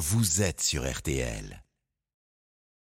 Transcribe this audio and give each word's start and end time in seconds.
vous 0.00 0.40
êtes 0.40 0.62
sur 0.62 0.90
RTL. 0.90 1.62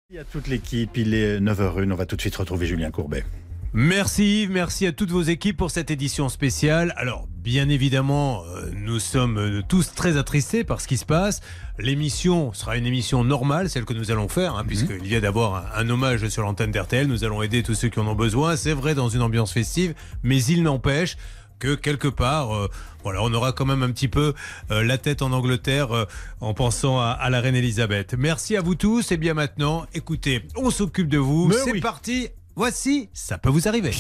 Il 0.10 0.18
y 0.18 0.20
a 0.20 0.26
toute 0.26 0.48
l'équipe, 0.48 0.98
il 0.98 1.14
est 1.14 1.40
9h01, 1.40 1.92
on 1.92 1.96
va 1.96 2.06
tout 2.06 2.18
de 2.18 2.22
suite 2.22 2.36
retrouver 2.36 2.68
Julien 2.68 2.92
Courbet. 2.92 3.26
Merci 3.74 4.44
Yves, 4.44 4.52
merci 4.52 4.86
à 4.86 4.92
toutes 4.92 5.12
vos 5.12 5.22
équipes 5.22 5.56
pour 5.58 5.72
cette 5.72 5.92
édition 5.92 6.28
spéciale. 6.30 6.94
Alors, 6.98 7.28
bien 7.38 7.68
évidemment, 7.70 8.44
euh, 8.46 8.70
nous 8.74 9.00
sommes 9.00 9.38
euh, 9.38 9.62
tous 9.68 9.94
très 9.94 10.16
attristés 10.18 10.64
par 10.66 10.80
ce 10.82 10.88
qui 10.88 10.98
se 10.98 11.06
passe. 11.06 11.40
L'émission 11.80 12.54
sera 12.54 12.78
une 12.78 12.86
émission 12.86 13.24
normale, 13.24 13.70
celle 13.70 13.84
que 13.86 13.94
nous 13.94 14.12
allons 14.12 14.28
faire, 14.30 14.56
hein, 14.56 14.64
Mhm. 14.64 14.68
puisqu'il 14.68 15.08
y 15.08 15.16
a 15.16 15.22
d'abord 15.22 15.56
un, 15.58 15.66
un 15.74 15.90
hommage 15.90 16.28
sur 16.30 16.44
l'antenne 16.44 16.72
d'RTL. 16.72 17.08
Nous 17.08 17.24
allons 17.24 17.42
aider 17.42 17.64
tous 17.64 17.76
ceux 17.76 17.90
qui 17.90 18.00
en 18.00 18.08
ont 18.08 18.16
besoin. 18.16 18.56
C'est 18.58 18.74
vrai, 18.74 18.94
dans 18.94 19.10
une 19.10 19.22
ambiance 19.22 19.52
festive, 19.54 19.94
mais 20.24 20.42
il 20.44 20.64
n'empêche 20.64 21.16
que 21.60 21.76
quelque 21.76 22.08
part, 22.08 22.56
euh, 22.56 22.70
voilà, 23.04 23.22
on 23.24 23.34
aura 23.34 23.52
quand 23.52 23.66
même 23.66 23.84
un 23.84 23.92
petit 23.92 24.08
peu 24.08 24.34
euh, 24.72 24.84
la 24.84 24.98
tête 24.98 25.22
en 25.22 25.32
Angleterre 25.32 25.92
euh, 25.96 26.06
en 26.42 26.54
pensant 26.54 27.00
à, 27.00 27.10
à 27.10 27.30
la 27.30 27.40
reine 27.42 27.56
Elisabeth. 27.56 28.16
Merci 28.18 28.58
à 28.58 28.62
vous 28.62 28.76
tous. 28.76 29.12
Et 29.12 29.18
bien 29.18 29.34
maintenant, 29.34 29.86
écoutez, 29.94 30.44
on 30.56 30.70
s'occupe 30.70 31.08
de 31.08 31.18
vous. 31.18 31.48
Mais 31.48 31.56
C'est 31.64 31.72
oui. 31.72 31.82
parti. 31.82 32.30
Voici, 32.56 33.10
ça 33.14 33.38
peut 33.38 33.50
vous 33.50 33.68
arriver. 33.68 33.92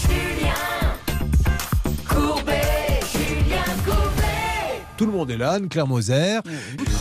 Tout 4.98 5.05
le 5.05 5.12
monde 5.12 5.30
est 5.30 5.38
là, 5.38 5.54
Anne-Claire 5.54 5.88
Moser. 5.88 6.40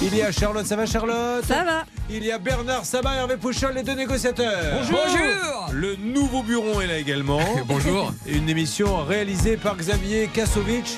Il 0.02 0.16
y 0.16 0.22
a 0.22 0.32
Charlotte, 0.32 0.66
ça 0.66 0.74
va 0.74 0.84
Charlotte 0.84 1.44
Ça 1.46 1.62
va 1.64 1.84
Il 2.10 2.24
y 2.24 2.32
a 2.32 2.38
Bernard 2.38 2.84
Sabat 2.84 3.14
et 3.14 3.18
Hervé 3.18 3.36
Pouchol, 3.36 3.74
les 3.74 3.82
deux 3.84 3.94
négociateurs. 3.94 4.80
Bonjour. 4.90 5.70
Le 5.72 5.94
nouveau 5.96 6.42
bureau 6.42 6.80
est 6.80 6.86
là 6.88 6.98
également. 6.98 7.40
Bonjour. 7.68 8.12
Une 8.26 8.48
émission 8.48 9.04
réalisée 9.04 9.56
par 9.56 9.76
Xavier 9.76 10.28
Kasovic 10.32 10.96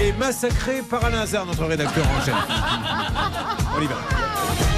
et 0.00 0.12
massacrée 0.14 0.82
par 0.88 1.04
Alain 1.04 1.20
Hazard, 1.20 1.44
notre 1.44 1.66
rédacteur 1.66 2.06
en 2.06 2.24
chef. 2.24 2.34
On 3.76 3.82
y 3.82 3.86
va. 3.86 4.69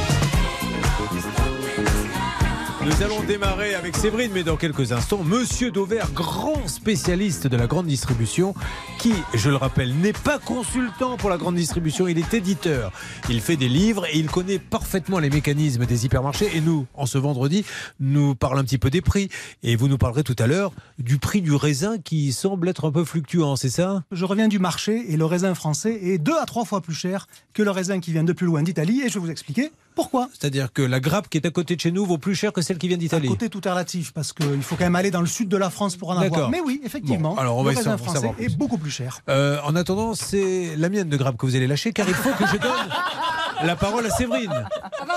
Nous 2.84 3.00
allons 3.00 3.22
démarrer 3.22 3.76
avec 3.76 3.96
Séverine, 3.96 4.32
mais 4.34 4.42
dans 4.42 4.56
quelques 4.56 4.90
instants, 4.90 5.22
Monsieur 5.22 5.70
Dauvert, 5.70 6.10
grand 6.10 6.66
spécialiste 6.66 7.46
de 7.46 7.56
la 7.56 7.68
grande 7.68 7.86
distribution, 7.86 8.56
qui, 8.98 9.12
je 9.34 9.50
le 9.50 9.56
rappelle, 9.56 9.94
n'est 9.94 10.12
pas 10.12 10.40
consultant 10.40 11.16
pour 11.16 11.30
la 11.30 11.36
grande 11.36 11.54
distribution, 11.54 12.08
il 12.08 12.18
est 12.18 12.34
éditeur. 12.34 12.90
Il 13.28 13.40
fait 13.40 13.54
des 13.54 13.68
livres 13.68 14.04
et 14.06 14.18
il 14.18 14.28
connaît 14.28 14.58
parfaitement 14.58 15.20
les 15.20 15.30
mécanismes 15.30 15.86
des 15.86 16.06
hypermarchés. 16.06 16.50
Et 16.56 16.60
nous, 16.60 16.88
en 16.94 17.06
ce 17.06 17.18
vendredi, 17.18 17.64
nous 18.00 18.34
parlons 18.34 18.58
un 18.58 18.64
petit 18.64 18.78
peu 18.78 18.90
des 18.90 19.00
prix. 19.00 19.28
Et 19.62 19.76
vous 19.76 19.86
nous 19.86 19.98
parlerez 19.98 20.24
tout 20.24 20.36
à 20.40 20.48
l'heure 20.48 20.72
du 20.98 21.18
prix 21.18 21.40
du 21.40 21.54
raisin 21.54 21.98
qui 21.98 22.32
semble 22.32 22.68
être 22.68 22.88
un 22.88 22.90
peu 22.90 23.04
fluctuant, 23.04 23.54
c'est 23.54 23.70
ça? 23.70 24.02
Je 24.10 24.24
reviens 24.24 24.48
du 24.48 24.58
marché 24.58 25.04
et 25.12 25.16
le 25.16 25.24
raisin 25.24 25.54
français 25.54 26.00
est 26.02 26.18
deux 26.18 26.36
à 26.36 26.46
trois 26.46 26.64
fois 26.64 26.80
plus 26.80 26.94
cher 26.94 27.28
que 27.54 27.62
le 27.62 27.70
raisin 27.70 28.00
qui 28.00 28.10
vient 28.10 28.24
de 28.24 28.32
plus 28.32 28.46
loin 28.46 28.64
d'Italie 28.64 29.02
et 29.06 29.08
je 29.08 29.14
vais 29.14 29.20
vous 29.20 29.30
expliquer 29.30 29.70
pourquoi? 29.94 30.28
C'est-à-dire 30.32 30.72
que 30.72 30.82
la 30.82 31.00
grappe 31.00 31.28
qui 31.28 31.38
est 31.38 31.46
à 31.46 31.50
côté 31.50 31.76
de 31.76 31.80
chez 31.80 31.90
nous 31.92 32.04
vaut 32.06 32.18
plus 32.18 32.34
cher 32.34 32.52
que 32.52 32.62
celle 32.62 32.78
qui 32.78 32.88
vient 32.88 32.96
À 32.96 33.00
d'Italie. 33.00 33.28
côté 33.28 33.48
tout 33.48 33.66
est 33.66 33.70
relatif 33.70 34.12
parce 34.12 34.32
qu'il 34.32 34.62
faut 34.62 34.76
quand 34.76 34.84
même 34.84 34.96
aller 34.96 35.10
dans 35.10 35.20
le 35.20 35.26
sud 35.26 35.48
de 35.48 35.56
la 35.56 35.70
France 35.70 35.96
pour 35.96 36.10
en 36.10 36.18
avoir. 36.18 36.50
Mais 36.50 36.60
oui, 36.60 36.80
effectivement, 36.84 37.34
Bon, 37.34 37.40
alors 37.40 37.56
on 37.58 37.62
va 37.62 37.72
le 37.72 37.76
essayer 37.78 37.90
raisin 37.90 37.98
français 38.02 38.20
savoir 38.20 38.34
est 38.40 38.56
beaucoup 38.56 38.78
plus 38.78 38.90
cher. 38.90 39.18
Euh, 39.28 39.58
en 39.64 39.76
attendant, 39.76 40.14
c'est 40.14 40.74
la 40.76 40.88
mienne 40.88 41.08
de 41.08 41.16
grappe 41.16 41.36
que 41.36 41.46
vous 41.46 41.56
allez 41.56 41.66
lâcher, 41.66 41.92
car 41.92 42.08
il 42.08 42.14
faut 42.14 42.30
que 42.32 42.46
je 42.46 42.56
donne 42.56 42.88
la 43.64 43.76
parole 43.76 44.04
à 44.06 44.10
Séverine, 44.10 44.66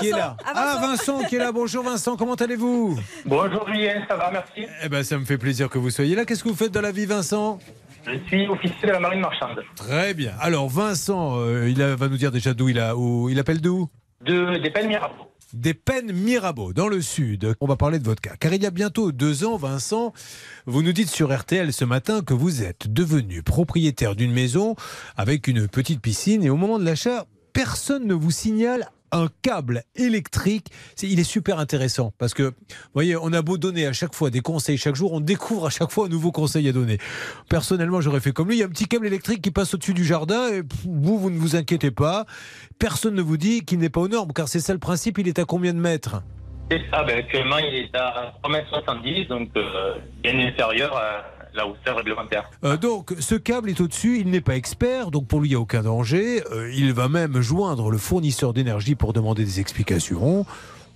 qui 0.00 0.08
est 0.08 0.12
là. 0.12 0.36
à 0.44 0.52
Ah, 0.54 0.78
Vincent 0.80 1.22
qui 1.24 1.36
est 1.36 1.38
là. 1.38 1.52
Bonjour 1.52 1.82
Vincent, 1.84 2.16
comment 2.16 2.34
allez-vous? 2.34 2.98
Bonjour 3.24 3.66
Julien, 3.72 4.04
ça 4.08 4.16
va, 4.16 4.30
merci. 4.30 4.70
Eh 4.84 4.88
ben, 4.88 5.02
ça 5.02 5.18
me 5.18 5.24
fait 5.24 5.38
plaisir 5.38 5.68
que 5.68 5.78
vous 5.78 5.90
soyez 5.90 6.14
là. 6.14 6.24
Qu'est-ce 6.24 6.44
que 6.44 6.48
vous 6.48 6.54
faites 6.56 6.72
dans 6.72 6.80
la 6.82 6.92
vie, 6.92 7.06
Vincent? 7.06 7.58
Je 8.06 8.12
suis 8.28 8.46
officier 8.46 8.86
de 8.86 8.92
la 8.92 9.00
marine 9.00 9.18
marchande. 9.20 9.58
Très 9.74 10.14
bien. 10.14 10.32
Alors, 10.40 10.68
Vincent, 10.68 11.38
euh, 11.40 11.68
il 11.68 11.82
a- 11.82 11.96
va 11.96 12.06
nous 12.08 12.16
dire 12.16 12.30
déjà 12.30 12.54
d'où 12.54 12.68
il 12.68 12.78
a, 12.78 12.94
où, 12.96 13.28
il 13.28 13.38
appelle 13.40 13.60
d'où? 13.60 13.88
De, 14.26 14.58
des 14.58 14.70
peines 14.70 14.88
Mirabeau. 14.88 15.14
des 15.52 15.74
Pennes 15.74 16.12
Mirabeau, 16.12 16.72
dans 16.72 16.88
le 16.88 17.00
sud. 17.00 17.54
On 17.60 17.66
va 17.66 17.76
parler 17.76 17.98
de 17.98 18.04
votre 18.04 18.20
cas. 18.20 18.34
Car 18.38 18.52
il 18.52 18.62
y 18.62 18.66
a 18.66 18.70
bientôt 18.70 19.12
deux 19.12 19.44
ans, 19.44 19.56
Vincent, 19.56 20.12
vous 20.66 20.82
nous 20.82 20.92
dites 20.92 21.08
sur 21.08 21.34
RTL 21.36 21.72
ce 21.72 21.84
matin 21.84 22.22
que 22.22 22.34
vous 22.34 22.62
êtes 22.62 22.92
devenu 22.92 23.42
propriétaire 23.42 24.16
d'une 24.16 24.32
maison 24.32 24.74
avec 25.16 25.46
une 25.46 25.68
petite 25.68 26.00
piscine 26.00 26.42
et 26.42 26.50
au 26.50 26.56
moment 26.56 26.78
de 26.78 26.84
l'achat, 26.84 27.26
personne 27.52 28.06
ne 28.06 28.14
vous 28.14 28.32
signale 28.32 28.90
un 29.12 29.28
câble 29.42 29.82
électrique. 29.94 30.68
Il 31.02 31.18
est 31.18 31.24
super 31.24 31.58
intéressant 31.58 32.12
parce 32.18 32.34
que, 32.34 32.42
vous 32.42 32.94
voyez, 32.94 33.16
on 33.16 33.32
a 33.32 33.42
beau 33.42 33.58
donner 33.58 33.86
à 33.86 33.92
chaque 33.92 34.14
fois 34.14 34.30
des 34.30 34.40
conseils 34.40 34.78
chaque 34.78 34.94
jour, 34.94 35.12
on 35.12 35.20
découvre 35.20 35.66
à 35.66 35.70
chaque 35.70 35.90
fois 35.90 36.06
un 36.06 36.08
nouveau 36.08 36.32
conseil 36.32 36.68
à 36.68 36.72
donner. 36.72 36.98
Personnellement, 37.48 38.00
j'aurais 38.00 38.20
fait 38.20 38.32
comme 38.32 38.48
lui. 38.48 38.56
Il 38.56 38.60
y 38.60 38.62
a 38.62 38.66
un 38.66 38.70
petit 38.70 38.86
câble 38.86 39.06
électrique 39.06 39.42
qui 39.42 39.50
passe 39.50 39.74
au-dessus 39.74 39.94
du 39.94 40.04
jardin 40.04 40.48
et 40.48 40.62
vous, 40.84 41.18
vous 41.18 41.30
ne 41.30 41.38
vous 41.38 41.56
inquiétez 41.56 41.90
pas. 41.90 42.26
Personne 42.78 43.14
ne 43.14 43.22
vous 43.22 43.36
dit 43.36 43.64
qu'il 43.64 43.78
n'est 43.78 43.90
pas 43.90 44.00
aux 44.00 44.08
normes 44.08 44.32
car 44.32 44.48
c'est 44.48 44.60
ça 44.60 44.72
le 44.72 44.78
principe. 44.78 45.18
Il 45.18 45.28
est 45.28 45.38
à 45.38 45.44
combien 45.44 45.72
de 45.72 45.80
mètres? 45.80 46.22
C'est 46.70 46.82
ça, 46.90 47.04
ben, 47.04 47.18
actuellement 47.18 47.58
il 47.58 47.74
est 47.76 47.96
à 47.96 48.34
3,70 48.42 49.20
m, 49.20 49.26
donc 49.28 49.50
euh, 49.56 49.94
bien 50.22 50.36
inférieur 50.40 50.96
à 50.96 51.35
Euh, 52.64 52.76
donc, 52.76 53.14
ce 53.18 53.34
câble 53.34 53.70
est 53.70 53.80
au-dessus, 53.80 54.18
il 54.20 54.30
n'est 54.30 54.40
pas 54.40 54.56
expert, 54.56 55.10
donc 55.10 55.26
pour 55.26 55.40
lui, 55.40 55.48
il 55.48 55.52
n'y 55.52 55.56
a 55.56 55.60
aucun 55.60 55.82
danger. 55.82 56.42
Euh, 56.52 56.70
il 56.74 56.92
va 56.92 57.08
même 57.08 57.40
joindre 57.40 57.90
le 57.90 57.98
fournisseur 57.98 58.52
d'énergie 58.52 58.94
pour 58.94 59.12
demander 59.12 59.44
des 59.44 59.60
explications. 59.60 60.46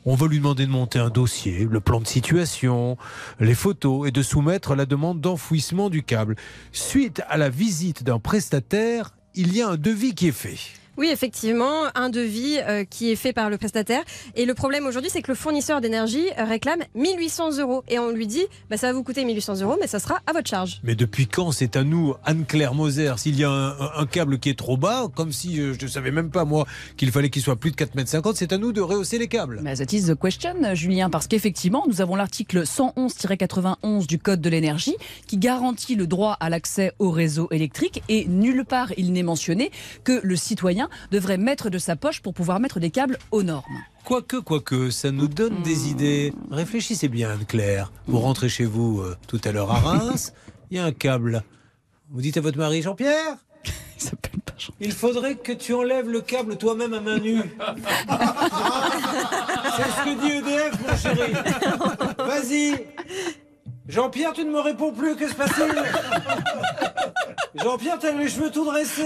On 0.06 0.14
va 0.14 0.26
lui 0.26 0.38
demander 0.38 0.64
de 0.64 0.70
monter 0.70 0.98
un 0.98 1.10
dossier, 1.10 1.68
le 1.70 1.80
plan 1.80 2.00
de 2.00 2.06
situation, 2.06 2.96
les 3.38 3.54
photos 3.54 4.08
et 4.08 4.10
de 4.10 4.22
soumettre 4.22 4.74
la 4.74 4.86
demande 4.86 5.20
d'enfouissement 5.20 5.90
du 5.90 6.02
câble. 6.02 6.36
Suite 6.72 7.22
à 7.28 7.36
la 7.36 7.50
visite 7.50 8.02
d'un 8.02 8.18
prestataire, 8.18 9.10
il 9.34 9.54
y 9.54 9.60
a 9.60 9.68
un 9.68 9.76
devis 9.76 10.14
qui 10.14 10.28
est 10.28 10.32
fait. 10.32 10.58
Oui, 11.00 11.08
effectivement, 11.10 11.84
un 11.94 12.10
devis 12.10 12.58
euh, 12.58 12.84
qui 12.84 13.10
est 13.10 13.16
fait 13.16 13.32
par 13.32 13.48
le 13.48 13.56
prestataire. 13.56 14.02
Et 14.36 14.44
le 14.44 14.52
problème 14.52 14.84
aujourd'hui, 14.84 15.08
c'est 15.10 15.22
que 15.22 15.30
le 15.30 15.34
fournisseur 15.34 15.80
d'énergie 15.80 16.26
euh, 16.38 16.44
réclame 16.44 16.80
1800 16.94 17.56
euros. 17.58 17.82
Et 17.88 17.98
on 17.98 18.10
lui 18.10 18.26
dit, 18.26 18.44
bah, 18.68 18.76
ça 18.76 18.88
va 18.88 18.92
vous 18.92 19.02
coûter 19.02 19.24
1800 19.24 19.62
euros, 19.62 19.78
mais 19.80 19.86
ça 19.86 19.98
sera 19.98 20.18
à 20.26 20.34
votre 20.34 20.50
charge. 20.50 20.78
Mais 20.84 20.94
depuis 20.94 21.26
quand 21.26 21.52
c'est 21.52 21.76
à 21.76 21.84
nous, 21.84 22.14
Anne-Claire 22.26 22.74
Moser, 22.74 23.14
s'il 23.16 23.34
y 23.40 23.44
a 23.44 23.50
un, 23.50 23.70
un- 23.70 23.90
un 23.96 24.04
câble 24.04 24.38
qui 24.38 24.50
est 24.50 24.58
trop 24.58 24.76
bas, 24.76 25.08
comme 25.14 25.32
si 25.32 25.58
euh, 25.58 25.72
je 25.80 25.86
ne 25.86 25.90
savais 25.90 26.10
même 26.10 26.30
pas 26.30 26.44
moi 26.44 26.66
qu'il 26.98 27.10
fallait 27.10 27.30
qu'il 27.30 27.40
soit 27.40 27.56
plus 27.56 27.70
de 27.70 27.76
4,50 27.76 28.28
m, 28.28 28.32
c'est 28.36 28.52
à 28.52 28.58
nous 28.58 28.72
de 28.72 28.82
rehausser 28.82 29.16
les 29.16 29.28
câbles. 29.28 29.60
Mais 29.62 29.74
that 29.76 29.96
is 29.96 30.02
the 30.04 30.14
question, 30.14 30.52
Julien, 30.74 31.08
parce 31.08 31.26
qu'effectivement, 31.28 31.84
nous 31.88 32.02
avons 32.02 32.14
l'article 32.14 32.64
111-91 32.64 34.06
du 34.06 34.18
Code 34.18 34.42
de 34.42 34.50
l'énergie 34.50 34.96
qui 35.26 35.38
garantit 35.38 35.94
le 35.94 36.06
droit 36.06 36.36
à 36.40 36.50
l'accès 36.50 36.92
au 36.98 37.10
réseau 37.10 37.48
électrique 37.52 38.02
et 38.10 38.26
nulle 38.28 38.66
part 38.66 38.92
il 38.98 39.14
n'est 39.14 39.22
mentionné 39.22 39.70
que 40.04 40.20
le 40.22 40.36
citoyen 40.36 40.88
devrait 41.10 41.36
mettre 41.38 41.70
de 41.70 41.78
sa 41.78 41.96
poche 41.96 42.20
pour 42.20 42.34
pouvoir 42.34 42.60
mettre 42.60 42.80
des 42.80 42.90
câbles 42.90 43.18
aux 43.30 43.42
normes. 43.42 43.78
Quoique, 44.04 44.36
quoique, 44.36 44.90
ça 44.90 45.10
nous 45.10 45.28
donne 45.28 45.62
des 45.62 45.88
idées. 45.88 46.32
Réfléchissez 46.50 47.08
bien, 47.08 47.30
Anne-Claire. 47.30 47.92
Vous 48.06 48.18
rentrez 48.18 48.48
chez 48.48 48.64
vous 48.64 49.00
euh, 49.00 49.16
tout 49.28 49.40
à 49.44 49.52
l'heure 49.52 49.70
à 49.70 49.78
Reims, 49.80 50.32
il 50.70 50.76
y 50.76 50.80
a 50.80 50.84
un 50.84 50.92
câble. 50.92 51.42
Vous 52.10 52.20
dites 52.22 52.36
à 52.36 52.40
votre 52.40 52.58
mari, 52.58 52.82
Jean-Pierre, 52.82 53.36
Il 53.96 54.02
s'appelle 54.02 54.40
pas 54.40 54.54
Jean- 54.58 54.72
il 54.80 54.92
faudrait 54.92 55.36
que 55.36 55.52
tu 55.52 55.74
enlèves 55.74 56.08
le 56.08 56.20
câble 56.22 56.56
toi-même 56.56 56.94
à 56.94 57.00
main 57.00 57.18
nue. 57.18 57.42
C'est 59.76 59.90
ce 59.90 60.04
que 60.04 60.20
dit 60.20 60.32
EDF, 60.38 60.72
mon 60.86 60.96
chéri. 60.96 61.32
Vas-y. 62.18 62.86
Jean-Pierre, 63.90 64.32
tu 64.32 64.44
ne 64.44 64.50
me 64.52 64.60
réponds 64.60 64.92
plus, 64.92 65.16
que 65.16 65.28
se 65.28 65.34
passe-t-il 65.34 65.74
Jean-Pierre, 67.60 67.98
t'as 67.98 68.12
les 68.12 68.28
cheveux 68.28 68.52
tout 68.52 68.64
dressés. 68.64 69.02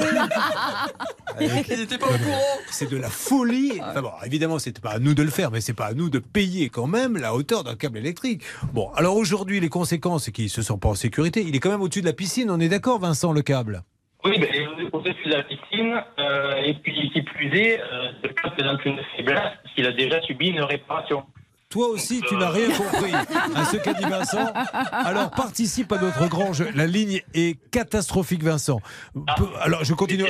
Il 1.40 1.78
n'était 1.78 1.96
pas 1.96 2.06
au 2.06 2.18
courant. 2.18 2.42
C'est 2.68 2.90
de 2.90 2.98
la 2.98 3.08
folie. 3.08 3.80
Enfin 3.82 4.02
bon, 4.02 4.10
évidemment, 4.26 4.58
pas 4.82 4.90
à 4.90 4.98
nous 4.98 5.14
de 5.14 5.22
le 5.22 5.30
faire, 5.30 5.50
mais 5.50 5.62
c'est 5.62 5.72
pas 5.72 5.86
à 5.86 5.94
nous 5.94 6.10
de 6.10 6.18
payer 6.18 6.68
quand 6.68 6.86
même 6.86 7.16
la 7.16 7.34
hauteur 7.34 7.64
d'un 7.64 7.76
câble 7.76 7.96
électrique. 7.96 8.42
Bon, 8.74 8.90
alors 8.94 9.16
aujourd'hui, 9.16 9.58
les 9.58 9.70
conséquences, 9.70 10.24
c'est 10.24 10.32
qu'ils 10.32 10.50
se 10.50 10.60
sentent 10.60 10.82
pas 10.82 10.90
en 10.90 10.94
sécurité. 10.94 11.42
Il 11.48 11.56
est 11.56 11.60
quand 11.60 11.70
même 11.70 11.80
au-dessus 11.80 12.02
de 12.02 12.06
la 12.06 12.12
piscine. 12.12 12.50
On 12.50 12.60
est 12.60 12.68
d'accord, 12.68 12.98
Vincent, 12.98 13.32
le 13.32 13.40
câble? 13.40 13.82
Oui, 14.22 14.38
ben, 14.38 14.48
au-dessus 14.92 15.28
de 15.28 15.34
la 15.34 15.42
piscine, 15.44 16.02
euh, 16.18 16.56
et 16.62 16.74
puis 16.74 17.10
qui 17.10 17.22
plus 17.22 17.58
est, 17.58 17.80
euh, 17.80 18.28
cas 18.42 18.50
présente 18.50 18.84
une 18.84 18.98
faiblesse 19.16 19.40
parce 19.62 19.74
qu'il 19.74 19.86
a 19.86 19.92
déjà 19.92 20.20
subi 20.22 20.48
une 20.48 20.62
réparation. 20.62 21.25
Toi 21.75 21.88
aussi, 21.88 22.21
tu 22.29 22.37
n'as 22.37 22.50
rien 22.50 22.69
compris 22.69 23.12
à 23.12 23.65
ce 23.65 23.79
qu'a 23.79 23.94
dit 23.94 24.05
Vincent. 24.05 24.47
Alors 24.93 25.31
participe 25.31 25.91
à 25.91 25.99
notre 25.99 26.29
grand 26.29 26.53
jeu. 26.53 26.69
La 26.73 26.87
ligne 26.87 27.21
est 27.35 27.59
catastrophique, 27.73 28.44
Vincent. 28.44 28.81
Peu- 29.37 29.49
Alors 29.61 29.82
je 29.82 29.93
continue. 29.93 30.23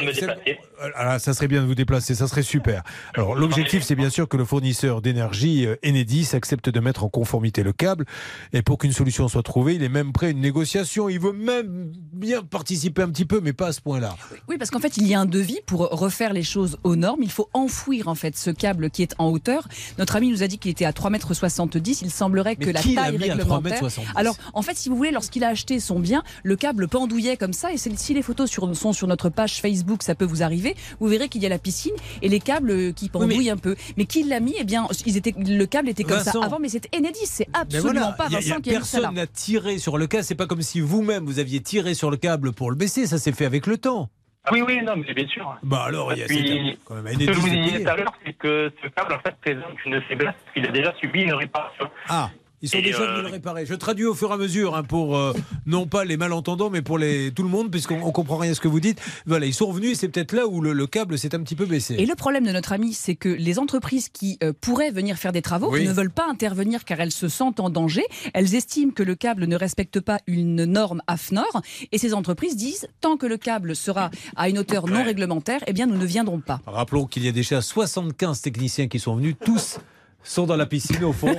Alors, 0.97 1.21
ça 1.21 1.35
serait 1.35 1.47
bien 1.49 1.61
de 1.61 1.67
vous 1.67 1.75
déplacer, 1.75 2.15
ça 2.15 2.29
serait 2.29 2.43
super. 2.43 2.83
Alors 3.15 3.35
l'objectif, 3.35 3.83
c'est 3.83 3.95
bien 3.95 4.09
sûr 4.09 4.27
que 4.27 4.39
le 4.39 4.47
fournisseur 4.47 5.03
d'énergie 5.03 5.67
euh, 5.67 5.77
Enedis 5.85 6.31
accepte 6.33 6.71
de 6.71 6.81
mettre 6.81 7.05
en 7.05 7.11
conformité 7.11 7.63
le 7.63 7.75
câble. 7.75 8.07
Et 8.55 8.63
pour 8.63 8.79
qu'une 8.79 8.93
solution 8.93 9.29
soit 9.29 9.43
trouvée, 9.43 9.75
il 9.75 9.83
est 9.83 9.91
même 9.91 10.13
prêt 10.15 10.29
à 10.29 10.31
une 10.31 10.41
négociation. 10.41 11.11
Il 11.11 11.21
veut 11.21 11.33
même 11.35 11.93
bien 12.15 12.43
participer 12.43 13.03
un 13.03 13.11
petit 13.11 13.27
peu, 13.27 13.41
mais 13.43 13.53
pas 13.53 13.67
à 13.67 13.73
ce 13.73 13.83
point-là. 13.83 14.17
Oui, 14.49 14.57
parce 14.57 14.71
qu'en 14.71 14.81
fait, 14.81 14.97
il 14.97 15.07
y 15.07 15.13
a 15.15 15.21
un 15.21 15.27
devis 15.27 15.61
pour 15.67 15.81
refaire 15.91 16.33
les 16.33 16.43
choses 16.43 16.79
aux 16.85 16.97
normes. 16.97 17.23
Il 17.23 17.31
faut 17.31 17.51
enfouir 17.53 18.09
en 18.09 18.15
fait 18.15 18.35
ce 18.39 18.49
câble 18.49 18.89
qui 18.89 19.03
est 19.03 19.15
en 19.19 19.29
hauteur. 19.29 19.69
Notre 19.99 20.17
ami 20.17 20.31
nous 20.31 20.43
a 20.43 20.47
dit 20.49 20.57
qu'il 20.59 20.71
était 20.71 20.87
à 20.87 20.93
3,70 20.93 21.34
3m70. 21.35 21.99
Il 22.03 22.11
semblerait 22.11 22.57
que 22.57 22.67
Mais 22.67 22.73
la 22.73 22.83
taille 22.83 23.17
réglementaire. 23.17 23.81
3m70? 23.83 24.01
Alors, 24.17 24.37
en 24.53 24.63
fait, 24.63 24.77
si 24.77 24.89
vous 24.89 24.97
voulez, 24.97 25.11
lorsqu'il 25.11 25.45
a 25.45 25.49
acheté 25.49 25.81
son 25.81 25.99
bien, 26.01 26.23
le 26.43 26.57
câble 26.57 26.89
pendouillait 26.89 27.37
comme 27.37 27.53
ça. 27.53 27.73
Et 27.73 27.77
c'est- 27.77 27.97
si 27.99 28.15
les 28.15 28.23
photos 28.23 28.51
sur- 28.51 28.75
sont 28.77 28.93
sur 28.93 29.07
notre 29.07 29.29
page 29.29 29.61
Facebook, 29.61 30.03
ça 30.03 30.15
peut 30.15 30.25
vous 30.25 30.43
arriver. 30.43 30.75
Vous 31.01 31.07
verrez 31.09 31.29
qu'il 31.29 31.43
y 31.43 31.47
a 31.47 31.49
la 31.49 31.59
piscine 31.59 31.93
et 32.23 32.29
les 32.29 32.41
câbles 32.41 32.93
qui 32.95 33.09
pendouillent 33.09 33.51
un 33.51 33.57
peu. 33.57 33.77
Mais 33.97 34.05
qui 34.07 34.23
l'a 34.25 34.41
mis? 34.41 34.55
Eh 34.59 34.65
bien, 34.65 34.87
ils 35.07 35.17
étaient, 35.17 35.35
le 35.37 35.65
câble 35.67 35.89
était 35.89 36.05
comme 36.05 36.19
Vincent. 36.19 36.41
ça 36.41 36.47
avant, 36.47 36.59
mais 36.59 36.69
c'était 36.69 36.97
Enedis. 36.97 37.19
C'est 37.27 37.49
absolument 37.53 37.91
voilà, 37.93 38.13
pas 38.13 38.25
y 38.25 38.27
a- 38.29 38.31
y 38.33 38.37
a 38.37 38.41
Vincent 38.41 38.61
qui 38.61 38.75
a 38.75 38.79
mis 38.79 38.85
ça 38.85 38.97
là. 38.99 39.03
personne 39.09 39.15
n'a 39.17 39.27
tiré 39.27 39.79
sur 39.79 39.99
le 39.99 40.07
câble. 40.07 40.25
C'est 40.25 40.35
pas 40.35 40.47
comme 40.47 40.63
si 40.63 40.81
vous-même 40.81 41.25
vous 41.27 41.39
aviez 41.39 41.61
tiré 41.61 41.95
sur 41.95 42.11
le 42.11 42.17
câble 42.17 42.53
pour 42.53 42.71
le 42.71 42.77
baisser. 42.77 43.07
Ça 43.07 43.19
s'est 43.19 43.33
fait 43.33 43.45
avec 43.47 43.67
le 43.67 43.79
temps. 43.79 44.09
Oui, 44.53 44.63
oui, 44.67 44.83
non, 44.83 44.95
mais 44.97 45.15
bien 45.15 45.27
sûr. 45.27 45.57
Bah 45.63 45.85
alors, 45.87 46.13
il 46.13 46.19
y 46.19 46.23
a 46.23 46.27
puis, 46.27 46.79
quand 46.85 46.95
même 46.97 47.19
Ce 47.19 47.27
que 47.27 47.33
je 47.33 47.41
vous 47.41 47.49
disais 47.49 47.83
tout 47.83 47.89
à 47.89 47.97
l'heure, 47.97 48.13
c'est 48.25 48.35
que 48.35 48.71
ce 48.83 48.89
câble, 48.89 49.15
en 49.15 49.19
fait, 49.21 49.35
présente 49.41 49.85
une 49.87 50.01
faiblesse, 50.03 50.35
qu'il 50.53 50.67
a 50.67 50.71
déjà 50.71 50.93
subi 51.01 51.23
une 51.23 51.35
réparation. 51.35 51.89
Ah. 52.09 52.31
Ils 52.65 52.69
sont 52.71 52.79
Et, 52.79 52.83
déjà 52.83 53.03
euh, 53.03 53.11
venus 53.17 53.25
le 53.25 53.29
réparer. 53.33 53.67
Je 53.67 53.75
traduis 53.75 54.07
au 54.07 54.15
fur 54.15 54.31
et 54.31 54.33
à 54.33 54.37
mesure 54.39 54.75
hein, 54.75 54.85
pour 54.85 55.19
euh, 55.19 55.35
non 55.67 55.87
pas 55.87 56.07
les 56.07 56.17
malentendants, 56.17 56.71
mais 56.71 56.81
pour 56.81 56.97
les, 56.97 57.31
tout 57.31 57.43
le 57.43 57.51
monde, 57.51 57.71
puisqu'on 57.71 58.01
on 58.03 58.11
comprend 58.11 58.39
rien 58.39 58.53
à 58.53 58.55
ce 58.55 58.61
que 58.63 58.69
vous 58.69 58.81
dites. 58.81 59.03
Voilà, 59.27 59.45
ils 59.45 59.53
sont 59.53 59.67
revenus 59.67 59.93
et 59.93 59.95
c'est 59.95 60.09
peut-être 60.09 60.33
là 60.33 60.47
où 60.47 60.63
le, 60.63 60.73
le 60.73 60.87
câble 60.87 61.19
s'est 61.19 61.35
un 61.35 61.41
petit 61.43 61.57
peu 61.57 61.67
baissé. 61.67 61.95
Et 61.99 62.07
le 62.07 62.15
problème 62.15 62.47
de 62.47 62.53
notre 62.53 62.73
ami, 62.73 62.95
c'est 62.95 63.17
que 63.17 63.29
les 63.29 63.59
entreprises 63.59 64.09
qui 64.09 64.39
euh, 64.43 64.55
pourraient 64.59 64.91
venir 64.93 65.19
faire 65.19 65.33
des 65.33 65.43
travaux 65.43 65.71
Oui. 65.73 65.87
ne 65.87 65.93
veulent 65.93 66.09
pas 66.09 66.27
intervenir 66.27 66.87
car 66.87 67.01
elles 67.01 67.13
se 67.13 67.29
sentent 67.29 67.61
en 67.61 67.69
danger. 67.69 68.05
Elles 68.33 68.55
estiment 68.55 68.93
que 68.93 69.03
le 69.03 69.15
câble 69.15 69.45
ne 69.45 69.57
respecte 69.57 70.01
pas 70.01 70.21
une 70.27 70.65
norme 70.65 71.03
AFNOR. 71.07 71.61
Et 71.93 71.99
ces 71.99 72.15
entreprises 72.15 72.57
disent, 72.57 72.89
tant 73.03 73.19
que 73.19 73.27
le 73.27 73.37
câble 73.37 73.77
sera 73.77 74.11
à 74.37 74.49
une 74.49 74.59
hauteur 74.59 74.87
non 74.87 75.05
réglementaire, 75.05 75.61
eh 75.67 75.75
bien 75.75 75.85
nous 75.85 75.99
ne 75.99 76.07
viendrons 76.07 76.41
pas. 76.41 76.63
Rappelons 76.65 77.05
qu'il 77.05 77.27
y 77.27 77.29
a 77.29 77.33
déjà 77.33 77.61
75 77.61 78.41
techniciens 78.41 78.89
qui 78.89 78.99
sont 78.99 79.17
venus, 79.17 79.35
tous 79.45 79.81
sont 80.25 80.47
dans 80.47 80.57
la 80.57 80.67
piscine 80.67 81.05
au 81.05 81.13
fond. 81.13 81.37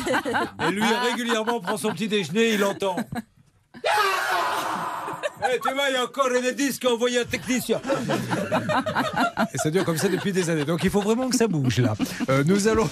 Et 0.62 0.70
lui, 0.70 0.84
régulièrement, 1.10 1.60
prend 1.60 1.76
son 1.76 1.92
petit 1.92 2.08
déjeuner, 2.08 2.54
il 2.54 2.64
entend. 2.64 2.96
Eh, 5.50 5.58
tu 5.60 5.74
vois, 5.74 5.88
il 5.88 5.94
y 5.94 5.96
a 5.96 6.04
encore 6.04 6.26
Enedis 6.26 6.78
qui 6.78 6.86
a 6.86 6.90
envoyé 6.90 7.20
un 7.20 7.24
technicien. 7.24 7.80
Et 9.54 9.58
ça 9.58 9.70
dure 9.70 9.84
comme 9.84 9.96
ça 9.96 10.08
depuis 10.08 10.32
des 10.32 10.50
années. 10.50 10.64
Donc 10.64 10.84
il 10.84 10.90
faut 10.90 11.00
vraiment 11.00 11.28
que 11.28 11.36
ça 11.36 11.48
bouge 11.48 11.78
là. 11.78 11.94
Euh, 12.28 12.42
nous, 12.44 12.68
allons 12.68 12.88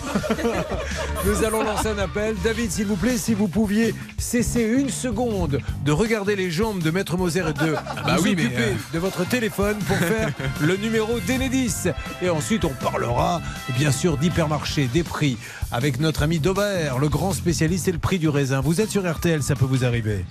nous 1.27 1.45
allons 1.45 1.63
lancer 1.63 1.89
un 1.89 1.99
appel. 1.99 2.35
David, 2.43 2.71
s'il 2.71 2.87
vous 2.87 2.97
plaît, 2.97 3.19
si 3.19 3.35
vous 3.35 3.49
pouviez 3.49 3.95
cesser 4.19 4.63
une 4.63 4.89
seconde 4.89 5.61
de 5.85 5.93
regarder 5.93 6.37
les 6.37 6.51
jambes 6.51 6.83
de 6.83 6.91
Maître 6.91 7.17
Moser 7.17 7.41
et 7.41 7.53
de 7.53 7.73
bah 7.73 8.17
vous 8.17 8.25
oui, 8.25 8.35
mais, 8.37 8.47
occuper 8.47 8.63
euh, 8.63 8.95
de 8.95 8.99
votre 8.99 9.27
téléphone 9.29 9.77
pour 9.79 9.97
faire 9.97 10.31
le 10.61 10.77
numéro 10.77 11.19
d'Enedis. 11.21 11.89
Et 12.23 12.31
ensuite, 12.31 12.65
on 12.65 12.71
parlera 12.71 13.43
bien 13.77 13.93
sûr 13.93 14.17
d'hypermarché, 14.17 14.89
des 14.93 15.03
prix, 15.03 15.37
avec 15.73 16.01
notre 16.01 16.23
ami 16.23 16.39
Daubert, 16.39 16.99
le 16.99 17.09
grand 17.09 17.33
spécialiste 17.33 17.89
et 17.89 17.93
le 17.93 17.99
prix 17.99 18.19
du 18.19 18.29
raisin. 18.29 18.61
Vous 18.61 18.81
êtes 18.81 18.91
sur 18.91 19.11
RTL, 19.11 19.43
ça 19.43 19.55
peut 19.55 19.67
vous 19.67 19.85
arriver. 19.85 20.25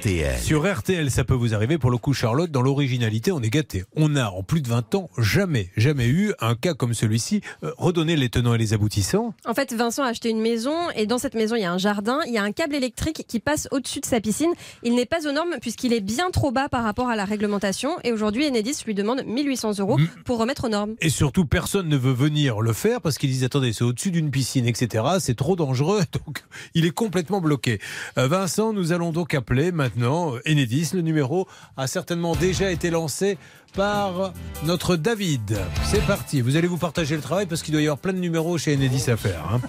RTL. 0.00 0.38
Sur 0.40 0.66
RTL, 0.78 1.10
ça 1.10 1.24
peut 1.24 1.34
vous 1.34 1.52
arriver. 1.52 1.76
Pour 1.76 1.90
le 1.90 1.98
coup, 1.98 2.14
Charlotte, 2.14 2.50
dans 2.50 2.62
l'originalité, 2.62 3.32
on 3.32 3.40
est 3.42 3.50
gâté. 3.50 3.84
On 3.96 4.16
a, 4.16 4.30
en 4.30 4.42
plus 4.42 4.62
de 4.62 4.68
20 4.68 4.94
ans, 4.94 5.10
jamais, 5.18 5.68
jamais 5.76 6.06
eu 6.06 6.32
un 6.40 6.54
cas 6.54 6.72
comme 6.72 6.94
celui-ci. 6.94 7.42
Euh, 7.64 7.72
redonnez 7.76 8.16
les 8.16 8.30
tenants 8.30 8.54
et 8.54 8.58
les 8.58 8.72
aboutissants. 8.72 9.34
En 9.44 9.52
fait, 9.52 9.74
Vincent 9.74 10.02
a 10.02 10.06
acheté 10.06 10.30
une 10.30 10.40
maison 10.40 10.72
et 10.96 11.04
dans 11.04 11.18
cette 11.18 11.34
maison, 11.34 11.54
il 11.54 11.60
y 11.60 11.64
a 11.66 11.72
un 11.72 11.76
jardin, 11.76 12.20
il 12.26 12.32
y 12.32 12.38
a 12.38 12.42
un 12.42 12.50
câble 12.52 12.76
électrique 12.76 13.26
qui 13.28 13.40
passe 13.40 13.68
au-dessus 13.72 14.00
de 14.00 14.06
sa 14.06 14.22
piscine. 14.22 14.48
Il 14.82 14.94
n'est 14.94 15.04
pas 15.04 15.28
aux 15.28 15.32
normes 15.32 15.56
puisqu'il 15.60 15.92
est 15.92 16.00
bien 16.00 16.30
trop 16.30 16.50
bas 16.50 16.70
par 16.70 16.82
rapport 16.82 17.10
à 17.10 17.14
la 17.16 17.26
réglementation 17.26 17.90
et 18.02 18.10
aujourd'hui, 18.12 18.46
Enedis 18.48 18.82
lui 18.86 18.94
demande 18.94 19.22
1800 19.26 19.80
euros 19.80 19.98
Mm. 19.98 20.06
pour 20.24 20.38
remettre 20.38 20.64
aux 20.64 20.70
normes. 20.70 20.94
Et 21.02 21.10
surtout, 21.10 21.44
personne 21.44 21.88
ne 21.88 21.98
veut 21.98 22.14
venir 22.14 22.62
le 22.62 22.72
faire 22.72 23.02
parce 23.02 23.18
qu'ils 23.18 23.28
disent 23.30 23.44
attendez, 23.44 23.74
c'est 23.74 23.84
au-dessus 23.84 24.10
d'une 24.12 24.30
piscine, 24.30 24.64
etc. 24.66 25.04
C'est 25.18 25.36
trop 25.36 25.56
dangereux. 25.56 26.00
Donc, 26.24 26.42
il 26.72 26.86
est 26.86 26.90
complètement 26.90 27.42
bloqué. 27.42 27.80
Euh, 28.16 28.28
Vincent, 28.28 28.72
nous 28.72 28.92
allons 28.92 29.12
donc 29.12 29.34
appeler 29.34 29.72
maintenant 29.72 29.89
euh, 29.98 30.40
Enedis. 30.50 30.90
Le 30.94 31.02
numéro 31.02 31.46
a 31.76 31.86
certainement 31.86 32.34
déjà 32.34 32.70
été 32.70 32.90
lancé 32.90 33.38
par 33.74 34.32
notre 34.64 34.96
David. 34.96 35.58
C'est 35.84 36.04
parti. 36.06 36.40
Vous 36.40 36.56
allez 36.56 36.66
vous 36.68 36.76
partager 36.78 37.16
le 37.16 37.22
travail 37.22 37.46
parce 37.46 37.62
qu'il 37.62 37.72
doit 37.72 37.80
y 37.82 37.86
avoir 37.86 37.98
plein 37.98 38.12
de 38.12 38.18
numéros 38.18 38.58
chez 38.58 38.74
Enedis 38.74 39.10
à 39.10 39.16
faire. 39.16 39.44
hein. 39.52 39.60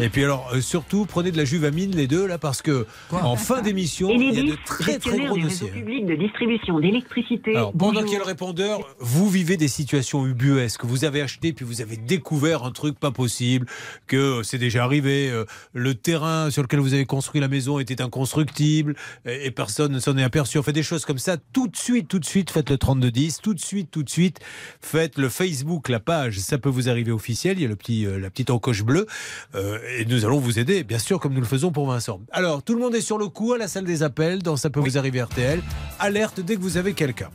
Et 0.00 0.08
puis 0.08 0.24
alors, 0.24 0.50
euh, 0.54 0.60
surtout, 0.62 1.04
prenez 1.04 1.30
de 1.30 1.36
la 1.36 1.44
juvamine 1.44 1.94
les 1.94 2.06
deux 2.06 2.26
là 2.26 2.38
parce 2.38 2.62
que 2.62 2.86
en 3.12 3.36
fin 3.36 3.60
d'émission, 3.60 4.08
il 4.10 4.32
y 4.34 4.38
a 4.40 4.42
de 4.42 4.56
très 4.64 4.98
très 4.98 5.18
gros 5.18 5.36
dossiers. 5.38 5.68
public 5.70 6.06
de 6.06 6.14
distribution 6.14 6.80
d'électricité. 6.80 7.54
Alors, 7.54 7.72
pendant 7.72 8.02
qu'il 8.02 8.12
y 8.12 8.16
a 8.16 8.20
le 8.20 8.24
répondeur, 8.24 8.80
vous 8.98 9.28
vivez 9.28 9.56
des 9.58 9.68
situations 9.68 10.26
ubuesques. 10.26 10.84
Vous 10.86 11.04
avez 11.04 11.20
acheté, 11.20 11.52
puis 11.52 11.66
vous 11.66 11.82
avez 11.82 11.96
découvert 11.98 12.64
un 12.64 12.70
truc 12.70 12.98
pas 12.98 13.10
possible, 13.10 13.66
que 14.06 14.42
c'est 14.42 14.56
déjà 14.58 14.84
arrivé. 14.84 15.28
euh, 15.30 15.44
Le 15.74 15.94
terrain 15.94 16.50
sur 16.50 16.62
lequel 16.62 16.80
vous 16.80 16.94
avez 16.94 17.04
construit 17.04 17.40
la 17.42 17.48
maison 17.48 17.78
était 17.78 18.00
inconstructible 18.00 18.94
et 19.26 19.46
et 19.46 19.50
personne 19.50 19.92
ne 19.92 19.98
s'en 19.98 20.16
est 20.16 20.22
aperçu. 20.22 20.58
On 20.58 20.62
fait 20.62 20.72
des 20.72 20.82
choses 20.82 21.04
comme 21.04 21.18
ça. 21.18 21.36
Tout 21.52 21.68
de 21.68 21.76
suite, 21.76 22.08
tout 22.08 22.18
de 22.18 22.24
suite, 22.24 22.50
faites 22.50 22.70
le 22.70 22.78
3210. 22.78 23.33
Tout 23.42 23.54
de 23.54 23.60
suite, 23.60 23.90
tout 23.90 24.02
de 24.02 24.10
suite, 24.10 24.40
faites 24.80 25.18
le 25.18 25.28
Facebook, 25.28 25.88
la 25.88 26.00
page. 26.00 26.38
Ça 26.38 26.58
peut 26.58 26.68
vous 26.68 26.88
arriver 26.88 27.12
officiel. 27.12 27.58
Il 27.58 27.62
y 27.62 27.64
a 27.64 27.68
le 27.68 27.76
petit, 27.76 28.06
euh, 28.06 28.18
la 28.18 28.30
petite 28.30 28.50
encoche 28.50 28.82
bleue. 28.82 29.06
Euh, 29.54 29.78
et 29.98 30.04
nous 30.04 30.24
allons 30.24 30.38
vous 30.38 30.58
aider, 30.58 30.84
bien 30.84 30.98
sûr, 30.98 31.20
comme 31.20 31.34
nous 31.34 31.40
le 31.40 31.46
faisons 31.46 31.70
pour 31.70 31.86
Vincent. 31.86 32.20
Alors, 32.32 32.62
tout 32.62 32.74
le 32.74 32.80
monde 32.80 32.94
est 32.94 33.00
sur 33.00 33.18
le 33.18 33.28
coup 33.28 33.52
à 33.52 33.58
la 33.58 33.68
salle 33.68 33.84
des 33.84 34.02
appels, 34.02 34.42
dans 34.42 34.56
Ça 34.56 34.70
peut 34.70 34.80
vous 34.80 34.98
arriver 34.98 35.22
RTL. 35.22 35.62
Alerte 35.98 36.40
dès 36.40 36.56
que 36.56 36.60
vous 36.60 36.76
avez 36.76 36.94
quelqu'un. 36.94 37.30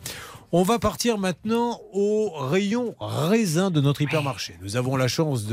On 0.52 0.64
va 0.64 0.80
partir 0.80 1.20
maintenant 1.20 1.80
au 1.94 2.32
rayon 2.32 2.96
raisin 3.00 3.70
de 3.70 3.82
notre 3.82 4.02
hypermarché. 4.02 4.58
Nous 4.64 4.78
avons 4.78 4.96
la 4.96 5.08
chance 5.08 5.46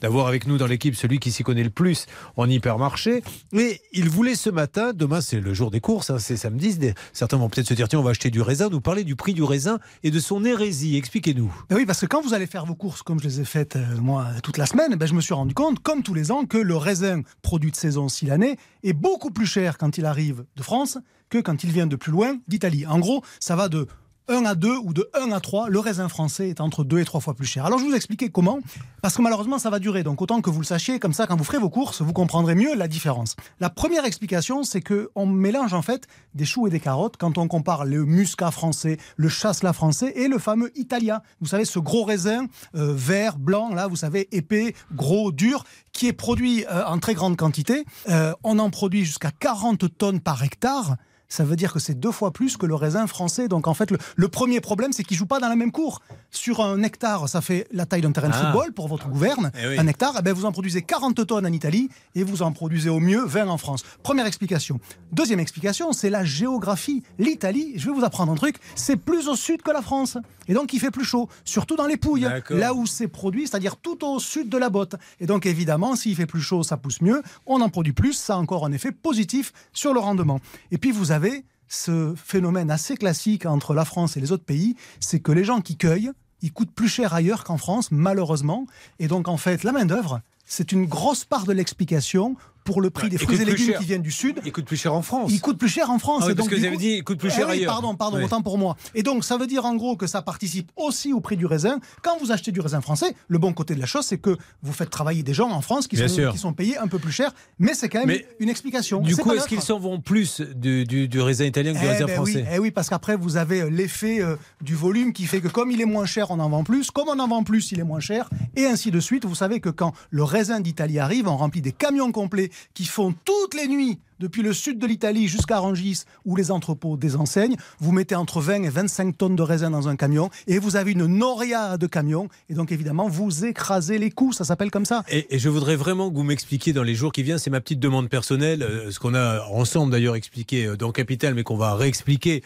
d'avoir 0.00 0.26
avec 0.26 0.46
nous 0.46 0.56
dans 0.56 0.66
l'équipe 0.66 0.96
celui 0.96 1.18
qui 1.18 1.32
s'y 1.32 1.42
connaît 1.42 1.62
le 1.62 1.68
plus 1.68 2.06
en 2.38 2.48
hypermarché. 2.48 3.22
Et 3.52 3.82
il 3.92 4.08
voulait 4.08 4.34
ce 4.34 4.48
matin, 4.48 4.94
demain 4.94 5.20
c'est 5.20 5.40
le 5.40 5.52
jour 5.52 5.70
des 5.70 5.80
courses, 5.80 6.08
hein, 6.08 6.18
c'est 6.18 6.38
samedi, 6.38 6.78
certains 7.12 7.36
vont 7.36 7.50
peut-être 7.50 7.68
se 7.68 7.74
dire 7.74 7.88
tiens 7.88 7.98
on 7.98 8.02
va 8.02 8.12
acheter 8.12 8.30
du 8.30 8.40
raisin, 8.40 8.70
nous 8.70 8.80
parler 8.80 9.04
du 9.04 9.16
prix 9.16 9.34
du 9.34 9.42
raisin 9.42 9.80
et 10.02 10.10
de 10.10 10.18
son 10.18 10.42
hérésie. 10.46 10.96
Expliquez-nous. 10.96 11.54
Ben 11.68 11.76
oui, 11.76 11.84
parce 11.84 12.00
que 12.00 12.06
quand 12.06 12.22
vous 12.22 12.32
allez 12.32 12.46
faire 12.46 12.64
vos 12.64 12.74
courses, 12.74 13.02
comme 13.02 13.20
je 13.20 13.24
les 13.28 13.40
ai 13.42 13.44
faites 13.44 13.76
euh, 13.76 13.98
moi 14.00 14.28
toute 14.42 14.56
la 14.56 14.64
semaine, 14.64 14.94
ben 14.94 15.06
je 15.06 15.12
me 15.12 15.20
suis 15.20 15.34
rendu 15.34 15.52
compte, 15.52 15.80
comme 15.80 16.02
tous 16.02 16.14
les 16.14 16.30
ans, 16.32 16.46
que 16.46 16.56
le 16.56 16.76
raisin 16.76 17.20
produit 17.42 17.70
de 17.70 17.76
saison 17.76 18.08
si 18.08 18.24
l'année 18.24 18.56
est 18.82 18.94
beaucoup 18.94 19.30
plus 19.30 19.46
cher 19.46 19.76
quand 19.76 19.98
il 19.98 20.06
arrive 20.06 20.46
de 20.56 20.62
France 20.62 20.96
que 21.28 21.36
quand 21.36 21.64
il 21.64 21.70
vient 21.70 21.86
de 21.86 21.96
plus 21.96 22.12
loin 22.12 22.38
d'Italie. 22.48 22.86
En 22.86 22.98
gros, 22.98 23.22
ça 23.40 23.54
va 23.54 23.68
de 23.68 23.86
1 24.28 24.44
à 24.44 24.54
2 24.54 24.76
ou 24.76 24.92
de 24.92 25.08
1 25.14 25.32
à 25.32 25.40
3, 25.40 25.68
le 25.68 25.78
raisin 25.78 26.08
français 26.08 26.48
est 26.48 26.60
entre 26.60 26.84
2 26.84 26.98
et 27.00 27.04
3 27.04 27.20
fois 27.20 27.34
plus 27.34 27.46
cher. 27.46 27.64
Alors 27.64 27.78
je 27.78 27.84
vous 27.84 27.94
expliquer 27.94 28.28
comment, 28.30 28.58
parce 29.02 29.16
que 29.16 29.22
malheureusement 29.22 29.58
ça 29.58 29.70
va 29.70 29.78
durer, 29.78 30.02
donc 30.02 30.20
autant 30.22 30.40
que 30.40 30.50
vous 30.50 30.60
le 30.60 30.66
sachiez, 30.66 30.98
comme 30.98 31.12
ça 31.12 31.26
quand 31.26 31.36
vous 31.36 31.44
ferez 31.44 31.58
vos 31.58 31.70
courses, 31.70 32.02
vous 32.02 32.12
comprendrez 32.12 32.54
mieux 32.54 32.74
la 32.74 32.88
différence. 32.88 33.36
La 33.60 33.70
première 33.70 34.04
explication, 34.04 34.62
c'est 34.62 34.82
que 34.82 35.10
on 35.14 35.26
mélange 35.26 35.74
en 35.74 35.82
fait 35.82 36.06
des 36.34 36.44
choux 36.44 36.66
et 36.66 36.70
des 36.70 36.80
carottes 36.80 37.16
quand 37.16 37.38
on 37.38 37.48
compare 37.48 37.84
le 37.84 38.04
muscat 38.04 38.50
français, 38.50 38.98
le 39.16 39.28
chasselas 39.28 39.72
français 39.72 40.12
et 40.16 40.28
le 40.28 40.38
fameux 40.38 40.70
Italia. 40.76 41.22
Vous 41.40 41.48
savez, 41.48 41.64
ce 41.64 41.78
gros 41.78 42.04
raisin 42.04 42.46
euh, 42.74 42.92
vert, 42.94 43.38
blanc, 43.38 43.74
là, 43.74 43.86
vous 43.86 43.96
savez, 43.96 44.28
épais, 44.32 44.74
gros, 44.92 45.32
dur, 45.32 45.64
qui 45.92 46.06
est 46.06 46.12
produit 46.12 46.64
euh, 46.70 46.84
en 46.86 46.98
très 46.98 47.14
grande 47.14 47.36
quantité. 47.36 47.84
Euh, 48.08 48.32
on 48.44 48.58
en 48.58 48.70
produit 48.70 49.04
jusqu'à 49.04 49.30
40 49.30 49.96
tonnes 49.96 50.20
par 50.20 50.42
hectare. 50.42 50.96
Ça 51.30 51.44
veut 51.44 51.56
dire 51.56 51.72
que 51.74 51.78
c'est 51.78 51.94
deux 51.94 52.10
fois 52.10 52.32
plus 52.32 52.56
que 52.56 52.64
le 52.64 52.74
raisin 52.74 53.06
français. 53.06 53.48
Donc 53.48 53.66
en 53.66 53.74
fait, 53.74 53.90
le, 53.90 53.98
le 54.16 54.28
premier 54.28 54.60
problème, 54.60 54.92
c'est 54.92 55.04
qu'il 55.04 55.14
ne 55.16 55.18
joue 55.18 55.26
pas 55.26 55.40
dans 55.40 55.48
la 55.48 55.56
même 55.56 55.72
cour. 55.72 56.00
Sur 56.30 56.60
un 56.62 56.82
hectare, 56.82 57.28
ça 57.28 57.40
fait 57.40 57.66
la 57.70 57.84
taille 57.86 58.00
d'un 58.00 58.12
terrain 58.12 58.28
de 58.28 58.34
Ah. 58.34 58.50
football 58.52 58.72
pour 58.72 58.88
votre 58.88 59.08
gouverne. 59.08 59.50
Eh 59.62 59.68
oui. 59.68 59.78
Un 59.78 59.86
hectare, 59.86 60.14
eh 60.18 60.22
ben, 60.22 60.32
vous 60.32 60.46
en 60.46 60.52
produisez 60.52 60.82
40 60.82 61.26
tonnes 61.26 61.46
en 61.46 61.52
Italie 61.52 61.90
et 62.14 62.22
vous 62.24 62.42
en 62.42 62.52
produisez 62.52 62.88
au 62.88 62.98
mieux 63.00 63.24
20 63.24 63.48
en 63.48 63.58
France. 63.58 63.82
Première 64.02 64.26
explication. 64.26 64.80
Deuxième 65.12 65.40
explication, 65.40 65.92
c'est 65.92 66.10
la 66.10 66.24
géographie. 66.24 67.02
L'Italie, 67.18 67.72
je 67.76 67.86
vais 67.90 67.94
vous 67.94 68.04
apprendre 68.04 68.32
un 68.32 68.36
truc, 68.36 68.56
c'est 68.74 68.96
plus 68.96 69.28
au 69.28 69.36
sud 69.36 69.60
que 69.62 69.70
la 69.70 69.82
France. 69.82 70.16
Et 70.48 70.54
donc 70.54 70.72
il 70.72 70.80
fait 70.80 70.90
plus 70.90 71.04
chaud, 71.04 71.28
surtout 71.44 71.76
dans 71.76 71.86
les 71.86 71.96
Pouilles, 71.96 72.28
là 72.50 72.74
où 72.74 72.86
c'est 72.86 73.08
produit, 73.08 73.46
c'est-à-dire 73.46 73.76
tout 73.76 74.04
au 74.04 74.18
sud 74.18 74.48
de 74.48 74.58
la 74.58 74.70
botte. 74.70 74.96
Et 75.20 75.26
donc 75.26 75.46
évidemment, 75.46 75.94
s'il 75.94 76.16
fait 76.16 76.26
plus 76.26 76.40
chaud, 76.40 76.62
ça 76.62 76.76
pousse 76.76 77.00
mieux, 77.00 77.22
on 77.46 77.60
en 77.60 77.68
produit 77.68 77.92
plus, 77.92 78.14
ça 78.14 78.34
a 78.34 78.38
encore 78.38 78.66
un 78.66 78.72
effet 78.72 78.92
positif 78.92 79.52
sur 79.72 79.94
le 79.94 80.00
rendement. 80.00 80.40
Et 80.70 80.78
puis 80.78 80.90
vous 80.90 81.12
avez 81.12 81.44
ce 81.68 82.14
phénomène 82.16 82.70
assez 82.70 82.96
classique 82.96 83.46
entre 83.46 83.74
la 83.74 83.84
France 83.84 84.16
et 84.16 84.20
les 84.20 84.32
autres 84.32 84.44
pays, 84.44 84.74
c'est 85.00 85.20
que 85.20 85.32
les 85.32 85.44
gens 85.44 85.60
qui 85.60 85.76
cueillent, 85.76 86.10
ils 86.40 86.52
coûtent 86.52 86.72
plus 86.72 86.88
cher 86.88 87.14
ailleurs 87.14 87.44
qu'en 87.44 87.58
France, 87.58 87.90
malheureusement. 87.90 88.66
Et 88.98 89.08
donc 89.08 89.28
en 89.28 89.36
fait, 89.36 89.64
la 89.64 89.72
main-d'œuvre, 89.72 90.20
c'est 90.46 90.72
une 90.72 90.86
grosse 90.86 91.24
part 91.24 91.44
de 91.44 91.52
l'explication 91.52 92.36
pour 92.68 92.82
le 92.82 92.90
prix 92.90 93.08
des 93.08 93.16
fruits 93.16 93.40
et 93.40 93.46
légumes 93.46 93.74
qui 93.78 93.84
viennent 93.86 94.02
du 94.02 94.10
sud. 94.10 94.40
Il 94.44 94.52
coûte 94.52 94.66
plus 94.66 94.76
cher 94.76 94.92
en 94.92 95.00
France. 95.00 95.30
Il 95.32 95.40
coûte 95.40 95.56
plus 95.56 95.70
cher 95.70 95.90
en 95.90 95.98
France. 95.98 96.20
Ah 96.24 96.26
oui, 96.26 96.32
et 96.32 96.34
parce 96.34 96.48
donc, 96.48 96.50
que 96.50 96.54
du 96.56 96.60
vous 96.60 96.66
avez 96.66 96.76
coup- 96.76 96.82
dit, 96.82 96.96
il 96.98 97.02
coûte 97.02 97.18
plus 97.18 97.30
cher 97.30 97.46
oui, 97.46 97.54
ailleurs. 97.54 97.72
Pardon, 97.72 97.94
pardon, 97.94 98.18
Ouais. 98.18 98.24
autant 98.24 98.42
pour 98.42 98.58
moi. 98.58 98.76
Et 98.94 99.02
donc, 99.02 99.24
ça 99.24 99.38
veut 99.38 99.46
dire 99.46 99.64
en 99.64 99.74
gros 99.74 99.96
que 99.96 100.06
ça 100.06 100.20
participe 100.20 100.70
aussi 100.76 101.14
au 101.14 101.20
prix 101.20 101.38
du 101.38 101.46
raisin. 101.46 101.80
Quand 102.02 102.18
vous 102.20 102.30
achetez 102.30 102.52
du 102.52 102.60
raisin 102.60 102.82
français, 102.82 103.14
le 103.28 103.38
bon 103.38 103.54
côté 103.54 103.74
de 103.74 103.80
la 103.80 103.86
chose, 103.86 104.04
c'est 104.04 104.18
que 104.18 104.36
vous 104.62 104.72
faites 104.74 104.90
travailler 104.90 105.22
des 105.22 105.32
gens 105.32 105.50
en 105.50 105.62
France 105.62 105.88
qui, 105.88 105.96
sont, 105.96 106.08
sûr. 106.08 106.30
qui 106.32 106.36
sont 106.36 106.52
payés 106.52 106.76
un 106.76 106.88
peu 106.88 106.98
plus 106.98 107.10
cher. 107.12 107.32
Mais 107.58 107.72
c'est 107.72 107.88
quand 107.88 108.00
même 108.00 108.08
Mais 108.08 108.26
une 108.38 108.50
explication. 108.50 109.00
Du 109.00 109.16
coup, 109.16 109.32
est-ce 109.32 109.48
qu'ils 109.48 109.62
s'en 109.62 109.78
vont 109.78 109.98
plus 110.00 110.42
du, 110.42 110.84
du- 110.84 111.08
du 111.08 111.20
raisin 111.22 111.46
italien 111.46 111.72
que 111.72 111.78
du 111.78 111.84
Eh 111.86 111.88
raisin 111.88 112.04
ben 112.04 112.14
français 112.16 112.42
oui, 112.46 112.52
eh 112.54 112.58
oui, 112.58 112.70
parce 112.70 112.90
qu'après, 112.90 113.16
vous 113.16 113.38
avez 113.38 113.62
euh, 113.62 113.70
l'effet 113.70 114.20
euh, 114.20 114.36
du 114.60 114.74
volume 114.74 115.14
qui 115.14 115.24
fait 115.24 115.40
que 115.40 115.48
comme 115.48 115.70
il 115.70 115.80
est 115.80 115.86
moins 115.86 116.04
cher, 116.04 116.30
on 116.30 116.38
en 116.38 116.50
vend 116.50 116.64
plus. 116.64 116.90
Comme 116.90 117.08
on 117.08 117.18
en 117.18 117.28
vend 117.28 117.44
plus, 117.44 117.72
il 117.72 117.80
est 117.80 117.84
moins 117.84 118.00
cher. 118.00 118.28
Et 118.56 118.66
ainsi 118.66 118.90
de 118.90 119.00
suite. 119.00 119.24
Vous 119.24 119.34
savez 119.34 119.60
que 119.60 119.70
quand 119.70 119.94
le 120.10 120.22
raisin 120.24 120.60
d'Italie 120.60 120.98
arrive, 120.98 121.28
on 121.28 121.36
remplit 121.36 121.62
des 121.62 121.72
camions 121.72 122.12
complets 122.12 122.50
qui 122.74 122.84
font 122.84 123.14
toutes 123.24 123.54
les 123.54 123.68
nuits 123.68 123.98
depuis 124.20 124.42
le 124.42 124.52
sud 124.52 124.78
de 124.78 124.86
l'Italie 124.86 125.28
jusqu'à 125.28 125.58
Rangis, 125.58 126.02
ou 126.24 126.36
les 126.36 126.50
entrepôts 126.50 126.96
des 126.96 127.16
enseignes. 127.16 127.56
Vous 127.78 127.92
mettez 127.92 128.14
entre 128.14 128.40
20 128.40 128.64
et 128.64 128.68
25 128.68 129.16
tonnes 129.16 129.36
de 129.36 129.42
raisin 129.42 129.70
dans 129.70 129.88
un 129.88 129.96
camion 129.96 130.30
et 130.46 130.58
vous 130.58 130.76
avez 130.76 130.92
une 130.92 131.06
noria 131.06 131.78
de 131.78 131.86
camions. 131.86 132.28
Et 132.48 132.54
donc, 132.54 132.72
évidemment, 132.72 133.08
vous 133.08 133.44
écrasez 133.44 133.98
les 133.98 134.10
coûts. 134.10 134.32
Ça 134.32 134.44
s'appelle 134.44 134.70
comme 134.70 134.84
ça. 134.84 135.04
Et, 135.08 135.34
et 135.34 135.38
je 135.38 135.48
voudrais 135.48 135.76
vraiment 135.76 136.10
que 136.10 136.16
vous 136.16 136.24
m'expliquiez 136.24 136.72
dans 136.72 136.82
les 136.82 136.94
jours 136.94 137.12
qui 137.12 137.22
viennent, 137.22 137.38
c'est 137.38 137.50
ma 137.50 137.60
petite 137.60 137.80
demande 137.80 138.08
personnelle, 138.08 138.62
euh, 138.62 138.90
ce 138.90 138.98
qu'on 138.98 139.14
a 139.14 139.44
ensemble 139.46 139.92
d'ailleurs 139.92 140.16
expliqué 140.16 140.66
euh, 140.66 140.76
dans 140.76 140.92
Capital, 140.92 141.34
mais 141.34 141.42
qu'on 141.42 141.56
va 141.56 141.74
réexpliquer, 141.74 142.42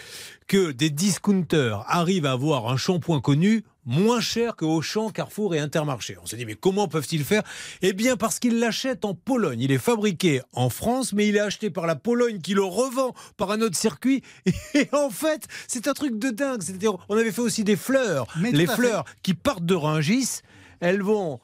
que 0.47 0.73
des 0.73 0.91
discounters 0.91 1.85
arrivent 1.89 2.27
à 2.27 2.33
avoir 2.33 2.69
un 2.69 2.77
shampoing 2.77 3.21
connu 3.21 3.65
moins 3.85 4.21
cher 4.21 4.57
que 4.57 4.65
Auchan, 4.65 5.11
Carrefour 5.11 5.55
et 5.55 5.59
Intermarché. 5.59 6.17
On 6.23 6.27
se 6.27 6.37
dit 6.37 6.47
mais 6.47 6.55
comment 6.55 6.89
peuvent-ils 6.89 7.25
faire? 7.25 7.43
Eh 7.81 7.93
bien 7.93 8.17
parce 8.17 8.39
qu'ils 8.39 8.59
l'achètent 8.59 9.05
en 9.05 9.15
Pologne. 9.15 9.61
Il 9.61 9.73
est 9.73 9.79
fabriqué 9.79 10.41
en 10.53 10.71
France, 10.71 11.13
mais 11.13 11.29
il 11.29 11.37
est 11.37 11.41
acheté 11.41 11.71
par 11.71 11.87
la 11.87 11.97
Pologne 11.97 12.39
qui 12.41 12.55
le 12.55 12.65
revend 12.65 13.15
par 13.37 13.51
un 13.51 13.61
autre 13.61 13.77
circuit. 13.77 14.23
Et 14.75 14.89
en 14.93 15.11
fait, 15.11 15.47
c'est 15.69 15.89
un 15.89 15.93
truc 15.93 16.19
de 16.19 16.31
dingue. 16.31 16.63
C'est-à-dire, 16.63 16.97
on 17.09 17.17
avait 17.17 17.33
fait 17.33 17.41
aussi 17.41 17.65
des 17.65 17.77
fleurs. 17.77 18.27
Mais 18.39 18.53
Les 18.53 18.67
fleurs 18.67 19.05
qui 19.23 19.35
partent 19.35 19.65
de 19.65 19.75
Rungis, 19.75 20.41
elles 20.81 21.03
vont 21.03 21.41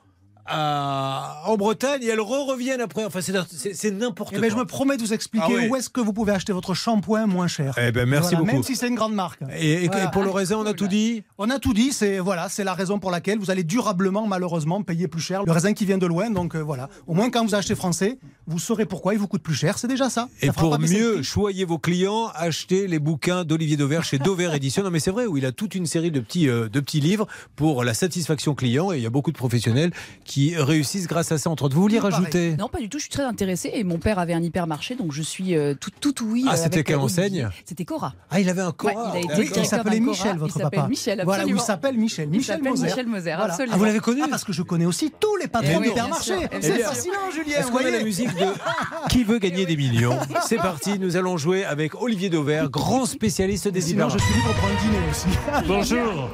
à- 0.49 1.43
en 1.47 1.57
Bretagne 1.57 2.02
et 2.02 2.07
elles 2.09 2.21
re-reviennent 2.21 2.81
après. 2.81 3.05
Enfin, 3.05 3.21
c'est 3.21 3.90
n'importe 3.90 4.31
Eh 4.33 4.37
quoi. 4.37 4.43
ben, 4.43 4.50
je 4.50 4.57
me 4.57 4.64
promets 4.64 4.97
de 4.97 5.02
vous 5.02 5.12
expliquer 5.12 5.45
Ah 5.49 5.52
ouais. 5.52 5.69
où 5.69 5.76
est-ce 5.76 5.88
que 5.90 6.00
vous 6.00 6.12
pouvez 6.12 6.33
acheter 6.33 6.52
votre 6.52 6.75
shampoing 6.75 7.26
moins 7.26 7.49
cher. 7.49 7.75
Eh 7.78 7.93
ben, 7.93 8.09
merci 8.09 8.31
Voilà, 8.31 8.38
beaucoup. 8.40 8.52
Même 8.52 8.62
si 8.62 8.76
c'est 8.76 8.88
une 8.88 8.95
grande 8.95 9.14
marque. 9.14 9.40
Et, 9.59 9.85
et- 9.85 9.87
Voilà. 9.88 10.05
et 10.05 10.11
pour 10.11 10.23
le 10.23 10.31
raisin, 10.31 10.57
on 10.59 10.67
a 10.67 10.75
tout 10.75 10.88
dit 10.88 11.23
On 11.38 11.50
a 11.50 11.59
tout 11.59 11.75
dit, 11.75 11.93
c'est 11.93 12.19
voilà, 12.19 12.49
c'est 12.49 12.64
la 12.64 12.75
raison 12.75 12.99
pour 12.99 13.11
laquelle 13.11 13.38
vous 13.38 13.50
allez 13.50 13.64
durablement, 13.64 14.26
malheureusement, 14.26 14.83
payer 14.83 15.09
plus 15.09 15.21
cher 15.21 15.45
le 15.45 15.52
raisin 15.52 15.73
qui 15.75 15.85
vient 15.85 15.99
de 15.99 16.07
loin. 16.07 16.31
Donc 16.31 16.55
euh, 16.55 16.61
voilà, 16.61 16.88
au 17.07 17.14
moins 17.14 17.31
quand 17.31 17.45
vous 17.45 17.55
achetez 17.55 17.75
français, 17.75 18.19
vous 18.47 18.59
saurez 18.59 18.87
pourquoi 18.87 19.14
il 19.14 19.21
vous 19.21 19.28
coûte 19.28 19.43
plus 19.43 19.55
cher. 19.55 19.78
C'est 19.78 19.88
déjà 19.88 20.11
ça. 20.11 20.28
Et 20.43 20.47
Ça 20.47 20.52
pour 20.52 20.78
mieux 20.78 21.23
choyer 21.23 21.64
vos 21.64 21.78
clients, 21.78 22.31
achetez 22.35 22.87
les 22.87 22.99
bouquins 22.99 23.45
d'Olivier 23.45 23.76
Dauvert 23.76 24.05
chez 24.05 24.19
Dauvert 24.19 24.55
Édition. 24.55 24.83
Non 24.83 24.90
mais 24.90 25.00
c'est 25.00 25.11
vrai, 25.11 25.26
où 25.26 25.37
il 25.37 25.47
a 25.47 25.52
toute 25.52 25.75
une 25.75 25.87
série 25.87 26.11
de 26.11 26.21
petits, 26.21 26.49
euh, 26.49 26.69
de 26.69 26.81
petits 26.81 27.00
livres 27.00 27.26
pour 27.57 27.85
la 27.85 27.95
satisfaction 27.95 28.55
client. 28.55 28.93
Et 28.93 28.97
il 28.97 29.02
y 29.02 29.07
a 29.07 29.11
beaucoup 29.11 29.33
de 29.33 29.37
professionnels 29.38 29.93
qui 30.25 30.38
réussissent 30.57 31.07
grâce 31.07 31.33
à 31.33 31.38
ça. 31.38 31.50
Entre 31.50 31.64
autres, 31.64 31.75
vous 31.75 31.83
vouliez 31.83 31.99
rajouter 31.99 32.57
Non, 32.57 32.68
pas 32.68 32.78
du 32.80 32.88
tout. 32.88 32.99
Je 32.99 33.02
suis 33.04 33.11
très 33.11 33.23
intéressée. 33.25 33.71
Et 33.75 33.85
mon 33.85 33.99
père 33.99 34.18
avait 34.18 34.33
un 34.35 34.42
hypermarché, 34.42 34.95
donc 34.95 35.12
je 35.12 35.23
suis 35.23 35.54
euh, 35.57 35.75
tout, 35.78 35.90
tout 36.00 36.14
oui. 36.26 36.45
Ah, 36.49 36.52
euh, 36.52 36.57
c'était 36.57 36.85
quelle 36.85 36.97
Olivier. 36.97 37.45
enseigne 37.45 37.49
C'était 37.64 37.85
Cora. 37.85 38.14
Ah, 38.30 38.40
il 38.40 38.49
avait 38.49 38.61
un 38.62 38.68
Ouais, 38.68 38.73
Cora. 38.76 39.12
il 39.14 39.16
a 39.16 39.21
été 39.21 39.28
Oui, 39.28 39.33
il 39.33 39.37
directeur 39.52 39.64
s'appelait. 39.66 40.00
Michel, 40.00 40.37
votre 40.38 40.57
il 40.57 40.62
s'appelle 40.62 40.78
papa. 40.78 40.88
Michel, 40.88 41.23
voilà, 41.25 41.45
il 41.45 41.61
s'appelle 41.61 41.97
Michel. 41.97 42.28
Il 42.33 42.38
Michel 42.38 42.62
Moser. 42.62 42.87
Michel 42.87 43.07
Moser, 43.07 43.35
Voilà. 43.37 43.45
absolument. 43.52 43.75
Ah, 43.75 43.78
vous 43.78 43.85
l'avez 43.85 44.00
connu 44.00 44.21
Ah, 44.25 44.28
parce 44.30 44.45
que 44.45 44.52
je 44.52 44.62
connais 44.62 44.87
aussi 44.87 45.12
tous 45.18 45.37
les 45.37 45.49
patrons 45.49 45.71
Eh 45.75 45.76
oui, 45.78 45.88
d'hypermarché. 45.88 46.35
eh 46.52 46.62
C'est 46.62 46.78
fascinant, 46.78 47.30
Julien. 47.35 47.59
Est-ce 47.59 47.66
vous 47.71 47.78
qu'on 47.78 47.85
a 47.87 47.90
la 47.90 48.02
musique 48.02 48.35
de 48.35 48.45
Qui 49.11 49.25
veut 49.25 49.38
gagner 49.38 49.66
des 49.66 49.76
millions? 49.76 50.18
C'est 50.47 50.57
parti, 50.57 50.99
nous 50.99 51.16
allons 51.16 51.37
jouer 51.37 51.64
avec 51.64 52.00
Olivier 52.00 52.28
Dauvert, 52.30 52.71
grand 52.71 53.07
spécialiste 53.07 53.68
des 53.68 53.80
je 53.80 53.88
hypermarchés. 53.88 54.18
suis 54.25 54.35
libre 54.35 54.54
pour 54.54 54.68
un 54.68 54.83
dîner 54.83 54.99
aussi. 55.11 55.66
Bonjour, 55.66 56.28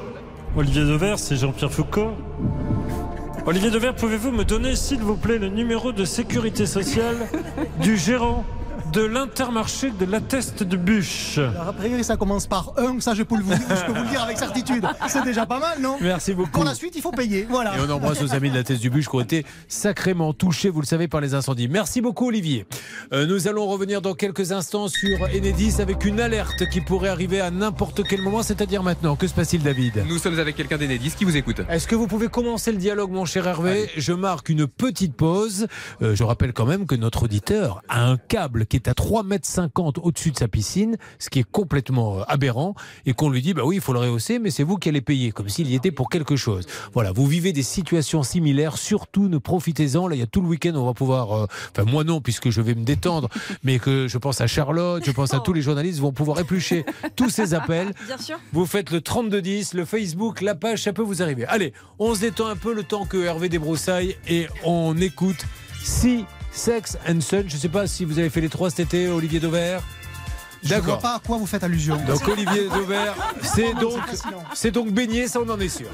Olivier 0.57 0.83
Devers, 0.83 1.19
c'est 1.19 1.35
Jean-Pierre 1.35 1.71
Foucault. 1.71 2.11
Olivier 3.47 3.69
Devers, 3.69 3.93
pouvez-vous 3.93 4.31
me 4.31 4.43
donner, 4.43 4.75
s'il 4.75 5.01
vous 5.01 5.17
plaît, 5.17 5.37
le 5.37 5.49
numéro 5.49 5.91
de 5.91 6.03
sécurité 6.03 6.65
sociale 6.65 7.27
du 7.79 7.95
gérant 7.95 8.43
de 8.95 9.03
l'intermarché 9.03 9.91
de 9.91 10.05
la 10.05 10.21
Teste 10.21 10.63
de 10.63 10.77
Bûche 10.77 11.37
Alors, 11.37 11.67
a 11.67 11.73
priori, 11.73 12.01
ça 12.01 12.15
commence 12.15 12.47
par 12.47 12.71
un. 12.77 13.01
Ça, 13.01 13.13
je 13.13 13.23
peux, 13.23 13.35
vous, 13.35 13.51
je 13.51 13.85
peux 13.85 13.91
vous 13.91 14.03
le 14.03 14.09
dire 14.09 14.23
avec 14.23 14.37
certitude. 14.37 14.87
C'est 15.09 15.23
déjà 15.25 15.45
pas 15.45 15.59
mal, 15.59 15.81
non? 15.81 15.97
Merci 15.99 16.33
beaucoup. 16.33 16.51
Pour 16.51 16.63
la 16.63 16.73
suite, 16.73 16.93
il 16.95 17.01
faut 17.01 17.11
payer. 17.11 17.45
Voilà. 17.49 17.75
Et 17.75 17.81
on 17.85 17.89
embrasse 17.91 18.21
nos 18.21 18.33
amis 18.33 18.49
de 18.49 18.55
la 18.55 18.63
thèse 18.63 18.79
du 18.79 18.89
bûche 18.89 19.09
qui 19.09 19.15
ont 19.17 19.19
été 19.19 19.45
sacrément 19.67 20.31
touchés, 20.31 20.69
vous 20.69 20.79
le 20.79 20.85
savez, 20.85 21.09
par 21.09 21.19
les 21.19 21.33
incendies. 21.33 21.67
Merci 21.67 21.99
beaucoup, 21.99 22.27
Olivier. 22.27 22.65
Euh, 23.11 23.25
nous 23.25 23.49
allons 23.49 23.67
revenir 23.67 24.01
dans 24.01 24.13
quelques 24.13 24.53
instants 24.53 24.87
sur 24.87 25.23
Enedis 25.23 25.81
avec 25.81 26.05
une 26.05 26.21
alerte 26.21 26.69
qui 26.69 26.79
pourrait 26.79 27.09
arriver 27.09 27.41
à 27.41 27.51
n'importe 27.51 28.01
quel 28.07 28.21
moment, 28.21 28.43
c'est-à-dire 28.43 28.81
maintenant. 28.81 29.17
Que 29.17 29.27
se 29.27 29.33
passe-t-il, 29.33 29.61
David? 29.61 30.05
Nous 30.07 30.19
sommes 30.19 30.39
avec 30.39 30.55
quelqu'un 30.55 30.77
d'Enedis 30.77 31.15
qui 31.17 31.25
vous 31.25 31.35
écoute. 31.35 31.59
Est-ce 31.69 31.87
que 31.87 31.95
vous 31.95 32.07
pouvez 32.07 32.29
commencer 32.29 32.71
le 32.71 32.77
dialogue, 32.77 33.11
mon 33.11 33.25
cher 33.25 33.45
Hervé? 33.45 33.89
Je 33.97 34.13
marque 34.13 34.47
une 34.47 34.67
petite 34.67 35.15
pause. 35.15 35.67
Euh, 36.01 36.15
je 36.15 36.23
rappelle 36.23 36.53
quand 36.53 36.65
même 36.65 36.85
que 36.85 36.95
notre 36.95 37.23
auditeur 37.23 37.81
a 37.89 38.05
un 38.05 38.15
câble 38.15 38.65
qui 38.65 38.77
est 38.77 38.84
à 38.87 38.93
3,50 38.93 39.25
mètres 39.25 40.01
au-dessus 40.03 40.31
de 40.31 40.37
sa 40.37 40.47
piscine, 40.47 40.97
ce 41.19 41.29
qui 41.29 41.39
est 41.39 41.49
complètement 41.49 42.19
euh, 42.19 42.23
aberrant, 42.27 42.75
et 43.05 43.13
qu'on 43.13 43.29
lui 43.29 43.41
dit, 43.41 43.53
bah 43.53 43.63
oui, 43.65 43.75
il 43.75 43.81
faut 43.81 43.93
le 43.93 43.99
rehausser, 43.99 44.39
mais 44.39 44.51
c'est 44.51 44.63
vous 44.63 44.77
qui 44.77 44.89
allez 44.89 45.01
payer, 45.01 45.31
comme 45.31 45.49
s'il 45.49 45.69
y 45.69 45.75
était 45.75 45.91
pour 45.91 46.09
quelque 46.09 46.35
chose. 46.35 46.65
Voilà, 46.93 47.11
vous 47.11 47.25
vivez 47.25 47.53
des 47.53 47.63
situations 47.63 48.23
similaires, 48.23 48.77
surtout 48.77 49.27
ne 49.27 49.37
profitez-en. 49.37 50.07
Là, 50.07 50.15
il 50.15 50.19
y 50.19 50.23
a 50.23 50.27
tout 50.27 50.41
le 50.41 50.47
week-end, 50.47 50.73
on 50.75 50.85
va 50.85 50.93
pouvoir, 50.93 51.31
euh, 51.31 51.47
enfin 51.71 51.89
moi 51.89 52.03
non, 52.03 52.21
puisque 52.21 52.49
je 52.49 52.61
vais 52.61 52.75
me 52.75 52.83
détendre, 52.83 53.29
mais 53.63 53.79
que 53.79 54.07
je 54.07 54.17
pense 54.17 54.41
à 54.41 54.47
Charlotte, 54.47 55.03
je 55.05 55.11
pense 55.11 55.33
à 55.33 55.39
tous 55.39 55.53
les 55.53 55.61
journalistes 55.61 55.99
vont 55.99 56.11
pouvoir 56.13 56.39
éplucher 56.39 56.85
tous 57.15 57.29
ces 57.29 57.53
appels. 57.53 57.91
Bien 58.05 58.17
sûr. 58.17 58.39
Vous 58.53 58.65
faites 58.65 58.91
le 58.91 59.01
3210, 59.01 59.73
le 59.73 59.85
Facebook, 59.85 60.41
la 60.41 60.55
page, 60.55 60.83
ça 60.83 60.93
peut 60.93 61.01
vous 61.01 61.21
arriver. 61.21 61.45
Allez, 61.45 61.73
on 61.99 62.15
se 62.15 62.21
détend 62.21 62.47
un 62.47 62.55
peu 62.55 62.73
le 62.73 62.83
temps 62.83 63.05
que 63.05 63.17
Hervé 63.17 63.49
débroussaille 63.49 64.15
et 64.27 64.47
on 64.63 64.97
écoute 64.97 65.45
Si 65.83 66.25
Sex 66.55 66.97
and 67.07 67.21
Sun. 67.21 67.43
Je 67.47 67.55
ne 67.55 67.59
sais 67.59 67.69
pas 67.69 67.87
si 67.87 68.05
vous 68.05 68.17
avez 68.19 68.29
fait 68.29 68.41
les 68.41 68.49
trois 68.49 68.69
cet 68.69 68.79
été, 68.81 69.07
Olivier 69.07 69.39
Dauvert. 69.39 69.81
Je 70.63 70.73
ne 70.73 70.79
vois 70.79 70.81
D'accord. 70.81 70.99
pas 70.99 71.15
à 71.15 71.19
quoi 71.19 71.37
vous 71.37 71.45
faites 71.45 71.63
allusion. 71.63 71.97
Donc 72.07 72.27
Olivier 72.27 72.67
Dauvert, 72.69 73.15
c'est 73.43 73.73
donc, 73.75 73.99
c'est 74.55 74.71
donc 74.71 74.89
baigné, 74.91 75.27
ça 75.27 75.39
on 75.45 75.49
en 75.49 75.59
est 75.59 75.69
sûr. 75.69 75.89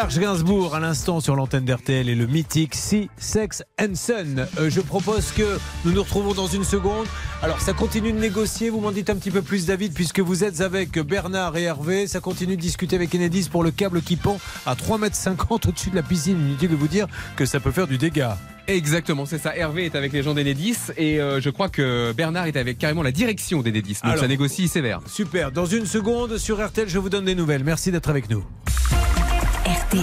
Serge 0.00 0.18
Gainsbourg 0.18 0.74
à 0.74 0.80
l'instant 0.80 1.20
sur 1.20 1.36
l'antenne 1.36 1.66
d'RTL 1.66 2.08
et 2.08 2.14
le 2.14 2.26
mythique 2.26 2.74
Sea, 2.74 3.10
Sex 3.18 3.62
and 3.78 3.94
Sun. 3.94 4.46
Euh, 4.58 4.70
je 4.70 4.80
propose 4.80 5.30
que 5.32 5.58
nous 5.84 5.92
nous 5.92 6.02
retrouvons 6.02 6.32
dans 6.32 6.46
une 6.46 6.64
seconde. 6.64 7.06
Alors 7.42 7.60
ça 7.60 7.74
continue 7.74 8.10
de 8.10 8.18
négocier, 8.18 8.70
vous 8.70 8.80
m'en 8.80 8.92
dites 8.92 9.10
un 9.10 9.16
petit 9.16 9.30
peu 9.30 9.42
plus 9.42 9.66
David 9.66 9.92
puisque 9.92 10.20
vous 10.20 10.42
êtes 10.42 10.62
avec 10.62 10.98
Bernard 11.00 11.54
et 11.58 11.64
Hervé. 11.64 12.06
Ça 12.06 12.20
continue 12.20 12.56
de 12.56 12.62
discuter 12.62 12.96
avec 12.96 13.14
Enedis 13.14 13.50
pour 13.50 13.62
le 13.62 13.72
câble 13.72 14.00
qui 14.00 14.16
pend 14.16 14.38
à 14.64 14.74
3,50 14.74 15.28
m 15.28 15.36
au-dessus 15.68 15.90
de 15.90 15.96
la 15.96 16.02
piscine. 16.02 16.40
Inutile 16.40 16.70
de 16.70 16.76
vous 16.76 16.88
dire 16.88 17.06
que 17.36 17.44
ça 17.44 17.60
peut 17.60 17.70
faire 17.70 17.86
du 17.86 17.98
dégât. 17.98 18.38
Exactement, 18.68 19.26
c'est 19.26 19.38
ça. 19.38 19.54
Hervé 19.54 19.84
est 19.84 19.96
avec 19.96 20.12
les 20.12 20.22
gens 20.22 20.32
d'Enedis 20.32 20.76
et 20.96 21.20
euh, 21.20 21.40
je 21.40 21.50
crois 21.50 21.68
que 21.68 22.12
Bernard 22.12 22.46
est 22.46 22.56
avec 22.56 22.78
carrément 22.78 23.02
la 23.02 23.12
direction 23.12 23.60
d'Enedis. 23.62 23.94
Donc 23.94 24.04
Alors, 24.04 24.18
ça 24.18 24.28
négocie 24.28 24.68
sévère. 24.68 25.00
Super. 25.06 25.50
Dans 25.52 25.66
une 25.66 25.84
seconde 25.84 26.38
sur 26.38 26.64
RTL, 26.64 26.88
je 26.88 26.98
vous 26.98 27.10
donne 27.10 27.26
des 27.26 27.34
nouvelles. 27.34 27.64
Merci 27.64 27.90
d'être 27.90 28.08
avec 28.08 28.30
nous. 28.30 28.44
RTL. 29.70 30.02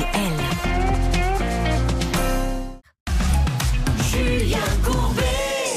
Julien 4.09 4.57
Courbet. 4.81 5.23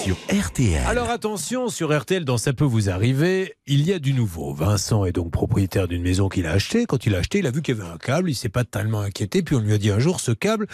Sur 0.04 0.16
RTL. 0.30 0.86
Alors 0.86 1.10
attention, 1.10 1.68
sur 1.68 1.98
RTL, 1.98 2.24
dans 2.24 2.38
Ça 2.38 2.52
peut 2.52 2.64
vous 2.64 2.88
arriver, 2.88 3.56
il 3.66 3.84
y 3.84 3.92
a 3.92 3.98
du 3.98 4.12
nouveau. 4.12 4.54
Vincent 4.54 5.04
est 5.06 5.12
donc 5.12 5.32
propriétaire 5.32 5.88
d'une 5.88 6.02
maison 6.02 6.28
qu'il 6.28 6.46
a 6.46 6.52
achetée. 6.52 6.86
Quand 6.86 7.04
il 7.04 7.16
a 7.16 7.18
acheté, 7.18 7.40
il 7.40 7.48
a 7.48 7.50
vu 7.50 7.62
qu'il 7.62 7.76
y 7.76 7.80
avait 7.80 7.90
un 7.90 7.98
câble, 7.98 8.30
il 8.30 8.36
s'est 8.36 8.48
pas 8.48 8.62
tellement 8.62 9.00
inquiété. 9.00 9.42
Puis 9.42 9.56
on 9.56 9.60
lui 9.60 9.72
a 9.72 9.78
dit 9.78 9.90
un 9.90 9.98
jour, 9.98 10.20
ce 10.20 10.30
câble 10.30 10.68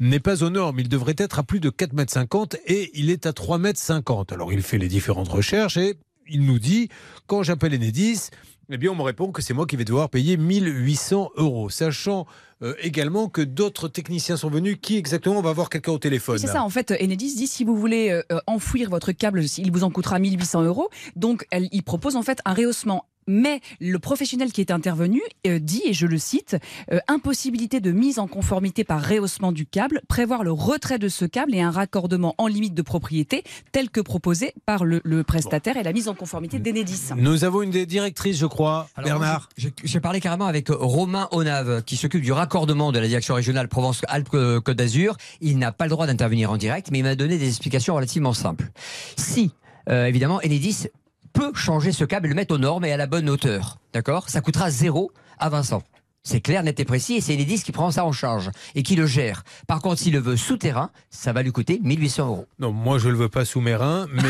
n'est 0.00 0.18
pas 0.18 0.42
aux 0.42 0.48
normes. 0.48 0.80
Il 0.80 0.88
devrait 0.88 1.16
être 1.18 1.40
à 1.40 1.42
plus 1.42 1.60
de 1.60 1.68
4,50 1.68 2.54
m 2.54 2.60
et 2.68 2.90
il 2.94 3.10
est 3.10 3.26
à 3.26 3.32
3,50 3.32 4.18
m. 4.18 4.24
Alors 4.30 4.50
il 4.50 4.62
fait 4.62 4.78
les 4.78 4.88
différentes 4.88 5.28
recherches 5.28 5.76
et 5.76 5.98
il 6.26 6.46
nous 6.46 6.58
dit, 6.58 6.88
quand 7.26 7.42
j'appelle 7.42 7.74
Enedis, 7.74 8.30
eh 8.72 8.78
bien, 8.78 8.90
on 8.90 8.94
me 8.94 9.02
répond 9.02 9.30
que 9.32 9.42
c'est 9.42 9.54
moi 9.54 9.66
qui 9.66 9.76
vais 9.76 9.84
devoir 9.84 10.08
payer 10.08 10.36
1800 10.36 11.32
euros, 11.36 11.68
sachant 11.70 12.26
euh, 12.62 12.74
également 12.80 13.28
que 13.28 13.42
d'autres 13.42 13.88
techniciens 13.88 14.36
sont 14.36 14.48
venus. 14.48 14.78
Qui 14.80 14.96
exactement 14.96 15.38
On 15.38 15.42
va 15.42 15.52
voir 15.52 15.68
quelqu'un 15.68 15.92
au 15.92 15.98
téléphone? 15.98 16.38
C'est 16.38 16.46
ça, 16.46 16.62
en 16.62 16.70
fait, 16.70 16.90
Enedis 16.92 17.34
dit 17.34 17.46
si 17.46 17.64
vous 17.64 17.76
voulez 17.76 18.10
euh, 18.10 18.22
euh, 18.32 18.40
enfouir 18.46 18.88
votre 18.88 19.12
câble, 19.12 19.42
il 19.58 19.72
vous 19.72 19.84
en 19.84 19.90
coûtera 19.90 20.18
1800 20.18 20.62
euros. 20.62 20.88
Donc, 21.16 21.46
elle, 21.50 21.68
il 21.72 21.82
propose 21.82 22.16
en 22.16 22.22
fait 22.22 22.40
un 22.44 22.54
rehaussement. 22.54 23.06
Mais 23.26 23.60
le 23.80 23.98
professionnel 23.98 24.52
qui 24.52 24.60
est 24.60 24.70
intervenu 24.70 25.20
euh, 25.46 25.58
dit, 25.58 25.82
et 25.84 25.92
je 25.92 26.06
le 26.06 26.18
cite, 26.18 26.56
euh, 26.92 26.98
impossibilité 27.08 27.80
de 27.80 27.92
mise 27.92 28.18
en 28.18 28.26
conformité 28.26 28.84
par 28.84 29.02
rehaussement 29.02 29.52
du 29.52 29.66
câble, 29.66 30.00
prévoir 30.08 30.42
le 30.44 30.52
retrait 30.52 30.98
de 30.98 31.08
ce 31.08 31.24
câble 31.24 31.54
et 31.54 31.60
un 31.60 31.70
raccordement 31.70 32.34
en 32.38 32.46
limite 32.46 32.74
de 32.74 32.82
propriété 32.82 33.44
tel 33.72 33.90
que 33.90 34.00
proposé 34.00 34.54
par 34.66 34.84
le, 34.84 35.00
le 35.04 35.22
prestataire 35.24 35.76
et 35.76 35.82
la 35.82 35.92
mise 35.92 36.08
en 36.08 36.14
conformité 36.14 36.58
d'Enedis. 36.58 37.10
Nous 37.16 37.44
avons 37.44 37.62
une 37.62 37.70
des 37.70 37.86
directrices, 37.86 38.38
je 38.38 38.46
crois, 38.46 38.88
Alors, 38.96 39.18
Bernard. 39.20 39.48
j'ai- 39.56 39.72
J'ai 39.84 40.00
parlé 40.00 40.20
carrément 40.20 40.46
avec 40.46 40.68
Romain 40.70 41.28
Onave, 41.32 41.82
qui 41.84 41.96
s'occupe 41.96 42.22
du 42.22 42.32
raccordement 42.32 42.92
de 42.92 42.98
la 42.98 43.06
direction 43.08 43.34
régionale 43.34 43.68
Provence-Alpes-Côte 43.68 44.76
d'Azur. 44.76 45.16
Il 45.40 45.58
n'a 45.58 45.72
pas 45.72 45.84
le 45.84 45.90
droit 45.90 46.06
d'intervenir 46.06 46.50
en 46.50 46.56
direct, 46.56 46.88
mais 46.90 46.98
il 46.98 47.02
m'a 47.02 47.14
donné 47.14 47.38
des 47.38 47.48
explications 47.48 47.94
relativement 47.94 48.32
simples. 48.32 48.70
Si, 49.16 49.50
euh, 49.88 50.06
évidemment, 50.06 50.40
Enedis 50.44 50.86
peut 51.32 51.52
changer 51.54 51.92
ce 51.92 52.04
câble 52.04 52.26
et 52.26 52.28
le 52.30 52.34
mettre 52.34 52.54
aux 52.54 52.58
normes 52.58 52.84
et 52.84 52.92
à 52.92 52.96
la 52.96 53.06
bonne 53.06 53.28
hauteur, 53.28 53.78
d'accord? 53.92 54.28
Ça 54.28 54.40
coûtera 54.40 54.70
zéro 54.70 55.10
à 55.38 55.48
Vincent. 55.48 55.82
C'est 56.24 56.40
clair, 56.40 56.62
net 56.62 56.78
et 56.78 56.84
précis, 56.84 57.14
et 57.14 57.20
c'est 57.20 57.34
Enedis 57.34 57.62
qui 57.64 57.72
prend 57.72 57.90
ça 57.90 58.04
en 58.04 58.12
charge 58.12 58.50
et 58.76 58.84
qui 58.84 58.94
le 58.94 59.06
gère. 59.06 59.42
Par 59.66 59.80
contre, 59.82 60.00
s'il 60.00 60.12
le 60.12 60.20
veut 60.20 60.36
souterrain, 60.36 60.90
ça 61.10 61.32
va 61.32 61.42
lui 61.42 61.50
coûter 61.50 61.80
1800 61.82 62.26
euros. 62.28 62.46
Non, 62.60 62.70
moi 62.70 62.98
je 62.98 63.08
le 63.08 63.16
veux 63.16 63.28
pas 63.28 63.44
sous-marin, 63.44 64.06
mais. 64.12 64.22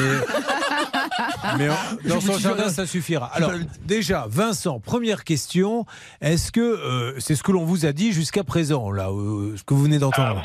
Mais 1.59 1.69
en- 1.69 1.75
dans 2.09 2.21
son 2.21 2.39
jardin, 2.39 2.69
ça 2.69 2.87
suffira. 2.87 3.27
Alors, 3.35 3.53
déjà, 3.85 4.27
Vincent, 4.29 4.81
première 4.81 5.25
question. 5.25 5.85
Est-ce 6.21 6.53
que 6.53 6.61
euh, 6.61 7.19
c'est 7.19 7.35
ce 7.35 7.43
que 7.43 7.53
l'on 7.53 7.65
vous 7.65 7.85
a 7.85 7.93
dit 7.93 8.13
jusqu'à 8.13 8.45
présent, 8.45 8.91
là, 8.91 9.11
euh, 9.11 9.55
ce 9.57 9.63
que 9.65 9.75
vous 9.75 9.83
venez 9.83 9.99
d'entendre? 9.99 10.43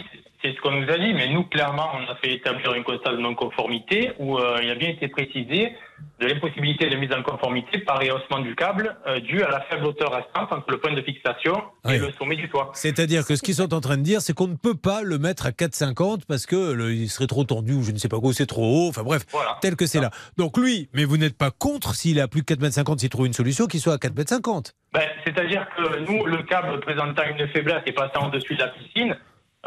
C'est 0.48 0.56
ce 0.56 0.62
qu'on 0.62 0.72
nous 0.72 0.90
a 0.90 0.98
dit, 0.98 1.14
mais 1.14 1.28
nous, 1.28 1.44
clairement, 1.44 1.90
on 1.94 2.10
a 2.10 2.16
fait 2.16 2.32
établir 2.36 2.74
une 2.74 2.84
constat 2.86 3.12
de 3.12 3.18
non-conformité 3.18 4.14
où 4.18 4.38
euh, 4.38 4.60
il 4.64 4.70
a 4.70 4.76
bien 4.76 4.90
été 4.90 5.10
précisé 5.10 5.74
de 6.22 6.28
l'impossibilité 6.28 6.90
de 6.90 6.96
mise 6.96 7.12
en 7.12 7.22
conformité 7.22 7.80
par 7.80 8.00
rehaussement 8.00 8.40
du 8.40 8.56
câble 8.56 8.96
euh, 9.08 9.20
dû 9.20 9.44
à 9.44 9.50
la 9.50 9.62
faible 9.62 9.86
hauteur 9.88 10.14
restante 10.14 10.54
entre 10.54 10.72
le 10.72 10.80
point 10.80 10.94
de 10.94 11.02
fixation 11.02 11.62
Oui. 11.86 11.96
et 11.96 11.98
le 11.98 12.12
sommet 12.14 12.38
du 12.38 12.48
toit. 12.50 12.72
C'est-à-dire 12.76 13.26
que 13.26 13.36
ce 13.36 13.42
qu'ils 13.42 13.56
sont 13.56 13.74
en 13.74 13.82
train 13.82 13.98
de 13.98 14.04
dire, 14.04 14.22
c'est 14.22 14.34
qu'on 14.34 14.48
ne 14.48 14.56
peut 14.56 14.76
pas 14.76 15.02
le 15.02 15.18
mettre 15.18 15.48
à 15.48 15.52
4,50 15.52 16.22
parce 16.28 16.46
que 16.46 16.72
le- 16.72 16.94
il 16.94 17.10
serait 17.10 17.28
trop 17.28 17.44
tendu 17.44 17.74
ou 17.74 17.84
je 17.84 17.92
ne 17.92 17.98
sais 17.98 18.08
pas 18.10 18.20
quoi, 18.22 18.32
c'est 18.32 18.46
trop 18.46 18.64
haut. 18.64 18.90
Enfin 18.90 19.04
bref, 19.04 19.24
tel 19.62 19.76
que 19.76 19.86
c'est 19.86 20.00
là. 20.00 20.12
Donc 20.38 20.58
lui, 20.58 20.88
mais 20.94 21.04
vous 21.04 21.18
n'êtes 21.18 21.38
pas 21.38 21.52
contre 21.52 21.94
s'il 21.94 22.22
a 22.22 22.28
plus 22.30 22.44
que 22.44 22.54
4,50 22.54 22.92
m, 22.94 22.98
s'il 23.00 23.10
trouve 23.10 23.26
une 23.26 23.34
solution, 23.34 23.66
qu'il 23.66 23.82
soit 23.82 23.94
à 23.94 23.98
4,50 23.98 24.56
m. 24.68 24.74
Ben, 24.94 25.02
C'est-à-dire 25.26 25.68
que 25.76 26.00
nous, 26.10 26.26
le 26.26 26.44
câble 26.44 26.80
présentant 26.80 27.24
une 27.38 27.48
faiblesse 27.50 27.82
et 27.86 27.92
passant 27.92 28.28
au-dessus 28.28 28.56
de 28.56 28.60
la 28.62 28.68
piscine, 28.70 29.18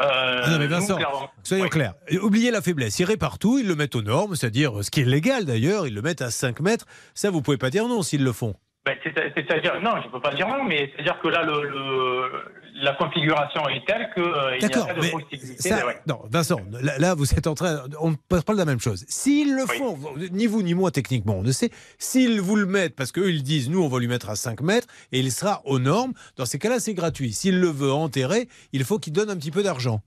euh, 0.01 0.41
Ah 0.43 0.49
non 0.51 0.57
mais 0.59 0.65
nous, 0.65 0.71
Vincent, 0.71 0.95
clairement- 0.97 1.29
soyons 1.43 1.67
clairs. 1.67 1.93
Oubliez 2.21 2.51
la 2.51 2.61
faiblesse. 2.61 2.99
Ils 2.99 3.05
réparent 3.05 3.39
tout, 3.39 3.59
ils 3.59 3.67
le 3.67 3.75
mettent 3.75 3.95
aux 3.95 4.01
normes, 4.01 4.35
c'est-à-dire 4.35 4.83
ce 4.83 4.91
qui 4.91 5.01
est 5.01 5.05
légal 5.05 5.45
d'ailleurs, 5.45 5.87
ils 5.87 5.93
le 5.93 6.01
mettent 6.01 6.21
à 6.21 6.31
5 6.31 6.59
mètres. 6.59 6.85
Ça, 7.13 7.29
vous 7.29 7.41
pouvez 7.41 7.57
pas 7.57 7.69
dire 7.69 7.87
non 7.87 8.01
s'ils 8.01 8.23
le 8.23 8.31
font. 8.31 8.55
Ben, 8.85 8.95
c'est- 9.03 9.13
C'est-à-dire, 9.35 9.79
non, 9.81 9.91
je 10.01 10.07
ne 10.07 10.11
peux 10.11 10.19
pas 10.21 10.33
dire 10.33 10.47
non, 10.47 10.63
mais 10.63 10.91
c'est-à-dire 10.95 11.19
que 11.21 11.27
là, 11.27 11.43
le, 11.43 11.61
le- 11.69 12.43
la 12.81 12.93
configuration 12.93 13.67
est 13.69 13.85
telle 13.85 14.09
qu'il 14.13 14.23
n'y 14.23 14.65
a 14.73 14.85
pas 14.85 14.93
de 14.93 15.11
possibilité. 15.11 15.69
ça- 15.69 15.81
de- 15.81 15.85
ouais. 15.85 15.99
non, 16.07 16.19
Vincent, 16.29 16.59
là, 16.81 16.97
là, 16.97 17.13
vous 17.15 17.31
êtes 17.33 17.47
en 17.47 17.53
train, 17.53 17.83
on 17.99 18.11
ne 18.11 18.15
parle 18.27 18.43
pas 18.43 18.53
de 18.53 18.57
la 18.57 18.65
même 18.65 18.79
chose. 18.79 19.05
S'ils 19.07 19.55
le 19.55 19.65
font, 19.65 19.97
ni 20.31 20.47
vous 20.47 20.61
ni 20.63 20.73
moi 20.73 20.91
techniquement, 20.91 21.35
on 21.37 21.43
ne 21.43 21.51
sait, 21.51 21.69
s'ils 21.99 22.41
vous 22.41 22.55
le 22.55 22.65
mettent, 22.65 22.95
parce 22.95 23.11
qu'eux 23.11 23.29
ils 23.29 23.43
disent, 23.43 23.69
nous 23.69 23.81
on 23.83 23.87
va 23.87 23.99
lui 23.99 24.07
mettre 24.07 24.29
à 24.29 24.35
5 24.35 24.61
mètres 24.61 24.87
et 25.11 25.19
il 25.19 25.31
sera 25.31 25.61
aux 25.65 25.79
normes, 25.79 26.13
dans 26.37 26.45
ces 26.45 26.59
cas-là 26.59 26.79
c'est 26.79 26.93
gratuit. 26.93 27.33
S'il 27.33 27.59
le 27.59 27.67
veut 27.67 27.91
enterrer, 27.91 28.47
il 28.73 28.83
faut 28.83 28.99
qu'il 28.99 29.13
donne 29.13 29.29
un 29.29 29.35
petit 29.37 29.51
peu 29.51 29.63
d'argent. 29.63 30.01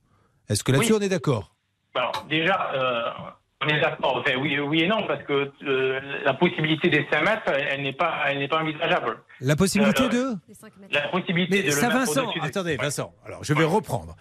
Est-ce 0.49 0.63
que 0.63 0.71
là-dessus 0.71 0.91
Oui. 0.93 0.99
on 1.01 1.03
est 1.03 1.09
d'accord? 1.09 1.55
Alors, 1.95 2.25
déjà, 2.29 2.71
euh, 2.75 3.01
on 3.65 3.69
est 3.69 3.81
d'accord. 3.81 4.17
Enfin, 4.17 4.35
oui, 4.39 4.57
oui 4.59 4.81
et 4.81 4.87
non, 4.87 5.05
parce 5.07 5.23
que 5.23 5.51
euh, 5.63 5.99
la 6.23 6.33
possibilité 6.33 6.89
des 6.89 7.05
5 7.11 7.21
mètres, 7.23 7.43
elle, 7.47 7.81
n'est 7.83 7.93
pas, 7.93 8.13
elle 8.27 8.39
n'est 8.39 8.47
pas 8.47 8.61
envisageable. 8.61 9.17
La 9.41 9.55
possibilité 9.55 10.03
Euh, 10.03 10.09
de 10.09 10.35
La 10.91 11.07
possibilité 11.09 11.57
Mais 11.61 11.63
de 11.67 11.71
ça, 11.71 11.87
le 11.89 11.93
Vincent, 11.93 12.31
des- 12.33 12.41
attendez. 12.41 12.75
Vincent, 12.77 13.13
alors 13.25 13.43
je 13.43 13.53
vais 13.53 13.63
reprendre. 13.65 14.15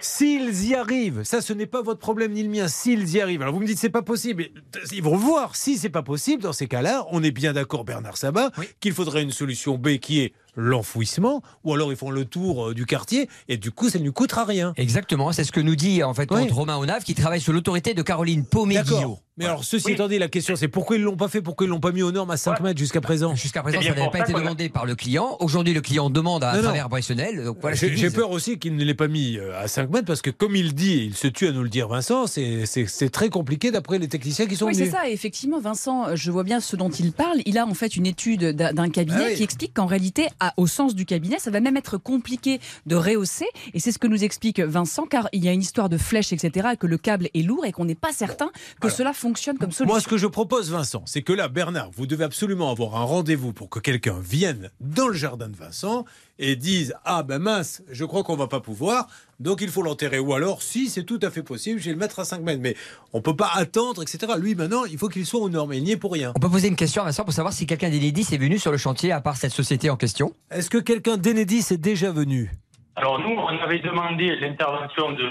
S'ils 0.00 0.66
y 0.68 0.74
arrivent, 0.74 1.22
ça 1.22 1.40
ce 1.40 1.52
n'est 1.52 1.66
pas 1.66 1.80
votre 1.80 2.00
problème 2.00 2.32
ni 2.32 2.42
le 2.42 2.48
mien, 2.48 2.66
s'ils 2.66 3.08
y 3.14 3.20
arrivent, 3.20 3.42
alors 3.42 3.54
vous 3.54 3.60
me 3.60 3.66
dites 3.66 3.78
c'est 3.78 3.88
pas 3.88 4.02
possible, 4.02 4.42
mais 4.42 4.80
ils 4.92 5.02
vont 5.02 5.14
voir, 5.16 5.54
si 5.54 5.78
c'est 5.78 5.90
pas 5.90 6.02
possible, 6.02 6.42
dans 6.42 6.52
ces 6.52 6.66
cas-là, 6.66 7.04
on 7.12 7.22
est 7.22 7.30
bien 7.30 7.52
d'accord 7.52 7.84
Bernard 7.84 8.16
Sabat, 8.16 8.50
qu'il 8.80 8.92
faudrait 8.92 9.22
une 9.22 9.30
solution 9.30 9.78
B 9.78 9.98
qui 9.98 10.22
est 10.22 10.32
l'enfouissement, 10.56 11.42
ou 11.64 11.74
alors 11.74 11.92
ils 11.92 11.96
font 11.96 12.10
le 12.10 12.24
tour 12.24 12.68
euh, 12.68 12.74
du 12.74 12.86
quartier, 12.86 13.28
et 13.48 13.56
du 13.56 13.70
coup 13.70 13.88
ça 13.90 13.98
ne 13.98 14.04
lui 14.04 14.12
coûtera 14.12 14.44
rien. 14.44 14.72
Exactement, 14.76 15.32
c'est 15.32 15.44
ce 15.44 15.52
que 15.52 15.60
nous 15.60 15.76
dit 15.76 16.02
en 16.02 16.14
fait 16.14 16.28
Oui. 16.30 16.48
Romain 16.50 16.76
Onave 16.76 17.04
qui 17.04 17.14
travaille 17.14 17.40
sous 17.40 17.52
l'autorité 17.52 17.94
de 17.94 18.02
Caroline. 18.02 18.44
D'accord. 18.72 19.20
Mais 19.38 19.44
alors, 19.44 19.64
ceci 19.64 19.92
étant 19.92 20.08
dit, 20.08 20.18
la 20.18 20.28
question 20.28 20.56
c'est 20.56 20.66
pourquoi 20.68 20.96
ils 20.96 21.02
l'ont 21.02 21.16
pas 21.16 21.28
fait, 21.28 21.42
pourquoi 21.42 21.66
ils 21.66 21.70
l'ont 21.70 21.78
pas 21.78 21.92
mis 21.92 22.02
aux 22.02 22.10
normes 22.10 22.30
à 22.30 22.38
5 22.38 22.60
mètres 22.60 22.78
jusqu'à 22.78 23.02
présent 23.02 23.34
Jusqu'à 23.34 23.62
présent, 23.62 23.82
ça 23.82 23.90
n'avait 23.94 24.08
pas 24.10 24.20
été 24.20 24.32
demandé 24.32 24.70
par 24.70 24.86
le 24.86 24.94
client. 24.94 25.36
Aujourd'hui, 25.40 25.74
le 25.74 25.82
client 25.82 26.08
demande 26.08 26.42
à 26.42 26.52
Non, 26.52 26.56
non. 26.58 26.62
travers 26.64 26.88
Bressonnel. 26.88 27.44
Donc 27.44 27.58
voilà 27.60 27.76
ce 27.76 27.86
J'ai 27.86 28.10
peur 28.10 28.30
aussi 28.30 28.58
qu'il 28.58 28.76
ne 28.76 28.82
l'ait 28.84 28.94
pas 28.94 29.08
mis 29.08 29.36
euh, 29.36 29.52
à 29.60 29.68
5 29.68 29.90
mètres 29.90 30.06
parce 30.06 30.22
que, 30.22 30.30
comme 30.30 30.56
il 30.56 30.74
dit, 30.74 30.92
et 30.94 31.02
il 31.04 31.14
se 31.14 31.26
tue 31.28 31.48
à 31.48 31.52
nous 31.52 31.62
le 31.62 31.68
dire, 31.68 31.86
Vincent, 31.88 32.26
c'est- 32.26 32.64
c'est 32.64 32.86
c'est 32.86 33.10
très 33.10 33.28
compliqué 33.28 33.70
d'après 33.70 33.98
les 33.98 34.08
techniciens 34.08 34.46
qui 34.46 34.56
sont 34.56 34.66
Oui, 34.66 34.74
c'est 34.74 34.84
venus. 34.84 34.94
ça. 34.94 35.06
Et 35.06 35.12
effectivement, 35.12 35.60
Vincent, 35.60 36.08
euh, 36.08 36.12
je 36.16 36.30
vois 36.30 36.42
bien 36.44 36.60
ce 36.60 36.74
dont 36.76 36.88
il 36.88 37.12
parle. 37.12 37.40
Il 37.44 37.58
a 37.58 37.66
en 37.66 37.74
fait 37.74 37.94
une 37.94 38.06
étude 38.06 38.42
d'un 38.52 38.72
d'un 38.72 38.88
cabinet 38.88 39.18
Ah 39.20 39.26
oui. 39.28 39.34
qui 39.36 39.42
explique 39.42 39.74
qu'en 39.74 39.86
réalité, 39.86 40.28
à- 40.48 40.54
au 40.56 40.66
sens 40.66 40.94
du 40.94 41.04
cabinet, 41.06 41.38
ça 41.38 41.50
va 41.50 41.60
même 41.60 41.76
être 41.76 41.96
compliqué 41.98 42.60
de 42.86 42.96
rehausser. 42.96 43.46
Et 43.74 43.80
c'est 43.80 43.92
ce 43.92 43.98
que 43.98 44.06
nous 44.06 44.24
explique 44.24 44.60
Vincent, 44.60 45.06
car 45.06 45.28
il 45.32 45.44
y 45.44 45.48
a 45.48 45.52
une 45.52 45.60
histoire 45.60 45.88
de 45.88 45.98
flèche, 45.98 46.32
etc., 46.32 46.68
et 46.72 46.76
que 46.76 46.86
le 46.86 46.98
câble 46.98 47.28
est 47.34 47.42
lourd 47.42 47.64
et 47.64 47.72
qu'on 47.72 47.84
n'est 47.84 47.94
pas 47.94 48.12
certain 48.12 48.50
que 48.80 48.88
cela 48.88 49.12
fonctionne 49.12 49.58
comme 49.58 49.72
solution. 49.72 49.92
Moi, 49.94 50.00
ce 50.00 50.08
que 50.08 50.16
je 50.18 50.26
propose, 50.26 50.70
Vincent, 50.70 51.02
c'est 51.06 51.22
que 51.22 51.32
là, 51.32 51.48
Bernard, 51.48 51.90
vous 51.92 52.06
devez 52.06 52.24
absolument 52.24 52.70
avoir 52.70 52.96
un 52.96 53.04
rendez-vous 53.04 53.52
pour 53.52 53.68
que 53.70 53.78
quelqu'un 53.78 54.18
vienne 54.20 54.70
dans 54.80 55.08
le 55.08 55.14
jardin 55.14 55.48
de 55.48 55.56
Vincent 55.56 56.04
et 56.38 56.56
dise 56.56 56.94
Ah 57.04 57.22
ben 57.22 57.38
mince, 57.38 57.82
je 57.90 58.04
crois 58.04 58.22
qu'on 58.22 58.36
va 58.36 58.46
pas 58.46 58.60
pouvoir, 58.60 59.06
donc 59.40 59.60
il 59.62 59.68
faut 59.68 59.82
l'enterrer. 59.82 60.18
Ou 60.18 60.34
alors, 60.34 60.62
si 60.62 60.88
c'est 60.88 61.04
tout 61.04 61.20
à 61.22 61.30
fait 61.30 61.42
possible, 61.42 61.78
je 61.80 61.86
vais 61.86 61.92
le 61.92 61.98
mettre 61.98 62.18
à 62.20 62.24
5 62.24 62.40
mètres. 62.42 62.60
Mais 62.62 62.74
on 63.12 63.20
peut 63.20 63.36
pas 63.36 63.50
attendre, 63.54 64.02
etc. 64.02 64.32
Lui, 64.38 64.54
maintenant, 64.54 64.84
il 64.84 64.98
faut 64.98 65.08
qu'il 65.08 65.24
soit 65.26 65.40
aux 65.40 65.48
normes. 65.48 65.72
Il 65.74 65.82
n'y 65.84 65.92
est 65.92 65.96
pour 65.96 66.12
rien. 66.12 66.32
On 66.36 66.40
peut 66.40 66.50
poser 66.50 66.68
une 66.68 66.76
question 66.76 67.02
à 67.02 67.06
Vincent 67.06 67.24
pour 67.24 67.32
savoir 67.34 67.52
si 67.52 67.66
quelqu'un 67.66 67.90
d'Enedis 67.90 68.26
est 68.32 68.38
venu 68.38 68.58
sur 68.58 68.70
le 68.72 68.78
chantier 68.78 69.12
à 69.12 69.20
part 69.20 69.36
cette 69.36 69.52
société 69.52 69.88
en 69.90 69.96
question. 69.96 70.32
Est-ce 70.50 70.70
que 70.70 70.78
quelqu'un 70.78 71.16
d'Enedis 71.16 71.66
est 71.70 71.76
déjà 71.78 72.10
venu? 72.12 72.50
Alors, 72.98 73.18
nous, 73.18 73.28
on 73.28 73.48
avait 73.62 73.80
demandé 73.80 74.34
l'intervention 74.40 75.12
de. 75.12 75.28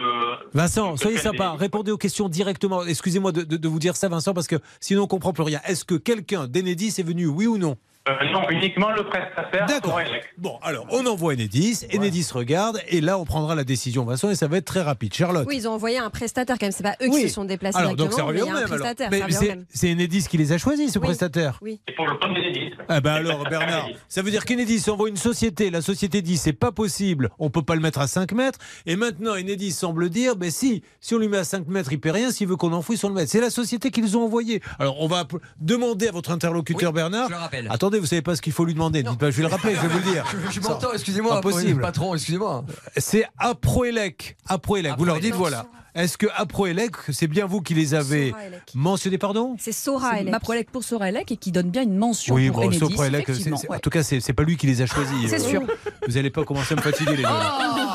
Vincent, 0.54 0.94
de 0.94 1.00
soyez 1.00 1.18
sympa, 1.18 1.54
des- 1.54 1.58
répondez 1.58 1.92
aux 1.92 1.98
questions 1.98 2.30
directement. 2.30 2.84
Excusez-moi 2.86 3.32
de, 3.32 3.42
de- 3.42 3.58
de 3.58 3.68
vous 3.68 3.80
dire 3.80 3.96
ça, 3.96 4.08
Vincent, 4.08 4.36
parce 4.36 4.46
que 4.48 4.58
sinon 4.80 5.04
on 5.04 5.08
comprend 5.08 5.34
plus 5.34 5.42
rien. 5.44 5.60
Est-ce 5.66 5.84
que 5.84 5.96
quelqu'un 5.96 6.46
d'Enedis 6.48 6.94
est 7.00 7.04
venu, 7.04 7.26
oui 7.26 7.48
ou 7.48 7.58
non? 7.58 7.76
Euh, 8.08 8.14
non, 8.32 8.48
uniquement 8.50 8.92
le 8.92 9.04
prestataire. 9.04 9.66
D'accord. 9.66 10.00
Bon, 10.38 10.60
alors, 10.62 10.86
on 10.92 11.06
envoie 11.08 11.34
Enedis, 11.34 11.86
Enedis 11.94 12.28
regarde, 12.32 12.80
et 12.88 13.02
là, 13.02 13.18
on 13.18 13.26
prendra 13.26 13.56
la 13.56 13.64
décision, 13.64 14.06
Vincent, 14.06 14.30
et 14.30 14.36
ça 14.36 14.48
va 14.48 14.58
être 14.58 14.66
très 14.66 14.82
rapide. 14.82 15.14
Charlotte 15.14 15.48
Oui, 15.48 15.58
ils 15.58 15.68
ont 15.68 15.72
envoyé 15.72 15.98
un 15.98 16.12
prestataire 16.12 16.58
quand 16.60 16.68
même. 16.68 16.72
C'est 16.72 16.84
pas 16.84 16.96
eux 17.02 17.08
Oui. 17.10 17.24
qui 17.24 17.30
se 17.30 17.36
sont 17.36 17.46
déplacés 17.46 17.78
alors, 17.80 17.96
donc 17.96 18.14
ça 18.14 18.24
revient 18.24 18.44
au 18.44 18.46
même. 18.52 18.70
même. 19.10 19.66
c'est 19.70 19.92
Enedis 19.92 20.28
qui 20.30 20.38
les 20.38 20.52
a 20.52 20.58
choisis, 20.60 20.94
ce 20.94 21.00
Oui. 21.00 21.06
prestataire 21.06 21.58
Oui. 21.64 21.82
Et 21.88 21.94
pour 21.96 22.06
le 22.06 22.14
compte 22.18 22.34
d'Enedis. 22.36 22.74
Ah 22.88 23.02
ben 23.02 23.14
alors 23.14 23.44
Bernard, 23.50 23.88
ça 24.08 24.22
veut 24.22 24.30
dire 24.30 24.46
qu'Enedis 24.46 24.84
envoie 24.90 25.10
une 25.10 25.18
société, 25.18 25.72
la 25.72 25.82
société 25.82 26.22
dit 26.22 26.38
c'est 26.38 26.54
pas 26.54 26.72
possible, 26.72 27.30
on 27.40 27.50
peut 27.50 27.64
pas 27.64 27.74
le 27.76 27.82
mettre 27.82 28.00
à 28.00 28.08
5 28.08 28.32
mètres, 28.34 28.60
et 28.86 28.96
maintenant 28.96 29.34
Enedis 29.34 29.72
semble 29.72 30.10
dire 30.10 30.36
ben 30.36 30.52
si, 30.52 30.84
si 31.02 31.16
on 31.16 31.18
lui 31.18 31.28
met 31.28 31.38
à 31.38 31.44
5 31.44 31.68
mètres 31.68 31.92
il 31.92 32.00
paie 32.00 32.12
rien, 32.12 32.30
s'il 32.32 32.48
veut 32.48 32.56
qu'on 32.56 32.74
enfouisse 32.74 33.04
on 33.04 33.10
le 33.10 33.16
met. 33.16 33.26
C'est 33.26 33.42
la 33.42 33.50
société 33.50 33.90
qu'ils 33.90 34.16
ont 34.18 34.24
envoyée. 34.26 34.62
Alors 34.78 35.02
on 35.02 35.08
va 35.08 35.24
demander 35.60 36.08
à 36.08 36.12
votre 36.12 36.30
interlocuteur 36.32 36.94
Bernard. 36.94 37.28
je 37.30 37.34
le 37.34 37.40
rappelle. 37.40 37.68
Attendez, 37.72 37.95
vous 38.00 38.06
savez 38.06 38.22
pas 38.22 38.36
ce 38.36 38.42
qu'il 38.42 38.54
faut 38.54 38.66
lui 38.66 38.74
demander, 38.74 39.04
dites 39.04 39.18
pas 39.18 39.32
je 39.32 39.38
vais 39.38 39.44
le 39.44 39.50
rappeler, 39.50 39.76
je 39.76 39.82
vais 39.82 39.88
vous 39.88 39.98
le 39.98 40.12
dire. 40.14 40.26
Je 40.52 40.60
m'entends, 40.62 40.94
excusez-moi. 40.94 41.36
Pas 41.36 41.42
possible. 41.42 41.82
Patron, 41.82 42.14
excusez-moi. 42.16 42.64
C'est 42.98 43.26
Aproelec. 43.38 44.38
Aproelec. 44.48 44.94
Vous 44.98 45.06
leur 45.06 45.20
dites 45.20 45.36
voilà. 45.36 45.66
Est-ce 45.96 46.18
que 46.18 46.28
Aproelec, 46.36 46.92
c'est 47.14 47.28
bien 47.28 47.46
vous 47.46 47.62
qui 47.62 47.74
les 47.74 47.94
avez 47.94 48.34
mentionnés, 48.74 49.18
pardon 49.18 49.56
C'est 49.58 49.72
Sora 49.72 50.20
Elec. 50.20 50.30
ma 50.32 50.42
Proelec 50.42 50.70
pour 50.70 50.84
Sorelec 50.84 51.32
et 51.32 51.38
qui 51.38 51.54
donne 51.54 51.70
bien 51.70 51.84
une 51.84 51.96
mention 51.98 52.36
Oui, 52.36 52.50
pour 52.50 52.58
bon, 52.62 52.68
Enedis, 52.68 52.80
c'est- 52.98 53.50
ouais. 53.70 53.78
en 53.78 53.80
tout 53.80 53.90
cas, 53.90 54.04
c'est 54.04 54.20
c'est 54.20 54.34
pas 54.34 54.44
lui 54.44 54.58
qui 54.58 54.68
les 54.68 54.82
a 54.82 54.88
choisis. 54.88 55.16
C'est 55.30 55.36
Euh, 55.42 55.50
sûr. 55.50 55.62
Vous 56.06 56.14
n'allez 56.16 56.32
pas 56.32 56.44
commencer 56.44 56.74
à 56.74 56.76
me 56.78 56.82
fatiguer, 56.82 57.16
les 57.16 57.24
gars. 57.24 57.32
Oh. 57.34 57.95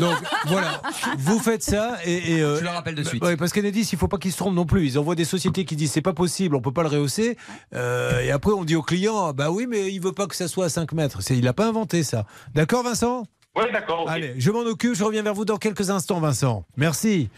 Donc 0.00 0.16
voilà, 0.46 0.82
vous 1.18 1.38
faites 1.38 1.62
ça 1.62 1.98
et. 2.04 2.34
et, 2.36 2.42
euh, 2.42 2.58
Je 2.58 2.62
le 2.64 2.68
rappelle 2.70 2.94
de 2.94 3.02
suite. 3.02 3.22
ouais, 3.22 3.36
parce 3.36 3.52
qu'Enedis, 3.52 3.88
il 3.92 3.98
faut 3.98 4.08
pas 4.08 4.18
qu'ils 4.18 4.32
se 4.32 4.36
trompent 4.36 4.54
non 4.54 4.66
plus. 4.66 4.86
Ils 4.86 4.98
envoient 4.98 5.14
des 5.14 5.24
sociétés 5.24 5.64
qui 5.64 5.76
disent 5.76 5.92
c'est 5.92 6.02
pas 6.02 6.12
possible, 6.12 6.56
on 6.56 6.60
peut 6.60 6.72
pas 6.72 6.82
le 6.82 6.88
rehausser. 6.88 7.36
Euh, 7.74 8.20
et 8.20 8.30
après, 8.30 8.52
on 8.52 8.64
dit 8.64 8.76
au 8.76 8.82
client 8.82 9.32
bah 9.32 9.50
oui, 9.50 9.66
mais 9.68 9.92
il 9.92 10.00
veut 10.00 10.12
pas 10.12 10.26
que 10.26 10.36
ça 10.36 10.48
soit 10.48 10.66
à 10.66 10.68
5 10.68 10.92
mètres. 10.92 11.20
Il 11.30 11.44
n'a 11.44 11.52
pas 11.52 11.66
inventé 11.66 12.02
ça. 12.02 12.26
D'accord, 12.54 12.82
Vincent? 12.84 13.24
Oui, 13.56 13.64
d'accord. 13.72 14.08
Allez, 14.08 14.34
je 14.36 14.50
m'en 14.50 14.60
occupe, 14.62 14.94
je 14.94 15.04
reviens 15.04 15.22
vers 15.22 15.32
vous 15.34 15.44
dans 15.44 15.58
quelques 15.58 15.90
instants, 15.90 16.18
Vincent. 16.18 16.64
Merci. 16.76 17.28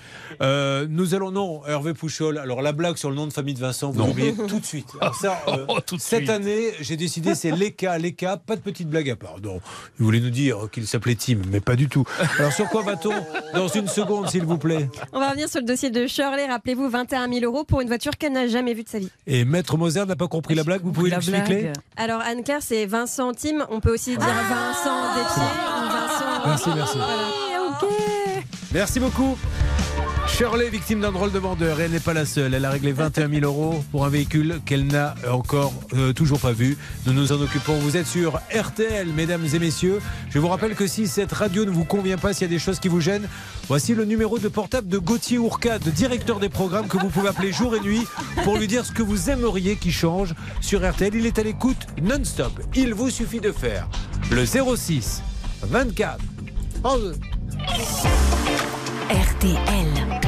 Euh, 0.41 0.87
nous 0.89 1.15
allons, 1.15 1.31
non, 1.31 1.61
Hervé 1.67 1.93
Pouchol. 1.93 2.39
Alors, 2.39 2.63
la 2.63 2.73
blague 2.73 2.97
sur 2.97 3.11
le 3.11 3.17
nom 3.17 3.27
de 3.27 3.33
famille 3.35 3.53
de 3.53 3.61
Vincent, 3.61 3.91
vous 3.91 4.03
l'oubliez 4.07 4.35
tout 4.49 4.59
de 4.59 4.65
suite. 4.65 4.89
Alors, 5.01 5.15
ça, 5.15 5.43
euh, 5.49 5.67
Oh, 5.69 5.79
tout 5.85 5.97
de 5.97 6.01
cette 6.01 6.21
suite. 6.21 6.31
année, 6.31 6.73
j'ai 6.81 6.97
décidé, 6.97 7.35
c'est 7.35 7.51
l'ECA, 7.51 7.99
l'ECA, 7.99 8.39
pas 8.39 8.57
de 8.57 8.63
petite 8.63 8.89
blague 8.89 9.11
à 9.11 9.17
part. 9.17 9.37
Non, 9.43 9.61
il 9.99 10.05
voulait 10.07 10.21
nous 10.21 10.31
dire 10.31 10.69
qu'il 10.73 10.87
s'appelait 10.87 11.17
Tim, 11.17 11.39
mais 11.51 11.61
pas 11.61 11.77
du 11.77 11.89
tout. 11.89 12.05
Alors, 12.39 12.53
sur 12.53 12.67
quoi 12.71 12.83
va-t-on 12.83 13.13
dans 13.55 13.69
une 13.69 13.89
seconde, 13.89 14.31
s'il 14.31 14.45
vous 14.45 14.59
plaît? 14.59 14.89
On 15.13 15.21
va 15.21 15.29
revenir 15.29 15.51
sur 15.51 15.61
le 15.61 15.67
dossier 15.67 15.91
de 15.91 16.07
Shirley. 16.07 16.47
Rappelez-vous, 16.47 16.89
21 16.89 17.31
000 17.31 17.45
euros 17.45 17.65
pour 17.65 17.83
une 17.83 17.89
voiture 17.89 18.17
qu'elle 18.17 18.33
n'a 18.33 18.47
jamais 18.49 18.73
vue 18.73 18.85
de 18.85 18.89
sa 18.89 18.99
vie. 19.01 19.11
Et 19.27 19.45
Maître 19.45 19.77
Moser 19.77 20.07
n'a 20.07 20.17
pas 20.17 20.29
compris 20.29 20.55
la 20.55 20.65
blague, 20.65 20.81
vous 20.83 20.93
pouvez 20.93 21.11
La 21.11 21.19
l'expliquer. 21.19 21.73
Alors, 21.99 22.21
Anne-Claire, 22.23 22.63
c'est 22.63 22.87
Vincent 22.87 23.33
Tim. 23.35 23.67
On 23.71 23.81
peut 23.81 23.93
aussi 23.93 24.17
dire 24.17 24.21
Vincent 24.49 25.15
Despiers 25.15 25.86
Merci, 26.47 26.71
merci. 26.75 26.99
Merci 28.73 29.01
beaucoup. 29.01 29.37
Shirley, 30.29 30.69
victime 30.69 31.01
d'un 31.01 31.13
drôle 31.13 31.33
de 31.33 31.39
vendeur, 31.39 31.81
et 31.81 31.85
elle 31.85 31.93
n'est 31.93 32.01
pas 32.01 32.13
la 32.13 32.27
seule. 32.27 32.53
Elle 32.53 32.65
a 32.65 32.71
réglé 32.71 32.93
21 32.93 33.29
000 33.29 33.45
euros 33.45 33.83
pour 33.91 34.05
un 34.05 34.09
véhicule 34.09 34.61
qu'elle 34.67 34.87
n'a 34.87 35.15
encore 35.31 35.73
euh, 35.95 36.13
toujours 36.13 36.41
pas 36.41 36.53
vu. 36.53 36.77
Nous 37.07 37.13
nous 37.13 37.33
en 37.33 37.41
occupons. 37.41 37.75
Vous 37.79 37.97
êtes 37.97 38.07
sur 38.07 38.39
RTL, 38.55 39.09
mesdames 39.09 39.47
et 39.55 39.59
messieurs. 39.59 40.01
Je 40.29 40.39
vous 40.39 40.49
rappelle 40.49 40.75
que 40.75 40.87
si 40.87 41.07
cette 41.07 41.33
radio 41.33 41.65
ne 41.65 41.71
vous 41.71 41.85
convient 41.85 42.19
pas, 42.19 42.35
s'il 42.35 42.43
y 42.43 42.51
a 42.51 42.55
des 42.55 42.59
choses 42.59 42.79
qui 42.81 42.89
vous 42.89 43.01
gênent, 43.01 43.29
voici 43.67 43.95
le 43.95 44.05
numéro 44.05 44.39
de 44.39 44.49
portable 44.49 44.89
de 44.89 44.99
Gauthier 44.99 45.39
Ourcade, 45.39 45.83
directeur 45.83 46.39
des 46.39 46.51
programmes, 46.51 46.89
que 46.89 46.99
vous 46.99 47.09
pouvez 47.09 47.29
appeler 47.29 47.53
jour 47.53 47.75
et 47.75 47.81
nuit 47.81 48.07
pour 48.45 48.59
lui 48.59 48.67
dire 48.67 48.85
ce 48.85 48.93
que 48.93 49.03
vous 49.03 49.31
aimeriez 49.31 49.77
qu'il 49.77 49.93
change 49.93 50.35
sur 50.61 50.87
RTL. 50.87 51.15
Il 51.15 51.25
est 51.25 51.39
à 51.39 51.45
l'écoute 51.45 51.87
non-stop. 52.03 52.61
Il 52.75 52.93
vous 52.95 53.11
suffit 53.11 53.41
de 53.41 53.53
faire 53.53 53.89
le 54.31 54.45
06 54.45 55.23
24 55.63 56.36
11 56.87 57.19
RTL. 59.09 60.26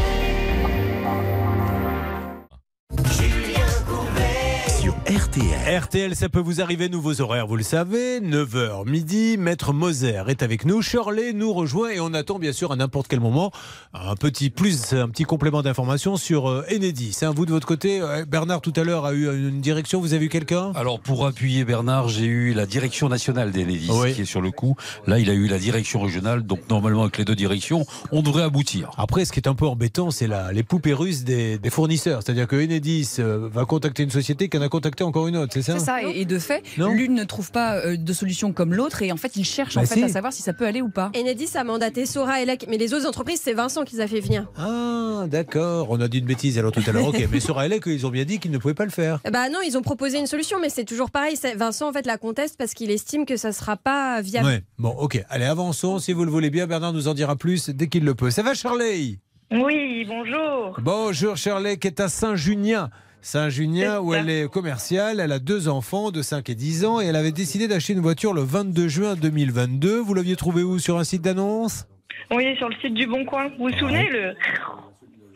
RTL. 5.09 5.79
RTL, 5.85 6.15
ça 6.17 6.29
peut 6.29 6.39
vous 6.41 6.61
arriver, 6.61 6.91
nouveaux 6.91 7.23
horaires, 7.23 7.47
vous 7.47 7.57
le 7.57 7.63
savez. 7.63 8.21
9h 8.21 8.87
midi, 8.87 9.37
Maître 9.39 9.73
Moser 9.73 10.23
est 10.29 10.43
avec 10.43 10.67
nous. 10.67 10.83
Shirley 10.83 11.33
nous 11.33 11.51
rejoint 11.55 11.89
et 11.91 11.99
on 12.01 12.13
attend 12.13 12.39
bien 12.39 12.53
sûr 12.53 12.73
à 12.73 12.77
n'importe 12.77 13.09
quel 13.09 13.21
moment 13.21 13.51
un 13.95 14.17
petit 14.17 14.51
plus, 14.51 14.93
un 14.93 15.09
petit 15.09 15.23
complément 15.25 15.63
d'information 15.63 16.19
sur 16.19 16.51
euh, 16.51 16.63
Enedis. 16.71 17.15
C'est 17.15 17.25
un 17.25 17.31
vous 17.31 17.47
de 17.47 17.53
votre 17.53 17.67
côté. 17.67 18.03
euh, 18.03 18.27
Bernard 18.27 18.61
tout 18.61 18.73
à 18.77 18.85
l'heure 18.85 19.07
a 19.07 19.15
eu 19.15 19.25
une 19.49 19.63
direction, 19.63 19.99
vous 19.99 20.13
avez 20.13 20.27
eu 20.27 20.29
quelqu'un? 20.29 20.73
Alors 20.75 21.01
pour 21.01 21.25
appuyer 21.27 21.65
Bernard, 21.65 22.09
j'ai 22.11 22.27
eu 22.27 22.53
la 22.53 22.67
direction 22.67 23.09
nationale 23.09 23.51
d'Enedis 23.51 23.89
Oui. 23.91 24.13
qui 24.13 24.21
est 24.23 24.27
sur 24.27 24.43
le 24.43 24.51
coup. 24.51 24.77
Là, 25.07 25.19
il 25.19 25.31
a 25.31 25.33
eu 25.33 25.47
la 25.47 25.59
direction 25.59 26.03
régionale, 26.03 26.43
donc 26.43 26.69
normalement 26.69 27.05
avec 27.05 27.17
les 27.17 27.25
deux 27.25 27.35
directions, 27.37 27.87
on 28.13 28.21
devrait 28.21 28.43
aboutir. 28.43 28.91
Après, 28.99 29.25
ce 29.25 29.33
qui 29.33 29.41
est 29.41 29.49
un 29.49 29.55
peu 29.55 29.67
embêtant, 29.67 30.11
c'est 30.11 30.27
la- 30.27 30.53
les 30.53 30.63
poupées 30.65 30.93
russes 30.93 31.25
des, 31.25 31.57
des 31.59 31.71
fournisseurs. 31.71 32.21
C'est-à-dire 32.23 32.47
que 32.47 32.57
Enedis 32.57 33.17
euh, 33.21 33.49
va 33.51 33.65
contacter 33.65 34.03
une 34.03 34.11
société 34.11 34.51
qui 34.51 34.59
en 34.59 34.63
a 34.63 34.69
contacté 34.69 34.98
encore 35.05 35.29
une 35.29 35.37
autre, 35.37 35.53
c'est 35.55 35.63
ça 35.63 35.75
C'est 35.79 35.85
ça, 35.85 36.03
et, 36.03 36.21
et 36.21 36.25
de 36.25 36.39
fait, 36.39 36.63
l'une 36.77 37.15
ne 37.15 37.25
trouve 37.25 37.51
pas 37.51 37.77
euh, 37.77 37.97
de 37.97 38.13
solution 38.13 38.53
comme 38.53 38.75
l'autre, 38.75 39.03
et 39.03 39.13
en 39.13 39.17
fait, 39.17 39.37
ils 39.37 39.45
cherchent 39.45 39.77
en 39.77 39.81
Bah 39.83 39.87
fait 39.87 39.95
si. 39.97 40.05
à 40.05 40.09
savoir 40.09 40.33
si 40.33 40.43
ça 40.43 40.53
peut 40.53 40.67
aller 40.67 40.83
ou 40.83 40.89
pas. 40.91 41.11
Enedis 41.17 41.51
a 41.57 41.65
mandaté 41.65 42.07
Sora 42.07 42.41
Elec, 42.43 42.67
mais 42.69 42.77
les 42.79 42.95
autres 42.95 43.07
entreprises, 43.07 43.41
c'est 43.43 43.53
Vincent 43.55 43.85
qui 43.85 43.97
les 43.97 44.03
a 44.03 44.07
fait 44.09 44.21
venir. 44.21 44.47
Ah, 44.57 45.25
d'accord. 45.29 45.89
On 45.91 46.01
a 46.01 46.09
dit 46.09 46.19
une 46.19 46.27
bêtise 46.27 46.59
alors 46.59 46.73
tout 46.73 46.83
à 46.87 46.93
l'heure. 46.93 47.07
Ok, 47.09 47.23
mais 47.31 47.41
sur 47.41 47.59
ALEC, 47.59 47.85
ils 47.87 48.07
ont 48.07 48.11
bien 48.11 48.25
dit 48.25 48.39
qu'ils 48.39 48.51
ne 48.51 48.59
pouvaient 48.59 48.75
pas 48.75 48.85
le 48.85 48.91
faire. 48.91 49.21
Bah 49.31 49.49
non, 49.49 49.59
ils 49.67 49.77
ont 49.77 49.83
proposé 49.83 50.19
une 50.19 50.27
solution, 50.27 50.59
mais 50.61 50.69
c'est 50.71 50.85
toujours 50.85 51.11
pareil. 51.11 51.37
c'est- 51.37 51.55
Vincent, 51.55 51.89
en 51.89 51.93
fait, 51.93 52.07
la 52.07 52.19
conteste 52.19 52.57
parce 52.59 52.75
qu'il 52.75 52.91
estime 52.91 53.27
que 53.27 53.37
ça 53.37 53.53
sera 53.53 53.77
pas 53.77 54.21
viable. 54.21 54.47
Ouais. 54.47 54.63
Bon, 54.79 54.91
ok. 54.91 55.23
Allez, 55.29 55.45
avançons. 55.47 55.99
Si 55.99 56.13
vous 56.13 56.25
le 56.25 56.31
voulez 56.31 56.51
bien, 56.51 56.67
Bernard 56.67 56.93
nous 56.93 57.09
en 57.09 57.15
dira 57.15 57.37
plus 57.37 57.71
dès 57.71 57.89
qu'il 57.89 58.05
le 58.05 58.15
peut. 58.15 58.31
Ça 58.31 58.43
va, 58.43 58.55
Shirley? 58.55 59.19
Oui, 59.51 60.05
bonjour. 60.07 60.77
Bonjour, 60.83 61.37
Shirley, 61.37 61.79
qui 61.79 61.87
est 61.89 62.01
à 62.01 62.09
Saint-Junien. 62.09 62.91
Saint-Junien, 63.31 64.01
où 64.01 64.15
elle 64.15 64.31
est 64.31 64.51
commerciale, 64.51 65.21
elle 65.21 65.33
a 65.33 65.39
deux 65.39 65.69
enfants 65.69 66.11
de 66.11 66.23
5 66.23 66.49
et 66.49 66.55
10 66.55 66.87
ans 66.87 66.99
et 66.99 67.05
elle 67.05 67.17
avait 67.17 67.31
décidé 67.31 67.69
d'acheter 67.69 67.93
une 67.93 68.01
voiture 68.01 68.33
le 68.33 68.41
22 68.41 68.89
juin 68.89 69.17
2022. 69.17 69.99
Vous 69.99 70.15
l'aviez 70.15 70.35
trouvé 70.35 70.63
où? 70.63 70.79
Sur 70.79 70.97
un 70.97 71.05
site 71.05 71.21
d'annonce? 71.21 71.85
Oui, 72.31 72.57
sur 72.57 72.71
le 72.71 72.75
site 72.77 72.95
du 72.95 73.07
Bon 73.07 73.27
Coin. 73.27 73.49
Vous 73.59 73.69
vous 73.69 73.79
souvenez 73.79 74.09
le 74.09 74.35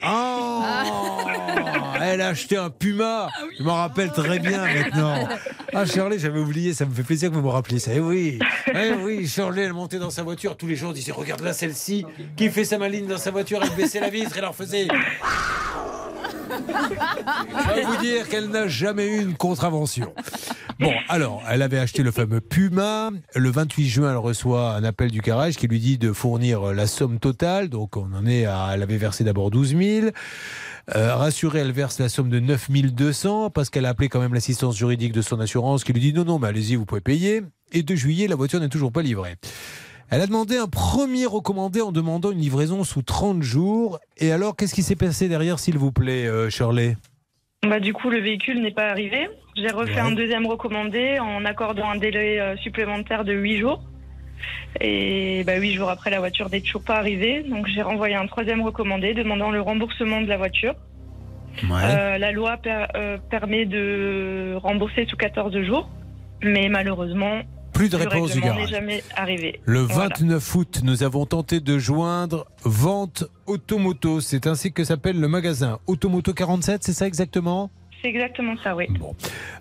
Oh 0.07 0.63
Elle 2.01 2.23
a 2.23 2.29
acheté 2.29 2.57
un 2.57 2.71
Puma. 2.71 3.29
Je 3.59 3.63
m'en 3.63 3.75
rappelle 3.75 4.11
très 4.11 4.39
bien 4.39 4.65
maintenant. 4.65 5.29
Ah, 5.75 5.85
Shirley, 5.85 6.19
j'avais 6.19 6.41
oublié, 6.41 6.73
ça 6.73 6.87
me 6.87 6.95
fait 6.95 7.03
plaisir 7.03 7.29
que 7.29 7.35
vous 7.35 7.43
me 7.43 7.49
rappeliez 7.49 7.79
ça. 7.79 7.91
Eh 7.95 8.01
oui. 8.01 8.39
Eh 8.75 8.93
oui, 9.03 9.29
Shirley, 9.29 9.65
elle 9.65 9.75
montait 9.75 9.99
dans 9.99 10.09
sa 10.09 10.23
voiture, 10.23 10.57
tous 10.57 10.67
les 10.67 10.77
jours, 10.77 10.95
disait 10.95 11.13
Regarde 11.13 11.43
là, 11.43 11.53
celle-ci, 11.53 12.07
qui 12.39 12.49
fait 12.49 12.65
sa 12.65 12.79
maline 12.79 13.07
dans 13.07 13.19
sa 13.19 13.31
voiture, 13.31 13.61
elle 13.63 13.77
baissait 13.77 14.01
la 14.01 14.09
vitre, 14.09 14.33
elle 14.35 14.45
leur 14.45 14.55
faisait. 14.55 14.89
Je 16.69 17.75
vais 17.75 17.85
vous 17.85 17.97
dire 17.97 18.29
qu'elle 18.29 18.49
n'a 18.49 18.69
jamais 18.69 19.07
eu 19.07 19.21
une 19.23 19.35
contravention. 19.35 20.13
Bon, 20.81 20.93
alors, 21.09 21.43
elle 21.49 21.63
avait 21.63 21.79
acheté 21.79 22.03
le 22.03 22.11
fameux 22.11 22.41
Puma. 22.41 23.11
Le 23.35 23.51
28 23.51 23.89
juin, 23.89 24.11
elle 24.11 24.17
reçoit 24.17 24.75
un 24.75 24.85
appel 24.85 25.11
du 25.11 25.21
garage 25.21 25.57
qui 25.57 25.69
lui 25.69 25.79
dit 25.79 25.99
de 25.99 26.13
fournir 26.13 26.73
la 26.73 26.87
somme 26.87 27.19
totale. 27.19 27.69
Donc, 27.69 27.97
on 27.97 28.13
en 28.13 28.27
est 28.27 28.47
à. 28.47 28.71
Elle 28.75 28.83
avait 28.83 28.97
versé 28.97 29.25
d'abord 29.25 29.51
12 29.51 29.77
000. 29.77 30.07
Euh, 30.97 31.15
rassurée, 31.15 31.61
elle 31.61 31.73
verse 31.73 32.01
la 32.01 32.09
somme 32.09 32.29
de 32.29 32.41
9 32.41 32.71
200 32.71 33.51
parce 33.51 33.71
qu'elle 33.71 33.87
a 33.87 33.91
appelé 33.91 34.09
quand 34.09 34.21
même 34.21 34.35
l'assistance 34.35 34.77
juridique 34.77 35.13
de 35.13 35.23
son 35.23 35.39
assurance 35.39 35.85
qui 35.85 35.93
lui 35.93 36.01
dit 36.01 36.13
non, 36.13 36.25
non, 36.25 36.39
mais 36.39 36.49
allez-y, 36.49 36.75
vous 36.75 36.87
pouvez 36.87 37.01
payer. 37.01 37.43
Et 37.71 37.83
de 37.83 37.95
juillet, 37.95 38.27
la 38.27 38.35
voiture 38.35 38.61
n'est 38.61 38.69
toujours 38.69 38.93
pas 38.93 39.03
livrée. 39.03 39.37
Elle 40.15 40.21
a 40.21 40.27
demandé 40.27 40.59
un 40.59 40.67
premier 40.69 41.25
recommandé 41.25 41.81
en 41.81 41.91
demandant 41.91 42.33
une 42.33 42.39
livraison 42.39 42.85
sous 42.85 43.01
30 43.01 43.43
jours. 43.43 43.99
Et 44.19 44.31
alors, 44.31 44.55
qu'est-ce 44.57 44.75
qui 44.75 44.83
s'est 44.83 44.95
passé 44.97 45.27
derrière, 45.27 45.59
s'il 45.59 45.79
vous 45.79 45.91
plaît, 45.91 46.27
euh, 46.27 46.51
Shirley? 46.51 46.97
Bah, 47.67 47.81
du 47.81 47.95
coup, 47.95 48.11
le 48.11 48.21
véhicule 48.21 48.61
n'est 48.61 48.73
pas 48.75 48.89
arrivé. 48.91 49.31
J'ai 49.57 49.69
refait 49.69 49.95
Ouais. 49.95 50.01
un 50.01 50.13
deuxième 50.13 50.47
recommandé 50.47 51.19
en 51.19 51.47
accordant 51.47 51.89
un 51.89 51.97
délai 51.97 52.39
euh, 52.41 52.57
supplémentaire 52.59 53.25
de 53.25 53.33
8 53.33 53.59
jours. 53.61 53.83
Et 54.83 55.45
bah, 55.47 55.57
8 55.57 55.73
jours 55.75 55.89
après, 55.89 56.11
la 56.11 56.19
voiture 56.19 56.51
n'est 56.51 56.61
toujours 56.61 56.85
pas 56.85 56.97
arrivée. 56.97 57.43
Donc, 57.45 57.67
j'ai 57.69 57.81
renvoyé 57.81 58.15
un 58.15 58.27
troisième 58.27 58.61
recommandé 58.61 59.15
demandant 59.15 59.51
le 59.51 59.63
remboursement 59.63 60.21
de 60.21 60.27
la 60.27 60.37
voiture. 60.37 60.75
Euh, 61.71 62.19
la 62.19 62.33
loi 62.33 62.59
per- 62.59 62.87
euh, 62.97 63.17
permet 63.31 63.65
de 63.65 64.57
rembourser 64.63 65.07
sous 65.07 65.17
14 65.17 65.59
jours. 65.63 65.89
Mais 66.43 66.69
malheureusement, 66.69 67.41
Plus 67.73 67.89
de 67.89 67.97
réponse 67.97 68.33
du 68.33 68.41
garage. 68.41 68.69
jamais 68.71 69.03
arrivé. 69.17 69.61
Le 69.65 69.81
Voilà. 69.81 70.11
29 70.19 70.55
août, 70.55 70.81
nous 70.85 71.03
avons 71.03 71.27
tenté 71.27 71.61
de 71.61 71.79
joindre 71.79 72.47
Vente 72.65 73.25
Automoto. 73.47 74.21
C'est 74.21 74.47
ainsi 74.47 74.73
que 74.73 74.85
s'appelle 74.85 75.19
le 75.19 75.29
magasin. 75.29 75.79
Automoto 75.87 76.33
47, 76.35 76.85
c'est 76.85 76.93
ça 76.93 77.07
exactement? 77.07 77.71
C'est 78.03 78.09
exactement 78.09 78.55
ça, 78.65 78.75
oui. 78.75 78.87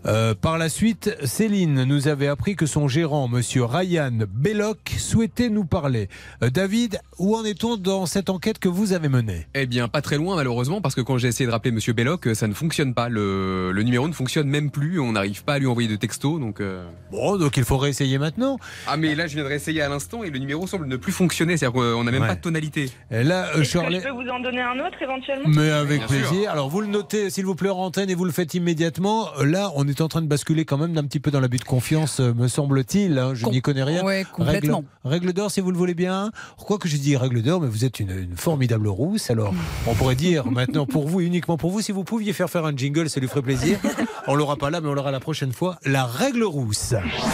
Euh, 0.08 0.34
par 0.34 0.58
la 0.58 0.68
suite, 0.68 1.16
Céline 1.24 1.84
nous 1.84 2.08
avait 2.08 2.28
appris 2.28 2.56
que 2.56 2.66
son 2.66 2.88
gérant, 2.88 3.28
monsieur 3.28 3.66
Ryan 3.66 4.12
Belloc, 4.34 4.80
souhaitait 4.98 5.50
nous 5.50 5.64
parler. 5.64 6.10
Euh, 6.44 6.50
David, 6.50 7.00
où 7.20 7.36
en 7.36 7.46
est-on 7.46 7.78
dans 7.78 8.08
cette 8.08 8.32
enquête 8.32 8.58
que 8.58 8.68
vous 8.68 8.94
avez 8.94 9.10
menée? 9.10 9.46
Eh 9.54 9.68
bien, 9.68 9.88
pas 9.88 10.02
très 10.02 10.18
loin 10.18 10.36
malheureusement, 10.36 10.82
parce 10.82 10.96
que 10.96 11.02
quand 11.02 11.20
j'ai 11.20 11.28
essayé 11.28 11.46
de 11.46 11.52
rappeler 11.52 11.72
Monsieur 11.72 11.94
Belloc, 11.94 12.28
euh, 12.28 12.34
ça 12.34 12.48
ne 12.48 12.54
fonctionne 12.56 12.96
pas. 12.96 13.10
Le, 13.10 13.72
le 13.72 13.84
numéro 13.84 14.08
ne 14.08 14.14
fonctionne 14.14 14.48
même 14.48 14.72
plus. 14.72 15.00
On 15.00 15.12
n'arrive 15.12 15.44
pas 15.44 15.54
à 15.54 15.60
lui 15.60 15.68
envoyer 15.68 15.88
de 15.88 15.96
texto, 15.96 16.40
donc. 16.40 16.62
euh, 16.62 16.84
Bon, 17.12 17.38
donc 17.38 17.58
il 17.58 17.64
faut 17.64 17.78
réessayer 17.78 18.18
maintenant. 18.18 18.58
Ah, 18.88 18.98
mais 18.98 19.14
là, 19.14 19.28
je 19.28 19.36
viens 19.36 19.44
de 19.44 19.50
réessayer 19.50 19.84
à 19.84 19.90
l'instant 19.90 20.24
et 20.24 20.32
le 20.32 20.40
numéro 20.40 20.66
semble 20.66 20.88
ne 20.88 20.96
plus 20.96 21.12
fonctionner. 21.12 21.58
C'est-à-dire 21.58 21.80
qu'on 21.80 22.04
n'a 22.04 22.10
même 22.12 22.22
Ouais. 22.24 22.28
pas 22.30 22.36
de 22.36 22.42
tonalité. 22.42 22.90
Et 23.12 23.24
là, 23.24 23.50
euh, 23.56 23.64
Shirley. 23.64 24.00
je 24.00 24.06
peux 24.08 24.10
vous 24.24 24.30
en 24.30 24.40
donner 24.40 24.62
un 24.62 24.80
autre 24.80 25.00
éventuellement? 25.00 25.48
Mais 25.50 25.70
avec 25.70 26.00
Bien 26.00 26.08
sûr. 26.08 26.28
plaisir. 26.30 26.52
Alors 26.52 26.70
vous 26.70 26.82
le 26.82 26.88
notez, 26.88 27.30
s'il 27.30 27.46
vous 27.46 27.54
plaît, 27.56 27.70
en 27.70 27.78
antenne 27.78 28.10
et 28.10 28.16
vous 28.16 28.26
le 28.26 28.31
faites 28.32 28.54
immédiatement. 28.54 29.28
Là, 29.44 29.72
on 29.76 29.88
est 29.88 30.02
en 30.02 30.08
train 30.08 30.22
de 30.22 30.28
basculer 30.28 30.66
quand 30.66 30.78
même 30.78 30.94
d'un 30.94 31.04
petit 31.04 31.20
peu 31.20 31.32
dans 31.32 31.40
l'abus 31.40 31.58
de 31.58 31.64
confiance, 31.64 32.20
euh, 32.20 32.34
me 32.34 32.48
semble-t-il. 32.48 33.18
hein. 33.20 33.34
Je 33.34 33.44
Com- 33.44 33.54
n'y 33.54 33.62
connais 33.62 33.84
rien. 33.84 34.04
Ouais, 34.04 34.26
complètement. 34.32 34.84
Règle, 35.04 35.26
règle 35.28 35.34
d'or, 35.34 35.52
si 35.52 35.62
vous 35.62 35.72
le 35.72 35.78
voulez 35.78 35.94
bien. 35.94 36.32
Quoi 36.58 36.78
que 36.78 36.88
je 36.88 36.98
dis 36.98 37.16
règle 37.18 37.42
d'or, 37.42 37.62
mais 37.62 37.68
vous 37.68 37.86
êtes 37.86 38.00
une, 38.00 38.12
une 38.12 38.36
formidable 38.38 38.88
rousse. 38.88 39.30
Alors, 39.30 39.54
on 39.88 39.94
pourrait 39.94 40.16
dire 40.16 40.46
maintenant 40.50 40.86
pour 40.86 41.08
vous 41.08 41.22
et 41.22 41.26
uniquement 41.26 41.58
pour 41.58 41.72
vous, 41.72 41.82
si 41.82 41.92
vous 41.92 42.04
pouviez 42.04 42.34
faire 42.34 42.50
faire 42.50 42.66
un 42.66 42.76
jingle, 42.76 43.10
ça 43.10 43.20
lui 43.20 43.28
ferait 43.28 43.42
plaisir. 43.42 43.80
On 44.28 44.36
l'aura 44.36 44.56
pas 44.56 44.70
là, 44.70 44.82
mais 44.82 44.88
on 44.88 44.94
l'aura 44.94 45.10
la 45.12 45.20
prochaine 45.20 45.52
fois. 45.52 45.78
La 45.84 46.06
règle 46.06 46.44
rousse. 46.44 46.94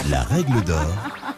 La 0.10 0.23
règle 0.23 0.63
d'or 0.63 0.79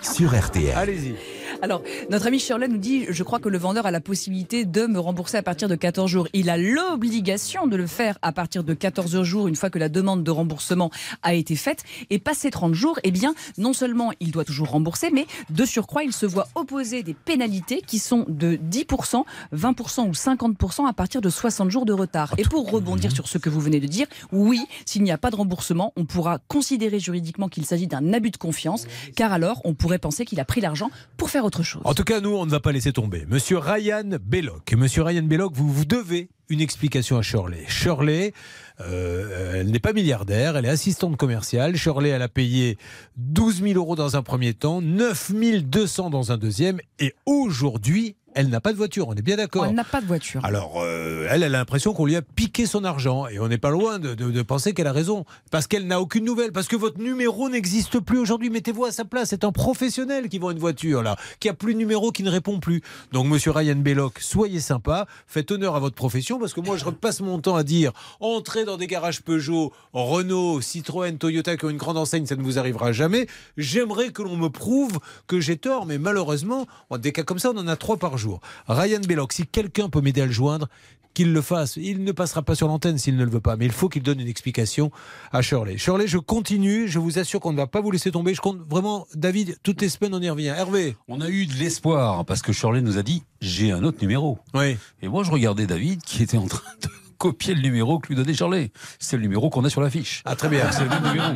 sur 0.01 0.39
RTL. 0.39 0.75
Allez-y. 0.77 1.15
Alors, 1.61 1.81
notre 2.09 2.27
ami 2.27 2.39
Shirley 2.39 2.69
nous 2.69 2.77
dit 2.77 3.05
Je 3.09 3.23
crois 3.23 3.39
que 3.39 3.49
le 3.49 3.57
vendeur 3.57 3.85
a 3.85 3.91
la 3.91 3.99
possibilité 3.99 4.63
de 4.63 4.85
me 4.87 4.97
rembourser 4.99 5.35
à 5.35 5.43
partir 5.43 5.67
de 5.67 5.75
14 5.75 6.09
jours. 6.09 6.27
Il 6.31 6.49
a 6.49 6.57
l'obligation 6.57 7.67
de 7.67 7.75
le 7.75 7.85
faire 7.85 8.17
à 8.21 8.31
partir 8.31 8.63
de 8.63 8.73
14 8.73 9.23
jours, 9.23 9.47
une 9.47 9.55
fois 9.55 9.69
que 9.69 9.77
la 9.77 9.89
demande 9.89 10.23
de 10.23 10.31
remboursement 10.31 10.89
a 11.21 11.33
été 11.33 11.57
faite. 11.57 11.83
Et 12.09 12.19
passé 12.19 12.49
30 12.49 12.73
jours, 12.73 12.97
eh 13.03 13.11
bien, 13.11 13.35
non 13.57 13.73
seulement 13.73 14.11
il 14.21 14.31
doit 14.31 14.45
toujours 14.45 14.69
rembourser, 14.69 15.09
mais 15.11 15.27
de 15.49 15.65
surcroît, 15.65 16.03
il 16.03 16.13
se 16.13 16.25
voit 16.25 16.47
opposer 16.55 17.03
des 17.03 17.13
pénalités 17.13 17.81
qui 17.85 17.99
sont 17.99 18.25
de 18.29 18.55
10%, 18.55 19.25
20% 19.53 20.07
ou 20.07 20.11
50% 20.11 20.87
à 20.87 20.93
partir 20.93 21.19
de 21.19 21.29
60 21.29 21.69
jours 21.69 21.85
de 21.85 21.93
retard. 21.93 22.35
Et 22.37 22.43
pour 22.43 22.71
rebondir 22.71 23.11
sur 23.11 23.27
ce 23.27 23.37
que 23.37 23.49
vous 23.49 23.59
venez 23.59 23.81
de 23.81 23.87
dire, 23.87 24.07
oui, 24.31 24.61
s'il 24.85 25.03
n'y 25.03 25.11
a 25.11 25.17
pas 25.17 25.29
de 25.29 25.35
remboursement, 25.35 25.91
on 25.97 26.05
pourra 26.05 26.39
considérer 26.47 26.99
juridiquement 26.99 27.49
qu'il 27.49 27.65
s'agit 27.65 27.87
d'un 27.87 28.13
abus 28.13 28.31
de 28.31 28.37
confiance, 28.37 28.87
car 29.17 29.33
alors 29.33 29.61
on 29.65 29.73
pourrait 29.73 29.99
penser 29.99 30.23
qu'il 30.23 30.39
a 30.39 30.45
pris 30.45 30.61
l'argent 30.61 30.89
pour 31.17 31.29
faire 31.29 31.48
En 31.83 31.93
tout 31.93 32.03
cas, 32.03 32.21
nous, 32.21 32.35
on 32.35 32.45
ne 32.45 32.51
va 32.51 32.59
pas 32.59 32.71
laisser 32.71 32.93
tomber. 32.93 33.25
Monsieur 33.27 33.57
Ryan 33.57 34.17
Belloc. 34.21 34.73
Monsieur 34.73 35.03
Ryan 35.03 35.23
Belloc, 35.23 35.53
vous 35.53 35.71
vous 35.71 35.85
devez 35.85 36.29
une 36.49 36.61
explication 36.61 37.17
à 37.17 37.21
Shirley. 37.21 37.63
Shirley, 37.67 38.33
euh, 38.81 39.55
elle 39.55 39.71
n'est 39.71 39.79
pas 39.79 39.93
milliardaire, 39.93 40.57
elle 40.57 40.65
est 40.65 40.69
assistante 40.69 41.15
commerciale. 41.15 41.75
Shirley, 41.75 42.09
elle 42.09 42.21
a 42.21 42.27
payé 42.27 42.77
12 43.17 43.61
000 43.61 43.73
euros 43.75 43.95
dans 43.95 44.15
un 44.15 44.23
premier 44.23 44.53
temps, 44.53 44.81
9 44.81 45.31
200 45.63 46.09
dans 46.09 46.31
un 46.31 46.37
deuxième, 46.37 46.79
et 46.99 47.13
aujourd'hui, 47.25 48.15
elle 48.35 48.49
n'a 48.49 48.61
pas 48.61 48.71
de 48.71 48.77
voiture. 48.77 49.07
On 49.07 49.13
est 49.15 49.21
bien 49.21 49.37
d'accord. 49.37 49.65
Elle 49.65 49.75
n'a 49.75 49.83
pas 49.83 50.01
de 50.01 50.05
voiture. 50.05 50.43
Alors, 50.45 50.81
euh, 50.81 51.27
elle, 51.29 51.43
elle 51.43 51.55
a 51.55 51.57
l'impression 51.59 51.93
qu'on 51.93 52.05
lui 52.05 52.15
a 52.15 52.21
piqué 52.21 52.65
son 52.65 52.83
argent. 52.83 53.27
Et 53.27 53.39
on 53.39 53.47
n'est 53.47 53.57
pas 53.57 53.69
loin 53.71 53.99
de, 53.99 54.13
de- 54.15 54.31
de 54.31 54.41
penser 54.41 54.73
qu'elle 54.73 54.87
a 54.87 54.91
raison. 54.93 55.25
Parce 55.51 55.67
qu'elle 55.67 55.87
n'a 55.87 55.99
aucune 56.01 56.25
nouvelle. 56.25 56.51
Parce 56.51 56.67
que 56.67 56.75
votre 56.75 56.99
numéro 56.99 57.49
n'existe 57.49 57.99
plus 57.99 58.17
aujourd'hui. 58.19 58.49
Mettez-vous 58.49 58.85
à 58.85 58.91
sa 58.91 59.05
place. 59.05 59.29
C'est 59.29 59.43
un 59.43 59.51
professionnel 59.51 60.29
qui 60.29 60.39
vend 60.39 60.51
une 60.51 60.59
voiture, 60.59 61.01
là. 61.03 61.17
Qui 61.39 61.49
a 61.49 61.53
plus 61.53 61.73
de 61.73 61.79
numéro, 61.79 62.11
qui 62.11 62.23
ne 62.23 62.29
répond 62.29 62.59
plus. 62.59 62.81
Donc, 63.11 63.25
monsieur 63.27 63.51
Ryan 63.51 63.75
Belloc, 63.75 64.19
soyez 64.19 64.59
sympa. 64.59 65.05
Faites 65.27 65.51
honneur 65.51 65.75
à 65.75 65.79
votre 65.79 65.95
profession. 65.95 66.39
Parce 66.39 66.53
que 66.53 66.61
moi, 66.61 66.77
je 66.77 66.85
repasse 66.85 67.21
mon 67.21 67.39
temps 67.39 67.55
à 67.55 67.63
dire 67.63 67.91
entrez 68.19 68.63
dans 68.65 68.77
des 68.77 68.87
garages 68.87 69.21
Peugeot, 69.21 69.73
Renault, 69.93 70.61
Citroën, 70.61 71.17
Toyota 71.17 71.57
qui 71.57 71.65
ont 71.65 71.69
une 71.69 71.77
grande 71.77 71.97
enseigne. 71.97 72.25
Ça 72.25 72.35
ne 72.35 72.43
vous 72.43 72.59
arrivera 72.59 72.91
jamais. 72.91 73.27
J'aimerais 73.57 74.09
que 74.11 74.21
l'on 74.21 74.37
me 74.37 74.49
prouve 74.49 74.99
que 75.27 75.39
j'ai 75.39 75.57
tort. 75.57 75.85
Mais 75.85 75.97
malheureusement, 75.97 76.67
des 76.99 77.11
cas 77.11 77.23
comme 77.23 77.39
ça, 77.39 77.51
on 77.53 77.57
en 77.57 77.67
a 77.67 77.75
trois 77.75 77.97
par 77.97 78.17
jour. 78.17 78.28
Ryan 78.67 79.01
Belloc, 79.07 79.33
si 79.33 79.45
quelqu'un 79.45 79.89
peut 79.89 80.01
m'aider 80.01 80.21
à 80.21 80.25
le 80.25 80.31
joindre, 80.31 80.67
qu'il 81.13 81.33
le 81.33 81.41
fasse. 81.41 81.75
Il 81.75 82.03
ne 82.03 82.11
passera 82.11 82.43
pas 82.43 82.55
sur 82.55 82.67
l'antenne 82.67 82.97
s'il 82.97 83.15
ne 83.17 83.23
le 83.23 83.29
veut 83.29 83.41
pas, 83.41 83.55
mais 83.55 83.65
il 83.65 83.71
faut 83.71 83.89
qu'il 83.89 84.03
donne 84.03 84.19
une 84.19 84.27
explication 84.27 84.91
à 85.31 85.41
Shirley. 85.41 85.77
Shirley, 85.77 86.07
je 86.07 86.17
continue, 86.17 86.87
je 86.87 86.99
vous 86.99 87.19
assure 87.19 87.39
qu'on 87.39 87.51
ne 87.51 87.57
va 87.57 87.67
pas 87.67 87.81
vous 87.81 87.91
laisser 87.91 88.11
tomber. 88.11 88.33
Je 88.33 88.41
compte 88.41 88.59
vraiment, 88.69 89.07
David, 89.15 89.57
toutes 89.63 89.81
les 89.81 89.89
semaines 89.89 90.13
on 90.13 90.21
y 90.21 90.29
revient. 90.29 90.53
Hervé 90.57 90.95
On 91.07 91.21
a 91.21 91.29
eu 91.29 91.45
de 91.45 91.53
l'espoir 91.53 92.25
parce 92.25 92.41
que 92.41 92.53
Shirley 92.53 92.81
nous 92.81 92.97
a 92.97 93.03
dit 93.03 93.23
j'ai 93.41 93.71
un 93.71 93.83
autre 93.83 93.97
numéro. 94.01 94.39
Oui. 94.53 94.77
Et 95.01 95.07
moi 95.07 95.23
je 95.23 95.31
regardais 95.31 95.65
David 95.65 96.01
qui 96.03 96.23
était 96.23 96.37
en 96.37 96.47
train 96.47 96.71
de 96.81 96.87
copier 97.19 97.53
le 97.53 97.61
numéro 97.61 97.99
que 97.99 98.07
lui 98.07 98.15
donnait 98.15 98.33
Shirley. 98.33 98.71
C'est 98.97 99.17
le 99.17 99.21
numéro 99.21 99.49
qu'on 99.51 99.63
a 99.65 99.69
sur 99.69 99.81
l'affiche. 99.81 100.23
Ah 100.25 100.35
très 100.35 100.47
bien. 100.49 100.71
C'est 100.71 100.85
le 100.85 100.89
même 100.89 101.03
numéro. 101.03 101.27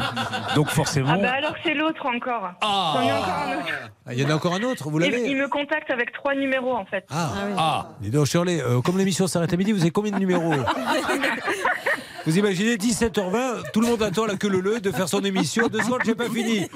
Donc 0.55 0.69
forcément. 0.69 1.11
Ah 1.13 1.17
bah 1.17 1.33
alors 1.37 1.53
c'est 1.63 1.75
l'autre 1.75 2.03
encore. 2.05 2.51
Ah. 2.61 2.93
J'en 2.95 3.01
ai 3.03 3.11
encore 3.11 3.33
un 3.33 3.57
autre. 3.59 3.73
Ah, 4.07 4.13
Il 4.13 4.19
y 4.19 4.25
en 4.25 4.29
a 4.29 4.33
encore 4.35 4.53
un 4.55 4.63
autre, 4.63 4.89
vous 4.89 4.99
Il, 5.01 5.05
il 5.05 5.11
l'avez 5.11 5.35
me 5.35 5.47
contacte 5.47 5.91
avec 5.91 6.13
trois 6.13 6.33
numéros 6.33 6.73
en 6.73 6.85
fait. 6.85 7.05
Ah, 7.11 7.31
ah. 7.57 7.89
Dis 8.01 8.09
donc, 8.09 8.25
Shirley, 8.25 8.61
euh, 8.61 8.81
comme 8.81 8.97
l'émission 8.97 9.27
s'arrête 9.27 9.53
à 9.53 9.57
midi, 9.57 9.71
vous 9.73 9.81
avez 9.81 9.91
combien 9.91 10.11
de 10.11 10.19
numéros 10.19 10.53
Vous 12.25 12.37
imaginez 12.37 12.77
17h20, 12.77 13.71
tout 13.73 13.81
le 13.81 13.87
monde 13.87 14.01
attend 14.01 14.25
la 14.25 14.37
queue 14.37 14.47
le 14.47 14.61
le 14.61 14.79
de 14.79 14.91
faire 14.91 15.09
son 15.09 15.19
émission. 15.25 15.67
Deux 15.67 15.81
secondes, 15.81 15.99
j'ai 16.05 16.15
pas 16.15 16.29
fini. 16.29 16.69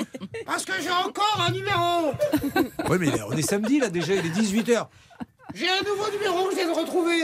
Parce 0.46 0.66
que 0.66 0.74
j'ai 0.82 0.92
encore 0.92 1.46
un 1.48 1.52
numéro 1.52 2.12
Oui, 2.90 2.98
mais 3.00 3.12
on 3.30 3.32
est 3.32 3.42
samedi 3.42 3.80
là 3.80 3.90
déjà, 3.90 4.14
il 4.16 4.26
est 4.26 4.30
18h. 4.30 4.88
J'ai 5.56 5.70
un 5.70 5.82
nouveau 5.90 6.12
numéro 6.12 6.46
que 6.50 6.52
je 6.52 6.56
viens 6.58 6.68
de 6.74 6.78
retrouver 6.78 7.24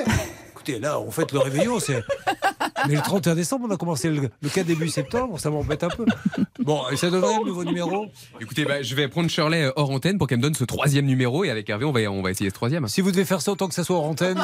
Écoutez, 0.65 0.80
là, 0.80 0.97
on 0.99 1.12
fête 1.12 1.34
le 1.34 1.39
réveillon, 1.39 1.80
c'est. 1.82 2.02
Mais 2.88 2.95
le 2.95 3.02
31 3.02 3.36
décembre, 3.36 3.65
on 3.69 3.73
a 3.73 3.78
commencé 3.78 4.10
le, 4.10 4.30
le 4.41 4.49
4 4.49 4.65
début 4.65 4.88
septembre, 4.88 5.38
ça 5.39 5.49
m'embête 5.49 5.84
un 5.84 5.89
peu. 5.89 6.06
Bon, 6.60 6.82
et 6.89 6.95
ça 6.95 7.10
donnerait 7.10 7.39
le 7.39 7.45
nouveau 7.45 7.63
numéro 7.65 8.06
Écoutez, 8.39 8.63
bah, 8.63 8.82
je 8.82 8.95
vais 8.95 9.08
prendre 9.10 9.30
Shirley 9.30 9.63
euh, 9.63 9.71
hors 9.76 9.89
antenne 9.91 10.17
pour 10.17 10.28
qu'elle 10.28 10.38
me 10.38 10.43
donne 10.43 10.54
ce 10.54 10.63
troisième 10.63 11.06
numéro 11.06 11.43
et 11.43 11.49
avec 11.49 11.69
Hervé, 11.69 11.84
on 11.86 11.91
va, 11.91 11.99
on 12.10 12.21
va 12.21 12.32
essayer 12.32 12.49
ce 12.49 12.56
troisième. 12.56 12.88
Si 12.88 13.02
vous 13.02 13.12
devez 13.12 13.26
faire 13.26 13.41
ça 13.41 13.52
autant 13.52 13.67
que 13.67 13.73
ça 13.73 13.84
soit 13.84 13.97
en 13.97 14.04
antenne. 14.10 14.41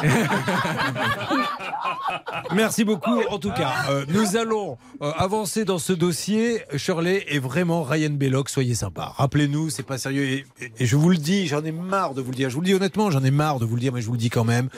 Merci 2.54 2.84
beaucoup. 2.84 3.20
En 3.30 3.38
tout 3.38 3.52
cas, 3.52 3.72
euh, 3.90 4.04
nous 4.08 4.36
allons 4.36 4.76
euh, 5.02 5.10
avancer 5.16 5.64
dans 5.64 5.78
ce 5.78 5.92
dossier. 5.92 6.62
Shirley 6.76 7.24
et 7.28 7.38
vraiment 7.38 7.82
Ryan 7.82 8.10
Belloc, 8.10 8.48
soyez 8.50 8.74
sympa. 8.74 9.12
Rappelez-nous, 9.16 9.70
c'est 9.70 9.82
pas 9.84 9.98
sérieux. 9.98 10.24
Et, 10.24 10.46
et- 10.60 10.72
et 10.80 10.86
je 10.86 10.96
vous 10.96 11.10
le 11.10 11.16
dis, 11.16 11.46
j'en 11.46 11.64
ai 11.64 11.72
marre 11.72 12.14
de 12.14 12.20
vous 12.22 12.30
le 12.30 12.36
dire. 12.36 12.50
Je 12.50 12.54
vous 12.54 12.60
le 12.60 12.66
dis 12.66 12.74
honnêtement, 12.74 13.10
j'en 13.10 13.22
ai 13.24 13.30
marre 13.30 13.58
de 13.60 13.64
vous 13.64 13.74
le 13.76 13.80
dire, 13.80 13.92
mais 13.92 14.00
je 14.00 14.06
vous 14.06 14.12
le 14.12 14.18
dis 14.18 14.30
quand 14.30 14.44
même. 14.44 14.68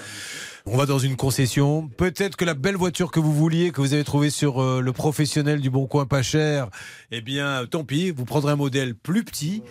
On 0.64 0.76
va 0.76 0.86
dans 0.86 1.00
une 1.00 1.16
concession. 1.16 1.88
Peut-être 1.88 2.36
que 2.36 2.44
la 2.44 2.54
belle 2.54 2.76
voiture 2.76 3.10
que 3.10 3.18
vous 3.18 3.32
vouliez, 3.32 3.72
que 3.72 3.80
vous 3.80 3.94
avez 3.94 4.04
trouvée 4.04 4.30
sur 4.30 4.62
euh, 4.62 4.80
le 4.80 4.92
professionnel 4.92 5.60
du 5.60 5.70
Bon 5.70 5.86
Coin 5.88 6.06
pas 6.06 6.22
cher, 6.22 6.68
eh 7.10 7.20
bien, 7.20 7.66
tant 7.68 7.82
pis, 7.82 8.12
vous 8.12 8.24
prendrez 8.24 8.52
un 8.52 8.56
modèle 8.56 8.94
plus 8.94 9.24
petit 9.24 9.62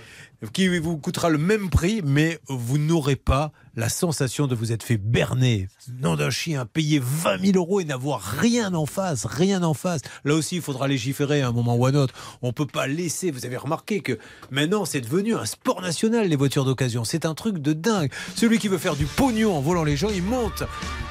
qui 0.54 0.68
vous 0.80 0.98
coûtera 0.98 1.30
le 1.30 1.38
même 1.38 1.70
prix, 1.70 2.02
mais 2.04 2.40
vous 2.48 2.78
n'aurez 2.78 3.16
pas 3.16 3.52
la 3.76 3.88
sensation 3.90 4.48
de 4.48 4.56
vous 4.56 4.72
être 4.72 4.84
fait 4.84 4.98
berner. 4.98 5.68
Nom 6.02 6.16
d'un 6.16 6.30
chien, 6.30 6.66
payer 6.66 7.00
20 7.02 7.40
000 7.54 7.58
euros 7.58 7.80
et 7.80 7.86
n'avoir 7.86 8.20
rien 8.22 8.74
en 8.74 8.86
face, 8.86 9.26
rien 9.26 9.64
en 9.64 9.74
face. 9.74 10.02
Là 10.26 10.34
aussi, 10.34 10.56
il 10.58 10.62
faudra 10.62 10.88
légiférer 10.88 11.42
à 11.42 11.48
un 11.48 11.52
moment 11.52 11.76
ou 11.76 11.86
à 11.86 11.90
un 11.90 11.96
autre. 11.96 12.14
On 12.42 12.52
peut 12.54 12.66
pas 12.66 12.88
laisser. 12.88 13.32
Vous 13.32 13.46
avez 13.46 13.56
remarqué 13.56 14.02
que 14.02 14.18
maintenant, 14.50 14.84
c'est 14.84 15.00
devenu 15.02 15.36
un 15.36 15.46
sport 15.46 15.82
national, 15.82 16.28
les 16.28 16.36
voitures 16.36 16.66
d'occasion. 16.66 17.04
C'est 17.06 17.26
un 17.26 17.34
truc 17.34 17.60
de 17.60 17.72
dingue. 17.74 18.12
Celui 18.36 18.58
qui 18.60 18.68
veut 18.68 18.78
faire 18.80 18.96
du 18.96 19.06
pognon 19.06 19.56
en 19.56 19.62
volant 19.62 19.84
les 19.84 19.96
gens, 19.96 20.10
il 20.10 20.24
monte 20.24 20.64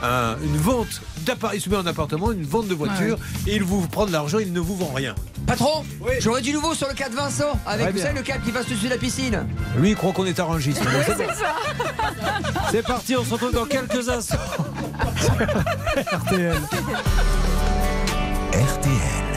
un- 0.02 0.36
une 0.44 0.56
vente 0.56 1.00
d'appartements, 1.24 1.54
il 1.54 1.60
se 1.62 1.70
met 1.70 1.76
en 1.76 1.86
appartement, 1.86 2.32
une 2.32 2.42
vente 2.44 2.68
de 2.68 2.74
voitures, 2.74 3.18
et 3.46 3.56
il 3.56 3.62
vous 3.62 3.86
prend 3.88 4.06
de 4.06 4.12
l'argent, 4.12 4.38
il 4.38 4.52
ne 4.52 4.60
vous 4.60 4.76
vend 4.76 4.92
rien. 4.92 5.14
Patron, 5.50 5.84
j'aurais 6.20 6.42
du 6.42 6.52
nouveau 6.52 6.74
sur 6.74 6.86
le 6.86 6.94
cas 6.94 7.08
de 7.08 7.16
Vincent, 7.16 7.58
avec 7.66 7.90
vous 7.90 7.98
savez, 7.98 8.14
le 8.14 8.22
câble 8.22 8.44
qui 8.44 8.52
passe 8.52 8.66
dessus 8.66 8.84
de 8.84 8.90
la 8.90 8.98
piscine. 8.98 9.48
Lui, 9.76 9.90
il 9.90 9.96
croit 9.96 10.12
qu'on 10.12 10.24
est 10.24 10.38
arrangiste. 10.38 10.80
Mais 10.84 11.24
c'est 12.70 12.86
parti, 12.86 13.16
on 13.16 13.24
se 13.24 13.32
retrouve 13.32 13.52
dans 13.52 13.64
quelques 13.64 14.08
instants. 14.08 14.36
RTL. 16.12 16.56
RTL. 18.52 19.30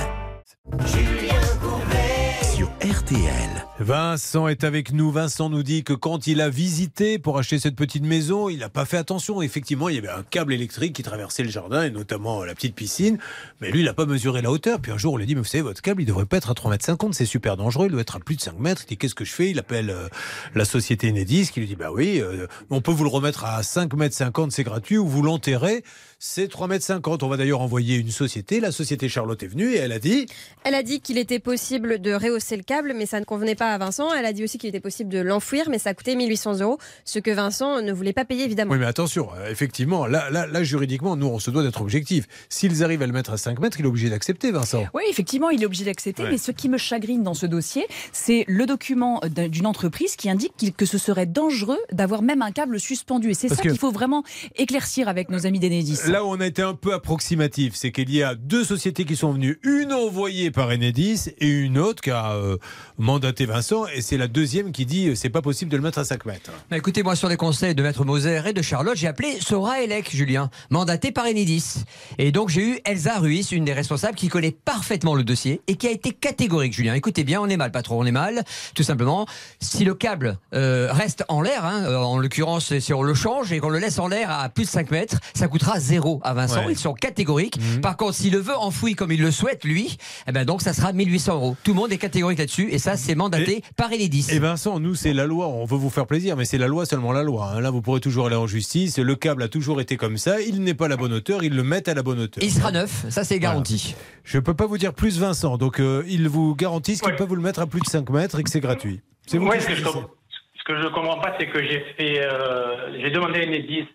Sur 2.55 2.67
RTL. 2.79 3.52
Vincent 3.79 4.47
est 4.47 4.63
avec 4.63 4.93
nous. 4.93 5.11
Vincent 5.11 5.49
nous 5.49 5.63
dit 5.63 5.83
que 5.83 5.93
quand 5.93 6.27
il 6.27 6.41
a 6.41 6.49
visité 6.49 7.17
pour 7.17 7.39
acheter 7.39 7.57
cette 7.57 7.75
petite 7.75 8.03
maison, 8.03 8.47
il 8.47 8.59
n'a 8.59 8.69
pas 8.69 8.85
fait 8.85 8.97
attention. 8.97 9.41
Effectivement, 9.41 9.89
il 9.89 9.95
y 9.95 9.97
avait 9.97 10.09
un 10.09 10.21
câble 10.21 10.53
électrique 10.53 10.93
qui 10.93 11.01
traversait 11.01 11.41
le 11.41 11.49
jardin 11.49 11.83
et 11.83 11.89
notamment 11.89 12.43
la 12.43 12.53
petite 12.53 12.75
piscine. 12.75 13.17
Mais 13.61 13.71
lui, 13.71 13.79
il 13.79 13.85
n'a 13.85 13.95
pas 13.95 14.05
mesuré 14.05 14.43
la 14.43 14.51
hauteur. 14.51 14.79
Puis 14.79 14.91
un 14.91 14.97
jour, 14.99 15.13
on 15.13 15.17
lui 15.17 15.23
a 15.23 15.25
dit, 15.25 15.33
mais 15.33 15.41
vous 15.41 15.47
savez, 15.47 15.63
votre 15.63 15.81
câble, 15.81 16.03
il 16.03 16.05
devrait 16.05 16.27
pas 16.27 16.37
être 16.37 16.51
à 16.51 16.53
3,50 16.53 17.07
m. 17.07 17.13
C'est 17.13 17.25
super 17.25 17.57
dangereux. 17.57 17.87
Il 17.87 17.93
doit 17.93 18.01
être 18.01 18.15
à 18.15 18.19
plus 18.19 18.35
de 18.35 18.41
5 18.41 18.59
mètres. 18.59 18.83
Il 18.85 18.89
dit, 18.89 18.97
qu'est-ce 18.97 19.15
que 19.15 19.25
je 19.25 19.33
fais? 19.33 19.49
Il 19.49 19.57
appelle 19.57 19.89
euh, 19.89 20.07
la 20.53 20.65
société 20.65 21.09
Enedis 21.09 21.49
qui 21.51 21.59
lui 21.59 21.67
dit, 21.67 21.75
bah 21.75 21.91
oui, 21.91 22.21
euh, 22.21 22.45
on 22.69 22.79
peut 22.79 22.91
vous 22.91 23.03
le 23.03 23.09
remettre 23.09 23.43
à 23.43 23.63
5 23.63 23.91
mètres 23.95 24.15
50, 24.15 24.51
c'est 24.51 24.63
gratuit, 24.63 24.99
ou 24.99 25.07
vous 25.07 25.23
l'enterrez. 25.23 25.83
C'est 26.25 26.45
3,50 26.49 26.67
mètres. 26.69 27.23
On 27.23 27.27
va 27.27 27.35
d'ailleurs 27.35 27.59
envoyer 27.59 27.97
une 27.97 28.09
société. 28.09 28.61
La 28.61 28.71
société 28.71 29.09
Charlotte 29.09 29.43
est 29.43 29.47
venue 29.47 29.73
et 29.73 29.77
elle 29.79 29.91
a 29.91 29.99
dit 29.99 30.25
Elle 30.63 30.73
a 30.73 30.81
dit 30.81 31.01
qu'il 31.01 31.17
était 31.17 31.39
possible 31.39 31.99
de 31.99 32.13
rehausser 32.13 32.55
le 32.55 32.63
câble, 32.63 32.93
mais 32.95 33.05
ça 33.05 33.19
ne 33.19 33.25
convenait 33.25 33.55
pas 33.55 33.73
à 33.73 33.77
Vincent. 33.77 34.07
Elle 34.13 34.25
a 34.25 34.31
dit 34.31 34.41
aussi 34.41 34.57
qu'il 34.57 34.69
était 34.69 34.79
possible 34.79 35.09
de 35.09 35.19
l'enfouir, 35.19 35.65
mais 35.69 35.79
ça 35.79 35.93
coûtait 35.93 36.15
1800 36.15 36.61
euros, 36.61 36.77
ce 37.03 37.19
que 37.19 37.29
Vincent 37.29 37.81
ne 37.81 37.91
voulait 37.91 38.13
pas 38.13 38.23
payer 38.23 38.45
évidemment. 38.45 38.71
Oui, 38.71 38.77
mais 38.79 38.85
attention, 38.85 39.27
euh, 39.37 39.51
effectivement, 39.51 40.05
là, 40.07 40.29
là, 40.29 40.47
là, 40.47 40.63
juridiquement, 40.63 41.17
nous, 41.17 41.27
on 41.27 41.39
se 41.39 41.51
doit 41.51 41.61
d'être 41.61 41.81
objectif. 41.81 42.25
S'ils 42.47 42.85
arrivent 42.85 43.01
à 43.01 43.07
le 43.07 43.11
mettre 43.13 43.33
à 43.33 43.37
5 43.37 43.59
mètres, 43.59 43.77
il 43.81 43.85
est 43.85 43.89
obligé 43.89 44.09
d'accepter, 44.09 44.51
Vincent. 44.51 44.85
Oui, 44.93 45.03
effectivement, 45.09 45.49
il 45.49 45.61
est 45.61 45.65
obligé 45.65 45.83
d'accepter. 45.83 46.23
Ouais. 46.23 46.31
Mais 46.31 46.37
ce 46.37 46.51
qui 46.51 46.69
me 46.69 46.77
chagrine 46.77 47.23
dans 47.23 47.33
ce 47.33 47.45
dossier, 47.47 47.85
c'est 48.13 48.45
le 48.47 48.65
document 48.65 49.19
d'un- 49.29 49.49
d'une 49.49 49.65
entreprise 49.65 50.15
qui 50.15 50.29
indique 50.29 50.73
que 50.77 50.85
ce 50.85 50.97
serait 50.97 51.25
dangereux 51.25 51.79
d'avoir 51.91 52.21
même 52.21 52.41
un 52.41 52.51
câble 52.51 52.79
suspendu. 52.79 53.31
Et 53.31 53.33
c'est 53.33 53.49
ça 53.49 53.61
qu'il 53.61 53.77
faut 53.77 53.91
vraiment 53.91 54.23
éclaircir 54.55 55.09
avec 55.09 55.27
nos 55.29 55.45
amis 55.45 55.59
d'Enedis. 55.59 55.99
Là 56.13 56.23
où 56.23 56.27
on 56.27 56.39
a 56.39 56.45
été 56.45 56.61
un 56.61 56.75
peu 56.75 56.93
approximatif, 56.93 57.73
c'est 57.73 57.91
qu'il 57.91 58.13
y 58.13 58.21
a 58.21 58.35
deux 58.35 58.63
sociétés 58.63 59.03
qui 59.03 59.15
sont 59.15 59.33
venues, 59.33 59.59
une 59.63 59.91
envoyée 59.91 60.51
par 60.51 60.67
Enedis 60.67 61.31
et 61.39 61.47
une 61.47 61.79
autre 61.79 62.03
qui 62.03 62.11
a 62.11 62.33
euh, 62.33 62.57
mandaté 62.99 63.47
Vincent, 63.47 63.87
et 63.87 64.01
c'est 64.01 64.17
la 64.17 64.27
deuxième 64.27 64.71
qui 64.71 64.85
dit 64.85 65.07
euh, 65.07 65.15
c'est 65.15 65.31
pas 65.31 65.41
possible 65.41 65.71
de 65.71 65.77
le 65.77 65.81
mettre 65.81 65.97
à 65.97 66.03
5 66.03 66.27
mètres. 66.27 66.51
Bah, 66.69 66.77
écoutez, 66.77 67.01
moi, 67.01 67.15
sur 67.15 67.29
les 67.29 67.35
conseils 67.35 67.73
de 67.73 67.81
Maître 67.81 68.05
Moser 68.05 68.43
et 68.45 68.53
de 68.53 68.61
Charlotte, 68.61 68.95
j'ai 68.95 69.07
appelé 69.07 69.39
Sora 69.41 69.81
Elec, 69.81 70.15
Julien, 70.15 70.51
mandaté 70.69 71.11
par 71.11 71.25
Enedis. 71.25 71.83
Et 72.19 72.31
donc, 72.31 72.49
j'ai 72.49 72.61
eu 72.61 72.79
Elsa 72.85 73.17
Ruiz, 73.17 73.51
une 73.51 73.65
des 73.65 73.73
responsables, 73.73 74.13
qui 74.13 74.27
connaît 74.27 74.51
parfaitement 74.51 75.15
le 75.15 75.23
dossier 75.23 75.61
et 75.65 75.77
qui 75.77 75.87
a 75.87 75.91
été 75.91 76.11
catégorique, 76.11 76.73
Julien. 76.73 76.93
Écoutez 76.93 77.23
bien, 77.23 77.41
on 77.41 77.47
est 77.47 77.57
mal, 77.57 77.71
patron, 77.71 77.99
on 77.99 78.05
est 78.05 78.11
mal. 78.11 78.43
Tout 78.75 78.83
simplement, 78.83 79.25
si 79.59 79.83
le 79.83 79.95
câble 79.95 80.37
euh, 80.53 80.89
reste 80.91 81.23
en 81.27 81.41
l'air, 81.41 81.65
hein, 81.65 81.91
en 81.95 82.19
l'occurrence, 82.19 82.77
si 82.77 82.93
on 82.93 83.01
le 83.01 83.15
change 83.15 83.51
et 83.51 83.57
qu'on 83.57 83.69
le 83.69 83.79
laisse 83.79 83.97
en 83.97 84.07
l'air 84.07 84.29
à 84.29 84.47
plus 84.49 84.65
de 84.65 84.69
5 84.69 84.91
mètres, 84.91 85.17
ça 85.33 85.47
coûtera 85.47 85.79
zéro 85.79 86.02
à 86.23 86.33
Vincent. 86.33 86.65
Ouais. 86.65 86.73
Ils 86.73 86.77
sont 86.77 86.93
catégoriques. 86.93 87.57
Par 87.81 87.97
contre, 87.97 88.15
s'il 88.15 88.33
le 88.33 88.39
veut 88.39 88.55
enfoui 88.55 88.95
comme 88.95 89.11
il 89.11 89.21
le 89.21 89.31
souhaite, 89.31 89.63
lui, 89.63 89.97
eh 90.27 90.31
ben 90.31 90.45
donc, 90.45 90.61
ça 90.61 90.73
sera 90.73 90.93
1800 90.93 91.33
euros. 91.35 91.55
Tout 91.63 91.71
le 91.71 91.77
monde 91.77 91.91
est 91.91 91.97
catégorique 91.97 92.39
là-dessus 92.39 92.69
et 92.71 92.77
ça, 92.77 92.97
c'est 92.97 93.15
mandaté 93.15 93.63
par 93.75 93.91
Enedis. 93.91 94.27
Et 94.31 94.39
Vincent, 94.39 94.79
nous, 94.79 94.95
c'est 94.95 95.13
la 95.13 95.25
loi. 95.25 95.47
On 95.47 95.65
veut 95.65 95.77
vous 95.77 95.89
faire 95.89 96.05
plaisir, 96.07 96.35
mais 96.37 96.45
c'est 96.45 96.57
la 96.57 96.67
loi, 96.67 96.85
seulement 96.85 97.11
la 97.11 97.23
loi. 97.23 97.51
hein. 97.55 97.61
Là, 97.61 97.69
vous 97.71 97.81
pourrez 97.81 97.99
toujours 97.99 98.27
aller 98.27 98.35
en 98.35 98.47
justice. 98.47 98.97
Le 98.99 99.15
câble 99.15 99.43
a 99.43 99.47
toujours 99.47 99.81
été 99.81 99.97
comme 99.97 100.17
ça. 100.17 100.41
Il 100.41 100.63
n'est 100.63 100.73
pas 100.73 100.85
à 100.85 100.89
la 100.89 100.97
bonne 100.97 101.13
hauteur. 101.13 101.43
Ils 101.43 101.55
le 101.55 101.63
mettent 101.63 101.87
à 101.87 101.93
la 101.93 102.03
bonne 102.03 102.19
hauteur. 102.19 102.43
Il 102.43 102.51
sera 102.51 102.71
neuf. 102.71 103.05
Ça, 103.09 103.23
c'est 103.23 103.39
garanti. 103.39 103.95
Je 104.23 104.39
peux 104.39 104.53
pas 104.53 104.65
vous 104.65 104.77
dire 104.77 104.93
plus, 104.93 105.19
Vincent. 105.19 105.57
Donc, 105.57 105.79
euh, 105.79 106.03
ils 106.07 106.27
vous 106.29 106.55
garantissent 106.55 107.01
qu'ils 107.01 107.15
peuvent 107.15 107.27
vous 107.27 107.35
le 107.35 107.41
mettre 107.41 107.59
à 107.61 107.67
plus 107.67 107.81
de 107.81 107.87
5 107.87 108.09
mètres 108.09 108.39
et 108.39 108.43
que 108.43 108.49
c'est 108.49 108.59
gratuit. 108.59 109.01
C'est 109.25 109.37
vous 109.37 109.47
Ouais, 109.47 109.57
qui 109.57 109.63
ce 109.63 109.69
que 109.69 110.77
je 110.77 110.81
je 110.83 110.87
comprends 110.93 111.19
pas, 111.19 111.33
c'est 111.39 111.47
que 111.47 111.61
j'ai 111.61 111.83
fait, 111.97 112.21
euh, 112.25 112.97
j'ai 113.01 113.11
demandé 113.11 113.39
à 113.39 113.43
Enedis 113.43 113.85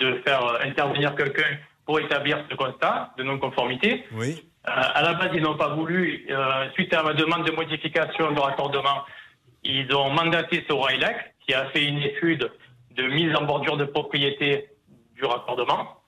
de 0.00 0.20
faire 0.26 0.44
euh, 0.44 0.58
intervenir 0.64 1.14
quelqu'un 1.14 1.58
pour 1.86 2.00
établir 2.00 2.44
ce 2.50 2.54
constat 2.56 3.12
de 3.18 3.22
non-conformité. 3.22 4.04
Oui. 4.12 4.42
Euh, 4.66 4.70
à 4.70 5.02
la 5.02 5.14
base, 5.14 5.30
ils 5.34 5.42
n'ont 5.42 5.56
pas 5.56 5.74
voulu. 5.74 6.26
Euh, 6.30 6.70
suite 6.72 6.94
à 6.94 7.02
ma 7.02 7.12
demande 7.12 7.46
de 7.46 7.52
modification 7.52 8.32
de 8.32 8.40
raccordement, 8.40 9.04
ils 9.62 9.94
ont 9.94 10.10
mandaté 10.10 10.64
Sorailec, 10.68 11.16
qui 11.46 11.54
a 11.54 11.66
fait 11.66 11.84
une 11.84 11.98
étude 11.98 12.50
de 12.92 13.02
mise 13.04 13.34
en 13.36 13.44
bordure 13.44 13.76
de 13.76 13.84
propriété 13.84 14.68
du 15.14 15.24
raccordement. 15.24 16.00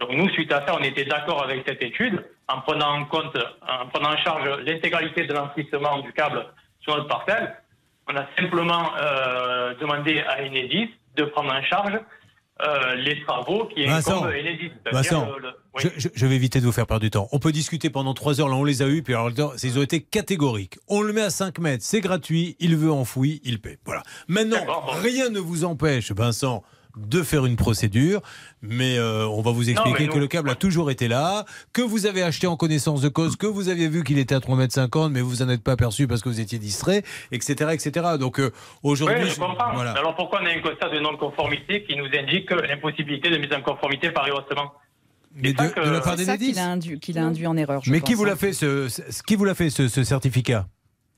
Donc 0.00 0.12
nous, 0.12 0.28
suite 0.30 0.52
à 0.52 0.64
ça, 0.66 0.76
on 0.78 0.82
était 0.82 1.04
d'accord 1.04 1.42
avec 1.42 1.64
cette 1.66 1.82
étude, 1.82 2.24
en 2.46 2.60
prenant 2.60 2.98
en 2.98 3.04
compte, 3.04 3.36
en 3.68 3.86
prenant 3.88 4.12
en 4.12 4.16
charge 4.18 4.60
l'intégralité 4.64 5.26
de 5.26 5.34
l'enfouissement 5.34 5.98
du 5.98 6.12
câble 6.12 6.46
sur 6.80 6.96
notre 6.96 7.08
parcelle. 7.08 7.56
On 8.10 8.16
a 8.16 8.26
simplement 8.38 8.92
euh, 8.96 9.74
demandé 9.74 10.20
à 10.20 10.42
Enedis 10.42 10.90
de 11.16 11.24
prendre 11.24 11.52
en 11.52 11.62
charge 11.62 11.98
euh, 12.66 12.94
les 12.96 13.22
travaux 13.24 13.66
qui 13.66 13.84
Vincent, 13.86 14.24
Enedis. 14.24 14.70
C'est-à-dire 14.84 14.92
Vincent, 14.92 15.26
le- 15.36 15.38
le- 15.42 15.48
oui. 15.76 15.82
je, 15.96 16.00
je- 16.00 16.08
je 16.14 16.26
vais 16.26 16.34
éviter 16.36 16.60
de 16.60 16.64
vous 16.66 16.72
faire 16.72 16.86
perdre 16.86 17.02
du 17.02 17.10
temps. 17.10 17.28
On 17.32 17.38
peut 17.38 17.52
discuter 17.52 17.88
pendant 17.90 18.14
3 18.14 18.40
heures. 18.40 18.48
Là, 18.48 18.56
on 18.56 18.64
les 18.64 18.82
a 18.82 18.88
eus. 18.88 19.02
Puis 19.02 19.14
alors, 19.14 19.30
ils 19.62 19.78
ont 19.78 19.82
été 19.82 20.00
catégoriques. 20.00 20.78
On 20.88 21.00
le 21.02 21.12
met 21.12 21.22
à 21.22 21.30
5 21.30 21.58
mètres. 21.58 21.84
C'est 21.84 22.00
gratuit. 22.00 22.56
Il 22.60 22.76
veut 22.76 22.90
enfoui. 22.92 23.40
Il 23.44 23.60
paie. 23.60 23.78
Voilà. 23.84 24.02
Maintenant, 24.26 24.58
rien 25.02 25.30
ne 25.30 25.38
vous 25.38 25.64
empêche, 25.64 26.10
Vincent, 26.12 26.62
de 26.98 27.22
faire 27.22 27.46
une 27.46 27.56
procédure. 27.56 28.20
Mais 28.62 28.98
euh, 28.98 29.26
on 29.28 29.40
va 29.40 29.52
vous 29.52 29.70
expliquer 29.70 30.08
que 30.08 30.18
le 30.18 30.26
câble 30.26 30.50
a 30.50 30.54
toujours 30.54 30.90
été 30.90 31.06
là, 31.08 31.44
que 31.72 31.82
vous 31.82 32.06
avez 32.06 32.22
acheté 32.22 32.46
en 32.46 32.56
connaissance 32.56 33.00
de 33.00 33.08
cause, 33.08 33.36
que 33.36 33.46
vous 33.46 33.68
aviez 33.68 33.88
vu 33.88 34.02
qu'il 34.04 34.18
était 34.18 34.34
à 34.34 34.38
3,50 34.40 35.06
m, 35.06 35.12
mais 35.12 35.20
vous 35.20 35.42
en 35.42 35.48
êtes 35.48 35.62
pas 35.62 35.72
aperçu 35.72 36.06
parce 36.08 36.22
que 36.22 36.28
vous 36.28 36.40
étiez 36.40 36.58
distrait, 36.58 37.02
etc. 37.32 37.70
etc. 37.72 38.06
Donc 38.18 38.40
euh, 38.40 38.50
aujourd'hui. 38.82 39.22
Oui, 39.22 39.30
je 39.30 39.38
comprends. 39.38 39.72
voilà. 39.74 39.92
Alors 39.92 40.16
pourquoi 40.16 40.40
on 40.42 40.46
a 40.46 40.50
un 40.50 40.60
constat 40.60 40.88
de 40.90 40.98
non-conformité 41.00 41.84
qui 41.84 41.96
nous 41.96 42.06
indique 42.18 42.50
l'impossibilité 42.50 43.30
de 43.30 43.36
mise 43.38 43.52
en 43.52 43.60
conformité 43.62 44.10
par 44.10 44.24
rehaussement 44.26 44.72
Mais 45.36 45.52
de, 45.52 45.62
de 45.62 45.90
la 45.90 46.00
part 46.00 46.16
C'est 46.18 46.24
ça 46.24 46.36
d'Enedis 46.36 46.50
qu'il 46.52 46.58
a, 46.58 46.66
induit, 46.66 46.98
qu'il 47.00 47.18
a 47.18 47.24
induit 47.24 47.46
en 47.46 47.56
erreur. 47.56 47.82
je 47.84 47.92
Mais 47.92 48.00
qui 48.00 48.12
pense, 48.12 48.14
vous 48.16 48.24
hein. 48.24 48.28
l'a 48.30 48.36
fait 48.36 48.52
ce, 48.52 48.88
ce- 48.88 49.22
qui 49.22 49.36
vous 49.36 49.44
l'a 49.44 49.54
fait 49.54 49.70
ce, 49.70 49.86
ce 49.88 50.02
certificat? 50.04 50.66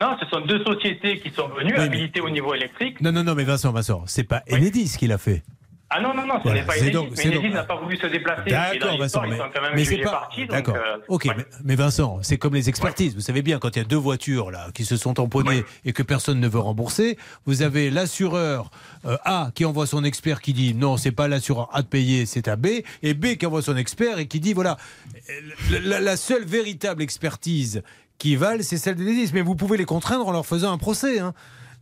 Non, 0.03 0.17
ce 0.19 0.27
sont 0.29 0.41
deux 0.47 0.63
sociétés 0.65 1.21
qui 1.21 1.31
sont 1.31 1.49
venues, 1.49 1.75
habilitées 1.77 2.21
au 2.23 2.31
niveau 2.31 2.55
électrique. 2.55 3.01
Non, 3.03 3.13
non, 3.13 3.23
non, 3.23 3.35
mais 3.35 3.45
Vincent, 3.45 3.71
Vincent, 3.71 4.03
c'est 4.07 4.25
pas 4.25 4.43
Enedis 4.51 4.97
qui 4.99 5.07
l'a 5.07 5.19
fait. 5.19 5.43
Ah 5.93 6.01
non, 6.01 6.15
non, 6.15 6.25
non, 6.25 6.35
ce 6.39 6.43
Voilà, 6.45 6.61
n'est 6.61 6.67
pas 6.67 6.79
donc- 6.91 7.15
donc- 7.15 7.53
n'a 7.53 7.65
pas 7.65 7.75
voulu 7.75 7.97
se 7.97 8.07
déplacer. 8.07 8.49
D'accord, 8.49 8.97
Vincent, 8.97 9.23
mais, 9.75 9.85
c'est 9.85 9.99
pas. 9.99 10.29
D'accord. 10.49 10.77
euh, 10.77 10.99
ok, 11.09 11.25
mais, 11.37 11.45
mais 11.65 11.75
Vincent, 11.75 12.21
c'est 12.23 12.39
comme 12.39 12.55
les 12.55 12.69
expertises. 12.69 13.17
Vous 13.17 13.21
savez 13.21 13.43
bien, 13.43 13.59
quand 13.59 13.75
il 13.75 13.79
y 13.81 13.83
a 13.83 13.85
deux 13.85 13.97
voitures 13.97 14.53
là 14.53 14.69
qui 14.73 14.85
se 14.85 14.97
sont 14.97 15.15
tamponnées 15.15 15.65
et 15.85 15.93
que 15.93 16.05
personne 16.05 16.39
ne 16.39 16.47
veut 16.47 16.61
rembourser, 16.61 17.19
vous 17.45 17.63
avez 17.63 17.91
l'assureur 17.91 18.71
euh, 19.05 19.17
A 19.25 19.51
qui 19.55 19.65
envoie 19.65 19.87
son 19.89 20.05
expert 20.05 20.41
qui 20.41 20.53
dit 20.53 20.75
non, 20.75 20.97
c'est 20.97 21.11
pas 21.11 21.27
l'assureur 21.27 21.69
A 21.73 21.83
de 21.83 21.89
payer, 21.89 22.25
c'est 22.25 22.47
à 22.47 22.55
B, 22.55 22.67
et 23.03 23.15
B 23.15 23.35
qui 23.37 23.47
envoie 23.47 23.63
son 23.63 23.77
expert 23.77 24.21
et 24.21 24.27
qui 24.29 24.39
dit 24.39 24.53
voilà, 24.53 24.77
la, 25.83 26.01
la- 26.01 26.17
seule 26.17 26.45
véritable 26.45 27.03
expertise 27.03 27.83
qui 28.19 28.37
valent, 28.37 28.63
c'est 28.63 28.77
celle 28.77 28.95
d'Enedis. 28.95 29.31
Mais 29.35 29.43
vous 29.43 29.57
pouvez 29.57 29.77
les 29.77 29.85
contraindre 29.87 30.29
en 30.29 30.33
leur 30.33 30.47
faisant 30.47 30.71
un 30.73 30.79
procès. 30.79 31.19
Hein. 31.19 31.35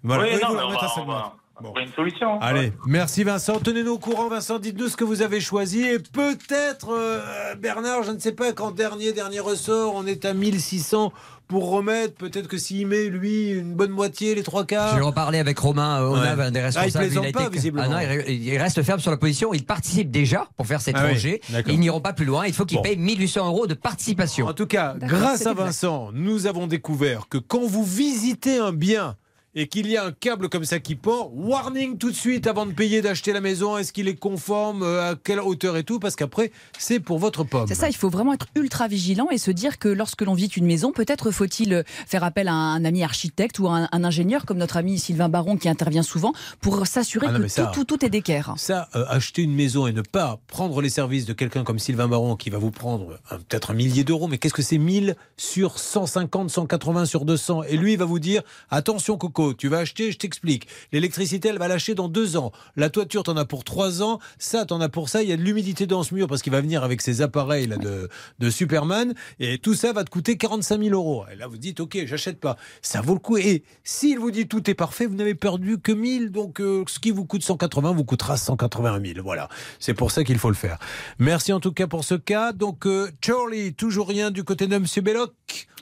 Voilà. 0.03 0.23
oui, 0.23 0.31
non, 0.43 0.55
mais 0.55 0.63
on 0.63 0.71
va, 0.71 0.93
on 0.97 1.05
va- 1.05 1.35
on 1.61 1.65
trouver 1.65 1.83
une 1.83 1.93
solution. 1.93 2.41
Allez, 2.41 2.73
merci 2.87 3.25
Vincent. 3.25 3.59
Tenez-nous 3.59 3.93
au 3.93 3.99
courant, 3.99 4.29
Vincent. 4.29 4.59
Dites-nous 4.59 4.89
ce 4.89 4.97
que 4.97 5.05
vous 5.05 5.23
avez 5.23 5.41
choisi. 5.41 5.83
Et 5.83 5.99
peut-être, 5.99 6.91
euh, 6.93 7.55
Bernard, 7.57 8.03
je 8.05 8.13
ne 8.13 8.19
sais 8.19 8.33
pas, 8.33 8.53
quand 8.53 8.71
dernier, 8.71 9.13
dernier 9.13 9.41
ressort, 9.41 9.95
on 9.95 10.07
est 10.07 10.25
à 10.25 10.35
1600 10.35 11.13
pour 11.49 11.71
remettre. 11.71 12.15
Peut-être 12.15 12.47
que 12.47 12.59
s'il 12.59 12.87
met, 12.87 13.07
lui, 13.07 13.51
une 13.51 13.75
bonne 13.75 13.91
moitié, 13.91 14.35
les 14.35 14.43
trois 14.43 14.65
quarts. 14.67 14.95
J'ai 14.97 15.01
reparlé 15.03 15.39
avec 15.39 15.59
Romain 15.59 16.03
euh, 16.03 16.09
Onave, 16.09 16.39
Ouais. 16.39 16.45
un 16.45 16.51
des 16.51 16.59
Ah, 16.61 16.63
il 16.63 16.65
responsables. 16.67 17.05
plaisante 17.07 17.27
a 17.27 17.33
pas, 17.33 17.41
été- 17.45 17.51
visiblement. 17.53 17.87
Ah 17.91 18.05
non, 18.05 18.23
il, 18.29 18.45
il 18.47 18.59
reste 18.59 18.83
ferme 18.83 19.01
sur 19.01 19.11
la 19.11 19.17
position. 19.17 19.55
Il 19.55 19.65
participe 19.65 20.11
déjà 20.11 20.47
pour 20.57 20.67
faire 20.67 20.81
cet 20.83 20.97
Ah 20.97 21.05
projet. 21.07 21.41
Ils 21.67 21.81
n'iront 21.81 22.01
pas 22.01 22.13
plus 22.13 22.27
loin. 22.27 22.47
Il 22.47 22.53
faut 22.53 22.67
qu'ils 22.67 22.77
Bon. 22.79 22.83
payent 22.83 22.97
1800 22.99 23.47
euros 23.49 23.67
de 23.67 23.75
participation. 23.75 24.47
En 24.47 24.53
tout 24.53 24.67
cas, 24.67 24.95
grâce 24.99 25.47
à 25.47 25.55
Vincent, 25.55 26.11
nous 26.13 26.47
avons 26.47 26.67
découvert 26.67 27.29
que 27.29 27.39
quand 27.39 27.67
vous 27.67 27.85
visitez 27.85 28.59
un 28.59 28.73
bien 28.73 29.17
et 29.55 29.67
qu'il 29.67 29.87
y 29.89 29.97
a 29.97 30.05
un 30.05 30.13
câble 30.13 30.49
comme 30.49 30.65
ça 30.65 30.79
qui 30.79 30.95
pend, 30.95 31.31
warning 31.35 31.99
tout 31.99 32.11
de 32.11 32.17
suite 32.17 32.47
avant 32.47 32.67
de 32.67 32.73
payer, 32.73 33.01
d'acheter 33.03 33.33
la 33.33 33.41
maison, 33.41 33.77
est-ce 33.79 33.93
qu'il 33.93 34.07
est 34.09 34.15
conforme, 34.15 34.83
euh, 34.83 35.13
à 35.13 35.17
quelle 35.17 35.41
hauteur 35.41 35.77
et 35.77 35.85
tout, 35.85 35.99
parce 35.99 36.17
qu'après, 36.17 36.53
c'est 36.79 37.01
pour 37.01 37.19
votre 37.19 37.45
pomme. 37.45 37.67
C'est 37.67 37.75
ça, 37.75 37.89
il 37.89 37.97
faut 37.97 38.11
vraiment 38.11 38.35
être 38.35 38.47
ultra 38.55 38.89
vigilant 38.89 39.29
et 39.31 39.39
se 39.39 39.51
dire 39.51 39.79
que 39.79 39.89
lorsque 39.89 40.23
l'on 40.23 40.35
visite 40.35 40.57
une 40.57 40.67
maison, 40.67 40.93
peut-être 40.93 41.31
faut-il 41.31 41.83
faire 42.07 42.25
appel 42.25 42.49
à 42.49 42.53
un 42.53 42.85
ami 42.85 43.03
architecte 43.03 43.59
ou 43.59 43.69
à 43.69 43.77
un, 43.79 43.89
un 43.91 44.05
ingénieur 44.05 44.45
comme 44.47 44.59
notre 44.59 44.77
ami 44.77 44.99
Sylvain 44.99 45.29
Baron 45.29 45.57
qui 45.57 45.69
intervient 45.69 46.03
souvent 46.03 46.33
pour 46.61 46.87
s'assurer 46.87 47.27
Ah 47.31 47.39
que 47.39 47.49
ça- 47.49 47.67
tout, 47.75 47.85
tout, 47.85 47.97
tout 47.97 48.05
est 48.05 48.11
d'équerre. 48.11 48.55
Ça, 48.57 48.89
euh, 48.95 49.05
acheter 49.09 49.43
une 49.43 49.55
maison 49.55 49.87
et 49.87 49.93
ne 49.93 50.03
pas 50.03 50.39
prendre 50.47 50.81
les 50.83 50.91
services 50.91 51.25
de 51.27 51.33
quelqu'un 51.33 51.65
comme 51.65 51.79
Sylvain 51.79 52.09
Baron 52.09 52.37
qui 52.37 52.51
va 52.51 52.59
vous 52.59 52.71
prendre 52.71 53.19
un- 53.31 53.39
peut-être 53.39 53.71
un 53.71 53.75
millier 53.75 54.05
d'euros, 54.05 54.29
mais 54.29 54.39
qu'est-ce 54.39 54.55
que 54.55 54.63
c'est? 54.63 54.79
1000 54.79 55.17
sur 55.37 55.79
150, 55.79 56.51
180 56.51 57.07
sur 57.07 57.25
200 57.25 57.63
Et 57.65 57.77
lui, 57.77 57.95
il 57.95 57.99
va 57.99 58.05
vous 58.05 58.19
dire 58.19 58.43
attention 58.71 59.17
Coco, 59.17 59.48
tu 59.53 59.69
vas 59.69 59.79
acheter, 59.79 60.13
je 60.13 60.19
t'explique. 60.19 60.69
L'électricité, 60.93 61.49
elle 61.49 61.59
va 61.59 61.69
lâcher 61.69 61.95
dans 61.95 62.09
deux 62.09 62.37
ans. 62.37 62.53
La 62.77 62.91
toiture, 62.91 63.23
t'en 63.23 63.37
as 63.37 63.45
pour 63.45 63.65
trois 63.65 64.03
ans. 64.03 64.19
Ça, 64.39 64.65
t'en 64.65 64.81
as 64.81 64.89
pour 64.89 65.09
ça. 65.09 65.23
Il 65.23 65.29
y 65.29 65.33
a 65.33 65.37
de 65.37 65.43
l'humidité 65.43 65.87
dans 65.87 66.03
ce 66.03 66.15
mur 66.15 66.27
parce 66.27 66.43
qu'il 66.43 66.53
va 66.53 66.61
venir 66.61 66.83
avec 66.85 67.01
ses 67.03 67.23
appareils 67.23 67.67
là, 67.67 67.77
de, 67.77 68.09
de 68.39 68.51
Superman. 68.51 69.15
Et 69.41 69.59
tout 69.59 69.75
ça 69.75 69.93
va 69.93 70.05
te 70.05 70.11
coûter 70.11 70.37
45 70.37 70.83
000 70.83 70.95
euros. 70.95 71.25
Et 71.33 71.37
là, 71.37 71.47
vous 71.47 71.59
dites 71.59 71.81
ok, 71.81 71.99
j'achète 72.07 72.41
pas. 72.41 72.57
Ça 72.83 73.01
vaut 73.01 73.15
le 73.15 73.21
coup. 73.21 73.37
Et 73.39 73.63
s'il 73.85 74.19
vous 74.19 74.31
dit 74.31 74.47
tout 74.49 74.69
est 74.71 74.75
parfait, 74.75 75.07
vous 75.07 75.15
n'avez 75.15 75.35
perdu 75.35 75.79
que 75.79 75.93
1000. 75.93 76.31
Donc, 76.31 76.61
euh, 76.61 76.85
ce 76.87 76.99
qui 76.99 77.11
vous 77.11 77.25
coûte 77.25 77.43
180 77.43 77.93
vous 77.93 78.05
coûtera 78.05 78.37
181 78.37 79.01
000. 79.01 79.21
Voilà. 79.23 79.49
C'est 79.79 79.95
pour 79.95 80.11
ça 80.11 80.25
qu'il 80.25 80.39
faut 80.39 80.49
le 80.51 80.55
faire. 80.55 80.79
Merci 81.19 81.53
en 81.53 81.61
tout 81.61 81.73
cas 81.73 81.87
pour 81.87 82.05
ce 82.05 82.15
cas. 82.15 82.53
Donc, 82.53 82.87
euh, 82.87 83.11
Charlie, 83.25 83.75
toujours 83.75 84.09
rien 84.09 84.31
du 84.31 84.45
côté 84.45 84.67
de 84.67 84.75
M. 84.75 84.85
Belloc 85.03 85.33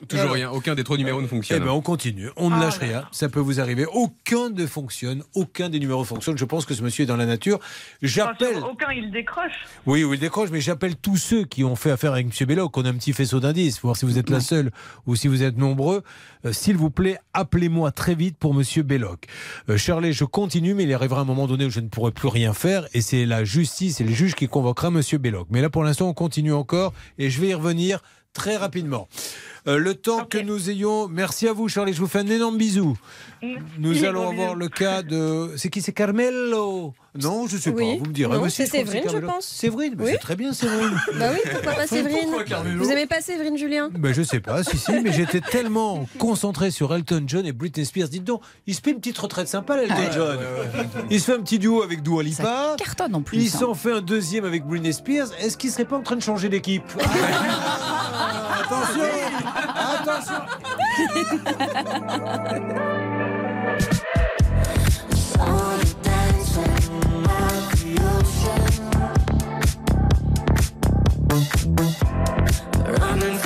Toujours 0.07 0.21
Alors, 0.21 0.33
rien, 0.35 0.51
aucun 0.51 0.75
des 0.75 0.83
trois 0.83 0.97
numéros 0.97 1.21
ne 1.21 1.27
fonctionne. 1.27 1.59
Eh 1.61 1.65
ben, 1.65 1.71
on 1.71 1.81
continue. 1.81 2.29
On 2.35 2.49
ne 2.49 2.55
Ah, 2.55 2.59
lâche 2.65 2.77
rien. 2.77 3.05
Ça 3.11 3.29
peut 3.29 3.39
vous 3.39 3.46
vous 3.47 3.59
arriver. 3.59 3.85
Aucun 3.85 4.49
ne 4.49 4.65
fonctionne, 4.65 5.23
aucun 5.33 5.69
des 5.69 5.79
numéros 5.79 6.03
fonctionne. 6.03 6.37
Je 6.37 6.45
pense 6.45 6.65
que 6.65 6.73
ce 6.73 6.83
monsieur 6.83 7.03
est 7.03 7.07
dans 7.07 7.17
la 7.17 7.25
nature. 7.25 7.59
J'appelle. 8.01 8.57
Enfin, 8.57 8.67
aucun, 8.71 8.91
il 8.91 9.09
décroche. 9.11 9.53
Oui, 9.85 10.03
oui, 10.03 10.17
il 10.17 10.19
décroche, 10.19 10.49
mais 10.51 10.61
j'appelle 10.61 10.95
tous 10.97 11.17
ceux 11.17 11.45
qui 11.45 11.63
ont 11.63 11.75
fait 11.75 11.91
affaire 11.91 12.13
avec 12.13 12.27
M. 12.27 12.47
Belloc. 12.47 12.77
On 12.77 12.85
a 12.85 12.89
un 12.89 12.93
petit 12.93 13.13
faisceau 13.13 13.39
d'indices, 13.39 13.81
voir 13.81 13.95
si 13.95 14.05
vous 14.05 14.17
êtes 14.19 14.29
la 14.29 14.39
seule 14.39 14.71
ou 15.05 15.15
si 15.15 15.27
vous 15.27 15.43
êtes 15.43 15.57
nombreux. 15.57 16.03
Euh, 16.45 16.53
S'il 16.53 16.77
vous 16.77 16.89
plaît, 16.89 17.17
appelez-moi 17.33 17.91
très 17.91 18.15
vite 18.15 18.37
pour 18.37 18.53
M. 18.53 18.63
Belloc. 18.83 19.25
Euh, 19.69 19.77
Shirley, 19.77 20.11
je 20.11 20.25
continue, 20.25 20.73
mais 20.73 20.83
il 20.83 20.93
arrivera 20.93 21.21
un 21.21 21.25
moment 21.25 21.47
donné 21.47 21.65
où 21.65 21.69
je 21.69 21.79
ne 21.79 21.87
pourrai 21.87 22.11
plus 22.11 22.27
rien 22.27 22.53
faire 22.53 22.85
et 22.93 23.01
c'est 23.01 23.25
la 23.25 23.43
justice 23.43 24.01
et 24.01 24.03
le 24.03 24.13
juge 24.13 24.35
qui 24.35 24.47
convoquera 24.47 24.89
M. 24.89 25.01
Belloc. 25.19 25.47
Mais 25.49 25.61
là, 25.61 25.69
pour 25.69 25.83
l'instant, 25.83 26.09
on 26.09 26.13
continue 26.13 26.53
encore 26.53 26.93
et 27.17 27.29
je 27.29 27.39
vais 27.39 27.49
y 27.49 27.53
revenir 27.53 28.01
très 28.33 28.55
rapidement. 28.55 29.07
Euh, 29.67 29.77
le 29.77 29.95
temps 29.95 30.23
que 30.23 30.37
nous 30.37 30.69
ayons. 30.69 31.07
Merci 31.09 31.47
à 31.47 31.53
vous, 31.53 31.67
Charlie. 31.67 31.93
Je 31.93 31.99
vous 31.99 32.07
fais 32.07 32.19
un 32.19 32.27
énorme 32.27 32.57
bisou. 32.57 32.97
Nous 33.77 34.03
allons 34.05 34.29
avoir 34.29 34.55
le 34.55 34.69
cas 34.69 35.03
de. 35.03 35.53
C'est 35.57 35.69
qui 35.69 35.81
C'est 35.81 35.91
Carmelo? 35.91 36.93
Non, 37.21 37.47
je 37.47 37.57
sais 37.57 37.71
pas. 37.71 37.81
Vous 37.81 38.05
me 38.05 38.13
direz. 38.13 38.37
Si, 38.49 38.55
c'est 38.55 38.65
Séverine, 38.67 39.03
je 39.11 39.17
pense. 39.17 39.45
Séverine 39.45 39.95
Oui. 39.99 40.09
C'est 40.11 40.17
très 40.19 40.35
bien, 40.35 40.53
Séverine. 40.53 40.97
Bah 41.17 41.29
oui, 41.33 41.39
pourquoi 41.51 41.73
pas 41.73 41.87
Séverine 41.87 42.29
Vous 42.77 42.91
aimez 42.91 43.07
pas 43.07 43.21
Séverine 43.21 43.57
Julien? 43.57 43.89
Ben, 43.91 44.13
je 44.13 44.21
sais 44.21 44.39
pas, 44.39 44.63
si, 44.63 44.77
si, 44.77 44.91
mais 45.01 45.11
j'étais 45.11 45.41
tellement 45.41 46.07
concentré 46.19 46.69
sur 46.69 46.93
Elton 46.93 47.23
John 47.25 47.45
et 47.45 47.51
Britney 47.53 47.85
Spears. 47.85 48.09
Dites 48.09 48.23
donc, 48.23 48.41
il 48.67 48.75
se 48.75 48.81
fait 48.81 48.91
une 48.91 48.97
petite 48.97 49.17
retraite 49.17 49.47
sympa, 49.47 49.77
Elton 49.81 49.95
Ouais. 49.95 50.09
John. 50.13 50.39
Il 51.09 51.19
se 51.19 51.25
fait 51.25 51.33
un 51.33 51.41
petit 51.41 51.57
duo 51.59 51.81
avec 51.81 52.03
Dua 52.03 52.21
Lipa. 52.23 52.75
cartonne 52.77 53.15
en 53.15 53.21
plus. 53.21 53.37
Il 53.37 53.47
hein. 53.47 53.59
s'en 53.59 53.73
fait 53.73 53.91
un 53.91 54.01
deuxième 54.01 54.45
avec 54.45 54.65
Britney 54.65 54.93
Spears. 54.93 55.29
Est-ce 55.39 55.57
qu'il 55.57 55.71
serait 55.71 55.85
pas 55.85 55.97
en 55.97 56.03
train 56.03 56.15
de 56.15 56.21
changer 56.21 56.49
d'équipe? 56.49 56.83
Attention 58.61 59.26
Running 72.87 73.37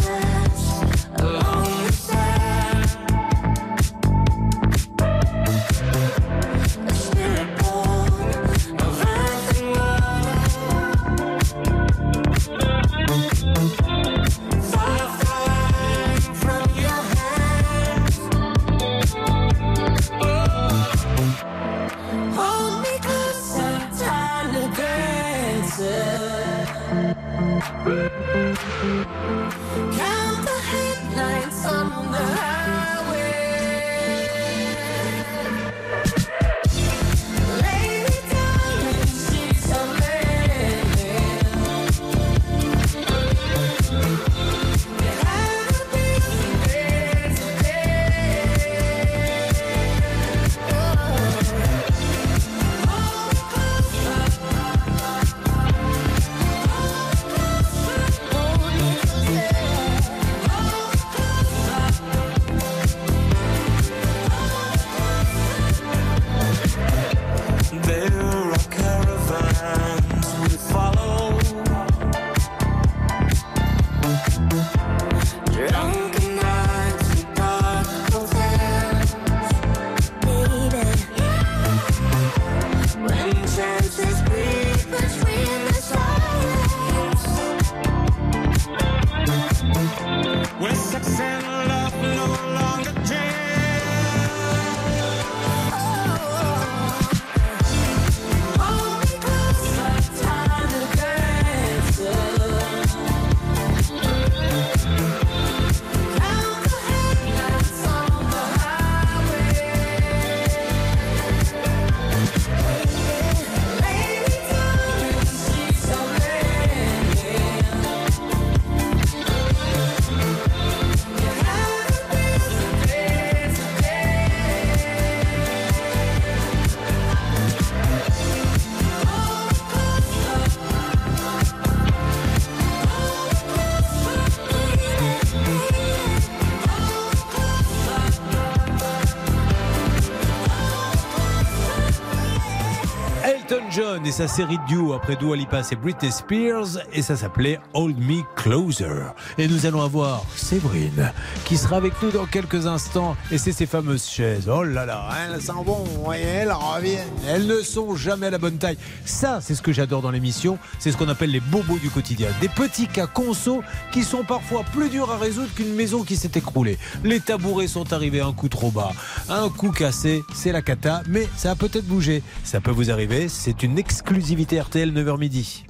Et 144.11 144.13
sa 144.13 144.27
série 144.27 144.57
de 144.57 144.65
duo 144.65 144.91
après 144.91 145.15
Dua 145.15 145.37
Lipa 145.37 145.61
et 145.71 145.75
Britney 145.77 146.11
Spears 146.11 146.79
et 146.91 147.01
ça 147.01 147.15
s'appelait 147.15 147.61
Hold 147.73 147.97
Me 147.97 148.21
Closer. 148.35 149.13
Et 149.37 149.47
nous 149.47 149.65
allons 149.65 149.81
avoir 149.81 150.25
Séverine 150.35 151.13
qui 151.45 151.55
sera 151.55 151.77
avec 151.77 151.93
nous 152.01 152.11
dans 152.11 152.25
quelques 152.25 152.67
instants 152.67 153.15
et 153.31 153.37
c'est 153.37 153.53
ces 153.53 153.65
fameuses 153.65 154.05
chaises. 154.05 154.49
Oh 154.49 154.63
là 154.63 154.85
là, 154.85 155.07
elles 155.23 155.39
bon, 155.65 155.85
vous 155.85 156.03
voyez, 156.03 156.25
elles 156.25 156.51
reviennent. 156.51 157.07
Elles 157.25 157.47
ne 157.47 157.61
sont 157.61 157.95
jamais 157.95 158.25
à 158.25 158.31
la 158.31 158.37
bonne 158.37 158.57
taille. 158.57 158.77
Ça, 159.05 159.39
c'est 159.39 159.55
ce 159.55 159.61
que 159.61 159.71
j'adore 159.71 160.01
dans 160.01 160.11
l'émission, 160.11 160.57
c'est 160.77 160.91
ce 160.91 160.97
qu'on 160.97 161.07
appelle 161.07 161.31
les 161.31 161.39
bobos 161.39 161.79
du 161.79 161.89
quotidien. 161.89 162.27
Des 162.41 162.49
petits 162.49 162.87
cas 162.87 163.07
conso 163.07 163.63
qui 163.93 164.03
sont 164.03 164.23
parfois 164.23 164.63
plus 164.73 164.89
durs 164.89 165.09
à 165.09 165.17
résoudre 165.17 165.53
qu'une 165.55 165.73
maison 165.73 166.03
qui 166.03 166.17
s'est 166.17 166.31
écroulée. 166.35 166.77
Les 167.05 167.21
tabourets 167.21 167.67
sont 167.67 167.93
arrivés 167.93 168.19
un 168.19 168.33
coup 168.33 168.49
trop 168.49 168.71
bas, 168.71 168.91
un 169.29 169.47
coup 169.47 169.71
cassé, 169.71 170.21
c'est 170.35 170.51
la 170.51 170.61
cata, 170.61 171.01
mais 171.07 171.29
ça 171.37 171.51
a 171.51 171.55
peut-être 171.55 171.85
bougé. 171.85 172.23
Ça 172.43 172.59
peut 172.59 172.71
vous 172.71 172.91
arriver, 172.91 173.29
c'est 173.29 173.63
une 173.63 173.79
exclusivité 174.01 174.59
RTL 174.59 174.91
9h 174.91 175.19
midi. 175.19 175.63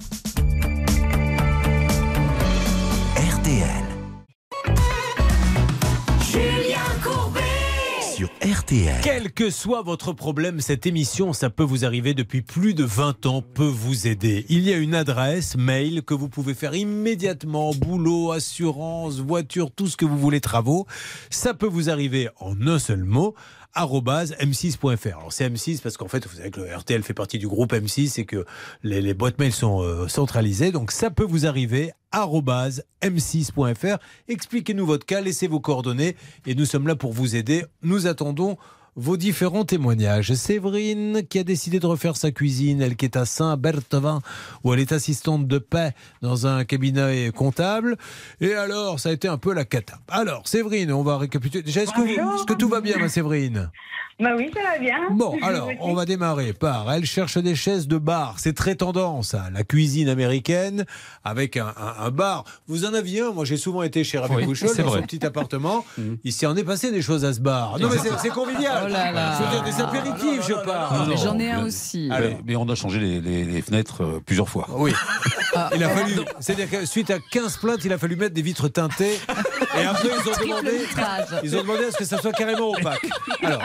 RTL. 3.14 3.84
Julien 6.32 6.78
Courbet 7.04 7.40
Sur 8.16 8.30
RTL. 8.40 9.00
Quel 9.04 9.32
que 9.32 9.50
soit 9.50 9.82
votre 9.82 10.14
problème, 10.14 10.62
cette 10.62 10.86
émission, 10.86 11.34
ça 11.34 11.50
peut 11.50 11.62
vous 11.62 11.84
arriver 11.84 12.14
depuis 12.14 12.40
plus 12.40 12.72
de 12.72 12.84
20 12.84 13.26
ans, 13.26 13.42
peut 13.42 13.64
vous 13.64 14.08
aider. 14.08 14.46
Il 14.48 14.62
y 14.62 14.72
a 14.72 14.78
une 14.78 14.94
adresse 14.94 15.54
mail 15.58 16.02
que 16.02 16.14
vous 16.14 16.30
pouvez 16.30 16.54
faire 16.54 16.74
immédiatement, 16.74 17.72
boulot, 17.74 18.32
assurance, 18.32 19.18
voiture, 19.18 19.70
tout 19.70 19.88
ce 19.88 19.98
que 19.98 20.06
vous 20.06 20.18
voulez, 20.18 20.40
travaux. 20.40 20.86
Ça 21.28 21.52
peut 21.52 21.66
vous 21.66 21.90
arriver 21.90 22.30
en 22.40 22.66
un 22.66 22.78
seul 22.78 23.04
mot 23.04 23.34
m6.fr. 23.74 25.18
Alors 25.18 25.32
c'est 25.32 25.48
M6 25.48 25.80
parce 25.82 25.96
qu'en 25.96 26.08
fait, 26.08 26.26
vous 26.26 26.36
savez 26.36 26.50
que 26.50 26.60
le 26.60 26.74
RTL 26.74 27.02
fait 27.02 27.14
partie 27.14 27.38
du 27.38 27.48
groupe 27.48 27.72
M6 27.72 28.20
et 28.20 28.24
que 28.24 28.44
les, 28.82 29.14
boîtes 29.14 29.38
mail 29.38 29.52
sont 29.52 29.82
euh, 29.82 30.08
centralisées. 30.08 30.72
Donc 30.72 30.90
ça 30.90 31.10
peut 31.10 31.24
vous 31.24 31.46
arriver 31.46 31.92
arobase 32.10 32.84
m6.fr. 33.02 33.98
Expliquez-nous 34.28 34.86
votre 34.86 35.06
cas, 35.06 35.20
laissez 35.20 35.48
vos 35.48 35.60
coordonnées 35.60 36.16
et 36.46 36.54
nous 36.54 36.66
sommes 36.66 36.86
là 36.86 36.96
pour 36.96 37.12
vous 37.12 37.36
aider. 37.36 37.64
Nous 37.82 38.06
attendons 38.06 38.58
vos 38.96 39.16
différents 39.16 39.64
témoignages. 39.64 40.34
Séverine 40.34 41.22
qui 41.28 41.38
a 41.38 41.44
décidé 41.44 41.80
de 41.80 41.86
refaire 41.86 42.16
sa 42.16 42.30
cuisine, 42.30 42.82
elle 42.82 42.96
qui 42.96 43.06
est 43.06 43.16
à 43.16 43.24
Saint-Berthevin, 43.24 44.20
où 44.64 44.72
elle 44.74 44.80
est 44.80 44.92
assistante 44.92 45.46
de 45.48 45.58
paix 45.58 45.92
dans 46.20 46.46
un 46.46 46.64
cabinet 46.64 47.30
comptable. 47.34 47.96
Et 48.40 48.54
alors, 48.54 49.00
ça 49.00 49.08
a 49.08 49.12
été 49.12 49.28
un 49.28 49.38
peu 49.38 49.54
la 49.54 49.64
cata. 49.64 49.98
Alors, 50.08 50.46
Séverine, 50.46 50.92
on 50.92 51.02
va 51.02 51.16
récapituler. 51.18 51.62
Déjà, 51.62 51.82
est-ce 51.82 51.92
que, 51.92 52.00
vous- 52.00 52.36
est-ce 52.36 52.44
que 52.44 52.52
tout 52.54 52.68
va 52.68 52.80
bien, 52.80 52.98
ma 52.98 53.08
Séverine? 53.08 53.70
Bah 54.22 54.30
oui, 54.36 54.50
ça 54.54 54.60
va 54.62 54.78
bien. 54.78 54.96
Bon, 55.10 55.36
alors, 55.42 55.68
on 55.80 55.94
va 55.94 56.04
démarrer 56.04 56.52
par 56.52 56.90
elle 56.92 57.04
cherche 57.04 57.38
des 57.38 57.54
chaises 57.56 57.88
de 57.88 57.98
bar. 57.98 58.36
C'est 58.38 58.54
très 58.54 58.76
tendance, 58.76 59.34
hein, 59.34 59.44
la 59.52 59.64
cuisine 59.64 60.08
américaine 60.08 60.84
avec 61.24 61.56
un, 61.56 61.66
un- 61.76 62.04
un 62.06 62.10
bar. 62.10 62.44
Vous 62.68 62.84
en 62.84 62.94
aviez 62.94 63.20
un 63.22 63.32
Moi, 63.32 63.44
j'ai 63.44 63.56
souvent 63.56 63.82
été 63.82 64.04
chez 64.04 64.18
Rabbi 64.18 64.34
Oui, 64.36 64.44
Bouchol 64.44 64.68
dans 64.76 64.84
vrai. 64.84 65.00
son 65.00 65.06
petit 65.06 65.26
appartement. 65.26 65.84
Il 66.24 66.32
s'y 66.32 66.46
en 66.46 66.56
est 66.56 66.64
passé 66.64 66.90
des 66.92 67.02
choses 67.02 67.24
à 67.24 67.32
ce 67.34 67.40
bar. 67.40 67.78
Non, 67.80 67.88
mais 67.90 67.98
c'est- 67.98 68.28
convivial. 68.30 68.84
Oh 68.86 68.88
là 68.88 69.12
là. 69.12 69.32
Je 69.38 69.44
veux 69.44 69.50
dire, 69.50 69.62
des 69.64 69.82
apéritifs, 69.82 70.46
je 70.48 70.54
parle. 70.64 71.00
Non, 71.00 71.06
non, 71.08 71.16
J'en 71.16 71.38
ai 71.38 71.50
un 71.50 71.64
aussi. 71.66 72.06
Mais, 72.08 72.14
Alors. 72.14 72.38
mais 72.46 72.56
on 72.56 72.68
a 72.68 72.74
changé 72.74 72.98
les, 73.00 73.20
les- 73.20 73.44
les 73.44 73.62
fenêtres 73.62 74.02
euh, 74.04 74.20
plusieurs 74.24 74.48
fois. 74.48 74.66
Oui. 74.70 74.92
Il 75.74 75.84
a 75.84 75.88
fallu, 75.90 76.14
c'est-à-dire 76.40 76.70
que 76.70 76.86
suite 76.86 77.10
à 77.10 77.18
15 77.30 77.58
plaintes, 77.58 77.84
il 77.84 77.92
a 77.92 77.98
fallu 77.98 78.16
mettre 78.16 78.32
des 78.34 78.40
vitres 78.40 78.68
teintées. 78.68 79.18
Et 79.78 79.84
après, 79.84 80.08
ils 80.08 80.28
ont 80.30 80.46
demandé, 80.46 80.70
ils 81.42 81.56
ont 81.56 81.60
demandé 81.62 81.84
à 81.84 81.90
ce 81.90 81.98
que 81.98 82.04
ça 82.06 82.16
soit 82.22 82.32
carrément 82.32 82.70
opaque. 82.70 83.06
Alors, 83.42 83.60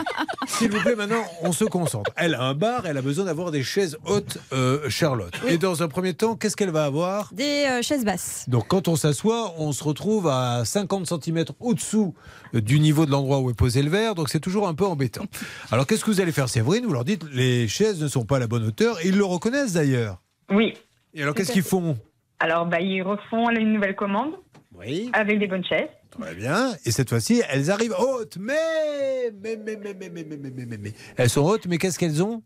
s'il 0.47 0.71
vous 0.71 0.79
plaît, 0.79 0.95
maintenant, 0.95 1.23
on 1.41 1.51
se 1.51 1.65
concentre. 1.65 2.11
Elle 2.15 2.33
a 2.33 2.43
un 2.43 2.53
bar, 2.53 2.85
elle 2.85 2.97
a 2.97 3.01
besoin 3.01 3.25
d'avoir 3.25 3.51
des 3.51 3.63
chaises 3.63 3.97
hautes, 4.05 4.39
euh, 4.53 4.89
Charlotte. 4.89 5.33
Et 5.47 5.57
dans 5.57 5.83
un 5.83 5.87
premier 5.87 6.13
temps, 6.13 6.35
qu'est-ce 6.35 6.55
qu'elle 6.55 6.71
va 6.71 6.85
avoir? 6.85 7.31
Des 7.33 7.65
euh, 7.69 7.81
chaises 7.81 8.05
basses. 8.05 8.45
donc 8.47 8.67
quand 8.67 8.87
on 8.87 8.95
s'assoit, 8.95 9.53
on 9.57 9.71
se 9.71 9.83
retrouve 9.83 10.27
à 10.27 10.63
50 10.65 11.07
cm 11.07 11.45
au-dessous 11.59 12.15
du 12.53 12.79
niveau 12.79 13.05
de 13.05 13.11
l'endroit 13.11 13.39
où 13.39 13.49
est 13.49 13.57
posé 13.57 13.83
le 13.83 13.89
verre, 13.89 14.15
donc 14.15 14.29
c'est 14.29 14.39
toujours 14.39 14.67
un 14.67 14.73
peu 14.73 14.85
embêtant. 14.85 15.25
Alors 15.71 15.85
qu'est-ce 15.85 16.03
que 16.03 16.11
vous 16.11 16.21
allez 16.21 16.31
faire, 16.31 16.49
Séverine 16.49 16.85
Vous 16.85 16.93
leur 16.93 17.05
dites 17.05 17.23
les 17.31 17.67
chaises 17.67 18.01
ne 18.01 18.07
sont 18.07 18.25
pas 18.25 18.37
à 18.37 18.39
la 18.39 18.47
bonne 18.47 18.65
hauteur, 18.65 18.99
et 19.03 19.09
ils 19.09 19.17
le 19.17 19.25
reconnaissent 19.25 19.73
d'ailleurs. 19.73 20.21
Oui. 20.49 20.73
Et 21.13 21.21
alors 21.21 21.35
qu'est-ce 21.35 21.51
qu'ils 21.51 21.63
font? 21.63 21.97
Alors, 22.39 22.65
bah, 22.65 22.79
ils 22.79 23.01
refont 23.01 23.49
une 23.49 23.73
nouvelle 23.73 23.95
commande. 23.95 24.33
Oui. 24.75 25.09
Avec 25.13 25.39
des 25.39 25.47
bonnes 25.47 25.65
chaises. 25.65 25.89
Très 26.19 26.35
bien. 26.35 26.75
Et 26.85 26.91
cette 26.91 27.09
fois-ci, 27.09 27.41
elles 27.49 27.69
arrivent 27.71 27.95
hautes, 27.97 28.37
mais 28.39 29.31
mais 29.41 29.55
mais 29.55 29.77
mais 29.77 29.93
mais 29.93 30.09
mais 30.09 30.23
mais 30.23 30.37
mais 30.37 30.65
mais, 30.65 30.77
mais, 30.77 30.93
elles 31.15 31.29
sont 31.29 31.43
hautes, 31.43 31.67
mais 31.67 31.77
qu'est-ce 31.77 31.99
qu'elles 31.99 32.23
ont? 32.23 32.41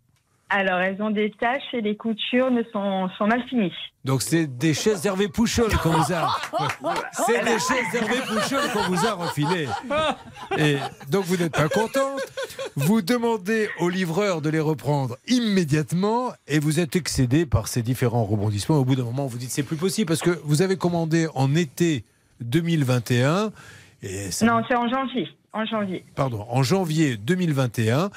Alors, 0.54 0.82
elles 0.82 1.02
ont 1.02 1.12
des 1.12 1.32
taches 1.32 1.74
et 1.74 1.80
les 1.80 1.96
coutures 1.96 2.52
ne 2.52 2.62
sont, 2.74 3.08
sont 3.18 3.26
mal 3.26 3.42
finies. 3.48 3.72
Donc 4.04 4.22
c'est 4.22 4.48
des 4.48 4.74
chaises 4.74 5.02
d'Hervé 5.02 5.30
Pouchol 5.30 5.72
qu'on 5.78 5.92
vous 5.92 6.12
a. 6.12 6.28
C'est 7.26 7.42
des 7.46 7.60
chaises 7.60 7.90
d'Hervé 7.94 8.18
Pouchol 8.28 8.60
qu'on 8.74 8.94
vous 8.94 9.06
a 9.06 9.14
refilées. 9.14 9.70
Et 10.58 10.76
donc 11.10 11.24
vous 11.26 11.38
n'êtes 11.38 11.54
pas 11.54 11.70
contente. 11.70 12.20
Vous 12.76 13.02
demandez 13.02 13.70
au 13.80 13.88
livreur 13.88 14.42
de 14.42 14.50
les 14.50 14.60
reprendre 14.60 15.18
immédiatement 15.28 16.34
et 16.48 16.60
vous 16.60 16.82
êtes 16.82 16.98
excédé 16.98 17.46
par 17.46 17.68
ces 17.68 17.82
différents 17.82 18.26
rebondissements. 18.26 18.78
Au 18.78 18.84
bout 18.84 18.96
d'un 18.96 19.04
moment, 19.04 19.28
vous 19.28 19.38
dites 19.38 19.52
c'est 19.52 19.64
plus 19.64 19.78
possible 19.78 20.08
parce 20.08 20.22
que 20.22 20.38
vous 20.44 20.62
avez 20.62 20.76
commandé 20.76 21.28
en 21.34 21.56
été 21.56 22.04
2021 22.42 23.52
et 24.04 24.32
ça- 24.32 24.46
Non, 24.46 24.62
c'est 24.68 24.76
en 24.76 24.88
janvier. 24.90 25.28
En 25.54 25.66
janvier. 25.66 26.06
pardon, 26.16 26.46
en 26.50 26.64
janvier 26.64 27.18
2021 27.18 28.10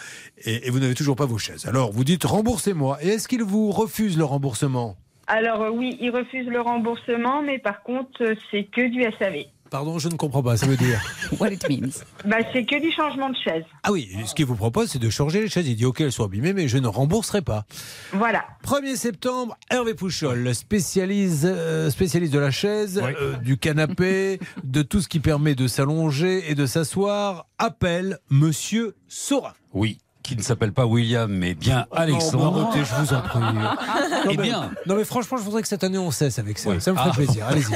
et, 0.44 0.68
et 0.68 0.70
vous 0.70 0.78
n'avez 0.78 0.94
toujours 0.94 1.16
pas 1.16 1.26
vos 1.26 1.36
chaises. 1.38 1.66
Alors 1.66 1.90
vous 1.90 2.04
dites 2.04 2.22
remboursez-moi. 2.24 2.98
Et 3.02 3.08
est-ce 3.08 3.26
qu'il 3.26 3.42
vous 3.42 3.72
refuse 3.72 4.16
le 4.16 4.24
remboursement? 4.24 4.96
Alors, 5.26 5.62
euh, 5.62 5.70
oui, 5.70 5.96
ils 6.00 6.10
refusent 6.10 6.46
le 6.48 6.60
remboursement, 6.60 7.42
mais 7.42 7.58
par 7.58 7.82
contre, 7.82 8.22
euh, 8.22 8.34
c'est 8.50 8.64
que 8.64 8.86
du 8.88 9.02
SAV. 9.18 9.46
Pardon, 9.74 9.98
je 9.98 10.08
ne 10.08 10.14
comprends 10.14 10.40
pas. 10.40 10.56
Ça 10.56 10.66
veut 10.66 10.76
dire 10.76 11.02
What 11.40 11.48
it 11.48 11.68
means. 11.68 12.04
Bah, 12.24 12.36
c'est 12.52 12.64
que 12.64 12.80
du 12.80 12.92
changement 12.92 13.28
de 13.28 13.34
chaise. 13.34 13.64
Ah 13.82 13.90
oui, 13.90 14.08
ce 14.24 14.32
qu'il 14.32 14.44
vous 14.44 14.54
propose, 14.54 14.88
c'est 14.88 15.00
de 15.00 15.10
changer 15.10 15.40
les 15.40 15.48
chaises. 15.48 15.66
Il 15.66 15.74
dit, 15.74 15.84
OK, 15.84 16.00
elles 16.00 16.12
sont 16.12 16.22
abîmées, 16.22 16.52
mais 16.52 16.68
je 16.68 16.78
ne 16.78 16.86
rembourserai 16.86 17.42
pas. 17.42 17.64
Voilà. 18.12 18.44
1er 18.64 18.94
septembre, 18.94 19.58
Hervé 19.70 19.94
Pouchol, 19.94 20.54
spécialiste, 20.54 21.46
euh, 21.46 21.90
spécialiste 21.90 22.32
de 22.32 22.38
la 22.38 22.52
chaise, 22.52 23.02
euh, 23.02 23.36
du 23.38 23.58
canapé, 23.58 24.38
de 24.62 24.82
tout 24.82 25.00
ce 25.00 25.08
qui 25.08 25.18
permet 25.18 25.56
de 25.56 25.66
s'allonger 25.66 26.48
et 26.48 26.54
de 26.54 26.66
s'asseoir, 26.66 27.48
appelle 27.58 28.20
Monsieur 28.30 28.94
Sora. 29.08 29.54
Oui, 29.72 29.98
qui 30.24 30.34
ne 30.36 30.42
s'appelle 30.42 30.72
pas 30.72 30.86
William, 30.86 31.30
mais 31.30 31.54
bien 31.54 31.86
Alexandre. 31.92 32.44
Non, 32.46 32.50
bon, 32.52 32.66
arrêtez, 32.66 32.84
je 32.84 32.94
vous 33.00 33.14
en 33.14 33.20
prie. 33.20 33.40
Eh 34.24 34.26
Non, 34.28 34.34
mais- 34.38 34.42
bien. 34.42 34.70
Non, 34.86 34.96
mais 34.96 35.04
franchement, 35.04 35.36
je 35.36 35.42
voudrais 35.42 35.60
que 35.62 35.68
cette 35.68 35.84
année 35.84 35.98
on 35.98 36.10
cesse 36.10 36.38
avec 36.38 36.58
ça. 36.58 36.80
Ça 36.80 36.92
me 36.92 36.96
ferait 36.96 37.10
Ah. 37.12 37.14
plaisir. 37.14 37.46
Allez-y. 37.46 37.74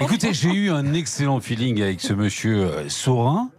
Écoutez, 0.04 0.34
j'ai 0.34 0.50
eu 0.50 0.70
un 0.70 0.92
excellent 0.92 1.40
feeling 1.40 1.80
avec 1.82 2.00
ce 2.02 2.12
monsieur 2.12 2.58
euh, 2.64 2.88
Saurin. 2.90 3.50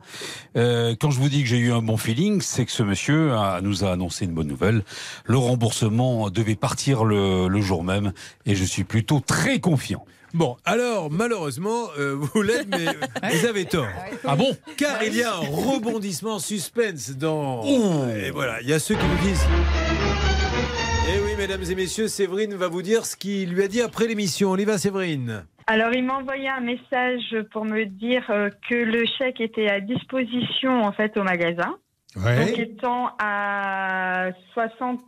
Euh, 0.56 0.96
quand 1.00 1.10
je 1.10 1.20
vous 1.20 1.28
dis 1.30 1.42
que 1.42 1.50
j'ai 1.50 1.58
eu 1.58 1.72
un 1.74 1.82
bon 1.82 1.98
feeling, 1.98 2.40
c'est 2.42 2.66
que 2.66 2.72
ce 2.72 2.84
monsieur 2.84 3.34
a- 3.34 3.62
nous 3.62 3.84
a 3.84 3.92
annoncé 3.92 4.26
une 4.26 4.34
bonne 4.34 4.48
nouvelle. 4.48 4.84
Le 5.26 5.38
remboursement 5.38 6.30
devait 6.30 6.56
partir 6.56 7.04
le, 7.06 7.48
le 7.48 7.62
jour 7.62 7.84
même 7.84 8.14
et 8.46 8.54
je 8.56 8.64
suis 8.64 8.84
plutôt 8.84 9.22
très 9.22 9.60
confiant. 9.60 10.06
Bon, 10.34 10.56
alors, 10.66 11.12
malheureusement, 11.12 11.90
euh, 12.00 12.16
vous 12.16 12.42
l'êtes, 12.42 12.68
mais 12.68 12.86
vous 13.32 13.46
avez 13.46 13.66
tort. 13.66 13.86
Ah 14.26 14.36
bon 14.36 14.50
Car 14.78 15.04
il 15.04 15.16
y 15.16 15.22
a 15.24 15.32
un 15.36 15.40
rebondissement 15.40 16.40
suspense 16.40 17.12
dans. 17.18 17.64
Et 18.10 18.32
voilà, 18.32 18.60
il 18.62 18.68
y 18.68 18.74
a 18.74 18.80
ceux 18.80 18.96
qui 18.96 19.06
nous 19.06 19.28
disent. 19.28 19.46
Eh 21.08 21.20
oui, 21.20 21.32
mesdames 21.38 21.62
et 21.70 21.76
messieurs, 21.76 22.08
Séverine 22.08 22.56
va 22.56 22.68
vous 22.68 22.82
dire 22.82 23.06
ce 23.06 23.16
qu'il 23.16 23.52
lui 23.54 23.64
a 23.64 23.68
dit 23.68 23.82
après 23.82 24.08
l'émission. 24.08 24.52
On 24.52 24.58
y 24.58 24.66
va, 24.66 24.78
Séverine. 24.80 25.46
Alors, 25.68 25.94
il 25.94 26.04
m'a 26.04 26.16
envoyé 26.18 26.50
un 26.50 26.62
message 26.62 27.36
pour 27.52 27.64
me 27.66 27.86
dire 27.86 28.24
euh, 28.30 28.50
que 28.70 28.76
le 28.76 29.06
chèque 29.18 29.40
était 29.40 29.70
à 29.70 29.80
disposition, 29.82 30.82
en 30.82 30.92
fait, 30.94 31.16
au 31.16 31.24
magasin. 31.24 31.76
Donc, 32.16 32.60
étant 32.60 33.10
à 33.20 34.28
60 34.54 35.00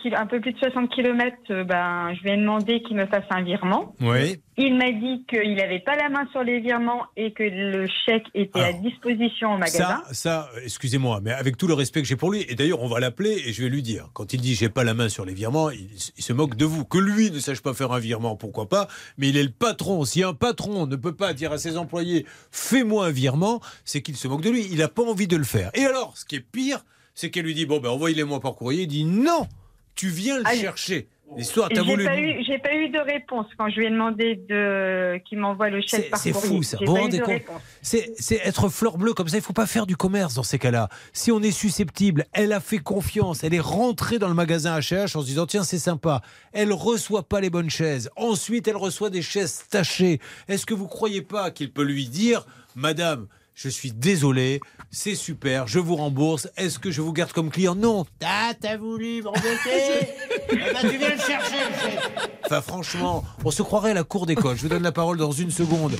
kil- 0.00 0.14
un 0.16 0.24
peu 0.26 0.40
plus 0.40 0.52
de 0.52 0.58
60 0.58 0.88
km, 0.88 1.36
ben, 1.64 2.14
je 2.14 2.22
lui 2.22 2.30
ai 2.30 2.36
demandé 2.38 2.80
qu'il 2.82 2.96
me 2.96 3.04
fasse 3.04 3.24
un 3.28 3.42
virement. 3.42 3.94
Oui. 4.00 4.40
Il 4.56 4.76
m'a 4.76 4.92
dit 4.92 5.24
qu'il 5.28 5.54
n'avait 5.56 5.80
pas 5.80 5.96
la 5.96 6.08
main 6.08 6.28
sur 6.30 6.44
les 6.44 6.60
virements 6.60 7.06
et 7.16 7.32
que 7.32 7.42
le 7.42 7.88
chèque 8.06 8.26
était 8.34 8.60
à 8.60 8.72
disposition 8.72 9.54
au 9.54 9.58
magasin. 9.58 10.02
Ça, 10.06 10.14
ça, 10.14 10.50
excusez-moi, 10.62 11.20
mais 11.22 11.32
avec 11.32 11.56
tout 11.56 11.66
le 11.66 11.74
respect 11.74 12.02
que 12.02 12.06
j'ai 12.08 12.16
pour 12.16 12.30
lui, 12.30 12.44
et 12.48 12.54
d'ailleurs 12.54 12.80
on 12.80 12.86
va 12.88 13.00
l'appeler 13.00 13.42
et 13.46 13.52
je 13.52 13.62
vais 13.62 13.68
lui 13.68 13.82
dire, 13.82 14.10
quand 14.12 14.32
il 14.32 14.40
dit 14.40 14.54
j'ai 14.54 14.68
pas 14.68 14.84
la 14.84 14.94
main 14.94 15.08
sur 15.08 15.24
les 15.24 15.34
virements, 15.34 15.70
il, 15.70 15.88
il 16.16 16.22
se 16.22 16.32
moque 16.32 16.56
de 16.56 16.64
vous. 16.64 16.84
Que 16.84 16.98
lui 16.98 17.30
ne 17.30 17.38
sache 17.40 17.62
pas 17.62 17.74
faire 17.74 17.90
un 17.92 17.98
virement, 17.98 18.36
pourquoi 18.36 18.68
pas, 18.68 18.86
mais 19.18 19.28
il 19.28 19.36
est 19.36 19.42
le 19.42 19.50
patron. 19.50 20.04
Si 20.04 20.22
un 20.22 20.34
patron 20.34 20.86
ne 20.86 20.96
peut 20.96 21.16
pas 21.16 21.32
dire 21.34 21.50
à 21.52 21.58
ses 21.58 21.76
employés 21.76 22.24
fais-moi 22.50 23.06
un 23.06 23.10
virement, 23.10 23.60
c'est 23.84 24.02
qu'il 24.02 24.16
se 24.16 24.28
moque 24.28 24.42
de 24.42 24.50
lui. 24.50 24.66
Il 24.70 24.78
n'a 24.78 24.88
pas 24.88 25.02
envie 25.02 25.26
de 25.26 25.36
le 25.36 25.44
faire. 25.44 25.70
Et 25.74 25.84
alors, 25.84 26.16
ce 26.16 26.24
qui 26.24 26.36
est 26.36 26.40
pire, 26.40 26.84
c'est 27.14 27.30
qu'elle 27.30 27.44
lui 27.44 27.54
dit 27.54 27.66
bon 27.66 27.80
ben 27.80 27.90
envoyez-les-moi 27.90 28.40
par 28.40 28.54
courrier. 28.54 28.82
Il 28.82 28.88
dit 28.88 29.04
non, 29.04 29.48
tu 29.94 30.08
viens 30.08 30.36
le 30.38 30.44
Ah, 30.46 30.54
chercher. 30.54 31.08
L'histoire, 31.36 31.68
t'as 31.68 31.82
J'ai 31.82 31.90
voulu. 31.90 32.04
pas, 32.04 32.18
eu, 32.18 32.44
j'ai 32.46 32.58
pas 32.58 32.74
eu 32.74 32.90
de 32.90 32.98
réponse 32.98 33.46
quand 33.56 33.68
je 33.68 33.76
lui 33.80 33.86
ai 33.86 33.90
demandé 33.90 34.36
de 34.36 35.18
qu'il 35.26 35.38
m'envoie 35.38 35.70
le 35.70 35.80
chèque 35.80 36.10
par 36.10 36.20
C'est 36.20 36.32
fou 36.32 36.62
ça. 36.62 36.78
Vous 36.84 36.94
rendez 36.94 37.18
de 37.18 37.24
compte 37.24 37.42
c'est 37.82 38.40
être 38.44 38.68
fleur 38.68 38.98
bleue 38.98 39.14
comme 39.14 39.28
ça. 39.28 39.36
Il 39.36 39.42
faut 39.42 39.52
pas 39.52 39.66
faire 39.66 39.86
du 39.86 39.96
commerce 39.96 40.34
dans 40.34 40.42
ces 40.42 40.58
cas-là. 40.58 40.88
Si 41.12 41.32
on 41.32 41.40
est 41.40 41.50
susceptible, 41.50 42.26
elle 42.32 42.52
a 42.52 42.60
fait 42.60 42.78
confiance. 42.78 43.42
Elle 43.42 43.54
est 43.54 43.60
rentrée 43.60 44.18
dans 44.18 44.28
le 44.28 44.34
magasin 44.34 44.78
H&H 44.78 45.16
en 45.16 45.22
se 45.22 45.26
disant 45.26 45.46
tiens 45.46 45.64
c'est 45.64 45.78
sympa. 45.78 46.20
Elle 46.52 46.72
reçoit 46.72 47.24
pas 47.24 47.40
les 47.40 47.50
bonnes 47.50 47.70
chaises. 47.70 48.10
Ensuite 48.16 48.68
elle 48.68 48.76
reçoit 48.76 49.10
des 49.10 49.22
chaises 49.22 49.64
tachées. 49.70 50.20
Est-ce 50.48 50.66
que 50.66 50.74
vous 50.74 50.86
croyez 50.88 51.22
pas 51.22 51.50
qu'il 51.50 51.72
peut 51.72 51.84
lui 51.84 52.08
dire 52.08 52.46
Madame 52.76 53.26
je 53.54 53.68
suis 53.68 53.92
désolé, 53.92 54.60
c'est 54.90 55.14
super, 55.14 55.66
je 55.66 55.78
vous 55.78 55.96
rembourse. 55.96 56.48
Est-ce 56.56 56.78
que 56.78 56.90
je 56.90 57.00
vous 57.00 57.12
garde 57.12 57.32
comme 57.32 57.50
client? 57.50 57.74
Non. 57.74 58.04
Ah, 58.24 58.52
t'as 58.60 58.76
voulu 58.76 59.22
m'embêter 59.22 60.08
Eh 60.50 60.56
ben, 60.56 60.80
tu 60.80 60.98
viens 60.98 61.10
le 61.10 61.20
chercher. 61.20 61.98
Enfin, 62.44 62.60
franchement, 62.60 63.24
on 63.44 63.50
se 63.50 63.62
croirait 63.62 63.92
à 63.92 63.94
la 63.94 64.04
cour 64.04 64.26
d'école. 64.26 64.56
Je 64.56 64.62
vous 64.62 64.68
donne 64.68 64.82
la 64.82 64.92
parole 64.92 65.16
dans 65.16 65.32
une 65.32 65.50
seconde. 65.50 65.96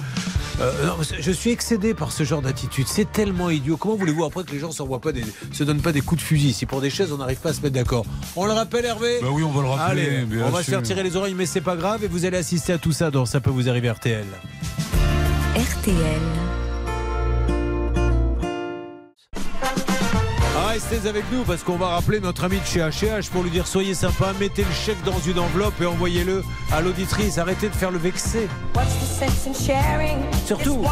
Euh, 0.60 0.86
non, 0.86 0.96
je 1.18 1.30
suis 1.32 1.50
excédé 1.50 1.94
par 1.94 2.12
ce 2.12 2.22
genre 2.22 2.42
d'attitude. 2.42 2.86
C'est 2.86 3.10
tellement 3.10 3.50
idiot. 3.50 3.76
Comment 3.76 3.96
voulez-vous 3.96 4.24
après 4.24 4.44
que 4.44 4.52
les 4.52 4.58
gens 4.58 4.70
s'envoient 4.70 5.00
pas 5.00 5.12
des, 5.12 5.24
se 5.52 5.64
donnent 5.64 5.80
pas 5.80 5.92
des 5.92 6.00
coups 6.00 6.20
de 6.20 6.26
fusil? 6.26 6.52
Si 6.52 6.66
pour 6.66 6.80
des 6.80 6.90
chaises, 6.90 7.12
on 7.12 7.18
n'arrive 7.18 7.38
pas 7.38 7.50
à 7.50 7.54
se 7.54 7.60
mettre 7.60 7.74
d'accord. 7.74 8.04
On 8.36 8.46
le 8.46 8.52
rappelle, 8.52 8.84
Hervé? 8.84 9.18
Bah 9.20 9.28
oui, 9.32 9.42
on 9.42 9.50
va 9.50 9.62
le 9.62 9.68
rappeler, 9.68 10.02
Allez, 10.02 10.24
bien 10.26 10.44
on 10.46 10.50
va 10.50 10.62
se 10.62 10.70
faire 10.70 10.82
tirer 10.82 11.02
les 11.02 11.16
oreilles, 11.16 11.34
mais 11.34 11.46
c'est 11.46 11.60
pas 11.60 11.76
grave. 11.76 12.04
Et 12.04 12.08
vous 12.08 12.24
allez 12.24 12.36
assister 12.36 12.72
à 12.72 12.78
tout 12.78 12.92
ça 12.92 13.10
dans 13.10 13.26
Ça 13.26 13.40
peut 13.40 13.50
vous 13.50 13.68
arriver 13.68 13.90
RTL. 13.90 14.26
RTL. 15.56 16.20
Restez 20.74 21.08
avec 21.08 21.24
nous 21.30 21.44
parce 21.44 21.62
qu'on 21.62 21.76
va 21.76 21.86
rappeler 21.86 22.18
notre 22.18 22.42
ami 22.42 22.58
de 22.58 22.64
chez 22.64 22.80
H&H 22.80 23.30
pour 23.30 23.44
lui 23.44 23.50
dire 23.50 23.64
soyez 23.64 23.94
sympa, 23.94 24.32
mettez 24.40 24.64
le 24.64 24.72
chèque 24.72 25.00
dans 25.04 25.20
une 25.20 25.38
enveloppe 25.38 25.80
et 25.80 25.86
envoyez-le 25.86 26.42
à 26.72 26.80
l'auditrice. 26.80 27.38
Arrêtez 27.38 27.68
de 27.68 27.74
faire 27.74 27.92
le 27.92 27.98
vexer. 27.98 28.48
Surtout. 30.44 30.84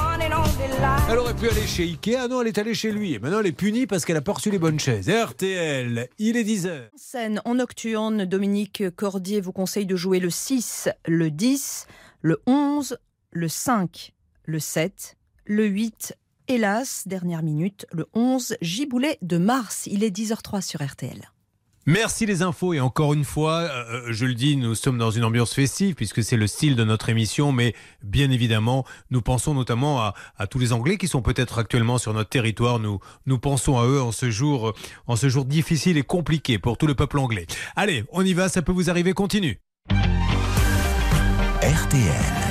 Elle 1.11 1.19
aurait 1.19 1.35
pu 1.35 1.49
aller 1.49 1.67
chez 1.67 1.83
Ikea, 1.83 2.29
non, 2.31 2.43
elle 2.43 2.47
est 2.47 2.59
allée 2.59 2.75
chez 2.75 2.93
lui. 2.93 3.15
Et 3.15 3.19
maintenant, 3.19 3.41
elle 3.41 3.49
est 3.49 3.53
punie 3.53 3.89
parce 3.89 4.05
qu'elle 4.05 4.17
a 4.17 4.23
pas 4.23 4.35
reçu 4.35 4.53
les 4.53 4.61
bonnes 4.61 4.79
chaises. 4.79 5.11
RTL, 5.11 6.09
il 6.19 6.37
est 6.37 6.45
10h. 6.45 6.91
Scène 6.95 7.43
en 7.45 7.57
nocturne, 7.57 8.25
Dominique 8.25 8.85
Cordier 8.95 9.41
vous 9.41 9.53
conseille 9.53 9.87
de 9.87 9.97
jouer 9.97 10.21
le 10.21 10.31
6, 10.31 10.91
le 11.09 11.29
10, 11.29 11.89
le 12.21 12.41
11, 12.47 12.99
le 13.33 13.49
5, 13.49 14.13
le 14.45 14.61
7, 14.61 15.17
le 15.45 15.67
8 15.67 16.15
et 16.15 16.22
hélas, 16.53 17.05
dernière 17.07 17.43
minute, 17.43 17.87
le 17.93 18.07
11 18.15 18.57
giboulet 18.61 19.19
de 19.23 19.39
mars. 19.39 19.89
Il 19.91 20.05
est 20.05 20.15
10h03 20.15 20.61
sur 20.61 20.85
RTL. 20.85 21.31
Merci 21.85 22.27
les 22.27 22.43
infos 22.43 22.75
et 22.75 22.81
encore 22.81 23.13
une 23.13 23.25
fois, 23.25 23.63
euh, 23.63 24.05
je 24.11 24.25
le 24.25 24.35
dis, 24.35 24.57
nous 24.57 24.77
sommes 24.77 24.99
dans 24.99 25.11
une 25.11 25.25
ambiance 25.25 25.53
festive 25.53 25.97
puisque 25.97 26.23
c'est 26.23 26.37
le 26.37 26.47
style 26.47 26.77
de 26.77 26.85
notre 26.85 27.09
émission, 27.09 27.51
mais 27.51 27.75
bien 28.05 28.31
évidemment, 28.31 28.85
nous 29.11 29.21
pensons 29.21 29.53
notamment 29.53 30.01
à, 30.01 30.15
à 30.37 30.47
tous 30.47 30.61
les 30.61 30.73
Anglais 30.73 30.97
qui 30.97 31.09
sont 31.09 31.23
peut-être 31.23 31.59
actuellement 31.59 31.99
sur 31.99 32.15
notre 32.15 32.31
territoire. 32.31 32.79
Nous, 32.79 33.01
nous 33.27 33.39
pensons 33.39 33.79
à 33.79 33.87
eux 33.87 34.01
en 34.01 34.13
ce 34.13 34.31
jour, 34.31 34.69
euh, 34.69 34.75
en 35.09 35.17
ce 35.17 35.29
jour 35.29 35.45
difficile 35.45 35.97
et 35.97 36.05
compliqué 36.05 36.59
pour 36.59 36.79
tout 36.79 36.87
le 36.87 36.95
peuple 36.95 37.19
anglais. 37.19 37.47
Allez, 37.75 38.05
on 38.13 38.25
y 38.25 38.33
va, 38.33 38.49
ça 38.49 38.63
peut 38.63 38.73
vous 38.73 38.91
arriver, 38.91 39.13
continue. 39.13 39.59
RTL. 41.63 42.42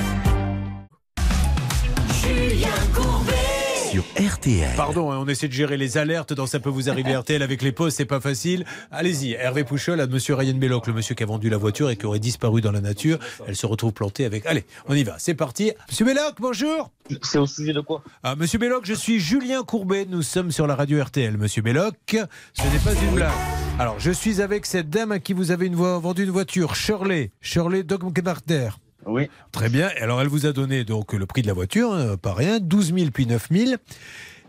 Sur 3.92 4.04
RTL. 4.18 4.70
Pardon, 4.74 5.10
hein, 5.12 5.18
on 5.20 5.28
essaie 5.28 5.48
de 5.48 5.52
gérer 5.52 5.76
les 5.76 5.98
alertes 5.98 6.32
dans 6.32 6.46
Ça 6.46 6.60
peut 6.60 6.70
vous 6.70 6.88
arriver 6.88 7.14
RTL 7.16 7.42
avec 7.42 7.60
les 7.60 7.72
pauses, 7.72 7.92
c'est 7.92 8.06
pas 8.06 8.20
facile. 8.20 8.64
Allez-y, 8.90 9.32
Hervé 9.32 9.64
Pouchol 9.64 10.00
à 10.00 10.06
monsieur 10.06 10.34
Ryan 10.34 10.54
Belloc, 10.54 10.86
le 10.86 10.94
monsieur 10.94 11.14
qui 11.14 11.22
a 11.22 11.26
vendu 11.26 11.50
la 11.50 11.58
voiture 11.58 11.90
et 11.90 11.96
qui 11.96 12.06
aurait 12.06 12.18
disparu 12.18 12.62
dans 12.62 12.72
la 12.72 12.80
nature. 12.80 13.18
Elle 13.46 13.54
se 13.54 13.66
retrouve 13.66 13.92
plantée 13.92 14.24
avec. 14.24 14.46
Allez, 14.46 14.64
on 14.88 14.94
y 14.94 15.02
va, 15.04 15.16
c'est 15.18 15.34
parti. 15.34 15.72
Monsieur 15.90 16.06
Belloc, 16.06 16.36
bonjour. 16.40 16.90
C'est 17.20 17.36
au 17.36 17.46
sujet 17.46 17.74
de 17.74 17.80
quoi? 17.82 18.02
Ah, 18.22 18.34
Monsieur 18.34 18.58
Belloc, 18.58 18.86
je 18.86 18.94
suis 18.94 19.20
Julien 19.20 19.62
Courbet. 19.62 20.06
Nous 20.08 20.22
sommes 20.22 20.52
sur 20.52 20.66
la 20.66 20.74
radio 20.74 21.02
RTL. 21.02 21.36
Monsieur 21.36 21.60
Belloc, 21.60 21.94
ce 22.08 22.16
n'est 22.16 22.78
pas 22.82 22.94
une 22.94 23.14
blague. 23.14 23.30
Alors, 23.78 24.00
je 24.00 24.10
suis 24.10 24.40
avec 24.40 24.64
cette 24.64 24.88
dame 24.88 25.12
à 25.12 25.18
qui 25.18 25.34
vous 25.34 25.50
avez 25.50 25.66
une 25.66 25.74
vo- 25.74 26.00
vendu 26.00 26.24
une 26.24 26.30
voiture, 26.30 26.74
Shirley, 26.76 27.30
Shirley 27.42 27.82
Dogmarter. 27.82 28.70
Oui. 29.06 29.28
Très 29.50 29.68
bien. 29.68 29.90
Alors, 30.00 30.20
elle 30.20 30.28
vous 30.28 30.46
a 30.46 30.52
donné 30.52 30.84
donc 30.84 31.12
le 31.12 31.26
prix 31.26 31.42
de 31.42 31.46
la 31.48 31.52
voiture, 31.54 31.92
hein, 31.92 32.16
pas 32.16 32.34
rien, 32.34 32.60
12 32.60 32.94
000 32.94 33.10
puis 33.12 33.26
9 33.26 33.48
000. 33.50 33.72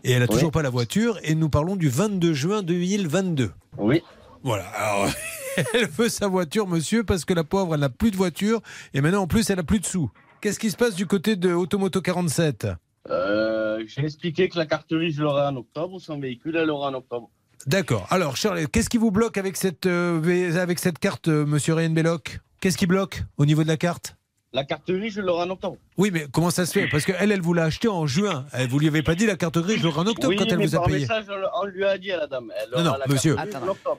Et 0.04 0.12
elle 0.12 0.22
a 0.22 0.26
toujours 0.28 0.50
pas 0.50 0.62
la 0.62 0.70
voiture. 0.70 1.18
Et 1.22 1.34
nous 1.34 1.48
parlons 1.48 1.76
du 1.76 1.88
22 1.88 2.32
juin 2.34 2.62
2022. 2.62 3.50
Oui. 3.78 4.02
Voilà. 4.42 4.64
Alors, 4.68 5.10
elle 5.74 5.88
veut 5.88 6.08
sa 6.08 6.28
voiture, 6.28 6.66
monsieur, 6.68 7.04
parce 7.04 7.24
que 7.24 7.32
la 7.34 7.42
pauvre, 7.44 7.74
elle 7.74 7.80
n'a 7.80 7.88
plus 7.88 8.10
de 8.10 8.16
voiture. 8.16 8.60
Et 8.92 9.00
maintenant, 9.00 9.22
en 9.22 9.26
plus, 9.26 9.48
elle 9.50 9.56
n'a 9.56 9.62
plus 9.64 9.80
de 9.80 9.86
sous. 9.86 10.10
Qu'est-ce 10.40 10.58
qui 10.58 10.70
se 10.70 10.76
passe 10.76 10.94
du 10.94 11.06
côté 11.06 11.36
de 11.36 11.52
Automoto 11.52 12.00
47 12.02 12.66
Euh, 13.10 13.82
J'ai 13.86 14.02
expliqué 14.02 14.48
que 14.48 14.58
la 14.58 14.66
carterie, 14.66 15.10
je 15.10 15.22
l'aurai 15.22 15.46
en 15.46 15.56
octobre. 15.56 15.98
Son 16.00 16.18
véhicule, 16.20 16.56
elle 16.56 16.66
l'aura 16.68 16.90
en 16.90 16.94
octobre. 16.94 17.30
D'accord. 17.66 18.06
Alors, 18.10 18.36
Charles, 18.36 18.68
qu'est-ce 18.68 18.90
qui 18.90 18.98
vous 18.98 19.10
bloque 19.10 19.38
avec 19.38 19.56
cette, 19.56 19.86
euh, 19.86 20.20
V- 20.22 20.58
avec 20.58 20.78
cette 20.78 20.98
carte, 20.98 21.28
euh, 21.28 21.46
monsieur 21.46 21.72
Ryan 21.74 21.90
Belloc? 21.90 22.40
Qu'est-ce 22.60 22.76
qui 22.76 22.86
bloque 22.86 23.22
au 23.38 23.46
niveau 23.46 23.62
de 23.62 23.68
la 23.68 23.78
carte? 23.78 24.16
La 24.54 24.62
carterie, 24.62 25.10
je 25.10 25.20
l'aurai 25.20 25.42
en 25.42 25.50
octobre. 25.50 25.76
Oui, 25.98 26.10
mais 26.12 26.26
comment 26.32 26.50
ça 26.50 26.64
se 26.64 26.72
fait? 26.72 26.86
Parce 26.88 27.04
qu'elle, 27.04 27.32
elle 27.32 27.40
vous 27.40 27.54
l'a 27.54 27.64
acheté 27.64 27.88
en 27.88 28.06
juin. 28.06 28.46
Elle, 28.52 28.68
vous 28.68 28.78
lui 28.78 28.86
avez 28.86 29.02
pas 29.02 29.16
dit 29.16 29.26
la 29.26 29.34
carte 29.34 29.58
grise, 29.58 29.78
je 29.78 29.82
l'aurai 29.82 29.98
en 29.98 30.06
octobre 30.06 30.28
oui, 30.28 30.36
quand 30.36 30.46
elle 30.46 30.58
mais 30.58 30.66
vous 30.66 30.76
a 30.76 30.78
par 30.78 30.86
payé. 30.86 31.00
message, 31.00 31.24
on, 31.60 31.66
lui 31.66 31.84
a 31.84 31.98
dit 31.98 32.12
à 32.12 32.18
la 32.18 32.26
dame. 32.28 32.52
Elle 32.56 32.78
Non, 32.78 32.92
non, 32.92 32.96
la 32.96 33.12
monsieur. 33.12 33.36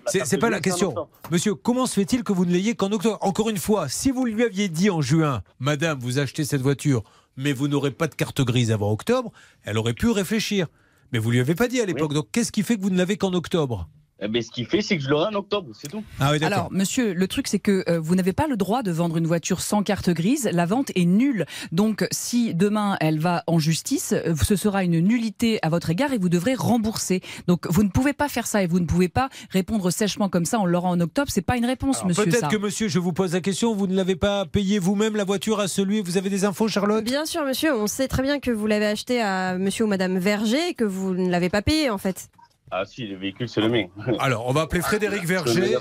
C'est 0.05 0.37
pas 0.37 0.49
la 0.49 0.61
question. 0.61 0.95
Monsieur, 1.29 1.55
comment 1.55 1.85
se 1.85 1.95
fait-il 1.95 2.23
que 2.23 2.31
vous 2.31 2.45
ne 2.45 2.51
l'ayez 2.51 2.73
qu'en 2.73 2.89
octobre? 2.93 3.17
Encore 3.19 3.49
une 3.49 3.57
fois, 3.57 3.89
si 3.89 4.11
vous 4.11 4.25
lui 4.25 4.43
aviez 4.43 4.69
dit 4.69 4.89
en 4.89 5.01
juin, 5.01 5.43
Madame, 5.59 5.99
vous 5.99 6.19
achetez 6.19 6.45
cette 6.45 6.61
voiture, 6.61 7.03
mais 7.35 7.51
vous 7.51 7.67
n'aurez 7.67 7.91
pas 7.91 8.07
de 8.07 8.15
carte 8.15 8.39
grise 8.41 8.71
avant 8.71 8.91
octobre, 8.91 9.33
elle 9.65 9.77
aurait 9.77 9.93
pu 9.93 10.09
réfléchir. 10.09 10.67
Mais 11.11 11.19
vous 11.19 11.31
lui 11.31 11.41
avez 11.41 11.55
pas 11.55 11.67
dit 11.67 11.81
à 11.81 11.85
l'époque. 11.85 12.13
Donc, 12.13 12.27
qu'est-ce 12.31 12.53
qui 12.53 12.63
fait 12.63 12.77
que 12.77 12.81
vous 12.81 12.89
ne 12.89 12.97
l'avez 12.97 13.17
qu'en 13.17 13.33
octobre? 13.33 13.89
Eh 14.21 14.29
ben, 14.29 14.41
ce 14.41 14.49
qu'il 14.49 14.65
fait, 14.65 14.81
c'est 14.81 14.95
que 14.97 15.03
je 15.03 15.09
l'aurai 15.09 15.25
en 15.25 15.33
octobre, 15.33 15.71
c'est 15.73 15.89
tout. 15.89 16.01
Ah 16.21 16.31
oui, 16.31 16.39
d'accord. 16.39 16.57
Alors, 16.57 16.71
monsieur, 16.71 17.13
le 17.13 17.27
truc, 17.27 17.49
c'est 17.49 17.59
que 17.59 17.83
euh, 17.89 17.99
vous 17.99 18.15
n'avez 18.15 18.31
pas 18.31 18.47
le 18.47 18.55
droit 18.55 18.81
de 18.81 18.91
vendre 18.91 19.17
une 19.17 19.27
voiture 19.27 19.59
sans 19.59 19.83
carte 19.83 20.09
grise. 20.09 20.49
La 20.53 20.65
vente 20.65 20.91
est 20.95 21.03
nulle. 21.03 21.45
Donc, 21.73 22.07
si 22.11 22.55
demain 22.55 22.95
elle 23.01 23.19
va 23.19 23.43
en 23.45 23.59
justice, 23.59 24.13
euh, 24.13 24.33
ce 24.41 24.55
sera 24.55 24.85
une 24.85 24.99
nullité 24.99 25.59
à 25.63 25.69
votre 25.69 25.89
égard 25.89 26.13
et 26.13 26.17
vous 26.17 26.29
devrez 26.29 26.55
rembourser. 26.55 27.19
Donc, 27.47 27.67
vous 27.69 27.83
ne 27.83 27.89
pouvez 27.89 28.13
pas 28.13 28.29
faire 28.29 28.47
ça 28.47 28.63
et 28.63 28.67
vous 28.67 28.79
ne 28.79 28.85
pouvez 28.85 29.09
pas 29.09 29.29
répondre 29.49 29.91
sèchement 29.91 30.29
comme 30.29 30.45
ça. 30.45 30.59
On 30.61 30.65
l'aura 30.65 30.89
en 30.89 30.99
octobre. 31.01 31.29
C'est 31.29 31.41
pas 31.41 31.57
une 31.57 31.65
réponse, 31.65 31.97
Alors, 31.97 32.07
monsieur. 32.07 32.23
Peut-être 32.23 32.47
que 32.47 32.57
monsieur, 32.57 32.87
je 32.87 32.99
vous 32.99 33.11
pose 33.11 33.33
la 33.33 33.41
question, 33.41 33.75
vous 33.75 33.87
ne 33.87 33.95
l'avez 33.95 34.15
pas 34.15 34.45
payé 34.45 34.79
vous-même 34.79 35.17
la 35.17 35.25
voiture 35.25 35.59
à 35.59 35.67
celui. 35.67 36.01
Vous 36.01 36.17
avez 36.17 36.29
des 36.29 36.45
infos, 36.45 36.69
Charlotte? 36.69 37.03
Bien 37.03 37.25
sûr, 37.25 37.43
monsieur, 37.43 37.75
on 37.75 37.87
sait 37.87 38.07
très 38.07 38.23
bien 38.23 38.39
que 38.39 38.51
vous 38.51 38.65
l'avez 38.65 38.85
acheté 38.85 39.21
à 39.21 39.57
monsieur 39.57 39.83
ou 39.83 39.87
madame 39.89 40.17
Verger 40.19 40.69
et 40.69 40.73
que 40.73 40.85
vous 40.85 41.13
ne 41.13 41.29
l'avez 41.29 41.49
pas 41.49 41.61
payé 41.61 41.89
en 41.89 41.97
fait. 41.97 42.29
Ah 42.71 42.83
si, 42.85 43.05
le 43.07 43.15
véhicule, 43.15 43.47
c'est 43.47 43.61
le 43.61 43.69
mien. 43.69 43.85
Alors, 44.19 44.47
on 44.47 44.51
va 44.51 44.61
appeler 44.61 44.81
Frédéric 44.81 45.21
Je 45.21 45.27
peux 45.27 45.33
Verger. 45.33 45.75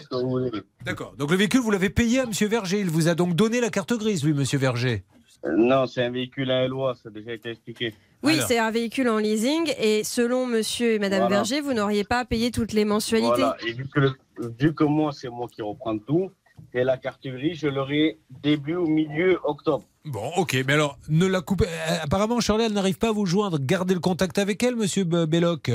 D'accord. 0.85 1.15
Donc 1.17 1.31
le 1.31 1.37
véhicule, 1.37 1.61
vous 1.61 1.71
l'avez 1.71 1.91
payé 1.91 2.21
à 2.21 2.27
monsieur 2.27 2.47
Verger. 2.49 2.81
Il 2.81 2.91
vous 2.91 3.09
a 3.09 3.15
donc 3.15 3.35
donné 3.35 3.61
la 3.61 3.71
carte 3.71 3.93
grise, 3.95 4.23
lui, 4.25 4.33
monsieur 4.35 4.59
Verger. 4.59 5.03
Euh, 5.47 5.55
Non, 5.57 5.87
c'est 5.87 6.05
un 6.05 6.11
véhicule 6.11 6.51
à 6.51 6.67
loi, 6.69 6.95
ça 7.03 7.09
a 7.09 7.13
déjà 7.13 7.33
été 7.33 7.51
expliqué. 7.51 7.95
Oui, 8.23 8.39
c'est 8.47 8.59
un 8.59 8.71
véhicule 8.71 9.09
en 9.09 9.19
leasing 9.19 9.73
et 9.79 10.05
selon 10.05 10.47
monsieur 10.47 10.93
et 10.95 10.99
madame 10.99 11.21
Voilà. 11.23 11.37
Verger, 11.37 11.61
vous 11.61 11.73
n'auriez 11.75 12.05
pas 12.05 12.25
payé 12.25 12.51
toutes 12.51 12.73
les 12.73 12.85
mensualités. 12.85 13.29
Voilà. 13.29 13.57
Et 13.67 13.73
vu 13.73 13.87
que, 13.89 14.01
le- 14.01 14.15
vu 14.59 14.75
que 14.75 14.85
moi, 14.85 15.13
c'est 15.13 15.29
moi 15.29 15.47
qui 15.51 15.61
reprends 15.63 15.99
tout, 15.99 16.31
et 16.73 16.85
la 16.85 16.97
carte 16.97 17.27
grise, 17.27 17.59
je 17.59 17.69
l'aurai 17.69 18.19
début 18.43 18.77
ou 18.77 18.87
milieu 18.87 19.39
octobre. 19.45 19.85
Bon, 20.07 20.31
ok, 20.37 20.57
mais 20.67 20.73
alors, 20.75 20.99
ne 21.09 21.27
la 21.27 21.41
coupez. 21.41 21.67
euh, 21.67 21.97
Apparemment, 22.03 22.41
Charlie, 22.41 22.65
elle 22.65 22.73
n'arrive 22.73 22.99
pas 22.99 23.09
à 23.09 23.13
vous 23.13 23.27
joindre. 23.27 23.59
Gardez 23.61 23.95
le 23.95 24.01
contact 24.01 24.39
avec 24.39 24.63
elle, 24.63 24.77
monsieur 24.77 25.05
Belloc. 25.05 25.71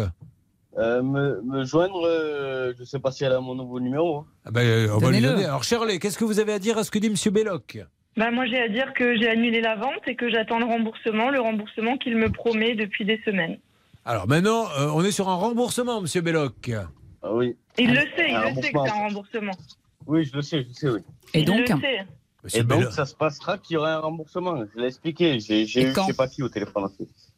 Euh, 0.79 1.01
me, 1.03 1.41
me 1.41 1.65
joindre, 1.65 2.05
euh, 2.07 2.73
je 2.79 2.83
sais 2.85 2.99
pas 2.99 3.11
si 3.11 3.23
elle 3.25 3.33
a 3.33 3.39
mon 3.41 3.53
nouveau 3.53 3.79
numéro. 3.79 4.19
hein. 4.19 4.25
Ah 4.45 4.51
ben, 4.51 4.61
euh, 4.61 4.87
on 4.93 4.97
va 4.97 5.11
lui 5.11 5.19
donner. 5.21 5.43
Alors, 5.45 5.63
Charlie, 5.63 5.99
qu'est-ce 5.99 6.17
que 6.17 6.23
vous 6.23 6.39
avez 6.39 6.53
à 6.53 6.59
dire 6.59 6.77
à 6.77 6.83
ce 6.85 6.91
que 6.91 6.99
dit 6.99 7.09
monsieur 7.09 7.31
Belloc? 7.31 7.79
Bah, 8.15 8.31
moi, 8.31 8.45
j'ai 8.45 8.59
à 8.61 8.69
dire 8.69 8.93
que 8.93 9.17
j'ai 9.17 9.29
annulé 9.29 9.59
la 9.61 9.75
vente 9.75 10.07
et 10.07 10.15
que 10.15 10.29
j'attends 10.29 10.57
le 10.59 10.65
remboursement, 10.65 11.29
le 11.31 11.41
remboursement 11.41 11.97
qu'il 11.97 12.15
me 12.17 12.29
promet 12.31 12.75
depuis 12.75 13.03
des 13.05 13.19
semaines. 13.25 13.57
Alors 14.05 14.27
maintenant, 14.27 14.65
euh, 14.79 14.89
on 14.93 15.03
est 15.03 15.11
sur 15.11 15.27
un 15.29 15.35
remboursement, 15.35 16.01
monsieur 16.01 16.21
Belloc. 16.21 16.71
Ah 17.21 17.33
oui. 17.33 17.55
Il 17.77 17.91
le 17.91 17.99
sait, 18.15 18.29
il 18.29 18.35
Un 18.35 18.49
le 18.49 18.55
sait 18.55 18.71
que 18.71 18.79
c'est 18.85 18.89
un 18.91 19.07
remboursement. 19.07 19.51
Oui, 20.07 20.23
je 20.23 20.33
le 20.35 20.41
sais, 20.41 20.65
je 20.67 20.73
sais, 20.73 20.89
oui. 20.89 21.01
Et 21.33 21.39
il 21.41 21.45
donc 21.45 21.59
le 21.59 21.65
sait. 21.67 22.05
Monsieur 22.43 22.59
Et 22.59 22.63
donc, 22.63 22.79
Belloc. 22.79 22.93
ça 22.93 23.05
se 23.05 23.13
passera 23.15 23.57
qu'il 23.57 23.73
y 23.73 23.77
aura 23.77 23.95
un 23.95 23.99
remboursement. 23.99 24.63
Je 24.73 24.79
l'ai 24.79 24.87
expliqué. 24.87 25.39
J'ai 25.41 25.63
eu, 25.63 25.67
je 25.67 25.91
sais 25.91 26.13
pas 26.13 26.27
qui 26.29 26.41
au 26.41 26.47
téléphone. 26.49 26.87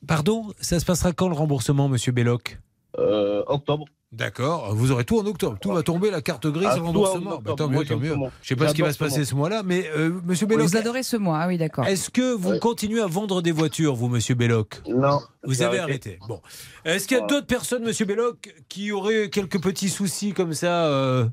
Pardon, 0.07 0.53
ça 0.59 0.79
se 0.79 0.85
passera 0.85 1.11
quand 1.11 1.27
le 1.27 1.33
remboursement, 1.35 1.89
monsieur 1.89 2.11
Belloc? 2.11 2.59
Euh, 2.97 3.43
octobre. 3.47 3.85
D'accord, 4.11 4.75
vous 4.75 4.91
aurez 4.91 5.05
tout 5.05 5.17
en 5.17 5.25
octobre. 5.25 5.57
Tout 5.61 5.71
va 5.71 5.83
tomber, 5.83 6.11
la 6.11 6.21
carte 6.21 6.45
grise, 6.45 6.67
Ah, 6.69 6.75
remboursement. 6.75 7.39
Bah, 7.41 7.53
tant 7.55 7.69
mieux, 7.69 7.85
tant 7.85 7.95
mieux. 7.97 8.13
Je 8.41 8.49
sais 8.49 8.57
pas 8.57 8.67
ce 8.67 8.73
qui 8.73 8.81
va 8.81 8.91
se 8.91 8.97
passer 8.97 9.23
ce 9.23 9.33
mois-là, 9.35 9.63
mais 9.63 9.89
euh, 9.95 10.11
monsieur 10.25 10.45
Belloc, 10.47 10.67
Vous 10.67 10.75
adorez 10.75 11.01
ce 11.03 11.15
mois, 11.15 11.39
ah 11.39 11.47
oui, 11.47 11.57
d'accord. 11.57 11.85
est-ce 11.87 12.09
que 12.09 12.33
vous 12.33 12.59
continuez 12.59 12.99
à 13.01 13.07
vendre 13.07 13.41
des 13.41 13.53
voitures, 13.53 13.95
vous, 13.95 14.09
monsieur 14.09 14.35
Belloc? 14.35 14.81
Non. 14.89 15.21
Vous 15.45 15.61
avez 15.61 15.79
arrêté. 15.79 16.19
Bon. 16.27 16.41
Est-ce 16.83 17.07
qu'il 17.07 17.15
y 17.15 17.19
a 17.19 17.23
Voilà. 17.23 17.35
d'autres 17.35 17.47
personnes, 17.47 17.83
monsieur 17.85 18.05
Belloc, 18.05 18.53
qui 18.67 18.91
auraient 18.91 19.29
quelques 19.29 19.61
petits 19.61 19.89
soucis 19.89 20.33
comme 20.33 20.53
ça, 20.53 20.87
euh, 20.87 21.25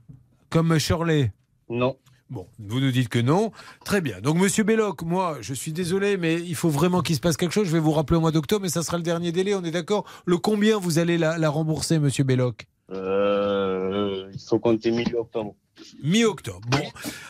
comme 0.49 0.79
Shirley? 0.79 1.33
Non. 1.69 1.97
Bon, 2.31 2.47
vous 2.59 2.81
nous 2.81 2.91
dites 2.91 3.09
que 3.09 3.19
non. 3.19 3.53
Très 3.85 4.03
bien. 4.03 4.21
Donc, 4.21 4.37
monsieur 4.37 4.63
Belloc, 4.63 5.03
moi, 5.03 5.39
je 5.41 5.55
suis 5.55 5.73
désolé, 5.73 6.19
mais 6.19 6.35
il 6.35 6.55
faut 6.55 6.69
vraiment 6.69 7.01
qu'il 7.01 7.17
se 7.17 7.21
passe 7.21 7.39
quelque 7.39 7.53
chose. 7.53 7.67
Je 7.67 7.73
vais 7.73 7.79
vous 7.79 7.93
rappeler 7.93 8.19
au 8.19 8.21
mois 8.21 8.33
d'octobre, 8.33 8.63
mais 8.63 8.69
ça 8.69 8.83
sera 8.83 8.99
le 8.99 9.03
dernier 9.03 9.33
délai, 9.33 9.55
on 9.55 9.65
est 9.65 9.71
d'accord 9.71 10.05
Le 10.27 10.37
combien 10.37 10.79
vous 10.79 10.99
allez 10.99 11.17
la, 11.17 11.39
la 11.39 11.49
rembourser, 11.49 11.99
monsieur 11.99 12.25
Belloc? 12.25 12.67
Euh, 12.93 14.31
il 14.33 14.41
faut 14.41 14.59
compter 14.59 14.91
milieu 14.91 15.21
octobre. 15.21 15.55
Mi-octobre. 16.03 16.69
Bon. 16.71 16.83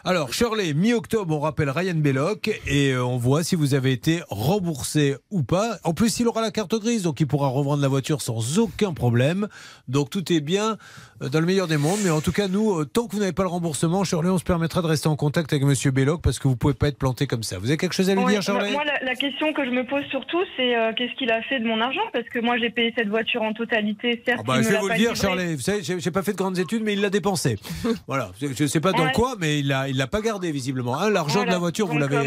Alors, 0.04 0.32
Shirley, 0.32 0.72
mi-octobre, 0.72 1.34
on 1.36 1.40
rappelle 1.40 1.68
Ryan 1.68 1.96
Belloc 1.96 2.48
et 2.66 2.92
euh, 2.92 3.04
on 3.04 3.18
voit 3.18 3.42
si 3.42 3.56
vous 3.56 3.74
avez 3.74 3.92
été 3.92 4.22
remboursé 4.30 5.16
ou 5.30 5.42
pas. 5.42 5.78
En 5.84 5.92
plus, 5.92 6.18
il 6.20 6.28
aura 6.28 6.40
la 6.40 6.50
carte 6.50 6.74
grise, 6.74 7.02
donc 7.02 7.20
il 7.20 7.26
pourra 7.26 7.48
revendre 7.48 7.82
la 7.82 7.88
voiture 7.88 8.22
sans 8.22 8.58
aucun 8.58 8.94
problème. 8.94 9.48
Donc, 9.86 10.08
tout 10.08 10.32
est 10.32 10.40
bien 10.40 10.78
dans 11.20 11.40
le 11.40 11.46
meilleur 11.46 11.66
des 11.68 11.76
mondes. 11.76 11.98
Mais 12.04 12.10
en 12.10 12.20
tout 12.20 12.32
cas, 12.32 12.48
nous, 12.48 12.78
euh, 12.80 12.84
tant 12.84 13.06
que 13.06 13.12
vous 13.12 13.20
n'avez 13.20 13.32
pas 13.32 13.42
le 13.42 13.48
remboursement, 13.48 14.04
Shirley, 14.04 14.28
on 14.30 14.38
se 14.38 14.44
permettra 14.44 14.82
de 14.82 14.86
rester 14.86 15.08
en 15.08 15.16
contact 15.16 15.52
avec 15.52 15.64
monsieur 15.64 15.90
Belloc 15.90 16.20
parce 16.22 16.38
que 16.38 16.48
vous 16.48 16.56
pouvez 16.56 16.74
pas 16.74 16.88
être 16.88 16.98
planté 16.98 17.26
comme 17.26 17.42
ça. 17.42 17.58
Vous 17.58 17.66
avez 17.68 17.76
quelque 17.76 17.94
chose 17.94 18.08
à 18.10 18.14
lui 18.14 18.24
dire, 18.26 18.42
Shirley? 18.42 18.72
moi, 18.72 18.84
la, 18.84 18.98
la 19.04 19.14
question 19.14 19.52
que 19.52 19.64
je 19.64 19.70
me 19.70 19.86
pose 19.86 20.04
surtout, 20.10 20.40
c'est 20.56 20.76
euh, 20.76 20.92
qu'est-ce 20.96 21.14
qu'il 21.16 21.30
a 21.30 21.42
fait 21.42 21.60
de 21.60 21.66
mon 21.66 21.80
argent? 21.80 22.00
Parce 22.12 22.28
que 22.28 22.38
moi, 22.40 22.56
j'ai 22.58 22.70
payé 22.70 22.92
cette 22.96 23.08
voiture 23.08 23.42
en 23.42 23.52
totalité. 23.52 24.22
Certes, 24.26 24.40
Ah 24.40 24.46
bah, 24.46 24.54
il 24.58 24.64
je 24.64 24.68
vais 24.70 24.78
vous 24.78 24.88
le 24.88 24.94
dire, 24.96 25.12
livrée. 25.12 25.26
Charlie. 25.28 25.54
Vous 25.56 25.60
savez, 25.62 25.82
j'ai 25.82 26.10
pas 26.10 26.22
fait 26.22 26.32
de 26.32 26.36
grandes 26.38 26.58
études, 26.58 26.82
mais 26.82 26.92
il 26.94 27.00
l'a 27.00 27.10
dépensé. 27.10 27.58
voilà. 28.06 28.30
Je 28.40 28.46
ne 28.62 28.68
sais 28.68 28.80
pas 28.80 28.92
dans 28.92 29.04
Ouais. 29.06 29.12
quoi, 29.12 29.34
mais 29.38 29.60
il 29.60 29.68
l'a, 29.68 29.88
il 29.88 29.96
l'a 29.96 30.06
pas 30.06 30.20
gardé 30.20 30.50
visiblement. 30.52 30.98
Hein, 30.98 31.10
L'argent 31.10 31.44
de 31.44 31.48
la 31.50 31.58
voiture, 31.58 31.86
vous 31.86 31.98
l'avez. 31.98 32.16
euh, 32.16 32.22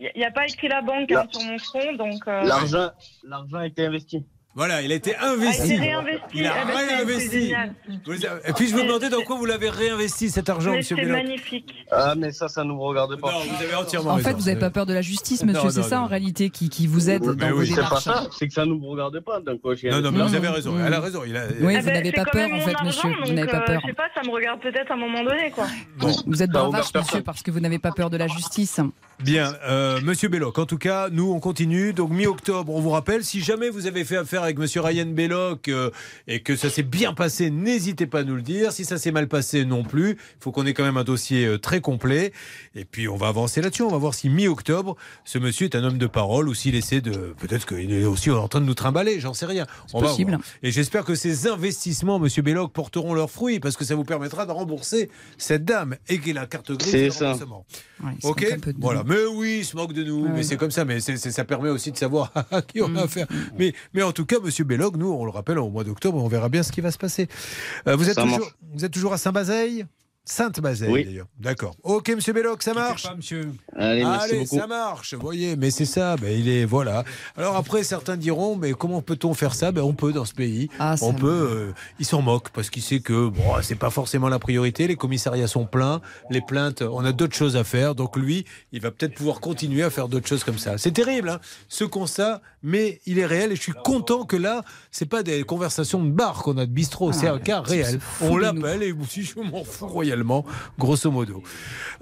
il 0.00 0.18
n'y 0.18 0.24
a 0.24 0.30
pas 0.30 0.44
écrit 0.46 0.68
la 0.68 0.82
banque 0.82 1.10
hein, 1.12 1.24
sur 1.30 1.42
mon 1.42 1.58
front, 1.58 1.92
donc. 1.96 2.20
euh, 2.28 2.42
L'argent, 2.44 2.90
l'argent 3.24 3.56
a 3.58 3.66
été 3.66 3.86
investi. 3.86 4.24
Voilà, 4.58 4.82
il 4.82 4.90
a 4.90 4.96
été 4.96 5.14
a 5.14 5.28
investi. 5.30 5.74
été 5.74 5.80
réinvesti. 5.82 6.20
Il 6.34 6.44
a 6.44 6.52
Ah 6.52 6.64
bah, 6.64 6.72
réinvesti. 6.78 7.54
Et 8.44 8.52
puis 8.54 8.66
je 8.66 8.74
me 8.74 8.82
demandais 8.82 9.08
dans 9.08 9.20
quoi 9.22 9.36
vous 9.36 9.44
l'avez 9.44 9.70
réinvesti 9.70 10.30
cet 10.30 10.48
argent, 10.48 10.72
Mais 10.72 10.78
monsieur 10.78 10.96
c'est 10.98 11.06
magnifique. 11.06 11.72
Ah, 11.92 12.14
mais 12.16 12.32
ça, 12.32 12.48
ça 12.48 12.64
ne 12.64 12.72
vous 12.72 12.80
regarde 12.80 13.14
pas. 13.20 13.30
Non, 13.30 13.38
vous 13.38 13.62
avez 13.62 13.74
entièrement 13.76 14.10
En 14.10 14.14
raison. 14.16 14.30
fait, 14.30 14.34
vous 14.34 14.46
n'avez 14.46 14.58
pas 14.58 14.70
peur 14.70 14.84
de 14.84 14.92
la 14.92 15.00
justice, 15.00 15.44
monsieur. 15.44 15.70
C'est 15.70 15.84
ça, 15.84 15.98
non. 15.98 16.02
en 16.02 16.06
réalité, 16.08 16.50
qui, 16.50 16.68
qui 16.70 16.88
vous 16.88 17.08
aide 17.08 17.22
Mais 17.24 17.34
dans 17.36 17.50
vos 17.50 17.60
oui, 17.60 17.68
c'est 17.68 17.76
pas 17.76 17.82
démarches. 17.82 18.02
ça. 18.04 18.26
C'est 18.36 18.48
que 18.48 18.54
ça 18.54 18.66
ne 18.66 18.72
vous 18.72 18.86
regarde 18.88 19.20
pas. 19.20 19.38
Donc, 19.38 19.60
quoi, 19.60 19.76
j'ai 19.76 19.90
Non, 19.90 20.00
non, 20.00 20.10
mais 20.10 20.24
vous 20.24 20.34
avez 20.34 20.48
raison. 20.48 20.72
Mmh. 20.72 20.84
Elle 20.88 20.94
a 20.94 21.00
raison. 21.00 21.22
Il 21.24 21.36
a... 21.36 21.44
Oui, 21.46 21.54
vous 21.60 21.66
ben, 21.86 21.94
n'avez 21.94 22.04
c'est 22.06 22.12
pas 22.12 22.24
peur, 22.24 22.48
en 22.52 22.60
fait, 22.60 22.74
argent, 22.74 22.84
monsieur. 22.84 23.10
Vous 23.26 23.32
n'avez 23.32 23.46
pas 23.48 23.58
euh, 23.60 23.64
peur. 23.64 23.80
Je 23.82 23.86
sais 23.86 23.92
pas, 23.92 24.08
ça 24.12 24.22
me 24.26 24.30
regarde 24.34 24.60
peut-être 24.60 24.90
à 24.90 24.94
un 24.94 24.98
moment 24.98 25.22
donné, 25.22 25.52
quoi. 25.52 25.66
Bon, 25.98 26.12
vous 26.26 26.42
êtes 26.42 26.50
dans 26.50 26.70
vache, 26.70 26.92
monsieur, 26.92 27.22
parce 27.22 27.42
que 27.44 27.52
vous 27.52 27.60
n'avez 27.60 27.78
pas 27.78 27.92
peur 27.92 28.10
de 28.10 28.16
la 28.16 28.26
justice. 28.26 28.80
Bien, 29.24 29.56
euh, 29.66 30.00
Monsieur 30.00 30.28
Belloc, 30.28 30.60
en 30.60 30.64
tout 30.66 30.78
cas, 30.78 31.08
nous 31.10 31.32
on 31.32 31.40
continue. 31.40 31.92
Donc 31.92 32.10
mi-octobre, 32.10 32.72
on 32.72 32.80
vous 32.80 32.90
rappelle, 32.90 33.24
si 33.24 33.40
jamais 33.40 33.68
vous 33.68 33.86
avez 33.86 34.04
fait 34.04 34.16
affaire 34.16 34.44
avec 34.44 34.58
Monsieur 34.58 34.80
Ryan 34.80 35.06
Belloc 35.06 35.66
euh, 35.66 35.90
et 36.28 36.40
que 36.40 36.54
ça 36.54 36.70
s'est 36.70 36.84
bien 36.84 37.14
passé, 37.14 37.50
n'hésitez 37.50 38.06
pas 38.06 38.20
à 38.20 38.22
nous 38.22 38.36
le 38.36 38.42
dire. 38.42 38.70
Si 38.70 38.84
ça 38.84 38.96
s'est 38.96 39.10
mal 39.10 39.26
passé 39.26 39.64
non 39.64 39.82
plus, 39.82 40.10
il 40.12 40.16
faut 40.38 40.52
qu'on 40.52 40.66
ait 40.66 40.72
quand 40.72 40.84
même 40.84 40.96
un 40.96 41.02
dossier 41.02 41.46
euh, 41.46 41.58
très 41.58 41.80
complet. 41.80 42.32
Et 42.76 42.84
puis 42.84 43.08
on 43.08 43.16
va 43.16 43.26
avancer 43.26 43.60
là-dessus. 43.60 43.82
On 43.82 43.90
va 43.90 43.98
voir 43.98 44.14
si 44.14 44.28
mi-octobre, 44.28 44.94
ce 45.24 45.38
monsieur 45.38 45.64
est 45.64 45.74
un 45.74 45.82
homme 45.82 45.98
de 45.98 46.06
parole 46.06 46.48
ou 46.48 46.54
s'il 46.54 46.76
essaie 46.76 47.00
de. 47.00 47.34
Peut-être 47.40 47.66
qu'il 47.66 47.92
est 47.92 48.04
aussi 48.04 48.30
en 48.30 48.46
train 48.46 48.60
de 48.60 48.66
nous 48.66 48.74
trimballer, 48.74 49.18
j'en 49.18 49.34
sais 49.34 49.46
rien. 49.46 49.66
On 49.94 50.00
va 50.00 50.08
possible. 50.10 50.30
voir. 50.30 50.42
Et 50.62 50.70
j'espère 50.70 51.04
que 51.04 51.16
ces 51.16 51.48
investissements, 51.48 52.20
Monsieur 52.20 52.42
Belloc, 52.42 52.72
porteront 52.72 53.14
leurs 53.14 53.32
fruits 53.32 53.58
parce 53.58 53.76
que 53.76 53.84
ça 53.84 53.96
vous 53.96 54.04
permettra 54.04 54.46
de 54.46 54.52
rembourser 54.52 55.10
cette 55.38 55.64
dame 55.64 55.96
et 56.08 56.20
qu'il 56.20 56.38
a 56.38 56.42
la 56.42 56.46
carte 56.46 56.70
grise 56.70 56.92
C'est 56.92 57.10
ça. 57.10 57.36
Ok, 58.22 58.22
moque 58.22 58.44
un 58.52 58.58
peu 58.60 58.72
de 58.72 58.78
nous. 58.78 58.82
voilà. 58.84 59.02
Mais 59.08 59.24
oui, 59.32 59.58
il 59.60 59.64
se 59.64 59.74
moque 59.76 59.92
de 59.92 60.04
nous. 60.04 60.24
Ouais, 60.24 60.30
mais 60.34 60.42
c'est 60.42 60.56
comme 60.56 60.70
ça. 60.70 60.84
Mais 60.84 61.00
c'est- 61.00 61.16
c'est- 61.16 61.30
ça 61.30 61.44
permet 61.44 61.70
aussi 61.70 61.90
de 61.92 61.96
savoir 61.96 62.30
à 62.50 62.62
qui 62.62 62.80
on 62.82 62.86
a 62.86 62.88
Mm. 62.88 62.96
affaire. 62.98 63.26
Mais, 63.58 63.72
mais 63.94 64.02
en 64.02 64.12
tout 64.12 64.26
cas, 64.26 64.36
Monsieur 64.42 64.64
Belloc, 64.64 64.96
nous, 64.96 65.10
on 65.10 65.24
le 65.24 65.30
rappelle 65.30 65.58
au 65.58 65.70
mois 65.70 65.84
d'octobre, 65.84 66.22
on 66.22 66.28
verra 66.28 66.48
bien 66.48 66.62
ce 66.62 66.70
qui 66.72 66.80
va 66.80 66.90
se 66.90 66.98
passer. 66.98 67.26
Euh, 67.86 67.96
vous, 67.96 68.08
êtes 68.08 68.16
toujours, 68.16 68.50
vous 68.74 68.84
êtes 68.84 68.92
toujours 68.92 69.12
à 69.12 69.18
Saint-Bazeille? 69.18 69.86
Sainte-Bazeille, 70.30 70.90
Oui. 70.90 71.04
d'ailleurs. 71.06 71.26
D'accord. 71.40 71.74
Ok, 71.82 72.10
Monsieur 72.14 72.34
Belloc, 72.34 72.62
ça 72.62 72.74
marche 72.74 73.04
Pas, 73.04 73.14
monsieur. 73.14 73.50
Allez, 73.74 74.04
merci 74.04 74.24
Allez, 74.30 74.38
beaucoup. 74.40 74.58
ça 74.58 74.66
marche, 74.66 75.14
vous 75.14 75.20
voyez, 75.22 75.56
mais 75.56 75.70
c'est 75.70 75.86
ça, 75.86 76.16
ben, 76.16 76.30
il 76.30 76.48
est, 76.50 76.66
voilà. 76.66 77.02
Alors 77.36 77.56
après, 77.56 77.82
certains 77.82 78.16
diront, 78.18 78.54
mais 78.56 78.72
comment 78.72 79.00
peut-on 79.00 79.32
faire 79.32 79.54
ça? 79.54 79.72
Ben, 79.72 79.80
On 79.82 79.94
peut 79.94 80.12
dans 80.12 80.26
ce 80.26 80.34
pays, 80.34 80.68
Ah, 80.78 80.96
on 81.00 81.14
peut, 81.14 81.26
euh, 81.28 81.72
il 81.98 82.04
s'en 82.04 82.20
moque, 82.20 82.50
parce 82.50 82.68
qu'il 82.68 82.82
sait 82.82 83.00
que 83.00 83.28
bon, 83.28 83.42
c'est 83.62 83.74
pas 83.74 83.88
forcément 83.90 84.28
la 84.28 84.38
priorité, 84.38 84.86
les 84.86 84.96
commissariats 84.96 85.46
sont 85.48 85.64
pleins, 85.64 86.02
les 86.30 86.42
plaintes, 86.42 86.82
on 86.82 87.04
a 87.06 87.12
d'autres 87.12 87.34
choses 87.36 87.56
à 87.56 87.64
faire, 87.64 87.94
donc 87.94 88.16
lui, 88.16 88.44
il 88.72 88.82
va 88.82 88.90
peut-être 88.90 89.14
pouvoir 89.14 89.40
continuer 89.40 89.82
à 89.82 89.88
faire 89.90 90.08
d'autres 90.08 90.28
choses 90.28 90.44
comme 90.44 90.58
ça. 90.58 90.76
C'est 90.76 90.92
terrible, 90.92 91.30
hein, 91.30 91.40
ce 91.68 91.84
constat, 91.84 92.42
mais 92.62 93.00
il 93.06 93.18
est 93.18 93.26
réel, 93.26 93.50
et 93.52 93.56
je 93.56 93.62
suis 93.62 93.72
content 93.84 94.24
que 94.26 94.36
là, 94.36 94.62
c'est 94.90 95.06
pas 95.08 95.22
des 95.22 95.42
conversations 95.44 96.02
de 96.04 96.10
bar 96.10 96.42
qu'on 96.42 96.58
a 96.58 96.66
de 96.66 96.70
bistrot, 96.70 97.12
c'est 97.12 97.28
un 97.28 97.38
cas 97.38 97.62
réel. 97.62 97.98
On 98.20 98.36
l'appelle, 98.36 98.82
et 98.82 98.94
si 99.08 99.22
je 99.22 99.38
m'en 99.40 99.64
fous 99.64 99.86
grosso 100.78 101.10
modo. 101.10 101.42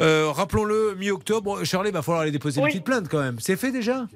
Euh, 0.01 0.31
Rappelons-le, 0.33 0.95
mi-octobre, 0.99 1.65
Charlie, 1.65 1.91
va 1.91 2.03
falloir 2.03 2.23
aller 2.23 2.31
déposer 2.31 2.61
une 2.61 2.67
petite 2.67 2.85
plainte 2.85 3.09
quand 3.09 3.21
même. 3.21 3.37
C'est 3.41 3.57
fait 3.57 3.73
déjà? 3.73 4.07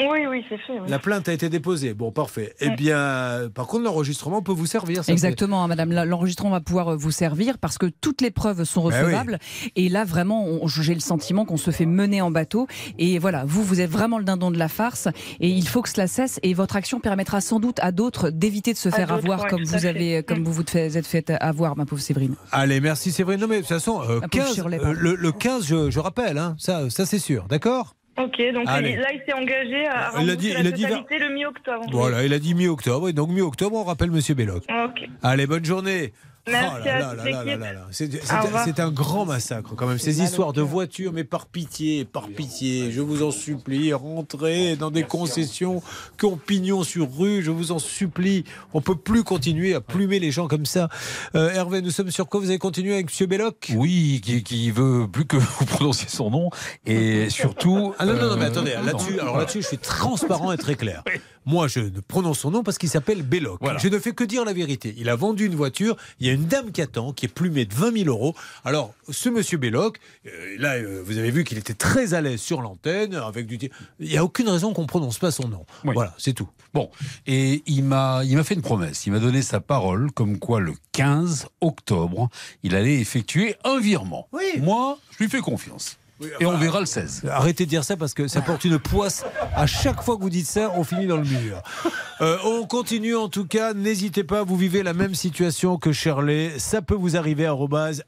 Oui, 0.00 0.26
oui, 0.30 0.44
c'est 0.48 0.58
fait. 0.58 0.78
oui. 0.80 0.88
La 0.88 0.98
plainte 1.00 1.28
a 1.28 1.32
été 1.32 1.48
déposée. 1.48 1.92
Bon, 1.92 2.12
parfait. 2.12 2.54
Eh 2.60 2.70
bien, 2.70 3.48
par 3.52 3.66
contre, 3.66 3.82
l'enregistrement 3.84 4.42
peut 4.42 4.52
vous 4.52 4.66
servir. 4.66 5.04
ça, 5.04 5.12
Exactement, 5.12 5.64
hein, 5.64 5.66
madame. 5.68 5.92
L'enregistrement 6.04 6.50
va 6.50 6.60
pouvoir 6.60 6.92
euh, 6.92 6.96
vous 6.96 7.10
servir 7.10 7.58
parce 7.58 7.78
que 7.78 7.86
toutes 7.86 8.20
les 8.20 8.30
preuves 8.30 8.62
sont 8.64 8.88
Ben 8.88 8.94
oui. 8.96 9.02
recevables. 9.06 9.38
Et 9.74 9.88
là, 9.88 10.04
vraiment, 10.04 10.44
on- 10.46 10.68
j'ai 10.68 10.94
le 10.94 11.00
sentiment 11.00 11.44
qu'on 11.44 11.56
se 11.56 11.70
fait 11.72 11.86
mener 11.86 12.22
en 12.22 12.30
bateau. 12.30 12.68
Et 12.98 13.18
voilà, 13.18 13.44
vous, 13.44 13.64
vous 13.64 13.80
êtes 13.80 13.90
vraiment 13.90 14.18
le 14.18 14.24
dindon 14.24 14.50
de 14.52 14.58
la 14.58 14.68
farce. 14.68 15.08
Et 15.40 15.48
il 15.48 15.66
faut 15.66 15.82
que 15.82 15.88
cela 15.88 16.06
cesse. 16.06 16.38
Et 16.44 16.54
votre 16.54 16.76
action 16.76 17.00
permettra 17.00 17.40
sans 17.40 17.58
doute 17.58 17.78
à 17.80 17.90
d'autres 17.90 18.30
d'éviter 18.30 18.72
de 18.72 18.78
se 18.78 18.88
À 18.90 18.92
faire 18.92 19.12
avoir 19.12 19.42
ouais, 19.42 19.48
comme 19.48 19.64
vous 19.64 19.84
avez, 19.86 20.22
comme 20.22 20.40
Mm. 20.40 20.44
vous 20.44 20.52
vous 20.52 20.76
êtes 20.76 21.06
fait 21.06 21.32
avoir, 21.40 21.76
ma 21.76 21.86
pauvre 21.86 22.00
Séverine. 22.02 22.36
Allez, 22.52 22.80
merci, 22.80 23.10
vrai. 23.24 23.36
Non, 23.36 23.48
mais 23.48 23.56
de 23.56 23.60
toute 23.62 23.68
façon, 23.68 24.00
euh, 24.02 24.20
La 24.20 24.28
pauvre 24.28 24.44
15, 24.44 24.54
Shirley, 24.54 24.78
euh, 24.78 24.82
pardon. 24.82 24.98
le, 25.00 25.14
le 25.16 25.32
15, 25.32 25.66
je, 25.66 25.90
je 25.90 25.98
rappelle, 25.98 26.38
hein, 26.38 26.54
ça, 26.58 26.88
ça 26.90 27.04
c'est 27.04 27.18
sûr. 27.18 27.46
D'accord? 27.48 27.96
Ok, 28.18 28.42
donc 28.52 28.64
Allez. 28.66 28.96
là, 28.96 29.12
il 29.12 29.20
s'est 29.26 29.32
engagé 29.32 29.86
à 29.86 30.10
Il 30.20 30.30
a 30.30 30.36
dit- 30.36 30.52
la 30.52 30.60
il 30.60 30.66
a 30.66 30.70
dit 30.72 30.82
totalité 30.82 31.18
le 31.18 31.28
mi-octobre. 31.34 31.86
Voilà, 31.92 32.24
il 32.24 32.32
a 32.32 32.38
dit 32.38 32.54
mi-octobre. 32.54 33.08
Et 33.08 33.12
donc, 33.12 33.28
mi-octobre, 33.30 33.76
on 33.76 33.84
rappelle 33.84 34.10
Monsieur 34.10 34.34
Belloc. 34.34 34.64
Ok. 34.68 35.08
Allez, 35.22 35.46
bonne 35.46 35.64
journée. 35.64 36.12
Merci 36.50 36.74
Oh 36.80 36.84
là 36.84 36.94
à 36.94 36.98
là 36.98 37.04
toute 37.10 37.18
là 37.18 37.24
là 37.24 37.24
là 37.24 37.44
l'équipe. 37.44 37.60
là 37.60 37.72
là. 37.72 38.64
C'est 38.64 38.80
un 38.80 38.90
grand 38.90 39.24
massacre 39.26 39.74
quand 39.76 39.86
même. 39.86 39.98
Ces 39.98 40.22
histoires 40.22 40.52
de 40.52 40.62
voitures, 40.62 41.12
mais 41.12 41.24
par 41.24 41.46
pitié, 41.46 42.04
par 42.04 42.28
pitié, 42.28 42.90
je 42.92 43.00
vous 43.00 43.22
en 43.22 43.30
supplie, 43.30 43.92
rentrez 43.92 44.76
dans 44.76 44.90
des 44.90 45.02
concessions 45.04 45.82
qui 46.18 46.24
ont 46.26 46.36
pignon 46.36 46.82
sur 46.84 47.08
rue, 47.16 47.42
je 47.42 47.50
vous 47.50 47.72
en 47.72 47.78
supplie. 47.78 48.44
On 48.74 48.80
peut 48.80 48.94
plus 48.96 49.24
continuer 49.24 49.74
à 49.74 49.80
plumer 49.80 50.18
les 50.18 50.30
gens 50.30 50.48
comme 50.48 50.66
ça. 50.66 50.88
Euh, 51.34 51.50
Hervé, 51.50 51.82
nous 51.82 51.90
sommes 51.90 52.10
sur 52.10 52.28
quoi? 52.28 52.40
Vous 52.40 52.48
avez 52.48 52.58
continué 52.58 52.94
avec 52.94 53.06
Monsieur 53.06 53.26
Belloc? 53.26 53.72
Oui, 53.76 54.20
qui, 54.24 54.42
qui 54.42 54.70
veut 54.70 55.06
plus 55.10 55.24
que 55.26 55.36
vous 55.36 55.64
prononciez 55.66 56.08
son 56.08 56.30
nom 56.30 56.50
et 56.86 57.30
surtout. 57.30 57.94
Ah 57.98 58.06
non, 58.06 58.14
non, 58.14 58.28
non, 58.30 58.36
mais 58.36 58.44
euh, 58.44 58.48
attendez, 58.48 58.74
là-dessus, 58.84 59.20
alors 59.20 59.38
là-dessus, 59.38 59.62
je 59.62 59.68
suis 59.68 59.78
transparent 59.78 60.52
et 60.52 60.56
très 60.58 60.74
clair. 60.74 61.02
Moi, 61.46 61.66
je 61.66 61.80
ne 61.80 62.00
prononce 62.00 62.40
son 62.40 62.50
nom 62.50 62.62
parce 62.62 62.76
qu'il 62.76 62.90
s'appelle 62.90 63.22
Belloc. 63.22 63.58
Voilà. 63.62 63.78
Je 63.78 63.88
ne 63.88 63.98
fais 63.98 64.12
que 64.12 64.22
dire 64.24 64.44
la 64.44 64.52
vérité. 64.52 64.94
Il 64.98 65.08
a 65.08 65.16
vendu 65.16 65.46
une 65.46 65.54
voiture, 65.54 65.96
il 66.20 66.26
y 66.26 66.30
a 66.30 66.34
une 66.34 66.37
dame 66.44 66.72
qui 66.72 66.82
attend, 66.82 67.12
qui 67.12 67.26
est 67.26 67.28
plumée 67.28 67.64
de 67.64 67.74
20 67.74 68.04
000 68.04 68.08
euros. 68.08 68.34
Alors, 68.64 68.94
ce 69.10 69.28
monsieur 69.28 69.58
Belloc, 69.58 69.98
euh, 70.26 70.56
là, 70.58 70.74
euh, 70.74 71.02
vous 71.04 71.18
avez 71.18 71.30
vu 71.30 71.44
qu'il 71.44 71.58
était 71.58 71.74
très 71.74 72.14
à 72.14 72.20
l'aise 72.20 72.40
sur 72.40 72.62
l'antenne, 72.62 73.14
avec 73.14 73.46
du... 73.46 73.58
Il 74.00 74.08
n'y 74.08 74.16
a 74.16 74.24
aucune 74.24 74.48
raison 74.48 74.72
qu'on 74.72 74.82
ne 74.82 74.86
prononce 74.86 75.18
pas 75.18 75.30
son 75.30 75.48
nom. 75.48 75.64
Oui. 75.84 75.92
Voilà, 75.94 76.14
c'est 76.18 76.32
tout. 76.32 76.48
Bon, 76.74 76.90
et 77.26 77.62
il 77.66 77.84
m'a, 77.84 78.22
il 78.24 78.36
m'a 78.36 78.44
fait 78.44 78.54
une 78.54 78.62
promesse. 78.62 79.06
Il 79.06 79.12
m'a 79.12 79.18
donné 79.18 79.42
sa 79.42 79.60
parole, 79.60 80.12
comme 80.12 80.38
quoi 80.38 80.60
le 80.60 80.74
15 80.92 81.48
octobre, 81.60 82.28
il 82.62 82.74
allait 82.74 83.00
effectuer 83.00 83.56
un 83.64 83.80
virement. 83.80 84.28
Oui. 84.32 84.60
Moi, 84.60 84.98
je 85.12 85.24
lui 85.24 85.30
fais 85.30 85.40
confiance. 85.40 85.97
Et 86.40 86.46
on 86.46 86.56
verra 86.56 86.80
le 86.80 86.86
16. 86.86 87.22
Arrêtez 87.30 87.64
de 87.64 87.70
dire 87.70 87.84
ça 87.84 87.96
parce 87.96 88.12
que 88.14 88.26
ça 88.26 88.40
porte 88.40 88.64
une 88.64 88.78
poisse. 88.78 89.24
À 89.54 89.66
chaque 89.66 90.02
fois 90.02 90.16
que 90.16 90.22
vous 90.22 90.30
dites 90.30 90.46
ça, 90.46 90.72
on 90.76 90.82
finit 90.84 91.06
dans 91.06 91.16
le 91.18 91.24
mur. 91.24 91.62
Euh, 92.20 92.36
on 92.44 92.66
continue 92.66 93.14
en 93.14 93.28
tout 93.28 93.44
cas. 93.46 93.74
N'hésitez 93.74 94.24
pas, 94.24 94.42
vous 94.42 94.56
vivez 94.56 94.82
la 94.82 94.92
même 94.92 95.14
situation 95.14 95.78
que 95.78 95.92
Shirley. 95.92 96.50
Ça 96.58 96.82
peut 96.82 96.96
vous 96.96 97.16
arriver 97.16 97.46
à 97.46 97.52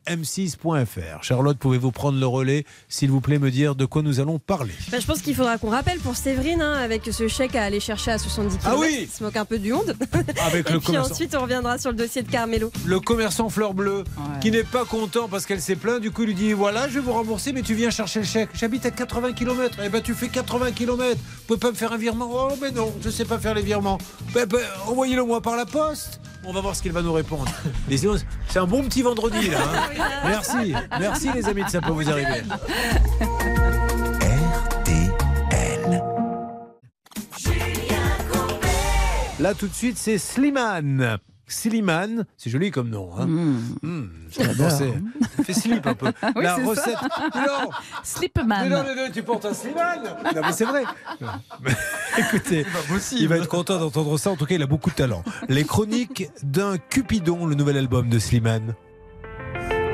m6.fr. 0.09 1.23
Charlotte, 1.23 1.57
pouvez-vous 1.57 1.93
prendre 1.93 2.19
le 2.19 2.27
relais, 2.27 2.65
s'il 2.89 3.09
vous 3.11 3.21
plaît, 3.21 3.39
me 3.39 3.53
dire 3.53 3.77
de 3.77 3.85
quoi 3.85 4.03
nous 4.03 4.19
allons 4.19 4.41
parler? 4.41 4.73
Bah, 4.91 4.99
je 5.01 5.07
pense 5.07 5.21
qu'il 5.23 5.37
faudra 5.37 5.59
qu'on 5.59 5.71
rappelle 5.71 5.99
pour 6.01 6.17
Séverine, 6.17 6.61
hein, 6.61 6.73
avec 6.75 7.09
ce 7.13 7.29
chèque 7.29 7.55
à 7.55 7.63
aller 7.63 7.79
chercher 7.79 8.11
à 8.11 8.19
70 8.19 8.59
km. 8.59 8.69
Ah 8.69 8.77
oui 8.81 8.99
Il 9.03 9.09
se 9.09 9.23
moque 9.23 9.37
un 9.37 9.45
peu 9.45 9.61
du 9.61 9.73
monde. 9.73 9.95
Avec 10.45 10.69
Et 10.69 10.73
le 10.73 10.79
puis 10.81 10.87
commerçant. 10.89 11.13
ensuite, 11.13 11.37
on 11.37 11.43
reviendra 11.43 11.79
sur 11.79 11.91
le 11.93 11.97
dossier 11.97 12.23
de 12.23 12.31
Carmelo. 12.33 12.73
Le 12.87 12.99
commerçant 12.99 13.49
fleur 13.49 13.75
bleue, 13.75 13.99
Ouais. 14.17 14.41
qui 14.41 14.51
n'est 14.51 14.65
pas 14.65 14.85
content 14.85 15.29
parce 15.29 15.47
qu'elle 15.47 15.61
s'est 15.63 15.77
plainte, 15.77 16.01
du 16.01 16.11
coup, 16.11 16.23
il 16.23 16.29
lui 16.29 16.35
dit 16.35 16.53
Voilà, 16.53 16.89
je 16.89 16.95
vais 16.95 17.01
vous 17.01 17.13
rembourser, 17.13 17.53
mais 17.53 17.63
tu 17.63 17.75
viens 17.75 17.91
chercher 17.91 17.99
le 18.16 18.22
chèque. 18.24 18.51
J'habite 18.55 18.86
à 18.86 18.90
80 18.90 19.32
km. 19.32 19.78
Eh 19.84 19.88
ben, 19.88 20.01
tu 20.03 20.14
fais 20.14 20.28
80 20.28 20.72
km. 20.72 21.16
Vous 21.18 21.42
pouvez 21.46 21.59
pas 21.61 21.70
me 21.70 21.76
faire 21.76 21.92
un 21.92 21.96
virement 21.98 22.28
Oh, 22.32 22.48
mais 22.61 22.70
non, 22.70 22.92
je 23.03 23.11
sais 23.11 23.24
pas 23.24 23.38
faire 23.38 23.55
les 23.55 23.62
virements. 23.62 23.98
Ben, 24.34 24.46
ben, 24.46 24.61
envoyez-le 24.86 25.24
moi 25.24 25.40
par 25.40 25.57
la 25.57 25.66
poste. 25.66 26.20
On 26.44 26.53
va 26.53 26.61
voir 26.61 26.74
ce 26.74 26.82
qu'il 26.82 26.92
va 26.92 27.03
nous 27.03 27.12
répondre. 27.12 27.51
C'est 28.48 28.59
un 28.59 28.66
bon 28.66 28.82
petit 28.84 29.03
vendredi, 29.03 29.51
là. 29.51 29.59
hein. 29.62 30.05
Merci. 30.24 30.74
Merci, 30.98 31.28
les 31.34 31.46
amis, 31.48 31.64
de 31.64 31.68
ça 31.68 31.80
peut 31.80 31.92
vous 31.92 32.09
arriver. 32.09 32.42
Là, 39.38 39.55
tout 39.55 39.68
de 39.68 39.74
suite, 39.74 39.96
c'est 39.96 40.18
Slimane. 40.18 41.18
Slimane, 41.53 42.24
c'est 42.36 42.51
joli 42.51 42.70
comme 42.70 42.88
nom. 42.90 43.11
Hein. 43.18 43.26
Mmh, 43.26 44.09
j'adore, 44.30 44.70
c'est- 44.70 44.92
ça 45.36 45.42
fait 45.44 45.53
slip 45.53 45.86
un 45.86 45.94
peu. 45.94 46.07
Oui, 46.36 46.44
La 46.44 46.55
recette. 46.57 46.84
ça. 46.94 47.09
Non, 47.34 47.70
Slipman. 48.03 48.44
mais 48.64 48.68
non, 48.68 48.82
mais 48.86 48.94
non, 48.94 49.11
tu 49.12 49.22
portes 49.22 49.44
un 49.44 49.55
Slimane. 49.55 50.03
Non, 50.34 50.40
mais 50.44 50.53
c'est 50.53 50.64
vrai. 50.64 50.84
Écoutez, 52.18 52.66
il 53.12 53.28
va 53.28 53.36
être 53.38 53.48
content 53.48 53.78
d'entendre 53.78 54.16
ça. 54.18 54.30
En 54.30 54.36
tout 54.36 54.46
cas, 54.46 54.55
il 54.55 54.62
a 54.62 54.66
beaucoup 54.66 54.90
de 54.90 54.94
talent. 54.94 55.22
Les 55.48 55.64
chroniques 55.64 56.28
d'un 56.42 56.76
Cupidon, 56.78 57.46
le 57.46 57.55
nouvel 57.55 57.76
album 57.76 58.09
de 58.09 58.18
Slimane. 58.18 58.74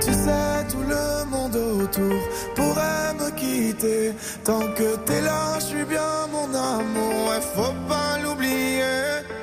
Tu 0.01 0.13
sais, 0.13 0.67
tout 0.71 0.83
le 0.89 1.31
monde 1.31 1.57
autour 1.57 2.15
pourrait 2.55 3.15
me 3.15 3.31
quitter. 3.37 4.13
Tant 4.45 4.61
que 4.75 4.97
t'es 5.05 5.21
là, 5.23 5.59
je 5.59 5.65
suis 5.65 5.85
bien 5.85 6.27
mon 6.31 6.47
amour. 6.55 7.29
Ouais, 7.29 7.41
faut 7.41 7.73
pas 7.89 8.19
l'oublier. 8.23 8.83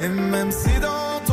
Et 0.01 0.07
même 0.09 0.51
si 0.51 0.70
dans 0.80 1.20
ton 1.26 1.33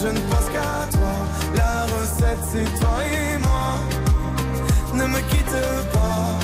je 0.00 0.08
ne 0.08 0.20
pense 0.30 0.48
qu'à 0.54 0.86
toi. 0.96 1.14
La 1.54 1.84
recette 1.84 2.44
c'est 2.50 2.80
toi 2.80 2.96
et 3.04 3.38
moi. 3.38 3.78
Ne 4.94 5.04
me 5.06 5.20
quitte 5.30 5.60
pas. 5.92 6.38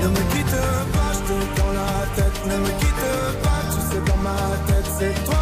Ne 0.00 0.08
me 0.08 0.22
quitte 0.32 0.60
pas, 0.94 1.10
je 1.16 1.22
te 1.28 1.60
dans 1.60 1.72
la 1.80 1.92
tête. 2.16 2.46
Ne 2.46 2.56
me 2.58 2.70
quitte 2.80 3.42
pas, 3.42 3.60
tu 3.72 3.80
sais 3.90 4.02
dans 4.06 4.22
ma 4.22 4.40
tête 4.66 4.90
c'est 4.98 5.24
toi 5.24 5.41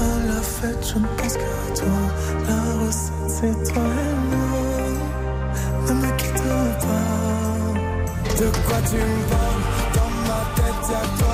à 0.00 0.26
la 0.26 0.40
fête 0.40 0.82
Je 0.92 0.98
ne 0.98 1.06
pense 1.16 1.34
qu'à 1.34 1.74
toi. 1.74 2.00
La 2.48 2.60
recette, 2.84 3.28
c'est 3.28 3.72
toi 3.72 3.82
et 3.82 4.16
moi. 4.30 4.62
Ne 5.86 5.92
me 5.94 6.10
quitte 6.16 6.42
pas. 6.84 7.10
De 8.40 8.46
quoi 8.66 8.78
tu 8.90 8.96
me 8.96 9.20
parles? 9.30 9.64
Dans 9.94 10.12
ma 10.28 10.40
tête, 10.56 10.82
y'a 10.90 11.04
toi 11.18 11.29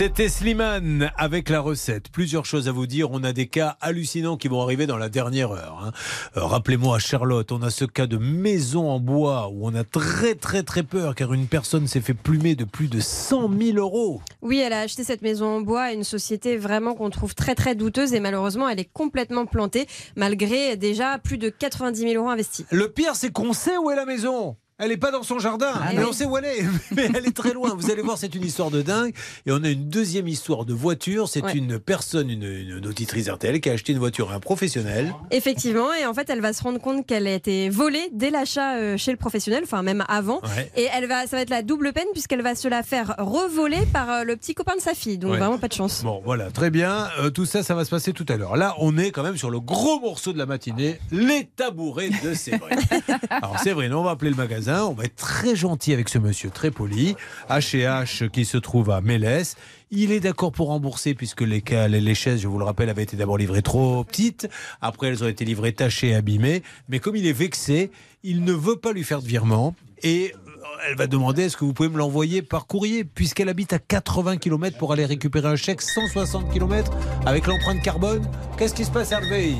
C'était 0.00 0.30
Slimane 0.30 1.12
avec 1.18 1.50
la 1.50 1.60
recette. 1.60 2.08
Plusieurs 2.10 2.46
choses 2.46 2.68
à 2.68 2.72
vous 2.72 2.86
dire. 2.86 3.10
On 3.10 3.22
a 3.22 3.34
des 3.34 3.48
cas 3.48 3.76
hallucinants 3.82 4.38
qui 4.38 4.48
vont 4.48 4.62
arriver 4.62 4.86
dans 4.86 4.96
la 4.96 5.10
dernière 5.10 5.52
heure. 5.52 5.78
hein. 5.84 5.92
Euh, 6.38 6.44
Rappelez-moi, 6.46 6.98
Charlotte, 6.98 7.52
on 7.52 7.60
a 7.60 7.68
ce 7.68 7.84
cas 7.84 8.06
de 8.06 8.16
maison 8.16 8.88
en 8.88 8.98
bois 8.98 9.50
où 9.52 9.66
on 9.68 9.74
a 9.74 9.84
très 9.84 10.34
très 10.36 10.62
très 10.62 10.84
peur 10.84 11.14
car 11.14 11.34
une 11.34 11.46
personne 11.46 11.86
s'est 11.86 12.00
fait 12.00 12.14
plumer 12.14 12.54
de 12.54 12.64
plus 12.64 12.88
de 12.88 12.98
100 12.98 13.50
000 13.60 13.76
euros. 13.76 14.22
Oui, 14.40 14.58
elle 14.58 14.72
a 14.72 14.80
acheté 14.80 15.04
cette 15.04 15.20
maison 15.20 15.56
en 15.56 15.60
bois 15.60 15.82
à 15.82 15.92
une 15.92 16.04
société 16.04 16.56
vraiment 16.56 16.94
qu'on 16.94 17.10
trouve 17.10 17.34
très 17.34 17.54
très 17.54 17.74
douteuse 17.74 18.14
et 18.14 18.20
malheureusement 18.20 18.70
elle 18.70 18.80
est 18.80 18.90
complètement 18.90 19.44
plantée 19.44 19.86
malgré 20.16 20.78
déjà 20.78 21.18
plus 21.18 21.36
de 21.36 21.50
90 21.50 22.00
000 22.00 22.14
euros 22.14 22.30
investis. 22.30 22.64
Le 22.70 22.88
pire, 22.88 23.16
c'est 23.16 23.32
qu'on 23.32 23.52
sait 23.52 23.76
où 23.76 23.90
est 23.90 23.96
la 23.96 24.06
maison. 24.06 24.56
Elle 24.80 24.88
n'est 24.88 24.96
pas 24.96 25.10
dans 25.10 25.22
son 25.22 25.38
jardin, 25.38 25.72
Ah 25.74 25.90
mais 25.92 25.98
oui. 26.00 26.06
on 26.08 26.12
sait 26.12 26.24
où 26.24 26.36
elle 26.38 26.46
est. 26.46 26.64
Mais 26.96 27.08
elle 27.14 27.26
est 27.26 27.36
très 27.36 27.52
loin. 27.52 27.74
Vous 27.76 27.90
allez 27.90 28.02
voir, 28.02 28.16
c'est 28.18 28.34
une 28.34 28.44
histoire 28.44 28.70
de 28.70 28.82
dingue. 28.82 29.14
Et 29.46 29.52
on 29.52 29.62
a 29.62 29.68
une 29.68 29.88
deuxième 29.88 30.26
histoire 30.26 30.64
de 30.64 30.72
voiture. 30.74 31.28
C'est 31.28 31.42
Ouais. 31.44 31.52
une 31.54 31.78
personne, 31.78 32.28
une, 32.30 32.42
une 32.44 32.86
auditrice 32.86 33.28
RTL, 33.28 33.60
qui 33.60 33.70
a 33.70 33.72
acheté 33.74 33.92
une 33.92 33.98
voiture 33.98 34.30
à 34.32 34.34
un 34.34 34.40
professionnel. 34.40 35.14
Effectivement, 35.30 35.92
et 35.94 36.06
en 36.06 36.14
fait 36.14 36.28
elle 36.30 36.40
va 36.40 36.52
se 36.52 36.62
rendre 36.62 36.80
compte 36.80 37.06
qu'elle 37.06 37.26
a 37.26 37.32
été 37.34 37.68
volée 37.68 38.08
dès 38.12 38.30
l'achat 38.30 38.76
euh, 38.76 38.96
chez 38.96 39.10
le 39.10 39.16
professionnel, 39.16 39.62
enfin 39.64 39.82
même 39.82 40.04
avant. 40.08 40.40
Ouais. 40.42 40.70
Et 40.76 40.86
elle 40.94 41.06
va, 41.06 41.26
ça 41.26 41.36
va 41.36 41.42
être 41.42 41.50
la 41.50 41.62
double 41.62 41.92
peine 41.92 42.06
puisqu'elle 42.12 42.42
va 42.42 42.54
se 42.54 42.68
la 42.68 42.82
faire 42.82 43.14
revoler 43.18 43.86
par 43.92 44.10
euh, 44.10 44.24
le 44.24 44.36
petit 44.36 44.54
copain 44.54 44.76
de 44.76 44.80
sa 44.80 44.94
fille. 44.94 45.18
Donc 45.18 45.32
Ouais. 45.32 45.38
vraiment 45.38 45.58
pas 45.58 45.68
de 45.68 45.72
chance. 45.74 46.02
Bon, 46.02 46.20
voilà, 46.24 46.50
très 46.50 46.70
bien. 46.70 47.08
Euh, 47.20 47.30
tout 47.30 47.44
ça, 47.46 47.62
ça 47.62 47.74
va 47.74 47.84
se 47.84 47.90
passer 47.90 48.12
tout 48.12 48.26
à 48.28 48.36
l'heure. 48.36 48.56
Là, 48.56 48.74
on 48.78 48.96
est 48.98 49.10
quand 49.10 49.22
même 49.22 49.36
sur 49.36 49.50
le 49.50 49.60
gros 49.60 50.00
morceau 50.00 50.32
de 50.32 50.38
la 50.38 50.46
matinée, 50.46 50.98
les 51.12 51.48
tabourets 51.56 52.10
de 52.24 52.34
Séverine. 52.34 52.78
Alors, 53.30 53.58
Séverine, 53.60 53.94
on 53.94 54.02
va 54.02 54.10
appeler 54.12 54.30
le 54.30 54.36
magasin. 54.36 54.69
On 54.70 54.92
va 54.92 55.04
être 55.04 55.16
très 55.16 55.56
gentil 55.56 55.92
avec 55.92 56.08
ce 56.08 56.18
monsieur, 56.18 56.50
très 56.50 56.70
poli. 56.70 57.16
H&H 57.48 58.28
qui 58.30 58.44
se 58.44 58.56
trouve 58.56 58.90
à 58.90 59.00
Mélès. 59.00 59.56
Il 59.90 60.12
est 60.12 60.20
d'accord 60.20 60.52
pour 60.52 60.68
rembourser 60.68 61.14
puisque 61.14 61.40
les, 61.40 61.62
les 61.88 62.14
chaises, 62.14 62.40
je 62.40 62.48
vous 62.48 62.58
le 62.58 62.64
rappelle, 62.64 62.88
avaient 62.88 63.02
été 63.02 63.16
d'abord 63.16 63.38
livrées 63.38 63.62
trop 63.62 64.04
petites. 64.04 64.48
Après, 64.80 65.08
elles 65.08 65.24
ont 65.24 65.28
été 65.28 65.44
livrées 65.44 65.72
tachées, 65.72 66.14
abîmées. 66.14 66.62
Mais 66.88 67.00
comme 67.00 67.16
il 67.16 67.26
est 67.26 67.32
vexé, 67.32 67.90
il 68.22 68.44
ne 68.44 68.52
veut 68.52 68.76
pas 68.76 68.92
lui 68.92 69.02
faire 69.02 69.22
de 69.22 69.26
virement. 69.26 69.74
Et 70.02 70.32
euh, 70.34 70.60
elle 70.88 70.96
va 70.96 71.06
demander 71.06 71.44
est-ce 71.44 71.56
que 71.56 71.64
vous 71.64 71.72
pouvez 71.72 71.88
me 71.88 71.98
l'envoyer 71.98 72.42
par 72.42 72.66
courrier? 72.66 73.04
Puisqu'elle 73.04 73.48
habite 73.48 73.72
à 73.72 73.78
80 73.78 74.36
km 74.36 74.78
pour 74.78 74.92
aller 74.92 75.04
récupérer 75.04 75.48
un 75.48 75.56
chèque 75.56 75.82
160 75.82 76.52
km 76.52 76.92
avec 77.26 77.46
l'empreinte 77.46 77.82
carbone. 77.82 78.22
Qu'est-ce 78.56 78.74
qui 78.74 78.84
se 78.84 78.90
passe 78.90 79.10
Hervé? 79.10 79.56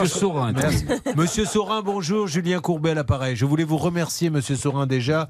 Monsieur 0.00 0.06
Saurin, 0.06 0.52
Merci. 0.52 0.84
Monsieur 1.16 1.44
Saurin, 1.44 1.82
bonjour. 1.82 2.26
Julien 2.26 2.60
Courbet 2.60 2.90
à 2.90 2.94
l'appareil. 2.94 3.36
Je 3.36 3.44
voulais 3.44 3.64
vous 3.64 3.76
remercier, 3.76 4.30
Monsieur 4.30 4.56
Saurin, 4.56 4.86
déjà, 4.86 5.28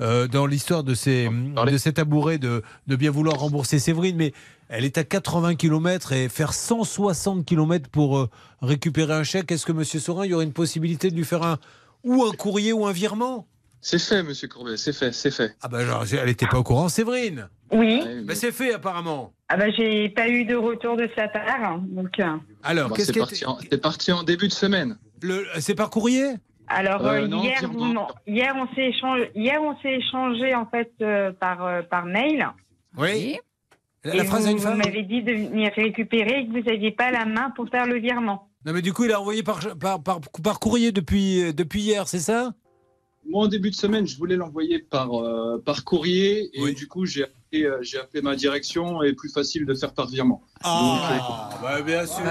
euh, 0.00 0.26
dans 0.26 0.46
l'histoire 0.46 0.82
de, 0.84 0.94
ces, 0.94 1.28
de 1.28 1.78
cet 1.78 1.94
tabouret 1.96 2.38
de, 2.38 2.62
de 2.86 2.96
bien 2.96 3.10
vouloir 3.10 3.38
rembourser 3.38 3.78
Séverine, 3.78 4.16
mais 4.16 4.32
elle 4.68 4.84
est 4.84 4.98
à 4.98 5.04
80 5.04 5.54
km 5.54 6.12
et 6.12 6.28
faire 6.28 6.52
160 6.52 7.44
km 7.44 7.88
pour 7.88 8.18
euh, 8.18 8.30
récupérer 8.62 9.14
un 9.14 9.24
chèque. 9.24 9.50
Est-ce 9.52 9.66
que 9.66 9.72
Monsieur 9.72 10.00
Saurin, 10.00 10.26
il 10.26 10.30
y 10.30 10.34
aurait 10.34 10.44
une 10.44 10.52
possibilité 10.52 11.10
de 11.10 11.16
lui 11.16 11.24
faire 11.24 11.42
un 11.42 11.58
ou 12.04 12.24
un 12.24 12.32
courrier 12.32 12.72
ou 12.72 12.86
un 12.86 12.92
virement? 12.92 13.46
C'est 13.82 13.98
fait, 13.98 14.22
monsieur 14.22 14.46
Courbet, 14.48 14.76
c'est 14.76 14.92
fait, 14.92 15.12
c'est 15.12 15.30
fait. 15.30 15.56
Ah 15.62 15.68
ben 15.68 15.80
genre, 15.86 16.04
elle 16.12 16.26
n'était 16.26 16.46
pas 16.46 16.58
au 16.58 16.62
courant, 16.62 16.88
Séverine. 16.88 17.48
Oui. 17.72 18.02
Ben 18.24 18.36
c'est 18.36 18.52
fait 18.52 18.74
apparemment. 18.74 19.32
Ah 19.48 19.56
bah 19.56 19.70
j'ai 19.70 20.08
pas 20.10 20.28
eu 20.28 20.44
de 20.44 20.54
retour 20.54 20.96
de 20.96 21.08
sa 21.16 21.28
part, 21.28 21.78
donc. 21.80 22.18
euh, 22.20 22.36
Alors, 22.62 22.88
Bon, 22.90 22.94
qu'est-ce 22.94 23.06
c'est 23.06 23.12
qui 23.14 23.18
parti, 23.20 23.46
en- 23.46 23.58
c'est 23.70 23.80
parti 23.80 24.12
en 24.12 24.22
début 24.22 24.48
de 24.48 24.52
semaine. 24.52 24.98
Le, 25.22 25.46
c'est 25.60 25.74
par 25.74 25.88
courrier 25.90 26.24
Alors 26.68 27.04
Euh, 27.06 27.22
euh, 27.22 27.26
non, 27.28 27.42
hier, 27.42 27.60
vous 27.72 27.84
m'en- 27.84 28.08
hier 28.26 28.54
on 28.56 28.72
s'est 28.74 28.88
échangé, 28.88 29.30
hier 29.34 29.60
on 29.62 29.76
s'est 29.80 29.94
échangé 29.96 30.54
en 30.54 30.66
fait 30.66 30.92
euh, 31.00 31.32
par 31.32 31.64
euh, 31.64 31.82
par 31.82 32.04
mail. 32.04 32.46
Oui. 32.98 33.38
La, 34.04 34.24
phrase 34.24 34.42
vous, 34.42 34.48
à 34.48 34.50
une 34.52 34.56
vous 34.58 34.62
femme 34.62 34.78
m'avez 34.78 35.02
dit 35.02 35.22
de 35.22 35.32
venir 35.32 35.70
récupérer 35.76 36.40
et 36.40 36.46
que 36.46 36.52
vous 36.52 36.62
n'aviez 36.70 36.90
pas 36.90 37.10
la 37.10 37.24
main 37.26 37.50
pour 37.56 37.68
faire 37.68 37.86
le 37.86 37.98
virement. 37.98 38.48
Non 38.66 38.72
mais 38.72 38.82
du 38.82 38.92
coup, 38.92 39.04
il 39.04 39.12
a 39.12 39.20
envoyé 39.20 39.42
par, 39.42 39.60
par, 39.78 40.02
par, 40.02 40.20
par 40.42 40.58
courrier 40.60 40.90
depuis, 40.92 41.52
depuis 41.54 41.80
hier, 41.80 42.06
c'est 42.08 42.18
ça? 42.18 42.52
Moi, 43.24 43.44
en 43.44 43.48
début 43.48 43.70
de 43.70 43.74
semaine, 43.74 44.06
je 44.06 44.16
voulais 44.16 44.36
l'envoyer 44.36 44.78
par, 44.78 45.14
euh, 45.14 45.58
par 45.58 45.84
courrier 45.84 46.50
et 46.54 46.72
du 46.72 46.88
coup, 46.88 47.06
j'ai 47.06 47.26
euh, 47.54 47.78
j'ai 47.82 47.98
appelé 47.98 48.22
ma 48.22 48.36
direction 48.36 49.02
et 49.02 49.12
plus 49.12 49.30
facile 49.32 49.66
de 49.66 49.74
faire 49.74 49.92
par 49.92 50.06
virement. 50.06 50.42
Ah, 50.62 51.50
bah, 51.62 51.80
bien 51.82 52.06
sûr. 52.06 52.22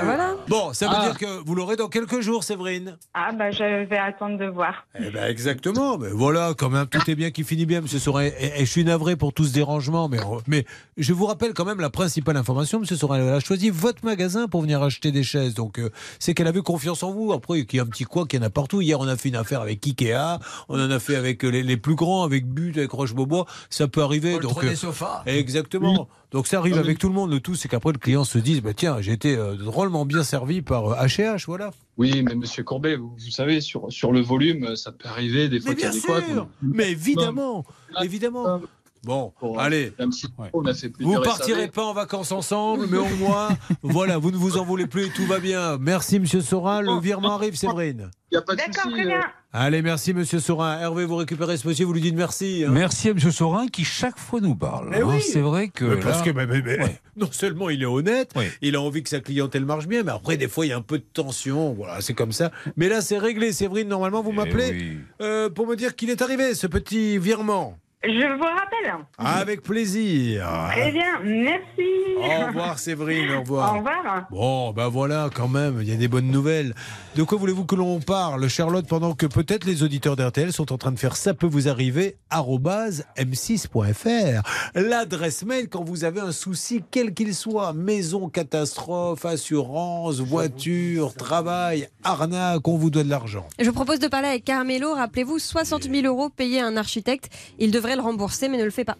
Bon, 0.48 0.72
ça 0.74 0.88
veut 0.88 0.96
Ah. 0.98 1.06
dire 1.10 1.18
que 1.18 1.44
vous 1.46 1.56
l'aurez 1.56 1.76
dans 1.76 1.88
quelques 1.90 2.22
jours, 2.22 2.44
Séverine. 2.44 2.98
Ah 3.14 3.32
bah 3.34 3.50
je 3.52 3.86
vais 3.86 3.98
attendre 3.98 4.38
de 4.38 4.46
voir. 4.46 4.86
Eh 5.00 5.10
ben 5.10 5.26
exactement. 5.30 5.98
Mais 5.98 6.10
voilà, 6.12 6.54
quand 6.58 6.70
même, 6.70 6.88
tout 6.88 7.02
est 7.10 7.16
bien 7.16 7.32
qui 7.32 7.44
finit 7.44 7.66
bien, 7.66 7.82
Monsieur 7.82 8.00
Sorin. 8.00 8.26
Et, 8.26 8.54
et 8.62 8.66
je 8.66 8.72
suis 8.72 8.84
navré 8.84 9.16
pour 9.16 9.34
tout 9.34 9.46
ce 9.46 9.54
dérangement, 9.54 10.08
mais, 10.10 10.20
mais 10.48 10.66
je 10.98 11.12
vous 11.14 11.26
rappelle 11.26 11.54
quand 11.54 11.66
même 11.66 11.80
la 11.80 11.90
principale 11.90 12.38
information, 12.38 12.80
Monsieur 12.80 12.96
Sorin. 12.96 13.18
Elle 13.18 13.34
a 13.34 13.40
choisi 13.40 13.70
votre 13.72 14.06
magasin 14.06 14.48
pour 14.48 14.62
venir 14.62 14.82
acheter 14.84 15.12
des 15.12 15.24
chaises. 15.24 15.54
Donc, 15.56 15.80
euh, 15.80 15.90
c'est 16.20 16.34
qu'elle 16.34 16.48
avait 16.48 16.62
confiance 16.62 17.04
en 17.04 17.12
vous. 17.12 17.34
Après, 17.34 17.66
qu'il 17.66 17.78
y 17.78 17.80
a 17.80 17.84
un 17.84 17.88
petit 17.88 18.04
quoi 18.06 18.26
qu'il 18.26 18.40
y 18.40 18.44
en 18.44 18.46
a 18.46 18.50
partout. 18.50 18.82
Hier, 18.82 19.00
on 19.00 19.08
a 19.08 19.18
fait 19.18 19.30
une 19.30 19.36
affaire 19.36 19.62
avec 19.62 19.86
Ikea. 19.86 20.40
On 20.70 20.80
en 20.80 20.92
a 20.92 21.00
fait 21.00 21.16
avec 21.16 21.44
euh, 21.44 21.50
les, 21.50 21.64
les 21.64 21.78
plus 21.78 21.96
grands, 21.96 22.24
avec 22.24 22.46
But, 22.46 22.78
avec 22.78 22.92
Roche-Beaubois. 22.92 23.46
Ça 23.70 23.88
peut 23.88 24.02
arriver. 24.04 24.34
Poltron 24.34 24.54
donc, 24.54 24.64
euh, 24.64 24.76
Exactement. 25.26 26.08
Donc, 26.32 26.48
ça 26.48 26.60
arrive 26.60 26.74
mais- 26.76 26.80
avec 26.80 27.00
tout 27.00 27.08
le 27.08 27.14
monde. 27.14 27.32
Le 27.32 27.40
tout, 27.40 27.56
c'est 27.56 27.68
qu'après, 27.68 27.92
le 27.92 27.98
client 27.98 28.24
se 28.24 28.38
dise, 28.38 28.62
bah, 28.62 28.74
tiens, 28.74 29.02
j'ai 29.02 29.14
été 29.14 29.36
euh, 29.36 29.56
drôlement 29.56 30.06
bien 30.06 30.24
servi 30.24 30.62
par 30.62 30.94
euh, 30.94 31.06
H&H, 31.06 31.46
voilà. 31.48 31.72
Oui, 31.98 32.24
mais 32.24 32.36
monsieur 32.36 32.64
Courbet, 32.64 32.96
vous, 32.96 33.16
vous 33.18 33.32
savez, 33.32 33.62
sur, 33.62 33.92
sur 33.92 34.12
le 34.12 34.22
volume, 34.22 34.76
ça 34.76 34.92
peut 34.92 35.08
arriver 35.10 35.50
des 35.50 35.60
fois 35.60 35.72
Mais 35.72 35.76
qu'il 35.76 35.86
y 35.86 35.88
a 35.88 35.92
bien 35.92 36.26
sûr. 36.28 36.48
Mais 36.62 36.92
évidemment, 36.92 37.66
évidemment. 38.02 38.62
Bon, 39.04 39.32
Pour, 39.40 39.60
euh, 39.60 39.64
allez. 39.64 39.94
un 39.98 40.10
petit- 40.10 40.28
On 40.52 40.66
a 40.66 40.74
fait 40.74 40.92
Vous 41.00 41.22
partirez 41.22 41.70
pas 41.70 41.86
en 41.86 41.94
vacances 41.94 42.32
ensemble, 42.34 42.86
mais 42.90 42.98
au 42.98 43.08
moins, 43.18 43.48
voilà, 43.82 44.18
vous 44.18 44.32
ne 44.32 44.36
vous 44.38 44.58
en 44.58 44.66
voulez 44.66 44.88
plus 44.88 45.06
et 45.06 45.10
tout 45.10 45.26
va 45.26 45.40
bien. 45.40 45.78
Merci, 45.78 46.20
Monsieur 46.20 46.42
Sorin. 46.42 46.82
Le 46.82 47.00
virement 47.00 47.36
arrive, 47.36 47.56
Séverine. 47.56 48.12
D'accord, 48.32 48.56
très 48.92 49.04
euh, 49.04 49.08
bien. 49.08 49.22
Allez, 49.52 49.82
merci, 49.82 50.14
Monsieur 50.14 50.38
Sorin. 50.40 50.78
Hervé, 50.80 51.06
vous 51.06 51.16
récupérez 51.16 51.58
ce 51.58 51.68
monsieur, 51.68 51.84
vous 51.88 51.94
lui 51.94 52.02
dites 52.02 52.16
merci. 52.16 52.64
hein. 52.68 52.72
Merci 52.72 53.08
à 53.08 53.12
M. 53.12 53.20
Sorin 53.32 53.68
qui 53.68 53.84
chaque 53.84 54.20
fois 54.20 54.42
nous 54.42 54.54
parle. 54.56 54.92
Eh 54.94 54.98
hein. 55.00 55.06
oui. 55.08 55.22
C'est 55.22 55.42
vrai 55.42 55.70
que. 55.70 55.86
Mais 55.86 55.96
parce 56.00 56.20
là- 56.20 56.26
que 56.26 56.30
mais- 56.38 56.46
mais- 56.46 56.62
mais- 56.62 56.80
Ouais. 56.84 57.00
non 57.18 57.30
seulement 57.32 57.72
il 57.72 57.82
est 57.82 57.86
honnête, 57.88 58.30
Oui. 58.36 58.46
il 58.62 58.76
a 58.76 58.82
envie 58.82 59.02
que 59.02 59.10
sa 59.10 59.22
clientèle 59.22 59.66
marche 59.66 59.88
bien, 59.88 60.04
mais 60.04 60.12
après, 60.12 60.38
des 60.38 60.48
fois, 60.48 60.68
il 60.68 60.70
y 60.70 60.72
a 60.72 60.78
un 60.78 60.84
peu 60.84 61.00
de 61.00 61.04
tension. 61.14 61.74
Voilà, 61.74 62.00
c'est 62.02 62.14
comme 62.14 62.32
ça. 62.32 62.52
Mais 62.78 62.90
là, 62.90 63.02
c'est 63.02 63.18
réglé. 63.18 63.52
Séverine, 63.52 63.88
normalement, 63.88 64.22
vous 64.22 64.30
Eh 64.34 64.36
m'appelez 64.36 64.70
oui. 64.72 64.98
euh, 65.22 65.50
pour 65.50 65.66
me 65.66 65.76
dire 65.76 65.96
qu'il 65.96 66.12
est 66.12 66.22
arrivé, 66.22 66.54
ce 66.54 66.68
petit 66.68 67.18
virement. 67.18 67.76
Je 68.02 68.10
vous 68.38 68.44
rappelle. 68.44 68.96
Avec 69.18 69.62
plaisir. 69.62 70.48
Très 70.72 70.90
bien, 70.94 71.20
merci. 71.22 71.90
Au 72.18 72.46
revoir, 72.48 72.80
Séverine. 72.80 73.30
Au 73.32 73.40
revoir. 73.42 73.74
Au 73.74 73.78
revoir. 73.80 74.28
Bon, 74.32 74.72
ben 74.72 74.88
voilà, 74.88 75.30
quand 75.36 75.50
même, 75.50 75.80
il 75.82 75.90
y 75.90 75.92
a 75.92 75.98
des 75.98 76.08
bonnes 76.08 76.32
nouvelles. 76.32 76.76
De 77.16 77.24
quoi 77.24 77.40
voulez-vous 77.40 77.66
que 77.66 77.74
l'on 77.74 78.00
parle, 78.00 78.48
Charlotte, 78.48 78.86
pendant 78.86 79.16
que 79.16 79.26
peut-être 79.26 79.66
les 79.66 79.82
auditeurs 79.82 80.16
d'RTL 80.16 80.54
sont 80.54 80.72
en 80.72 80.78
train 80.78 80.92
de 80.92 81.00
faire 81.00 81.18
ça 81.18 81.34
peut 81.34 81.48
vous 81.48 81.68
arriver, 81.68 82.18
arobase 82.30 83.04
m6.fr. 83.18 84.44
L'adresse 84.76 85.44
mail 85.44 85.70
quand 85.70 85.84
vous 85.84 86.04
avez 86.04 86.22
un 86.22 86.32
souci, 86.32 86.84
quel 86.92 87.16
qu'il 87.16 87.34
soit, 87.34 87.74
maison, 87.74 88.30
catastrophe, 88.30 89.26
assurance, 89.26 90.20
voiture, 90.20 91.16
travail, 91.16 91.90
arnaque, 92.04 92.68
on 92.68 92.78
vous 92.78 92.92
doit 92.92 93.04
de 93.04 93.10
l'argent. 93.10 93.48
Je 93.60 93.66
vous 93.66 93.74
propose 93.74 94.00
de 94.00 94.08
parler 94.08 94.28
avec 94.28 94.46
Carmelo. 94.46 94.94
Rappelez-vous, 94.94 95.40
60 95.40 95.84
000 95.92 96.06
euros 96.06 96.30
payés 96.30 96.62
à 96.62 96.68
un 96.68 96.78
architecte. 96.78 97.32
Il 97.58 97.72
devrait 97.72 97.96
le 97.96 98.04
rembourser, 98.04 98.50
mais 98.50 98.58
ne 98.58 98.66
le 98.66 98.70
fait 98.70 98.86
pas. 98.86 98.98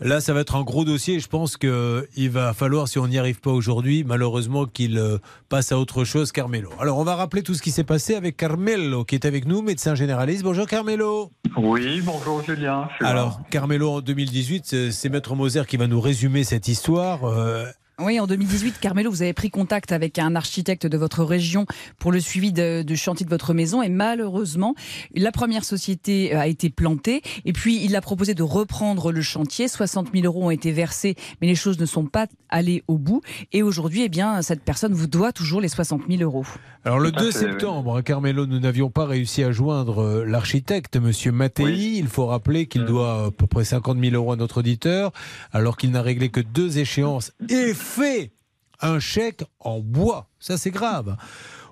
Là, 0.00 0.20
ça 0.20 0.32
va 0.32 0.40
être 0.40 0.54
un 0.54 0.62
gros 0.62 0.84
dossier. 0.84 1.14
et 1.14 1.20
Je 1.20 1.28
pense 1.28 1.56
qu'il 1.56 2.30
va 2.30 2.52
falloir, 2.52 2.86
si 2.88 2.98
on 2.98 3.08
n'y 3.08 3.18
arrive 3.18 3.40
pas 3.40 3.50
aujourd'hui, 3.50 4.04
malheureusement 4.04 4.66
qu'il 4.66 4.98
euh, 4.98 5.18
passe 5.48 5.72
à 5.72 5.78
autre 5.78 6.04
chose, 6.04 6.30
Carmelo. 6.30 6.70
Alors, 6.78 6.98
on 6.98 7.04
va 7.04 7.16
rappeler 7.16 7.42
tout 7.48 7.54
ce 7.54 7.62
qui 7.62 7.70
s'est 7.70 7.82
passé 7.82 8.14
avec 8.14 8.36
Carmelo, 8.36 9.06
qui 9.06 9.14
est 9.14 9.24
avec 9.24 9.46
nous, 9.46 9.62
médecin 9.62 9.94
généraliste. 9.94 10.42
Bonjour, 10.42 10.66
Carmelo. 10.66 11.30
Oui, 11.56 12.02
bonjour 12.02 12.42
Julien. 12.44 12.90
Alors, 13.00 13.40
Carmelo, 13.48 13.90
en 13.90 14.00
2018, 14.02 14.66
c'est- 14.66 14.90
c'est 14.90 15.08
Maître 15.08 15.34
Moser 15.34 15.62
qui 15.66 15.78
va 15.78 15.86
nous 15.86 15.98
résumer 15.98 16.44
cette 16.44 16.68
histoire. 16.68 17.24
Euh, 17.24 17.64
Oui, 18.00 18.20
en 18.20 18.28
2018, 18.28 18.78
Carmelo, 18.80 19.10
vous 19.10 19.22
avez 19.22 19.32
pris 19.32 19.50
contact 19.50 19.90
avec 19.90 20.20
un 20.20 20.36
architecte 20.36 20.86
de 20.86 20.96
votre 20.96 21.24
région 21.24 21.66
pour 21.98 22.12
le 22.12 22.20
suivi 22.20 22.52
de- 22.52 22.82
du 22.82 22.96
chantier 22.96 23.24
de 23.26 23.30
votre 23.30 23.54
maison 23.54 23.82
et 23.82 23.88
malheureusement, 23.88 24.76
la 25.16 25.32
première 25.32 25.64
société 25.64 26.32
euh, 26.32 26.38
a 26.38 26.46
été 26.46 26.70
plantée 26.70 27.22
et 27.44 27.52
puis 27.52 27.84
il 27.84 27.96
a 27.96 28.00
proposé 28.00 28.34
de 28.34 28.44
reprendre 28.44 29.10
le 29.10 29.20
chantier. 29.20 29.66
60 29.66 30.10
000 30.14 30.24
euros 30.26 30.44
ont 30.46 30.50
été 30.52 30.70
versés, 30.70 31.16
mais 31.40 31.48
les 31.48 31.56
choses 31.56 31.80
ne 31.80 31.86
sont 31.86 32.04
pas 32.06 32.28
allées 32.50 32.84
au 32.86 32.98
bout 32.98 33.20
et 33.52 33.64
aujourd'hui, 33.64 34.02
eh 34.04 34.08
bien, 34.08 34.42
cette 34.42 34.62
personne 34.62 34.92
vous 34.94 35.08
doit 35.08 35.32
toujours 35.32 35.60
les 35.60 35.68
60 35.68 36.02
000 36.08 36.22
euros. 36.22 36.46
Alors, 36.84 37.00
le 37.00 37.10
Tout 37.10 37.18
à 37.18 37.22
2 37.22 37.32
fait, 37.32 37.38
septembre, 37.40 37.96
hein, 37.96 38.02
Carmelo, 38.02 38.46
nous 38.46 38.60
n'avions 38.60 38.90
pas 38.90 39.06
réussi 39.06 39.42
à 39.42 39.50
joindre 39.50 40.02
euh, 40.04 40.24
l'architecte, 40.24 40.96
Monsieur 40.98 41.32
Mattei. 41.32 41.96
Il 41.96 42.06
faut 42.06 42.26
rappeler 42.26 42.66
qu'il 42.66 42.84
doit 42.84 43.26
à 43.26 43.30
peu 43.32 43.48
près 43.48 43.64
50 43.64 43.98
000 44.00 44.14
euros 44.14 44.30
à 44.30 44.36
notre 44.36 44.58
auditeur, 44.58 45.10
alors 45.50 45.76
qu'il 45.76 45.90
n'a 45.90 46.00
réglé 46.00 46.28
que 46.28 46.40
deux 46.40 46.78
échéances 46.78 47.32
et 47.50 47.74
fait 47.88 48.32
un 48.80 49.00
chèque 49.00 49.42
en 49.58 49.80
bois. 49.80 50.28
Ça, 50.38 50.56
c'est 50.56 50.70
grave. 50.70 51.16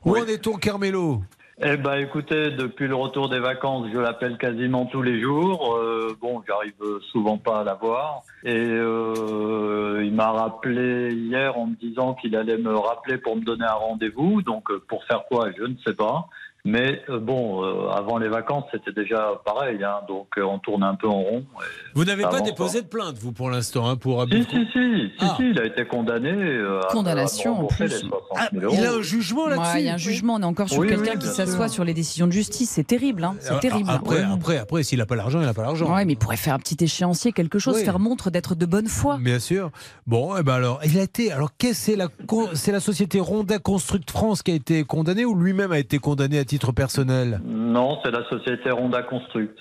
Où 0.05 0.17
en 0.17 0.27
est-on, 0.27 0.55
Carmelo? 0.55 1.23
Eh 1.63 1.79
ben, 1.79 1.95
écoutez, 1.95 2.51
depuis 2.51 2.87
le 2.87 2.95
retour 2.95 3.31
des 3.31 3.39
vacances, 3.39 3.89
je 3.91 3.99
l'appelle 3.99 4.37
quasiment 4.37 4.85
tous 4.85 5.01
les 5.01 5.23
jours. 5.23 5.75
Euh, 5.77 6.15
bon, 6.21 6.43
j'arrive 6.47 6.75
souvent 7.13 7.39
pas 7.39 7.61
à 7.61 7.65
la 7.65 7.75
voir. 7.75 8.25
Et 8.45 8.55
euh, 8.55 10.03
il 10.05 10.13
m'a 10.13 10.33
rappelé 10.33 11.15
hier 11.15 11.57
en 11.57 11.69
me 11.69 11.75
disant 11.77 12.13
qu'il 12.13 12.37
allait 12.37 12.59
me 12.59 12.77
rappeler 12.77 13.17
pour 13.17 13.37
me 13.37 13.41
donner 13.43 13.65
un 13.65 13.73
rendez-vous. 13.73 14.43
Donc, 14.43 14.71
euh, 14.71 14.83
pour 14.87 15.03
faire 15.05 15.25
quoi, 15.31 15.49
je 15.57 15.63
ne 15.63 15.77
sais 15.87 15.95
pas. 15.95 16.29
Mais 16.69 17.01
euh, 17.09 17.21
bon, 17.21 17.63
euh, 17.65 17.89
avant 17.91 18.19
les 18.19 18.29
vacances, 18.29 18.65
c'était 18.73 18.93
déjà 18.93 19.41
pareil. 19.45 19.83
Hein, 19.85 20.01
donc, 20.09 20.27
euh, 20.37 20.43
on 20.43 20.59
tourne 20.59 20.83
un 20.83 20.97
peu 20.97 21.07
en 21.07 21.21
rond. 21.23 21.45
Vous 21.95 22.05
n'avez 22.05 22.25
pas 22.25 22.41
déposé 22.41 22.83
de 22.83 22.89
plainte, 22.89 23.17
vous, 23.19 23.31
pour 23.33 23.51
l'instant, 23.51 23.89
hein, 23.89 23.95
pour 23.97 24.21
abus 24.21 24.43
si, 24.43 24.51
si, 24.51 24.67
si, 24.73 25.13
Ah. 25.21 25.35
si, 25.37 25.49
il 25.51 25.61
a 25.61 25.65
été 25.65 25.87
condamné. 25.87 26.31
euh, 26.33 26.81
Condamnation, 26.91 27.57
à 27.61 27.63
en 27.63 27.67
plus. 27.69 27.85
les 27.85 27.89
60 28.01 28.13
Ah, 28.37 28.49
000 28.53 28.65
euros. 28.65 28.75
il 28.77 28.85
a 28.85 28.93
un 28.95 29.01
jugement 29.03 29.45
Ouais, 29.45 29.51
là-dessus 29.51 29.79
il 29.79 29.85
y 29.85 29.89
a 29.89 29.95
un 29.95 29.97
jugement, 29.97 30.35
on 30.35 30.41
est 30.41 30.45
encore 30.45 30.69
sur 30.69 30.81
Oui, 30.81 30.89
quelqu'un 30.89 31.13
oui, 31.15 31.19
qui 31.21 31.29
s'assoit 31.29 31.69
sur 31.69 31.85
les 31.85 31.95
décisions 31.95 32.27
de 32.27 32.33
justice. 32.33 32.71
C'est 32.71 32.85
terrible, 32.87 33.23
hein. 33.23 33.37
c'est 33.39 33.61
terrible. 33.61 33.89
Après, 33.89 34.23
après, 34.23 34.59
après, 34.59 34.83
s'il 34.83 34.99
n'a 34.99 35.07
pas 35.07 35.15
l'argent, 35.15 35.39
il 35.41 35.47
n'a 35.47 35.55
pas 35.55 35.63
l'argent. 35.63 35.95
Ouais, 35.95 36.05
mais 36.05 36.15
il 36.15 36.17
pourrait 36.19 36.37
faire 36.37 36.55
un 36.55 36.59
petit 36.59 36.83
échéancier, 36.83 37.31
quelque 37.31 37.61
chose, 37.61 37.77
Oui. 37.77 37.85
faire 37.85 38.01
montre 38.01 38.31
d'être 38.31 38.57
de 38.57 38.67
bonne 38.67 38.89
foi. 38.89 39.19
Bien 39.21 39.39
sûr. 39.39 39.71
Bon, 40.09 40.35
eh 40.37 40.43
ben 40.43 40.55
alors, 40.55 40.81
il 40.85 40.99
a 40.99 41.03
été. 41.03 41.31
Alors, 41.31 41.51
qu'est-ce 41.57 41.77
c'est 41.93 41.97
la 41.97 42.09
c'est 42.55 42.73
la 42.73 42.81
société 42.81 43.21
Ronda 43.21 43.59
Construct 43.61 44.11
France 44.11 44.43
qui 44.43 44.51
a 44.51 44.55
été 44.55 44.83
condamnée 44.83 45.25
ou 45.25 45.37
lui-même 45.37 45.71
a 45.71 45.79
été 45.79 45.99
condamné 45.99 46.39
à 46.41 46.45
titre 46.45 46.56
personnel 46.73 47.41
Non, 47.45 47.99
c'est 48.05 48.11
la 48.11 48.29
société 48.29 48.71
Ronda 48.71 49.03
Construct. 49.03 49.61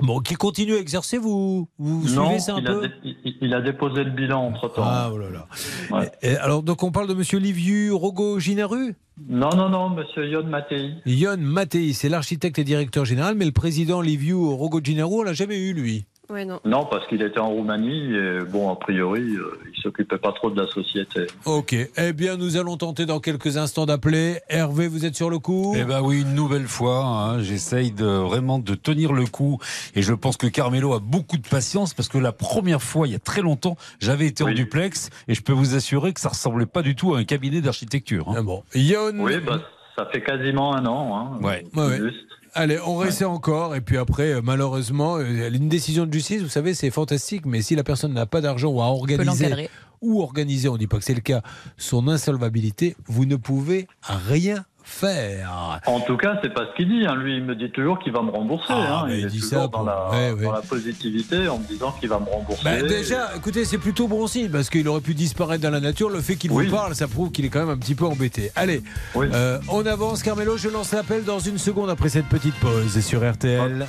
Bon, 0.00 0.18
qui 0.18 0.34
continue 0.34 0.74
à 0.74 0.78
exercer, 0.78 1.18
vous 1.18 1.68
vous 1.78 2.08
non, 2.14 2.24
suivez 2.26 2.40
ça 2.40 2.54
un 2.54 2.58
il, 2.58 2.64
peu 2.64 2.84
a 2.84 2.88
dé- 2.88 3.16
il- 3.42 3.54
a 3.54 3.60
déposé 3.60 4.02
le 4.02 4.10
bilan 4.10 4.44
entre 4.46 4.66
temps. 4.68 4.82
Ah, 4.84 5.08
oh 5.12 5.18
là 5.18 5.26
là. 5.30 6.10
Et 6.20 6.36
alors, 6.36 6.64
donc, 6.64 6.82
on 6.82 6.90
parle 6.90 7.06
de 7.06 7.14
Monsieur 7.14 7.38
Liviu 7.38 7.92
Rogo 7.92 8.40
Ginaru 8.40 8.96
Non, 9.28 9.50
non, 9.56 9.68
non, 9.68 9.90
monsieur 9.90 10.26
Yon 10.28 10.46
Mattei. 10.48 10.94
Yon 11.06 11.36
Mattei, 11.38 11.92
c'est 11.92 12.08
l'architecte 12.08 12.58
et 12.58 12.64
directeur 12.64 13.04
général, 13.04 13.36
mais 13.36 13.44
le 13.44 13.52
président 13.52 14.00
Liviu 14.00 14.34
Rogo 14.34 14.80
Ginaru, 14.82 15.20
on 15.20 15.22
l'a 15.22 15.32
jamais 15.32 15.58
eu, 15.58 15.72
lui. 15.74 16.06
Ouais, 16.30 16.44
non. 16.46 16.58
Non, 16.64 16.86
parce 16.90 17.06
qu'il 17.06 17.20
était 17.22 17.38
en 17.38 17.50
Roumanie 17.50 18.14
et 18.14 18.40
bon, 18.50 18.70
a 18.70 18.76
priori, 18.76 19.20
euh, 19.20 19.58
il 19.74 19.80
s'occupait 19.82 20.16
pas 20.16 20.32
trop 20.32 20.50
de 20.50 20.60
la 20.60 20.66
société. 20.68 21.26
Ok. 21.44 21.74
Eh 21.96 22.12
bien, 22.14 22.36
nous 22.38 22.56
allons 22.56 22.76
tenter 22.78 23.04
dans 23.04 23.20
quelques 23.20 23.58
instants 23.58 23.84
d'appeler. 23.84 24.38
Hervé, 24.48 24.88
vous 24.88 25.04
êtes 25.04 25.14
sur 25.16 25.28
le 25.28 25.38
coup? 25.38 25.74
Eh 25.76 25.84
ben 25.84 26.00
oui, 26.02 26.22
une 26.22 26.34
nouvelle 26.34 26.66
fois, 26.66 27.04
hein, 27.04 27.42
j'essaye 27.42 27.90
de 27.92 28.06
vraiment 28.06 28.58
de 28.58 28.74
tenir 28.74 29.12
le 29.12 29.26
coup 29.26 29.58
et 29.94 30.00
je 30.02 30.14
pense 30.14 30.36
que 30.38 30.46
Carmelo 30.46 30.94
a 30.94 30.98
beaucoup 30.98 31.36
de 31.36 31.46
patience 31.46 31.92
parce 31.92 32.08
que 32.08 32.16
la 32.18 32.32
première 32.32 32.80
fois, 32.82 33.06
il 33.06 33.12
y 33.12 33.16
a 33.16 33.18
très 33.20 33.42
longtemps, 33.42 33.76
j'avais 34.00 34.26
été 34.26 34.42
en 34.44 34.50
duplex 34.52 35.10
et 35.28 35.34
je 35.34 35.42
peux 35.42 35.52
vous 35.52 35.74
assurer 35.74 36.12
que 36.14 36.20
ça 36.20 36.30
ressemblait 36.30 36.66
pas 36.66 36.82
du 36.82 36.94
tout 36.96 37.14
à 37.14 37.18
un 37.18 37.24
cabinet 37.24 37.60
d'architecture. 37.60 38.28
hein. 38.30 38.34
Ah 38.38 38.42
bon. 38.42 38.62
Yon. 38.74 39.12
Oui, 39.18 39.34
bah, 39.46 39.60
ça 39.96 40.06
fait 40.10 40.22
quasiment 40.22 40.74
un 40.74 40.86
an. 40.86 41.38
Hein, 41.42 41.44
Ouais. 41.44 41.64
juste. 41.98 42.16
Allez, 42.56 42.78
on 42.86 42.96
réessaie 42.96 43.24
encore. 43.24 43.74
Et 43.74 43.80
puis 43.80 43.98
après, 43.98 44.34
euh, 44.34 44.40
malheureusement, 44.42 45.16
euh, 45.16 45.50
une 45.50 45.68
décision 45.68 46.06
de 46.06 46.12
justice, 46.12 46.40
vous 46.42 46.48
savez, 46.48 46.72
c'est 46.74 46.90
fantastique. 46.90 47.46
Mais 47.46 47.62
si 47.62 47.74
la 47.74 47.82
personne 47.82 48.12
n'a 48.12 48.26
pas 48.26 48.40
d'argent 48.40 48.68
ou 48.70 48.80
organiser, 48.80 49.24
l'encadrer. 49.24 49.70
ou 50.00 50.22
organiser, 50.22 50.68
on 50.68 50.74
ne 50.74 50.78
dit 50.78 50.86
pas 50.86 50.98
que 50.98 51.04
c'est 51.04 51.14
le 51.14 51.20
cas, 51.20 51.42
son 51.76 52.06
insolvabilité, 52.06 52.96
vous 53.06 53.26
ne 53.26 53.36
pouvez 53.36 53.88
rien 54.02 54.64
faire. 54.84 55.80
En 55.86 56.00
tout 56.00 56.16
cas, 56.16 56.38
c'est 56.42 56.52
pas 56.52 56.66
ce 56.70 56.76
qu'il 56.76 56.88
dit. 56.88 57.06
hein. 57.06 57.14
Lui, 57.16 57.36
il 57.38 57.44
me 57.44 57.54
dit 57.56 57.70
toujours 57.70 57.98
qu'il 57.98 58.12
va 58.12 58.22
me 58.22 58.30
rembourser. 58.30 58.66
Ah, 58.70 59.00
hein. 59.00 59.04
mais 59.08 59.14
Il, 59.14 59.20
il 59.20 59.24
est 59.26 59.28
dit 59.30 59.40
toujours 59.40 59.62
ça 59.62 59.66
dans, 59.66 59.68
pour- 59.70 59.84
la, 59.84 60.10
ouais, 60.10 60.32
ouais. 60.32 60.44
dans 60.44 60.52
la 60.52 60.60
positivité 60.60 61.48
en 61.48 61.58
me 61.58 61.64
disant 61.66 61.92
qu'il 61.98 62.08
va 62.08 62.18
me 62.20 62.26
rembourser. 62.26 62.62
Bah, 62.64 62.82
déjà, 62.82 63.30
écoutez, 63.36 63.64
c'est 63.64 63.78
plutôt 63.78 64.06
bon 64.08 64.26
signe 64.26 64.50
parce 64.50 64.68
qu'il 64.70 64.86
aurait 64.88 65.00
pu 65.00 65.14
disparaître 65.14 65.62
dans 65.62 65.70
la 65.70 65.80
nature. 65.80 66.10
Le 66.10 66.20
fait 66.20 66.36
qu'il 66.36 66.52
Oui. 66.52 66.66
vous 66.66 66.74
parle, 66.76 66.94
ça 66.94 67.08
prouve 67.08 67.30
qu'il 67.32 67.44
est 67.44 67.48
quand 67.48 67.60
même 67.60 67.70
un 67.70 67.78
petit 67.78 67.94
peu 67.94 68.04
embêté. 68.04 68.50
Allez, 68.56 68.82
euh, 69.16 69.58
on 69.68 69.84
avance, 69.86 70.22
Carmelo. 70.22 70.56
Je 70.56 70.68
lance 70.68 70.92
l'appel 70.92 71.24
dans 71.24 71.38
une 71.38 71.58
seconde 71.58 71.90
après 71.90 72.08
cette 72.10 72.26
petite 72.28 72.54
pause 72.56 73.00
sur 73.00 73.20
RTL. 73.28 73.86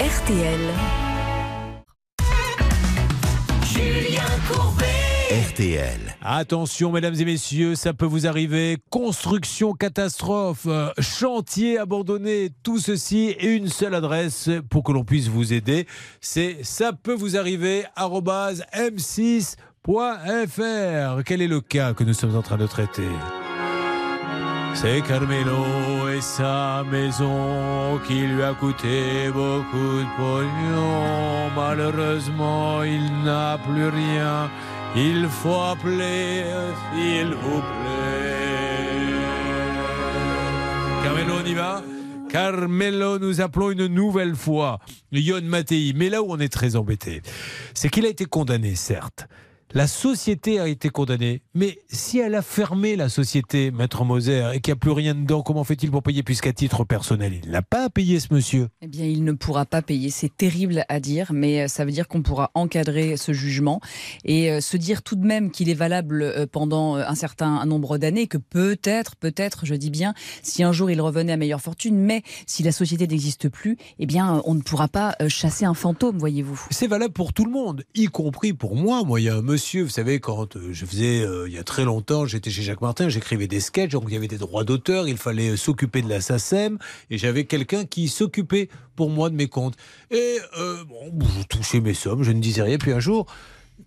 RTL. 0.00 0.60
Julien 3.64 4.20
Courbet. 4.50 4.91
RTL. 5.32 6.14
Attention, 6.20 6.92
mesdames 6.92 7.14
et 7.18 7.24
messieurs, 7.24 7.74
ça 7.74 7.94
peut 7.94 8.04
vous 8.04 8.26
arriver. 8.26 8.76
Construction 8.90 9.72
catastrophe, 9.72 10.66
euh, 10.66 10.90
chantier 10.98 11.78
abandonné, 11.78 12.50
tout 12.62 12.78
ceci 12.78 13.34
et 13.38 13.46
une 13.46 13.68
seule 13.68 13.94
adresse 13.94 14.50
pour 14.68 14.84
que 14.84 14.92
l'on 14.92 15.04
puisse 15.04 15.28
vous 15.28 15.54
aider. 15.54 15.86
C'est 16.20 16.58
ça 16.62 16.92
peut 16.92 17.14
vous 17.14 17.38
arriver 17.38 17.86
arobase 17.96 18.62
m6.fr. 18.74 19.56
Quel 21.24 21.40
est 21.40 21.48
le 21.48 21.62
cas 21.62 21.94
que 21.94 22.04
nous 22.04 22.12
sommes 22.12 22.36
en 22.36 22.42
train 22.42 22.58
de 22.58 22.66
traiter? 22.66 23.08
C'est 24.74 25.00
Carmelo 25.02 26.08
et 26.14 26.20
sa 26.20 26.84
maison 26.90 27.98
qui 28.06 28.26
lui 28.26 28.42
a 28.42 28.52
coûté 28.52 29.30
beaucoup 29.32 30.00
de 30.00 30.16
pognon. 30.16 31.50
Malheureusement, 31.56 32.82
il 32.82 33.22
n'a 33.22 33.58
plus 33.58 33.88
rien. 33.88 34.50
Il 34.94 35.26
faut 35.26 35.60
appeler, 35.60 36.44
s'il 36.92 37.34
vous 37.34 37.60
plaît. 37.60 38.12
Carmelo, 41.02 41.34
on 41.42 41.46
y 41.46 41.54
va? 41.54 41.82
Carmelo, 42.28 43.18
nous 43.18 43.40
appelons 43.40 43.70
une 43.70 43.86
nouvelle 43.86 44.36
fois 44.36 44.80
Yon 45.10 45.40
Mattei. 45.44 45.94
Mais 45.96 46.10
là 46.10 46.22
où 46.22 46.26
on 46.28 46.38
est 46.38 46.52
très 46.52 46.76
embêté, 46.76 47.22
c'est 47.72 47.88
qu'il 47.88 48.04
a 48.04 48.10
été 48.10 48.26
condamné, 48.26 48.74
certes. 48.74 49.26
La 49.74 49.86
société 49.86 50.60
a 50.60 50.68
été 50.68 50.90
condamnée. 50.90 51.40
Mais 51.54 51.78
si 51.88 52.18
elle 52.18 52.34
a 52.34 52.42
fermé 52.42 52.94
la 52.94 53.08
société, 53.08 53.70
Maître 53.70 54.04
Moser, 54.04 54.50
et 54.52 54.60
qu'il 54.60 54.70
n'y 54.70 54.76
a 54.76 54.80
plus 54.80 54.90
rien 54.90 55.14
dedans, 55.14 55.40
comment 55.40 55.64
fait-il 55.64 55.90
pour 55.90 56.02
payer 56.02 56.22
Puisqu'à 56.22 56.52
titre 56.52 56.84
personnel, 56.84 57.40
il 57.42 57.50
n'a 57.50 57.62
pas 57.62 57.84
à 57.84 57.88
payer 57.88 58.20
ce 58.20 58.34
monsieur? 58.34 58.68
Eh 58.82 58.86
bien, 58.86 59.06
il 59.06 59.24
ne 59.24 59.32
pourra 59.32 59.64
pas 59.64 59.80
payer. 59.80 60.10
C'est 60.10 60.36
terrible 60.36 60.84
à 60.90 61.00
dire, 61.00 61.32
mais 61.32 61.62
euh, 61.62 61.68
ça 61.68 61.86
veut 61.86 61.90
dire 61.90 62.06
qu'on 62.06 62.20
pourra 62.20 62.50
encadrer 62.52 63.16
ce 63.16 63.32
jugement 63.32 63.80
et 64.26 64.50
euh, 64.50 64.60
se 64.60 64.76
dire 64.76 65.02
tout 65.02 65.16
de 65.16 65.24
même 65.24 65.50
qu'il 65.50 65.70
est 65.70 65.74
valable 65.74 66.20
euh, 66.20 66.46
pendant 66.46 66.96
un 66.96 67.14
certain 67.14 67.64
nombre 67.64 67.96
d'années, 67.96 68.26
que 68.26 68.36
peut-être, 68.36 69.16
peut-être, 69.16 69.64
je 69.64 69.74
dis 69.74 69.90
bien, 69.90 70.12
si 70.42 70.62
un 70.62 70.72
jour 70.72 70.90
il 70.90 71.00
revenait 71.00 71.32
à 71.32 71.38
meilleure 71.38 71.62
fortune, 71.62 71.96
mais 71.96 72.22
si 72.46 72.62
la 72.62 72.72
société 72.72 73.06
n'existe 73.06 73.48
plus, 73.48 73.78
eh 73.98 74.04
bien, 74.04 74.42
on 74.44 74.52
ne 74.52 74.60
pourra 74.60 74.88
pas 74.88 75.16
chasser 75.28 75.64
un 75.64 75.72
fantôme, 75.74 76.18
voyez-vous. 76.18 76.66
C'est 76.70 76.88
valable 76.88 77.14
pour 77.14 77.32
tout 77.32 77.46
le 77.46 77.52
monde, 77.52 77.84
y 77.94 78.08
compris 78.08 78.52
pour 78.52 78.76
moi. 78.76 79.02
Moi, 79.02 79.22
il 79.22 79.24
y 79.24 79.28
a 79.30 79.36
un 79.36 79.42
monsieur, 79.42 79.61
vous 79.74 79.88
savez, 79.88 80.20
quand 80.20 80.56
euh, 80.56 80.72
je 80.72 80.84
faisais, 80.84 81.22
euh, 81.22 81.48
il 81.48 81.54
y 81.54 81.58
a 81.58 81.64
très 81.64 81.84
longtemps, 81.84 82.26
j'étais 82.26 82.50
chez 82.50 82.62
Jacques 82.62 82.80
Martin, 82.80 83.08
j'écrivais 83.08 83.46
des 83.46 83.60
sketchs, 83.60 83.92
donc 83.92 84.04
il 84.08 84.14
y 84.14 84.16
avait 84.16 84.28
des 84.28 84.38
droits 84.38 84.64
d'auteur, 84.64 85.08
il 85.08 85.16
fallait 85.16 85.50
euh, 85.50 85.56
s'occuper 85.56 86.02
de 86.02 86.08
la 86.08 86.20
SACEM, 86.20 86.78
et 87.10 87.18
j'avais 87.18 87.44
quelqu'un 87.44 87.84
qui 87.84 88.08
s'occupait 88.08 88.68
pour 88.96 89.10
moi 89.10 89.30
de 89.30 89.34
mes 89.34 89.48
comptes. 89.48 89.74
Et 90.10 90.38
bon, 90.86 91.26
je 91.38 91.46
touchais 91.46 91.80
mes 91.80 91.94
sommes, 91.94 92.22
je 92.22 92.32
ne 92.32 92.40
disais 92.40 92.62
rien, 92.62 92.78
puis 92.78 92.92
un 92.92 93.00
jour, 93.00 93.26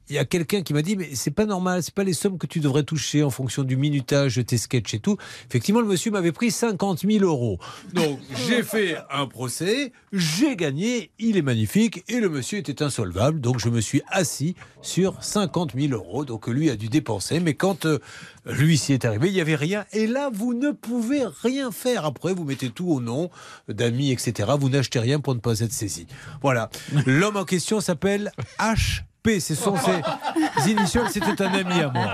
il 0.10 0.16
y 0.16 0.20
a 0.20 0.26
quelqu'un 0.26 0.62
qui 0.62 0.74
m'a 0.74 0.82
dit 0.82 0.96
mais 0.96 1.10
c'est 1.14 1.32
pas 1.32 1.46
normal, 1.46 1.84
c'est 1.84 1.94
pas 1.94 2.04
les 2.04 2.14
sommes 2.14 2.38
que 2.38 2.48
tu 2.48 2.60
devrais 2.60 2.84
toucher 2.84 3.24
en 3.24 3.30
fonction 3.30 3.64
du 3.64 3.78
minutage 3.78 4.36
de 4.38 4.42
tes 4.42 4.58
sketchs 4.58 4.94
et 4.94 5.00
tout. 5.00 5.18
Effectivement, 5.50 5.82
le 5.82 5.88
monsieur 5.88 6.12
m'avait 6.12 6.32
pris 6.32 6.52
50 6.52 7.06
000 7.10 7.26
euros. 7.26 7.60
Donc 7.94 8.20
j'ai 8.48 8.64
fait 8.64 8.98
un 9.12 9.28
procès, 9.28 9.92
j'ai 10.14 10.56
gagné, 10.56 11.12
il 11.20 11.38
est 11.38 11.42
magnifique 11.42 12.04
et 12.08 12.20
le 12.20 12.30
monsieur 12.30 12.58
était 12.58 12.84
insolvable. 12.84 13.42
Donc 13.42 13.60
je 13.60 13.70
me 13.70 13.82
suis 13.82 14.02
assis 14.08 14.56
sur 14.82 15.22
50 15.24 15.74
000 15.76 15.94
euros. 15.94 16.26
Donc 16.26 16.48
lui 16.48 16.70
a 16.70 16.76
dû 16.76 16.88
dépenser, 16.88 17.40
mais 17.40 17.54
quand 17.54 17.86
euh, 17.86 18.00
lui 18.46 18.78
s'y 18.78 18.94
est 18.94 19.06
arrivé, 19.06 19.30
il 19.30 19.34
n'y 19.34 19.42
avait 19.42 19.56
rien. 19.56 19.86
Et 19.92 20.08
là, 20.08 20.30
vous 20.34 20.54
ne 20.54 20.72
pouvez 20.72 21.24
rien 21.42 21.72
faire. 21.72 22.06
Après, 22.06 22.34
vous 22.34 22.44
mettez 22.44 22.70
tout 22.70 22.90
au 22.90 23.02
nom 23.02 23.30
d'amis, 23.68 24.12
etc. 24.12 24.52
Vous 24.60 24.70
n'achetez 24.70 25.00
rien 25.00 25.20
pour 25.20 25.36
ne 25.36 25.40
pas 25.40 25.60
être 25.60 25.74
saisi. 25.74 26.08
Voilà. 26.42 26.70
L'homme 27.06 27.38
en 27.38 27.46
question 27.46 27.82
s'appelle 27.82 28.32
H. 28.60 29.02
P, 29.26 29.40
ce 29.40 29.56
sont 29.56 29.74
ses 29.76 30.70
initiales, 30.70 31.08
c'était 31.12 31.42
un 31.42 31.52
ami 31.52 31.82
à 31.82 31.90
moi. 31.90 32.14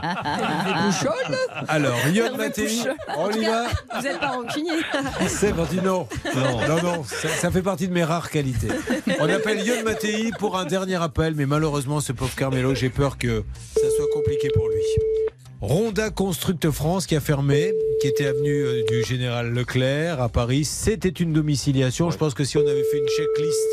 Alors, 1.67 1.97
Yon 2.13 2.37
Mattei, 2.37 2.83
on 3.17 3.29
y 3.31 3.43
va 3.43 3.65
Vous 3.95 4.01
n'êtes 4.01 4.19
pas 4.19 4.29
rancunier. 4.29 4.71
C'est 5.27 5.53
parti, 5.53 5.75
non. 5.83 6.07
Non, 6.33 6.67
non, 6.67 6.81
non, 6.81 7.03
ça, 7.03 7.27
ça 7.27 7.51
fait 7.51 7.61
partie 7.61 7.89
de 7.89 7.93
mes 7.93 8.05
rares 8.05 8.29
qualités. 8.29 8.69
On 9.19 9.27
appelle 9.27 9.59
Yon 9.59 9.83
Mattei 9.83 10.31
pour 10.39 10.57
un 10.57 10.63
dernier 10.63 11.03
appel, 11.03 11.33
mais 11.35 11.45
malheureusement, 11.45 11.99
ce 11.99 12.13
pauvre 12.13 12.33
Carmelo, 12.33 12.73
j'ai 12.75 12.89
peur 12.89 13.17
que 13.17 13.43
ça 13.75 13.89
soit 13.97 14.07
compliqué 14.13 14.47
pour 14.55 14.69
lui. 14.69 14.81
Ronda 15.59 16.11
Construct 16.11 16.71
France 16.71 17.07
qui 17.07 17.17
a 17.17 17.19
fermé, 17.19 17.73
qui 17.99 18.07
était 18.07 18.25
avenue 18.25 18.63
euh, 18.63 18.83
du 18.89 19.03
Général 19.03 19.53
Leclerc 19.53 20.21
à 20.21 20.29
Paris. 20.29 20.63
C'était 20.63 21.09
une 21.09 21.33
domiciliation. 21.33 22.09
Je 22.09 22.17
pense 22.17 22.33
que 22.33 22.43
si 22.45 22.57
on 22.57 22.65
avait 22.65 22.83
fait 22.83 22.97
une 22.97 23.07
checklist 23.07 23.67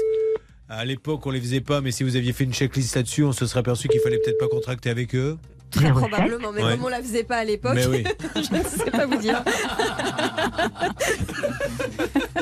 à 0.69 0.85
l'époque, 0.85 1.27
on 1.27 1.31
les 1.31 1.41
faisait 1.41 1.61
pas, 1.61 1.81
mais 1.81 1.91
si 1.91 2.05
vous 2.05 2.17
aviez 2.17 2.33
fait 2.33 2.45
une 2.45 2.53
checklist 2.53 2.97
là-dessus, 2.97 3.25
on 3.25 3.33
se 3.33 3.47
serait 3.47 3.61
aperçu 3.61 3.89
qu'il 3.89 4.01
fallait 4.01 4.19
peut-être 4.19 4.39
pas 4.39 4.49
contracter 4.49 4.91
avec 4.91 5.15
eux. 5.15 5.39
Très 5.71 5.91
probablement, 5.91 6.51
mais 6.51 6.65
Ouais. 6.65 6.77
comme 6.77 6.87
on 6.87 6.89
la 6.89 7.03
faisait 7.03 7.25
pas 7.25 7.37
à 7.37 7.45
l'époque, 7.45 7.77
oui. 7.91 8.03
je 8.37 8.57
ne 8.57 8.63
sais 8.65 8.91
pas 8.91 9.05
vous 9.07 9.19
dire. 9.19 9.43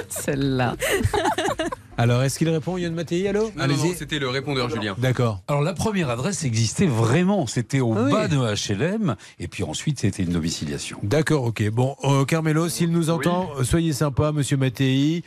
Celle-là. 0.08 0.76
Alors, 1.98 2.22
est-ce 2.22 2.38
qu'il 2.38 2.48
répond, 2.48 2.76
Yann 2.76 2.94
Mattei? 2.94 3.26
Allô? 3.26 3.50
Non, 3.56 3.66
non, 3.66 3.76
non, 3.76 3.92
c'était 3.96 4.18
le 4.18 4.28
répondeur, 4.28 4.68
Julien. 4.70 4.94
D'accord. 4.98 5.42
Alors 5.48 5.62
la 5.62 5.72
première 5.72 6.10
adresse 6.10 6.44
existait 6.44 6.86
vraiment, 6.86 7.46
c'était 7.46 7.80
au 7.80 7.94
Ah 7.96 8.02
oui. 8.04 8.12
bas 8.12 8.28
de 8.28 8.36
HLM, 8.36 9.16
et 9.40 9.48
puis 9.48 9.64
ensuite 9.64 10.00
c'était 10.00 10.22
une 10.22 10.30
domiciliation. 10.32 10.98
D'accord, 11.02 11.44
ok. 11.44 11.68
Bon, 11.70 11.96
euh, 12.04 12.24
Carmelo, 12.24 12.68
s'il 12.68 12.90
nous 12.92 13.10
entend, 13.10 13.50
euh, 13.58 13.64
soyez 13.64 13.92
sympa, 13.92 14.30
monsieur 14.32 14.56
Mattei. 14.56 15.22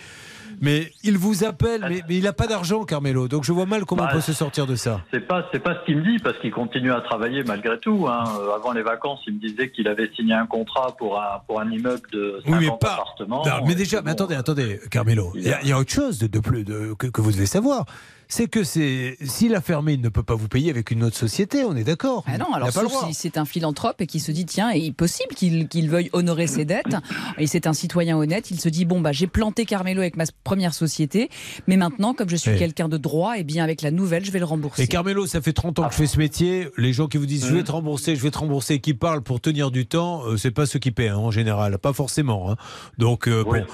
Mais 0.61 0.91
il 1.03 1.17
vous 1.17 1.43
appelle, 1.43 1.85
mais, 1.89 2.01
mais 2.07 2.17
il 2.17 2.23
n'a 2.23 2.33
pas 2.33 2.47
d'argent, 2.47 2.83
Carmelo. 2.83 3.27
Donc 3.27 3.43
je 3.43 3.51
vois 3.51 3.65
mal 3.65 3.85
comment 3.85 4.03
Bah, 4.03 4.09
on 4.11 4.15
peut 4.15 4.21
se 4.21 4.33
sortir 4.33 4.65
de 4.67 4.75
ça. 4.75 5.01
C'est 5.13 5.19
pas, 5.27 5.45
c'est 5.51 5.59
pas 5.59 5.75
ce 5.79 5.85
qu'il 5.85 5.97
me 5.97 6.03
dit 6.03 6.19
parce 6.21 6.37
qu'il 6.39 6.51
continue 6.51 6.91
à 6.91 7.01
travailler 7.01 7.43
malgré 7.43 7.79
tout. 7.79 8.07
Hein. 8.09 8.23
Euh, 8.39 8.55
Avant 8.55 8.71
les 8.73 8.81
vacances, 8.83 9.19
il 9.27 9.35
me 9.35 9.39
disait 9.39 9.69
qu'il 9.71 9.87
avait 9.87 10.09
signé 10.15 10.33
un 10.33 10.45
contrat 10.45 10.95
pour 10.97 11.19
un, 11.21 11.39
pour 11.47 11.59
un 11.61 11.69
immeuble 11.71 12.09
de 12.11 12.41
50 12.45 12.59
Oui, 12.59 12.65
mais 12.69 12.77
pas. 12.79 12.93
appartements. 12.93 13.43
Non, 13.45 13.65
mais 13.65 13.75
déjà, 13.75 14.01
mais 14.01 14.11
attendez, 14.11 14.35
attendez, 14.35 14.79
Carmelo. 14.91 15.31
Il 15.35 15.43
y, 15.47 15.51
a- 15.53 15.61
il 15.61 15.69
y 15.69 15.71
a 15.71 15.77
autre 15.79 15.91
chose 15.91 16.19
de, 16.19 16.27
de, 16.27 16.93
que, 16.93 17.07
que 17.07 17.21
vous 17.21 17.31
devez 17.31 17.45
savoir. 17.45 17.85
C'est 18.31 18.47
que 18.47 18.63
c'est 18.63 19.17
s'il 19.25 19.55
a 19.55 19.61
fermé, 19.61 19.93
il 19.93 20.01
ne 20.01 20.09
peut 20.09 20.21
pas 20.21 20.35
vous 20.35 20.47
payer 20.47 20.69
avec 20.69 20.91
une 20.91 21.03
autre 21.03 21.17
société. 21.17 21.63
On 21.63 21.75
est 21.75 21.83
d'accord. 21.83 22.23
Ah 22.27 22.37
non, 22.37 22.53
alors 22.53 22.67
n'a 22.67 22.71
pas 22.71 22.83
le 22.83 22.87
sauf 22.87 22.97
droit. 22.99 23.07
si 23.07 23.15
c'est 23.15 23.37
un 23.39 23.45
philanthrope 23.45 23.99
et 24.01 24.05
qui 24.05 24.19
se 24.19 24.31
dit 24.31 24.45
tiens, 24.45 24.71
il 24.71 24.85
est 24.85 24.91
possible 24.91 25.33
qu'il 25.33 25.89
veuille 25.89 26.11
honorer 26.13 26.45
ses 26.45 26.63
dettes. 26.63 26.95
Et 27.39 27.47
c'est 27.47 27.65
un 27.65 27.73
citoyen 27.73 28.15
honnête. 28.17 28.51
Il 28.51 28.59
se 28.61 28.69
dit 28.69 28.85
bon 28.85 29.01
bah 29.01 29.13
j'ai 29.13 29.25
planté 29.25 29.65
Carmelo 29.65 30.01
avec 30.01 30.15
ma 30.15 30.25
première 30.43 30.75
société, 30.75 31.29
mais 31.65 31.75
maintenant 31.75 32.13
comme 32.13 32.29
je 32.29 32.35
suis 32.35 32.51
Eh. 32.53 32.57
quelqu'un 32.59 32.87
de 32.87 32.97
droit, 32.97 33.35
et 33.39 33.43
bien 33.43 33.63
avec 33.63 33.81
la 33.81 33.89
nouvelle 33.89 34.23
je 34.23 34.29
vais 34.31 34.39
le 34.39 34.45
rembourser. 34.45 34.83
Et 34.83 34.87
Carmelo, 34.87 35.25
ça 35.25 35.41
fait 35.41 35.53
30 35.53 35.79
ans 35.79 35.87
que 35.87 35.93
je 35.93 35.97
fais 35.97 36.05
ce 36.07 36.19
métier. 36.19 36.67
Les 36.77 36.93
gens 36.93 37.07
qui 37.07 37.17
vous 37.17 37.25
disent 37.25 37.47
je 37.47 37.55
vais 37.55 37.63
te 37.63 37.71
rembourser, 37.71 38.15
je 38.15 38.21
vais 38.21 38.29
te 38.31 38.37
rembourser, 38.37 38.79
qui 38.79 38.93
parlent 38.93 39.23
pour 39.23 39.41
tenir 39.41 39.71
du 39.71 39.87
temps, 39.87 40.23
euh, 40.27 40.37
c'est 40.37 40.51
pas 40.51 40.67
ceux 40.67 40.77
qui 40.77 40.91
paient 40.91 41.07
hein, 41.09 41.17
en 41.17 41.31
général, 41.31 41.79
pas 41.79 41.93
forcément. 41.93 42.51
hein. 42.51 42.57
Donc 42.99 43.27
euh, 43.27 43.43
bon. 43.43 43.65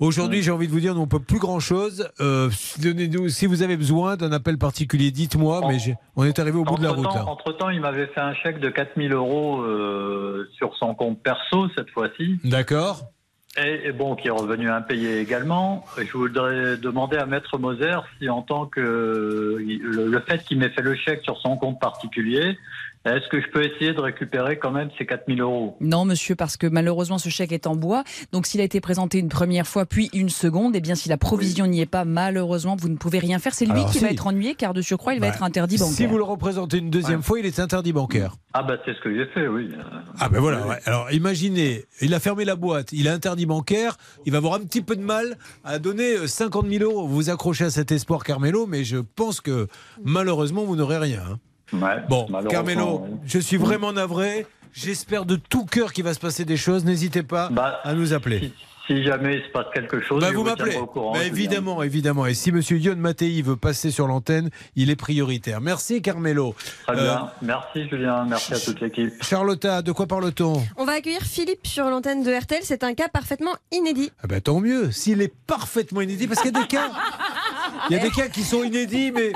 Aujourd'hui, 0.00 0.42
j'ai 0.42 0.50
envie 0.50 0.66
de 0.66 0.72
vous 0.72 0.80
dire, 0.80 0.94
nous 0.94 1.02
on 1.02 1.06
peut 1.06 1.20
plus 1.20 1.38
grand 1.38 1.60
chose. 1.60 2.08
donnez-nous, 2.78 3.28
si 3.28 3.46
vous 3.46 3.62
avez 3.62 3.76
besoin 3.76 4.16
d'un 4.16 4.32
appel 4.32 4.58
particulier, 4.58 5.10
dites-moi. 5.10 5.60
Mais 5.68 5.78
on 6.16 6.24
est 6.24 6.38
arrivé 6.38 6.58
au 6.58 6.64
bout 6.64 6.78
de 6.78 6.82
la 6.82 6.90
route. 6.90 7.06
Entre-temps, 7.06 7.24
là. 7.24 7.30
entre-temps, 7.30 7.70
il 7.70 7.80
m'avait 7.80 8.06
fait 8.06 8.20
un 8.20 8.34
chèque 8.34 8.60
de 8.60 8.68
4000 8.68 9.12
euros 9.12 9.60
euh, 9.62 10.48
sur 10.56 10.74
son 10.76 10.94
compte 10.94 11.22
perso 11.22 11.68
cette 11.76 11.90
fois-ci. 11.90 12.38
D'accord. 12.44 13.02
Et, 13.56 13.88
et 13.88 13.92
bon, 13.92 14.16
qui 14.16 14.26
est 14.28 14.32
revenu 14.32 14.68
impayé 14.68 15.20
également. 15.20 15.84
Et 16.00 16.06
Je 16.06 16.12
voudrais 16.12 16.76
demander 16.76 17.16
à 17.16 17.26
Maître 17.26 17.56
Moser 17.58 17.98
si, 18.18 18.28
en 18.28 18.42
tant 18.42 18.66
que 18.66 18.80
le, 18.80 20.08
le 20.08 20.20
fait 20.20 20.42
qu'il 20.44 20.58
m'ait 20.58 20.70
fait 20.70 20.82
le 20.82 20.96
chèque 20.96 21.22
sur 21.22 21.38
son 21.38 21.56
compte 21.56 21.80
particulier, 21.80 22.58
est-ce 23.04 23.28
que 23.28 23.40
je 23.40 23.46
peux 23.50 23.64
essayer 23.64 23.92
de 23.92 24.00
récupérer 24.00 24.58
quand 24.58 24.70
même 24.70 24.88
ces 24.98 25.04
4000 25.06 25.40
euros? 25.40 25.76
Non, 25.80 26.04
monsieur, 26.04 26.34
parce 26.36 26.56
que 26.56 26.66
malheureusement, 26.66 27.18
ce 27.18 27.28
chèque 27.28 27.52
est 27.52 27.66
en 27.66 27.76
bois. 27.76 28.04
Donc, 28.32 28.46
s'il 28.46 28.60
a 28.60 28.64
été 28.64 28.80
présenté 28.80 29.18
une 29.18 29.28
première 29.28 29.66
fois, 29.66 29.84
puis 29.86 30.08
une 30.14 30.28
seconde, 30.30 30.74
et 30.76 30.80
bien, 30.80 30.94
si 30.94 31.08
la 31.08 31.16
provision 31.18 31.66
n'y 31.66 31.80
est 31.80 31.86
pas, 31.86 32.04
malheureusement, 32.04 32.76
vous 32.76 32.88
ne 32.88 32.96
pouvez 32.96 33.18
rien 33.18 33.38
faire. 33.38 33.54
C'est 33.54 33.64
lui 33.66 33.72
Alors, 33.72 33.86
qui 33.90 33.98
si. 33.98 34.04
va 34.04 34.10
être 34.10 34.26
ennuyé, 34.26 34.54
car 34.54 34.72
de 34.74 34.80
surcroît, 34.82 35.14
il 35.14 35.20
va 35.20 35.28
Bah, 35.28 35.34
être 35.34 35.42
interdit 35.42 35.76
bancaire. 35.78 35.94
Si 35.94 36.06
vous 36.06 36.16
le 36.16 36.24
représentez 36.24 36.78
une 36.78 36.90
deuxième 36.90 37.22
fois, 37.22 37.38
il 37.38 37.46
est 37.46 37.58
interdit 37.60 37.92
bancaire. 37.92 38.36
Ah 38.56 38.62
bah 38.62 38.76
c'est 38.84 38.94
ce 38.94 39.00
que 39.00 39.12
j'ai 39.12 39.26
fait, 39.32 39.48
oui. 39.48 39.68
Ah 40.20 40.28
ben 40.28 40.38
voilà. 40.38 40.64
ouais. 40.66 40.78
Alors 40.86 41.10
imaginez, 41.10 41.84
il 42.00 42.14
a 42.14 42.20
fermé 42.20 42.44
la 42.44 42.54
boîte, 42.54 42.92
il 42.92 43.08
a 43.08 43.12
interdit 43.12 43.46
bancaire, 43.46 43.96
il 44.26 44.32
va 44.32 44.38
avoir 44.38 44.54
un 44.54 44.60
petit 44.60 44.80
peu 44.80 44.94
de 44.94 45.02
mal 45.02 45.36
à 45.64 45.80
donner 45.80 46.12
euh, 46.18 46.26
50 46.28 46.68
000 46.68 46.84
euros. 46.84 47.08
Vous 47.08 47.14
vous 47.16 47.30
accrochez 47.30 47.64
à 47.64 47.70
cet 47.70 47.90
espoir, 47.90 48.22
Carmelo, 48.22 48.66
mais 48.68 48.84
je 48.84 48.98
pense 48.98 49.40
que 49.40 49.66
malheureusement 50.04 50.64
vous 50.64 50.76
n'aurez 50.76 50.98
rien. 50.98 51.20
hein. 51.32 51.38
Bon, 51.72 52.26
Carmelo, 52.48 53.02
oui. 53.04 53.16
je 53.26 53.38
suis 53.38 53.56
vraiment 53.56 53.92
navré. 53.92 54.46
J'espère 54.72 55.24
de 55.24 55.36
tout 55.36 55.64
cœur 55.66 55.92
qu'il 55.92 56.02
va 56.04 56.14
se 56.14 56.18
passer 56.20 56.44
des 56.44 56.56
choses. 56.56 56.84
N'hésitez 56.84 57.22
pas 57.22 57.48
à 57.84 57.94
nous 57.94 58.12
appeler. 58.12 58.52
Si 58.86 59.02
jamais 59.02 59.36
il 59.36 59.42
se 59.42 59.48
passe 59.48 59.64
quelque 59.72 60.02
chose, 60.02 60.20
Bah, 60.20 60.30
vous 60.30 60.40
vous 60.40 60.44
m'appelez. 60.44 60.76
Bah, 60.94 61.24
évidemment, 61.24 61.82
évidemment. 61.82 62.26
Et 62.26 62.34
si 62.34 62.52
Monsieur 62.52 62.76
Yon 62.76 62.96
Mattei 62.96 63.40
veut 63.40 63.56
passer 63.56 63.90
sur 63.90 64.06
l'antenne, 64.06 64.50
il 64.76 64.90
est 64.90 64.96
prioritaire. 64.96 65.62
Merci, 65.62 66.02
Carmelo. 66.02 66.54
Très 66.86 66.98
Euh, 66.98 67.02
bien. 67.02 67.30
Merci 67.40 67.88
Julien, 67.88 68.26
merci 68.28 68.52
à 68.52 68.58
toute 68.58 68.80
l'équipe. 68.82 69.14
Charlotta, 69.22 69.80
de 69.80 69.90
quoi 69.92 70.06
parle-t-on? 70.06 70.62
On 70.76 70.84
va 70.84 70.92
accueillir 70.92 71.22
Philippe 71.22 71.66
sur 71.66 71.86
l'antenne 71.86 72.22
de 72.24 72.30
RTL. 72.30 72.60
C'est 72.62 72.84
un 72.84 72.92
cas 72.92 73.08
parfaitement 73.08 73.52
inédit. 73.72 74.10
Ah 74.22 74.26
ben, 74.26 74.42
tant 74.42 74.60
mieux, 74.60 74.90
s'il 74.92 75.22
est 75.22 75.32
parfaitement 75.46 76.02
inédit, 76.02 76.26
parce 76.26 76.42
qu'il 76.42 76.52
y 76.52 76.58
a 76.58 76.60
des 76.60 76.66
cas, 76.66 76.90
il 77.88 77.96
y 77.96 77.98
a 77.98 78.02
des 78.02 78.10
cas 78.10 78.28
qui 78.28 78.42
sont 78.42 78.64
inédits, 78.64 79.12
mais 79.12 79.32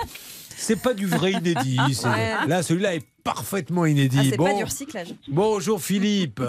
c'est 0.58 0.80
pas 0.80 0.94
du 0.94 1.06
vrai 1.06 1.32
inédit. 1.32 1.78
Ouais. 2.04 2.46
Là, 2.46 2.62
celui-là 2.62 2.94
est 2.96 3.04
parfaitement 3.24 3.86
inédit. 3.86 4.18
Ah, 4.20 4.24
c'est 4.30 4.36
bon. 4.36 4.44
pas 4.46 4.54
du 4.54 4.64
recyclage. 4.64 5.08
Bonjour 5.28 5.80
Philippe. 5.82 6.40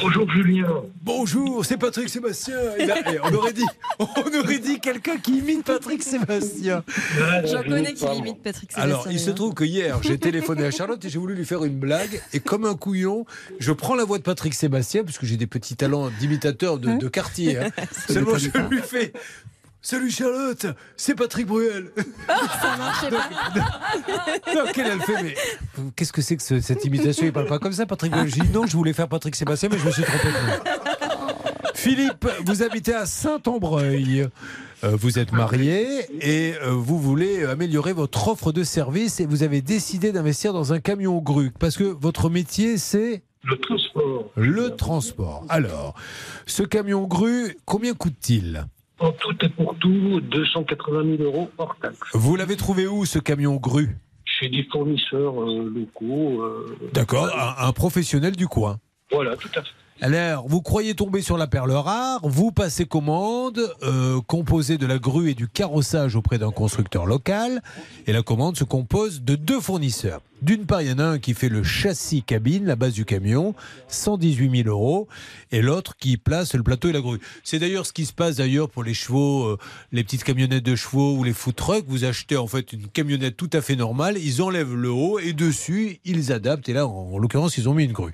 Bonjour 0.00 0.28
Julien. 0.30 0.66
Bonjour, 1.02 1.64
c'est 1.64 1.76
Patrick 1.76 2.08
Sébastien. 2.08 2.56
Il 2.80 2.90
a- 2.90 3.12
eh, 3.12 3.18
on 3.22 3.32
aurait 3.34 3.52
dit, 3.52 3.64
on 3.98 4.04
aurait 4.40 4.58
dit 4.58 4.80
quelqu'un 4.80 5.18
qui 5.18 5.38
imite 5.38 5.64
Patrick 5.64 6.02
Sébastien. 6.02 6.82
J'en 7.44 7.62
connais 7.62 7.92
qui 7.94 8.06
limite 8.08 8.42
Patrick 8.42 8.72
Sébastien. 8.72 8.82
Alors, 8.82 9.06
il 9.10 9.20
se 9.20 9.30
trouve 9.30 9.54
que 9.54 9.64
hier, 9.64 9.98
j'ai 10.02 10.18
téléphoné 10.18 10.64
à 10.64 10.70
Charlotte 10.72 11.04
et 11.04 11.08
j'ai 11.08 11.18
voulu 11.18 11.34
lui 11.34 11.44
faire 11.44 11.64
une 11.64 11.78
blague. 11.78 12.20
Et 12.32 12.40
comme 12.40 12.64
un 12.64 12.74
couillon, 12.74 13.24
je 13.58 13.72
prends 13.72 13.94
la 13.94 14.04
voix 14.04 14.18
de 14.18 14.22
Patrick 14.24 14.54
Sébastien, 14.54 15.04
parce 15.04 15.18
que 15.18 15.26
j'ai 15.26 15.36
des 15.36 15.46
petits 15.46 15.76
talents 15.76 16.10
d'imitateur 16.18 16.78
de, 16.78 16.96
de 16.96 17.08
quartier. 17.08 17.58
hein. 17.58 17.68
Seulement, 18.08 18.38
je 18.38 18.48
lui 18.70 18.80
fais 18.80 19.12
Salut 19.86 20.10
Charlotte, 20.10 20.66
c'est 20.96 21.14
Patrick 21.14 21.46
Bruel. 21.46 21.90
Ça 22.26 22.76
marchait 22.78 23.10
pas. 23.10 23.28
Non, 24.54 24.72
qu'elle 24.72 24.86
elle 24.86 25.00
fait, 25.02 25.22
mais 25.22 25.34
qu'est-ce 25.94 26.10
que 26.10 26.22
c'est 26.22 26.36
que 26.38 26.42
ce- 26.42 26.60
cette 26.62 26.86
imitation? 26.86 27.26
Il 27.26 27.32
parle 27.34 27.48
pas 27.48 27.58
comme 27.58 27.74
ça, 27.74 27.84
Patrick 27.84 28.10
Bruel. 28.10 28.28
J'ai 28.34 28.40
dit 28.40 28.48
non, 28.50 28.66
je 28.66 28.74
voulais 28.78 28.94
faire 28.94 29.08
Patrick 29.08 29.36
Sébastien, 29.36 29.68
mais 29.70 29.76
je 29.78 29.84
me 29.84 29.90
suis 29.90 30.02
trompé. 30.04 30.28
Philippe, 31.74 32.26
vous 32.46 32.62
habitez 32.62 32.94
à 32.94 33.04
Saint-Ambreuil. 33.04 34.26
Euh, 34.84 34.96
vous 34.98 35.18
êtes 35.18 35.32
marié 35.32 36.06
et 36.22 36.54
euh, 36.62 36.70
vous 36.70 36.98
voulez 36.98 37.44
améliorer 37.44 37.92
votre 37.92 38.28
offre 38.28 38.52
de 38.52 38.64
service 38.64 39.20
et 39.20 39.26
vous 39.26 39.42
avez 39.42 39.60
décidé 39.60 40.12
d'investir 40.12 40.54
dans 40.54 40.72
un 40.72 40.80
camion 40.80 41.18
grue 41.18 41.50
parce 41.58 41.76
que 41.76 41.84
votre 41.84 42.30
métier 42.30 42.78
c'est 42.78 43.22
Le 43.42 43.58
transport. 43.58 44.30
le 44.36 44.70
transport. 44.76 45.44
Alors, 45.50 45.94
ce 46.46 46.62
camion 46.62 47.02
grue, 47.06 47.54
combien 47.66 47.92
coûte-t-il? 47.92 48.64
En 49.00 49.10
tout 49.10 49.34
et 49.44 49.48
pour 49.48 49.63
tout, 49.84 50.20
280 50.22 51.16
000 51.18 51.22
euros 51.24 51.50
hors 51.58 51.76
taxe. 51.80 51.98
Vous 52.14 52.36
l'avez 52.36 52.56
trouvé 52.56 52.86
où 52.86 53.04
ce 53.04 53.18
camion 53.18 53.56
grue? 53.56 53.96
Chez 54.24 54.48
des 54.48 54.64
fournisseurs 54.72 55.42
euh, 55.42 55.70
locaux. 55.74 56.42
euh, 56.42 56.76
D'accord, 56.94 57.28
un, 57.38 57.66
un 57.68 57.72
professionnel 57.72 58.34
du 58.34 58.48
coin. 58.48 58.78
Voilà, 59.12 59.36
tout 59.36 59.50
à 59.54 59.62
fait. 59.62 59.68
Alors, 60.00 60.48
vous 60.48 60.60
croyez 60.60 60.94
tomber 60.94 61.20
sur 61.22 61.36
la 61.36 61.46
perle 61.46 61.70
rare, 61.70 62.20
vous 62.24 62.50
passez 62.50 62.84
commande, 62.86 63.60
euh, 63.84 64.20
composée 64.26 64.76
de 64.78 64.86
la 64.86 64.98
grue 64.98 65.30
et 65.30 65.34
du 65.34 65.46
carrossage 65.48 66.16
auprès 66.16 66.38
d'un 66.38 66.50
constructeur 66.50 67.06
local, 67.06 67.62
et 68.06 68.12
la 68.12 68.22
commande 68.22 68.56
se 68.56 68.64
compose 68.64 69.22
de 69.22 69.36
deux 69.36 69.60
fournisseurs. 69.60 70.20
D'une 70.44 70.66
part, 70.66 70.82
il 70.82 70.90
y 70.90 70.92
en 70.92 70.98
a 70.98 71.04
un 71.04 71.18
qui 71.18 71.32
fait 71.32 71.48
le 71.48 71.62
châssis 71.62 72.22
cabine, 72.22 72.66
la 72.66 72.76
base 72.76 72.92
du 72.92 73.06
camion, 73.06 73.54
118 73.88 74.64
000 74.64 74.68
euros, 74.68 75.08
et 75.52 75.62
l'autre 75.62 75.96
qui 75.96 76.18
place 76.18 76.54
le 76.54 76.62
plateau 76.62 76.90
et 76.90 76.92
la 76.92 77.00
grue. 77.00 77.18
C'est 77.44 77.58
d'ailleurs 77.58 77.86
ce 77.86 77.94
qui 77.94 78.04
se 78.04 78.12
passe 78.12 78.36
d'ailleurs 78.36 78.68
pour 78.68 78.84
les 78.84 78.92
chevaux, 78.92 79.46
euh, 79.46 79.58
les 79.90 80.04
petites 80.04 80.22
camionnettes 80.22 80.62
de 80.62 80.76
chevaux 80.76 81.16
ou 81.16 81.24
les 81.24 81.32
food 81.32 81.54
trucks. 81.54 81.86
Vous 81.88 82.04
achetez 82.04 82.36
en 82.36 82.46
fait 82.46 82.74
une 82.74 82.88
camionnette 82.88 83.38
tout 83.38 83.48
à 83.54 83.62
fait 83.62 83.74
normale, 83.74 84.18
ils 84.18 84.42
enlèvent 84.42 84.74
le 84.74 84.90
haut 84.90 85.18
et 85.18 85.32
dessus 85.32 85.98
ils 86.04 86.30
adaptent. 86.30 86.68
Et 86.68 86.74
là, 86.74 86.86
en, 86.86 87.14
en 87.14 87.16
l'occurrence, 87.16 87.56
ils 87.56 87.66
ont 87.70 87.74
mis 87.74 87.84
une 87.84 87.92
grue. 87.92 88.12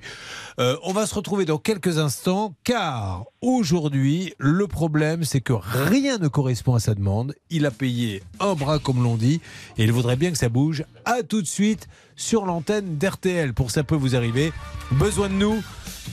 Euh, 0.57 0.77
on 0.83 0.93
va 0.93 1.07
se 1.07 1.15
retrouver 1.15 1.43
dans 1.43 1.57
quelques 1.57 1.97
instants, 1.97 2.55
car 2.63 3.25
aujourd'hui, 3.41 4.33
le 4.37 4.67
problème, 4.67 5.23
c'est 5.23 5.41
que 5.41 5.53
rien 5.53 6.17
ne 6.17 6.27
correspond 6.27 6.75
à 6.75 6.79
sa 6.79 6.93
demande. 6.93 7.33
Il 7.49 7.65
a 7.65 7.71
payé 7.71 8.21
un 8.39 8.53
bras, 8.53 8.79
comme 8.79 9.03
l'on 9.03 9.17
dit, 9.17 9.41
et 9.77 9.83
il 9.83 9.91
voudrait 9.91 10.15
bien 10.15 10.31
que 10.31 10.37
ça 10.37 10.49
bouge. 10.49 10.83
À 11.05 11.23
tout 11.23 11.41
de 11.41 11.47
suite 11.47 11.87
sur 12.15 12.45
l'antenne 12.45 12.97
d'RTL. 12.97 13.53
Pour 13.53 13.71
ça 13.71 13.83
peut 13.83 13.95
vous 13.95 14.15
arriver. 14.15 14.53
Besoin 14.91 15.29
de 15.29 15.33
nous, 15.33 15.61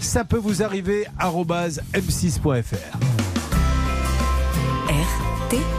ça 0.01 0.25
peut 0.25 0.39
vous 0.39 0.63
arriver. 0.63 1.07
arobase 1.19 1.83
m6.fr. 1.93 2.99
RTL. 4.89 5.78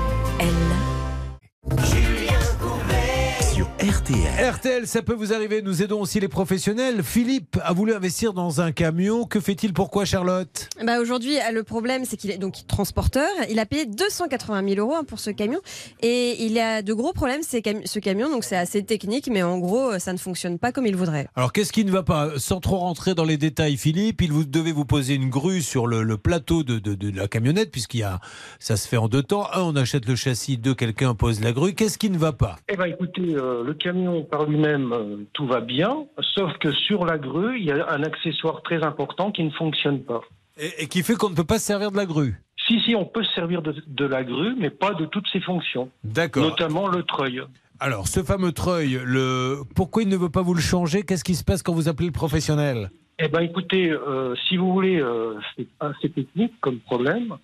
RTL. 4.09 4.49
RTL, 4.55 4.87
ça 4.87 5.03
peut 5.03 5.13
vous 5.13 5.33
arriver. 5.33 5.61
Nous 5.61 5.83
aidons 5.83 6.01
aussi 6.01 6.19
les 6.19 6.27
professionnels. 6.27 7.03
Philippe 7.03 7.59
a 7.63 7.73
voulu 7.73 7.93
investir 7.93 8.33
dans 8.33 8.59
un 8.59 8.71
camion. 8.71 9.25
Que 9.25 9.39
fait-il 9.39 9.71
Pourquoi, 9.71 10.03
Charlotte? 10.03 10.67
Bah 10.83 10.99
aujourd'hui, 10.99 11.35
le 11.53 11.63
problème, 11.63 12.05
c'est 12.05 12.17
qu'il 12.17 12.31
est 12.31 12.39
donc 12.39 12.65
transporteur. 12.67 13.29
Il 13.51 13.59
a 13.59 13.67
payé 13.67 13.85
280 13.85 14.67
000 14.67 14.79
euros 14.79 14.95
hein, 14.95 15.03
pour 15.03 15.19
ce 15.19 15.29
camion. 15.29 15.59
Et 16.01 16.43
il 16.43 16.57
a 16.57 16.81
de 16.81 16.91
gros 16.93 17.13
problèmes, 17.13 17.41
ce 17.43 17.99
camion. 17.99 18.31
Donc 18.31 18.43
c'est 18.43 18.55
assez 18.55 18.83
technique, 18.83 19.29
mais 19.31 19.43
en 19.43 19.59
gros, 19.59 19.99
ça 19.99 20.11
ne 20.11 20.17
fonctionne 20.17 20.57
pas 20.57 20.71
comme 20.71 20.87
il 20.87 20.95
voudrait. 20.95 21.27
Alors, 21.35 21.53
qu'est-ce 21.53 21.71
qui 21.71 21.85
ne 21.85 21.91
va 21.91 22.01
pas? 22.01 22.31
Sans 22.37 22.59
trop 22.59 22.77
rentrer 22.77 23.13
dans 23.13 23.25
les 23.25 23.37
détails, 23.37 23.77
Philippe, 23.77 24.21
il 24.23 24.31
vous 24.31 24.43
devez 24.43 24.71
vous 24.71 24.85
poser 24.85 25.13
une 25.13 25.29
grue 25.29 25.61
sur 25.61 25.85
le, 25.85 26.01
le 26.01 26.17
plateau 26.17 26.63
de, 26.63 26.79
de- 26.79 26.95
de 26.95 27.15
la 27.15 27.27
camionnette, 27.27 27.69
puisqu'il 27.71 27.99
y 27.99 28.03
a, 28.03 28.19
ça 28.59 28.75
se 28.75 28.87
fait 28.87 28.97
en 28.97 29.07
deux 29.07 29.21
temps. 29.23 29.47
Un, 29.53 29.61
on 29.61 29.75
achète 29.75 30.07
le 30.07 30.15
châssis. 30.15 30.57
Deux, 30.57 30.73
quelqu'un 30.73 31.13
pose 31.13 31.41
la 31.41 31.51
grue. 31.51 31.75
Qu'est-ce 31.75 31.99
qui 31.99 32.09
ne 32.09 32.17
va 32.17 32.31
pas? 32.33 32.55
Eh 32.69 32.75
ben, 32.75 32.85
écoutez, 32.85 33.35
euh, 33.35 33.63
le 33.63 33.73
camion 33.75 33.98
par 34.29 34.45
lui-même, 34.45 34.91
euh, 34.93 35.17
tout 35.33 35.47
va 35.47 35.61
bien, 35.61 36.05
sauf 36.35 36.51
que 36.59 36.71
sur 36.71 37.05
la 37.05 37.17
grue, 37.17 37.59
il 37.59 37.65
y 37.65 37.71
a 37.71 37.89
un 37.91 38.03
accessoire 38.03 38.61
très 38.63 38.83
important 38.83 39.31
qui 39.31 39.43
ne 39.43 39.51
fonctionne 39.51 40.01
pas. 40.01 40.21
et, 40.57 40.83
et 40.83 40.87
qui 40.87 41.03
fait 41.03 41.15
qu'on 41.15 41.29
ne 41.29 41.35
peut 41.35 41.43
pas 41.43 41.59
se 41.59 41.65
servir 41.65 41.91
de 41.91 41.97
la 41.97 42.05
grue 42.05 42.41
Si, 42.67 42.79
si, 42.81 42.95
on 42.95 43.05
peut 43.05 43.23
se 43.23 43.33
servir 43.33 43.61
de, 43.61 43.73
de 43.87 44.05
la 44.05 44.23
grue, 44.23 44.55
mais 44.57 44.69
pas 44.69 44.93
de 44.93 45.05
toutes 45.05 45.27
ses 45.31 45.39
fonctions. 45.41 45.89
D'accord. 46.03 46.43
Notamment 46.43 46.87
le 46.87 47.03
treuil. 47.03 47.41
Alors, 47.79 48.07
ce 48.07 48.23
fameux 48.23 48.51
treuil, 48.51 48.99
le... 49.05 49.61
pourquoi 49.75 50.03
il 50.03 50.09
ne 50.09 50.17
veut 50.17 50.29
pas 50.29 50.41
vous 50.41 50.53
le 50.53 50.61
changer? 50.61 51.03
Qu'est-ce 51.03 51.23
qui 51.23 51.35
se 51.35 51.45
passe 51.45 51.63
quand 51.63 51.73
vous 51.73 51.87
appelez 51.87 52.07
le 52.07 52.13
professionnel? 52.13 52.91
Eh 53.19 53.27
ben, 53.29 53.41
écoutez, 53.41 53.89
euh, 53.91 54.35
si 54.47 54.57
vous 54.57 54.71
voulez, 54.73 54.99
euh, 55.01 55.35
c'est 55.55 55.67
assez 55.79 56.09
technique 56.09 56.53
comme 56.61 56.79
problème. 56.79 57.35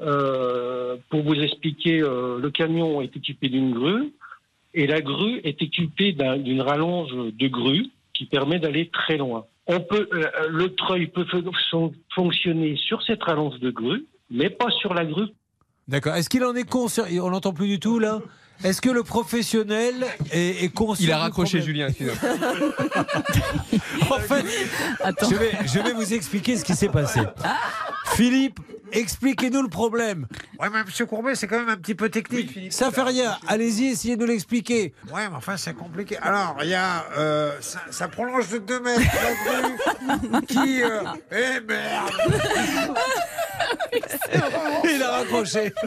Euh, 0.00 0.96
pour 1.10 1.22
vous 1.22 1.34
expliquer, 1.34 2.00
euh, 2.02 2.38
le 2.40 2.50
camion 2.50 3.00
est 3.00 3.14
équipé 3.16 3.48
d'une 3.48 3.72
grue 3.72 4.12
et 4.74 4.86
la 4.86 5.00
grue 5.00 5.40
est 5.44 5.60
équipée 5.62 6.12
d'un- 6.12 6.36
d'une 6.38 6.60
rallonge 6.60 7.10
de 7.14 7.48
grue 7.48 7.86
qui 8.12 8.26
permet 8.26 8.58
d'aller 8.58 8.90
très 8.92 9.16
loin. 9.16 9.44
On 9.66 9.80
peut, 9.80 10.08
euh, 10.12 10.26
le 10.50 10.74
treuil 10.74 11.06
peut 11.06 11.24
fon- 11.70 11.92
fonctionner 12.14 12.76
sur 12.76 13.02
cette 13.02 13.22
rallonge 13.22 13.58
de 13.60 13.70
grue, 13.70 14.04
mais 14.30 14.50
pas 14.50 14.70
sur 14.70 14.92
la 14.94 15.04
grue. 15.04 15.28
D'accord. 15.88 16.14
Est-ce 16.14 16.28
qu'il 16.28 16.44
en 16.44 16.54
est 16.54 16.68
conscient? 16.68 17.04
On 17.22 17.28
l'entend 17.28 17.52
plus 17.52 17.68
du 17.68 17.78
tout 17.80 17.98
là 17.98 18.20
Est-ce 18.62 18.80
que 18.80 18.88
le 18.90 19.02
professionnel 19.02 19.94
est, 20.32 20.64
est 20.64 20.72
conscient 20.72 21.04
Il 21.06 21.12
a 21.12 21.18
raccroché 21.18 21.60
Julien. 21.60 21.88
excusez-moi. 21.88 22.16
En 24.10 24.18
fait, 24.20 24.44
je 25.30 25.34
vais, 25.34 25.50
je 25.66 25.78
vais 25.80 25.92
vous 25.92 26.14
expliquer 26.14 26.56
ce 26.56 26.64
qui 26.64 26.74
s'est 26.74 26.88
passé. 26.88 27.20
Philippe, 28.14 28.60
expliquez-nous 28.94 29.62
le 29.62 29.68
problème. 29.68 30.26
Ouais, 30.58 30.68
mais 30.72 30.82
monsieur 30.84 31.06
Courbet, 31.06 31.34
c'est 31.34 31.46
quand 31.46 31.58
même 31.58 31.68
un 31.68 31.76
petit 31.76 31.94
peu 31.94 32.08
technique. 32.08 32.72
ça 32.72 32.90
fait 32.90 33.02
rien. 33.02 33.36
Allez-y, 33.46 33.86
essayez 33.88 34.16
de 34.16 34.20
nous 34.22 34.26
l'expliquer. 34.26 34.94
Ouais, 35.12 35.28
mais 35.28 35.36
enfin, 35.36 35.56
c'est 35.56 35.74
compliqué. 35.74 36.16
Alors, 36.18 36.56
il 36.62 36.68
y 36.70 36.74
a. 36.74 37.04
euh, 37.16 37.52
ça, 37.60 37.80
ça 37.90 38.08
prolonge 38.08 38.48
de 38.48 38.58
2 38.58 38.80
mètres 38.80 39.00
la 39.22 40.30
grue 40.38 40.46
qui. 40.46 40.82
euh, 40.82 41.02
eh 41.30 41.60
merde 41.60 42.10
Il 44.84 45.02
a 45.02 45.10
raccroché. 45.18 45.72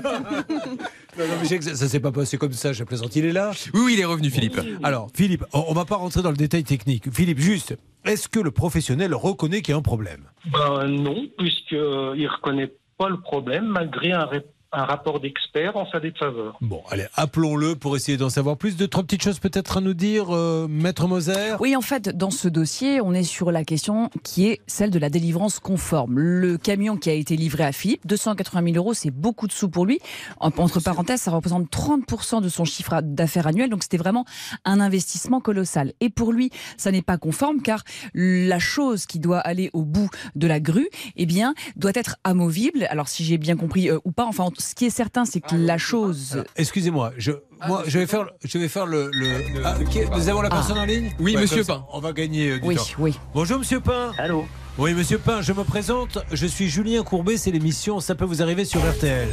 Ça, 1.61 1.75
ça 1.75 1.87
s'est 1.87 1.99
pas 1.99 2.11
passé 2.11 2.37
comme 2.37 2.53
ça, 2.53 2.73
je 2.73 2.83
plaisante. 2.83 3.15
Il 3.15 3.25
est 3.25 3.31
là 3.31 3.51
Oui, 3.73 3.81
oui, 3.85 3.93
il 3.95 3.99
est 3.99 4.05
revenu, 4.05 4.29
Philippe. 4.29 4.59
Alors, 4.83 5.09
Philippe, 5.13 5.45
on, 5.53 5.65
on 5.69 5.73
va 5.73 5.85
pas 5.85 5.95
rentrer 5.95 6.21
dans 6.21 6.31
le 6.31 6.37
détail 6.37 6.63
technique. 6.63 7.11
Philippe, 7.13 7.39
juste, 7.39 7.75
est-ce 8.05 8.27
que 8.27 8.39
le 8.39 8.51
professionnel 8.51 9.13
reconnaît 9.13 9.61
qu'il 9.61 9.71
y 9.71 9.75
a 9.75 9.77
un 9.77 9.81
problème? 9.81 10.23
Ben 10.51 10.85
non, 10.87 11.25
puisqu'il 11.37 11.77
ne 11.77 12.27
reconnaît 12.27 12.71
pas 12.97 13.09
le 13.09 13.19
problème, 13.19 13.65
malgré 13.65 14.11
un, 14.11 14.25
ré- 14.25 14.45
un 14.73 14.83
rapport 14.83 15.19
d'expert 15.19 15.77
en 15.77 15.89
sa 15.89 15.99
défaveur. 15.99 16.57
Bon, 16.61 16.81
allez, 16.89 17.05
appelons-le 17.15 17.75
pour 17.75 17.95
essayer 17.95 18.17
d'en 18.17 18.29
savoir 18.29 18.57
plus. 18.57 18.75
Deux, 18.75 18.87
trois 18.87 19.03
petites 19.03 19.23
choses 19.23 19.39
peut-être 19.39 19.77
à 19.77 19.81
nous 19.81 19.93
dire, 19.93 20.35
euh, 20.35 20.67
Maître 20.69 21.07
Moser? 21.07 21.55
Oui, 21.59 21.75
en 21.75 21.81
fait, 21.81 22.09
dans 22.09 22.31
ce 22.31 22.47
dossier, 22.47 22.99
on 23.01 23.13
est 23.13 23.23
sur 23.23 23.51
la 23.51 23.63
question 23.63 24.09
qui 24.23 24.47
est 24.47 24.59
celle 24.67 24.91
de 24.91 24.99
la 24.99 25.09
délivrance 25.09 25.59
conforme. 25.59 26.19
Le 26.19 26.57
camion 26.57 26.97
qui 26.97 27.09
a 27.09 27.13
été 27.13 27.37
livré 27.37 27.63
à 27.63 27.71
Philippe, 27.71 28.05
280 28.07 28.63
000 28.73 28.75
euros, 28.77 28.93
c'est 28.93 29.11
beaucoup 29.11 29.47
de 29.47 29.53
sous 29.53 29.69
pour 29.69 29.85
lui. 29.85 29.99
En- 30.39 30.51
Entre 30.57 30.79
parenthèses, 30.81 31.21
ça 31.21 31.31
représente 31.31 31.69
30% 31.71 32.41
de 32.41 32.49
son 32.49 32.65
chiffre 32.65 33.01
d'affaires 33.01 33.47
annuel, 33.47 33.69
donc 33.69 33.83
c'était 33.83 33.97
vraiment 33.97 34.25
un 34.65 34.79
investissement 34.81 35.39
colossal. 35.39 35.93
Et 36.01 36.09
pour 36.09 36.33
lui, 36.33 36.49
ça 36.77 36.91
n'est 36.91 37.01
pas 37.01 37.17
conforme 37.17 37.61
car 37.61 37.83
la 38.13 38.59
chose 38.59 39.05
qui 39.05 39.19
doit 39.19 39.39
aller 39.39 39.69
au 39.73 39.83
bout 39.85 40.09
de 40.35 40.47
la 40.47 40.59
grue, 40.59 40.89
eh 41.15 41.25
bien, 41.25 41.53
doit 41.77 41.91
être 41.95 42.17
amovible. 42.23 42.85
Alors, 42.89 43.07
si 43.07 43.23
j'ai 43.23 43.37
bien 43.37 43.55
compris 43.55 43.89
euh, 43.89 43.99
ou 44.03 44.11
pas, 44.11 44.25
enfin, 44.25 44.49
ce 44.57 44.75
qui 44.75 44.85
est 44.85 44.89
certain, 44.89 45.25
c'est 45.25 45.39
que 45.41 45.55
la 45.55 45.77
chose. 45.77 46.43
Excusez-moi, 46.55 47.11
je, 47.17 47.31
moi, 47.67 47.83
je 47.87 47.99
vais 47.99 48.07
faire, 48.07 48.27
je 48.43 48.57
vais 48.57 48.67
faire 48.67 48.85
le. 48.85 49.09
le- 49.13 49.41
Ah, 49.65 49.75
qui 49.89 49.99
est- 49.99 50.09
nous 50.09 50.29
avons 50.29 50.41
la 50.41 50.49
personne 50.49 50.77
en 50.77 50.85
ligne 50.85 51.11
Oui, 51.19 51.35
Ouais, 51.35 51.41
monsieur 51.41 51.57
comme 51.57 51.65
ça, 51.65 51.73
Pain. 51.75 51.85
On 51.93 51.99
va 51.99 52.13
gagner 52.13 52.51
euh, 52.51 52.59
du 52.59 52.67
Oui, 52.67 52.75
temps. 52.75 52.83
oui. 52.99 53.19
Bonjour, 53.33 53.59
monsieur 53.59 53.79
Pain. 53.79 54.11
Allô 54.17 54.45
Oui, 54.77 54.93
monsieur 54.93 55.17
Pain, 55.17 55.41
je 55.41 55.53
me 55.53 55.63
présente. 55.63 56.19
Je 56.31 56.45
suis 56.45 56.69
Julien 56.69 57.03
Courbet, 57.03 57.37
c'est 57.37 57.51
l'émission 57.51 57.99
Ça 57.99 58.15
peut 58.15 58.25
vous 58.25 58.41
arriver 58.41 58.65
sur 58.65 58.81
RTL. 58.81 59.27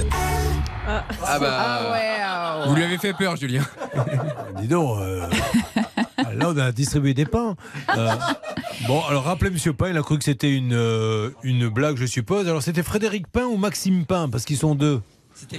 Ah 0.87 1.39
bah. 1.39 2.67
Vous 2.69 2.75
lui 2.75 2.83
avez 2.85 2.99
fait 2.99 3.13
peur, 3.15 3.37
Julien. 3.37 3.63
Dis 4.61 4.69
donc, 4.69 4.99
euh, 5.01 5.27
là 6.35 6.49
on 6.49 6.57
a 6.57 6.73
distribué 6.73 7.15
des 7.15 7.25
pains. 7.27 7.57
Euh, 7.97 8.11
bon, 8.87 9.03
alors 9.09 9.25
rappelez 9.25 9.51
Monsieur 9.51 9.73
Pain, 9.73 9.89
il 9.91 9.97
a 9.97 10.03
cru 10.03 10.19
que 10.19 10.25
c'était 10.25 10.51
une, 10.55 10.73
euh, 10.75 11.31
une 11.43 11.69
blague, 11.69 11.97
je 11.97 12.07
suppose. 12.07 12.47
Alors 12.49 12.63
c'était 12.63 12.83
Frédéric 12.83 13.27
Pain 13.29 13.45
ou 13.45 13.57
Maxime 13.57 14.05
Pain? 14.07 14.29
Parce 14.31 14.45
qu'ils 14.45 14.57
sont 14.59 14.75
deux. 14.75 15.01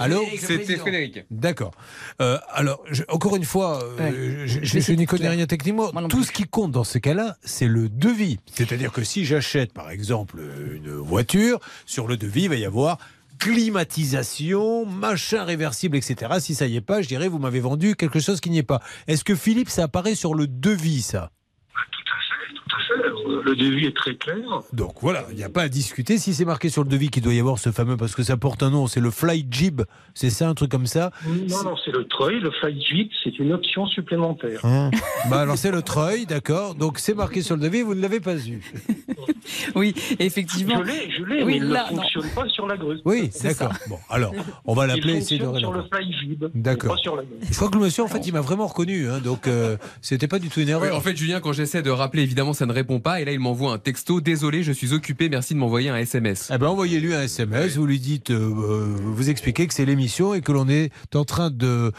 Allô 0.00 0.24
C'était 0.38 0.76
Frédéric. 0.76 1.24
D'accord. 1.30 1.72
Euh, 2.20 2.38
alors, 2.52 2.82
je- 2.90 3.02
encore 3.08 3.36
une 3.36 3.44
fois, 3.44 3.82
euh, 4.00 4.46
je, 4.46 4.60
je- 4.60 4.64
Je 4.64 4.72
vais 4.74 4.80
je 4.80 4.92
n'y 4.92 5.06
connais 5.06 5.28
rien 5.28 5.46
techniquement. 5.46 5.90
Moi 5.92 6.04
Tout 6.08 6.22
ce 6.24 6.32
qui 6.32 6.44
compte 6.44 6.72
dans 6.72 6.84
ce 6.84 6.98
cas-là, 6.98 7.36
c'est 7.42 7.66
le 7.68 7.88
devis. 7.88 8.38
C'est-à-dire 8.54 8.92
que 8.92 9.04
si 9.04 9.24
j'achète, 9.24 9.72
par 9.72 9.90
exemple, 9.90 10.40
une 10.74 10.90
voiture, 10.96 11.60
sur 11.86 12.06
le 12.08 12.16
devis, 12.16 12.42
il 12.44 12.48
va 12.48 12.56
y 12.56 12.64
avoir 12.64 12.98
climatisation, 13.38 14.86
machin 14.86 15.44
réversible, 15.44 15.96
etc. 15.96 16.32
Si 16.40 16.54
ça 16.54 16.66
y 16.66 16.76
est 16.76 16.80
pas, 16.80 17.02
je 17.02 17.08
dirais, 17.08 17.28
vous 17.28 17.38
m'avez 17.38 17.60
vendu 17.60 17.94
quelque 17.94 18.18
chose 18.20 18.40
qui 18.40 18.50
n'y 18.50 18.58
est 18.58 18.62
pas. 18.62 18.80
Est-ce 19.06 19.24
que 19.24 19.34
Philippe, 19.34 19.68
ça 19.68 19.84
apparaît 19.84 20.14
sur 20.14 20.34
le 20.34 20.46
devis, 20.46 21.02
ça? 21.02 21.30
Le 23.44 23.54
devis 23.56 23.86
est 23.86 23.96
très 23.96 24.14
clair. 24.16 24.36
Donc 24.72 24.96
voilà, 25.00 25.24
il 25.30 25.36
n'y 25.36 25.44
a 25.44 25.48
pas 25.48 25.62
à 25.62 25.68
discuter. 25.68 26.18
Si 26.18 26.34
c'est 26.34 26.44
marqué 26.44 26.68
sur 26.68 26.82
le 26.84 26.88
devis 26.88 27.08
qu'il 27.08 27.22
doit 27.22 27.34
y 27.34 27.40
avoir 27.40 27.58
ce 27.58 27.70
fameux, 27.72 27.96
parce 27.96 28.14
que 28.14 28.22
ça 28.22 28.36
porte 28.36 28.62
un 28.62 28.70
nom, 28.70 28.86
c'est 28.86 29.00
le 29.00 29.10
Fly 29.10 29.46
Jib, 29.50 29.82
c'est 30.14 30.30
ça, 30.30 30.48
un 30.48 30.54
truc 30.54 30.70
comme 30.70 30.86
ça 30.86 31.10
Non, 31.48 31.62
non, 31.64 31.74
c'est 31.84 31.90
le 31.92 32.06
treuil. 32.06 32.40
Le 32.40 32.50
flight 32.50 32.80
jeep, 32.86 33.10
c'est 33.22 33.38
une 33.38 33.52
option 33.52 33.86
supplémentaire. 33.86 34.60
Hein 34.64 34.90
bah 35.30 35.40
alors 35.40 35.56
c'est 35.58 35.70
le 35.70 35.82
treuil, 35.82 36.26
d'accord. 36.26 36.74
Donc 36.74 36.98
c'est 36.98 37.14
marqué 37.14 37.42
sur 37.42 37.56
le 37.56 37.62
devis, 37.62 37.82
vous 37.82 37.94
ne 37.94 38.00
l'avez 38.02 38.20
pas 38.20 38.36
eu. 38.36 38.62
Oui, 39.74 39.94
effectivement. 40.18 40.82
Je 40.82 40.88
l'ai, 40.90 41.10
je 41.10 41.22
l'ai, 41.24 41.42
Oui, 41.42 41.52
mais 41.52 41.56
il 41.58 41.68
ne 41.68 41.74
non. 41.74 41.86
fonctionne 41.86 42.28
pas 42.34 42.48
sur 42.48 42.66
la 42.66 42.76
grue. 42.76 42.98
Oui, 43.04 43.30
d'accord. 43.42 43.72
Bon, 43.88 43.98
alors, 44.10 44.32
on 44.64 44.74
va 44.74 44.86
l'appeler 44.86 45.14
essayer 45.16 45.38
de 45.38 45.44
fonctionne 45.44 45.60
sur 45.62 45.72
le 45.72 45.84
fly 45.90 46.12
jib, 46.12 46.44
mais 46.52 46.60
D'accord. 46.62 46.96
Je 46.98 47.54
crois 47.56 47.68
que 47.68 47.74
le 47.76 47.84
monsieur, 47.84 48.02
en 48.02 48.08
fait, 48.08 48.26
il 48.26 48.32
m'a 48.32 48.40
vraiment 48.40 48.66
reconnu, 48.66 49.08
hein, 49.08 49.20
donc 49.22 49.46
euh, 49.46 49.76
c'était 50.00 50.26
pas 50.28 50.38
du 50.38 50.48
tout 50.48 50.60
une 50.60 50.66
Oui, 50.66 50.72
erreur. 50.72 50.96
en 50.96 51.00
fait, 51.00 51.16
Julien, 51.16 51.40
quand 51.40 51.52
j'essaie 51.52 51.82
de 51.82 51.90
rappeler, 51.90 52.22
évidemment, 52.22 52.52
ça 52.54 52.66
ne 52.66 52.72
répond 52.72 52.98
pas. 53.00 53.15
Et 53.20 53.24
là, 53.24 53.32
il 53.32 53.40
m'envoie 53.40 53.72
un 53.72 53.78
texto. 53.78 54.20
Désolé, 54.20 54.62
je 54.62 54.72
suis 54.72 54.92
occupé. 54.92 55.28
Merci 55.28 55.54
de 55.54 55.58
m'envoyer 55.58 55.88
un 55.90 55.96
SMS. 55.96 56.50
Eh 56.52 56.58
ben, 56.58 56.68
envoyez-lui 56.68 57.14
un 57.14 57.22
SMS, 57.22 57.76
vous 57.76 57.86
lui 57.86 57.98
dites, 57.98 58.30
euh, 58.30 58.34
euh, 58.34 58.94
vous 58.98 59.30
expliquez 59.30 59.66
que 59.66 59.74
c'est 59.74 59.84
l'émission 59.84 60.34
et 60.34 60.40
que 60.40 60.52
l'on 60.52 60.68
est 60.68 60.90
en 61.14 61.24
train 61.24 61.50
de, 61.50 61.92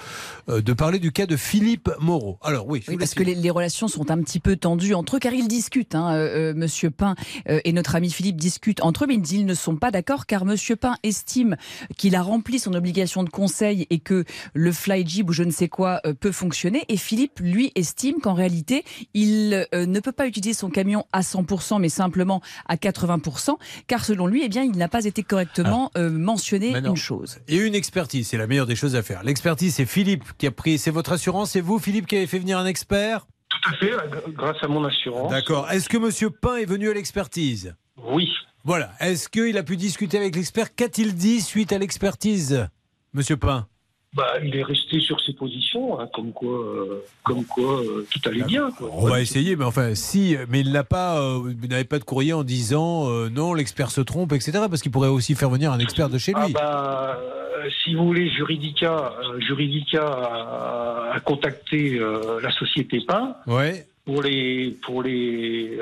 euh, 0.50 0.62
de 0.62 0.74
parler 0.74 1.00
du 1.00 1.12
cas 1.12 1.26
de 1.26 1.36
Philippe 1.36 1.90
Moreau. 2.00 2.38
Alors 2.44 2.68
oui, 2.68 2.82
je 2.84 2.92
Oui, 2.92 2.96
vous 2.96 3.00
parce 3.00 3.14
que 3.14 3.24
les, 3.24 3.36
les 3.36 3.50
relations 3.50 3.88
sont 3.88 4.12
un 4.12 4.22
petit 4.22 4.40
peu 4.40 4.56
tendues 4.56 4.94
entre 4.94 5.18
eux, 5.18 5.20
car 5.20 5.34
ils 5.34 5.48
discutent. 5.48 5.96
Hein, 5.96 6.14
euh, 6.14 6.52
euh, 6.52 6.54
Monsieur 6.54 6.90
Pain 6.92 7.16
euh, 7.50 7.60
et 7.64 7.74
notre 7.74 7.96
ami 7.96 8.10
Philippe 8.12 8.38
discutent 8.38 8.82
entre 8.82 9.04
eux, 9.04 9.08
mais 9.08 9.16
ils 9.16 9.46
ne 9.46 9.54
sont 9.54 9.76
pas 9.78 9.92
d'accord, 9.92 10.26
car 10.26 10.46
Monsieur 10.46 10.76
Pain 10.76 10.96
estime 11.04 11.56
qu'il 11.98 12.16
a 12.16 12.22
rempli 12.22 12.60
son 12.60 12.74
obligation 12.74 13.24
de 13.24 13.30
conseil 13.30 13.88
et 13.90 14.00
que 14.00 14.26
le 14.54 14.72
FlyJib 14.72 15.30
ou 15.30 15.34
je 15.34 15.44
ne 15.44 15.52
sais 15.52 15.70
quoi 15.70 16.02
euh, 16.06 16.14
peut 16.14 16.32
fonctionner. 16.32 16.84
Et 16.90 16.98
Philippe, 16.98 17.40
lui, 17.40 17.72
estime 17.76 18.16
qu'en 18.22 18.34
réalité, 18.34 18.84
il 19.14 19.68
euh, 19.74 19.86
ne 19.86 20.00
peut 20.00 20.12
pas 20.12 20.28
utiliser 20.28 20.54
son 20.54 20.70
camion 20.70 21.06
à 21.14 21.22
100%, 21.22 21.80
mais 21.80 21.90
simplement 21.90 22.42
à 22.68 22.76
80%, 22.76 23.56
car 23.88 24.06
selon 24.06 24.28
lui, 24.28 24.44
eh 24.44 24.50
bien, 24.50 24.64
il 24.64 24.78
n'a 24.78 24.88
pas 24.88 25.06
été 25.06 25.24
correctement 25.24 25.92
euh, 25.98 26.10
mentionné 26.10 26.72
Maintenant, 26.72 26.92
une 26.92 26.98
chose. 26.98 27.40
A 27.50 27.54
une 27.54 27.76
expertise, 27.76 28.28
c'est 28.28 28.38
la 28.38 28.48
meilleure 28.48 28.66
des 28.66 28.76
choses 28.76 28.96
à 28.96 29.04
faire. 29.04 29.24
L'expertise, 29.24 29.76
c'est 29.76 29.86
Philippe 29.86 30.24
qui 30.38 30.48
a 30.48 30.52
pris, 30.52 30.78
c'est 30.78 30.92
votre 30.92 31.12
assurance, 31.12 31.52
c'est 31.52 31.62
vous, 31.62 31.80
Philippe, 31.80 32.08
qui 32.08 32.18
avez 32.18 32.28
fait 32.28 32.40
venir 32.40 32.58
un 32.58 32.66
expert? 32.66 33.28
Tout 33.50 33.70
à 33.70 33.74
fait, 33.78 33.92
grâce 34.34 34.58
à 34.62 34.68
mon 34.68 34.84
assurance. 34.86 35.32
D'accord. 35.32 35.70
Est-ce 35.72 35.90
que 35.90 35.98
Monsieur 35.98 36.30
Pain 36.30 36.58
est 36.58 36.66
venu 36.66 36.90
à 36.90 36.94
l'expertise? 36.94 37.76
Oui. 38.04 38.30
Voilà. 38.64 38.92
Est-ce 39.00 39.30
qu'il 39.30 39.58
a 39.58 39.64
pu 39.64 39.78
discuter 39.78 40.18
avec 40.18 40.36
l'expert? 40.36 40.76
Qu'a-t-il 40.76 41.16
dit 41.16 41.42
suite 41.42 41.72
à 41.72 41.78
l'expertise, 41.78 42.68
Monsieur 43.14 43.38
Pain? 43.38 43.68
Bah, 44.16 44.34
il 44.44 44.56
est 44.56 44.64
resté 44.64 45.00
sur 45.00 45.20
ses 45.22 45.34
positions, 45.34 46.00
hein, 46.00 46.08
comme 46.14 46.32
quoi, 46.32 46.58
euh, 46.60 47.04
comme 47.24 47.44
quoi 47.46 47.82
euh, 47.82 48.08
tout 48.10 48.28
allait 48.30 48.44
bien. 48.44 48.72
quoi. 48.72 48.90
On 48.94 49.06
va 49.08 49.22
essayer, 49.22 49.56
mais 49.56 49.66
enfin, 49.66 49.94
si, 49.96 50.36
mais 50.50 50.62
il 50.62 50.72
n'a 50.72 50.84
pas, 50.86 51.20
euh, 51.22 51.54
n'avait 51.70 51.84
pas 51.84 52.00
de 52.00 52.04
courrier 52.06 52.34
en 52.34 52.44
disant 52.44 53.10
non, 53.30 53.54
l'expert 53.54 53.92
se 53.92 54.02
trompe, 54.02 54.32
etc. 54.34 54.52
Parce 54.70 54.82
qu'il 54.82 54.92
pourrait 54.92 55.10
aussi 55.10 55.36
faire 55.36 55.50
venir 55.50 55.72
un 55.72 55.80
expert 55.80 56.10
de 56.10 56.18
chez 56.18 56.32
Ah 56.36 56.48
lui. 56.48 56.54
bah, 56.54 57.20
si 57.84 57.96
vous 57.96 58.06
voulez, 58.06 58.30
Juridica, 58.30 59.14
Juridica 59.40 60.04
a, 60.06 61.12
a 61.14 61.20
contacté 61.20 62.00
la 62.42 62.52
société 62.52 63.02
Ouais. 63.46 63.86
pour 64.06 64.24
les, 64.24 64.72
pour 64.84 65.04
les 65.04 65.78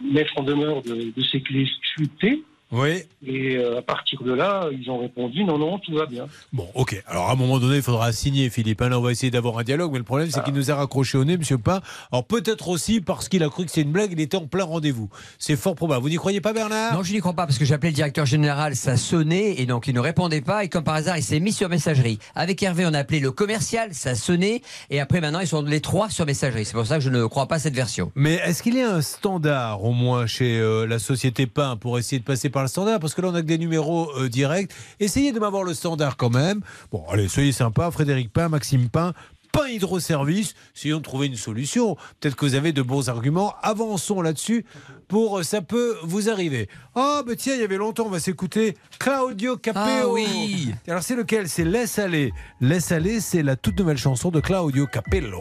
mettre 0.00 0.32
en 0.38 0.42
demeure 0.44 0.82
de, 0.82 1.12
de 1.14 1.22
sculptées. 1.66 2.44
Oui. 2.72 3.04
Et 3.24 3.56
euh, 3.56 3.78
à 3.78 3.82
partir 3.82 4.22
de 4.22 4.32
là, 4.32 4.68
ils 4.72 4.90
ont 4.90 4.98
répondu 4.98 5.44
non, 5.44 5.58
non, 5.58 5.78
tout 5.78 5.94
va 5.94 6.06
bien. 6.06 6.26
Bon, 6.52 6.66
ok. 6.74 7.02
Alors 7.06 7.28
à 7.28 7.32
un 7.32 7.36
moment 7.36 7.58
donné, 7.58 7.76
il 7.76 7.82
faudra 7.82 8.12
signer, 8.12 8.50
Philippe. 8.50 8.80
hein. 8.82 8.88
Là, 8.88 8.98
on 8.98 9.02
va 9.02 9.12
essayer 9.12 9.30
d'avoir 9.30 9.58
un 9.58 9.62
dialogue, 9.62 9.92
mais 9.92 9.98
le 9.98 10.04
problème, 10.04 10.28
c'est 10.30 10.42
qu'il 10.42 10.54
nous 10.54 10.70
a 10.70 10.74
raccroché 10.74 11.18
au 11.18 11.24
nez, 11.24 11.36
Monsieur 11.36 11.58
Pain. 11.58 11.80
Alors 12.10 12.24
peut-être 12.24 12.68
aussi 12.68 13.00
parce 13.00 13.28
qu'il 13.28 13.42
a 13.44 13.48
cru 13.48 13.64
que 13.66 13.70
c'est 13.70 13.82
une 13.82 13.92
blague, 13.92 14.10
il 14.12 14.20
était 14.20 14.36
en 14.36 14.46
plein 14.46 14.64
rendez-vous. 14.64 15.08
C'est 15.38 15.56
fort 15.56 15.74
probable. 15.74 16.02
Vous 16.02 16.08
n'y 16.08 16.16
croyez 16.16 16.40
pas, 16.40 16.52
Bernard? 16.52 16.94
Non, 16.94 17.02
je 17.02 17.12
n'y 17.12 17.20
crois 17.20 17.34
pas 17.34 17.46
parce 17.46 17.58
que 17.58 17.64
j'ai 17.64 17.74
appelé 17.74 17.90
le 17.90 17.94
directeur 17.96 18.26
général, 18.26 18.74
ça 18.74 18.96
sonnait 18.96 19.60
et 19.60 19.66
donc 19.66 19.86
il 19.86 19.94
ne 19.94 20.00
répondait 20.00 20.40
pas 20.40 20.64
et 20.64 20.68
comme 20.68 20.84
par 20.84 20.94
hasard 20.94 21.16
il 21.18 21.22
s'est 21.22 21.40
mis 21.40 21.52
sur 21.52 21.68
messagerie. 21.68 22.18
Avec 22.34 22.62
Hervé 22.62 22.86
on 22.86 22.94
a 22.94 22.98
appelé 23.00 23.20
le 23.20 23.30
commercial, 23.32 23.90
ça 23.92 24.14
sonnait 24.14 24.62
et 24.90 25.00
après 25.00 25.20
maintenant 25.20 25.40
ils 25.40 25.46
sont 25.46 25.62
les 25.62 25.80
trois 25.80 26.08
sur 26.10 26.24
messagerie. 26.26 26.64
C'est 26.64 26.72
pour 26.74 26.86
ça 26.86 26.96
que 26.96 27.04
je 27.04 27.10
ne 27.10 27.26
crois 27.26 27.46
pas 27.48 27.56
à 27.56 27.58
cette 27.58 27.74
version. 27.74 28.10
Mais 28.14 28.34
est-ce 28.44 28.62
qu'il 28.62 28.74
y 28.76 28.80
a 28.82 28.90
un 28.94 29.02
standard 29.02 29.84
au 29.84 29.92
moins 29.92 30.26
chez 30.26 30.58
euh, 30.58 30.86
la 30.86 30.98
société 30.98 31.46
Pain 31.46 31.76
pour 31.76 31.98
essayer 31.98 32.18
de 32.18 32.24
passer 32.24 32.48
par 32.48 32.61
le 32.62 32.68
standard 32.68 33.00
Parce 33.00 33.14
que 33.14 33.20
là 33.20 33.28
on 33.28 33.34
a 33.34 33.42
que 33.42 33.46
des 33.46 33.58
numéros 33.58 34.10
euh, 34.18 34.28
directs. 34.28 34.70
Essayez 35.00 35.32
de 35.32 35.40
m'avoir 35.40 35.64
le 35.64 35.74
standard 35.74 36.16
quand 36.16 36.30
même. 36.30 36.60
Bon, 36.90 37.04
allez, 37.10 37.28
soyez 37.28 37.52
sympa, 37.52 37.90
Frédéric 37.90 38.32
Pain, 38.32 38.48
Maxime 38.48 38.88
Pain. 38.88 39.12
Pain 39.52 39.68
Hydroservice, 39.68 40.54
essayons 40.74 40.96
de 40.96 41.02
trouver 41.02 41.26
une 41.26 41.36
solution. 41.36 41.96
Peut-être 42.18 42.36
que 42.36 42.46
vous 42.46 42.54
avez 42.54 42.72
de 42.72 42.80
bons 42.80 43.10
arguments. 43.10 43.54
Avançons 43.62 44.22
là-dessus 44.22 44.64
pour 45.08 45.38
euh, 45.38 45.42
ça 45.42 45.60
peut 45.60 45.96
vous 46.02 46.30
arriver. 46.30 46.68
Ah, 46.94 47.22
bah 47.26 47.36
tiens, 47.36 47.54
il 47.54 47.60
y 47.60 47.64
avait 47.64 47.76
longtemps, 47.76 48.06
on 48.06 48.10
va 48.10 48.20
s'écouter 48.20 48.76
Claudio 48.98 49.58
Capeo. 49.58 49.82
Ah 49.84 50.08
oui. 50.08 50.72
Alors 50.88 51.02
c'est 51.02 51.16
lequel? 51.16 51.50
C'est 51.50 51.64
Laisse 51.64 51.98
aller. 51.98 52.32
Laisse 52.60 52.92
aller, 52.92 53.20
c'est 53.20 53.42
la 53.42 53.56
toute 53.56 53.78
nouvelle 53.78 53.98
chanson 53.98 54.30
de 54.30 54.40
Claudio 54.40 54.86
Capello. 54.86 55.40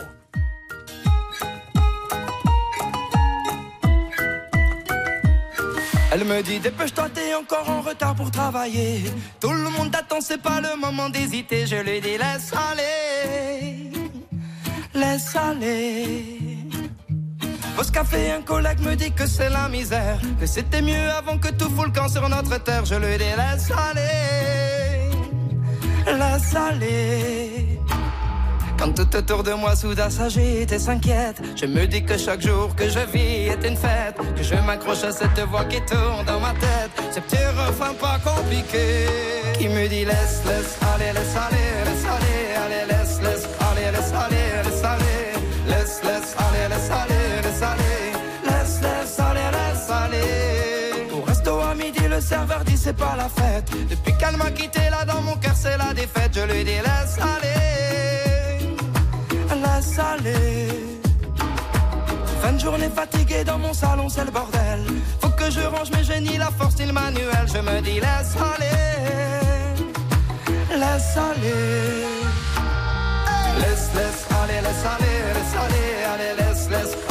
Elle 6.14 6.26
me 6.26 6.42
dit 6.44 6.60
dépêche-toi, 6.60 7.08
t'es 7.14 7.34
encore 7.34 7.70
en 7.70 7.82
retard 7.82 8.16
pour 8.16 8.30
travailler. 8.30 9.04
Tout 9.40 9.52
le 9.54 9.70
monde 9.70 9.92
t'attend, 9.92 10.20
c'est 10.20 10.42
pas 10.42 10.60
le 10.60 10.76
moment 10.76 11.10
d'hésiter. 11.10 11.66
Je 11.66 11.78
lui 11.78 12.02
dis 12.02 12.18
laisse 12.18 12.52
aller, 12.70 13.92
laisse 14.94 15.36
aller. 15.36 16.58
Au 17.80 17.84
café, 17.84 18.32
un 18.32 18.42
collègue 18.42 18.82
me 18.82 18.96
dit 18.96 19.12
que 19.14 19.26
c'est 19.26 19.50
la 19.50 19.70
misère, 19.70 20.20
que 20.40 20.46
c'était 20.46 20.82
mieux 20.82 21.10
avant 21.12 21.38
que 21.38 21.48
tout 21.48 21.70
fout 21.70 21.86
le 21.86 21.92
camp 21.94 22.10
sur 22.10 22.28
notre 22.28 22.62
terre. 22.62 22.84
Je 22.86 22.96
lui 22.96 23.18
dis 23.18 23.34
laisse 23.42 23.72
aller, 23.90 25.10
laisse 26.06 26.56
aller. 26.56 27.80
Quand 28.82 28.94
tout 28.94 29.16
autour 29.16 29.44
de 29.44 29.53
moi 29.53 29.76
soudain 29.76 30.10
s'agite 30.10 30.72
et 30.72 30.80
s'inquiète, 30.80 31.40
je 31.56 31.68
me 31.68 31.86
dis 31.86 32.03
que 32.03 32.18
chaque 32.18 32.41
jour 32.41 32.76
que 32.76 32.90
je 32.90 32.98
vis 33.14 33.49
est 33.53 33.64
une 33.64 33.78
fête, 33.78 34.18
que 34.36 34.41
je 34.41 34.56
m'accroche 34.56 35.03
à 35.03 35.12
cette 35.12 35.40
voix 35.52 35.66
qui 35.66 35.80
tourne 35.82 36.26
dans 36.26 36.40
ma 36.40 36.53
tête, 36.53 36.90
ce 37.12 37.20
petit 37.20 37.45
refrain 37.45 37.94
pas 37.94 38.18
compliqué, 38.26 39.06
qui 39.60 39.68
me 39.68 39.88
dit 39.88 40.03
laisse, 40.03 40.41
laisse, 40.48 40.80
aller, 40.95 41.14
laisse 41.14 41.36
aller, 41.45 41.68
laisse 41.86 42.06
aller, 42.16 42.40
allez, 42.64 42.86
laisse, 42.91 43.22
laisse, 43.22 43.48
aller, 43.70 43.91
laisse 43.91 44.14
aller, 44.24 44.48
laisse 44.66 44.84
aller, 44.84 45.20
laisse, 45.68 46.02
laisse, 46.03 46.36
aller, 46.41 46.68
laisse 46.74 46.91
aller, 47.02 47.41
laisse 47.44 47.62
aller, 47.62 48.12
laisse, 48.49 48.82
laisse, 48.82 49.20
aller, 49.20 49.49
laisse 49.58 49.90
aller. 49.91 51.14
Au 51.14 51.22
resto 51.22 51.60
à 51.60 51.76
midi, 51.76 52.08
le 52.10 52.20
serveur 52.20 52.64
dit 52.66 52.78
c'est 52.78 52.98
pas 52.98 53.16
la 53.16 53.30
fête, 53.30 53.70
depuis 53.91 54.18
qu'elle 54.18 54.38
m'a 54.38 54.49
quitté 54.49 54.90
là 54.90 55.06
dans 55.06 55.22
mon 55.22 55.36
cœur 55.36 55.56
c'est 55.56 55.78
la 55.78 55.94
défaite, 55.94 56.32
je 56.34 56.52
lui 56.52 56.64
dis 56.64 56.82
laisse 56.82 57.20
aller 57.20 57.62
aller. 59.99 60.68
Fin 62.41 62.53
de 62.53 62.60
journée 62.60 62.90
fatiguée 62.90 63.44
dans 63.44 63.58
mon 63.58 63.74
salon, 63.74 64.10
c'est 64.10 64.26
le 64.26 64.32
bordel. 64.32 64.84
Faut 65.22 65.30
que 65.30 65.49
je 65.49 65.62
range 65.62 65.91
mes 65.91 66.03
génies, 66.03 66.38
la 66.38 66.52
force 66.52 66.80
et 66.80 66.86
le 66.86 66.94
manuel. 66.94 67.45
Je 67.48 67.60
me 67.60 67.82
dis 67.82 67.99
laisse 67.99 68.36
aller, 68.52 68.78
laisse 70.70 71.18
aller. 71.18 72.22
Laisse, 73.60 73.90
laisse 73.95 74.26
aller, 74.41 74.62
laisse 74.66 74.86
aller, 74.94 75.16
laisse 75.36 75.56
aller, 75.64 75.88
allez, 76.14 76.34
laisse, 76.40 76.70
laisse 76.70 77.11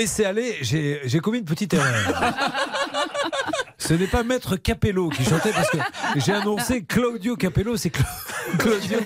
Laissez 0.00 0.24
aller, 0.24 0.56
j'ai 0.62 1.18
commis 1.20 1.40
une 1.40 1.44
petite 1.44 1.74
erreur. 1.74 1.92
Ce 3.76 3.92
n'est 3.92 4.06
pas 4.06 4.22
Maître 4.22 4.56
Capello 4.56 5.10
qui 5.10 5.22
chantait 5.24 5.52
parce 5.52 5.68
que 5.68 5.76
j'ai 6.16 6.32
annoncé 6.32 6.84
Claudio 6.84 7.36
Capello, 7.36 7.76
c'est 7.76 7.90
Cla- 7.90 8.06
Claudio 8.58 8.98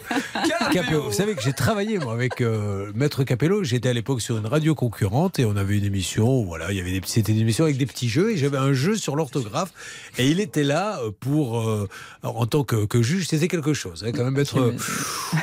Capello. 0.73 1.03
Vous 1.05 1.13
savez 1.13 1.35
que 1.35 1.43
j'ai 1.43 1.53
travaillé 1.53 1.99
moi 1.99 2.13
avec 2.13 2.41
euh, 2.41 2.91
Maître 2.95 3.25
Capello. 3.25 3.63
J'étais 3.65 3.89
à 3.89 3.93
l'époque 3.93 4.21
sur 4.21 4.37
une 4.39 4.47
radio 4.47 4.75
concurrente 4.75 5.39
et 5.39 5.45
on 5.45 5.57
avait 5.57 5.79
une 5.79 5.85
émission. 5.85 6.41
où, 6.41 6.47
Voilà, 6.47 6.71
il 6.71 6.77
y 6.77 6.81
avait 6.81 6.93
des 6.93 7.01
c'était 7.07 7.33
une 7.33 7.39
émission 7.41 7.65
avec 7.65 7.77
des 7.77 7.87
petits 7.87 8.09
jeux 8.09 8.33
et 8.33 8.37
j'avais 8.37 8.57
un 8.59 8.73
jeu 8.73 8.97
sur 8.97 9.17
l'orthographe 9.17 9.73
et 10.19 10.29
il 10.29 10.41
était 10.41 10.65
là 10.65 10.99
euh, 11.03 11.11
pour 11.21 11.61
euh, 11.61 11.89
en 12.23 12.47
tant 12.47 12.65
que, 12.65 12.87
que 12.87 13.03
juge. 13.03 13.27
C'était 13.29 13.49
quelque 13.49 13.75
chose. 13.75 14.05
hein, 14.07 14.13
quand 14.15 14.25
même 14.25 14.35
Maître 14.35 14.73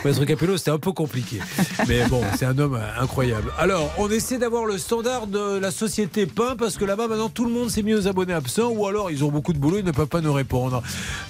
Maître 0.04 0.26
Capello, 0.26 0.58
c'était 0.58 0.72
un 0.72 0.80
peu 0.80 0.92
compliqué. 0.92 1.40
Mais 1.88 2.06
bon, 2.08 2.22
c'est 2.38 2.46
un 2.46 2.58
homme 2.58 2.80
incroyable. 3.00 3.52
Alors, 3.58 3.92
on 3.98 4.10
essaie 4.10 4.38
d'avoir 4.38 4.66
le 4.66 4.78
standard 4.78 5.28
de 5.28 5.58
la 5.60 5.72
société 5.72 6.26
Pain 6.26 6.56
parce 6.58 6.78
que 6.78 6.86
là-bas, 6.86 7.08
maintenant, 7.08 7.30
tout 7.30 7.46
le 7.46 7.52
monde 7.52 7.70
s'est 7.70 7.84
mis 7.84 7.94
aux 7.94 8.08
abonnés 8.08 8.34
absents 8.34 8.70
ou 8.72 8.86
alors 8.88 9.12
ils 9.12 9.24
ont 9.24 9.30
beaucoup 9.32 9.54
de 9.54 9.60
boulot, 9.60 9.78
ils 9.80 9.86
ne 9.86 9.92
peuvent 9.92 10.08
pas 10.08 10.22
nous 10.22 10.34
répondre. 10.34 10.82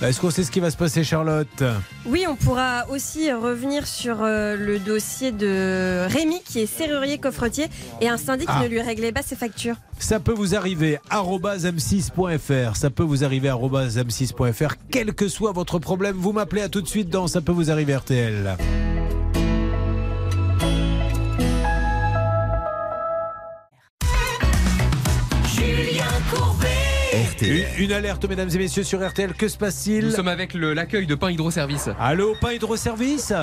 Est-ce 0.02 0.20
qu'on 0.20 0.30
sait 0.32 0.44
ce 0.44 0.52
qui 0.52 0.60
va 0.60 0.72
se 0.72 0.78
passer, 0.78 1.04
Charlotte? 1.04 1.64
Oui, 2.06 2.26
on 2.28 2.36
pourra 2.36 2.61
aussi 2.90 3.32
revenir 3.32 3.88
sur 3.88 4.18
euh, 4.24 4.56
le 4.56 4.80
dossier 4.80 5.32
de 5.32 6.06
Rémi, 6.08 6.42
qui 6.44 6.60
est 6.60 6.66
serrurier 6.66 7.18
coffretier, 7.18 7.68
et 8.02 8.10
un 8.10 8.18
syndic 8.18 8.48
Ah. 8.52 8.58
qui 8.58 8.64
ne 8.66 8.70
lui 8.70 8.82
réglait 8.82 9.12
pas 9.12 9.22
ses 9.22 9.36
factures. 9.36 9.76
Ça 10.00 10.20
peut 10.20 10.34
vous 10.34 10.56
arriver, 10.56 11.00
arobase 11.10 11.66
m6.fr. 11.66 12.76
Ça 12.76 12.90
peut 12.90 13.04
vous 13.04 13.24
arriver, 13.24 13.50
arobase 13.50 13.98
m6.fr. 13.98 14.76
Quel 14.92 15.14
que 15.14 15.28
soit 15.28 15.52
votre 15.52 15.80
problème, 15.80 16.16
vous 16.18 16.32
m'appelez 16.32 16.62
à 16.62 16.70
tout 16.70 16.82
de 16.82 16.88
suite 16.88 17.10
dans 17.10 17.28
Ça 17.28 17.42
peut 17.42 17.52
vous 17.52 17.70
arriver 17.72 17.96
RTL. 17.96 18.56
Une, 27.48 27.86
une 27.86 27.92
alerte, 27.92 28.24
mesdames 28.28 28.50
et 28.54 28.58
messieurs, 28.58 28.84
sur 28.84 29.06
RTL. 29.06 29.34
Que 29.34 29.48
se 29.48 29.58
passe-t-il 29.58 30.06
Nous 30.06 30.12
sommes 30.12 30.28
avec 30.28 30.54
le- 30.54 30.74
l'accueil 30.74 31.06
de 31.08 31.16
Pain 31.16 31.32
Hydroservice. 31.32 31.90
Allô, 32.00 32.36
Pain 32.40 32.52
Hydroservice 32.54 33.34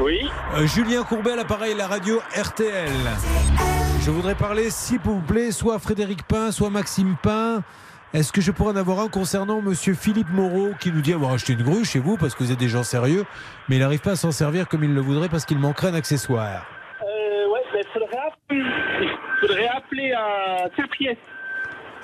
Oui. 0.00 0.20
Euh, 0.56 0.66
Julien 0.66 1.02
Courbet 1.02 1.32
à 1.32 1.36
l'appareil, 1.36 1.74
la 1.76 1.86
radio 1.86 2.20
RTL. 2.36 2.88
Je 4.04 4.10
voudrais 4.10 4.34
parler, 4.34 4.70
s'il 4.70 4.98
vous 5.00 5.20
plaît, 5.20 5.50
soit 5.50 5.76
à 5.76 5.78
Frédéric 5.78 6.22
Pain, 6.24 6.50
soit 6.52 6.70
Maxime 6.70 7.16
Pain. 7.22 7.62
Est-ce 8.12 8.32
que 8.32 8.40
je 8.40 8.52
pourrais 8.52 8.72
en 8.72 8.76
avoir 8.76 9.00
un 9.00 9.08
concernant 9.08 9.60
Monsieur 9.60 9.94
Philippe 9.94 10.30
Moreau 10.30 10.70
qui 10.78 10.92
nous 10.92 11.00
dit 11.00 11.12
avoir 11.12 11.32
acheté 11.32 11.54
une 11.54 11.62
grue 11.62 11.84
chez 11.84 11.98
vous 11.98 12.16
parce 12.16 12.34
que 12.34 12.44
vous 12.44 12.52
êtes 12.52 12.58
des 12.60 12.68
gens 12.68 12.84
sérieux, 12.84 13.24
mais 13.68 13.76
il 13.76 13.80
n'arrive 13.80 14.00
pas 14.00 14.12
à 14.12 14.16
s'en 14.16 14.30
servir 14.30 14.68
comme 14.68 14.84
il 14.84 14.94
le 14.94 15.00
voudrait 15.00 15.28
parce 15.28 15.44
qu'il 15.44 15.58
manquerait 15.58 15.88
un 15.88 15.94
accessoire 15.94 16.64
Euh, 17.02 17.52
ouais, 17.52 17.60
il 17.74 17.84
faudrait 17.92 18.18
appeler, 18.28 19.08
faudrait 19.40 19.66
appeler 19.68 20.12
à 20.12 20.68
Saint-Priest. 20.76 21.18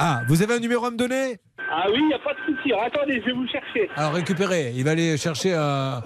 Ah, 0.02 0.22
vous 0.28 0.42
avez 0.42 0.54
un 0.54 0.58
numéro 0.60 0.86
à 0.86 0.90
me 0.90 0.96
donner 0.96 1.38
Ah 1.70 1.84
oui, 1.92 1.98
il 2.00 2.06
n'y 2.06 2.14
a 2.14 2.18
pas 2.18 2.32
de 2.32 2.38
souci. 2.56 2.72
Alors, 2.72 2.84
attendez, 2.84 3.20
je 3.20 3.26
vais 3.26 3.32
vous 3.32 3.46
chercher. 3.46 3.90
Alors 3.96 4.12
récupérez, 4.14 4.72
il 4.74 4.82
va 4.82 4.92
aller 4.92 5.18
chercher 5.18 5.52
un, 5.54 6.02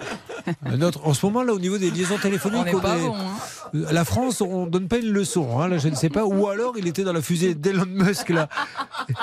un 0.65 0.81
autre. 0.81 0.99
En 1.07 1.13
ce 1.13 1.25
moment 1.25 1.43
là, 1.43 1.53
au 1.53 1.59
niveau 1.59 1.77
des 1.77 1.91
liaisons 1.91 2.17
téléphoniques, 2.17 2.59
On 2.61 2.75
n'est 2.75 2.81
pas 2.81 2.97
est- 2.97 3.07
bon, 3.07 3.15
hein. 3.15 3.79
la 3.93 4.03
France, 4.03 4.41
on 4.41 4.67
donne 4.67 4.89
pas 4.89 4.97
une 4.97 5.11
leçon. 5.13 5.59
hein, 5.61 5.69
là, 5.69 5.77
je 5.77 5.87
ne 5.87 5.95
sais 5.95 6.09
pas. 6.09 6.25
Ou 6.25 6.47
alors, 6.49 6.73
il 6.77 6.87
était 6.87 7.03
dans 7.05 7.13
la 7.13 7.21
fusée 7.21 7.55
d'Elon 7.55 7.85
Musk 7.87 8.29
là, 8.29 8.49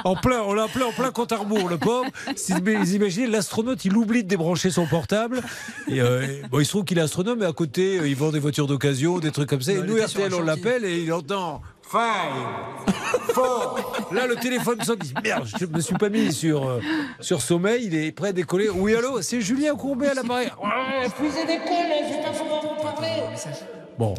en 0.04 0.16
plein. 0.16 0.40
On 0.40 0.54
l'a 0.54 0.62
appelé 0.64 0.86
en 0.86 0.92
plein 0.92 1.10
compte 1.10 1.32
à 1.32 1.36
rebours, 1.36 1.68
le 1.68 1.76
pauvre. 1.76 2.06
Si 2.34 2.54
vous 2.54 2.94
imaginez, 2.94 3.26
l'astronaute, 3.26 3.84
il 3.84 3.94
oublie 3.94 4.24
de 4.24 4.28
débrancher 4.28 4.70
son 4.70 4.86
portable. 4.86 5.42
Et, 5.88 6.00
euh, 6.00 6.26
bon, 6.50 6.60
il 6.60 6.64
se 6.64 6.70
trouve 6.70 6.84
qu'il 6.84 6.96
est 6.98 7.02
astronome, 7.02 7.40
mais 7.40 7.46
à 7.46 7.52
côté, 7.52 7.98
euh, 7.98 8.08
il 8.08 8.16
vend 8.16 8.30
des 8.30 8.38
voitures 8.40 8.66
d'occasion, 8.66 9.18
des 9.18 9.32
trucs 9.32 9.50
comme 9.50 9.60
ça. 9.60 9.72
Et 9.72 9.82
nous, 9.82 9.96
RTL, 10.02 10.32
on 10.34 10.42
l'appelle 10.42 10.86
et 10.86 11.02
il 11.02 11.12
entend. 11.12 11.60
Five, 11.92 12.94
four. 13.34 14.08
Là, 14.12 14.26
le 14.26 14.36
téléphone 14.36 14.80
sonne. 14.80 14.98
Merde, 15.22 15.46
je 15.60 15.66
me 15.66 15.78
suis 15.78 15.94
pas 15.94 16.08
mis 16.08 16.32
sur, 16.32 16.66
euh, 16.66 16.80
sur 17.20 17.42
sommeil. 17.42 17.84
Il 17.84 17.94
est 17.94 18.12
prêt 18.12 18.28
à 18.28 18.32
décoller. 18.32 18.70
Oui, 18.70 18.94
allô, 18.94 19.20
c'est 19.20 19.42
Julien 19.42 19.74
Courbet 19.74 20.08
à 20.08 20.14
l'appareil. 20.14 20.50
Ouais, 20.62 21.10
fusée 21.14 21.44
d'école, 21.44 21.66
je 21.68 22.14
vais 22.14 22.22
pas 22.22 22.30
pouvoir 22.30 22.62
vous 22.62 22.82
parler. 22.82 23.22
Bon, 23.98 24.14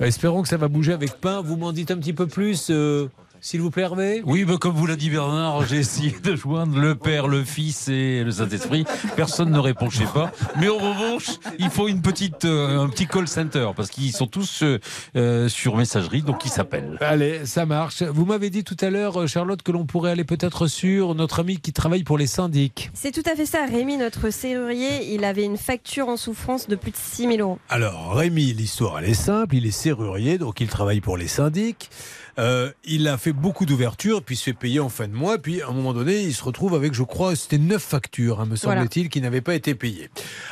espérons 0.00 0.40
que 0.40 0.48
ça 0.48 0.56
va 0.56 0.68
bouger 0.68 0.94
avec 0.94 1.20
pain. 1.20 1.42
Vous 1.42 1.58
m'en 1.58 1.72
dites 1.72 1.90
un 1.90 1.98
petit 1.98 2.14
peu 2.14 2.26
plus, 2.26 2.68
euh, 2.70 3.10
s'il 3.40 3.60
vous 3.60 3.70
plaît, 3.70 3.82
Hervé 3.82 4.22
Oui, 4.24 4.44
bah, 4.44 4.54
comme 4.60 4.74
vous 4.74 4.86
l'a 4.86 4.96
dit 4.96 5.10
Bernard, 5.10 5.64
j'ai 5.66 5.78
essayé 5.78 6.14
de 6.22 6.34
joindre 6.34 6.78
le 6.78 6.94
Père, 6.94 7.28
le 7.28 7.44
Fils 7.44 7.88
et 7.88 8.24
le 8.24 8.30
Saint-Esprit. 8.30 8.84
Personne 9.16 9.50
ne 9.50 9.58
répond, 9.58 9.88
je 9.90 9.98
sais 9.98 10.12
pas. 10.12 10.32
Mais 10.60 10.68
en 10.68 10.76
revanche, 10.76 11.38
il 11.58 11.70
faut 11.70 11.88
une 11.88 12.02
petite, 12.02 12.44
euh, 12.44 12.80
un 12.80 12.88
petit 12.88 13.06
call 13.06 13.28
center 13.28 13.68
parce 13.76 13.90
qu'ils 13.90 14.12
sont 14.12 14.26
tous 14.26 14.62
euh, 14.62 14.80
euh, 15.16 15.48
sur 15.48 15.76
messagerie, 15.76 16.22
donc 16.22 16.44
ils 16.44 16.50
s'appellent. 16.50 16.98
Allez, 17.00 17.46
ça 17.46 17.64
marche. 17.64 18.02
Vous 18.02 18.24
m'avez 18.24 18.50
dit 18.50 18.64
tout 18.64 18.76
à 18.80 18.90
l'heure, 18.90 19.28
Charlotte, 19.28 19.62
que 19.62 19.72
l'on 19.72 19.86
pourrait 19.86 20.10
aller 20.10 20.24
peut-être 20.24 20.66
sur 20.66 21.14
notre 21.14 21.40
ami 21.40 21.58
qui 21.58 21.72
travaille 21.72 22.02
pour 22.02 22.18
les 22.18 22.26
syndics. 22.26 22.90
C'est 22.94 23.12
tout 23.12 23.28
à 23.30 23.36
fait 23.36 23.46
ça. 23.46 23.66
Rémi, 23.66 23.96
notre 23.96 24.30
serrurier, 24.30 25.14
il 25.14 25.24
avait 25.24 25.44
une 25.44 25.58
facture 25.58 26.08
en 26.08 26.16
souffrance 26.16 26.66
de 26.66 26.76
plus 26.76 26.90
de 26.90 26.96
6 26.96 27.28
000 27.28 27.36
euros. 27.38 27.58
Alors, 27.68 28.14
Rémi, 28.14 28.52
l'histoire, 28.52 28.98
elle 28.98 29.10
est 29.10 29.14
simple. 29.14 29.54
Il 29.54 29.66
est 29.66 29.70
serrurier, 29.70 30.38
donc 30.38 30.60
il 30.60 30.68
travaille 30.68 31.00
pour 31.00 31.16
les 31.16 31.28
syndics. 31.28 31.90
Euh, 32.38 32.70
il 32.84 33.08
a 33.08 33.18
fait 33.18 33.32
beaucoup 33.32 33.66
d'ouvertures, 33.66 34.22
puis 34.22 34.36
il 34.36 34.38
se 34.38 34.44
fait 34.44 34.52
payer 34.52 34.78
en 34.78 34.88
fin 34.88 35.08
de 35.08 35.12
mois. 35.12 35.38
Puis, 35.38 35.60
à 35.60 35.68
un 35.68 35.72
moment 35.72 35.92
donné, 35.92 36.22
il 36.22 36.32
se 36.34 36.44
retrouve 36.44 36.74
avec, 36.74 36.94
je 36.94 37.02
crois, 37.02 37.34
c'était 37.34 37.58
neuf 37.58 37.82
factures, 37.82 38.40
hein, 38.40 38.46
me 38.46 38.54
Voilà. 38.54 38.80
semble-t-il, 38.82 39.08
qui 39.08 39.20
n'avaient 39.20 39.40
pas 39.40 39.54
été 39.54 39.74
payées. 39.74 40.08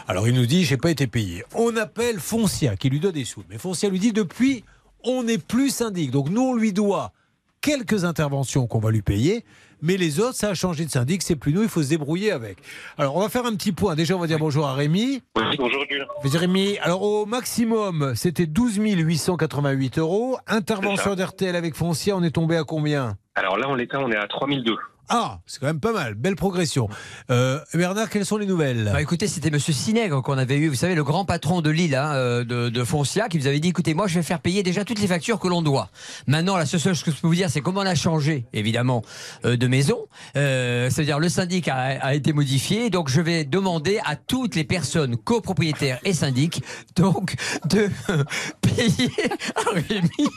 Alors, 0.08 0.26
il 0.26 0.34
nous 0.34 0.46
dit, 0.46 0.64
j'ai 0.64 0.76
pas 0.76 0.90
été 0.90 1.06
payé. 1.06 1.44
On 1.54 1.76
appelle 1.76 2.18
Foncia, 2.18 2.76
qui 2.76 2.90
lui 2.90 2.98
doit 2.98 3.12
des 3.12 3.24
sous. 3.24 3.44
Mais 3.48 3.58
Foncia 3.58 3.88
lui 3.88 4.00
dit, 4.00 4.12
depuis, 4.12 4.64
on 5.04 5.22
n'est 5.22 5.38
plus 5.38 5.70
syndic. 5.70 6.10
Donc, 6.10 6.28
nous, 6.28 6.42
on 6.42 6.54
lui 6.54 6.72
doit 6.72 7.12
quelques 7.60 8.04
interventions 8.04 8.66
qu'on 8.66 8.80
va 8.80 8.90
lui 8.90 9.02
payer. 9.02 9.44
Mais 9.82 9.96
les 9.96 10.20
autres, 10.20 10.34
ça 10.34 10.48
a 10.48 10.54
changé 10.54 10.84
de 10.84 10.90
syndic, 10.90 11.22
c'est 11.22 11.36
plus 11.36 11.52
nous, 11.52 11.62
il 11.62 11.68
faut 11.68 11.82
se 11.82 11.88
débrouiller 11.88 12.32
avec. 12.32 12.58
Alors, 12.98 13.16
on 13.16 13.20
va 13.20 13.28
faire 13.28 13.46
un 13.46 13.54
petit 13.54 13.72
point. 13.72 13.94
Déjà, 13.94 14.16
on 14.16 14.18
va 14.18 14.26
dire 14.26 14.38
bonjour 14.38 14.66
à 14.66 14.74
Rémi. 14.74 15.22
Bonjour 15.34 15.84
Julien. 15.88 16.04
Jérémy, 16.24 16.78
alors 16.78 17.02
au 17.02 17.26
maximum, 17.26 18.12
c'était 18.14 18.46
12 18.46 18.78
888 18.78 19.98
euros. 19.98 20.38
Intervention 20.46 21.14
d'RTL 21.14 21.54
avec 21.56 21.74
Foncia, 21.74 22.16
on 22.16 22.22
est 22.22 22.30
tombé 22.30 22.56
à 22.56 22.64
combien? 22.64 23.16
Alors 23.34 23.58
là, 23.58 23.66
on 23.68 23.78
est, 23.78 23.94
on 23.94 24.10
est 24.10 24.16
à 24.16 24.26
3002. 24.26 24.76
Ah, 25.08 25.38
c'est 25.46 25.60
quand 25.60 25.66
même 25.66 25.80
pas 25.80 25.92
mal, 25.92 26.14
belle 26.14 26.34
progression. 26.34 26.88
Euh, 27.30 27.60
Bernard, 27.74 28.10
quelles 28.10 28.26
sont 28.26 28.38
les 28.38 28.46
nouvelles? 28.46 28.90
Bah, 28.92 29.00
écoutez, 29.00 29.28
c'était 29.28 29.50
Monsieur 29.50 29.72
Sinègre 29.72 30.22
qu'on 30.22 30.36
avait 30.36 30.56
eu, 30.56 30.68
vous 30.68 30.74
savez, 30.74 30.94
le 30.96 31.04
grand 31.04 31.24
patron 31.24 31.60
de 31.60 31.70
Lille, 31.70 31.94
hein, 31.94 32.12
euh, 32.14 32.44
de, 32.44 32.68
de 32.70 32.84
Foncia, 32.84 33.28
qui 33.28 33.38
vous 33.38 33.46
avait 33.46 33.60
dit, 33.60 33.68
écoutez, 33.68 33.94
moi, 33.94 34.08
je 34.08 34.16
vais 34.16 34.24
faire 34.24 34.40
payer 34.40 34.64
déjà 34.64 34.84
toutes 34.84 35.00
les 35.00 35.06
factures 35.06 35.38
que 35.38 35.46
l'on 35.46 35.62
doit. 35.62 35.90
Maintenant, 36.26 36.56
la 36.56 36.66
seule 36.66 36.80
chose 36.80 37.02
que 37.04 37.12
je 37.12 37.16
peux 37.20 37.28
vous 37.28 37.34
dire, 37.34 37.50
c'est 37.50 37.60
comment 37.60 37.80
on 37.82 37.86
a 37.86 37.94
changé, 37.94 38.46
évidemment, 38.52 39.02
euh, 39.44 39.56
de 39.56 39.66
maison. 39.68 40.06
Euh, 40.36 40.90
C'est-à-dire, 40.90 41.20
le 41.20 41.28
syndic 41.28 41.68
a, 41.68 41.76
a 41.76 42.14
été 42.14 42.32
modifié, 42.32 42.90
donc 42.90 43.08
je 43.08 43.20
vais 43.20 43.44
demander 43.44 44.00
à 44.04 44.16
toutes 44.16 44.56
les 44.56 44.64
personnes 44.64 45.16
copropriétaires 45.16 46.00
et 46.04 46.12
syndics, 46.14 46.62
donc, 46.96 47.36
de 47.68 47.88
payer 48.60 49.10
à 49.54 49.70
Rémi. 49.70 50.28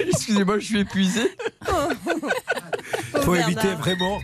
Excusez-moi, 0.08 0.58
je 0.60 0.64
suis 0.64 0.80
épuisé. 0.80 1.30
faut 3.22 3.34
éviter 3.34 3.68
vraiment 3.74 4.18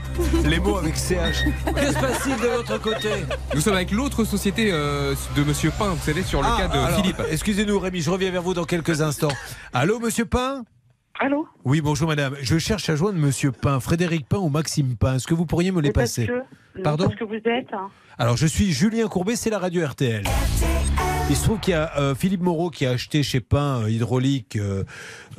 les 0.45 0.59
mots 0.59 0.77
avec 0.77 0.97
CH. 0.97 1.45
Que 1.74 1.86
se 1.86 1.95
passe-t-il 1.99 2.36
de 2.36 2.47
l'autre 2.57 2.78
côté 2.81 3.09
Nous 3.55 3.61
sommes 3.61 3.74
avec 3.74 3.91
l'autre 3.91 4.24
société 4.24 4.70
euh, 4.73 5.15
de 5.36 5.45
Monsieur 5.45 5.70
Pain, 5.78 5.91
vous 5.91 6.03
savez, 6.05 6.23
sur 6.23 6.41
le 6.43 6.49
Ah, 6.51 6.57
cas 6.62 6.69
de 6.69 6.78
alors, 6.78 6.97
Philippe. 7.01 7.23
Excusez-nous, 7.31 7.78
Rémi, 7.78 8.01
je 8.01 8.11
reviens 8.11 8.31
vers 8.31 8.43
vous 8.43 8.55
dans 8.55 8.65
quelques 8.65 9.01
instants. 9.03 9.32
Allô, 9.73 9.99
monsieur 9.99 10.24
Pain 10.24 10.65
Allô 11.20 11.47
Oui, 11.65 11.81
bonjour 11.81 12.09
madame. 12.09 12.35
Je 12.43 12.59
cherche 12.59 12.89
à 12.91 12.97
joindre 12.97 13.19
monsieur 13.19 13.53
Pain, 13.53 13.78
Frédéric 13.78 14.27
Pain 14.28 14.39
ou 14.39 14.49
Maxime 14.49 14.97
Pain. 14.97 15.15
Est-ce 15.16 15.27
que 15.28 15.35
vous 15.35 15.47
pourriez 15.47 15.70
me 15.70 15.81
les 15.81 15.93
parce 15.93 16.11
passer 16.11 16.27
que- 16.27 16.32
non, 16.32 16.82
Pardon 16.82 17.05
Parce 17.05 17.16
que 17.19 17.24
vous 17.24 17.35
êtes. 17.35 17.73
hein. 17.73 17.89
Alors, 18.19 18.36
je 18.36 18.47
suis 18.47 18.73
Julien 18.73 19.07
Courbet, 19.07 19.36
c'est 19.36 19.51
la 19.51 19.59
radio 19.61 19.86
RTL. 19.86 20.24
Il 21.30 21.36
se 21.36 21.44
trouve 21.44 21.59
qu'il 21.59 21.72
y 21.72 21.74
a 21.74 21.98
euh, 21.98 22.14
Philippe 22.14 22.42
Moreau 22.42 22.68
qui 22.68 22.84
a 22.84 22.90
acheté 22.90 23.22
chez 23.22 23.40
Pain 23.40 23.88
Hydraulique 23.88 24.56
euh, 24.56 24.84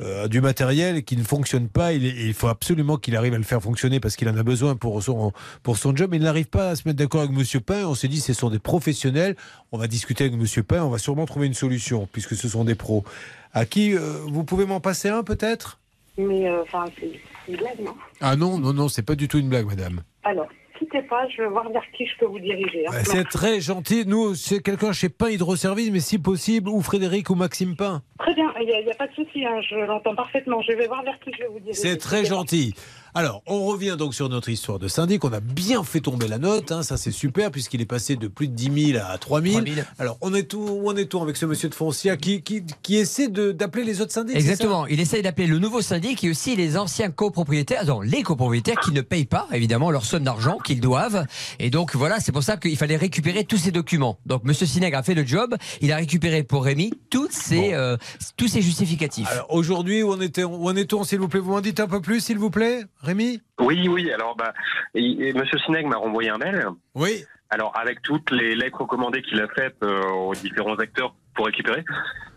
euh, 0.00 0.26
du 0.26 0.40
matériel 0.40 1.04
qui 1.04 1.16
ne 1.16 1.22
fonctionne 1.22 1.68
pas. 1.68 1.92
Il, 1.92 2.34
faut 2.34 2.48
absolument 2.48 2.96
qu'il 2.96 3.16
arrive 3.16 3.34
à 3.34 3.38
le 3.38 3.44
faire 3.44 3.62
fonctionner 3.62 4.00
parce 4.00 4.16
qu'il 4.16 4.28
en 4.28 4.36
a 4.36 4.42
besoin 4.42 4.74
pour 4.74 5.00
son, 5.02 5.32
pour 5.62 5.78
son 5.78 5.94
job. 5.94 6.10
Mais 6.10 6.16
il 6.16 6.24
n'arrive 6.24 6.48
pas 6.48 6.70
à 6.70 6.76
se 6.76 6.82
mettre 6.86 6.98
d'accord 6.98 7.20
avec 7.20 7.32
Monsieur 7.32 7.60
Pain. 7.60 7.86
On 7.86 7.94
s'est 7.94 8.08
dit, 8.08 8.20
ce 8.20 8.32
sont 8.32 8.50
des 8.50 8.58
professionnels. 8.58 9.36
On 9.70 9.78
va 9.78 9.86
discuter 9.86 10.24
avec 10.24 10.36
Monsieur 10.36 10.64
Pain. 10.64 10.82
On 10.82 10.90
va 10.90 10.98
sûrement 10.98 11.24
trouver 11.24 11.46
une 11.46 11.54
solution 11.54 12.08
puisque 12.12 12.34
ce 12.34 12.48
sont 12.48 12.64
des 12.64 12.74
pros. 12.74 13.04
À 13.52 13.64
qui 13.64 13.94
vous 13.94 14.44
pouvez 14.44 14.66
m'en 14.66 14.80
passer 14.80 15.08
un 15.08 15.22
peut-être? 15.22 15.78
Mais 16.18 16.50
enfin, 16.60 16.84
c'est 16.98 17.20
c'est 17.46 17.52
une 17.52 17.58
blague, 17.58 17.80
non? 17.80 17.94
Ah 18.20 18.36
non, 18.36 18.58
non, 18.58 18.72
non, 18.72 18.88
c'est 18.88 19.02
pas 19.02 19.14
du 19.14 19.28
tout 19.28 19.38
une 19.38 19.48
blague, 19.48 19.66
madame. 19.66 20.02
Alors, 20.24 20.48
quittez 20.78 21.02
pas, 21.02 21.26
je 21.28 21.42
vais 21.42 21.48
voir 21.48 21.68
vers 21.70 21.82
qui 21.96 22.06
je 22.06 22.12
peux 22.18 22.26
vous 22.26 22.38
diriger. 22.38 22.86
hein. 22.86 22.90
Bah, 22.92 22.98
C'est 23.04 23.24
très 23.24 23.60
gentil. 23.60 24.04
Nous, 24.06 24.34
c'est 24.34 24.62
quelqu'un 24.62 24.92
chez 24.92 25.08
Pain 25.08 25.28
Hydroservice, 25.30 25.90
mais 25.92 26.00
si 26.00 26.18
possible, 26.18 26.68
ou 26.68 26.80
Frédéric 26.82 27.30
ou 27.30 27.34
Maxime 27.34 27.76
Pain. 27.76 28.02
Très 28.18 28.34
bien, 28.34 28.52
il 28.60 28.66
n'y 28.66 28.72
a, 28.72 28.80
il 28.80 28.86
y 28.86 28.90
a 28.90 28.94
pas 28.94 29.06
de 29.06 29.12
souci, 29.14 29.44
hein, 29.44 29.60
je 29.68 29.76
l'entends 29.76 30.14
parfaitement. 30.14 30.60
Je 30.62 30.72
vais 30.72 30.86
voir 30.86 31.02
vers 31.02 31.18
qui 31.20 31.30
je 31.36 31.42
vais 31.42 31.48
vous 31.48 31.60
diriger. 31.60 31.80
C'est 31.80 31.96
très 31.96 32.24
gentil. 32.24 32.74
Alors, 33.18 33.42
on 33.46 33.64
revient 33.64 33.96
donc 33.98 34.14
sur 34.14 34.28
notre 34.28 34.50
histoire 34.50 34.78
de 34.78 34.88
syndic. 34.88 35.24
On 35.24 35.32
a 35.32 35.40
bien 35.40 35.82
fait 35.84 36.00
tomber 36.02 36.28
la 36.28 36.36
note, 36.36 36.70
hein, 36.70 36.82
ça 36.82 36.98
c'est 36.98 37.10
super, 37.10 37.50
puisqu'il 37.50 37.80
est 37.80 37.86
passé 37.86 38.14
de 38.14 38.28
plus 38.28 38.46
de 38.46 38.52
10 38.52 38.92
000 38.92 39.02
à 39.02 39.16
3 39.16 39.40
000. 39.40 39.52
3 39.62 39.74
000. 39.74 39.86
Alors, 39.98 40.18
on 40.20 40.34
est 40.34 40.42
tout, 40.42 40.58
où 40.60 40.90
en 40.90 40.96
est-on 40.96 41.22
avec 41.22 41.38
ce 41.38 41.46
monsieur 41.46 41.70
de 41.70 41.74
Foncia 41.74 42.18
qui, 42.18 42.42
qui, 42.42 42.62
qui 42.82 42.96
essaie 42.96 43.28
d'appeler 43.28 43.84
les 43.84 44.02
autres 44.02 44.12
syndics 44.12 44.36
Exactement. 44.36 44.86
Il 44.86 45.00
essaye 45.00 45.22
d'appeler 45.22 45.46
le 45.46 45.58
nouveau 45.58 45.80
syndic 45.80 46.22
et 46.24 46.30
aussi 46.30 46.56
les 46.56 46.76
anciens 46.76 47.10
copropriétaires, 47.10 47.86
non, 47.86 48.02
les 48.02 48.22
copropriétaires 48.22 48.80
qui 48.80 48.92
ne 48.92 49.00
payent 49.00 49.24
pas, 49.24 49.48
évidemment, 49.50 49.90
leur 49.90 50.04
somme 50.04 50.24
d'argent 50.24 50.58
qu'ils 50.58 50.82
doivent. 50.82 51.24
Et 51.58 51.70
donc, 51.70 51.96
voilà, 51.96 52.20
c'est 52.20 52.32
pour 52.32 52.42
ça 52.42 52.58
qu'il 52.58 52.76
fallait 52.76 52.96
récupérer 52.98 53.44
tous 53.44 53.56
ces 53.56 53.70
documents. 53.70 54.18
Donc, 54.26 54.44
Monsieur 54.44 54.66
Sinègre 54.66 54.98
a 54.98 55.02
fait 55.02 55.14
le 55.14 55.24
job. 55.26 55.56
Il 55.80 55.90
a 55.90 55.96
récupéré 55.96 56.42
pour 56.42 56.64
Rémi 56.66 56.92
toutes 57.08 57.32
ces, 57.32 57.72
euh, 57.72 57.96
tous 58.36 58.48
ces 58.48 58.60
justificatifs. 58.60 59.26
Alors, 59.30 59.46
aujourd'hui, 59.54 60.02
où 60.02 60.20
était- 60.20 60.44
où 60.44 60.68
en 60.68 60.76
est-on, 60.76 61.02
s'il 61.02 61.18
vous 61.18 61.28
plaît? 61.28 61.40
Vous 61.40 61.52
m'en 61.52 61.62
dites 61.62 61.80
un 61.80 61.88
peu 61.88 62.02
plus, 62.02 62.20
s'il 62.20 62.36
vous 62.38 62.50
plaît, 62.50 62.84
Rémi 63.06 63.40
Oui, 63.60 63.88
oui. 63.88 64.10
Alors, 64.10 64.36
bah, 64.36 64.52
et, 64.94 65.28
et 65.28 65.32
Monsieur 65.32 65.58
Sineg 65.64 65.86
m'a 65.86 65.96
renvoyé 65.96 66.28
un 66.30 66.38
mail. 66.38 66.66
Oui. 66.94 67.24
Alors, 67.50 67.72
avec 67.78 68.02
toutes 68.02 68.30
les 68.32 68.56
lettres 68.56 68.80
recommandées 68.80 69.22
qu'il 69.22 69.40
a 69.40 69.48
faites 69.48 69.76
euh, 69.84 70.02
aux 70.10 70.34
différents 70.34 70.74
acteurs 70.76 71.14
pour 71.34 71.46
récupérer. 71.46 71.84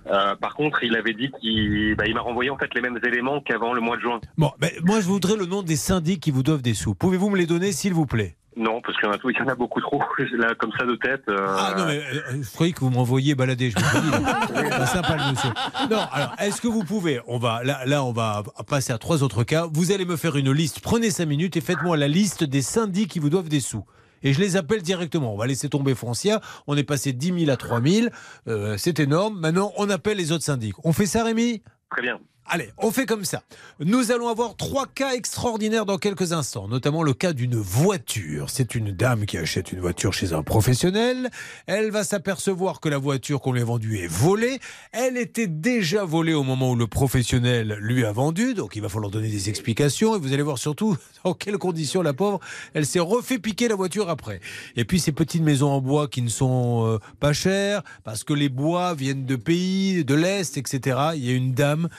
Euh, 0.08 0.36
par 0.36 0.56
contre, 0.56 0.84
il 0.84 0.96
avait 0.96 1.14
dit 1.14 1.32
qu'il 1.40 1.96
bah, 1.96 2.06
il 2.08 2.14
m'a 2.14 2.22
renvoyé 2.22 2.50
en 2.50 2.58
fait 2.58 2.74
les 2.76 2.82
mêmes 2.82 3.00
éléments 3.04 3.42
qu'avant 3.42 3.74
le 3.74 3.82
mois 3.82 3.98
de 3.98 4.02
juin. 4.02 4.20
Bon, 4.38 4.52
ben, 4.60 4.70
moi, 4.84 5.02
je 5.02 5.08
voudrais 5.08 5.36
le 5.36 5.46
nom 5.46 5.64
des 5.64 5.76
syndics 5.76 6.22
qui 6.22 6.32
vous 6.32 6.44
doivent 6.44 6.62
des 6.62 6.74
sous. 6.74 6.94
Pouvez-vous 6.96 7.30
me 7.30 7.38
les 7.38 7.46
donner, 7.48 7.72
s'il 7.72 7.94
vous 7.94 8.06
plaît? 8.06 8.36
Non, 8.60 8.82
parce 8.82 8.98
qu'il 8.98 9.08
y 9.08 9.10
en 9.10 9.14
a, 9.14 9.18
tout- 9.18 9.30
il 9.30 9.38
y 9.38 9.42
en 9.42 9.48
a 9.48 9.56
beaucoup 9.56 9.80
trop. 9.80 10.04
Là, 10.34 10.54
comme 10.56 10.72
ça 10.78 10.86
de 10.86 10.96
tête. 10.96 11.24
euh, 11.30 11.46
Ah 11.48 11.74
non, 11.78 11.86
mais 11.88 11.98
euh, 12.00 12.42
je 12.44 12.50
croyais 12.52 12.74
que 12.74 12.82
vous 12.82 12.90
m'envoyiez 12.90 13.34
balader. 13.34 13.72
Je 13.72 13.78
me 13.78 14.86
sympa 14.86 15.16
le 15.16 15.32
monsieur. 15.32 15.50
Non, 15.90 16.02
alors, 16.12 16.34
est-ce 16.40 16.60
que 16.62 16.68
vous 16.68 16.84
pouvez, 16.84 17.22
on 17.28 17.38
va, 17.40 17.64
là, 17.64 17.86
là, 17.86 18.04
on 18.04 18.12
va 18.12 18.44
passer 18.68 18.92
à 18.92 18.98
trois 18.98 19.24
autres 19.24 19.44
cas. 19.44 19.66
Vous 19.72 19.92
allez 19.94 20.04
me 20.06 20.18
faire 20.18 20.36
une 20.36 20.52
liste. 20.52 20.82
Prenez 20.82 21.10
cinq 21.10 21.28
minutes 21.28 21.56
et 21.58 21.62
faites-moi 21.62 21.96
la 21.98 22.08
liste 22.10 22.44
des 22.44 22.62
syndics 22.62 23.10
qui 23.10 23.20
vous 23.20 23.30
doivent 23.30 23.50
des 23.50 23.62
sous. 23.62 23.86
Et 24.24 24.34
je 24.34 24.42
les 24.42 24.58
appelle 24.58 24.82
directement. 24.82 25.34
On 25.34 25.38
va 25.38 25.48
laisser 25.48 25.70
tomber 25.70 25.96
Foncia. 25.96 26.42
On 26.68 26.76
est 26.76 26.84
passé 26.84 27.14
de 27.14 27.18
10 27.18 27.46
000 27.46 27.52
à 27.52 27.56
3 27.56 27.82
000. 27.82 28.08
Euh, 28.50 28.76
c'est 28.78 29.00
énorme. 29.00 29.40
Maintenant, 29.40 29.72
on 29.78 29.90
appelle 29.90 30.18
les 30.18 30.34
autres 30.34 30.44
syndics. 30.44 30.76
On 30.84 30.92
fait 30.92 31.06
ça, 31.06 31.24
Rémi? 31.24 31.64
Très 31.90 32.02
bien. 32.02 32.20
Allez, 32.52 32.72
on 32.80 32.90
fait 32.90 33.06
comme 33.06 33.26
ça. 33.26 33.44
Nous 33.80 34.12
allons 34.12 34.28
avoir 34.28 34.56
trois 34.56 34.88
cas 34.88 35.14
extraordinaires 35.14 35.86
dans 35.86 36.00
quelques 36.00 36.34
instants, 36.34 36.68
notamment 36.68 37.04
le 37.04 37.14
cas 37.14 37.32
d'une 37.32 37.56
voiture. 37.56 38.50
C'est 38.50 38.74
une 38.74 38.92
dame 38.92 39.28
qui 39.28 39.38
achète 39.38 39.72
une 39.72 39.80
voiture 39.80 40.14
chez 40.14 40.34
un 40.34 40.42
professionnel. 40.42 41.30
Elle 41.68 41.92
va 41.92 42.04
s'apercevoir 42.04 42.80
que 42.80 42.90
la 42.90 42.98
voiture 42.98 43.40
qu'on 43.40 43.52
lui 43.52 43.62
a 43.62 43.66
vendue 43.66 44.00
est 44.00 44.08
volée. 44.08 44.60
Elle 44.92 45.16
était 45.16 45.46
déjà 45.46 46.04
volée 46.06 46.34
au 46.34 46.42
moment 46.42 46.72
où 46.72 46.76
le 46.76 46.88
professionnel 46.88 47.78
lui 47.82 48.04
a 48.04 48.12
vendu, 48.12 48.56
donc 48.56 48.76
il 48.76 48.82
va 48.82 48.90
falloir 48.90 49.12
donner 49.12 49.30
des 49.30 49.50
explications. 49.50 50.16
Et 50.16 50.20
vous 50.20 50.34
allez 50.34 50.42
voir 50.42 50.58
surtout 50.58 50.98
dans 51.24 51.36
quelles 51.36 51.60
conditions 51.60 52.02
la 52.02 52.14
pauvre, 52.14 52.40
elle 52.74 52.88
s'est 52.88 52.98
refait 52.98 53.38
piquer 53.38 53.68
la 53.68 53.76
voiture 53.76 54.10
après. 54.10 54.40
Et 54.76 54.86
puis 54.86 55.00
ces 55.00 55.12
petites 55.12 55.44
maisons 55.44 55.70
en 55.70 55.82
bois 55.82 56.08
qui 56.08 56.24
ne 56.24 56.30
sont 56.30 56.88
euh, 56.88 56.98
pas 57.20 57.32
chères, 57.32 57.84
parce 58.04 58.24
que 58.24 58.34
les 58.34 58.50
bois 58.50 58.96
viennent 58.96 59.28
de 59.28 59.36
pays 59.36 60.04
de 60.04 60.16
l'Est, 60.16 60.58
etc. 60.58 60.98
Il 61.14 61.24
y 61.24 61.30
a 61.30 61.36
une 61.36 61.54
dame 61.54 61.90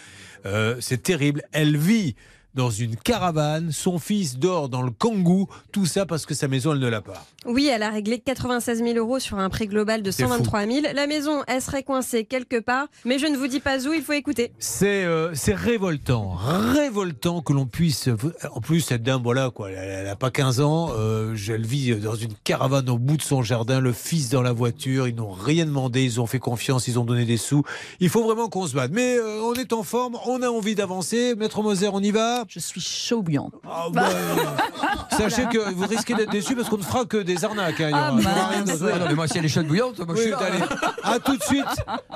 euh, 0.46 0.76
c'est 0.80 1.02
terrible. 1.02 1.42
Elle 1.52 1.76
vit 1.76 2.14
dans 2.54 2.70
une 2.70 2.96
caravane, 2.96 3.72
son 3.72 3.98
fils 3.98 4.38
dort 4.38 4.68
dans 4.68 4.82
le 4.82 4.90
Kangoo, 4.90 5.48
tout 5.72 5.86
ça 5.86 6.06
parce 6.06 6.26
que 6.26 6.34
sa 6.34 6.48
maison, 6.48 6.72
elle 6.72 6.80
ne 6.80 6.88
l'a 6.88 7.00
pas. 7.00 7.24
Oui, 7.46 7.66
elle 7.66 7.82
a 7.82 7.90
réglé 7.90 8.18
96 8.18 8.78
000 8.78 8.98
euros 8.98 9.18
sur 9.18 9.38
un 9.38 9.48
prix 9.48 9.66
global 9.66 10.02
de 10.02 10.10
C'est 10.10 10.24
fou. 10.24 10.30
123 10.30 10.66
000. 10.66 10.86
La 10.94 11.06
maison, 11.06 11.42
elle 11.46 11.62
serait 11.62 11.82
coincée 11.82 12.24
quelque 12.24 12.60
part, 12.60 12.88
mais 13.04 13.18
je 13.18 13.26
ne 13.26 13.36
vous 13.36 13.46
dis 13.46 13.60
pas 13.60 13.78
où, 13.86 13.92
il 13.92 14.02
faut 14.02 14.12
écouter. 14.12 14.52
C'est 14.58 15.04
euh, 15.04 15.32
révoltant, 15.48 16.34
révoltant 16.34 17.40
que 17.40 17.52
l'on 17.52 17.66
puisse. 17.66 18.08
En 18.52 18.60
plus, 18.60 18.80
cette 18.80 19.02
dame, 19.02 19.22
voilà, 19.22 19.50
quoi, 19.50 19.70
elle 19.70 20.04
n'a 20.04 20.16
pas 20.16 20.30
15 20.30 20.60
ans, 20.60 20.90
euh, 20.96 21.36
elle 21.48 21.66
vit 21.66 21.94
dans 21.96 22.14
une 22.14 22.34
caravane 22.44 22.88
au 22.90 22.98
bout 22.98 23.16
de 23.16 23.22
son 23.22 23.42
jardin, 23.42 23.80
le 23.80 23.92
fils 23.92 24.28
dans 24.28 24.42
la 24.42 24.52
voiture, 24.52 25.08
ils 25.08 25.14
n'ont 25.14 25.32
rien 25.32 25.64
demandé, 25.64 26.04
ils 26.04 26.20
ont 26.20 26.26
fait 26.26 26.38
confiance, 26.38 26.88
ils 26.88 26.98
ont 26.98 27.04
donné 27.04 27.24
des 27.24 27.36
sous. 27.36 27.62
Il 28.00 28.08
faut 28.08 28.24
vraiment 28.24 28.48
qu'on 28.48 28.66
se 28.66 28.74
batte. 28.74 28.90
Mais 28.92 29.16
euh, 29.16 29.42
on 29.42 29.54
est 29.54 29.72
en 29.72 29.82
forme, 29.82 30.16
on 30.26 30.42
a 30.42 30.48
envie 30.48 30.74
d'avancer. 30.74 31.34
Maître 31.36 31.62
Moser, 31.62 31.88
on 31.92 32.00
y 32.00 32.10
va? 32.10 32.39
Je 32.48 32.58
suis 32.60 32.80
chaud 32.80 33.22
bouillante. 33.22 33.54
Sachez 35.16 35.44
que 35.46 35.72
vous 35.72 35.86
risquez 35.86 36.14
d'être 36.14 36.30
déçu 36.30 36.54
parce 36.56 36.68
qu'on 36.68 36.78
ne 36.78 36.82
fera 36.82 37.04
que 37.04 37.18
des 37.18 37.44
arnaques. 37.44 37.80
hein. 37.80 37.88
Il 37.88 37.90
y 37.90 37.94
aura- 37.94 38.06
Ah, 38.08 38.12
il 38.16 38.22
y 38.22 38.26
aura 38.26 38.46
rien 38.48 38.64
mince. 38.64 38.78
d'autre. 38.78 38.92
Ah 38.94 38.98
non, 38.98 39.06
mais 39.08 39.14
moi, 39.14 39.28
si 39.28 39.38
elle 39.38 39.44
est 39.44 39.48
chaude 39.48 39.66
bouillante, 39.66 39.98
moi, 39.98 40.08
je 40.10 40.20
Oui, 40.20 40.20
suis 40.22 40.30
là. 40.30 40.38
allez. 40.38 40.62
À 41.02 41.18
tout 41.18 41.36
de 41.36 41.42
suite. 41.42 41.64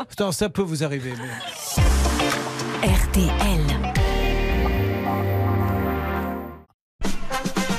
Putain, 0.09 0.33
ça 0.33 0.49
peut 0.49 0.63
vous 0.63 0.83
arriver. 0.85 1.13
mais- 1.19 2.87
RTL. 2.87 3.61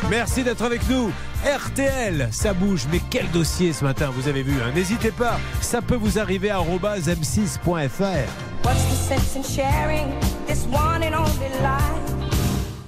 Merci 0.09 0.43
d'être 0.43 0.61
avec 0.63 0.87
nous. 0.89 1.11
RTL, 1.43 2.29
ça 2.31 2.53
bouge. 2.53 2.85
Mais 2.91 3.01
quel 3.09 3.29
dossier 3.31 3.73
ce 3.73 3.83
matin, 3.83 4.09
vous 4.13 4.27
avez 4.27 4.43
vu. 4.43 4.53
hein. 4.61 4.71
N'hésitez 4.73 5.11
pas, 5.11 5.39
ça 5.61 5.81
peut 5.81 5.95
vous 5.95 6.19
arriver 6.19 6.49
à 6.51 6.59
m6.fr. 6.61 8.29
What's 8.63 8.83
the 8.83 8.95
sense 9.09 9.35
in 9.35 9.43
sharing 9.43 10.07
this 10.47 10.65
one 10.71 11.03
and 11.03 11.13
only 11.15 11.49
life? 11.61 12.14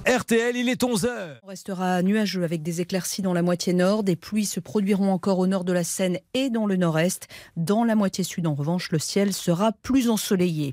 RTL, 0.08 0.56
il 0.56 0.70
est 0.70 0.82
11h. 0.82 1.36
On 1.42 1.48
restera 1.48 2.02
nuageux 2.02 2.42
avec 2.42 2.62
des 2.62 2.80
éclaircies 2.80 3.20
dans 3.20 3.34
la 3.34 3.42
moitié 3.42 3.74
nord. 3.74 4.02
Des 4.02 4.16
pluies 4.16 4.46
se 4.46 4.58
produiront 4.58 5.12
encore 5.12 5.38
au 5.38 5.46
nord 5.46 5.64
de 5.64 5.72
la 5.74 5.84
Seine 5.84 6.16
et 6.32 6.48
dans 6.48 6.64
le 6.64 6.76
nord-est. 6.76 7.28
Dans 7.58 7.84
la 7.84 7.94
moitié 7.94 8.24
sud, 8.24 8.46
en 8.46 8.54
revanche, 8.54 8.90
le 8.90 8.98
ciel 8.98 9.34
sera 9.34 9.72
plus 9.72 10.08
ensoleillé. 10.08 10.72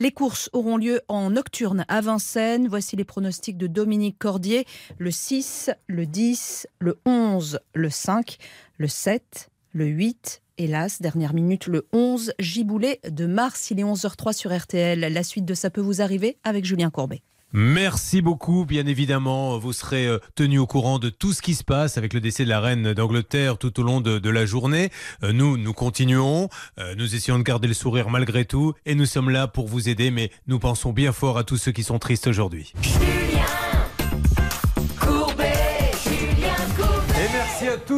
Les 0.00 0.10
courses 0.10 0.50
auront 0.52 0.76
lieu 0.76 1.00
en 1.08 1.30
nocturne 1.30 1.86
à 1.88 2.02
Vincennes. 2.02 2.68
Voici 2.68 2.94
les 2.94 3.04
pronostics 3.04 3.56
de 3.56 3.68
Dominique 3.68 4.18
Cordier. 4.18 4.66
Le 4.98 5.10
6, 5.10 5.70
le 5.86 6.04
10, 6.04 6.66
le 6.78 7.00
11, 7.06 7.60
le 7.72 7.88
5, 7.88 8.36
le 8.76 8.88
7, 8.88 9.48
le 9.72 9.86
8. 9.86 10.42
Hélas, 10.58 11.00
dernière 11.00 11.32
minute, 11.32 11.68
le 11.68 11.86
11, 11.94 12.34
Giboulé 12.38 13.00
de 13.08 13.24
mars. 13.24 13.70
Il 13.70 13.80
est 13.80 13.84
11h03 13.84 14.34
sur 14.34 14.54
RTL. 14.54 15.00
La 15.00 15.22
suite 15.22 15.46
de 15.46 15.54
Ça 15.54 15.70
peut 15.70 15.80
vous 15.80 16.02
arriver 16.02 16.36
avec 16.44 16.66
Julien 16.66 16.90
Courbet. 16.90 17.22
Merci 17.56 18.20
beaucoup, 18.20 18.64
bien 18.64 18.84
évidemment. 18.84 19.58
Vous 19.58 19.72
serez 19.72 20.08
euh, 20.08 20.18
tenu 20.34 20.58
au 20.58 20.66
courant 20.66 20.98
de 20.98 21.08
tout 21.08 21.32
ce 21.32 21.40
qui 21.40 21.54
se 21.54 21.62
passe 21.62 21.96
avec 21.96 22.12
le 22.12 22.20
décès 22.20 22.42
de 22.42 22.48
la 22.48 22.58
reine 22.58 22.94
d'Angleterre 22.94 23.58
tout 23.58 23.78
au 23.78 23.84
long 23.84 24.00
de, 24.00 24.28
la 24.28 24.44
journée. 24.44 24.90
Euh, 25.22 25.32
Nous, 25.32 25.56
nous 25.56 25.72
continuons. 25.72 26.48
Euh, 26.80 26.96
Nous 26.96 27.14
essayons 27.14 27.38
de 27.38 27.44
garder 27.44 27.68
le 27.68 27.74
sourire 27.74 28.10
malgré 28.10 28.44
tout. 28.44 28.74
Et 28.86 28.96
nous 28.96 29.06
sommes 29.06 29.30
là 29.30 29.46
pour 29.46 29.68
vous 29.68 29.88
aider. 29.88 30.10
Mais 30.10 30.32
nous 30.48 30.58
pensons 30.58 30.92
bien 30.92 31.12
fort 31.12 31.38
à 31.38 31.44
tous 31.44 31.56
ceux 31.56 31.70
qui 31.70 31.84
sont 31.84 32.00
tristes 32.00 32.26
aujourd'hui. 32.26 32.72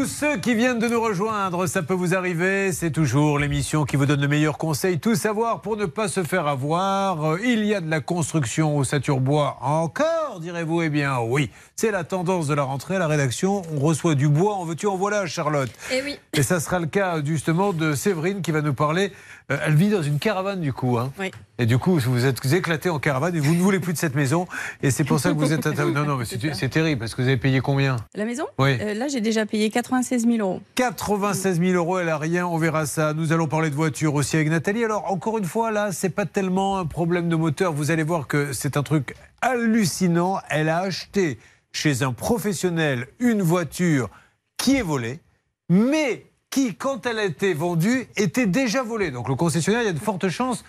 Tous 0.07 0.13
ceux 0.13 0.37
qui 0.37 0.55
viennent 0.55 0.79
de 0.79 0.87
nous 0.87 1.01
rejoindre. 1.01 1.67
Ça 1.67 1.83
peut 1.83 1.93
vous 1.93 2.15
arriver. 2.15 2.71
C'est 2.71 2.93
toujours 2.93 3.41
l'émission 3.41 3.85
qui 3.85 3.97
vous 3.97 4.07
donne 4.07 4.21
le 4.21 4.29
meilleur 4.29 4.57
conseil. 4.57 5.01
Tout 5.01 5.17
savoir 5.17 5.63
pour 5.63 5.77
ne 5.77 5.85
pas 5.87 6.07
se 6.07 6.23
faire 6.23 6.47
avoir. 6.47 7.33
Euh, 7.33 7.39
Il 7.43 7.65
y 7.65 7.75
a 7.75 7.81
de 7.81 7.91
la 7.91 8.01
construction 8.01 8.77
au 8.77 8.85
Saturbois. 8.85 9.57
Encore, 9.61 10.39
direz-vous? 10.41 10.83
Eh 10.83 10.91
bien, 10.91 11.19
oui. 11.19 11.51
C'est 11.79 11.91
la 11.91 12.05
tendance 12.05 12.47
de 12.47 12.55
la 12.55 12.63
rentrée 12.63 12.97
à 12.97 12.99
la 12.99 13.07
rédaction. 13.07 13.61
On 13.77 13.81
reçoit 13.81 14.15
du 14.15 14.29
bois. 14.29 14.55
En 14.55 14.65
veux-tu, 14.65 14.87
en 14.87 14.97
voilà, 14.97 15.27
Charlotte. 15.27 15.69
Et 15.93 16.01
oui. 16.03 16.19
Et 16.33 16.43
ça 16.43 16.59
sera 16.59 16.79
le 16.79 16.87
cas, 16.87 17.23
justement, 17.23 17.75
de 17.75 17.95
Séverine 17.95 18.41
qui 18.41 18.51
va 18.51 18.63
nous 18.63 18.73
parler. 18.73 19.13
Euh, 19.53 19.59
elle 19.63 19.75
vit 19.75 19.91
dans 19.91 20.01
une 20.01 20.19
caravane, 20.19 20.63
du 20.63 20.73
coup. 20.73 20.97
Hein. 20.97 21.13
Oui. 21.21 21.31
Et 21.59 21.67
du 21.67 21.77
coup, 21.77 21.99
vous 21.99 22.25
êtes 22.25 22.43
éclaté 22.51 22.89
en 22.89 22.99
caravane 22.99 23.37
et 23.37 23.41
vous 23.41 23.55
ne 23.55 23.61
voulez 23.61 23.79
plus 23.79 23.93
de 23.93 23.99
cette 23.99 24.15
maison. 24.15 24.47
Et 24.83 24.91
c'est 24.91 25.05
pour 25.05 25.21
ça 25.21 25.29
que 25.33 25.35
vous 25.35 25.53
êtes. 25.53 25.67
Non, 25.77 26.05
non, 26.05 26.17
mais 26.17 26.25
c'est 26.25 26.55
c'est 26.55 26.71
terrible 26.71 26.99
parce 26.99 27.15
que 27.15 27.21
vous 27.21 27.29
avez 27.29 27.37
payé 27.37 27.61
combien? 27.61 27.97
La 28.15 28.25
maison? 28.25 28.47
Oui. 28.59 28.79
Euh, 28.81 28.95
Là, 28.95 29.09
j'ai 29.09 29.21
déjà 29.21 29.45
payé 29.45 29.69
96 29.69 30.27
000 30.27 30.39
euros. 30.39 30.63
96 30.77 31.61
000 31.61 31.73
euros, 31.73 31.99
elle 31.99 32.09
a 32.09 32.17
rien, 32.17 32.47
on 32.47 32.57
verra 32.57 32.87
ça. 32.87 33.13
Nous 33.13 33.33
allons 33.33 33.49
parler 33.49 33.69
de 33.69 33.75
voiture 33.75 34.15
aussi 34.15 34.37
avec 34.37 34.49
Nathalie. 34.49 34.83
Alors, 34.83 35.13
encore 35.13 35.37
une 35.37 35.45
fois, 35.45 35.71
là, 35.71 35.93
c'est 35.93 36.09
pas 36.09 36.25
tellement 36.25 36.79
un 36.79 36.87
problème 36.87 37.29
de 37.29 37.37
moteur. 37.37 37.75
Vous 37.75 37.91
allez 37.91 38.03
voir 38.03 38.27
que 38.27 38.55
c'est 38.55 38.79
un 38.79 38.83
truc 38.83 39.15
hallucinant. 39.47 40.41
Elle 40.49 40.69
a 40.69 40.81
acheté 40.81 41.39
chez 41.73 42.03
un 42.03 42.13
professionnel 42.13 43.09
une 43.19 43.43
voiture 43.43 44.11
qui 44.57 44.77
est 44.77 44.83
volée, 44.83 45.21
mais 45.69 46.27
qui, 46.51 46.75
quand 46.75 47.07
elle 47.07 47.19
a 47.19 47.25
été 47.25 47.53
vendue, 47.55 48.07
était 48.17 48.47
déjà 48.47 48.83
volée. 48.83 49.11
Donc, 49.11 49.29
le 49.29 49.35
concessionnaire, 49.35 49.83
il 49.83 49.87
y 49.87 49.91
a 49.91 49.93
de 49.93 49.99
fortes 49.99 50.29
chances 50.29 50.65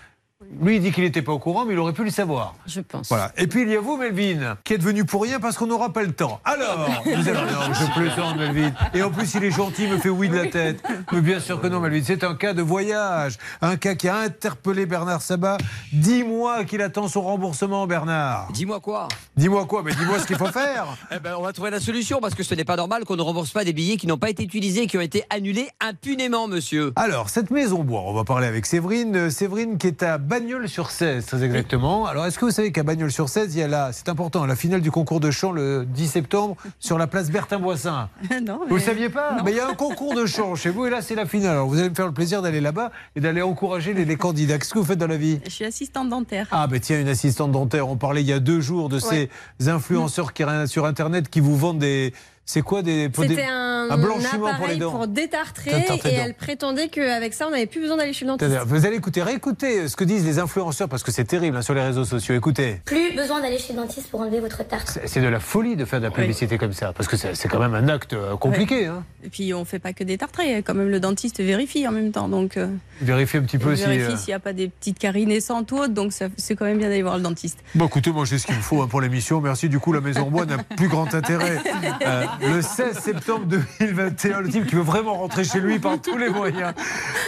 Lui, 0.61 0.75
il 0.75 0.81
dit 0.83 0.91
qu'il 0.91 1.03
n'était 1.03 1.23
pas 1.23 1.31
au 1.31 1.39
courant, 1.39 1.65
mais 1.65 1.73
il 1.73 1.79
aurait 1.79 1.93
pu 1.93 2.03
le 2.03 2.11
savoir. 2.11 2.53
Je 2.67 2.79
pense. 2.81 3.09
Voilà. 3.09 3.31
Et 3.37 3.47
puis 3.47 3.63
il 3.63 3.69
y 3.69 3.75
a 3.75 3.79
vous, 3.79 3.97
Melvin, 3.97 4.55
qui 4.63 4.73
êtes 4.75 4.83
venu 4.83 5.03
pour 5.03 5.23
rien 5.23 5.39
parce 5.39 5.57
qu'on 5.57 5.65
n'aura 5.65 5.91
pas 5.91 6.03
le 6.03 6.11
temps. 6.11 6.39
Alors, 6.45 6.87
vous 7.05 7.09
allez- 7.27 7.31
non, 7.33 7.73
je 7.73 7.99
plaisante, 7.99 8.37
Melvin. 8.37 8.71
Et 8.93 9.01
en 9.01 9.09
plus, 9.09 9.33
il 9.33 9.43
est 9.43 9.49
gentil, 9.51 9.85
il 9.85 9.93
me 9.93 9.97
fait 9.97 10.09
oui 10.09 10.29
de 10.29 10.35
la 10.35 10.45
tête. 10.45 10.83
Mais 11.11 11.21
bien 11.21 11.39
sûr 11.39 11.59
que 11.59 11.65
non, 11.65 11.79
Melvin. 11.79 12.03
C'est 12.05 12.23
un 12.23 12.35
cas 12.35 12.53
de 12.53 12.61
voyage, 12.61 13.37
un 13.63 13.77
cas 13.77 13.95
qui 13.95 14.07
a 14.09 14.17
interpellé 14.17 14.85
Bernard 14.85 15.23
Sabat. 15.23 15.57
Dis-moi 15.91 16.65
qu'il 16.65 16.83
attend 16.83 17.07
son 17.07 17.21
remboursement, 17.23 17.87
Bernard. 17.87 18.49
Dis-moi 18.53 18.79
quoi? 18.79 19.07
Dis-moi 19.37 19.65
quoi? 19.65 19.81
Mais 19.83 19.95
dis-moi 19.95 20.19
ce 20.19 20.27
qu'il 20.27 20.37
faut 20.37 20.45
faire. 20.51 20.85
Eh 21.15 21.19
ben, 21.19 21.35
on 21.39 21.41
va 21.41 21.51
trouver 21.53 21.71
la 21.71 21.79
solution 21.79 22.19
parce 22.21 22.35
que 22.35 22.43
ce 22.43 22.53
n'est 22.53 22.65
pas 22.65 22.75
normal 22.75 23.05
qu'on 23.05 23.15
ne 23.15 23.21
rembourse 23.21 23.51
pas 23.51 23.63
des 23.63 23.73
billets 23.73 23.97
qui 23.97 24.05
n'ont 24.07 24.17
pas 24.19 24.29
été 24.29 24.43
utilisés 24.43 24.85
qui 24.87 24.97
ont 24.97 25.01
été 25.01 25.23
annulés 25.31 25.69
impunément, 25.79 26.47
monsieur. 26.47 26.91
Alors, 26.95 27.29
cette 27.29 27.49
maison 27.49 27.83
bois, 27.83 28.01
on 28.05 28.13
va 28.13 28.23
parler 28.23 28.45
avec 28.45 28.65
Séverine. 28.67 29.15
Euh, 29.15 29.29
Séverine 29.31 29.77
qui 29.77 29.87
est 29.87 30.03
à 30.03 30.17
Bagnols-sur-Cèze, 30.27 31.25
très 31.25 31.41
exactement. 31.41 32.05
Alors, 32.05 32.25
est-ce 32.25 32.37
que 32.37 32.43
vous 32.43 32.51
savez 32.51 32.73
qu'à 32.73 32.83
Bagnols-sur-Cèze, 32.83 33.55
il 33.55 33.59
y 33.59 33.63
a 33.63 33.67
là, 33.69 33.91
c'est 33.93 34.09
important, 34.09 34.45
la 34.45 34.57
finale 34.57 34.81
du 34.81 34.91
concours 34.91 35.21
de 35.21 35.31
chant 35.31 35.53
le 35.53 35.85
10 35.85 36.07
septembre 36.07 36.57
sur 36.79 36.97
la 36.97 37.07
place 37.07 37.31
Bertin-Boissin 37.31 38.09
non, 38.43 38.59
Vous 38.67 38.75
le 38.75 38.81
saviez 38.81 39.07
pas 39.07 39.37
Mais 39.45 39.51
il 39.51 39.57
y 39.57 39.61
a 39.61 39.69
un 39.69 39.73
concours 39.73 40.13
de 40.15 40.25
chant 40.25 40.55
chez 40.55 40.69
vous 40.69 40.85
et 40.85 40.89
là, 40.89 41.01
c'est 41.01 41.15
la 41.15 41.25
finale. 41.25 41.51
Alors, 41.51 41.67
vous 41.69 41.79
allez 41.79 41.89
me 41.89 41.95
faire 41.95 42.07
le 42.07 42.13
plaisir 42.13 42.41
d'aller 42.41 42.59
là-bas 42.59 42.91
et 43.15 43.21
d'aller 43.21 43.41
encourager 43.41 43.93
les, 43.93 44.03
les 44.03 44.17
candidats. 44.17 44.57
Qu'est-ce 44.57 44.73
que 44.73 44.79
vous 44.79 44.85
faites 44.85 44.99
dans 44.99 45.07
la 45.07 45.15
vie? 45.15 45.39
Je 45.45 45.49
suis 45.49 45.65
assistante 45.65 46.09
dentaire. 46.09 46.47
ah, 46.51 46.67
ben 46.67 46.79
tiens, 46.81 46.99
une 46.99 47.07
assistante 47.07 47.53
dentaire. 47.53 47.87
On 47.87 47.95
parlait 47.95 48.21
il 48.21 48.27
y 48.27 48.33
a 48.33 48.39
deux 48.39 48.59
jours 48.59 48.89
de 48.89 48.99
ces 48.99 49.29
influenceurs 49.65 50.33
qui, 50.33 50.43
sur 50.65 50.85
Internet 50.85 51.29
qui 51.29 51.39
vous 51.39 51.55
vendent 51.55 51.79
des. 51.79 52.13
C'est 52.49 52.61
quoi 52.61 52.81
des, 52.81 53.09
des- 53.09 53.27
C'était 53.27 53.43
un, 53.45 53.97
blanchiment 53.97 54.53
pour 54.55 54.67
les 54.67 54.77
dents 54.77 54.91
pour 54.91 55.07
détartrer 55.07 55.71
Détartrer 55.81 56.13
et 56.13 56.17
dents. 56.17 56.23
elle 56.25 56.33
prétendait 56.33 56.87
qu'avec 56.87 57.33
ça, 57.33 57.45
on 57.47 57.51
n'avait 57.51 57.65
plus 57.65 57.81
besoin 57.81 57.97
d'aller 57.97 58.13
chez 58.13 58.23
le 58.23 58.31
dentiste. 58.31 58.51
Vous 58.65 58.85
allez 58.85 58.95
écouter, 58.95 59.21
réécouter 59.21 59.89
ce 59.89 59.97
que 59.97 60.05
disent 60.05 60.25
les 60.25 60.39
influenceurs 60.39 60.87
parce 60.87 61.03
que 61.03 61.11
c'est 61.11 61.25
terrible 61.25 61.57
hein, 61.57 61.61
sur 61.61 61.73
les 61.73 61.81
réseaux 61.81 62.05
sociaux. 62.05 62.35
Écoutez. 62.35 62.81
Plus 62.85 63.13
besoin 63.15 63.41
d'aller 63.41 63.57
chez 63.57 63.73
le 63.73 63.79
dentiste 63.79 64.07
pour 64.09 64.21
enlever 64.21 64.39
votre 64.39 64.65
tartre. 64.65 64.89
C'est 64.93 65.07
c'est 65.07 65.21
de 65.21 65.27
la 65.27 65.41
folie 65.41 65.75
de 65.75 65.83
faire 65.83 65.99
de 65.99 66.05
la 66.05 66.11
publicité 66.11 66.57
comme 66.57 66.71
ça, 66.73 66.93
parce 66.93 67.09
que 67.09 67.17
c'est 67.17 67.35
c'est 67.35 67.49
quand 67.49 67.59
même 67.59 67.73
un 67.75 67.89
acte 67.89 68.13
euh, 68.13 68.37
compliqué. 68.37 68.85
Hein. 68.85 69.03
Et 69.25 69.29
puis 69.29 69.53
on 69.53 69.65
fait 69.65 69.79
pas 69.79 69.91
que 69.91 70.05
détartrer, 70.05 70.63
quand 70.63 70.73
même 70.73 70.89
le 70.89 70.99
dentiste 71.01 71.41
vérifie 71.41 71.85
en 71.85 71.91
même 71.91 72.11
temps. 72.13 72.29
Donc 72.29 72.55
euh, 72.55 72.67
Vérifiez 73.01 73.39
un 73.41 73.43
petit 73.43 73.57
peu 73.57 73.71
il 73.71 73.77
si. 73.77 73.83
vérifie 73.83 74.13
euh, 74.13 74.15
s'il 74.17 74.27
n'y 74.29 74.33
a 74.35 74.39
pas 74.39 74.53
des 74.53 74.69
petites 74.69 74.99
caries 74.99 75.25
naissantes 75.25 75.69
ou 75.73 75.77
autres, 75.79 75.93
donc 75.93 76.13
ça- 76.13 76.27
c'est 76.37 76.55
quand 76.55 76.65
même 76.65 76.77
bien 76.77 76.87
d'aller 76.87 77.01
voir 77.03 77.17
le 77.17 77.23
dentiste. 77.23 77.59
Bon, 77.75 77.87
écoutez, 77.87 78.11
moi 78.11 78.23
j'ai 78.23 78.37
ce 78.37 78.45
qu'il 78.47 78.55
me 78.55 78.61
faut 78.61 78.81
hein, 78.81 78.87
pour 78.87 79.01
l'émission. 79.01 79.41
Merci. 79.41 79.67
Du 79.67 79.79
coup, 79.79 79.91
la 79.91 79.99
Maison 80.01 80.29
Bois 80.31 80.45
n'a 80.45 80.57
plus 80.59 80.87
grand 80.87 81.13
intérêt. 81.13 81.57
Euh, 82.05 82.23
le 82.41 82.61
16 82.61 82.97
septembre 82.99 83.45
2021, 83.79 84.41
le 84.41 84.49
type 84.49 84.67
qui 84.67 84.75
veut 84.75 84.81
vraiment 84.81 85.15
rentrer 85.15 85.43
chez 85.43 85.59
lui 85.59 85.79
par 85.79 86.01
tous 86.01 86.17
les 86.17 86.29
moyens. 86.29 86.73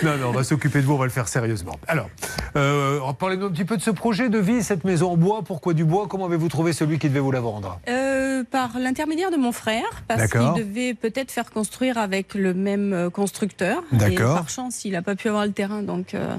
Non, 0.03 0.17
non, 0.17 0.27
on 0.29 0.31
va 0.31 0.43
s'occuper 0.43 0.81
de 0.81 0.85
vous, 0.85 0.93
on 0.93 0.97
va 0.97 1.05
le 1.05 1.11
faire 1.11 1.27
sérieusement. 1.27 1.79
Alors, 1.87 2.09
euh, 2.55 2.99
parlez-nous 3.13 3.47
un 3.47 3.51
petit 3.51 3.65
peu 3.65 3.77
de 3.77 3.81
ce 3.81 3.91
projet 3.91 4.29
de 4.29 4.37
vie, 4.37 4.63
cette 4.63 4.83
maison 4.83 5.11
en 5.11 5.17
bois. 5.17 5.41
Pourquoi 5.43 5.73
du 5.73 5.85
bois? 5.85 6.07
Comment 6.07 6.25
avez-vous 6.25 6.49
trouvé 6.49 6.73
celui 6.73 6.99
qui 6.99 7.09
devait 7.09 7.19
vous 7.19 7.31
la 7.31 7.41
vendre? 7.41 7.79
Euh, 7.87 8.43
par 8.49 8.79
l'intermédiaire 8.79 9.31
de 9.31 9.37
mon 9.37 9.51
frère, 9.51 10.03
parce 10.07 10.31
qu'il 10.31 10.53
devait 10.53 10.93
peut-être 10.93 11.31
faire 11.31 11.51
construire 11.51 11.97
avec 11.97 12.33
le 12.33 12.53
même 12.53 12.93
euh, 12.93 13.09
constructeur. 13.09 13.83
D'accord. 13.91 14.35
par 14.35 14.49
chance, 14.49 14.85
il 14.85 14.93
n'a 14.93 15.01
pas 15.01 15.15
pu 15.15 15.27
avoir 15.29 15.45
le 15.45 15.51
terrain, 15.51 15.81
donc 15.83 16.13
euh, 16.13 16.35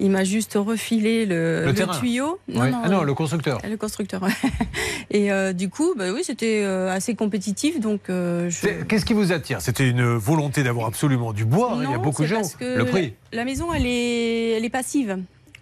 il 0.00 0.10
m'a 0.10 0.24
juste 0.24 0.54
refilé 0.54 1.24
le, 1.26 1.72
tuyau. 2.00 2.38
Ah 2.56 2.68
non, 2.88 3.02
euh, 3.02 3.04
le 3.04 3.14
constructeur. 3.14 3.60
Le 3.68 3.76
constructeur. 3.76 4.22
Et 5.10 5.30
euh, 5.30 5.52
du 5.52 5.68
coup, 5.68 5.94
bah 5.96 6.06
oui, 6.12 6.22
c'était 6.24 6.62
euh, 6.64 6.90
assez 6.90 7.14
compétitif, 7.14 7.78
donc 7.80 8.08
euh, 8.10 8.50
je... 8.50 8.82
Qu'est-ce 8.84 9.04
qui 9.04 9.12
vous 9.12 9.32
attire? 9.32 9.60
C'était 9.60 9.88
une 9.88 10.14
volonté 10.16 10.62
d'avoir 10.62 10.86
absolument 10.88 11.32
du 11.32 11.44
bois. 11.44 11.72
hein, 11.74 11.78
Il 11.82 11.90
y 11.90 11.94
a 11.94 11.96
Non, 11.96 12.02
beaucoup 12.02 12.22
de 12.22 12.28
gens. 12.28 12.42
que 12.58 12.78
Le 12.78 12.84
prix? 12.86 13.14
La, 13.32 13.38
la 13.38 13.44
maison, 13.44 13.72
elle 13.72 13.86
est, 13.86 14.52
elle 14.52 14.64
est 14.64 14.70
passive. 14.70 15.18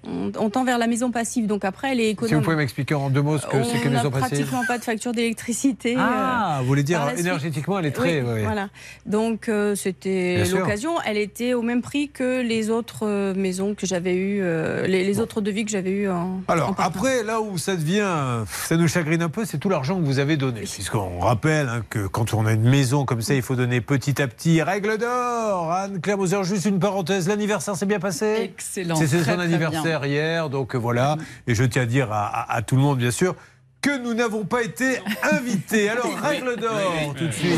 On, 0.06 0.32
on 0.38 0.50
tend 0.50 0.64
vers 0.64 0.78
la 0.78 0.86
maison 0.88 1.10
passive, 1.10 1.46
donc 1.46 1.64
après, 1.64 1.92
elle 1.92 2.00
est 2.00 2.04
Si 2.04 2.10
économe. 2.10 2.34
vous 2.36 2.42
pouvez 2.42 2.56
m'expliquer 2.56 2.94
en 2.94 3.08
deux 3.10 3.22
mots 3.22 3.38
ce 3.38 3.46
que 3.46 3.62
c'est 3.62 3.78
qu'une 3.78 3.90
on 3.90 3.92
n'a 3.92 3.96
maison 3.98 4.10
passive. 4.10 4.28
pratiquement 4.30 4.62
pas 4.66 4.78
de 4.78 4.84
facture 4.84 5.12
d'électricité. 5.12 5.94
Ah, 5.98 6.56
euh, 6.56 6.60
vous 6.62 6.66
voulez 6.66 6.82
dire 6.82 7.00
énergétiquement, 7.16 7.78
elle 7.78 7.86
est 7.86 7.90
très. 7.92 8.20
Oui, 8.20 8.26
ouais, 8.26 8.32
ouais. 8.34 8.42
Voilà. 8.42 8.68
Donc 9.06 9.48
euh, 9.48 9.74
c'était 9.76 10.36
Bien 10.36 10.44
sûr. 10.44 10.58
l'occasion. 10.58 10.92
Elle 11.06 11.18
était 11.18 11.54
au 11.54 11.62
même 11.62 11.82
prix 11.82 12.08
que 12.08 12.42
les 12.42 12.68
autres 12.70 13.06
euh, 13.06 13.34
maisons 13.34 13.74
que 13.74 13.86
j'avais 13.86 14.14
eues, 14.14 14.40
euh, 14.42 14.86
les, 14.86 15.04
les 15.04 15.20
autres 15.20 15.40
devis 15.40 15.64
que 15.64 15.70
j'avais 15.70 15.90
eu 15.90 16.08
en. 16.10 16.40
Alors 16.48 16.74
après, 16.78 17.22
là 17.22 17.40
où 17.40 17.56
ça 17.58 17.76
devient, 17.76 18.08
ça 18.46 18.76
nous 18.76 18.88
chagrine 18.88 19.22
un 19.22 19.28
peu, 19.28 19.44
c'est 19.44 19.58
tout 19.58 19.68
l'argent 19.68 19.96
que 20.00 20.04
vous 20.04 20.18
avez 20.18 20.36
donné. 20.36 20.62
Puisqu'on 20.62 21.20
rappelle 21.20 21.68
hein, 21.68 21.82
que 21.90 22.06
quand 22.08 22.34
on 22.34 22.46
a 22.46 22.52
une 22.52 22.68
maison 22.68 23.04
comme 23.04 23.22
ça, 23.22 23.34
il 23.34 23.42
faut 23.42 23.54
donner 23.56 23.80
petit 23.80 24.20
à 24.20 24.26
petit. 24.26 24.62
Règle 24.62 24.98
d'or 24.98 25.70
Anne-Claire 25.72 26.18
Moser, 26.18 26.42
juste 26.44 26.64
une 26.66 26.78
parenthèse. 26.80 27.28
L'anniversaire 27.28 27.76
s'est 27.76 27.86
bien 27.86 28.00
passé? 28.00 28.50
Excellent. 28.54 28.94
Très, 28.96 29.06
son 29.06 29.18
très 29.20 29.36
donc 30.50 30.74
euh, 30.74 30.78
voilà. 30.78 31.16
Et 31.46 31.54
je 31.54 31.64
tiens 31.64 31.82
à 31.82 31.86
dire 31.86 32.08
à, 32.12 32.62
tout 32.62 32.76
le 32.76 32.82
monde, 32.82 32.98
bien 32.98 33.10
sûr, 33.10 33.34
nous 34.02 34.14
n'avons 34.14 34.44
pas 34.44 34.62
été 34.62 34.98
invités. 35.22 35.88
Alors, 35.88 36.06
règle 36.22 36.56
d'or, 36.56 37.14
tout 37.16 37.26
de 37.26 37.32
suite. 37.32 37.52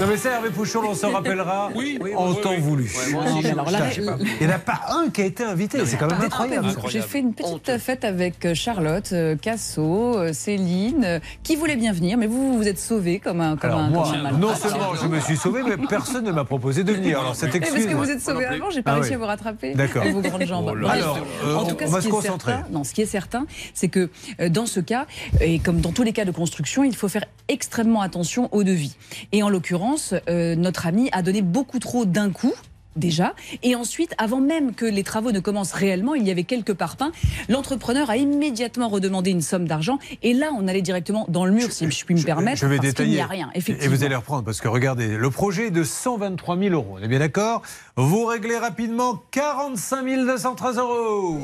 Non 0.00 0.06
mais 0.08 0.16
ça, 0.16 0.32
Hervé 0.34 0.50
Pouchon, 0.50 0.80
on 0.88 0.94
s'en 0.94 1.12
rappellera 1.12 1.70
en 2.16 2.34
temps 2.34 2.56
voulu. 2.58 2.90
Alors, 3.10 3.26
Il 3.38 4.46
n'y 4.46 4.52
en 4.52 4.54
a 4.54 4.58
pas 4.58 4.80
un 4.90 5.10
qui 5.10 5.22
a 5.22 5.24
été 5.24 5.44
invité, 5.44 5.84
c'est 5.86 5.96
quand 5.96 6.10
même 6.10 6.20
incroyable. 6.20 6.68
J'ai 6.88 7.00
fait 7.02 7.18
une 7.20 7.34
petite 7.34 7.78
fête 7.78 8.04
avec 8.04 8.44
euh, 8.44 8.54
Charlotte, 8.54 9.10
euh, 9.12 9.36
Casso, 9.36 10.16
euh, 10.18 10.32
Céline, 10.32 11.20
qui 11.42 11.56
voulait 11.56 11.76
bien 11.76 11.92
venir, 11.92 12.16
mais 12.18 12.26
vous, 12.26 12.56
vous 12.56 12.68
êtes 12.68 12.78
sauvé 12.78 13.18
comme 13.18 13.40
un, 13.40 13.56
comme 13.56 13.70
Alors 13.70 13.80
un, 13.82 13.90
moi, 13.90 14.04
comme 14.04 14.14
un 14.14 14.22
malin. 14.22 14.38
non 14.38 14.54
seulement 14.54 14.94
je 14.94 15.06
me 15.06 15.20
suis 15.20 15.36
sauvé, 15.36 15.62
mais 15.66 15.76
personne 15.88 16.24
ne 16.24 16.32
m'a 16.32 16.44
proposé 16.44 16.84
de 16.84 16.92
venir. 16.92 17.20
Alors 17.20 17.34
cette 17.36 17.54
Et 17.54 17.60
parce 17.60 17.72
excuse. 17.72 17.90
que 17.90 17.96
vous 17.96 18.10
êtes 18.10 18.20
sauvé 18.20 18.44
avant, 18.46 18.70
j'ai 18.70 18.82
pas 18.82 18.92
Ah 18.92 18.94
réussi 18.94 19.10
oui. 19.10 19.14
à 19.16 19.18
vous 19.18 19.24
rattraper 19.26 19.74
D'accord. 19.74 20.04
vos 20.04 20.20
grandes 20.20 20.44
jambes. 20.44 20.68
Alors, 20.88 21.18
en 21.56 21.64
tout 21.64 21.72
on- 21.72 21.74
cas, 21.76 21.84
on 21.86 21.90
va 21.90 22.00
ce 22.00 22.04
se 22.04 22.08
qui 22.08 22.08
est 22.08 22.10
concentrer. 22.10 22.52
certain- 22.52 22.68
non, 22.70 22.84
ce 22.84 22.92
qui 22.94 23.02
est 23.02 23.06
certain, 23.06 23.46
c'est 23.74 23.88
que 23.88 24.10
dans 24.48 24.66
ce 24.66 24.80
cas, 24.80 25.06
et 25.40 25.58
comme 25.58 25.80
dans 25.80 25.92
tous 25.92 26.02
les 26.02 26.12
cas 26.12 26.24
de 26.24 26.30
construction, 26.30 26.84
il 26.84 26.94
faut 26.96 27.08
faire 27.08 27.24
extrêmement 27.48 28.00
attention 28.02 28.48
au 28.52 28.62
devis. 28.64 28.96
Et 29.32 29.42
en 29.42 29.48
l'occurrence, 29.48 30.14
euh, 30.28 30.54
notre 30.56 30.86
ami 30.86 31.08
a 31.12 31.22
donné 31.22 31.42
beaucoup 31.42 31.78
trop 31.78 32.04
d'un 32.04 32.30
coup. 32.30 32.52
Déjà. 32.96 33.34
Et 33.62 33.74
ensuite, 33.74 34.14
avant 34.16 34.40
même 34.40 34.74
que 34.74 34.86
les 34.86 35.02
travaux 35.02 35.30
ne 35.30 35.40
commencent 35.40 35.74
réellement, 35.74 36.14
il 36.14 36.26
y 36.26 36.30
avait 36.30 36.44
quelques 36.44 36.72
parpaings. 36.72 37.12
L'entrepreneur 37.50 38.08
a 38.08 38.16
immédiatement 38.16 38.88
redemandé 38.88 39.32
une 39.32 39.42
somme 39.42 39.68
d'argent. 39.68 39.98
Et 40.22 40.32
là, 40.32 40.46
on 40.58 40.66
allait 40.66 40.80
directement 40.80 41.26
dans 41.28 41.44
le 41.44 41.52
mur, 41.52 41.70
si 41.72 41.90
je 41.90 42.04
puis 42.06 42.14
me 42.14 42.22
permettre. 42.22 42.56
Je 42.58 42.64
vais 42.66 42.76
parce 42.76 42.88
détailler. 42.88 43.16
n'y 43.16 43.20
a 43.20 43.26
rien, 43.26 43.50
Et 43.54 43.58
effectivement. 43.58 43.94
vous 43.94 44.02
allez 44.02 44.14
reprendre 44.16 44.44
parce 44.44 44.62
que 44.62 44.68
regardez, 44.68 45.08
le 45.08 45.30
projet 45.30 45.66
est 45.66 45.70
de 45.70 45.84
123 45.84 46.56
000 46.58 46.70
euros. 46.74 46.96
On 46.98 47.02
est 47.02 47.08
bien 47.08 47.18
d'accord? 47.18 47.60
Vous 47.96 48.24
réglez 48.24 48.56
rapidement 48.56 49.22
45 49.30 50.24
213 50.24 50.78
euros. 50.78 51.38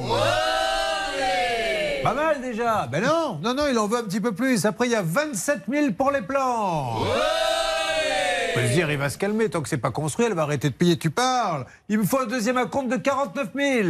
Pas 2.03 2.15
mal 2.15 2.41
déjà. 2.41 2.89
Ben 2.91 3.03
non, 3.03 3.39
non, 3.43 3.55
non, 3.55 3.65
il 3.71 3.79
en 3.79 3.87
veut 3.87 3.99
un 3.99 4.03
petit 4.03 4.21
peu 4.21 4.33
plus. 4.33 4.65
Après, 4.67 4.87
il 4.87 4.93
y 4.93 4.97
a 4.97 5.03
27 5.03 5.63
000 5.69 5.93
pour 5.93 6.11
les 6.11 6.23
plans. 6.23 6.97
On 7.01 8.55
peut 8.55 8.67
se 8.67 8.73
dire, 8.73 8.91
il 8.91 8.99
va 8.99 9.09
se 9.09 9.19
calmer. 9.19 9.49
Tant 9.49 9.63
que 9.63 9.69
c'est 9.69 9.79
pas 9.79 9.91
construit, 9.91 10.27
elle 10.27 10.35
va 10.35 10.43
arrêter 10.43 10.69
de 10.69 10.75
payer. 10.75 10.97
Tu 10.99 11.11
parles. 11.11 11.65
Il 11.89 11.99
me 11.99 12.05
faut 12.05 12.21
un 12.21 12.27
deuxième 12.27 12.57
acompte 12.57 12.89
de 12.91 12.97
49 12.97 13.49
000. 13.55 13.89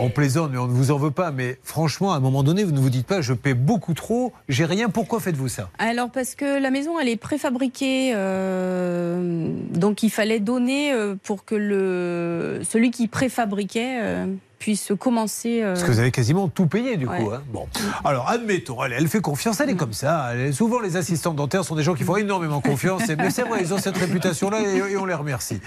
On 0.00 0.10
plaisante, 0.10 0.50
mais 0.52 0.58
on 0.58 0.68
ne 0.68 0.72
vous 0.72 0.90
en 0.92 0.96
veut 0.96 1.10
pas. 1.10 1.30
Mais 1.32 1.58
franchement, 1.62 2.12
à 2.12 2.16
un 2.16 2.20
moment 2.20 2.42
donné, 2.42 2.64
vous 2.64 2.72
ne 2.72 2.78
vous 2.78 2.90
dites 2.90 3.06
pas, 3.06 3.20
je 3.20 3.32
paie 3.32 3.54
beaucoup 3.54 3.94
trop, 3.94 4.32
j'ai 4.48 4.64
rien. 4.64 4.88
Pourquoi 4.88 5.18
faites-vous 5.18 5.48
ça? 5.48 5.70
Alors 5.78 6.10
parce 6.10 6.34
que 6.34 6.60
la 6.60 6.70
maison 6.70 6.98
elle 7.00 7.08
est 7.08 7.16
préfabriquée, 7.16 8.12
euh, 8.14 9.50
donc 9.72 10.02
il 10.04 10.10
fallait 10.10 10.38
donner 10.38 10.92
euh, 10.92 11.16
pour 11.22 11.44
que 11.44 11.56
le 11.56 12.60
celui 12.62 12.92
qui 12.92 13.08
préfabriquait 13.08 13.98
euh, 14.00 14.26
puisse 14.58 14.92
commencer. 14.98 15.62
euh, 15.62 15.74
Parce 15.74 15.84
que 15.84 15.90
vous 15.92 15.98
avez 16.00 16.10
quasiment 16.10 16.48
tout 16.48 16.66
payé 16.66 16.96
du 16.96 17.06
coup. 17.06 17.30
Hein. 17.32 17.42
Bon. 17.52 17.66
Alors 18.04 18.28
admettons, 18.28 18.82
elle, 18.84 18.92
elle 18.92 19.08
fait 19.08 19.20
confiance, 19.20 19.60
elle 19.60 19.70
est 19.70 19.76
comme 19.76 19.92
ça. 19.92 20.30
Elle 20.34 20.54
souvent 20.54 20.80
les 20.80 20.96
assistantes 20.96 21.36
dentaires 21.36 21.64
sont 21.64 21.74
des 21.76 21.82
gens 21.82 21.94
qui 21.94 22.04
font 22.04 22.16
énormément 22.16 22.60
confiance. 22.60 23.08
Et- 23.08 23.16
mais 23.16 23.30
c'est 23.30 23.42
vrai, 23.42 23.60
ils 23.62 23.72
ont 23.72 23.78
cette 23.78 23.96
réputation-là 23.96 24.60
et, 24.62 24.92
et 24.92 24.96
on 24.96 25.04
les 25.06 25.14
remercie. 25.14 25.60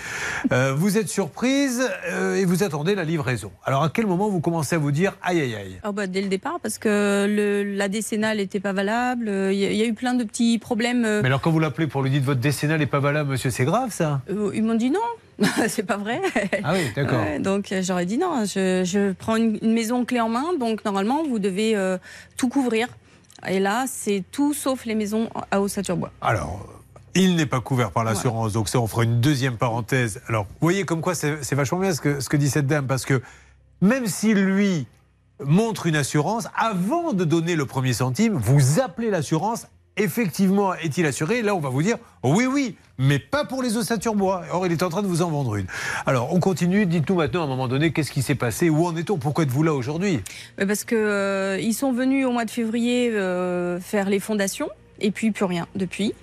Euh, 0.51 0.73
vous 0.75 0.97
êtes 0.97 1.07
surprise 1.09 1.89
euh, 2.09 2.35
et 2.35 2.45
vous 2.45 2.63
attendez 2.63 2.95
la 2.95 3.03
livraison. 3.03 3.51
Alors 3.65 3.83
à 3.83 3.89
quel 3.89 4.07
moment 4.07 4.29
vous 4.29 4.41
commencez 4.41 4.75
à 4.75 4.79
vous 4.79 4.91
dire 4.91 5.13
aïe 5.23 5.39
aïe 5.41 5.55
aïe? 5.55 5.79
Bah, 5.93 6.07
dès 6.07 6.21
le 6.21 6.27
départ, 6.29 6.59
parce 6.61 6.77
que 6.77 7.25
le, 7.29 7.63
la 7.75 7.87
décennale 7.87 8.37
n'était 8.37 8.59
pas 8.59 8.73
valable. 8.73 9.27
Il 9.29 9.53
y, 9.53 9.75
y 9.77 9.81
a 9.81 9.85
eu 9.85 9.93
plein 9.93 10.13
de 10.13 10.23
petits 10.23 10.57
problèmes. 10.59 11.01
Mais 11.01 11.25
alors 11.25 11.41
quand 11.41 11.51
vous 11.51 11.59
l'appelez 11.59 11.87
pour 11.87 12.01
lui 12.01 12.09
dire 12.09 12.21
votre 12.23 12.39
décennale 12.41 12.79
n'est 12.79 12.85
pas 12.85 12.99
valable, 12.99 13.29
monsieur, 13.31 13.49
c'est 13.49 13.65
grave 13.65 13.91
ça? 13.91 14.21
Ils 14.53 14.63
m'ont 14.63 14.75
dit 14.75 14.89
non, 14.89 14.99
c'est 15.67 15.83
pas 15.83 15.97
vrai. 15.97 16.21
Ah 16.63 16.73
oui, 16.73 16.91
d'accord. 16.95 17.19
Ouais, 17.19 17.39
donc 17.39 17.71
euh, 17.71 17.81
j'aurais 17.81 18.05
dit 18.05 18.17
non, 18.17 18.45
je, 18.45 18.83
je 18.85 19.11
prends 19.13 19.35
une, 19.35 19.57
une 19.61 19.73
maison 19.73 20.05
clé 20.05 20.19
en 20.19 20.29
main, 20.29 20.53
donc 20.59 20.85
normalement 20.85 21.23
vous 21.23 21.39
devez 21.39 21.75
euh, 21.75 21.97
tout 22.37 22.49
couvrir. 22.49 22.87
Et 23.47 23.59
là, 23.59 23.85
c'est 23.87 24.23
tout 24.31 24.53
sauf 24.53 24.85
les 24.85 24.93
maisons 24.93 25.29
à 25.49 25.61
ossature 25.61 25.97
bois. 25.97 26.11
Alors, 26.21 26.67
il 27.15 27.35
n'est 27.35 27.47
pas 27.47 27.59
couvert 27.59 27.91
par 27.91 28.03
l'assurance, 28.03 28.53
donc 28.53 28.69
ça, 28.69 28.79
on 28.79 28.87
fera 28.87 29.03
une 29.03 29.19
deuxième 29.19 29.57
parenthèse. 29.57 30.21
Alors, 30.27 30.43
vous 30.43 30.57
voyez 30.61 30.85
comme 30.85 31.01
quoi 31.01 31.15
c'est 31.15 31.55
vachement 31.55 31.79
bien 31.79 31.93
ce 31.93 32.01
que, 32.01 32.19
ce 32.19 32.29
que 32.29 32.37
dit 32.37 32.49
cette 32.49 32.67
dame, 32.67 32.85
parce 32.85 33.05
que 33.05 33.21
même 33.81 34.05
si 34.05 34.33
lui 34.35 34.85
montre 35.43 35.87
une 35.87 35.95
assurance, 35.95 36.47
avant 36.55 37.13
de 37.13 37.23
donner 37.23 37.55
le 37.55 37.65
premier 37.65 37.93
centime, 37.93 38.33
vous 38.33 38.79
appelez 38.79 39.09
l'assurance 39.09 39.65
effectivement 39.97 40.73
est-il 40.75 41.05
assuré? 41.05 41.41
Là, 41.41 41.55
on 41.55 41.59
va 41.59 41.69
vous 41.69 41.81
dire 41.81 41.97
oui, 42.23 42.45
oui, 42.45 42.77
mais 43.01 43.19
pas 43.19 43.45
pour 43.45 43.63
les 43.63 43.77
ossatures 43.77 44.15
bois. 44.15 44.43
Or, 44.51 44.65
il 44.65 44.71
est 44.71 44.83
en 44.83 44.89
train 44.89 45.01
de 45.01 45.07
vous 45.07 45.21
en 45.23 45.29
vendre 45.29 45.55
une. 45.55 45.65
Alors, 46.05 46.33
on 46.33 46.39
continue. 46.39 46.85
Dites-nous 46.85 47.15
maintenant, 47.15 47.41
à 47.41 47.45
un 47.45 47.47
moment 47.47 47.67
donné, 47.67 47.91
qu'est-ce 47.91 48.11
qui 48.11 48.21
s'est 48.21 48.35
passé? 48.35 48.69
Où 48.69 48.85
en 48.85 48.95
est-on? 48.95 49.17
Pourquoi 49.17 49.43
êtes-vous 49.43 49.63
là 49.63 49.73
aujourd'hui? 49.73 50.21
Parce 50.55 50.83
que 50.83 50.95
euh, 50.95 51.71
sont 51.73 51.93
venus 51.93 52.25
au 52.27 52.31
mois 52.31 52.45
de 52.45 52.51
février 52.51 53.09
euh, 53.09 53.79
faire 53.79 54.09
les 54.09 54.19
fondations. 54.19 54.69
Et 55.01 55.11
puis 55.11 55.31
plus 55.31 55.45
rien 55.45 55.67
depuis. 55.75 56.13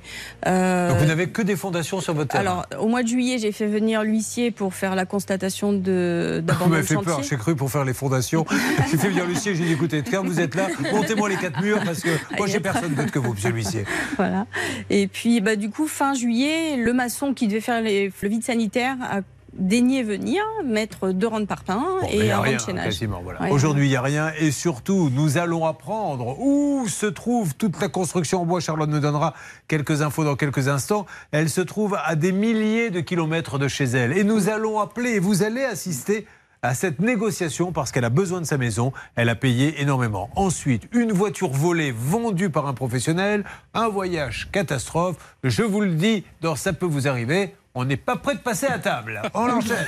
Euh, 0.46 0.90
Donc, 0.90 0.98
vous 0.98 1.06
n'avez 1.06 1.28
que 1.28 1.42
des 1.42 1.56
fondations 1.56 2.00
sur 2.00 2.14
votre 2.14 2.30
terrain 2.30 2.40
alors, 2.40 2.66
au 2.80 2.88
mois 2.88 3.02
de 3.02 3.08
juillet, 3.08 3.38
j'ai 3.38 3.52
fait 3.52 3.66
venir 3.66 4.02
l'huissier 4.04 4.50
pour 4.50 4.74
faire 4.74 4.94
la 4.94 5.04
constatation 5.04 5.72
de 5.72 6.42
Vous 6.60 6.68
m'avez 6.68 6.82
fait 6.82 6.94
chantier. 6.94 7.06
peur, 7.06 7.22
j'ai 7.22 7.36
cru 7.36 7.56
pour 7.56 7.70
faire 7.70 7.84
les 7.84 7.94
fondations. 7.94 8.46
j'ai 8.90 8.96
fait 8.96 9.08
venir 9.08 9.26
l'huissier, 9.26 9.54
j'ai 9.54 9.64
dit 9.64 9.72
écoutez, 9.72 10.02
quand 10.02 10.24
vous 10.24 10.40
êtes 10.40 10.54
là, 10.54 10.68
montez-moi 10.92 11.28
les 11.28 11.36
quatre 11.36 11.60
murs 11.60 11.82
parce 11.84 12.00
que 12.00 12.10
moi 12.36 12.46
j'ai 12.46 12.60
personne 12.60 12.94
d'autre 12.94 13.10
que 13.10 13.18
vous, 13.18 13.32
monsieur 13.32 13.50
l'huissier. 13.50 13.84
Voilà. 14.16 14.46
Et 14.90 15.08
puis, 15.08 15.40
bah, 15.40 15.56
du 15.56 15.70
coup, 15.70 15.86
fin 15.88 16.14
juillet, 16.14 16.76
le 16.76 16.92
maçon 16.92 17.34
qui 17.34 17.48
devait 17.48 17.60
faire 17.60 17.80
les, 17.80 18.12
le 18.20 18.28
vide 18.28 18.44
sanitaire 18.44 18.96
a 19.02 19.20
daigné 19.52 20.02
venir 20.02 20.42
mettre 20.64 21.10
deux 21.10 21.26
rangs 21.26 21.40
de 21.40 21.46
Bon, 21.46 22.08
il 22.12 22.22
et 22.22 22.30
un 22.30 22.38
rang 22.38 22.52
de 22.52 22.58
chaînage. 22.58 22.84
quasiment, 22.84 23.20
voilà. 23.22 23.42
Ouais. 23.42 23.50
Aujourd'hui, 23.50 23.86
il 23.86 23.90
n'y 23.90 23.96
a 23.96 24.02
rien. 24.02 24.32
Et 24.38 24.50
surtout, 24.50 25.10
nous 25.12 25.38
allons 25.38 25.64
apprendre 25.66 26.38
où 26.38 26.86
se 26.88 27.06
trouve 27.06 27.54
toute 27.54 27.80
la 27.80 27.88
construction 27.88 28.42
en 28.42 28.44
bois. 28.44 28.60
Charlotte 28.60 28.90
nous 28.90 29.00
donnera 29.00 29.34
quelques 29.66 30.02
infos 30.02 30.24
dans 30.24 30.36
quelques 30.36 30.68
instants. 30.68 31.06
Elle 31.32 31.48
se 31.48 31.60
trouve 31.60 31.96
à 32.04 32.14
des 32.14 32.32
milliers 32.32 32.90
de 32.90 33.00
kilomètres 33.00 33.58
de 33.58 33.68
chez 33.68 33.84
elle. 33.84 34.16
Et 34.16 34.24
nous 34.24 34.48
allons 34.48 34.78
appeler, 34.80 35.12
et 35.12 35.18
vous 35.18 35.42
allez 35.42 35.64
assister 35.64 36.26
à 36.62 36.74
cette 36.74 37.00
négociation 37.00 37.72
parce 37.72 37.92
qu'elle 37.92 38.04
a 38.04 38.10
besoin 38.10 38.40
de 38.40 38.46
sa 38.46 38.58
maison. 38.58 38.92
Elle 39.14 39.28
a 39.28 39.34
payé 39.34 39.80
énormément. 39.80 40.30
Ensuite, 40.34 40.88
une 40.92 41.12
voiture 41.12 41.50
volée 41.50 41.92
vendue 41.96 42.50
par 42.50 42.66
un 42.66 42.74
professionnel, 42.74 43.44
un 43.74 43.88
voyage 43.88 44.48
catastrophe. 44.52 45.16
Je 45.44 45.62
vous 45.62 45.80
le 45.80 45.92
dis, 45.92 46.24
dans 46.40 46.56
Ça 46.56 46.72
peut 46.72 46.86
vous 46.86 47.06
arriver, 47.06 47.54
on 47.78 47.84
n'est 47.84 47.96
pas 47.96 48.16
prêt 48.16 48.34
de 48.34 48.40
passer 48.40 48.66
à 48.66 48.80
table. 48.80 49.22
On 49.34 49.48
enchaîne. 49.50 49.86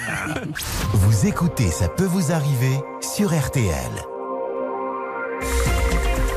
Vous 0.92 1.26
écoutez 1.26 1.68
Ça 1.72 1.88
peut 1.88 2.04
vous 2.04 2.30
arriver 2.30 2.78
sur 3.00 3.36
RTL. 3.36 3.72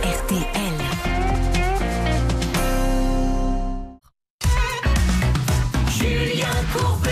RTL. 0.03 0.73
Julien 5.95 6.47
Courbet. 6.75 7.11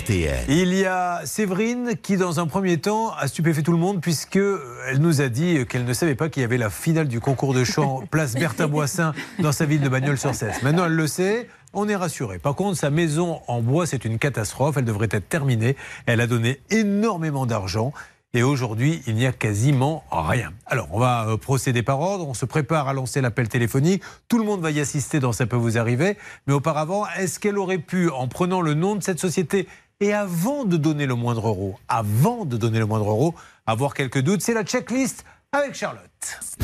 RTL. 0.00 0.44
Il 0.48 0.74
y 0.74 0.84
a 0.84 1.20
Séverine 1.24 1.92
qui, 2.02 2.16
dans 2.16 2.40
un 2.40 2.48
premier 2.48 2.78
temps, 2.78 3.12
a 3.16 3.28
stupéfait 3.28 3.62
tout 3.62 3.70
le 3.70 3.78
monde 3.78 4.00
puisque 4.00 4.40
elle 4.88 4.98
nous 4.98 5.20
a 5.20 5.28
dit 5.28 5.64
qu'elle 5.66 5.84
ne 5.84 5.92
savait 5.92 6.16
pas 6.16 6.28
qu'il 6.28 6.40
y 6.40 6.44
avait 6.44 6.58
la 6.58 6.70
finale 6.70 7.06
du 7.06 7.20
concours 7.20 7.54
de 7.54 7.62
chant 7.62 8.02
place 8.10 8.34
Bertha 8.34 8.66
Boissin 8.66 9.12
dans 9.38 9.52
sa 9.52 9.66
ville 9.66 9.82
de 9.82 9.88
Bagnols-sur-Cèze. 9.88 10.64
Maintenant, 10.64 10.86
elle 10.86 10.96
le 10.96 11.06
sait. 11.06 11.48
On 11.74 11.86
est 11.88 11.96
rassuré. 11.96 12.38
Par 12.38 12.54
contre, 12.54 12.78
sa 12.78 12.90
maison 12.90 13.40
en 13.46 13.60
bois, 13.60 13.86
c'est 13.86 14.04
une 14.06 14.18
catastrophe. 14.18 14.76
Elle 14.78 14.86
devrait 14.86 15.08
être 15.10 15.28
terminée. 15.28 15.76
Elle 16.06 16.20
a 16.20 16.26
donné 16.26 16.60
énormément 16.70 17.44
d'argent. 17.44 17.92
Et 18.34 18.42
aujourd'hui, 18.42 19.02
il 19.06 19.14
n'y 19.14 19.26
a 19.26 19.32
quasiment 19.32 20.04
rien. 20.10 20.52
Alors, 20.66 20.88
on 20.92 20.98
va 20.98 21.28
euh, 21.28 21.36
procéder 21.36 21.82
par 21.82 22.00
ordre. 22.00 22.26
On 22.28 22.34
se 22.34 22.46
prépare 22.46 22.88
à 22.88 22.92
lancer 22.92 23.20
l'appel 23.20 23.48
téléphonique. 23.48 24.02
Tout 24.28 24.38
le 24.38 24.44
monde 24.44 24.60
va 24.60 24.70
y 24.70 24.80
assister 24.80 25.20
dans 25.20 25.32
Ça 25.32 25.46
peut 25.46 25.56
vous 25.56 25.78
arriver. 25.78 26.16
Mais 26.46 26.54
auparavant, 26.54 27.06
est-ce 27.18 27.38
qu'elle 27.38 27.58
aurait 27.58 27.78
pu, 27.78 28.10
en 28.10 28.28
prenant 28.28 28.60
le 28.60 28.74
nom 28.74 28.96
de 28.96 29.02
cette 29.02 29.18
société 29.18 29.66
et 30.00 30.12
avant 30.12 30.64
de 30.64 30.76
donner 30.76 31.06
le 31.06 31.14
moindre 31.14 31.48
euro, 31.48 31.78
avant 31.88 32.44
de 32.44 32.56
donner 32.56 32.78
le 32.78 32.86
moindre 32.86 33.10
euro, 33.10 33.34
avoir 33.66 33.94
quelques 33.94 34.20
doutes? 34.20 34.42
C'est 34.42 34.54
la 34.54 34.64
checklist 34.64 35.24
avec 35.52 35.74
Charlotte. 35.74 36.02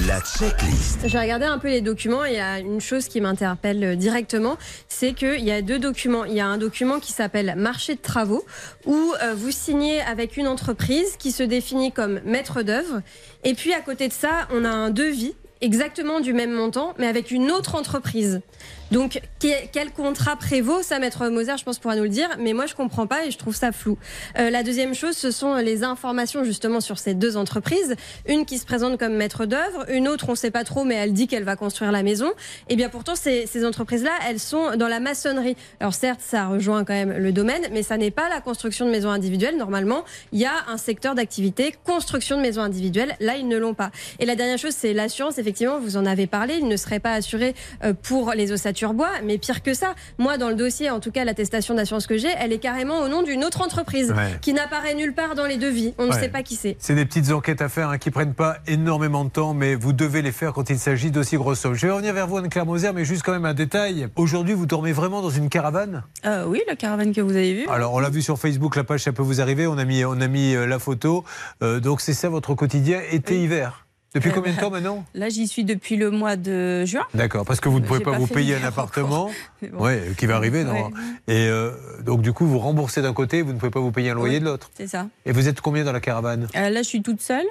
La 0.06 0.20
checklist. 0.20 1.09
J'ai 1.09 1.19
regardé 1.19 1.47
un 1.47 1.59
peu 1.59 1.69
les 1.69 1.81
documents 1.81 2.23
et 2.23 2.32
il 2.32 2.36
y 2.36 2.40
a 2.40 2.59
une 2.59 2.82
chose 2.82 3.09
qui 3.09 3.23
m'interpelle 3.23 3.82
euh, 3.82 3.97
directement, 3.97 4.59
c'est 4.89 5.15
qu'il 5.15 5.40
y 5.40 5.51
a 5.51 5.62
deux 5.62 5.78
documents. 5.78 6.27
Il 6.27 6.35
y 6.35 6.40
a 6.40 6.47
un 6.47 6.59
document 6.59 7.01
qui 7.01 7.12
s'appelle 7.12 7.55
marché 7.56 7.94
de 7.94 8.02
travaux 8.02 8.44
où 8.85 9.15
euh, 9.23 9.35
vous 9.35 9.52
signez 9.52 10.02
avec 10.02 10.36
une 10.36 10.47
entreprise 10.47 11.16
qui 11.16 11.32
se 11.32 11.43
définit 11.43 11.93
comme 11.93 12.20
maître 12.27 12.61
d'œuvre. 12.61 13.01
Et 13.43 13.55
puis 13.55 13.73
à 13.73 13.81
côté 13.81 14.09
de 14.09 14.12
ça, 14.12 14.48
on 14.52 14.66
a 14.66 14.70
un 14.70 14.90
devis 14.90 15.35
exactement 15.62 16.20
du 16.20 16.35
même 16.35 16.52
montant, 16.52 16.93
mais 16.98 17.06
avec 17.06 17.31
une 17.31 17.51
autre 17.51 17.77
entreprise. 17.77 18.43
Donc, 18.90 19.20
que- 19.40 19.66
quel 19.73 19.90
contrat 19.90 20.36
prévaut 20.36 20.82
Ça, 20.82 20.98
Maître 20.98 21.27
Moser, 21.28 21.56
je 21.59 21.65
pense, 21.65 21.78
pourra 21.78 21.97
nous 21.97 22.02
le 22.05 22.09
dire, 22.11 22.28
mais 22.39 22.52
moi, 22.52 22.66
je 22.66 22.74
comprends 22.74 23.06
pas 23.06 23.24
et 23.24 23.31
je 23.31 23.39
trouve 23.39 23.56
ça 23.56 23.73
flou. 23.73 23.98
Euh, 24.39 24.51
la 24.51 24.62
deuxième 24.62 24.94
chose, 24.94 25.16
ce 25.16 25.31
sont 25.31 25.55
les 25.56 25.82
informations 25.82 26.44
justement 26.44 26.81
sur 26.81 26.98
ces 26.98 27.15
deux 27.15 27.36
entreprises. 27.36 27.97
Une 28.28 28.44
qui 28.44 28.59
se 28.59 28.66
présente 28.66 28.98
comme 28.98 29.15
maître 29.15 29.47
d'œuvre, 29.47 29.85
une 29.90 30.06
autre, 30.06 30.27
on 30.28 30.32
ne 30.32 30.36
sait 30.36 30.51
pas 30.51 30.65
trop, 30.65 30.85
mais 30.85 30.94
elle 30.94 31.12
dit 31.12 31.27
qu'elle 31.27 31.44
va 31.44 31.56
construire 31.56 31.90
la 31.93 32.02
maison. 32.02 32.31
Et 32.69 32.77
bien 32.77 32.89
pourtant, 32.89 33.15
ces, 33.16 33.47
ces 33.47 33.65
entreprises-là, 33.65 34.12
elles 34.28 34.39
sont 34.39 34.77
dans 34.77 34.89
la 34.89 35.01
maçonnerie. 35.01 35.56
Alors 35.81 35.94
certes, 35.94 36.20
ça 36.23 36.47
rejoint 36.47 36.85
quand 36.85 36.94
même 36.94 37.16
le 37.16 37.32
domaine, 37.32 37.62
mais 37.73 37.82
ça 37.82 37.97
n'est 37.97 38.11
pas 38.12 38.28
la 38.28 38.40
construction 38.40 38.86
de 38.86 38.90
maisons 38.90 39.11
individuelles. 39.11 39.56
Normalement, 39.56 40.05
il 40.32 40.40
y 40.40 40.44
a 40.47 40.52
un 40.69 40.77
secteur 40.77 41.15
d'activité 41.15 41.74
construction 41.85 42.36
de 42.36 42.43
maisons 42.43 42.62
individuelles. 42.62 43.16
Là, 43.19 43.36
ils 43.36 43.48
ne 43.48 43.56
l'ont 43.56 43.74
pas. 43.74 43.90
Et 44.20 44.27
la 44.27 44.36
dernière 44.36 44.59
chose, 44.59 44.74
c'est 44.77 44.93
l'assurance. 44.93 45.39
Effectivement, 45.39 45.81
vous 45.81 45.97
en 45.97 46.06
avez 46.06 46.27
parlé. 46.27 46.56
Il 46.59 46.69
ne 46.69 46.77
serait 46.77 47.01
pas 47.01 47.15
assuré 47.15 47.55
euh, 47.82 47.93
pour 47.94 48.32
les 48.32 48.52
ossatures 48.52 48.74
bois, 48.95 49.09
mais 49.25 49.39
pire 49.39 49.63
que 49.63 49.73
ça. 49.75 49.95
Moi, 50.19 50.37
dans 50.39 50.49
le 50.49 50.55
dossier, 50.55 50.91
en 50.91 51.01
tout 51.01 51.11
cas, 51.11 51.25
l'attestation 51.25 51.75
d'assurance 51.75 52.07
que 52.07 52.19
j'ai, 52.19 52.29
elle 52.39 52.53
est 52.53 52.59
carrément 52.59 53.01
au 53.01 53.09
nom 53.09 53.23
d'une 53.23 53.45
autre 53.45 53.63
entreprise 53.63 54.11
Ouais. 54.13 54.39
qui 54.41 54.53
n'apparaît 54.53 54.95
nulle 54.95 55.15
part 55.15 55.35
dans 55.35 55.47
les 55.47 55.57
devis. 55.57 55.95
On 55.99 56.07
ne 56.07 56.13
sait 56.13 56.29
pas 56.29 56.43
qui 56.43 56.57
c'est. 56.57 56.77
C'est 56.79 56.95
des 56.95 57.05
petites 57.07 57.31
enquêtes 57.33 57.63
à 57.63 57.69
faire 57.69 57.89
hein, 57.91 57.99
qui 57.99 58.11
prennent 58.11 58.35
pas 58.35 58.59
énormément 58.67 59.25
de 59.25 59.31
temps, 59.31 59.55
mais 59.55 59.75
vous 59.75 59.93
devez 59.93 60.21
les 60.23 60.33
faire 60.33 60.53
quand 60.53 60.71
il 60.71 60.79
s'agit 60.79 61.11
d'aussi 61.11 61.37
grosses 61.37 61.61
sommes. 61.61 61.75
Je 61.75 61.87
vais 61.87 61.93
revenir 61.93 62.13
vers 62.13 62.27
vous, 62.27 62.37
Anne-Claire 62.37 62.67
Moser, 62.67 62.93
mais 62.93 63.05
juste 63.05 63.23
quand 63.23 63.33
même 63.33 63.45
un 63.47 63.55
détail. 63.55 64.09
Aujourd'hui, 64.17 64.55
vous 64.55 64.67
dormez 64.67 64.93
vraiment 64.93 65.23
dans 65.23 65.31
une 65.31 65.49
caravane? 65.49 66.03
Euh, 66.27 66.45
oui, 66.47 66.61
la 66.67 66.77
caravane 66.77 67.13
que 67.13 67.21
vous 67.21 67.37
avez 67.37 67.55
vue. 67.55 67.67
Alors, 67.69 67.95
on 67.95 67.99
l'a 68.01 68.11
vu 68.11 68.23
sur 68.23 68.39
Facebook, 68.39 68.77
la 68.77 68.85
page 68.85 69.03
Ça 69.05 69.13
peut 69.13 69.23
vous 69.23 69.41
arriver. 69.41 69.67
On 69.67 69.79
a 69.79 69.85
mis, 69.85 70.05
on 70.05 70.21
a 70.21 70.29
mis 70.29 70.55
euh, 70.55 70.67
la 70.67 70.79
photo. 70.79 71.25
Euh, 71.63 71.81
donc, 71.81 72.01
c'est 72.01 72.15
ça 72.15 72.29
votre 72.29 72.55
quotidien 72.55 73.01
été-hiver. 73.11 73.84
Depuis 74.15 74.31
Euh, 74.31 74.32
combien 74.32 74.53
de 74.53 74.59
temps 74.61 74.70
maintenant 74.70 75.05
Là, 75.15 75.28
j'y 75.28 75.47
suis 75.49 75.65
depuis 75.65 75.97
le 75.97 76.11
mois 76.11 76.36
de 76.36 76.85
juin. 76.85 77.03
D'accord, 77.15 77.45
parce 77.45 77.61
que 77.61 77.69
vous 77.69 77.81
ne 77.81 77.85
pouvez 77.85 78.01
pas, 78.01 78.12
pas 78.12 78.19
vous 78.19 78.27
payer 78.27 78.55
un 78.57 78.65
appartement, 78.65 79.31
bon. 79.73 79.85
ouais, 79.85 80.03
qui 80.16 80.27
va 80.27 80.36
arriver, 80.36 80.62
non 80.65 80.73
Ouais. 80.73 80.91
Et 81.28 81.49
euh, 81.49 81.73
donc, 82.05 82.23
du 82.23 82.32
coup, 82.32 82.47
vous 82.47 82.59
remboursez 82.59 83.03
d'un 83.03 83.12
côté, 83.12 83.43
vous 83.43 83.53
ne 83.53 83.59
pouvez 83.59 83.70
pas 83.70 83.81
vous 83.81 83.91
payer 83.93 84.11
un 84.11 84.15
loyer 84.15 84.35
Ouais. 84.35 84.41
de 84.41 84.45
l'autre. 84.45 84.70
C'est 84.74 84.86
ça. 84.86 85.07
Et 85.27 85.32
vous 85.32 85.49
êtes 85.49 85.61
combien 85.61 85.85
dans 85.85 85.93
la 85.93 86.01
caravane? 86.01 86.49
Euh, 86.57 86.70
là, 86.70 86.82
je 86.82 86.89
suis 86.89 87.03
toute 87.03 87.20
seule. 87.20 87.47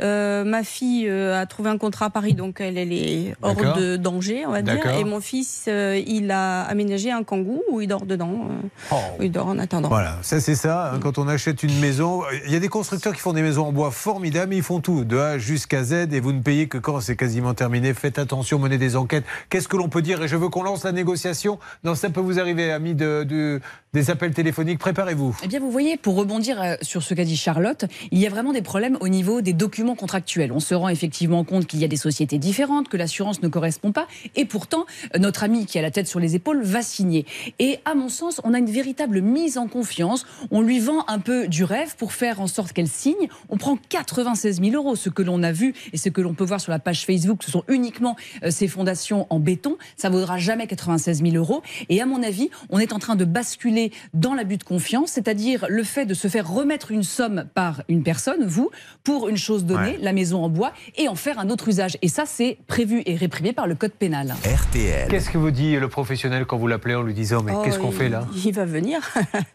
Euh, 0.00 0.42
ma 0.44 0.64
fille 0.64 1.08
euh, 1.08 1.40
a 1.40 1.46
trouvé 1.46 1.70
un 1.70 1.78
contrat 1.78 2.06
à 2.06 2.10
Paris, 2.10 2.34
donc 2.34 2.60
elle, 2.60 2.76
elle 2.78 2.92
est 2.92 3.34
hors 3.42 3.54
de 3.76 3.96
danger, 3.96 4.44
on 4.46 4.50
va 4.50 4.62
dire. 4.62 4.84
Et 4.98 5.04
mon 5.04 5.20
fils, 5.20 5.66
euh, 5.68 6.00
il 6.06 6.30
a 6.32 6.62
aménagé 6.62 7.12
un 7.12 7.22
kangou 7.22 7.62
où 7.70 7.80
il 7.80 7.86
dort 7.86 8.04
dedans. 8.04 8.48
euh, 8.50 8.96
où 9.18 9.22
il 9.22 9.30
dort 9.30 9.46
en 9.46 9.58
attendant. 9.58 9.88
Voilà, 9.88 10.18
ça 10.22 10.40
c'est 10.40 10.56
ça. 10.56 10.92
hein, 10.94 10.98
quand 11.00 11.18
on 11.18 11.28
achète 11.28 11.62
une 11.62 11.78
maison, 11.78 12.22
il 12.46 12.52
y 12.52 12.56
a 12.56 12.60
des 12.60 12.68
constructeurs 12.68 13.12
qui 13.12 13.20
font 13.20 13.32
des 13.32 13.42
maisons 13.42 13.66
en 13.66 13.72
bois 13.72 13.90
formidables, 13.92 14.50
mais 14.50 14.56
ils 14.56 14.62
font 14.64 14.80
tout, 14.80 15.04
de 15.04 15.16
A 15.16 15.38
jusqu'à 15.38 15.84
Z, 15.84 16.08
et 16.12 16.18
vous 16.20 16.32
ne 16.32 16.40
payez 16.42 16.66
que 16.66 16.78
quand 16.78 17.00
c'est 17.00 17.14
quasiment 17.16 17.54
terminé. 17.54 17.94
Faites 17.94 18.18
attention, 18.18 18.58
menez 18.58 18.78
des 18.78 18.96
enquêtes. 18.96 19.24
Qu'est-ce 19.48 19.68
que 19.68 19.76
l'on 19.76 19.88
peut 19.88 20.02
dire? 20.02 20.20
Et 20.22 20.26
je 20.28 20.36
veux 20.36 20.48
qu'on 20.48 20.64
lance 20.64 20.82
la 20.84 20.92
négociation. 20.92 21.58
Non, 21.84 21.94
ça 21.94 22.10
peut 22.10 22.20
vous 22.20 22.40
arriver, 22.40 22.72
amis 22.72 22.94
de, 22.94 23.22
de- 23.22 23.60
des 23.92 24.10
appels 24.10 24.34
téléphoniques. 24.34 24.80
Préparez-vous. 24.80 25.36
Eh 25.44 25.46
bien, 25.46 25.60
vous 25.60 25.70
voyez, 25.70 25.96
pour 25.96 26.16
rebondir 26.16 26.76
sur 26.82 27.04
ce 27.04 27.14
qu'a 27.14 27.24
dit 27.24 27.36
Charlotte, 27.36 27.84
il 28.10 28.18
y 28.18 28.26
a 28.26 28.30
vraiment 28.30 28.52
des 28.52 28.62
problèmes 28.62 28.96
au 29.00 29.08
niveau 29.08 29.40
des 29.40 29.52
documents 29.52 29.83
contractuels. 29.94 30.52
On 30.52 30.60
se 30.60 30.74
rend 30.74 30.88
effectivement 30.88 31.44
compte 31.44 31.66
qu'il 31.66 31.80
y 31.80 31.84
a 31.84 31.88
des 31.88 31.96
sociétés 31.96 32.38
différentes, 32.38 32.88
que 32.88 32.96
l'assurance 32.96 33.42
ne 33.42 33.48
correspond 33.48 33.92
pas, 33.92 34.06
et 34.36 34.46
pourtant, 34.46 34.86
notre 35.18 35.44
ami 35.44 35.66
qui 35.66 35.78
a 35.78 35.82
la 35.82 35.90
tête 35.90 36.08
sur 36.08 36.20
les 36.20 36.34
épaules 36.34 36.62
va 36.62 36.80
signer. 36.80 37.26
Et 37.58 37.78
à 37.84 37.94
mon 37.94 38.08
sens, 38.08 38.40
on 38.44 38.54
a 38.54 38.58
une 38.58 38.70
véritable 38.70 39.20
mise 39.20 39.58
en 39.58 39.68
confiance. 39.68 40.24
On 40.50 40.62
lui 40.62 40.78
vend 40.78 41.04
un 41.08 41.18
peu 41.18 41.46
du 41.48 41.64
rêve 41.64 41.96
pour 41.96 42.12
faire 42.12 42.40
en 42.40 42.46
sorte 42.46 42.72
qu'elle 42.72 42.88
signe. 42.88 43.28
On 43.50 43.58
prend 43.58 43.76
96 43.88 44.60
000 44.62 44.74
euros. 44.74 44.96
Ce 44.96 45.10
que 45.10 45.22
l'on 45.22 45.42
a 45.42 45.52
vu 45.52 45.74
et 45.92 45.96
ce 45.96 46.08
que 46.08 46.20
l'on 46.20 46.34
peut 46.34 46.44
voir 46.44 46.60
sur 46.60 46.72
la 46.72 46.78
page 46.78 47.04
Facebook, 47.04 47.42
ce 47.42 47.50
sont 47.50 47.64
uniquement 47.68 48.16
euh, 48.42 48.50
ces 48.50 48.68
fondations 48.68 49.26
en 49.30 49.38
béton. 49.38 49.76
Ça 49.96 50.08
vaudra 50.08 50.38
jamais 50.38 50.66
96 50.66 51.22
000 51.22 51.34
euros. 51.36 51.62
Et 51.88 52.00
à 52.00 52.06
mon 52.06 52.22
avis, 52.22 52.50
on 52.70 52.78
est 52.78 52.92
en 52.92 52.98
train 52.98 53.16
de 53.16 53.24
basculer 53.24 53.92
dans 54.12 54.34
l'abus 54.34 54.56
de 54.56 54.64
confiance, 54.64 55.10
c'est-à-dire 55.10 55.66
le 55.68 55.82
fait 55.82 56.06
de 56.06 56.14
se 56.14 56.28
faire 56.28 56.48
remettre 56.48 56.90
une 56.90 57.02
somme 57.02 57.46
par 57.54 57.82
une 57.88 58.02
personne, 58.02 58.44
vous, 58.46 58.70
pour 59.02 59.28
une 59.28 59.36
chose 59.36 59.64
la 60.00 60.12
maison 60.12 60.44
en 60.44 60.48
bois, 60.48 60.72
et 60.96 61.08
en 61.08 61.14
faire 61.14 61.38
un 61.38 61.50
autre 61.50 61.68
usage. 61.68 61.96
Et 62.02 62.08
ça, 62.08 62.24
c'est 62.26 62.58
prévu 62.66 63.02
et 63.06 63.16
réprimé 63.16 63.52
par 63.52 63.66
le 63.66 63.74
code 63.74 63.92
pénal. 63.92 64.34
RTL. 64.44 65.08
Qu'est-ce 65.08 65.30
que 65.30 65.38
vous 65.38 65.50
dit 65.50 65.76
le 65.76 65.88
professionnel 65.88 66.44
quand 66.46 66.56
vous 66.56 66.66
l'appelez 66.66 66.94
en 66.94 67.02
lui 67.02 67.14
disant 67.14 67.42
Mais 67.42 67.52
Oh, 67.54 67.62
qu'est-ce 67.64 67.78
qu'on 67.78 67.90
fait 67.90 68.08
là 68.08 68.26
Il 68.44 68.52
va 68.52 68.64
venir. 68.64 69.00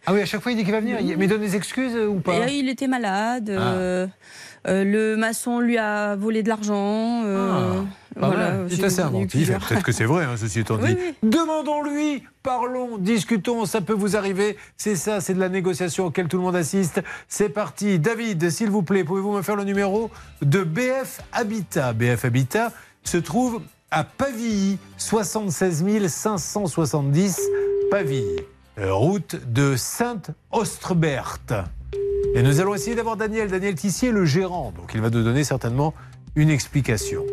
Ah 0.06 0.14
oui, 0.14 0.22
à 0.22 0.26
chaque 0.26 0.41
fois 0.41 0.52
il 0.52 0.56
dit 0.58 0.64
qu'il 0.64 0.72
va 0.74 0.80
venir. 0.80 0.98
Mais 1.18 1.28
donne 1.28 1.41
des 1.41 1.56
excuses 1.56 1.96
ou 1.96 2.16
pas 2.16 2.36
Et 2.36 2.40
là, 2.40 2.50
il 2.50 2.70
était 2.70 2.88
malade. 2.88 3.50
euh, 3.50 4.08
euh, 4.68 4.84
le 4.84 5.15
maçon 5.15 5.60
lui 5.60 5.77
a 5.77 6.15
volé 6.15 6.44
de 6.44 6.49
l'argent. 6.49 7.23
euh, 7.26 7.81
voilà, 8.15 8.68
j'ai 8.68 8.76
C'est 8.77 8.84
assez 8.86 9.02
inventif. 9.02 9.48
Peut-être 9.68 9.84
que 9.84 9.91
c'est 9.91 10.06
vrai, 10.06 10.26
hein, 10.26 10.36
ceci 10.36 10.60
étant 10.60 10.77
dit. 10.77 10.95
Oui, 10.98 11.15
Demandons-lui, 11.23 12.23
parlons, 12.44 12.98
discutons, 12.98 13.65
ça 13.65 13.81
peut 13.81 13.94
vous 13.94 14.18
arriver. 14.18 14.57
C'est 14.77 14.95
ça, 14.95 15.22
c'est 15.22 15.34
de 15.34 15.40
la 15.40 15.49
négociation 15.49 16.07
auquel 16.07 16.27
tout 16.27 16.38
le 16.38 16.44
monde 16.44 16.56
assiste. 16.56 17.02
C'est 17.27 17.49
parti. 17.49 17.99
David, 17.99 18.49
s'il 18.49 18.69
vous 18.69 18.84
plaît, 18.84 19.03
pouvez-vous 19.03 19.31
me 19.31 19.41
faire 19.41 19.56
le 19.56 19.64
numéro 19.64 20.11
de 20.41 20.64
BF 20.64 21.22
Habitat? 21.31 21.94
BF 21.94 22.26
Habitat 22.26 22.72
se 23.03 23.18
trouve 23.18 23.61
à 23.91 24.03
Pavilly, 24.03 24.77
76 24.98 26.07
570 26.07 27.40
Pavilly, 27.90 28.36
route 28.77 29.36
de 29.52 29.76
Sainte-Ostrebert. 29.76 31.40
Et 32.35 32.43
nous 32.43 32.60
allons 32.60 32.76
essayer 32.76 32.95
d'avoir 32.95 33.18
Daniel. 33.18 33.49
Daniel 33.49 33.76
Tissier, 33.76 34.11
le 34.11 34.26
gérant. 34.26 34.72
Donc 34.76 34.91
il 34.93 35.01
va 35.01 35.10
nous 35.10 35.23
donner 35.23 35.43
certainement 35.43 35.93
une 36.35 36.49
explication. 36.49 37.23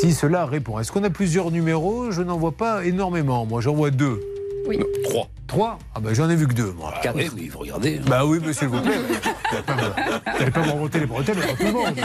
Si 0.00 0.12
cela 0.12 0.46
répond. 0.46 0.78
Est-ce 0.78 0.90
qu'on 0.90 1.04
a 1.04 1.10
plusieurs 1.10 1.50
numéros? 1.50 2.10
Je 2.10 2.22
n'en 2.22 2.38
vois 2.38 2.52
pas 2.52 2.84
énormément. 2.84 3.44
Moi, 3.44 3.60
j'en 3.60 3.74
vois 3.74 3.90
deux. 3.90 4.20
Oui. 4.66 4.78
Trois. 5.04 5.28
Trois? 5.48 5.78
Ah 5.94 6.00
ben 6.00 6.14
j'en 6.14 6.30
ai 6.30 6.36
vu 6.36 6.46
que 6.46 6.54
deux, 6.54 6.72
moi. 6.72 6.94
Ah 7.04 7.08
oui, 7.14 7.28
oui, 7.36 7.48
vous 7.48 7.58
regardez. 7.58 7.98
Bah 8.06 8.24
oui, 8.24 8.38
monsieur, 8.38 8.52
s'il 8.54 8.68
vous 8.68 8.80
plaît. 8.80 8.96
Vous 8.96 10.38
n'allez 10.38 10.50
pas 10.50 10.60
me- 10.62 10.98
les 10.98 11.06
bretelles 11.06 11.36
tout 11.58 11.64
le 11.64 11.72
monde. 11.72 12.00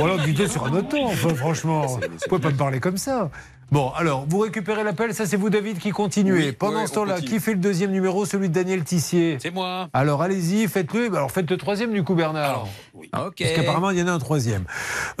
Ou 0.00 0.04
alors 0.04 0.50
sur 0.50 0.64
un 0.64 0.72
autre 0.72 0.88
temps, 0.88 1.04
enfin, 1.06 1.34
franchement. 1.34 1.86
Vous 1.86 1.98
pouvez 2.28 2.40
pas 2.40 2.50
me 2.50 2.56
parler 2.56 2.80
comme 2.80 2.96
ça? 2.96 3.30
Bon, 3.70 3.90
alors, 3.90 4.24
vous 4.26 4.38
récupérez 4.38 4.82
l'appel, 4.82 5.12
ça 5.14 5.26
c'est 5.26 5.36
vous 5.36 5.50
David 5.50 5.78
qui 5.78 5.90
continuez. 5.90 6.46
Oui, 6.46 6.52
Pendant 6.52 6.80
oui, 6.80 6.88
ce 6.88 6.94
temps-là, 6.94 7.20
qui 7.20 7.38
fait 7.38 7.52
le 7.52 7.58
deuxième 7.58 7.90
numéro 7.90 8.24
Celui 8.24 8.48
de 8.48 8.54
Daniel 8.54 8.82
Tissier? 8.82 9.36
C'est 9.40 9.50
moi. 9.50 9.90
Alors 9.92 10.22
allez-y, 10.22 10.66
faites-le. 10.68 11.14
Alors 11.14 11.30
faites 11.30 11.50
le 11.50 11.56
troisième 11.58 11.92
du 11.92 12.02
coup, 12.02 12.14
Bernard. 12.14 12.66
Ok. 12.94 13.10
Parce 13.12 13.52
qu'apparemment, 13.52 13.90
il 13.90 13.98
y 13.98 14.02
en 14.02 14.06
a 14.08 14.12
un 14.12 14.18
troisième. 14.18 14.64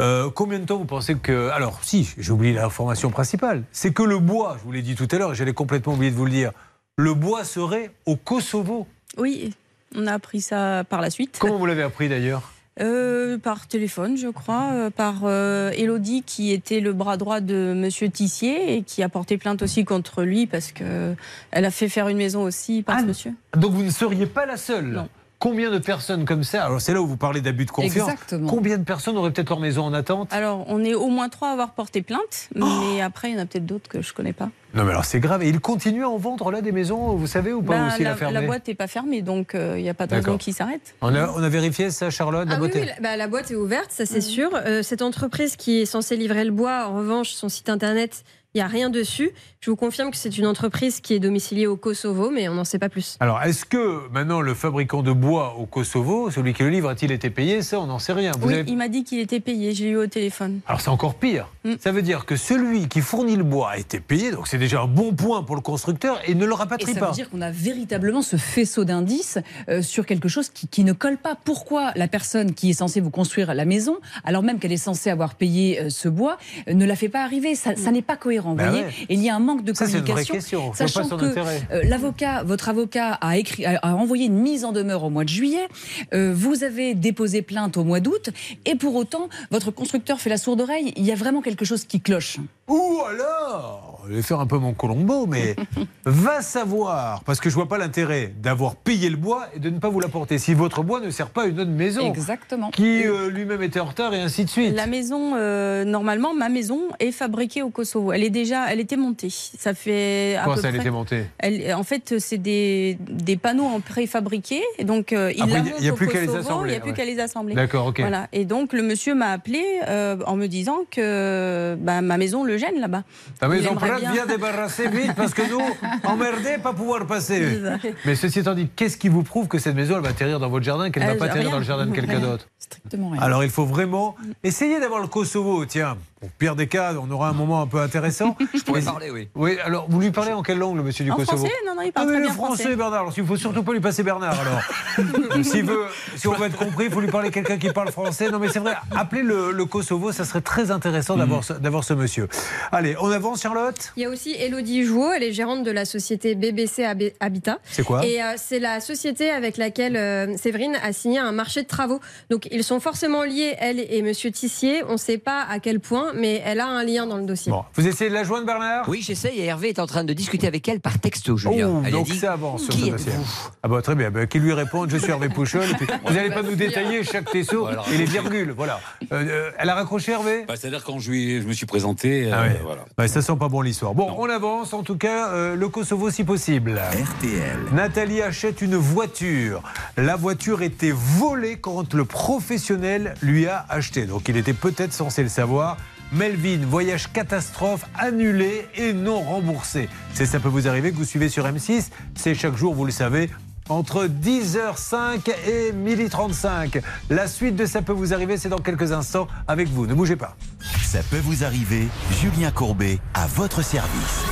Euh, 0.00 0.30
combien 0.30 0.58
de 0.58 0.64
temps 0.64 0.78
vous 0.78 0.86
pensez 0.86 1.14
que. 1.16 1.50
Alors, 1.50 1.78
si, 1.82 2.14
j'ai 2.16 2.32
oublié 2.32 2.54
l'information 2.54 3.10
principale. 3.10 3.64
C'est 3.70 3.92
que 3.92 4.02
le 4.02 4.18
bois, 4.18 4.56
je 4.58 4.64
vous 4.64 4.72
l'ai 4.72 4.82
dit 4.82 4.94
tout 4.94 5.08
à 5.10 5.18
l'heure, 5.18 5.32
et 5.32 5.34
j'allais 5.34 5.52
complètement 5.52 5.92
oublier 5.92 6.10
de 6.10 6.16
vous 6.16 6.24
le 6.24 6.30
dire, 6.30 6.52
le 6.96 7.12
bois 7.12 7.44
serait 7.44 7.90
au 8.06 8.16
Kosovo. 8.16 8.86
Oui, 9.18 9.54
on 9.94 10.06
a 10.06 10.14
appris 10.14 10.40
ça 10.40 10.84
par 10.88 11.02
la 11.02 11.10
suite. 11.10 11.36
Comment 11.38 11.58
vous 11.58 11.66
l'avez 11.66 11.82
appris 11.82 12.08
d'ailleurs? 12.08 12.50
Euh, 12.80 13.38
par 13.38 13.66
téléphone, 13.66 14.16
je 14.16 14.28
crois, 14.28 14.70
euh, 14.72 14.90
par 14.90 15.22
euh, 15.24 15.70
Elodie, 15.76 16.22
qui 16.24 16.52
était 16.52 16.80
le 16.80 16.92
bras 16.92 17.16
droit 17.16 17.40
de 17.40 17.74
Monsieur 17.74 18.08
Tissier 18.08 18.76
et 18.76 18.82
qui 18.82 19.02
a 19.02 19.08
porté 19.08 19.36
plainte 19.36 19.62
aussi 19.62 19.84
contre 19.84 20.22
lui 20.22 20.46
parce 20.46 20.70
que 20.70 21.14
elle 21.50 21.64
a 21.64 21.70
fait 21.70 21.88
faire 21.88 22.08
une 22.08 22.18
maison 22.18 22.42
aussi 22.42 22.82
par 22.82 23.00
ce 23.00 23.06
monsieur. 23.06 23.32
Donc 23.56 23.72
vous 23.72 23.82
ne 23.82 23.90
seriez 23.90 24.26
pas 24.26 24.46
la 24.46 24.56
seule 24.56 25.04
Combien 25.40 25.70
de 25.70 25.78
personnes 25.78 26.24
comme 26.24 26.42
ça 26.42 26.64
Alors 26.64 26.80
c'est 26.80 26.92
là 26.92 27.00
où 27.00 27.06
vous 27.06 27.16
parlez 27.16 27.40
d'abus 27.40 27.64
de 27.64 27.70
confiance. 27.70 28.08
Exactement. 28.10 28.48
Combien 28.48 28.76
de 28.76 28.82
personnes 28.82 29.16
auraient 29.16 29.30
peut-être 29.30 29.50
leur 29.50 29.60
maison 29.60 29.84
en 29.84 29.94
attente? 29.94 30.32
Alors, 30.32 30.64
on 30.66 30.82
est 30.84 30.94
au 30.94 31.06
moins 31.08 31.28
trois 31.28 31.50
à 31.50 31.52
avoir 31.52 31.70
porté 31.74 32.02
plainte, 32.02 32.48
mais 32.56 33.00
après, 33.00 33.30
il 33.30 33.36
y 33.36 33.38
en 33.38 33.42
a 33.42 33.46
peut-être 33.46 33.66
d'autres 33.66 33.88
que 33.88 34.02
je 34.02 34.12
connais 34.12 34.32
pas. 34.32 34.50
Non 34.74 34.84
mais 34.84 34.90
alors 34.90 35.04
c'est 35.06 35.20
grave. 35.20 35.42
Et 35.42 35.48
il 35.48 35.60
continue 35.60 36.02
à 36.04 36.10
en 36.10 36.18
vendre 36.18 36.50
là 36.50 36.60
des 36.60 36.72
maisons, 36.72 37.14
vous 37.16 37.26
savez 37.26 37.52
ou 37.54 37.62
pas 37.62 37.72
Ben, 37.78 37.86
aussi 37.86 38.02
la, 38.02 38.14
la 38.16 38.30
la 38.32 38.42
boîte 38.42 38.68
n'est 38.68 38.74
pas 38.74 38.86
fermée, 38.86 39.22
donc 39.22 39.54
euh, 39.54 39.74
il 39.78 39.82
n'y 39.82 39.88
a 39.88 39.94
pas 39.94 40.06
de 40.06 40.10
raison 40.12 40.24
D'accord. 40.26 40.38
qu'il 40.38 40.52
s'arrête. 40.52 40.94
on 41.00 41.14
a, 41.14 41.28
on 41.30 41.42
a 41.42 41.48
vérifié 41.48 41.90
ça, 41.90 42.10
Charlotte, 42.10 42.46
la 42.46 42.56
Ah 42.56 42.58
oui, 42.60 42.66
beauté 42.68 42.80
oui, 42.80 42.86
la, 42.86 43.00
bah, 43.00 43.16
la 43.16 43.28
boîte 43.28 43.50
est 43.50 43.54
ouverte, 43.56 43.90
ça 43.90 44.04
c'est 44.04 44.20
sûr. 44.20 44.50
Euh, 44.54 44.82
cette 44.82 45.00
entreprise 45.00 45.56
qui 45.56 45.80
est 45.80 45.86
censée 45.86 46.16
livrer 46.16 46.44
le 46.44 46.50
bois, 46.50 46.86
en 46.88 46.96
revanche, 46.96 47.30
son 47.30 47.48
site 47.48 47.70
internet, 47.70 48.24
il 48.58 48.62
n'y 48.62 48.64
a 48.64 48.66
rien 48.66 48.90
dessus. 48.90 49.30
Je 49.60 49.70
vous 49.70 49.76
confirme 49.76 50.10
que 50.10 50.16
c'est 50.16 50.36
une 50.36 50.46
entreprise 50.46 51.00
qui 51.00 51.14
est 51.14 51.20
domiciliée 51.20 51.66
au 51.68 51.76
Kosovo, 51.76 52.30
mais 52.30 52.48
on 52.48 52.54
n'en 52.54 52.64
sait 52.64 52.78
pas 52.80 52.88
plus. 52.88 53.16
Alors, 53.20 53.40
est-ce 53.42 53.64
que 53.64 54.08
maintenant 54.10 54.40
le 54.40 54.52
fabricant 54.54 55.02
de 55.04 55.12
bois 55.12 55.54
au 55.58 55.66
Kosovo, 55.66 56.30
celui 56.32 56.54
qui 56.54 56.62
le 56.64 56.70
livre, 56.70 56.88
a-t-il 56.88 57.12
été 57.12 57.30
payé? 57.30 57.62
Ça, 57.62 57.78
on 57.78 57.86
n'en 57.86 58.00
sait 58.00 58.12
rien. 58.12 58.32
Vous 58.38 58.48
oui, 58.48 58.54
avez- 58.54 58.70
il 58.70 58.76
m'a 58.76 58.88
dit 58.88 59.04
qu'il 59.04 59.20
était 59.20 59.38
payé, 59.40 59.74
j'ai 59.74 59.90
eu 59.90 59.96
au 59.96 60.06
téléphone. 60.08 60.58
Alors, 60.66 60.80
c'est 60.80 60.88
encore 60.90 61.14
pire. 61.14 61.48
Mm. 61.64 61.74
Ça 61.78 61.92
veut 61.92 62.02
dire 62.02 62.24
que 62.26 62.34
celui 62.36 62.88
qui 62.88 63.00
fournit 63.00 63.36
le 63.36 63.44
bois 63.44 63.70
a 63.70 63.78
été 63.78 64.00
payé, 64.00 64.32
donc 64.32 64.48
c'est 64.48 64.58
déjà 64.58 64.80
un 64.82 64.86
bon 64.88 65.12
point 65.12 65.44
pour 65.44 65.54
le 65.54 65.60
constructeur 65.62 66.20
et 66.26 66.34
ne 66.34 66.44
le 66.44 66.52
Et 66.52 66.54
rapatrie 66.54 66.94
ça 66.94 67.00
pas. 67.00 67.06
veut 67.10 67.14
dire 67.14 67.30
qu'on 67.30 67.40
a 67.40 67.50
véritablement 67.52 68.22
ce 68.22 68.36
faisceau 68.36 68.84
d'indices 68.84 69.38
euh, 69.68 69.82
sur 69.82 70.04
quelque 70.06 70.26
chose 70.28 70.48
qui, 70.48 70.66
qui 70.66 70.82
ne 70.82 70.92
colle 70.92 71.18
pas. 71.18 71.36
Pourquoi 71.44 71.92
la 71.94 72.08
personne 72.08 72.54
qui 72.54 72.70
est 72.70 72.74
censée 72.74 73.00
vous 73.00 73.10
construire 73.10 73.54
la 73.54 73.64
maison, 73.64 73.96
alors 74.24 74.42
même 74.42 74.58
qu'elle 74.58 74.72
est 74.72 74.76
censée 74.76 75.10
avoir 75.10 75.34
payé 75.36 75.80
euh, 75.80 75.90
ce 75.90 76.08
bois, 76.08 76.38
euh, 76.68 76.74
ne 76.74 76.84
la 76.84 76.96
fait 76.96 77.08
pas 77.08 77.22
arriver? 77.22 77.54
Ça, 77.54 77.76
ça 77.76 77.90
n'est 77.92 78.02
pas 78.02 78.16
cohérent. 78.16 78.47
Bah 78.54 78.68
voyez 78.70 78.84
ouais. 78.84 78.92
Et 79.08 79.14
il 79.14 79.22
y 79.22 79.28
a 79.30 79.36
un 79.36 79.40
manque 79.40 79.64
de 79.64 79.72
Ça, 79.74 79.86
c'est 79.86 79.98
une 79.98 80.04
vraie 80.04 80.24
communication. 80.24 80.70
pas 80.70 80.76
Sachant 80.76 81.08
que 81.16 81.24
intérêt. 81.24 81.62
euh, 81.72 81.82
l'avocat, 81.84 82.42
votre 82.44 82.68
avocat 82.68 83.12
a, 83.14 83.36
écrit, 83.38 83.64
a, 83.66 83.78
a 83.82 83.92
envoyé 83.94 84.26
une 84.26 84.38
mise 84.38 84.64
en 84.64 84.72
demeure 84.72 85.04
au 85.04 85.10
mois 85.10 85.24
de 85.24 85.28
juillet. 85.28 85.66
Euh, 86.14 86.32
vous 86.34 86.64
avez 86.64 86.94
déposé 86.94 87.42
plainte 87.42 87.76
au 87.76 87.84
mois 87.84 88.00
d'août. 88.00 88.30
Et 88.64 88.74
pour 88.74 88.94
autant, 88.94 89.28
votre 89.50 89.70
constructeur 89.70 90.20
fait 90.20 90.30
la 90.30 90.36
sourde 90.38 90.60
oreille. 90.60 90.92
Il 90.96 91.04
y 91.04 91.12
a 91.12 91.16
vraiment 91.16 91.40
quelque 91.42 91.64
chose 91.64 91.84
qui 91.84 92.00
cloche. 92.00 92.38
Ou 92.68 93.00
alors, 93.08 94.02
je 94.08 94.14
vais 94.14 94.22
faire 94.22 94.40
un 94.40 94.46
peu 94.46 94.58
mon 94.58 94.74
Colombo, 94.74 95.26
mais 95.26 95.56
va 96.04 96.42
savoir, 96.42 97.22
parce 97.24 97.40
que 97.40 97.48
je 97.48 97.54
vois 97.54 97.68
pas 97.68 97.78
l'intérêt 97.78 98.32
d'avoir 98.42 98.76
payé 98.76 99.08
le 99.08 99.16
bois 99.16 99.46
et 99.54 99.58
de 99.58 99.70
ne 99.70 99.78
pas 99.78 99.88
vous 99.88 100.00
l'apporter. 100.00 100.38
Si 100.38 100.52
votre 100.54 100.82
bois 100.82 101.00
ne 101.00 101.10
sert 101.10 101.30
pas 101.30 101.44
à 101.44 101.46
une 101.46 101.60
autre 101.60 101.70
maison, 101.70 102.06
Exactement. 102.06 102.70
qui 102.70 103.06
euh, 103.06 103.30
lui-même 103.30 103.62
était 103.62 103.80
en 103.80 103.86
retard 103.86 104.12
et 104.14 104.20
ainsi 104.20 104.44
de 104.44 104.50
suite. 104.50 104.74
La 104.74 104.86
maison, 104.86 105.32
euh, 105.36 105.84
normalement, 105.84 106.34
ma 106.34 106.48
maison 106.48 106.80
est 107.00 107.12
fabriquée 107.12 107.62
au 107.62 107.70
Kosovo. 107.70 108.12
Elle 108.12 108.24
est 108.24 108.27
déjà, 108.30 108.70
elle 108.72 108.80
était 108.80 108.96
montée. 108.96 109.30
Ça 109.30 109.74
fait 109.74 110.36
à 110.36 110.44
Comment 110.44 110.56
peu 110.56 110.62
ça, 110.62 110.68
elle 110.68 110.74
près- 110.74 110.82
était 110.84 110.90
montée? 110.90 111.24
Elle- 111.38 111.74
en 111.74 111.82
fait, 111.84 112.18
c'est 112.18 112.38
des, 112.38 112.98
des 113.00 113.36
panneaux 113.36 113.64
en 113.64 113.80
préfabriqué. 113.80 114.62
Et 114.78 114.84
donc, 114.84 115.12
euh, 115.12 115.32
il 115.34 115.42
Après, 115.42 115.58
la 115.62 115.64
il 115.78 115.84
y 115.84 115.88
a 115.88 115.92
plus 115.92 116.08
qu'à 116.08 116.20
les 116.20 116.34
assembler, 116.34 116.70
Il 116.70 116.74
n'y 116.74 116.76
a 116.78 116.80
plus 116.80 116.90
ouais. 116.90 116.96
qu'à 116.96 117.04
les 117.04 117.18
assembler. 117.20 117.54
D'accord, 117.54 117.86
ok. 117.86 118.00
Voilà. 118.00 118.28
Et 118.32 118.44
donc, 118.44 118.72
le 118.72 118.82
monsieur 118.82 119.14
m'a 119.14 119.30
appelé 119.32 119.62
euh, 119.88 120.16
en 120.26 120.36
me 120.36 120.46
disant 120.46 120.78
que 120.90 121.76
bah, 121.80 122.00
ma 122.02 122.16
maison 122.16 122.44
le 122.44 122.56
gêne 122.58 122.80
là-bas. 122.80 123.04
Ta 123.40 123.48
maison 123.48 123.74
prête, 123.74 124.00
bien- 124.00 124.12
viens 124.12 124.26
débarrasser 124.26 124.88
vite 124.88 125.12
parce 125.16 125.34
que 125.34 125.42
nous, 125.50 125.60
emmerdés, 126.04 126.58
pas 126.62 126.72
pouvoir 126.72 127.06
passer. 127.06 127.58
Mais 128.04 128.14
ceci 128.14 128.40
étant 128.40 128.54
dit, 128.54 128.68
qu'est-ce 128.74 128.96
qui 128.96 129.08
vous 129.08 129.22
prouve 129.22 129.48
que 129.48 129.58
cette 129.58 129.74
maison, 129.76 129.96
elle 129.96 130.02
va 130.02 130.10
atterrir 130.10 130.40
dans 130.40 130.48
votre 130.48 130.64
jardin, 130.64 130.90
qu'elle 130.90 131.02
ne 131.02 131.08
va 131.08 131.12
Elle- 131.14 131.18
pas 131.18 131.24
atterrir 131.26 131.42
rien. 131.44 131.52
dans 131.52 131.58
le 131.58 131.64
jardin 131.64 131.86
de 131.86 131.94
quelqu'un 131.94 132.20
d'autre? 132.20 132.48
Strictement 132.58 133.10
rien. 133.10 133.20
Alors 133.22 133.44
il 133.44 133.50
faut 133.50 133.64
vraiment 133.64 134.14
essayer 134.44 134.80
d'avoir 134.80 135.00
le 135.00 135.06
Kosovo, 135.08 135.64
tiens. 135.64 135.96
Au 136.20 136.26
pire 136.38 136.56
des 136.56 136.66
cas, 136.66 136.94
on 137.00 137.10
aura 137.10 137.28
un 137.28 137.32
moment 137.32 137.62
un 137.62 137.66
peu 137.66 137.80
intéressant. 137.80 138.36
Je 138.54 138.60
pourrais 138.62 138.82
parler, 138.82 139.10
oui. 139.10 139.28
Oui, 139.36 139.56
alors 139.64 139.86
vous 139.88 140.00
lui 140.00 140.10
parlez 140.10 140.32
en 140.32 140.42
quelle 140.42 140.58
langue, 140.58 140.76
le 140.76 140.82
monsieur 140.82 141.04
du 141.04 141.12
En 141.12 141.16
Kosovo 141.16 141.36
français 141.38 141.52
Non, 141.66 141.74
non, 141.76 141.82
il 141.82 141.92
parle 141.92 142.08
ah, 142.08 142.10
mais 142.10 142.16
très 142.16 142.20
le 142.20 142.26
bien 142.26 142.34
français, 142.34 142.62
français. 142.64 142.76
Bernard. 142.76 143.00
Alors, 143.00 143.14
il 143.16 143.24
faut 143.26 143.36
surtout 143.36 143.62
pas 143.62 143.72
lui 143.72 143.80
passer 143.80 144.02
Bernard. 144.02 144.36
Alors, 144.40 145.42
S'il 145.44 145.64
veut, 145.64 145.84
si 146.16 146.26
on 146.26 146.32
veut 146.32 146.46
être 146.46 146.56
compris, 146.56 146.86
il 146.86 146.90
faut 146.90 147.00
lui 147.00 147.10
parler 147.10 147.30
quelqu'un 147.30 147.56
qui 147.58 147.68
parle 147.70 147.90
français. 147.92 148.30
Non, 148.30 148.38
mais 148.38 148.48
c'est 148.48 148.58
vrai. 148.58 148.74
Appelez 148.96 149.22
le, 149.22 149.52
le 149.52 149.64
Kosovo, 149.64 150.10
ça 150.12 150.24
serait 150.24 150.40
très 150.40 150.70
intéressant 150.70 151.16
d'avoir 151.16 151.44
ce, 151.44 151.52
d'avoir 151.52 151.84
ce 151.84 151.94
monsieur. 151.94 152.28
Allez, 152.72 152.96
on 153.00 153.10
avance, 153.10 153.42
Charlotte? 153.42 153.92
Il 153.96 154.02
y 154.02 154.06
a 154.06 154.10
aussi 154.10 154.32
Elodie 154.32 154.84
Jouot, 154.84 155.12
elle 155.12 155.22
est 155.22 155.32
gérante 155.32 155.62
de 155.62 155.70
la 155.70 155.84
société 155.84 156.34
BBC 156.34 156.82
Hab- 156.84 157.12
Habitat. 157.20 157.58
C'est 157.64 157.84
quoi? 157.84 158.04
Et 158.04 158.20
euh, 158.22 158.34
c'est 158.36 158.58
la 158.58 158.80
société 158.80 159.30
avec 159.30 159.56
laquelle 159.56 159.96
euh, 159.96 160.36
Séverine 160.36 160.76
a 160.82 160.92
signé 160.92 161.18
un 161.18 161.32
marché 161.32 161.62
de 161.62 161.68
travaux. 161.68 162.00
Donc 162.30 162.48
ils 162.50 162.64
sont 162.64 162.80
forcément 162.80 163.22
liés, 163.22 163.54
elle 163.58 163.78
et 163.78 164.02
Monsieur 164.02 164.30
Tissier. 164.30 164.82
On 164.88 164.92
ne 164.92 164.96
sait 164.96 165.18
pas 165.18 165.42
à 165.48 165.58
quel 165.60 165.80
point, 165.80 166.07
mais 166.14 166.42
elle 166.44 166.60
a 166.60 166.66
un 166.66 166.84
lien 166.84 167.06
dans 167.06 167.16
le 167.16 167.24
dossier. 167.24 167.50
Bon, 167.52 167.64
vous 167.74 167.86
essayez 167.86 168.10
de 168.10 168.14
la 168.14 168.24
joindre, 168.24 168.46
Bernard? 168.46 168.88
Oui, 168.88 169.02
j'essaye 169.02 169.38
et 169.40 169.44
Hervé 169.46 169.68
est 169.70 169.78
en 169.78 169.86
train 169.86 170.04
de 170.04 170.12
discuter 170.12 170.46
avec 170.46 170.66
elle 170.68 170.80
par 170.80 170.98
texto, 170.98 171.36
Julien. 171.36 171.68
Oh, 171.70 171.80
Elle 171.84 171.88
a 171.94 171.96
donc 171.98 172.06
dit, 172.06 172.18
ça 172.18 172.32
avance 172.32 172.62
sur 172.64 172.74
Qui 172.74 172.86
ce 172.86 172.90
dossier. 172.90 173.12
êtes-vous 173.12 173.24
Ah 173.62 173.68
bah 173.68 173.82
très 173.82 173.94
bien, 173.94 174.10
bah, 174.10 174.26
qu'il 174.26 174.42
lui 174.42 174.52
réponde, 174.52 174.90
je 174.90 174.96
suis 174.96 175.10
Hervé 175.10 175.28
Pouchol. 175.28 175.62
vous 176.06 176.14
n'allez 176.14 176.30
pas 176.30 176.42
nous 176.42 176.54
détailler 176.54 177.04
chaque 177.04 177.30
tesseau 177.30 177.60
Voilà. 177.60 177.82
et 177.92 177.96
les 177.98 178.04
virgules, 178.04 178.52
voilà. 178.56 178.80
Euh, 179.12 179.24
euh, 179.28 179.50
elle 179.58 179.68
a 179.70 179.74
raccroché 179.74 180.12
Hervé? 180.12 180.44
Bah, 180.48 180.54
C'est-à-dire 180.56 180.84
quand 180.84 180.98
je, 180.98 181.10
lui- 181.10 181.42
je 181.42 181.46
me 181.46 181.52
suis 181.52 181.66
présenté, 181.66 182.26
euh, 182.26 182.30
Ah 182.34 182.42
ouais. 182.42 182.60
voilà. 182.64 182.84
Ouais, 182.98 183.08
ça 183.08 183.22
sent 183.22 183.36
pas 183.38 183.48
bon 183.48 183.60
l'histoire. 183.60 183.94
Bon, 183.94 184.14
on 184.18 184.28
avance, 184.28 184.72
en 184.72 184.82
tout 184.82 184.96
cas, 184.96 185.28
euh, 185.30 185.54
le 185.56 185.68
Kosovo 185.68 186.10
si 186.10 186.24
possible. 186.24 186.80
RTL. 186.92 187.58
Nathalie 187.72 188.22
achète 188.22 188.62
une 188.62 188.76
voiture. 188.76 189.62
La 189.96 190.16
voiture 190.16 190.62
était 190.62 190.92
volée 190.94 191.56
quand 191.56 191.94
le 191.94 192.04
professionnel 192.04 193.14
lui 193.22 193.46
a 193.46 193.66
acheté. 193.68 194.06
Donc 194.06 194.28
il 194.28 194.36
était 194.36 194.52
peut-être 194.52 194.92
censé 194.92 195.22
le 195.22 195.28
savoir. 195.28 195.76
Melvin, 196.12 196.60
voyage 196.66 197.12
catastrophe, 197.12 197.84
annulé 197.98 198.66
et 198.74 198.92
non 198.92 199.20
remboursé. 199.20 199.88
C'est 200.14 200.26
ça 200.26 200.40
peut 200.40 200.48
vous 200.48 200.66
arriver 200.68 200.90
que 200.90 200.96
vous 200.96 201.04
suivez 201.04 201.28
sur 201.28 201.44
M6. 201.44 201.88
C'est 202.14 202.34
chaque 202.34 202.56
jour, 202.56 202.74
vous 202.74 202.84
le 202.84 202.92
savez, 202.92 203.30
entre 203.68 204.06
10h05 204.06 205.30
et 205.46 205.72
12h35. 205.72 206.82
La 207.10 207.26
suite 207.26 207.56
de 207.56 207.66
ça 207.66 207.82
peut 207.82 207.92
vous 207.92 208.14
arriver, 208.14 208.36
c'est 208.36 208.48
dans 208.48 208.58
quelques 208.58 208.92
instants 208.92 209.28
avec 209.46 209.68
vous. 209.68 209.86
Ne 209.86 209.94
bougez 209.94 210.16
pas. 210.16 210.36
Ça 210.82 211.00
peut 211.10 211.20
vous 211.22 211.44
arriver. 211.44 211.88
Julien 212.20 212.50
Courbet, 212.50 212.98
à 213.14 213.26
votre 213.26 213.62
service. 213.62 214.24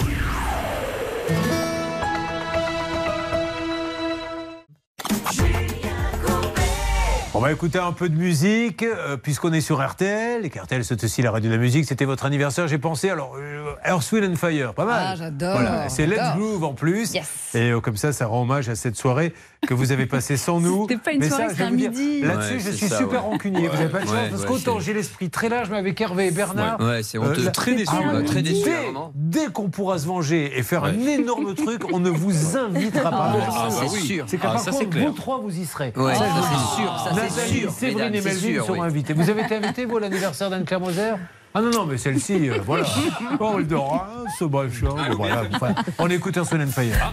On 7.37 7.41
va 7.41 7.53
écouter 7.53 7.79
un 7.79 7.93
peu 7.93 8.09
de 8.09 8.17
musique, 8.17 8.83
euh, 8.83 9.19
puisqu'on 9.19 9.53
est 9.53 9.61
sur 9.61 9.87
RTL, 9.87 10.47
et 10.47 10.49
qu'RTL 10.49 10.83
c'est 10.87 11.05
aussi 11.05 11.21
la 11.21 11.31
radio 11.31 11.51
de 11.51 11.55
la 11.55 11.61
musique. 11.61 11.85
C'était 11.85 12.07
votre 12.07 12.25
anniversaire, 12.25 12.67
j'ai 12.67 12.79
pensé. 12.79 13.11
Alors, 13.11 13.37
euh, 13.37 13.75
Earth, 13.85 14.11
Wind 14.11 14.33
and 14.33 14.37
Fire, 14.37 14.73
pas 14.73 14.87
mal. 14.87 15.05
Ah, 15.07 15.15
j'adore, 15.17 15.53
Voilà, 15.53 15.91
c'est 15.91 16.07
Let's. 16.07 16.35
Groove 16.35 16.65
en 16.65 16.73
plus. 16.73 17.13
Yes. 17.13 17.27
Et 17.55 17.73
euh, 17.73 17.81
comme 17.81 17.99
ça, 17.99 18.15
ça 18.15 18.27
rend 18.27 18.41
hommage 18.41 18.71
à 18.71 18.75
cette 18.75 18.97
soirée 18.97 19.35
que 19.67 19.75
vous 19.75 19.93
avez 19.93 20.07
passée 20.07 20.37
sans 20.37 20.61
nous. 20.61 20.87
C'était 20.89 21.01
pas 21.01 21.13
une 21.13 21.21
Mais 21.21 21.29
soirée, 21.29 21.49
c'était 21.51 21.63
un 21.65 21.71
dire, 21.73 21.91
midi. 21.91 22.21
Là-dessus, 22.23 22.53
Ouais, 22.55 22.59
je 22.61 22.65
c'est 22.65 22.73
suis 22.73 22.89
ça, 22.89 22.99
super 22.99 23.25
ouais. 23.25 23.31
rancunier. 23.31 23.69
vous 23.69 23.77
n'avez 23.77 23.89
pas 23.89 24.01
de 24.01 24.05
chance, 24.07 24.13
Ouais, 24.15 24.29
parce 24.31 24.45
qu'autant 24.45 24.79
c'est- 24.79 24.87
j'ai 24.87 24.95
l'esprit 24.95 25.31
très 25.31 25.49
large, 25.49 25.69
mais 25.71 25.77
avec 25.79 26.01
Hervé 26.01 26.29
et 26.29 26.31
Bernard. 26.31 26.81
Ouais, 26.81 26.87
ouais, 26.87 27.03
c'est 27.03 27.19
honteux. 27.19 27.45
là- 27.45 27.51
Très 27.51 27.75
déçu, 27.75 27.91
Ah, 27.93 28.23
très 28.25 28.43
déçu, 28.43 28.71
Dès, 29.15 29.47
qu'on 29.53 29.69
pourra 29.69 29.99
se 29.99 30.07
venger 30.07 30.59
et 30.59 30.63
faire 30.63 30.85
un 30.85 30.93
énorme 31.07 31.55
truc, 31.55 31.83
on 31.93 31.99
ne 32.01 32.11
vous 32.11 32.57
invitera 32.57 33.11
pas. 33.11 33.33
Ah, 33.37 33.47
ah, 33.51 33.69
bah 33.71 33.87
oui. 33.93 34.21
C'est 34.27 34.37
Ah, 34.37 34.41
qu'à 34.43 34.49
par 34.53 34.61
ça, 34.61 34.73
c'est 34.73 34.79
contre, 34.79 34.91
clair. 34.91 35.07
vous 35.09 35.13
trois, 35.15 35.39
vous 35.39 35.57
y 35.59 35.65
serez. 35.65 35.93
Ça, 35.97 36.13
c'est 36.15 36.77
sûr, 36.83 36.99
ça, 36.99 37.11
c'est 37.11 37.21
Nathalie, 37.23 37.61
sûr, 37.61 37.71
Séverine 37.73 38.15
et 38.15 38.21
c'est 38.21 38.29
Melvin 38.29 38.41
sûr, 38.55 38.67
seront 38.67 38.83
invités. 38.83 39.13
Vous 39.15 39.29
avez 39.31 39.43
été 39.43 39.57
invité, 39.57 39.85
vous, 39.85 39.97
à 39.97 40.01
l'anniversaire 40.01 40.51
d'Anne-Claire 40.51 40.81
Moser 40.81 41.13
Ah 41.55 41.61
non, 41.63 41.71
non, 41.71 41.87
mais 41.87 41.97
celle-ci, 41.97 42.51
euh, 42.51 42.59
voilà. 42.65 42.85
Oh, 43.41 43.57
Eldora, 43.59 44.09
ce 44.39 44.45
machin, 44.45 44.89
bon, 45.11 45.17
voilà. 45.17 45.45
Enfin, 45.55 45.75
on 45.99 46.09
écoute 46.11 46.37
Wind 46.37 46.63
and 46.69 46.71
Fire. 46.73 47.13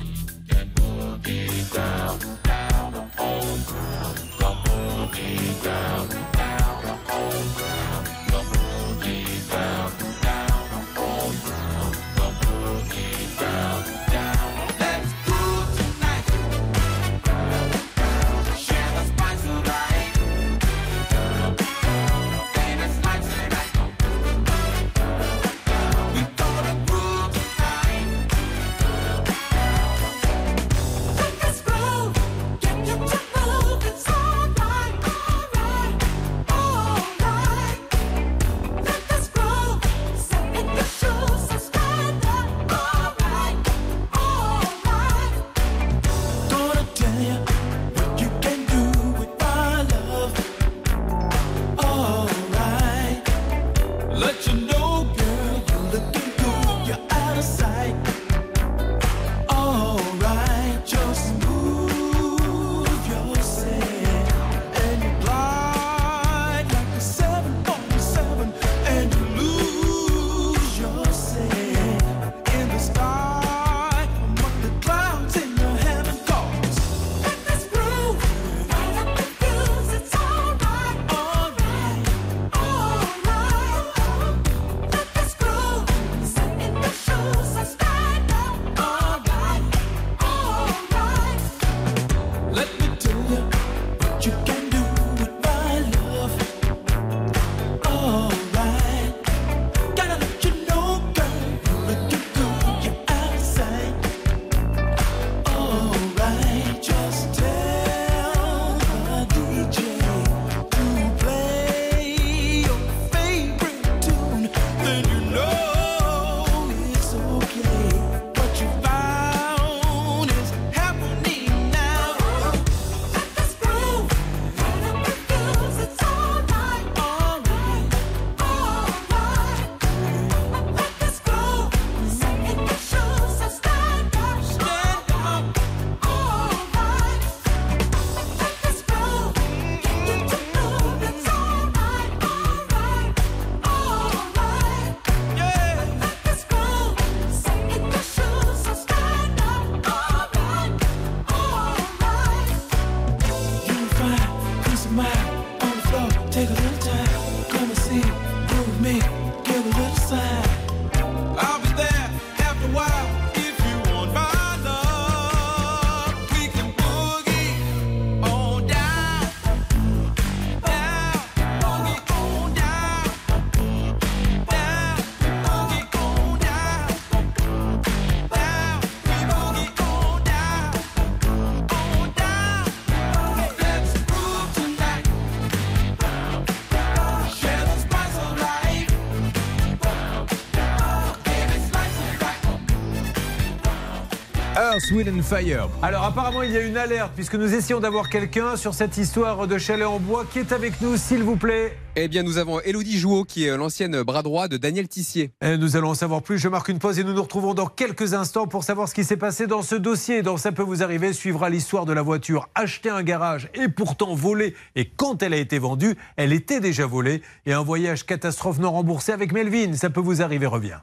Earth, 194.94 195.08
Wind 195.08 195.20
and 195.20 195.24
Fire. 195.24 195.70
Alors 195.82 196.04
apparemment 196.04 196.44
il 196.44 196.52
y 196.52 196.58
a 196.58 196.62
une 196.62 196.78
alerte 196.78 197.12
puisque 197.16 197.36
nous 197.36 197.54
essayons 197.54 197.80
d'avoir 197.80 198.10
quelqu'un 198.10 198.56
sur 198.56 198.74
cette 198.74 198.98
histoire 198.98 199.48
de 199.48 199.58
chalet 199.58 199.88
en 199.88 200.00
bois 200.00 200.26
qui 200.32 200.40
est 200.40 200.52
avec 200.52 200.82
nous 200.82 200.98
s'il 200.98 201.24
vous 201.24 201.36
plaît? 201.36 201.78
Eh 201.96 202.08
bien, 202.08 202.24
nous 202.24 202.40
avons 202.40 202.60
Elodie 202.62 202.98
Jouot, 202.98 203.24
qui 203.24 203.46
est 203.46 203.56
l'ancienne 203.56 204.02
bras 204.02 204.24
droit 204.24 204.48
de 204.48 204.58
Daniel 204.58 204.88
Tissier. 204.88 205.30
Et 205.42 205.58
nous 205.58 205.76
allons 205.76 205.90
en 205.90 205.94
savoir 205.94 206.24
plus. 206.24 206.40
Je 206.40 206.48
marque 206.48 206.70
une 206.70 206.80
pause 206.80 206.98
et 206.98 207.04
nous 207.04 207.14
nous 207.14 207.22
retrouvons 207.22 207.54
dans 207.54 207.68
quelques 207.68 208.16
instants 208.16 208.48
pour 208.48 208.64
savoir 208.64 208.90
ce 208.90 208.96
qui 208.96 209.04
s'est 209.04 209.16
passé 209.16 209.46
dans 209.46 209.62
ce 209.62 209.76
dossier. 209.76 210.24
Dans 210.24 210.38
Ça 210.38 210.52
peut 210.52 210.64
vous 210.64 210.82
arriver, 210.82 211.14
suivra 211.14 211.52
l'histoire 211.52 211.86
de 211.86 211.94
la 211.94 212.02
voiture 212.02 212.50
achetée 212.56 212.90
à 212.90 212.96
un 212.96 213.04
garage 213.04 213.50
et 213.54 213.68
pourtant 213.68 214.16
volée. 214.16 214.56
Et 214.76 214.90
quand 214.90 215.22
elle 215.22 215.36
a 215.36 215.38
été 215.38 215.60
vendue, 215.60 215.96
elle 216.18 216.34
était 216.34 216.60
déjà 216.60 216.88
volée. 216.88 217.22
Et 217.46 217.54
un 217.54 217.62
voyage 217.62 218.08
catastrophe 218.08 218.58
non 218.58 218.72
remboursé 218.72 219.12
avec 219.12 219.32
Melvin. 219.32 219.74
Ça 219.74 219.92
peut 219.92 220.02
vous 220.02 220.24
arriver, 220.24 220.48
revient. 220.48 220.80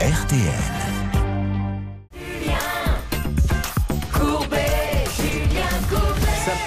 RTL. 0.00 0.87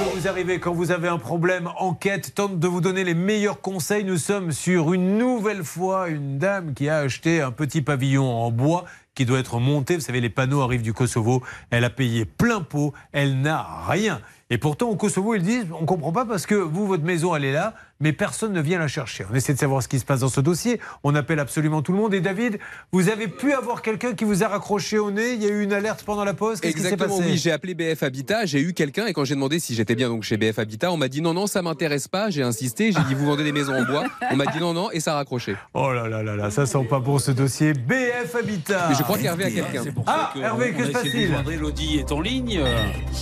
Peut 0.04 0.20
vous 0.20 0.28
arriver 0.28 0.60
quand 0.60 0.74
vous 0.74 0.92
avez 0.92 1.08
un 1.08 1.18
problème. 1.18 1.70
Enquête 1.78 2.34
tente 2.34 2.60
de 2.60 2.68
vous 2.68 2.82
donner 2.82 3.04
les 3.04 3.14
meilleurs 3.14 3.62
conseils. 3.62 4.04
Nous 4.04 4.18
sommes 4.18 4.52
sur 4.52 4.94
une 4.94 5.18
nouvelle 5.18 5.64
fois 5.64 6.10
une 6.10 6.40
dame 6.40 6.74
qui 6.74 6.90
a 6.90 6.98
acheté 6.98 7.42
un 7.42 7.52
petit 7.52 7.82
pavillon 7.82 8.26
en 8.26 8.52
bois 8.52 8.86
qui 9.14 9.26
doit 9.26 9.40
être 9.40 9.60
monté. 9.60 9.96
Vous 9.96 10.02
savez, 10.02 10.22
les 10.22 10.30
panneaux 10.30 10.62
arrivent 10.62 10.82
du 10.82 10.94
Kosovo. 10.94 11.44
Elle 11.70 11.84
a 11.84 11.90
payé 11.90 12.26
plein 12.26 12.62
pot. 12.62 12.94
Elle 13.12 13.42
n'a 13.42 13.64
rien. 13.88 14.22
Et 14.54 14.58
pourtant, 14.58 14.90
au 14.90 14.98
Kosovo, 14.98 15.34
ils 15.34 15.42
disent 15.42 15.68
on 15.72 15.82
ne 15.82 15.86
comprend 15.86 16.12
pas 16.12 16.26
parce 16.26 16.46
que 16.46 16.56
vous, 16.56 16.86
votre 16.86 17.06
maison, 17.06 17.34
elle 17.34 17.46
est 17.46 17.54
là, 17.54 17.74
mais 18.02 18.12
personne 18.12 18.52
ne 18.52 18.60
vient 18.60 18.80
la 18.80 18.90
chercher. 18.90 19.26
On 19.32 19.34
essaie 19.34 19.54
de 19.54 19.58
savoir 19.58 19.82
ce 19.82 19.88
qui 19.88 19.98
se 19.98 20.04
passe 20.04 20.20
dans 20.20 20.28
ce 20.28 20.42
dossier. 20.42 20.82
On 21.06 21.16
appelle 21.16 21.40
absolument 21.40 21.82
tout 21.82 21.94
le 21.94 21.98
monde. 21.98 22.14
Et 22.14 22.20
David, 22.20 22.60
vous 22.92 23.08
avez 23.08 23.30
pu 23.30 23.54
avoir 23.54 23.82
quelqu'un 23.82 24.14
qui 24.14 24.26
vous 24.26 24.44
a 24.44 24.50
raccroché 24.50 25.00
au 25.00 25.10
nez 25.10 25.36
Il 25.36 25.42
y 25.42 25.46
a 25.46 25.50
eu 25.50 25.64
une 25.64 25.72
alerte 25.72 26.04
pendant 26.04 26.26
la 26.26 26.34
pause 26.34 26.60
Qu'est-ce 26.60 26.76
qui 26.76 26.82
s'est 26.82 26.88
Exactement, 26.92 27.20
passé 27.20 27.30
oui. 27.32 27.38
J'ai 27.38 27.52
appelé 27.54 27.76
BF 27.76 28.04
Habitat, 28.04 28.46
j'ai 28.46 28.60
eu 28.60 28.74
quelqu'un 28.74 29.06
et 29.06 29.14
quand 29.14 29.24
j'ai 29.24 29.36
demandé 29.36 29.58
si 29.62 29.74
j'étais 29.74 29.96
bien 29.96 30.10
donc 30.10 30.24
chez 30.24 30.36
BF 30.36 30.60
Habitat, 30.60 30.92
on 30.92 30.98
m'a 30.98 31.08
dit 31.08 31.22
non, 31.22 31.34
non, 31.34 31.48
ça 31.48 31.62
m'intéresse 31.62 32.10
pas. 32.10 32.30
J'ai 32.30 32.44
insisté, 32.44 32.92
j'ai 32.92 33.04
dit 33.06 33.14
vous 33.14 33.28
vendez 33.28 33.46
des 33.46 33.54
maisons 33.54 33.74
en 33.74 33.86
bois. 33.86 34.04
On 34.32 34.36
m'a 34.36 34.48
dit 34.48 34.60
non, 34.60 34.74
non 34.74 34.92
et 34.92 35.00
ça 35.00 35.14
a 35.14 35.16
raccroché. 35.16 35.56
Oh 35.74 35.94
là 35.94 36.10
là 36.10 36.24
là 36.24 36.36
là, 36.36 36.52
ça 36.52 36.66
sent 36.66 36.84
pas 36.90 37.00
bon 37.00 37.20
ce 37.20 37.32
dossier. 37.32 37.72
BF 37.72 38.36
Habitat. 38.38 38.88
Mais 38.90 38.96
je 38.96 39.04
crois 39.04 39.18
qu'Hervé 39.18 39.46
a 39.46 39.52
quelqu'un. 39.52 39.84
Ah, 40.08 40.34
Hervé, 40.36 40.74
que 40.74 40.84
a 40.84 40.88
se 40.88 40.92
passe-t-il 40.92 41.54
Elodie 41.54 42.00
est 42.00 42.12
en 42.12 42.20
ligne. 42.20 42.60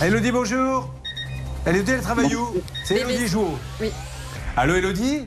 Elodie, 0.02 0.32
bonjour. 0.32 0.92
Elodie, 1.66 1.92
elle 1.92 2.00
travaille 2.00 2.34
où? 2.34 2.48
C'est. 2.84 2.96
Elodie 2.96 3.26
Jouot. 3.26 3.54
Oui. 3.80 3.90
Allô, 4.56 4.74
Elodie? 4.74 5.26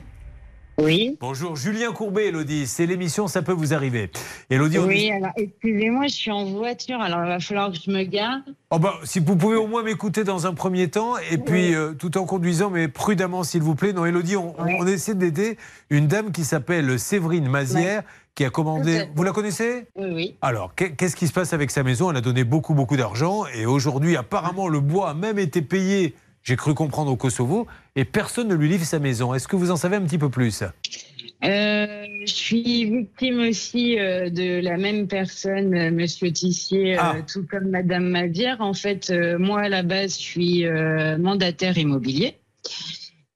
Oui. 0.76 1.16
Bonjour, 1.20 1.54
Julien 1.54 1.92
Courbet, 1.92 2.26
Elodie. 2.26 2.66
C'est 2.66 2.84
l'émission 2.86 3.28
Ça 3.28 3.42
peut 3.42 3.52
vous 3.52 3.72
arriver. 3.72 4.10
Elodie, 4.50 4.78
on 4.78 4.86
Oui, 4.86 5.04
est- 5.04 5.12
alors 5.12 5.30
excusez-moi, 5.36 6.08
je 6.08 6.12
suis 6.14 6.32
en 6.32 6.46
voiture, 6.46 7.00
alors 7.00 7.20
il 7.24 7.28
va 7.28 7.38
falloir 7.38 7.70
que 7.70 7.76
je 7.78 7.88
me 7.92 8.02
gare. 8.02 8.38
Oh 8.70 8.80
bah, 8.80 8.94
si 9.04 9.20
vous 9.20 9.36
pouvez 9.36 9.54
au 9.56 9.68
moins 9.68 9.84
m'écouter 9.84 10.24
dans 10.24 10.48
un 10.48 10.54
premier 10.54 10.90
temps, 10.90 11.14
et 11.30 11.38
puis 11.38 11.72
euh, 11.76 11.92
tout 11.92 12.18
en 12.18 12.24
conduisant, 12.24 12.70
mais 12.70 12.88
prudemment 12.88 13.44
s'il 13.44 13.62
vous 13.62 13.76
plaît. 13.76 13.92
Non, 13.92 14.04
Elodie, 14.04 14.34
on, 14.36 14.56
on 14.58 14.86
essaie 14.88 15.14
d'aider 15.14 15.56
une 15.90 16.08
dame 16.08 16.32
qui 16.32 16.42
s'appelle 16.42 16.98
Séverine 16.98 17.48
Mazière, 17.48 18.02
qui 18.34 18.44
a 18.44 18.50
commandé. 18.50 19.04
Vous 19.14 19.22
la 19.22 19.30
connaissez? 19.30 19.86
Oui, 19.94 20.08
oui. 20.12 20.36
Alors, 20.42 20.74
qu'est- 20.74 20.96
qu'est-ce 20.96 21.14
qui 21.14 21.28
se 21.28 21.32
passe 21.32 21.52
avec 21.52 21.70
sa 21.70 21.84
maison? 21.84 22.10
Elle 22.10 22.16
a 22.16 22.20
donné 22.20 22.42
beaucoup, 22.42 22.74
beaucoup 22.74 22.96
d'argent, 22.96 23.44
et 23.56 23.64
aujourd'hui, 23.64 24.16
apparemment, 24.16 24.66
le 24.66 24.80
bois 24.80 25.10
a 25.10 25.14
même 25.14 25.38
été 25.38 25.62
payé. 25.62 26.16
J'ai 26.44 26.56
cru 26.56 26.74
comprendre 26.74 27.10
au 27.10 27.16
Kosovo, 27.16 27.66
et 27.96 28.04
personne 28.04 28.48
ne 28.48 28.54
lui 28.54 28.68
livre 28.68 28.84
sa 28.84 28.98
maison. 28.98 29.32
Est-ce 29.34 29.48
que 29.48 29.56
vous 29.56 29.70
en 29.70 29.76
savez 29.76 29.96
un 29.96 30.02
petit 30.02 30.18
peu 30.18 30.28
plus? 30.28 30.62
Euh, 31.42 32.04
je 32.26 32.32
suis 32.32 32.84
victime 32.84 33.40
aussi 33.40 33.98
euh, 33.98 34.28
de 34.30 34.60
la 34.62 34.76
même 34.76 35.08
personne, 35.08 35.74
euh, 35.74 35.90
Monsieur 35.90 36.30
Tissier, 36.30 36.96
euh, 36.98 37.02
Ah. 37.02 37.16
tout 37.26 37.46
comme 37.50 37.70
Madame 37.70 38.04
Madière. 38.08 38.60
En 38.60 38.74
fait, 38.74 39.10
moi 39.38 39.62
à 39.62 39.68
la 39.70 39.82
base, 39.82 40.18
je 40.18 40.22
suis 40.22 40.66
mandataire 41.18 41.76
immobilier. 41.78 42.36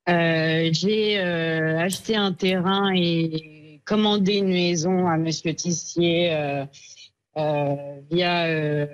J'ai 0.07 1.19
acheté 1.19 2.17
un 2.17 2.33
terrain 2.33 2.93
et 2.95 3.81
commandé 3.85 4.35
une 4.37 4.49
maison 4.49 5.07
à 5.07 5.17
Monsieur 5.17 5.55
Tissier 5.55 6.31
via 7.37 8.87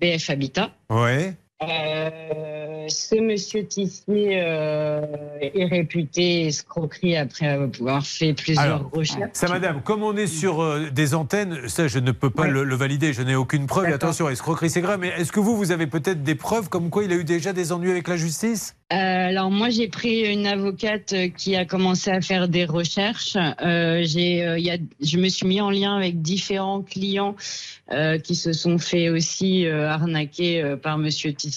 BF 0.00 0.30
Habitat. 0.30 0.70
Ouais. 0.90 1.34
Euh, 1.62 2.88
ce 2.88 3.14
monsieur 3.14 3.64
Tissier 3.64 4.40
euh, 4.42 5.00
est 5.40 5.64
réputé 5.66 6.46
escroquerie 6.46 7.16
après 7.16 7.46
avoir 7.46 8.04
fait 8.04 8.34
plusieurs 8.34 8.64
Alors, 8.64 8.90
recherches. 8.92 9.30
ça, 9.34 9.48
madame, 9.48 9.82
comme 9.82 10.02
on 10.02 10.16
est 10.16 10.26
sur 10.26 10.60
euh, 10.62 10.90
des 10.90 11.14
antennes, 11.14 11.68
ça, 11.68 11.86
je 11.88 11.98
ne 11.98 12.10
peux 12.10 12.30
pas 12.30 12.48
le, 12.48 12.64
le 12.64 12.74
valider, 12.74 13.12
je 13.12 13.22
n'ai 13.22 13.36
aucune 13.36 13.66
preuve. 13.66 13.92
Attention, 13.92 14.28
escroquerie, 14.28 14.70
c'est 14.70 14.80
grave. 14.80 14.98
Mais 15.00 15.08
est-ce 15.18 15.32
que 15.32 15.40
vous, 15.40 15.56
vous 15.56 15.70
avez 15.70 15.86
peut-être 15.86 16.22
des 16.22 16.34
preuves 16.34 16.68
comme 16.68 16.90
quoi 16.90 17.04
il 17.04 17.12
a 17.12 17.16
eu 17.16 17.24
déjà 17.24 17.52
des 17.52 17.72
ennuis 17.72 17.90
avec 17.90 18.08
la 18.08 18.16
justice? 18.16 18.74
Alors 18.94 19.50
moi 19.50 19.70
j'ai 19.70 19.88
pris 19.88 20.30
une 20.30 20.46
avocate 20.46 21.14
qui 21.38 21.56
a 21.56 21.64
commencé 21.64 22.10
à 22.10 22.20
faire 22.20 22.46
des 22.48 22.66
recherches. 22.66 23.38
Euh, 23.62 24.02
j'ai, 24.04 24.46
euh, 24.46 24.58
y 24.58 24.70
a, 24.70 24.76
je 25.00 25.16
me 25.16 25.30
suis 25.30 25.46
mis 25.46 25.62
en 25.62 25.70
lien 25.70 25.96
avec 25.96 26.20
différents 26.20 26.82
clients 26.82 27.34
euh, 27.90 28.18
qui 28.18 28.34
se 28.34 28.52
sont 28.52 28.76
fait 28.76 29.08
aussi 29.08 29.66
arnaquer 29.66 30.76
par 30.82 30.98
Monsieur 30.98 31.32
Tissier. 31.32 31.51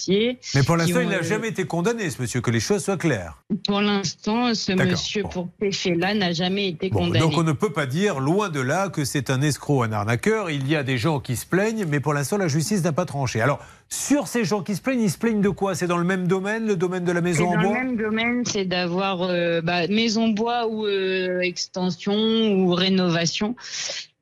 Mais 0.54 0.62
pour 0.62 0.76
l'instant, 0.76 1.00
il 1.00 1.08
n'a 1.08 1.16
euh, 1.18 1.22
jamais 1.22 1.48
été 1.48 1.64
condamné, 1.64 2.10
ce 2.10 2.20
monsieur, 2.20 2.40
que 2.40 2.50
les 2.50 2.60
choses 2.60 2.84
soient 2.84 2.96
claires. 2.96 3.42
Pour 3.66 3.80
l'instant, 3.80 4.54
ce 4.54 4.72
monsieur 4.72 5.22
pour 5.24 5.48
ces 5.60 5.72
faits-là 5.72 6.14
n'a 6.14 6.32
jamais 6.32 6.68
été 6.68 6.90
Bon, 6.90 7.00
condamné. 7.00 7.18
donc 7.20 7.36
on 7.36 7.42
ne 7.42 7.52
peut 7.52 7.72
pas 7.72 7.86
dire, 7.86 8.20
loin 8.20 8.48
de 8.48 8.60
là, 8.60 8.88
que 8.88 9.04
c'est 9.04 9.30
un 9.30 9.40
escroc, 9.42 9.84
un 9.84 9.92
arnaqueur. 9.92 10.50
Il 10.50 10.68
y 10.68 10.76
a 10.76 10.82
des 10.82 10.98
gens 10.98 11.20
qui 11.20 11.36
se 11.36 11.46
plaignent, 11.46 11.84
mais 11.86 12.00
pour 12.00 12.14
l'instant, 12.14 12.36
la 12.38 12.48
justice 12.48 12.82
n'a 12.84 12.92
pas 12.92 13.04
tranché. 13.06 13.40
Alors, 13.40 13.60
sur 13.88 14.26
ces 14.26 14.44
gens 14.44 14.62
qui 14.62 14.74
se 14.74 14.80
plaignent, 14.82 15.02
ils 15.02 15.10
se 15.10 15.18
plaignent 15.18 15.40
de 15.40 15.48
quoi? 15.48 15.74
C'est 15.74 15.86
dans 15.86 15.98
le 15.98 16.04
même 16.04 16.26
domaine, 16.26 16.66
le 16.66 16.76
domaine 16.76 17.04
de 17.04 17.12
la 17.12 17.20
maison 17.20 17.48
en 17.48 17.54
dans 17.54 17.60
le 17.60 17.68
bois? 17.68 17.74
même 17.74 17.96
domaine, 17.96 18.42
c'est 18.44 18.64
d'avoir 18.64 19.22
euh, 19.22 19.60
bah, 19.60 19.86
maison 19.88 20.28
bois 20.28 20.66
ou 20.66 20.86
euh, 20.86 21.40
extension 21.40 22.14
ou 22.14 22.74
rénovation. 22.74 23.54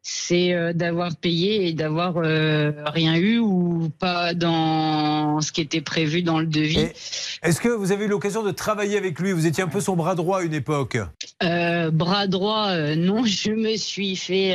C'est 0.07 0.53
euh, 0.53 0.75
d'avoir 0.75 1.17
payé 1.17 1.67
et 1.67 1.73
d'avoir 1.73 2.19
euh, 2.19 2.73
rien 2.85 3.17
eu 3.17 3.39
ou 3.39 3.91
pas 3.99 4.35
dans 4.35 5.41
ce 5.41 5.51
qui 5.51 5.63
était 5.63 5.81
prévu 5.81 6.21
dans 6.21 6.41
le 6.41 6.47
devis. 6.47 6.89
Est-ce 7.43 7.59
que 7.59 7.71
vous 7.71 7.91
avez 7.91 8.05
eu 8.05 8.09
l'occasion 8.09 8.43
de 8.43 8.51
travailler 8.51 8.99
avec 8.99 9.19
lui? 9.19 9.33
Vous 9.33 9.47
étiez 9.47 9.65
un 9.65 9.69
peu 9.69 9.81
son 9.81 9.97
bras 9.97 10.15
droit 10.15 10.41
à 10.41 10.43
une 10.43 10.53
époque. 10.53 10.99
Euh, 11.43 11.91
bras 11.91 12.27
droit, 12.27 12.69
euh, 12.69 12.97
non, 12.97 13.25
je 13.25 13.53
me 13.53 13.77
suis 13.77 14.15
fait, 14.15 14.53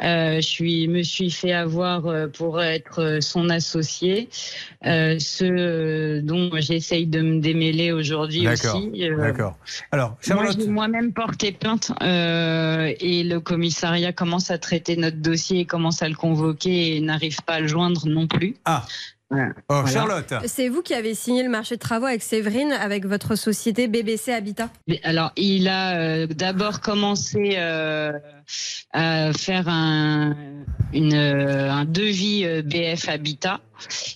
je 0.00 0.40
suis, 0.40 0.86
me 0.86 1.02
suis 1.02 1.32
fait 1.32 1.52
avoir 1.52 2.28
pour 2.30 2.62
être 2.62 3.18
son 3.20 3.50
associé, 3.50 4.28
ce 4.84 6.20
dont 6.20 6.50
j'essaye 6.54 7.08
de 7.08 7.20
me 7.20 7.40
démêler 7.40 7.90
aujourd'hui 7.90 8.46
aussi. 8.46 8.92
D'accord. 9.18 9.56
Alors, 9.90 10.10
Moi, 10.10 10.18
Charlotte. 10.20 10.68
moi-même 10.68 11.12
porté 11.12 11.50
plainte 11.50 11.90
et 12.00 13.24
le 13.24 13.38
commissariat 13.40 14.12
commence 14.12 14.51
à 14.51 14.51
traiter 14.58 14.96
notre 14.96 15.18
dossier 15.18 15.60
et 15.60 15.64
commence 15.64 16.02
à 16.02 16.08
le 16.08 16.14
convoquer 16.14 16.96
et 16.96 17.00
n'arrive 17.00 17.42
pas 17.42 17.54
à 17.54 17.60
le 17.60 17.68
joindre 17.68 18.06
non 18.06 18.26
plus. 18.26 18.56
Ah. 18.64 18.84
Voilà. 19.68 19.90
Charlotte. 19.90 20.34
C'est 20.46 20.68
vous 20.68 20.82
qui 20.82 20.94
avez 20.94 21.14
signé 21.14 21.42
le 21.42 21.48
marché 21.48 21.76
de 21.76 21.80
travaux 21.80 22.06
avec 22.06 22.22
Séverine, 22.22 22.72
avec 22.72 23.06
votre 23.06 23.34
société 23.34 23.88
BBC 23.88 24.32
Habitat? 24.32 24.68
Alors, 25.04 25.32
il 25.36 25.68
a 25.68 25.96
euh, 25.96 26.26
d'abord 26.26 26.80
commencé 26.80 27.54
euh, 27.56 28.12
à 28.92 29.32
faire 29.32 29.68
un, 29.68 30.34
une, 30.92 31.14
euh, 31.14 31.72
un 31.72 31.84
devis 31.84 32.44
euh, 32.44 32.62
BF 32.62 33.08
Habitat. 33.08 33.60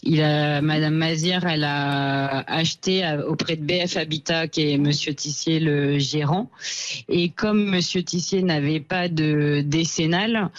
Il 0.05 0.23
a, 0.23 0.61
Madame 0.61 0.95
Mazière, 0.95 1.45
elle 1.45 1.65
a 1.65 2.45
acheté 2.47 3.03
auprès 3.27 3.57
de 3.57 3.65
BF 3.65 3.97
Habitat, 3.97 4.47
qui 4.47 4.73
est 4.73 4.79
Monsieur 4.79 5.13
Tissier, 5.13 5.59
le 5.59 5.99
gérant. 5.99 6.51
Et 7.09 7.31
comme 7.31 7.71
Monsieur 7.71 8.05
Tissier 8.05 8.43
n'avait 8.43 8.79
pas 8.79 9.09
de 9.09 9.63
décennale, 9.65 10.51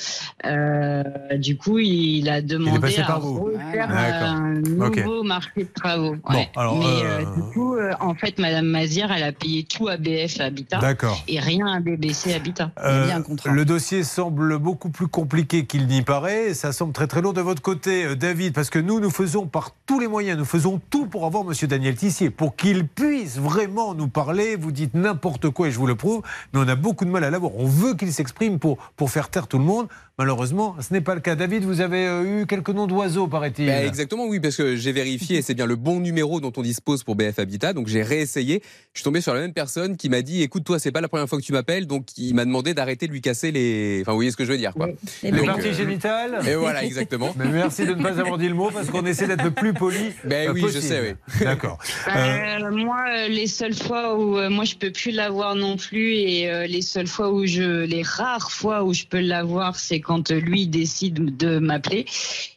euh, 0.46 1.04
du 1.38 1.56
coup, 1.56 1.80
il 1.80 2.28
a 2.30 2.42
demandé 2.42 3.00
à 3.00 3.16
refaire 3.16 3.88
D'accord. 3.88 4.28
un 4.28 4.54
nouveau 4.56 5.24
marché 5.24 5.52
de 5.64 5.70
travaux. 5.74 6.16
Bon, 6.16 6.34
Ouais. 6.34 6.50
alors, 6.58 6.78
Mais 6.78 6.86
euh, 6.86 7.22
euh, 7.22 7.36
du 7.36 7.42
coup, 7.54 7.76
euh, 7.76 7.94
en 8.02 8.14
fait, 8.14 8.38
Madame 8.40 8.66
Mazière, 8.68 9.12
elle 9.16 9.24
a 9.24 9.32
payé 9.32 9.64
tout 9.64 9.88
à 9.88 9.96
BF 9.96 10.42
Habitat. 10.42 10.80
D'accord. 10.80 11.24
Et 11.30 11.40
rien 11.40 11.68
à 11.68 11.80
BBC 11.80 12.34
Habitat. 12.34 12.72
Euh, 12.84 13.08
le 13.46 13.64
dossier 13.68 14.04
semble 14.04 14.58
beaucoup 14.58 14.90
plus 14.90 15.08
compliqué 15.08 15.66
qu'il 15.66 15.88
n'y 15.88 16.02
paraît. 16.02 16.54
Ça 16.54 16.72
semble 16.72 16.94
très 16.94 17.06
très 17.06 17.22
lourd 17.22 17.34
de 17.34 17.42
votre 17.42 17.62
côté, 17.62 18.06
euh, 18.06 18.16
David, 18.16 18.54
parce 18.54 18.70
que 18.70 18.80
nous, 18.80 19.00
nous 19.00 19.12
faisons 19.12 19.46
par 19.46 19.76
tous 19.86 20.00
les 20.00 20.08
moyens, 20.08 20.40
nous 20.40 20.46
faisons 20.46 20.82
tout 20.90 21.06
pour 21.06 21.26
avoir 21.26 21.44
Monsieur 21.44 21.68
Daniel 21.68 21.96
Tissier, 21.96 22.30
pour 22.30 22.56
qu'il 22.56 22.88
puisse 22.88 23.38
vraiment 23.38 23.94
nous 23.94 24.08
parler. 24.08 24.56
Vous 24.56 24.72
dites 24.72 24.94
n'importe 24.94 25.50
quoi 25.50 25.68
et 25.68 25.72
je 25.72 25.78
vous 25.78 25.86
le 25.86 25.96
prouve, 25.96 26.22
mais 26.54 26.62
on 26.62 26.68
a 26.68 26.76
beaucoup 26.76 27.04
de 27.04 27.10
mal 27.12 27.26
à 27.26 27.30
l'avoir. 27.30 27.52
On 27.58 27.68
veut 27.68 27.94
qu'il 27.94 28.12
s'exprime 28.14 28.58
pour, 28.58 28.78
pour 28.96 29.12
faire 29.12 29.30
taire 29.30 29.48
tout 29.48 29.60
le 29.60 29.66
monde. 29.66 29.90
Malheureusement, 30.18 30.76
ce 30.82 30.94
n'est 30.94 31.02
pas 31.02 31.16
le 31.16 31.22
cas. 31.22 31.36
David, 31.36 31.64
vous 31.64 31.82
avez 31.82 32.08
euh, 32.08 32.42
eu 32.42 32.46
quelques 32.48 32.70
noms 32.70 32.88
d'oiseaux, 32.88 33.28
paraît-il. 33.28 33.68
Bah, 33.68 33.84
exactement, 33.84 34.26
oui, 34.26 34.40
parce 34.40 34.56
que 34.56 34.76
j'ai 34.76 34.92
vérifié 34.92 35.38
et 35.38 35.42
c'est 35.42 35.54
bien 35.54 35.66
le 35.66 35.76
bon 35.76 36.00
numéro 36.00 36.40
dont 36.42 36.52
on 36.58 36.62
dispose 36.62 37.04
pour 37.04 37.16
BF 37.16 37.38
Habitat. 37.38 37.74
Donc 37.74 37.88
j'ai 37.88 38.02
réessayé. 38.02 38.62
Je 38.94 39.00
suis 39.00 39.04
tombé 39.04 39.22
sur 39.22 39.34
la 39.34 39.42
même 39.42 39.54
personne 39.54 39.96
qui 39.96 40.10
m'a 40.10 40.22
dit 40.24 40.42
écoute, 40.42 40.64
toi, 40.64 40.80
c'est 40.80 40.92
pas 40.92 41.02
la 41.02 41.08
première 41.08 41.30
fois 41.30 41.38
que 41.40 41.44
tu 41.44 41.54
m'appelles. 41.54 41.86
Donc 41.86 42.08
il 42.18 42.34
m'a 42.34 42.46
demandé 42.46 42.74
d'arrêter 42.74 43.08
de 43.08 43.12
lui 43.12 43.22
casser 43.22 43.52
les. 43.52 44.00
Enfin, 44.02 44.12
vous 44.12 44.18
voyez 44.18 44.32
ce 44.32 44.38
que 44.38 44.46
je 44.46 44.52
veux 44.52 44.58
dire, 44.58 44.74
quoi. 44.74 44.90
Les 45.22 45.32
Donc, 45.32 45.46
parties 45.46 45.68
euh, 45.68 45.74
génitales 45.74 46.40
Et 46.48 46.56
voilà, 46.56 46.84
exactement. 46.84 47.34
Mais 47.38 47.46
merci 47.46 47.86
de 47.86 47.94
ne 47.94 48.02
pas 48.02 48.20
avoir 48.20 48.38
dit 48.38 48.50
le 48.50 48.56
mot 48.56 48.72
parce 48.72 48.90
qu'on 48.90 49.06
essaie 49.06 49.28
d'être 49.28 49.44
le 49.44 49.52
plus 49.52 49.74
poli. 49.74 50.14
Ben 50.24 50.50
euh, 50.50 50.54
oui, 50.54 50.66
je 50.74 50.80
sais, 50.80 51.00
oui. 51.00 51.40
D'accord. 51.46 51.78
Euh, 52.08 52.58
Euh, 52.68 52.72
moi, 52.72 53.28
les 53.28 53.48
seules 53.48 53.74
fois 53.74 54.18
où 54.18 54.38
euh, 54.38 54.50
moi 54.50 54.66
je 54.66 54.76
peux 54.76 54.92
plus 54.92 55.12
l'avoir 55.12 55.56
non 55.56 55.78
plus, 55.78 56.14
et 56.16 56.50
euh, 56.50 56.68
les 56.68 56.82
seules 56.82 57.08
fois 57.08 57.32
où 57.32 57.46
je, 57.46 57.86
les 57.86 58.02
rares 58.04 58.52
fois 58.52 58.84
où 58.84 58.94
je 58.94 59.06
peux 59.06 59.20
l'avoir, 59.20 59.76
c'est 59.78 60.00
quand 60.08 60.32
lui 60.32 60.68
décide 60.68 61.38
de 61.38 61.60
m'appeler. 61.60 62.06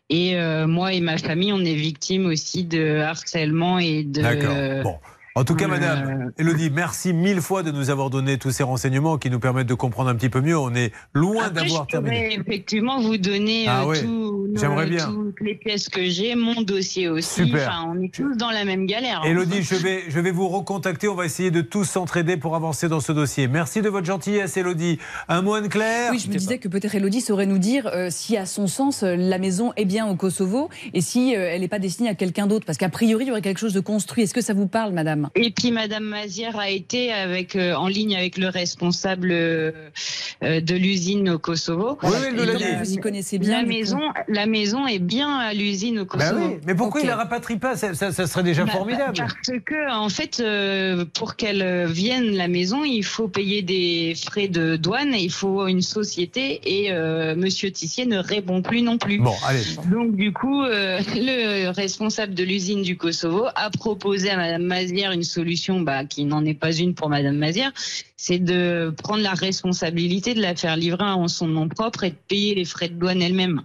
Et 0.08 0.36
euh, 0.36 0.66
moi 0.66 0.92
et 0.92 1.00
ma 1.00 1.18
famille, 1.18 1.52
on 1.52 1.64
est 1.64 1.74
victime 1.74 2.26
aussi 2.26 2.64
de 2.64 2.98
harcèlement 3.00 3.78
et 3.78 4.04
de. 4.04 4.22
D'accord. 4.22 4.82
Bon. 4.84 5.09
En 5.36 5.44
tout 5.44 5.54
cas, 5.54 5.66
Euh, 5.66 5.68
madame, 5.68 6.32
Elodie, 6.38 6.70
merci 6.70 7.12
mille 7.12 7.40
fois 7.40 7.62
de 7.62 7.70
nous 7.70 7.88
avoir 7.90 8.10
donné 8.10 8.36
tous 8.36 8.50
ces 8.50 8.64
renseignements 8.64 9.16
qui 9.16 9.30
nous 9.30 9.38
permettent 9.38 9.68
de 9.68 9.74
comprendre 9.74 10.10
un 10.10 10.16
petit 10.16 10.28
peu 10.28 10.40
mieux. 10.40 10.58
On 10.58 10.74
est 10.74 10.92
loin 11.14 11.50
d'avoir 11.50 11.84
je 11.88 11.92
terminé. 11.92 12.34
effectivement 12.34 13.00
vous 13.00 13.16
donner 13.16 13.66
Ah 13.68 13.84
euh, 13.84 13.94
tout- 13.94 14.48
nos- 14.52 14.86
bien. 14.86 15.06
toutes 15.06 15.40
les 15.40 15.54
pièces 15.54 15.88
que 15.88 16.04
j'ai, 16.04 16.34
mon 16.34 16.62
dossier 16.62 17.08
aussi. 17.08 17.44
Super. 17.46 17.68
Enfin, 17.68 17.92
on 17.96 18.02
est 18.02 18.12
tous 18.12 18.36
dans 18.36 18.50
la 18.50 18.64
même 18.64 18.86
galère. 18.86 19.20
hein. 19.22 19.28
Elodie, 19.28 19.62
je 19.62 19.76
vais, 19.76 20.02
je 20.08 20.18
vais 20.18 20.32
vous 20.32 20.48
recontacter. 20.48 21.06
On 21.06 21.14
va 21.14 21.26
essayer 21.26 21.52
de 21.52 21.60
tous 21.60 21.84
s'entraider 21.84 22.36
pour 22.36 22.56
avancer 22.56 22.88
dans 22.88 23.00
ce 23.00 23.12
dossier. 23.12 23.46
Merci 23.46 23.82
de 23.82 23.88
votre 23.88 24.06
gentillesse, 24.06 24.56
Elodie. 24.56 24.98
Un 25.28 25.42
mot, 25.42 25.54
Anne-Claire? 25.54 26.10
Oui, 26.10 26.18
je 26.18 26.28
me 26.28 26.34
disais 26.34 26.58
que 26.58 26.66
peut-être 26.66 26.96
Elodie 26.96 27.20
saurait 27.20 27.46
nous 27.46 27.58
dire 27.58 27.86
euh, 27.86 28.08
si, 28.10 28.36
à 28.36 28.46
son 28.46 28.66
sens, 28.66 29.04
euh, 29.04 29.14
la 29.16 29.38
maison 29.38 29.72
est 29.76 29.84
bien 29.84 30.08
au 30.08 30.16
Kosovo 30.16 30.70
et 30.92 31.00
si 31.00 31.36
euh, 31.36 31.50
elle 31.52 31.60
n'est 31.60 31.68
pas 31.68 31.78
destinée 31.78 32.08
à 32.08 32.16
quelqu'un 32.16 32.48
d'autre. 32.48 32.66
Parce 32.66 32.78
qu'a 32.78 32.88
priori, 32.88 33.26
il 33.26 33.28
y 33.28 33.30
aurait 33.30 33.42
quelque 33.42 33.58
chose 33.60 33.74
de 33.74 33.80
construit. 33.80 34.24
Est-ce 34.24 34.34
que 34.34 34.40
ça 34.40 34.54
vous 34.54 34.66
parle, 34.66 34.92
madame? 34.92 35.19
Et 35.34 35.50
puis 35.50 35.70
Madame 35.72 36.04
Mazière 36.04 36.58
a 36.58 36.70
été 36.70 37.12
avec 37.12 37.56
euh, 37.56 37.74
en 37.74 37.88
ligne 37.88 38.16
avec 38.16 38.38
le 38.38 38.48
responsable 38.48 39.30
euh, 39.32 39.70
euh, 40.42 40.60
de 40.60 40.74
l'usine 40.74 41.28
au 41.30 41.38
Kosovo. 41.38 41.98
Oui, 42.02 42.10
oui. 42.36 42.46
Vous 42.78 42.92
y 42.94 42.96
connaissez 42.98 43.38
bien. 43.38 43.60
La 43.60 43.66
maison, 43.66 44.00
la 44.28 44.46
maison 44.46 44.86
est 44.86 44.98
bien 44.98 45.36
à 45.38 45.52
l'usine 45.54 45.98
au 46.00 46.04
Bah 46.04 46.18
Kosovo. 46.30 46.46
oui, 46.48 46.56
mais 46.66 46.74
pourquoi 46.74 47.00
Ok. 47.00 47.04
il 47.04 47.08
la 47.08 47.16
rapatrie 47.16 47.56
pas? 47.58 47.76
Ça, 47.76 47.94
ça- 47.94 48.12
ça 48.12 48.26
serait 48.26 48.42
déjà 48.42 48.64
Bah, 48.64 48.72
formidable. 48.72 49.14
Parce 49.16 49.58
que, 49.64 49.92
en 49.92 50.08
fait, 50.08 50.40
euh, 50.40 51.04
pour 51.14 51.36
qu'elle 51.36 51.86
vienne 51.86 52.30
la 52.36 52.48
maison, 52.48 52.84
il 52.84 53.04
faut 53.04 53.28
payer 53.28 53.62
des 53.62 54.14
frais 54.24 54.48
de 54.48 54.76
douane, 54.76 55.14
il 55.14 55.30
faut 55.32 55.66
une 55.66 55.82
société 55.82 56.60
et 56.64 56.92
euh, 56.92 57.34
Monsieur 57.36 57.70
Tissier 57.70 58.06
ne 58.06 58.18
répond 58.18 58.62
plus 58.62 58.82
non 58.82 58.98
plus. 58.98 59.18
Bon, 59.18 59.34
allez. 59.46 59.60
Donc 59.90 60.16
du 60.16 60.32
coup, 60.32 60.62
euh, 60.64 61.00
le 61.14 61.70
responsable 61.70 62.34
de 62.34 62.44
l'usine 62.44 62.82
du 62.82 62.96
Kosovo 62.96 63.46
a 63.54 63.70
proposé 63.70 64.30
à 64.30 64.36
Madame 64.36 64.62
Mazière 64.62 65.09
une 65.10 65.22
solution 65.22 65.80
bah, 65.80 66.04
qui 66.04 66.24
n'en 66.24 66.44
est 66.44 66.54
pas 66.54 66.72
une 66.72 66.94
pour 66.94 67.08
Madame 67.08 67.36
Mazière, 67.36 67.72
c'est 68.16 68.38
de 68.38 68.94
prendre 69.02 69.22
la 69.22 69.34
responsabilité 69.34 70.34
de 70.34 70.40
la 70.40 70.54
faire 70.54 70.76
livrer 70.76 71.04
en 71.04 71.28
son 71.28 71.48
nom 71.48 71.68
propre 71.68 72.04
et 72.04 72.10
de 72.10 72.16
payer 72.28 72.54
les 72.54 72.64
frais 72.64 72.88
de 72.88 72.94
douane 72.94 73.22
elle-même. 73.22 73.62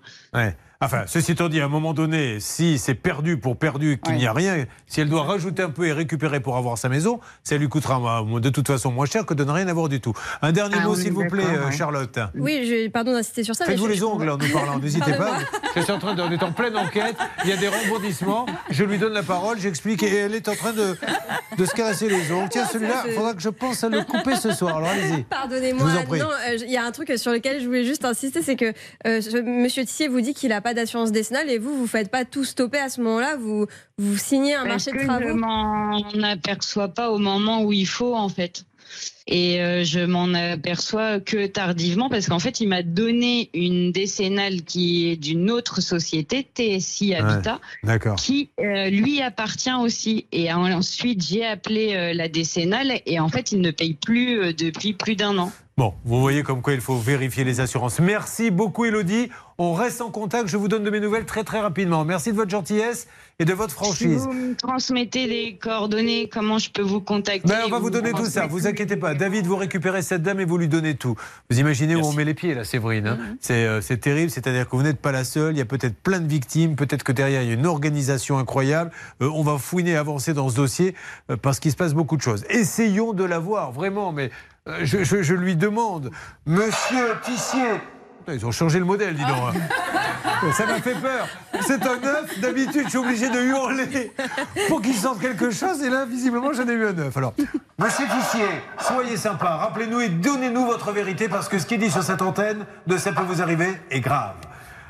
Enfin, 0.82 1.04
ceci 1.08 1.32
étant 1.32 1.48
dit, 1.48 1.62
à 1.62 1.66
un 1.66 1.70
moment 1.70 1.94
donné, 1.94 2.40
si 2.40 2.78
c'est 2.78 2.96
perdu 2.96 3.38
pour 3.38 3.58
perdu, 3.58 4.00
qu'il 4.04 4.16
n'y 4.16 4.28
a 4.28 4.34
rien, 4.34 4.66
si 4.88 5.02
elle 5.02 5.10
doit 5.10 5.24
rajouter 5.24 5.64
un 5.64 5.70
peu 5.70 5.86
et 5.88 5.94
récupérer 5.94 6.40
pour 6.42 6.58
avoir 6.58 6.78
sa 6.78 6.90
maison, 6.90 7.20
ça 7.44 7.58
lui 7.58 7.70
coûtera 7.70 8.24
de 8.42 8.50
toute 8.50 8.68
façon 8.68 8.92
moins 8.92 9.06
cher 9.06 9.26
que 9.26 9.34
de 9.34 9.44
ne 9.44 9.52
rien 9.52 9.68
avoir 9.68 9.88
du 9.90 10.02
tout. 10.02 10.14
Un 10.42 10.52
dernier 10.52 10.76
Ah, 10.80 10.86
mot, 10.86 10.96
s'il 10.96 11.14
vous 11.14 11.28
plaît, 11.28 11.44
euh, 11.46 11.66
ouais. 11.68 11.72
Charlotte. 11.72 12.20
Oui, 12.36 12.66
je, 12.66 12.90
pardon 12.90 13.14
d'insister 13.14 13.44
sur 13.44 13.56
ça. 13.56 13.66
mais 13.66 13.72
Faites-vous 13.72 13.88
les 13.88 13.96
je 13.96 14.04
ongles 14.04 14.30
en 14.30 14.38
nous 14.38 14.50
parlant, 14.52 14.78
n'hésitez 14.80 15.14
pas. 15.14 15.40
Je 15.76 15.82
suis 15.82 15.92
en 15.92 16.00
train 16.00 16.14
de, 16.16 16.22
on 16.22 16.32
est 16.32 16.44
en 16.44 16.52
pleine 16.52 16.76
enquête, 16.76 17.16
il 17.44 17.50
y 17.50 17.54
a 17.54 17.58
des 17.58 17.68
rebondissements, 17.70 18.46
je 18.70 18.84
lui 18.84 18.98
donne 18.98 19.14
la 19.14 19.24
parole, 19.24 19.60
j'explique 19.60 20.04
et 20.04 20.14
elle 20.14 20.36
est 20.36 20.48
en 20.50 20.56
train 20.56 20.74
de, 20.74 20.98
de 21.58 21.66
se 21.66 21.74
caresser 21.74 22.10
les 22.10 22.32
ongles. 22.32 22.50
Tiens, 22.50 22.66
celui-là, 22.66 23.04
il 23.08 23.14
faudra 23.14 23.34
que 23.34 23.42
je 23.42 23.50
pense 23.50 23.84
à 23.84 23.90
le 23.90 24.02
couper 24.04 24.36
ce 24.36 24.52
soir. 24.52 24.78
Alors 24.78 24.90
allez-y. 24.90 25.24
Pardonnez-moi. 25.24 25.88
Euh, 25.90 26.58
il 26.66 26.72
y 26.72 26.78
a 26.78 26.84
un 26.86 26.92
truc 26.92 27.12
sur 27.18 27.32
lequel 27.32 27.62
je 27.62 27.66
voulais 27.66 27.86
juste 27.86 28.06
insister, 28.06 28.42
c'est 28.42 28.56
que 28.56 28.74
euh, 29.08 29.22
Monsieur 29.46 29.84
Tissier 29.86 30.08
vous 30.08 30.22
dit 30.22 30.34
qu'il 30.34 30.50
n'a 30.50 30.62
pas 30.66 30.74
d'assurance 30.74 31.12
décennale 31.12 31.52
et 31.52 31.60
vous, 31.60 31.78
vous 31.78 31.86
faites 31.86 32.10
pas 32.10 32.26
tout 32.26 32.44
stopper 32.44 32.80
à 32.80 32.90
ce 32.90 33.00
moment-là. 33.02 33.36
Vous, 33.36 33.68
vous 34.00 34.18
signez 34.18 34.56
un 34.56 34.66
Parce 34.66 34.88
marché 34.88 34.92
de 34.94 34.96
que 34.96 35.02
je 35.04 35.08
travaux. 35.08 35.36
m'en 35.36 36.24
aperçois 36.24 36.88
pas 36.88 37.12
au 37.12 37.20
moment 37.20 37.62
où 37.62 37.72
il 37.72 37.86
faut 37.86 38.16
en 38.16 38.30
fait. 38.30 38.66
Et 39.28 39.62
euh, 39.62 39.84
je 39.84 40.00
m'en 40.00 40.34
aperçois 40.34 41.20
que 41.20 41.46
tardivement 41.46 42.10
parce 42.10 42.28
qu'en 42.28 42.40
fait 42.40 42.62
il 42.62 42.68
m'a 42.68 42.82
donné 42.82 43.52
une 43.54 43.92
décennale 43.92 44.64
qui 44.64 45.12
est 45.12 45.18
d'une 45.18 45.52
autre 45.52 45.82
société, 45.82 46.48
TSI 46.56 47.14
Habitat, 47.14 47.60
qui 48.18 48.50
euh, 48.60 48.90
lui 48.90 49.22
appartient 49.22 49.74
aussi. 49.74 50.26
Et 50.32 50.52
ensuite 50.52 51.24
j'ai 51.24 51.46
appelé 51.46 51.94
euh, 51.94 52.14
la 52.14 52.28
décennale 52.28 53.02
et 53.06 53.20
en 53.20 53.30
fait 53.30 53.52
il 53.52 53.62
ne 53.62 53.70
paye 53.70 53.94
plus 53.94 54.40
euh, 54.40 54.52
depuis 54.52 54.94
plus 54.94 55.16
d'un 55.16 55.38
an. 55.38 55.52
Bon, 55.78 55.94
vous 56.06 56.22
voyez 56.22 56.42
comme 56.42 56.62
quoi 56.62 56.72
il 56.72 56.80
faut 56.80 56.96
vérifier 56.96 57.44
les 57.44 57.60
assurances. 57.60 58.00
Merci 58.00 58.50
beaucoup, 58.50 58.86
Elodie. 58.86 59.30
On 59.58 59.74
reste 59.74 60.00
en 60.00 60.10
contact. 60.10 60.48
Je 60.48 60.56
vous 60.56 60.70
donne 60.70 60.86
de 60.86 60.90
mes 60.90 61.02
nouvelles 61.02 61.26
très 61.26 61.44
très 61.44 61.60
rapidement. 61.60 62.06
Merci 62.06 62.32
de 62.32 62.38
votre 62.38 62.50
gentillesse 62.50 63.10
et 63.40 63.46
de 63.46 63.52
votre 63.54 63.72
Si 63.72 63.76
franchise. 63.76 64.22
vous 64.24 64.32
me 64.32 64.56
transmettez 64.56 65.28
les 65.28 65.58
coordonnées, 65.58 66.30
comment 66.30 66.60
je 66.60 66.70
peux 66.70 66.82
vous 66.82 67.02
contacter 67.02 67.46
Ben, 67.46 67.60
on 67.66 67.70
va 67.70 67.80
vous 67.80 67.90
donner 67.90 68.14
tout 68.14 68.24
ça, 68.24 68.48
vous 68.48 68.68
inquiétez 68.68 68.96
pas. 68.96 69.16
David, 69.16 69.48
vous 69.48 69.58
récupérez 69.58 70.02
cette 70.02 70.24
dame 70.24 70.40
et 70.40 70.46
vous 70.46 70.58
lui 70.58 70.70
donnez 70.70 70.96
tout. 70.96 71.16
Vous 71.50 71.60
imaginez 71.60 71.98
où 71.98 72.06
on 72.06 72.14
met 72.14 72.24
les 72.24 72.36
pieds 72.36 72.54
là, 72.54 72.64
Séverine 72.64 73.08
hein 73.08 73.36
C'est 73.42 73.66
euh, 73.66 73.82
c'est 73.82 73.98
terrible, 73.98 74.32
c'est-à-dire 74.32 74.70
que 74.70 74.78
vous 74.78 74.84
n'êtes 74.84 75.02
pas 75.02 75.12
la 75.12 75.26
seule, 75.26 75.56
il 75.56 75.58
y 75.58 75.62
a 75.62 75.66
peut-être 75.66 75.98
plein 75.98 76.22
de 76.22 76.28
victimes, 76.28 76.78
peut-être 76.78 77.04
que 77.04 77.12
derrière 77.12 77.42
il 77.42 77.50
y 77.50 77.52
a 77.52 77.54
une 77.54 77.66
organisation 77.66 78.38
incroyable. 78.38 78.92
Euh, 79.22 79.30
on 79.34 79.44
va 79.44 79.58
fouiner, 79.58 79.98
avancer 79.98 80.34
dans 80.34 80.48
ce 80.48 80.56
dossier 80.56 80.96
euh, 81.30 81.36
parce 81.36 81.60
qu'il 81.60 81.72
se 81.72 81.78
passe 81.78 81.94
beaucoup 81.94 82.16
de 82.16 82.22
choses. 82.22 82.46
Essayons 82.50 83.12
de 83.12 83.26
la 83.26 83.40
voir, 83.40 83.74
vraiment, 83.74 84.14
mais 84.14 84.32
je, 84.82 85.04
je- 85.04 85.22
je 85.22 85.34
lui 85.36 85.56
demande, 85.56 86.12
Monsieur 86.46 87.16
Tissier. 87.24 87.82
Ils 88.28 88.44
ont 88.44 88.52
changé 88.52 88.80
le 88.80 88.86
modèle, 88.86 89.14
dis 89.16 89.22
donc. 89.24 89.54
hein. 89.54 90.52
Ça 90.54 90.66
m'a 90.66 90.82
fait 90.82 90.96
peur. 90.96 91.28
C'est 91.62 91.84
un 91.86 92.04
œuf. 92.04 92.40
D'habitude, 92.40 92.82
je 92.86 92.90
suis 92.90 92.98
obligé 92.98 93.30
de 93.30 93.40
hurler 93.40 94.12
pour 94.68 94.82
qu'il 94.82 94.96
sente 94.96 95.20
quelque 95.22 95.52
chose. 95.52 95.84
Et 95.84 95.90
là, 95.92 96.06
visiblement, 96.06 96.52
j'en 96.52 96.68
ai 96.68 96.74
eu 96.74 96.88
un 96.88 96.98
œuf. 96.98 97.16
Alors, 97.18 97.34
monsieur 97.78 98.06
Tissier, 98.08 98.48
soyez 98.80 99.16
sympa. 99.18 99.58
Rappelez-nous 99.58 100.02
et 100.02 100.10
donnez-nous 100.10 100.66
votre 100.66 100.92
vérité 100.92 101.30
parce 101.30 101.48
que 101.48 101.60
ce 101.60 101.68
qui 101.68 101.76
est 101.76 101.78
dit 101.78 101.92
sur 101.92 102.02
cette 102.02 102.24
antenne 102.24 102.66
de 102.88 102.98
ça 102.98 103.12
peut 103.12 103.22
vous 103.24 103.44
arriver 103.44 103.78
est 103.92 104.02
grave. 104.02 104.34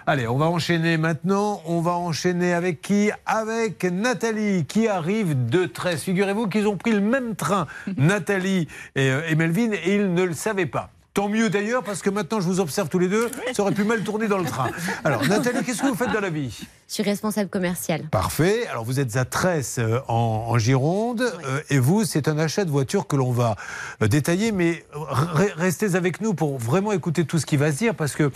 Allez, 0.07 0.27
on 0.27 0.37
va 0.37 0.45
enchaîner 0.45 0.97
maintenant. 0.97 1.61
On 1.65 1.81
va 1.81 1.93
enchaîner 1.93 2.53
avec 2.53 2.81
qui? 2.81 3.09
Avec 3.25 3.83
Nathalie 3.83 4.65
qui 4.65 4.87
arrive 4.87 5.47
de 5.49 5.65
13. 5.65 6.01
Figurez-vous 6.01 6.47
qu'ils 6.47 6.67
ont 6.67 6.77
pris 6.77 6.91
le 6.91 7.01
même 7.01 7.35
train, 7.35 7.65
Nathalie 7.97 8.67
et, 8.95 9.09
euh, 9.09 9.21
et 9.27 9.33
Melvin, 9.35 9.71
et 9.71 9.95
ils 9.95 10.13
ne 10.13 10.23
le 10.23 10.33
savaient 10.33 10.67
pas. 10.67 10.91
Tant 11.15 11.29
mieux 11.29 11.49
d'ailleurs, 11.49 11.81
parce 11.81 12.01
que 12.01 12.09
maintenant 12.09 12.41
je 12.41 12.45
vous 12.45 12.59
observe 12.59 12.89
tous 12.89 12.99
les 12.99 13.07
deux, 13.07 13.31
ça 13.53 13.63
aurait 13.63 13.71
pu 13.73 13.85
mal 13.85 14.01
tourner 14.03 14.27
dans 14.27 14.37
le 14.37 14.43
train. 14.43 14.69
Alors, 15.05 15.25
Nathalie, 15.27 15.63
qu'est-ce 15.63 15.81
que 15.81 15.87
vous 15.87 15.95
faites 15.95 16.11
dans 16.11 16.19
la 16.19 16.29
vie? 16.29 16.67
Je 16.89 16.93
suis 16.93 17.03
responsable 17.03 17.49
commercial. 17.49 18.03
Parfait. 18.11 18.67
Alors 18.67 18.83
vous 18.83 18.99
êtes 18.99 19.15
à 19.15 19.23
Tresse 19.25 19.77
euh, 19.79 19.99
en, 20.09 20.47
en 20.49 20.57
Gironde 20.59 21.21
euh, 21.21 21.61
et 21.69 21.79
vous, 21.79 22.03
c'est 22.03 22.27
un 22.27 22.37
achat 22.37 22.65
de 22.65 22.69
voiture 22.69 23.07
que 23.07 23.15
l'on 23.15 23.31
va 23.31 23.55
euh, 24.03 24.07
détailler, 24.09 24.51
mais 24.51 24.85
re- 24.93 25.53
restez 25.55 25.95
avec 25.95 26.19
nous 26.19 26.33
pour 26.33 26.59
vraiment 26.59 26.91
écouter 26.91 27.23
tout 27.25 27.39
ce 27.39 27.45
qui 27.45 27.55
va 27.55 27.71
se 27.71 27.77
dire 27.77 27.95
parce 27.95 28.13
que 28.13 28.29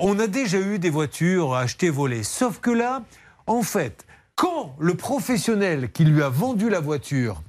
on 0.00 0.18
a 0.18 0.26
déjà 0.26 0.58
eu 0.58 0.78
des 0.78 0.90
voitures 0.90 1.54
achetées 1.54 1.90
volées. 1.90 2.22
Sauf 2.22 2.58
que 2.58 2.70
là, 2.70 3.02
en 3.46 3.62
fait, 3.62 4.06
quand 4.34 4.76
le 4.78 4.94
professionnel 4.94 5.90
qui 5.90 6.04
lui 6.04 6.22
a 6.22 6.28
vendu 6.28 6.70
la 6.70 6.80
voiture 6.80 7.42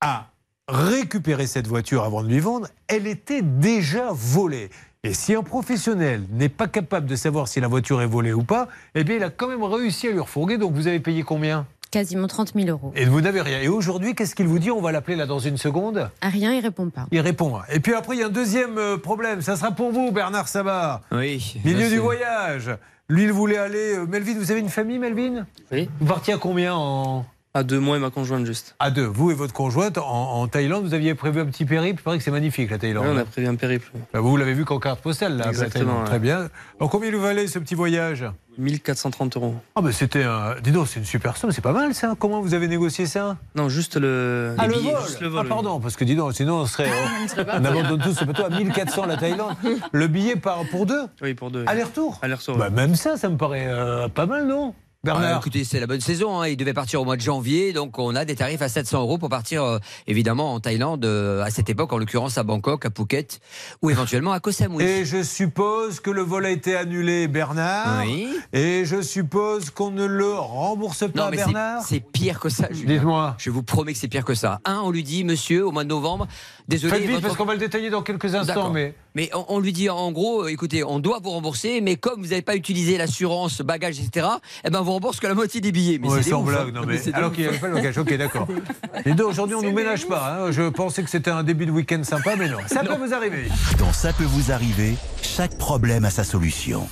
a 0.00 0.30
récupéré 0.68 1.46
cette 1.46 1.66
voiture 1.66 2.04
avant 2.04 2.22
de 2.22 2.28
lui 2.28 2.40
vendre, 2.40 2.68
elle 2.88 3.06
était 3.06 3.42
déjà 3.42 4.10
volée. 4.12 4.70
Et 5.02 5.14
si 5.14 5.34
un 5.34 5.42
professionnel 5.42 6.24
n'est 6.30 6.48
pas 6.50 6.68
capable 6.68 7.06
de 7.06 7.16
savoir 7.16 7.48
si 7.48 7.60
la 7.60 7.68
voiture 7.68 8.02
est 8.02 8.06
volée 8.06 8.32
ou 8.32 8.42
pas, 8.42 8.68
eh 8.94 9.02
bien, 9.02 9.16
il 9.16 9.22
a 9.24 9.30
quand 9.30 9.48
même 9.48 9.62
réussi 9.62 10.08
à 10.08 10.10
lui 10.10 10.20
refourguer. 10.20 10.58
Donc, 10.58 10.74
vous 10.74 10.86
avez 10.86 11.00
payé 11.00 11.22
combien? 11.22 11.66
Quasiment 11.90 12.28
30 12.28 12.52
000 12.54 12.68
euros. 12.68 12.92
Et 12.94 13.04
vous 13.04 13.20
n'avez 13.20 13.40
rien. 13.40 13.60
Et 13.60 13.68
aujourd'hui, 13.68 14.14
qu'est-ce 14.14 14.34
qu'il 14.36 14.46
vous 14.46 14.58
dit 14.60 14.70
On 14.70 14.80
va 14.80 14.92
l'appeler 14.92 15.16
là 15.16 15.26
dans 15.26 15.40
une 15.40 15.56
seconde. 15.56 16.08
À 16.20 16.28
rien, 16.28 16.52
il 16.52 16.60
répond 16.60 16.88
pas. 16.88 17.06
Il 17.10 17.20
répond. 17.20 17.58
Et 17.72 17.80
puis 17.80 17.94
après, 17.94 18.16
il 18.16 18.20
y 18.20 18.22
a 18.22 18.26
un 18.26 18.30
deuxième 18.30 18.78
euh, 18.78 18.96
problème. 18.96 19.42
Ça 19.42 19.56
sera 19.56 19.72
pour 19.72 19.90
vous, 19.90 20.12
Bernard 20.12 20.46
Sabat. 20.48 21.02
Oui. 21.10 21.56
Milieu 21.64 21.88
du 21.88 21.98
voyage. 21.98 22.70
Lui, 23.08 23.24
il 23.24 23.32
voulait 23.32 23.56
aller. 23.58 23.94
euh, 23.96 24.06
Melvin, 24.06 24.34
vous 24.38 24.52
avez 24.52 24.60
une 24.60 24.68
famille, 24.68 24.98
Melvin? 25.00 25.46
Oui. 25.72 25.88
Vous 25.98 26.06
partiez 26.06 26.32
à 26.34 26.38
combien 26.38 26.74
en. 26.74 27.26
À 27.52 27.64
deux 27.64 27.80
mois 27.80 27.96
et 27.96 27.98
ma 28.00 28.10
conjointe 28.10 28.46
juste. 28.46 28.76
À 28.78 28.92
deux. 28.92 29.04
Vous 29.06 29.32
et 29.32 29.34
votre 29.34 29.52
conjointe 29.52 29.98
en, 29.98 30.04
en 30.04 30.46
Thaïlande, 30.46 30.84
vous 30.84 30.94
aviez 30.94 31.16
prévu 31.16 31.40
un 31.40 31.46
petit 31.46 31.64
périple. 31.64 32.00
Il 32.00 32.04
paraît 32.04 32.18
que 32.18 32.22
c'est 32.22 32.30
magnifique, 32.30 32.70
la 32.70 32.78
Thaïlande. 32.78 33.06
Oui, 33.08 33.12
on 33.12 33.18
a 33.18 33.24
prévu 33.24 33.48
un 33.48 33.56
périple. 33.56 33.90
Bah, 34.12 34.20
vous 34.20 34.36
l'avez 34.36 34.54
vu 34.54 34.64
qu'en 34.64 34.78
carte 34.78 35.00
postale, 35.00 35.36
là, 35.36 35.48
Exactement, 35.48 35.98
ouais. 35.98 36.04
Très 36.04 36.20
bien. 36.20 36.48
Alors, 36.78 36.90
combien 36.90 37.10
vous 37.10 37.20
valait 37.20 37.48
ce 37.48 37.58
petit 37.58 37.74
voyage? 37.74 38.24
1430 38.58 39.36
euros. 39.36 39.56
Ah, 39.74 39.80
ben 39.80 39.90
c'était 39.90 40.22
un. 40.22 40.54
Dis 40.62 40.70
donc, 40.70 40.86
c'est 40.86 41.00
une 41.00 41.06
super 41.06 41.36
somme, 41.36 41.50
c'est 41.50 41.60
pas 41.60 41.72
mal 41.72 41.92
ça. 41.92 42.14
Comment 42.16 42.40
vous 42.40 42.54
avez 42.54 42.68
négocié 42.68 43.06
ça? 43.06 43.36
Non, 43.56 43.68
juste 43.68 43.96
le. 43.96 44.54
Ah, 44.56 44.68
le 44.68 44.74
billets, 44.74 44.92
vol, 44.92 45.02
juste 45.06 45.20
le 45.20 45.28
vol, 45.28 45.38
Ah, 45.40 45.42
oui. 45.42 45.48
pardon, 45.48 45.80
parce 45.80 45.96
que 45.96 46.04
dis 46.04 46.14
donc, 46.14 46.34
sinon 46.34 46.58
on 46.58 46.66
serait. 46.66 46.88
On 47.36 47.64
abandonne 47.64 48.00
tout 48.00 48.12
ce 48.12 48.24
bateau 48.24 48.44
à 48.44 48.50
1400 48.50 49.06
la 49.06 49.16
Thaïlande. 49.16 49.54
Le 49.90 50.06
billet 50.06 50.36
par, 50.36 50.62
pour 50.70 50.86
deux? 50.86 51.02
Oui, 51.22 51.34
pour 51.34 51.50
deux. 51.50 51.64
Aller-retour? 51.66 52.18
Aller-retour. 52.22 52.58
Bah, 52.58 52.70
Même 52.70 52.94
ça, 52.94 53.16
ça 53.16 53.28
me 53.28 53.36
paraît 53.36 53.66
euh, 53.68 54.08
pas 54.08 54.26
mal, 54.26 54.46
non? 54.46 54.72
Bernard 55.02 55.36
Ah, 55.36 55.38
écoutez, 55.38 55.64
c'est 55.64 55.80
la 55.80 55.86
bonne 55.86 56.02
saison. 56.02 56.42
hein. 56.42 56.48
Il 56.48 56.58
devait 56.58 56.74
partir 56.74 57.00
au 57.00 57.06
mois 57.06 57.16
de 57.16 57.22
janvier, 57.22 57.72
donc 57.72 57.98
on 57.98 58.14
a 58.14 58.26
des 58.26 58.34
tarifs 58.34 58.60
à 58.60 58.68
700 58.68 59.00
euros 59.00 59.16
pour 59.16 59.30
partir 59.30 59.62
euh, 59.64 59.78
évidemment 60.06 60.52
en 60.52 60.60
Thaïlande 60.60 61.06
euh, 61.06 61.42
à 61.42 61.48
cette 61.48 61.70
époque, 61.70 61.90
en 61.94 61.96
l'occurrence 61.96 62.36
à 62.36 62.42
Bangkok, 62.42 62.84
à 62.84 62.90
Phuket 62.94 63.40
ou 63.80 63.88
éventuellement 63.88 64.32
à 64.32 64.40
Koh 64.40 64.52
Samui. 64.52 64.84
Et 64.84 65.06
je 65.06 65.22
suppose 65.22 66.00
que 66.00 66.10
le 66.10 66.20
vol 66.20 66.44
a 66.44 66.50
été 66.50 66.76
annulé, 66.76 67.28
Bernard. 67.28 68.02
Oui. 68.04 68.28
Et 68.52 68.84
je 68.84 69.00
suppose 69.00 69.70
qu'on 69.70 69.90
ne 69.90 70.04
le 70.04 70.34
rembourse 70.34 71.10
pas, 71.10 71.24
Non, 71.24 71.30
mais 71.30 71.38
Bernard. 71.38 71.82
c'est 71.82 72.00
pire 72.00 72.38
que 72.38 72.50
ça. 72.50 72.68
Dites-moi. 72.70 73.36
Je 73.38 73.48
vous 73.48 73.62
promets 73.62 73.94
que 73.94 73.98
c'est 73.98 74.08
pire 74.08 74.26
que 74.26 74.34
ça. 74.34 74.60
Un, 74.66 74.80
on 74.84 74.90
lui 74.90 75.02
dit, 75.02 75.24
monsieur, 75.24 75.66
au 75.66 75.72
mois 75.72 75.84
de 75.84 75.88
novembre, 75.88 76.28
désolé. 76.68 76.92
Faites 76.92 77.00
vite 77.04 77.10
votre- 77.12 77.22
parce 77.22 77.36
qu'on 77.38 77.46
va 77.46 77.54
le 77.54 77.58
détailler 77.60 77.88
dans 77.88 78.02
quelques 78.02 78.34
instants. 78.34 78.68
Mais 78.70 78.94
Mais 79.14 79.30
on, 79.34 79.46
on 79.48 79.60
lui 79.60 79.72
dit 79.72 79.88
en 79.88 80.12
gros, 80.12 80.46
écoutez, 80.46 80.84
on 80.84 80.98
doit 80.98 81.20
vous 81.22 81.30
rembourser, 81.30 81.80
mais 81.80 81.96
comme 81.96 82.20
vous 82.20 82.28
n'avez 82.28 82.42
pas 82.42 82.54
utilisé 82.54 82.98
l'assurance, 82.98 83.62
bagage, 83.62 83.98
etc., 83.98 84.26
eh 84.62 84.68
ben 84.68 84.80
on 84.89 84.89
vous 84.90 84.94
rembourse 84.94 85.20
que 85.20 85.26
la 85.28 85.34
moitié 85.34 85.60
des 85.60 85.70
billets. 85.70 85.98
Mais 86.00 86.08
Ouais, 86.08 86.22
c'est 86.22 86.30
sans 86.30 86.40
ouf, 86.42 86.48
blague, 86.48 86.68
hein. 86.68 86.72
non, 86.74 86.82
Mais 86.84 87.00
mais, 87.06 87.14
alors 87.14 87.30
qu'il 87.32 87.42
n'y 87.44 87.48
avait 87.48 87.58
pas 87.58 87.68
le 87.68 87.74
bagage. 87.74 87.96
Ok, 87.98 88.12
d'accord. 88.16 88.48
Les 89.06 89.12
deux, 89.14 89.24
aujourd'hui, 89.24 89.54
on 89.54 89.62
ne 89.62 89.68
nous 89.68 89.72
ménage 89.74 90.06
pas. 90.08 90.38
hein. 90.46 90.50
Je 90.50 90.68
pensais 90.68 91.02
que 91.04 91.10
c'était 91.10 91.30
un 91.30 91.44
début 91.44 91.64
de 91.66 91.70
week-end 91.70 92.02
sympa, 92.02 92.34
mais 92.36 92.48
non. 92.48 92.58
Ça 92.66 92.80
peut 92.82 92.96
vous 92.96 93.14
arriver. 93.14 93.48
Dans 93.78 93.92
Ça 93.92 94.12
peut 94.12 94.24
vous 94.24 94.50
arriver, 94.50 94.96
chaque 95.22 95.56
problème 95.58 96.04
a 96.04 96.10
sa 96.10 96.24
solution. 96.24 96.88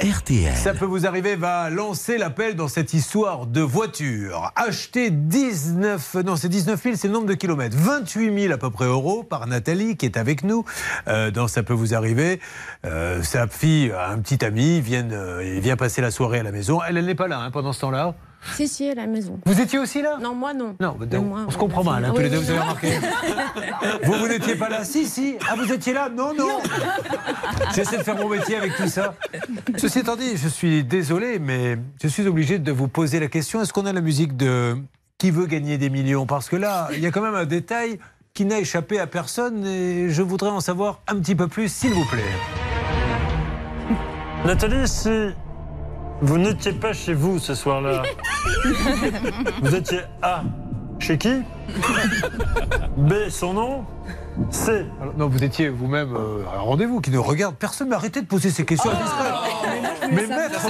RTL. 0.00 0.54
Ça 0.54 0.74
peut 0.74 0.84
vous 0.84 1.06
arriver, 1.08 1.34
va 1.34 1.70
lancer 1.70 2.18
l'appel 2.18 2.54
dans 2.54 2.68
cette 2.68 2.94
histoire 2.94 3.46
de 3.46 3.60
voiture. 3.60 4.52
Acheter 4.54 5.10
19, 5.10 6.14
non 6.24 6.36
c'est 6.36 6.48
19 6.48 6.80
000, 6.80 6.94
c'est 6.96 7.08
le 7.08 7.14
nombre 7.14 7.26
de 7.26 7.34
kilomètres. 7.34 7.76
28 7.76 8.42
000 8.42 8.54
à 8.54 8.58
peu 8.58 8.70
près 8.70 8.84
euros 8.84 9.24
par 9.24 9.48
Nathalie 9.48 9.96
qui 9.96 10.06
est 10.06 10.16
avec 10.16 10.44
nous 10.44 10.64
euh, 11.08 11.32
dans 11.32 11.48
Ça 11.48 11.64
peut 11.64 11.74
vous 11.74 11.94
arriver. 11.94 12.38
Euh, 12.84 13.24
sa 13.24 13.48
fille 13.48 13.90
a 13.90 14.10
un 14.10 14.18
petit 14.20 14.44
ami, 14.44 14.80
vient, 14.80 15.10
euh, 15.10 15.58
vient 15.60 15.76
passer 15.76 16.00
la 16.00 16.12
soirée 16.12 16.38
à 16.38 16.42
la 16.44 16.52
maison. 16.52 16.78
Elle, 16.88 16.96
elle 16.96 17.06
n'est 17.06 17.16
pas 17.16 17.26
là 17.26 17.40
hein, 17.40 17.50
pendant 17.50 17.72
ce 17.72 17.80
temps-là. 17.80 18.14
Si, 18.54 18.68
si, 18.68 18.88
à 18.88 18.94
la 18.94 19.06
maison. 19.06 19.38
Vous 19.46 19.60
étiez 19.60 19.78
aussi 19.78 20.00
là? 20.00 20.16
Non, 20.20 20.34
moi 20.34 20.54
non. 20.54 20.74
Non, 20.80 20.96
Mais 21.10 21.18
moi, 21.18 21.40
on 21.46 21.50
se 21.50 21.58
comprend 21.58 21.82
mal, 21.84 22.04
hein, 22.04 22.12
tous 22.14 22.20
les 22.20 22.24
Oui, 22.24 22.30
deux, 22.30 22.38
oui. 22.38 22.44
vous 22.44 22.50
avez 22.50 22.60
remarqué. 22.60 22.88
vous, 24.04 24.12
vous 24.14 24.28
n'étiez 24.28 24.54
pas 24.54 24.68
là 24.68 24.84
Si, 24.84 25.06
si. 25.06 25.36
Ah, 25.50 25.54
vous 25.56 25.70
étiez 25.72 25.92
là? 25.92 26.08
Non, 26.08 26.32
non. 26.34 26.58
J'essaie 27.74 27.98
de 27.98 28.02
faire 28.02 28.16
mon 28.16 28.28
métier 28.28 28.56
avec 28.56 28.76
tout 28.76 28.88
ça. 28.88 29.14
Ceci 29.76 30.00
étant 30.00 30.16
dit, 30.16 30.36
je 30.36 30.48
suis 30.48 30.84
désolé, 30.84 31.38
mais 31.38 31.78
je 32.02 32.08
suis 32.08 32.26
obligé 32.26 32.58
de 32.58 32.72
vous 32.72 32.88
poser 32.88 33.20
la 33.20 33.28
question 33.28 33.60
est-ce 33.60 33.72
qu'on 33.72 33.86
a 33.86 33.92
la 33.92 34.00
musique 34.00 34.36
de 34.36 34.76
qui 35.18 35.30
veut 35.32 35.46
gagner 35.46 35.76
des 35.78 35.90
millions? 35.90 36.26
Parce 36.26 36.48
que 36.48 36.56
là, 36.56 36.88
il 36.92 37.00
y 37.00 37.06
a 37.06 37.10
quand 37.10 37.22
même 37.22 37.34
un 37.34 37.44
détail 37.44 37.98
qui 38.34 38.44
n'a 38.44 38.60
échappé 38.60 39.00
à 39.00 39.06
personne 39.08 39.66
et 39.66 40.10
je 40.10 40.22
voudrais 40.22 40.50
en 40.50 40.60
savoir 40.60 41.00
un 41.08 41.16
petit 41.18 41.34
peu 41.34 41.48
plus, 41.48 41.70
s'il 41.72 41.92
vous 41.92 42.04
plaît. 42.04 42.22
Nathalie, 44.46 44.86
si 44.86 45.08
vous 46.20 46.38
n'étiez 46.38 46.72
pas 46.72 46.92
chez 46.92 47.14
vous 47.14 47.38
ce 47.38 47.54
soir-là, 47.54 48.02
vous 49.62 49.74
étiez 49.74 50.00
A. 50.22 50.42
Chez 50.98 51.16
qui? 51.16 51.42
B. 52.96 53.12
Son 53.30 53.52
nom? 53.54 53.84
C. 54.50 54.86
Alors, 55.00 55.14
non, 55.16 55.28
vous 55.28 55.42
étiez 55.44 55.68
vous-même 55.68 56.14
euh, 56.14 56.44
à 56.52 56.58
un 56.58 56.60
rendez-vous 56.60 57.00
qui 57.00 57.10
nous 57.10 57.22
regarde. 57.22 57.56
Personne 57.56 57.90
n'a 57.90 57.96
arrêté 57.96 58.20
de 58.20 58.26
poser 58.26 58.50
ces 58.50 58.64
questions 58.64 58.90
indiscrètes. 58.90 60.10
mais 60.12 60.26
maître 60.26 60.60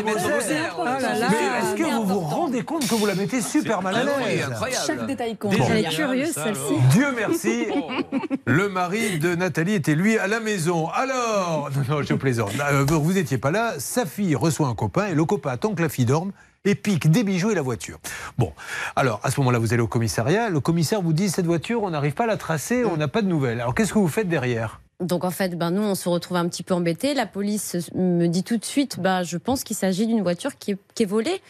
C'est 0.40 0.54
oh 0.76 0.82
mais 0.84 1.28
est-ce 1.58 1.74
que 1.76 1.94
vous 1.94 2.04
vous 2.04 2.20
rendez 2.20 2.62
compte 2.62 2.86
que 2.88 2.94
vous 2.94 3.06
la 3.06 3.14
mettez 3.14 3.40
super 3.40 3.82
mal 3.82 3.96
à 3.96 4.04
l'aise. 4.04 4.48
Chaque 4.86 5.06
détail 5.06 5.36
compte. 5.36 5.56
Bon. 5.56 5.66
Elle 5.70 5.84
est 5.84 5.88
curieuse, 5.88 6.32
celle-ci. 6.32 6.74
Dieu 6.90 7.06
merci, 7.16 7.66
le 8.46 8.68
mari 8.68 9.18
de 9.18 9.34
Nathalie 9.34 9.74
était 9.74 9.94
lui 9.94 10.18
à 10.18 10.26
la 10.26 10.40
maison. 10.40 10.88
Alors, 10.88 11.70
non, 11.74 11.96
non, 11.96 12.02
je 12.02 12.14
plaisante. 12.14 12.52
Euh, 12.60 12.84
Vous 12.84 13.12
n'étiez 13.12 13.38
pas 13.38 13.50
là. 13.50 13.74
Sa 13.78 14.06
fille 14.06 14.34
reçoit 14.34 14.68
un 14.68 14.74
copain 14.74 15.06
et 15.06 15.14
le 15.14 15.24
copain 15.24 15.50
attend 15.50 15.74
que 15.74 15.82
la 15.82 15.88
fille 15.88 16.04
dorme 16.04 16.32
et 16.64 16.74
pique 16.74 17.10
des 17.10 17.24
bijoux 17.24 17.50
et 17.50 17.54
la 17.54 17.62
voiture. 17.62 17.98
Bon, 18.36 18.52
alors 18.96 19.20
à 19.22 19.30
ce 19.30 19.40
moment-là, 19.40 19.58
vous 19.58 19.72
allez 19.72 19.82
au 19.82 19.88
commissariat. 19.88 20.50
Le 20.50 20.60
commissaire 20.60 21.02
vous 21.02 21.12
dit 21.12 21.28
cette 21.28 21.46
voiture, 21.46 21.82
on 21.82 21.90
n'arrive 21.90 22.14
pas 22.14 22.24
à 22.24 22.28
la 22.28 22.36
tracer, 22.36 22.84
on 22.84 22.96
n'a 22.96 23.08
pas 23.08 23.22
de 23.22 23.28
nouvelles. 23.28 23.60
Alors 23.60 23.74
qu'est-ce 23.74 23.92
que 23.92 23.98
vous 23.98 24.08
faites 24.08 24.28
derrière? 24.28 24.80
Donc 25.00 25.22
en 25.24 25.30
fait, 25.30 25.56
ben, 25.56 25.70
nous, 25.70 25.82
on 25.82 25.94
se 25.94 26.08
retrouve 26.08 26.38
un 26.38 26.48
petit 26.48 26.64
peu 26.64 26.74
embêtés. 26.74 27.14
La 27.14 27.26
police 27.26 27.76
me 27.94 28.26
dit 28.26 28.42
tout 28.42 28.56
de 28.56 28.64
suite, 28.64 28.98
ben, 28.98 29.22
je 29.22 29.36
pense 29.36 29.62
qu'il 29.62 29.76
s'agit 29.76 30.08
d'une 30.08 30.22
voiture 30.22 30.58
qui 30.58 30.72
est, 30.72 30.78
qui 30.94 31.04
est 31.04 31.06
volée. 31.06 31.40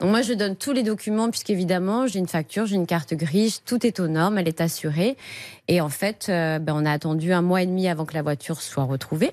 Donc 0.00 0.10
moi, 0.10 0.22
je 0.22 0.32
donne 0.32 0.56
tous 0.56 0.72
les 0.72 0.82
documents, 0.82 1.30
puisqu'évidemment, 1.30 2.08
j'ai 2.08 2.18
une 2.18 2.26
facture, 2.26 2.66
j'ai 2.66 2.74
une 2.74 2.86
carte 2.86 3.14
grise, 3.14 3.62
tout 3.64 3.86
est 3.86 4.00
aux 4.00 4.08
normes, 4.08 4.38
elle 4.38 4.48
est 4.48 4.60
assurée. 4.60 5.16
Et 5.68 5.80
en 5.80 5.88
fait, 5.88 6.26
euh, 6.28 6.58
ben, 6.58 6.74
on 6.76 6.84
a 6.84 6.90
attendu 6.90 7.32
un 7.32 7.42
mois 7.42 7.62
et 7.62 7.66
demi 7.66 7.86
avant 7.86 8.06
que 8.06 8.14
la 8.14 8.22
voiture 8.22 8.60
soit 8.60 8.84
retrouvée. 8.84 9.30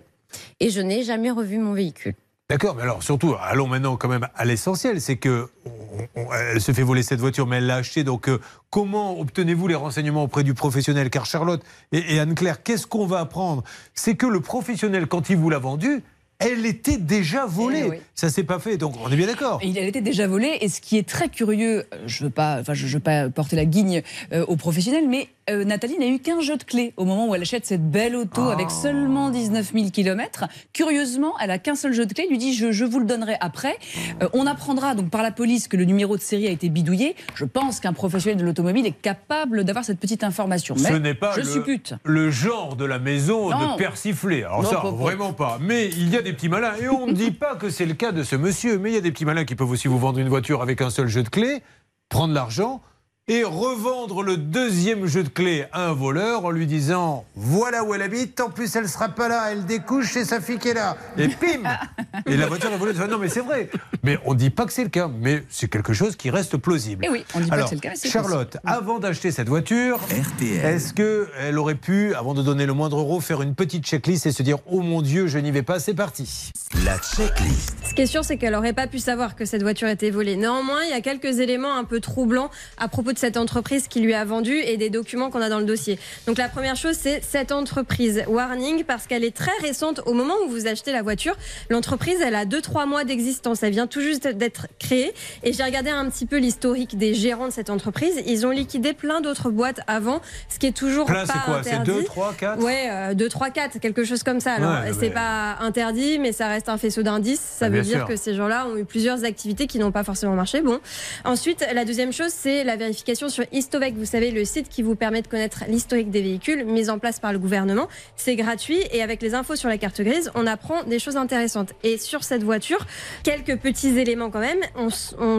Et 0.59 0.69
je 0.69 0.79
n'ai 0.79 1.03
jamais 1.03 1.31
revu 1.31 1.57
mon 1.57 1.73
véhicule. 1.73 2.13
D'accord, 2.53 2.75
mais 2.75 2.83
alors 2.83 3.01
surtout, 3.01 3.33
allons 3.41 3.65
maintenant 3.65 3.97
quand 3.97 4.07
même 4.07 4.27
à 4.35 4.45
l'essentiel, 4.45 5.01
c'est 5.01 5.15
que 5.17 5.49
on- 5.65 6.21
on- 6.21 6.31
elle 6.33 6.61
se 6.61 6.71
fait 6.71 6.83
voler 6.83 7.01
cette 7.01 7.19
voiture, 7.19 7.47
mais 7.47 7.57
elle 7.57 7.65
l'a 7.65 7.77
achetée. 7.77 8.03
Donc, 8.03 8.29
euh, 8.29 8.39
comment 8.69 9.19
obtenez-vous 9.19 9.67
les 9.67 9.73
renseignements 9.73 10.21
auprès 10.21 10.43
du 10.43 10.53
professionnel? 10.53 11.09
Car 11.09 11.25
Charlotte 11.25 11.63
et, 11.91 12.13
et 12.13 12.19
Anne-Claire, 12.19 12.61
qu'est-ce 12.61 12.85
qu'on 12.85 13.07
va 13.07 13.21
apprendre? 13.21 13.63
C'est 13.95 14.13
que 14.13 14.27
le 14.27 14.39
professionnel, 14.39 15.07
quand 15.07 15.31
il 15.31 15.37
vous 15.37 15.49
l'a 15.49 15.57
vendue, 15.57 16.03
elle 16.37 16.65
était 16.67 16.97
déjà 16.97 17.47
volée. 17.47 17.83
Eh 17.85 17.89
oui. 17.89 17.97
Ça 18.13 18.29
s'est 18.29 18.43
pas 18.43 18.59
fait, 18.59 18.77
donc 18.77 18.95
on 19.03 19.09
est 19.09 19.15
bien 19.15 19.27
d'accord. 19.27 19.59
Elle 19.63 19.75
était 19.87 20.01
déjà 20.01 20.27
volée. 20.27 20.57
Et 20.61 20.69
ce 20.69 20.79
qui 20.79 20.99
est 20.99 21.07
très 21.07 21.29
curieux, 21.29 21.85
euh, 21.91 22.03
je 22.05 22.23
ne 22.23 22.27
veux, 22.27 22.33
pas- 22.33 22.59
enfin, 22.59 22.75
je, 22.75 22.85
je 22.85 22.93
veux 22.93 23.03
pas 23.03 23.29
porter 23.29 23.55
la 23.55 23.65
guigne 23.65 24.03
euh, 24.31 24.45
aux 24.45 24.57
professionnels, 24.57 25.07
mais 25.09 25.29
euh, 25.49 25.63
Nathalie 25.65 25.97
n'a 25.99 26.07
eu 26.07 26.19
qu'un 26.19 26.39
jeu 26.41 26.57
de 26.57 26.63
clés 26.63 26.93
au 26.97 27.05
moment 27.05 27.27
où 27.27 27.35
elle 27.35 27.41
achète 27.41 27.65
cette 27.65 27.89
belle 27.89 28.15
auto 28.15 28.41
avec 28.49 28.71
seulement 28.71 29.29
19 29.29 29.71
000 29.73 29.89
km. 29.89 30.45
Curieusement, 30.73 31.33
elle 31.41 31.51
a 31.51 31.59
qu'un 31.59 31.75
seul 31.75 31.93
jeu 31.93 32.05
de 32.05 32.13
clés. 32.13 32.25
Il 32.27 32.31
lui 32.31 32.37
dit 32.37 32.53
je, 32.53 32.71
je 32.71 32.85
vous 32.85 32.99
le 32.99 33.05
donnerai 33.05 33.35
après. 33.41 33.77
Euh, 34.21 34.29
on 34.33 34.47
apprendra 34.47 34.95
donc 34.95 35.09
par 35.09 35.21
la 35.23 35.31
police 35.31 35.67
que 35.67 35.77
le 35.77 35.85
numéro 35.85 36.15
de 36.17 36.21
série 36.21 36.47
a 36.47 36.51
été 36.51 36.69
bidouillé. 36.69 37.15
Je 37.35 37.45
pense 37.45 37.79
qu'un 37.79 37.93
professionnel 37.93 38.39
de 38.39 38.45
l'automobile 38.45 38.85
est 38.85 38.91
capable 39.01 39.63
d'avoir 39.63 39.83
cette 39.85 39.99
petite 39.99 40.23
information. 40.23 40.75
Mais 40.79 40.89
Ce 40.89 40.93
n'est 40.93 41.13
pas 41.13 41.33
je 41.35 41.41
le, 41.41 41.45
suppute. 41.45 41.93
le 42.05 42.31
genre 42.31 42.75
de 42.75 42.85
la 42.85 42.99
maison 42.99 43.49
Non. 43.49 43.73
de 43.73 43.77
persifler. 43.77 44.43
Alors 44.43 44.63
Non, 44.63 44.69
ça, 44.69 44.77
pas- 44.81 44.91
vraiment 44.91 45.33
pas. 45.33 45.57
Mais 45.61 45.87
il 45.89 46.09
y 46.09 46.17
a 46.17 46.21
des 46.21 46.33
petits 46.33 46.49
malins. 46.49 46.73
Et 46.81 46.87
on 46.89 47.07
ne 47.07 47.13
dit 47.13 47.31
pas 47.31 47.55
que 47.55 47.69
c'est 47.69 47.85
le 47.85 47.93
cas 47.93 48.11
de 48.11 48.23
ce 48.23 48.35
monsieur. 48.35 48.77
Mais 48.79 48.91
il 48.91 48.93
y 48.95 48.97
a 48.97 49.01
des 49.01 49.11
petits 49.11 49.25
malins 49.25 49.45
qui 49.45 49.55
peuvent 49.55 49.69
aussi 49.69 49.87
vous 49.87 49.99
vendre 49.99 50.19
une 50.19 50.29
voiture 50.29 50.61
avec 50.61 50.81
un 50.81 50.89
seul 50.89 51.07
jeu 51.07 51.23
de 51.23 51.29
clés, 51.29 51.61
prendre 52.09 52.33
l'argent 52.33 52.81
et 53.29 53.45
revendre 53.45 54.21
le 54.21 54.35
deuxième 54.35 55.05
jeu 55.05 55.23
de 55.23 55.29
clés 55.29 55.65
à 55.71 55.87
un 55.87 55.93
voleur 55.93 56.43
en 56.43 56.51
lui 56.51 56.67
disant 56.67 57.23
voilà 57.35 57.85
où 57.85 57.93
elle 57.93 58.01
habite. 58.01 58.41
En 58.41 58.49
plus, 58.49 58.75
elle 58.75 58.89
sera 58.89 59.07
pas 59.07 59.29
là. 59.29 59.51
Elle 59.51 59.65
découche 59.65 60.11
chez 60.11 60.25
sa 60.25 60.41
fille 60.41 60.57
qui 60.59 60.69
est 60.69 60.73
là. 60.73 60.97
Et 61.17 61.29
pim 61.29 61.63
Et 62.25 62.35
la 62.35 62.47
voiture 62.47 62.69
est 62.73 62.77
volée. 62.77 62.93
Non, 63.09 63.17
mais 63.17 63.29
c'est 63.29 63.39
vrai. 63.39 63.69
Mais 64.03 64.17
on 64.25 64.33
ne 64.33 64.39
dit 64.39 64.49
pas 64.49 64.65
que 64.65 64.73
c'est 64.73 64.83
le 64.83 64.89
cas. 64.89 65.07
Mais 65.07 65.43
c'est 65.49 65.69
quelque 65.69 65.93
chose 65.93 66.17
qui 66.17 66.29
reste 66.29 66.57
plausible. 66.57 67.05
Eh 67.05 67.09
oui, 67.09 67.23
on 67.33 67.39
dit 67.39 67.47
pas 67.47 67.55
Alors, 67.55 67.69
que 67.69 67.69
c'est 67.69 67.87
le 67.87 67.91
cas, 67.91 68.09
Charlotte, 68.09 68.57
avant 68.65 68.99
d'acheter 68.99 69.31
cette 69.31 69.47
voiture, 69.47 69.99
RTL. 70.09 70.65
est-ce 70.65 70.93
qu'elle 70.93 71.57
aurait 71.57 71.75
pu, 71.75 72.13
avant 72.15 72.33
de 72.33 72.41
donner 72.41 72.65
le 72.65 72.73
moindre 72.73 72.97
euro, 72.97 73.21
faire 73.21 73.41
une 73.41 73.55
petite 73.55 73.85
checklist 73.85 74.25
et 74.25 74.33
se 74.33 74.43
dire 74.43 74.57
Oh 74.69 74.81
mon 74.81 75.01
Dieu, 75.01 75.27
je 75.27 75.39
n'y 75.39 75.51
vais 75.51 75.63
pas, 75.63 75.79
c'est 75.79 75.93
parti? 75.93 76.51
La 76.83 76.97
checklist. 76.97 77.73
Ce 77.87 77.93
qui 77.93 78.01
est 78.01 78.05
sûr, 78.07 78.25
c'est 78.25 78.35
qu'elle 78.35 78.53
n'aurait 78.53 78.73
pas 78.73 78.87
pu 78.87 78.99
savoir 78.99 79.37
que 79.37 79.45
cette 79.45 79.63
voiture 79.63 79.87
était 79.87 80.09
volée. 80.09 80.35
Néanmoins, 80.35 80.83
il 80.83 80.89
y 80.89 80.93
a 80.93 81.01
quelques 81.01 81.39
éléments 81.39 81.77
un 81.77 81.85
peu 81.85 82.01
troublants 82.01 82.51
à 82.77 82.89
propos 82.89 83.12
de 83.13 83.19
cette 83.19 83.37
entreprise 83.37 83.87
qui 83.87 83.99
lui 84.01 84.13
a 84.13 84.25
vendu 84.25 84.57
et 84.57 84.77
des 84.77 84.89
documents 84.89 85.29
qu'on 85.29 85.41
a 85.41 85.49
dans 85.49 85.59
le 85.59 85.65
dossier. 85.65 85.97
Donc 86.27 86.37
la 86.37 86.49
première 86.49 86.75
chose, 86.75 86.95
c'est 86.99 87.21
cette 87.23 87.51
entreprise 87.51 88.23
Warning 88.27 88.83
parce 88.83 89.07
qu'elle 89.07 89.23
est 89.23 89.35
très 89.35 89.51
récente. 89.61 90.01
Au 90.05 90.13
moment 90.13 90.33
où 90.45 90.49
vous 90.49 90.67
achetez 90.67 90.91
la 90.91 91.01
voiture, 91.01 91.35
l'entreprise, 91.69 92.17
elle 92.21 92.35
a 92.35 92.45
2-3 92.45 92.85
mois 92.87 93.03
d'existence. 93.03 93.63
Elle 93.63 93.71
vient 93.73 93.87
tout 93.87 94.01
juste 94.01 94.27
d'être 94.27 94.67
créée. 94.79 95.13
Et 95.43 95.53
j'ai 95.53 95.63
regardé 95.63 95.89
un 95.89 96.09
petit 96.09 96.25
peu 96.25 96.37
l'historique 96.37 96.97
des 96.97 97.13
gérants 97.13 97.47
de 97.47 97.53
cette 97.53 97.69
entreprise. 97.69 98.21
Ils 98.25 98.45
ont 98.45 98.51
liquidé 98.51 98.93
plein 98.93 99.21
d'autres 99.21 99.49
boîtes 99.49 99.79
avant, 99.87 100.21
ce 100.49 100.59
qui 100.59 100.67
est 100.67 100.71
toujours 100.75 101.05
Plein, 101.05 101.25
pas 101.25 101.33
c'est 101.33 101.39
quoi? 101.45 101.61
C'est 101.63 101.71
interdit. 101.71 102.01
2, 102.01 102.03
3, 102.05 102.33
4 102.39 102.63
Ouais, 102.63 102.87
euh, 102.89 103.13
2, 103.13 103.29
3, 103.29 103.49
4, 103.49 103.79
quelque 103.79 104.03
chose 104.03 104.23
comme 104.23 104.39
ça. 104.39 104.53
Alors, 104.53 104.71
Ouais, 104.83 104.91
c'est 104.93 105.07
mais- 105.07 105.09
pas 105.11 105.57
interdit, 105.61 106.19
mais 106.19 106.31
ça 106.31 106.47
reste 106.47 106.69
un 106.69 106.77
faisceau 106.77 107.03
d'indices. 107.03 107.39
Ça 107.41 107.65
Ah, 107.65 107.69
veut 107.69 107.81
dire 107.81 107.99
sûr. 107.99 108.07
que 108.07 108.15
ces 108.15 108.33
gens-là 108.33 108.67
ont 108.67 108.77
eu 108.77 108.85
plusieurs 108.85 109.23
activités 109.23 109.67
qui 109.67 109.79
n'ont 109.79 109.91
pas 109.91 110.03
forcément 110.03 110.33
marché. 110.35 110.61
Bon. 110.61 110.79
Ensuite, 111.25 111.65
la 111.73 111.85
deuxième 111.85 112.11
chose, 112.13 112.31
c'est 112.35 112.63
la 112.63 112.75
vérification 112.75 113.02
sur 113.13 113.43
Histovec. 113.51 113.95
Vous 113.95 114.05
savez, 114.05 114.31
le 114.31 114.45
site 114.45 114.69
qui 114.69 114.81
vous 114.81 114.95
permet 114.95 115.21
de 115.21 115.27
connaître 115.27 115.65
l'historique 115.67 116.09
des 116.09 116.21
véhicules 116.21 116.65
mis 116.65 116.89
en 116.89 116.99
place 116.99 117.19
par 117.19 117.33
le 117.33 117.39
gouvernement. 117.39 117.87
C'est 118.15 118.35
gratuit 118.35 118.79
et 118.91 119.01
avec 119.03 119.21
les 119.21 119.35
infos 119.35 119.55
sur 119.55 119.69
la 119.69 119.77
carte 119.77 120.01
grise, 120.01 120.31
on 120.35 120.47
apprend 120.47 120.83
des 120.83 120.99
choses 120.99 121.17
intéressantes. 121.17 121.73
Et 121.83 121.97
sur 121.97 122.23
cette 122.23 122.43
voiture, 122.43 122.85
quelques 123.23 123.57
petits 123.57 123.99
éléments 123.99 124.29
quand 124.29 124.39
même. 124.39 124.59
On 124.75 124.89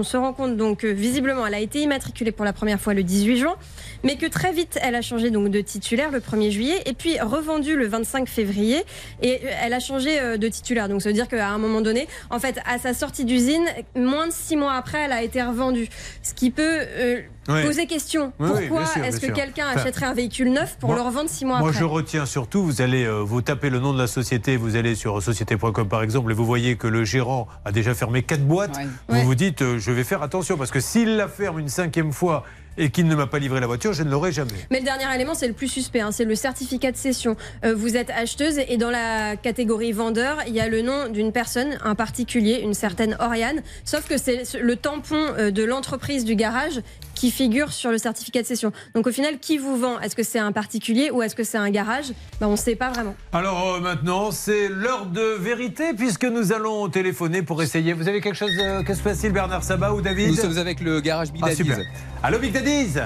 se 0.02 0.16
rend 0.16 0.32
compte 0.32 0.56
donc 0.56 0.80
que 0.80 0.86
visiblement, 0.86 1.46
elle 1.46 1.54
a 1.54 1.60
été 1.60 1.80
immatriculée 1.80 2.32
pour 2.32 2.44
la 2.44 2.52
première 2.52 2.80
fois 2.80 2.94
le 2.94 3.02
18 3.02 3.38
juin, 3.38 3.56
mais 4.02 4.16
que 4.16 4.26
très 4.26 4.52
vite, 4.52 4.78
elle 4.82 4.94
a 4.94 5.02
changé 5.02 5.30
donc 5.30 5.48
de 5.48 5.60
titulaire 5.60 6.10
le 6.10 6.20
1er 6.20 6.50
juillet 6.50 6.82
et 6.86 6.92
puis 6.92 7.18
revendue 7.20 7.76
le 7.76 7.86
25 7.86 8.28
février. 8.28 8.84
Et 9.22 9.40
euh, 9.44 9.50
elle 9.62 9.72
a 9.72 9.80
changé 9.80 10.20
euh, 10.20 10.36
de 10.36 10.48
titulaire. 10.48 10.88
Donc 10.88 11.02
ça 11.02 11.08
veut 11.08 11.14
dire 11.14 11.28
qu'à 11.28 11.48
un 11.48 11.58
moment 11.58 11.80
donné, 11.80 12.08
en 12.30 12.38
fait, 12.38 12.58
à 12.66 12.78
sa 12.78 12.94
sortie 12.94 13.24
d'usine, 13.24 13.64
moins 13.96 14.26
de 14.26 14.32
six 14.32 14.56
mois 14.56 14.74
après, 14.74 14.98
elle 14.98 15.12
a 15.12 15.22
été 15.22 15.42
revendue. 15.42 15.88
Ce 16.22 16.34
qui 16.34 16.50
peut 16.50 16.62
euh, 16.82 17.22
Ouais. 17.48 17.64
poser 17.64 17.86
question. 17.86 18.32
Oui, 18.38 18.48
oui, 18.54 18.68
Pourquoi 18.68 18.86
est-ce 19.04 19.20
que 19.20 19.30
quelqu'un 19.30 19.66
Enfin, 19.70 19.80
achèterait 19.80 20.06
un 20.06 20.14
véhicule 20.14 20.50
neuf 20.52 20.76
pour 20.80 20.90
moi- 20.90 20.98
le 20.98 21.02
revendre 21.04 21.28
six 21.28 21.44
mois 21.44 21.58
Moi, 21.58 21.68
après 21.68 21.80
je 21.80 21.84
retiens 21.84 22.26
surtout, 22.26 22.62
vous 22.64 22.80
allez 22.80 23.04
euh, 23.04 23.20
vous 23.22 23.42
tapez 23.42 23.70
le 23.70 23.80
nom 23.80 23.92
de 23.92 23.98
la 23.98 24.06
société, 24.06 24.56
vous 24.56 24.76
allez 24.76 24.94
sur 24.94 25.22
société.com 25.22 25.88
par 25.88 26.02
exemple, 26.02 26.30
et 26.30 26.34
vous 26.34 26.46
voyez 26.46 26.76
que 26.76 26.86
le 26.86 27.04
gérant 27.04 27.46
a 27.64 27.72
déjà 27.72 27.94
fermé 27.94 28.22
quatre 28.22 28.44
boîtes. 28.46 28.76
Vous 29.08 29.14
Ouais. 29.16 29.24
vous 29.24 29.34
dites, 29.34 29.62
euh, 29.62 29.78
je 29.78 29.90
vais 29.92 30.04
faire 30.04 30.22
attention 30.22 30.56
parce 30.56 30.70
que 30.70 30.80
s'il 30.80 31.16
la 31.16 31.28
ferme 31.28 31.58
une 31.58 31.68
cinquième 31.68 32.12
fois 32.12 32.44
et 32.76 32.90
qu'il 32.90 33.06
ne 33.06 33.14
m'a 33.14 33.28
pas 33.28 33.38
livré 33.38 33.60
la 33.60 33.68
voiture, 33.68 33.92
je 33.92 34.02
ne 34.02 34.10
l'aurai 34.10 34.32
jamais. 34.32 34.50
Mais 34.72 34.80
le 34.80 34.84
dernier 34.84 35.04
élément, 35.14 35.34
c'est 35.34 35.46
le 35.46 35.52
plus 35.54 35.68
suspect, 35.68 36.00
hein, 36.00 36.10
c'est 36.10 36.24
le 36.24 36.34
certificat 36.34 36.90
de 36.90 36.96
cession. 36.96 37.36
Euh, 37.64 37.72
vous 37.72 37.96
êtes 37.96 38.10
acheteuse 38.10 38.58
et 38.58 38.76
dans 38.78 38.90
la 38.90 39.36
catégorie 39.36 39.92
vendeur, 39.92 40.38
il 40.48 40.54
y 40.54 40.60
a 40.60 40.68
le 40.68 40.82
nom 40.82 41.08
d'une 41.08 41.30
personne, 41.30 41.78
un 41.84 41.94
particulier, 41.94 42.60
une 42.64 42.74
certaine 42.74 43.16
Oriane, 43.20 43.62
sauf 43.84 44.08
que 44.08 44.18
c'est 44.18 44.42
le 44.60 44.74
tampon 44.74 45.22
de 45.52 45.62
l'entreprise 45.62 46.24
du 46.24 46.34
garage 46.34 46.80
qui 47.24 47.30
figure 47.30 47.72
sur 47.72 47.90
le 47.90 47.96
certificat 47.96 48.42
de 48.42 48.46
cession. 48.46 48.70
Donc 48.94 49.06
au 49.06 49.10
final, 49.10 49.38
qui 49.38 49.56
vous 49.56 49.78
vend? 49.78 49.98
Est-ce 50.00 50.14
que 50.14 50.22
c'est 50.22 50.38
un 50.38 50.52
particulier 50.52 51.10
ou 51.10 51.22
est-ce 51.22 51.34
que 51.34 51.42
c'est 51.42 51.56
un 51.56 51.70
garage? 51.70 52.12
Ben, 52.38 52.48
On 52.48 52.52
ne 52.52 52.56
sait 52.56 52.74
pas 52.76 52.90
vraiment. 52.90 53.14
Alors 53.32 53.76
euh, 53.76 53.80
maintenant, 53.80 54.30
c'est 54.30 54.68
l'heure 54.68 55.06
de 55.06 55.22
vérité 55.40 55.94
puisque 55.96 56.24
nous 56.24 56.52
allons 56.52 56.86
téléphoner 56.90 57.40
pour 57.40 57.62
essayer. 57.62 57.94
Vous 57.94 58.08
avez 58.08 58.20
quelque 58.20 58.36
chose 58.36 58.52
euh, 58.60 58.82
que 58.82 58.92
se 58.92 59.00
passe-t-il, 59.00 59.32
Bernard 59.32 59.62
Sabat 59.64 59.94
ou 59.94 60.02
David? 60.02 60.28
Nous 60.28 60.34
sommes 60.36 60.58
avec 60.58 60.80
le 60.82 61.00
garage 61.00 61.32
Big 61.32 61.40
Ah, 61.42 61.48
Daddy's. 61.48 61.64
super. 61.66 61.78
Allô, 62.22 62.38
Big 62.38 62.52
Daddy's 62.52 62.98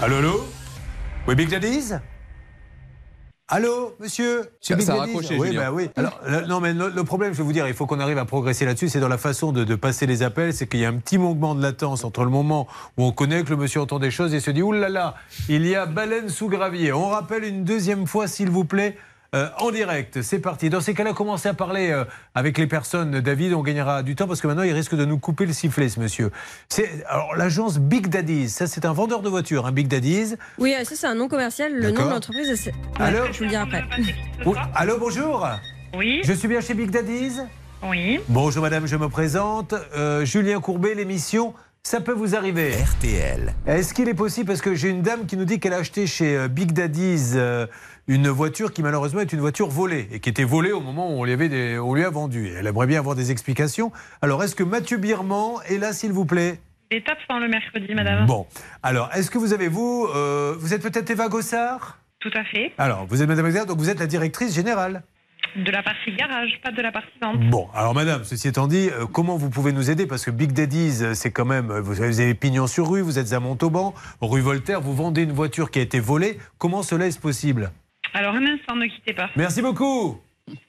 Allô, 0.00 0.16
allô? 0.18 0.44
Oui, 1.26 1.34
Big 1.34 1.48
Daddy's 1.48 1.94
Allô, 3.54 3.94
monsieur? 4.00 4.42
Ça- 4.62 4.80
ça 4.80 4.94
a 4.94 4.96
raccroché, 5.00 5.36
Oui, 5.38 5.48
Julien. 5.48 5.64
bah 5.66 5.72
oui. 5.74 5.90
Alors, 5.96 6.18
le- 6.26 6.46
non, 6.46 6.60
mais 6.60 6.72
le, 6.72 6.88
le 6.88 7.04
problème, 7.04 7.34
je 7.34 7.38
vais 7.38 7.44
vous 7.44 7.52
dire, 7.52 7.68
il 7.68 7.74
faut 7.74 7.84
qu'on 7.84 8.00
arrive 8.00 8.16
à 8.16 8.24
progresser 8.24 8.64
là-dessus. 8.64 8.88
C'est 8.88 8.98
dans 9.00 9.08
la 9.08 9.18
façon 9.18 9.52
de, 9.52 9.62
de 9.64 9.74
passer 9.74 10.06
les 10.06 10.22
appels. 10.22 10.54
C'est 10.54 10.66
qu'il 10.66 10.80
y 10.80 10.86
a 10.86 10.88
un 10.88 10.94
petit 10.96 11.18
moment 11.18 11.54
de 11.54 11.60
latence 11.60 12.02
entre 12.04 12.24
le 12.24 12.30
moment 12.30 12.66
où 12.96 13.04
on 13.04 13.12
connaît 13.12 13.44
que 13.44 13.50
le 13.50 13.56
monsieur 13.56 13.82
entend 13.82 13.98
des 13.98 14.10
choses 14.10 14.32
et 14.32 14.40
se 14.40 14.50
dit 14.50 14.62
Ouh 14.62 14.72
là 14.72 14.88
là, 14.88 15.16
il 15.50 15.66
y 15.66 15.74
a 15.74 15.84
baleine 15.84 16.30
sous 16.30 16.48
gravier. 16.48 16.94
On 16.94 17.08
rappelle 17.08 17.44
une 17.44 17.62
deuxième 17.64 18.06
fois, 18.06 18.26
s'il 18.26 18.48
vous 18.48 18.64
plaît, 18.64 18.96
euh, 19.34 19.48
en 19.58 19.70
direct. 19.70 20.20
C'est 20.22 20.40
parti. 20.40 20.68
Dans 20.68 20.80
ces 20.80 20.92
cas-là, 20.92 21.14
commencez 21.14 21.48
à 21.48 21.54
parler 21.54 21.90
euh, 21.90 22.04
avec 22.34 22.58
les 22.58 22.66
personnes. 22.66 23.20
David, 23.20 23.54
on 23.54 23.62
gagnera 23.62 24.02
du 24.02 24.14
temps 24.14 24.26
parce 24.26 24.40
que 24.40 24.46
maintenant, 24.46 24.62
il 24.62 24.72
risque 24.72 24.94
de 24.94 25.04
nous 25.04 25.18
couper 25.18 25.46
le 25.46 25.52
sifflet, 25.54 25.88
ce 25.88 26.00
monsieur. 26.00 26.30
C'est 26.68 27.04
alors 27.08 27.34
l'agence 27.34 27.78
Big 27.78 28.08
Daddy's. 28.08 28.52
Ça, 28.52 28.66
c'est 28.66 28.84
un 28.84 28.92
vendeur 28.92 29.22
de 29.22 29.30
voitures, 29.30 29.66
un 29.66 29.72
Big 29.72 29.88
Daddy's. 29.88 30.36
Oui, 30.58 30.74
euh, 30.78 30.84
ça 30.84 30.96
c'est 30.96 31.06
un 31.06 31.14
nom 31.14 31.28
commercial. 31.28 31.72
Le 31.74 31.90
nom 31.90 32.04
de 32.04 32.10
l'entreprise, 32.10 32.54
c'est. 32.56 32.74
Alors 32.98 33.32
je 33.32 33.38
vous 33.38 33.44
le 33.44 33.50
dis 33.50 33.56
après. 33.56 33.84
Oui. 34.44 34.56
Allô, 34.74 34.98
bonjour. 34.98 35.48
Oui. 35.94 36.20
Je 36.24 36.32
suis 36.32 36.48
bien 36.48 36.60
chez 36.60 36.74
Big 36.74 36.90
Daddy's. 36.90 37.40
Oui. 37.84 38.20
Bonjour 38.28 38.62
madame, 38.62 38.86
je 38.86 38.96
me 38.96 39.08
présente. 39.08 39.74
Euh, 39.94 40.24
Julien 40.24 40.60
Courbet, 40.60 40.94
l'émission. 40.94 41.54
Ça 41.84 42.00
peut 42.00 42.12
vous 42.12 42.36
arriver. 42.36 42.72
RTL. 42.72 43.54
Est-ce 43.66 43.92
qu'il 43.92 44.08
est 44.08 44.14
possible, 44.14 44.46
parce 44.46 44.60
que 44.60 44.74
j'ai 44.74 44.88
une 44.88 45.02
dame 45.02 45.26
qui 45.26 45.36
nous 45.36 45.44
dit 45.44 45.58
qu'elle 45.58 45.74
a 45.74 45.78
acheté 45.78 46.06
chez 46.06 46.48
Big 46.48 46.72
Daddy's 46.72 47.32
euh, 47.34 47.66
une 48.08 48.28
voiture 48.28 48.72
qui 48.72 48.82
malheureusement 48.82 49.20
est 49.20 49.32
une 49.32 49.40
voiture 49.40 49.68
volée 49.68 50.08
et 50.12 50.20
qui 50.20 50.28
était 50.28 50.44
volée 50.44 50.72
au 50.72 50.80
moment 50.80 51.08
où 51.10 51.20
on 51.20 51.24
lui, 51.24 51.32
avait 51.32 51.48
des- 51.48 51.78
on 51.78 51.94
lui 51.94 52.04
a 52.04 52.10
vendu. 52.10 52.46
Et 52.48 52.52
Elle 52.52 52.66
aimerait 52.66 52.86
bien 52.86 52.98
avoir 52.98 53.14
des 53.16 53.30
explications. 53.30 53.92
Alors 54.20 54.42
est-ce 54.42 54.54
que 54.56 54.64
Mathieu 54.64 54.96
Birman 54.98 55.56
est 55.68 55.78
là 55.78 55.92
s'il 55.92 56.12
vous 56.12 56.24
plaît? 56.24 56.60
L'étape 56.90 57.18
sans 57.30 57.38
le 57.38 57.48
mercredi, 57.48 57.94
madame. 57.94 58.26
Bon. 58.26 58.46
Alors 58.82 59.08
est-ce 59.14 59.30
que 59.30 59.38
vous 59.38 59.52
avez, 59.52 59.68
vous, 59.68 60.08
euh, 60.14 60.54
vous 60.58 60.74
êtes 60.74 60.82
peut-être 60.82 61.08
Eva 61.10 61.28
Gossard? 61.28 61.98
Tout 62.20 62.30
à 62.34 62.44
fait. 62.44 62.72
Alors 62.78 63.06
vous 63.06 63.22
êtes 63.22 63.28
madame 63.28 63.46
Gossard, 63.46 63.66
donc 63.66 63.78
vous 63.78 63.88
êtes 63.90 63.98
la 64.00 64.06
directrice 64.06 64.54
générale 64.54 65.02
De 65.56 65.70
la 65.70 65.82
partie 65.82 66.12
garage, 66.16 66.60
pas 66.62 66.70
de 66.70 66.80
la 66.82 66.92
partie 66.92 67.08
vente. 67.20 67.40
Bon, 67.50 67.68
alors 67.74 67.94
madame, 67.94 68.24
ceci 68.24 68.48
étant 68.48 68.66
dit, 68.68 68.88
euh, 68.90 69.06
comment 69.06 69.36
vous 69.36 69.50
pouvez 69.50 69.72
nous 69.72 69.90
aider? 69.90 70.06
Parce 70.06 70.24
que 70.24 70.30
Big 70.30 70.52
Daddy's, 70.52 71.02
euh, 71.02 71.14
c'est 71.14 71.30
quand 71.30 71.44
même, 71.44 71.66
vous 71.80 72.00
avez, 72.00 72.34
pignon 72.34 72.66
sur 72.66 72.88
rue, 72.90 73.00
vous 73.02 73.18
êtes 73.18 73.32
à 73.32 73.40
Montauban, 73.40 73.92
rue 74.20 74.40
Voltaire, 74.40 74.80
vous 74.80 74.94
vendez 74.94 75.22
une 75.24 75.32
voiture 75.32 75.70
qui 75.70 75.78
a 75.78 75.82
été 75.82 75.98
volée. 76.00 76.38
Comment 76.58 76.82
cela 76.82 77.06
est 77.06 77.20
possible? 77.20 77.70
Alors, 78.14 78.34
un 78.34 78.46
instant, 78.46 78.76
ne 78.76 78.86
quittez 78.86 79.14
pas. 79.14 79.30
Merci 79.36 79.62
beaucoup. 79.62 80.20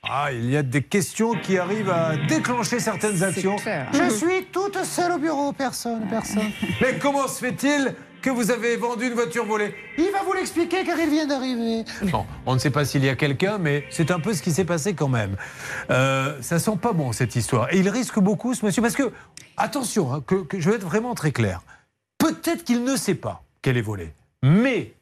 Ah, 0.04 0.32
il 0.32 0.50
y 0.50 0.56
a 0.58 0.64
des 0.64 0.84
questions 0.84 1.34
qui 1.34 1.58
arrivent 1.58 1.90
à 1.90 2.16
déclencher 2.28 2.80
certaines 2.80 3.24
actions. 3.24 3.58
Je 3.58 4.10
suis 4.14 4.46
toute 4.52 4.84
seule 4.84 5.14
au 5.14 5.18
bureau, 5.18 5.52
personne, 5.52 6.08
personne. 6.10 6.52
Mais 6.82 6.98
comment 7.00 7.28
se 7.28 7.40
fait-il 7.40 7.96
que 8.22 8.30
vous 8.30 8.52
avez 8.52 8.78
vendu 8.78 9.08
une 9.08 9.14
voiture 9.14 9.46
volée? 9.46 9.76
Il 9.98 10.10
va 10.12 10.24
vous 10.24 10.34
l'expliquer 10.34 10.84
car 10.86 10.98
il 11.00 11.10
vient 11.10 11.26
d'arriver. 11.26 11.84
Bon, 12.04 12.26
on 12.46 12.54
ne 12.54 12.60
sait 12.60 12.70
pas 12.70 12.86
s'il 12.86 13.04
y 13.04 13.10
a 13.10 13.16
quelqu'un, 13.16 13.58
mais 13.58 13.84
c'est 13.90 14.12
un 14.12 14.20
peu 14.20 14.34
ce 14.34 14.42
qui 14.42 14.52
s'est 14.52 14.64
passé 14.64 14.94
quand 14.94 15.10
même. 15.10 15.36
Euh, 15.90 16.38
ça 16.42 16.60
sent 16.60 16.78
pas 16.82 16.94
bon 16.94 17.12
cette 17.12 17.36
histoire. 17.36 17.74
Et 17.74 17.80
il 17.80 17.90
risque 17.90 18.20
beaucoup 18.20 18.54
ce 18.54 18.66
monsieur 18.66 18.82
parce 18.82 18.96
que, 18.96 19.12
attention, 19.58 20.14
hein, 20.14 20.24
que, 20.26 20.36
que 20.36 20.60
je 20.60 20.70
vais 20.70 20.78
être 20.78 20.86
vraiment 20.86 21.16
très 21.16 21.32
clair. 21.32 21.62
Peut-être 22.18 22.64
qu'il 22.64 22.86
ne 22.86 22.96
sait 22.96 23.16
pas 23.16 23.44
qu'elle 23.62 23.76
est 23.76 23.82
volée, 23.82 24.14
mais 24.44 24.94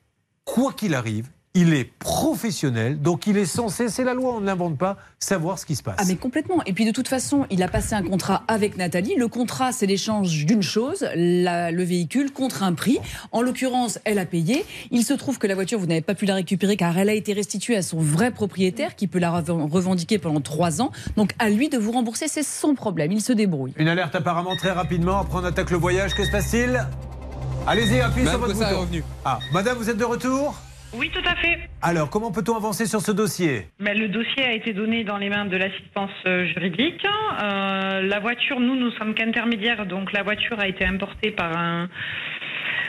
quoi 0.46 0.74
qu'il 0.74 0.96
arrive, 0.96 1.28
il 1.54 1.74
est 1.74 1.84
professionnel, 2.00 3.02
donc 3.02 3.28
il 3.28 3.38
est 3.38 3.46
censé, 3.46 3.90
c'est 3.90 4.06
la 4.06 4.14
loi, 4.14 4.36
on 4.36 4.40
ne 4.40 4.46
l'invente 4.46 4.78
pas, 4.78 4.96
savoir 5.20 5.60
ce 5.60 5.66
qui 5.66 5.76
se 5.76 5.84
passe. 5.84 5.98
Ah 6.00 6.04
mais 6.08 6.16
complètement. 6.16 6.64
Et 6.66 6.72
puis 6.72 6.86
de 6.86 6.92
toute 6.92 7.10
façon, 7.10 7.46
il 7.50 7.62
a 7.62 7.68
passé 7.68 7.94
un 7.94 8.04
contrat 8.04 8.44
avec 8.48 8.78
Nathalie. 8.78 9.16
Le 9.18 9.28
contrat, 9.28 9.74
c'est 9.74 9.86
l'échange 9.86 10.46
d'une 10.46 10.62
chose, 10.64 11.06
la- 11.14 11.72
le 11.72 11.84
véhicule, 11.84 12.32
contre 12.32 12.64
un 12.64 12.72
prix. 12.74 13.00
En 13.34 13.42
l'occurrence, 13.42 14.00
elle 14.06 14.18
a 14.20 14.26
payé. 14.26 14.64
Il 14.92 15.04
se 15.04 15.14
trouve 15.14 15.40
que 15.40 15.48
la 15.48 15.56
voiture, 15.56 15.78
vous 15.78 15.88
n'avez 15.88 16.00
pas 16.02 16.16
pu 16.16 16.26
la 16.26 16.36
récupérer 16.36 16.78
car 16.78 16.98
elle 16.98 17.10
a 17.10 17.14
été 17.14 17.34
restituée 17.34 17.76
à 17.76 17.82
son 17.82 18.00
vrai 18.00 18.32
propriétaire 18.32 18.96
qui 18.96 19.08
peut 19.08 19.20
la 19.20 19.32
reven- 19.42 19.70
revendiquer 19.70 20.20
pendant 20.20 20.40
trois 20.40 20.82
ans. 20.82 20.92
Donc 21.18 21.34
à 21.38 21.50
lui 21.50 21.68
de 21.68 21.78
vous 21.78 21.92
rembourser, 21.92 22.30
c'est 22.30 22.44
son 22.44 22.76
problème. 22.76 23.12
Il 23.12 23.22
se 23.22 23.34
débrouille. 23.34 23.74
Une 23.76 23.90
alerte 23.90 24.16
apparemment 24.16 24.56
très 24.56 24.72
rapidement, 24.72 25.20
après 25.20 25.40
on 25.40 25.44
attaque 25.44 25.72
le 25.72 25.78
voyage, 25.78 26.14
que 26.16 26.24
se 26.26 26.32
passe-t-il? 26.32 26.88
Allez-y, 27.68 28.00
appuyez 28.00 28.28
sur 28.30 28.40
votre 28.40 28.54
bouton. 28.54 28.88
Ah, 29.26 29.40
madame, 29.54 29.78
vous 29.78 29.90
êtes 29.90 29.98
de 29.98 30.06
retour? 30.06 30.56
Oui, 30.94 31.10
tout 31.14 31.24
à 31.26 31.36
fait. 31.36 31.70
Alors, 31.82 32.10
comment 32.10 32.32
peut-on 32.32 32.56
avancer 32.56 32.86
sur 32.86 33.02
ce 33.02 33.12
dossier? 33.12 33.68
Mais 33.80 33.94
le 33.96 34.10
dossier 34.10 34.44
a 34.44 34.52
été 34.54 34.74
donné 34.74 35.04
dans 35.04 35.18
les 35.18 35.30
mains 35.30 35.46
de 35.46 35.56
l'assistance 35.56 36.12
euh, 36.26 36.46
juridique. 36.48 37.06
Euh, 37.06 38.02
la 38.02 38.20
voiture, 38.20 38.60
nous, 38.60 38.76
nous 38.76 38.92
sommes 38.92 39.14
qu'intermédiaires, 39.14 39.86
donc 39.86 40.12
la 40.12 40.24
voiture 40.24 40.60
a 40.60 40.68
été 40.68 40.86
importée 40.86 41.32
par 41.32 41.58
un. 41.58 41.90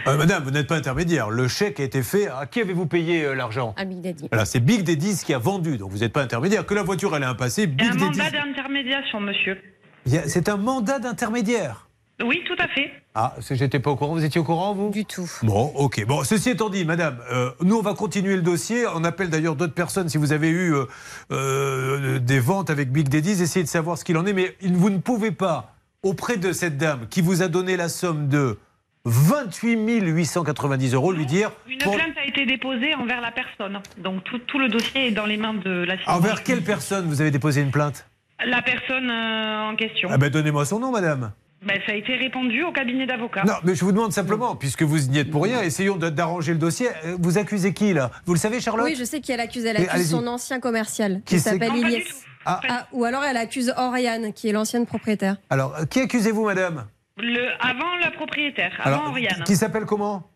Euh, 0.08 0.16
Madame, 0.16 0.42
vous 0.42 0.50
n'êtes 0.50 0.66
pas 0.66 0.74
intermédiaire. 0.76 1.30
Le 1.30 1.46
chèque 1.46 1.78
a 1.78 1.84
été 1.84 2.02
fait. 2.02 2.26
À 2.26 2.46
qui 2.46 2.60
avez-vous 2.60 2.86
payé 2.86 3.24
euh, 3.24 3.34
l'argent? 3.34 3.72
À 3.76 3.84
Big 3.84 4.00
Daddy. 4.00 4.26
Voilà, 4.32 4.44
c'est 4.46 4.58
Big 4.58 4.82
Daddy's 4.82 5.22
qui 5.22 5.32
a 5.32 5.38
vendu, 5.38 5.78
donc 5.78 5.92
vous 5.92 5.98
n'êtes 5.98 6.12
pas 6.12 6.22
intermédiaire. 6.22 6.66
Que 6.66 6.74
la 6.74 6.82
voiture 6.82 7.14
elle 7.16 7.22
a 7.22 7.30
un 7.30 7.34
passé, 7.36 7.64
un 7.64 7.66
Big 7.66 7.78
Daddy's. 7.88 8.18
mandat 8.18 8.30
d'intermédiation, 8.30 9.20
monsieur. 9.20 9.58
Il 10.06 10.20
C'est 10.26 10.48
un 10.48 10.56
mandat 10.56 10.98
d'intermédiaire. 10.98 11.86
Oui, 12.24 12.42
tout 12.46 12.56
à 12.58 12.68
fait. 12.68 12.92
Ah, 13.14 13.34
j'étais 13.50 13.78
pas 13.78 13.90
au 13.90 13.96
courant. 13.96 14.14
Vous 14.14 14.24
étiez 14.24 14.40
au 14.40 14.44
courant, 14.44 14.74
vous? 14.74 14.90
Du 14.90 15.04
tout. 15.04 15.30
Bon, 15.42 15.72
ok. 15.74 16.04
Bon, 16.06 16.24
ceci 16.24 16.50
étant 16.50 16.70
dit, 16.70 16.84
madame, 16.84 17.18
euh, 17.30 17.50
nous, 17.60 17.76
on 17.76 17.82
va 17.82 17.94
continuer 17.94 18.36
le 18.36 18.42
dossier. 18.42 18.84
On 18.94 19.04
appelle 19.04 19.28
d'ailleurs 19.30 19.56
d'autres 19.56 19.74
personnes 19.74 20.08
si 20.08 20.18
vous 20.18 20.32
avez 20.32 20.48
eu 20.48 20.74
euh, 20.74 20.84
euh, 21.30 22.18
des 22.18 22.40
ventes 22.40 22.70
avec 22.70 22.90
Big 22.90 23.08
Daddy's. 23.08 23.40
Essayez 23.40 23.64
de 23.64 23.68
savoir 23.68 23.98
ce 23.98 24.04
qu'il 24.04 24.16
en 24.16 24.26
est. 24.26 24.32
Mais 24.32 24.56
vous 24.62 24.90
ne 24.90 24.98
pouvez 24.98 25.30
pas, 25.30 25.74
auprès 26.02 26.36
de 26.36 26.52
cette 26.52 26.78
dame 26.78 27.06
qui 27.08 27.20
vous 27.20 27.42
a 27.42 27.48
donné 27.48 27.76
la 27.76 27.88
somme 27.88 28.28
de 28.28 28.58
28 29.04 30.00
890 30.00 30.94
euros, 30.94 31.12
lui 31.12 31.26
dire. 31.26 31.50
Une 31.68 31.78
pour- 31.78 31.94
plainte 31.96 32.16
a 32.16 32.26
été 32.26 32.46
déposée 32.46 32.94
envers 32.94 33.20
la 33.20 33.32
personne. 33.32 33.80
Donc 33.98 34.22
tout, 34.24 34.38
tout 34.38 34.58
le 34.58 34.68
dossier 34.68 35.08
est 35.08 35.10
dans 35.12 35.26
les 35.26 35.36
mains 35.36 35.54
de 35.54 35.70
l'assistance. 35.84 36.16
Envers 36.16 36.42
quelle 36.44 36.62
personne 36.62 37.06
vous 37.06 37.20
avez 37.20 37.30
déposé 37.30 37.60
une 37.62 37.70
plainte? 37.72 38.06
La 38.44 38.62
personne 38.62 39.10
euh, 39.10 39.70
en 39.70 39.76
question. 39.76 40.08
Ah 40.10 40.18
ben, 40.18 40.30
donnez-moi 40.30 40.64
son 40.64 40.80
nom, 40.80 40.90
madame. 40.90 41.32
Ben, 41.64 41.80
ça 41.86 41.92
a 41.92 41.94
été 41.94 42.16
répondu 42.16 42.64
au 42.64 42.72
cabinet 42.72 43.06
d'avocats. 43.06 43.44
Non, 43.44 43.54
mais 43.62 43.74
je 43.76 43.84
vous 43.84 43.92
demande 43.92 44.12
simplement, 44.12 44.56
puisque 44.56 44.82
vous 44.82 44.98
n'y 44.98 45.18
êtes 45.18 45.30
pour 45.30 45.44
rien, 45.44 45.62
essayons 45.62 45.96
d'arranger 45.96 46.52
le 46.52 46.58
dossier. 46.58 46.88
Euh, 47.04 47.16
Vous 47.20 47.38
accusez 47.38 47.72
qui, 47.72 47.92
là? 47.92 48.10
Vous 48.26 48.32
le 48.34 48.38
savez, 48.40 48.60
Charlotte? 48.60 48.84
Oui, 48.86 48.96
je 48.98 49.04
sais 49.04 49.20
qui 49.20 49.30
elle 49.30 49.38
accuse. 49.40 49.64
Elle 49.64 49.76
accuse 49.76 50.10
son 50.10 50.26
ancien 50.26 50.58
commercial 50.58 51.22
Qui 51.24 51.38
s'appelle 51.38 51.74
Ilyes. 51.76 52.02
tout. 52.04 52.14
Ah. 52.44 52.60
Ah, 52.68 52.86
ou 52.90 53.04
alors 53.04 53.22
elle 53.22 53.36
accuse 53.36 53.72
Oriane, 53.76 54.32
qui 54.32 54.48
est 54.48 54.52
l'ancienne 54.52 54.86
propriétaire. 54.86 55.36
Alors, 55.50 55.76
euh, 55.78 55.84
qui 55.84 56.00
accusez-vous, 56.00 56.44
madame? 56.44 56.86
Le, 57.18 57.50
avant 57.60 57.94
la 58.02 58.10
propriétaire, 58.10 58.72
avant 58.80 58.96
Alors, 58.96 59.10
Oriane. 59.10 59.44
Qui 59.44 59.54
s'appelle 59.54 59.84
comment? 59.84 60.28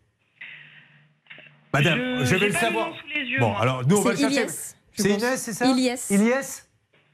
Madame, 1.72 1.98
Je- 2.20 2.24
je, 2.26 2.36
vais 2.36 2.46
le 2.46 2.52
pas 2.52 2.58
le 2.60 2.64
savoir. 2.66 2.88
nom 2.90 2.94
sous 2.94 3.18
les 3.18 3.24
yeux, 3.24 3.40
bon, 3.40 3.50
moi. 3.50 3.60
alors 3.60 3.82
nous 3.86 3.96
on 3.96 4.00
va 4.02 4.10
le 4.12 4.16
C'est 4.16 4.30
chercher. 4.30 4.46
C'est. 4.94 5.10
Inès, 5.10 5.42
c'est 5.42 5.52
ça? 5.52 5.66
Ilyes. 5.66 5.94
Ilyes 6.10 6.62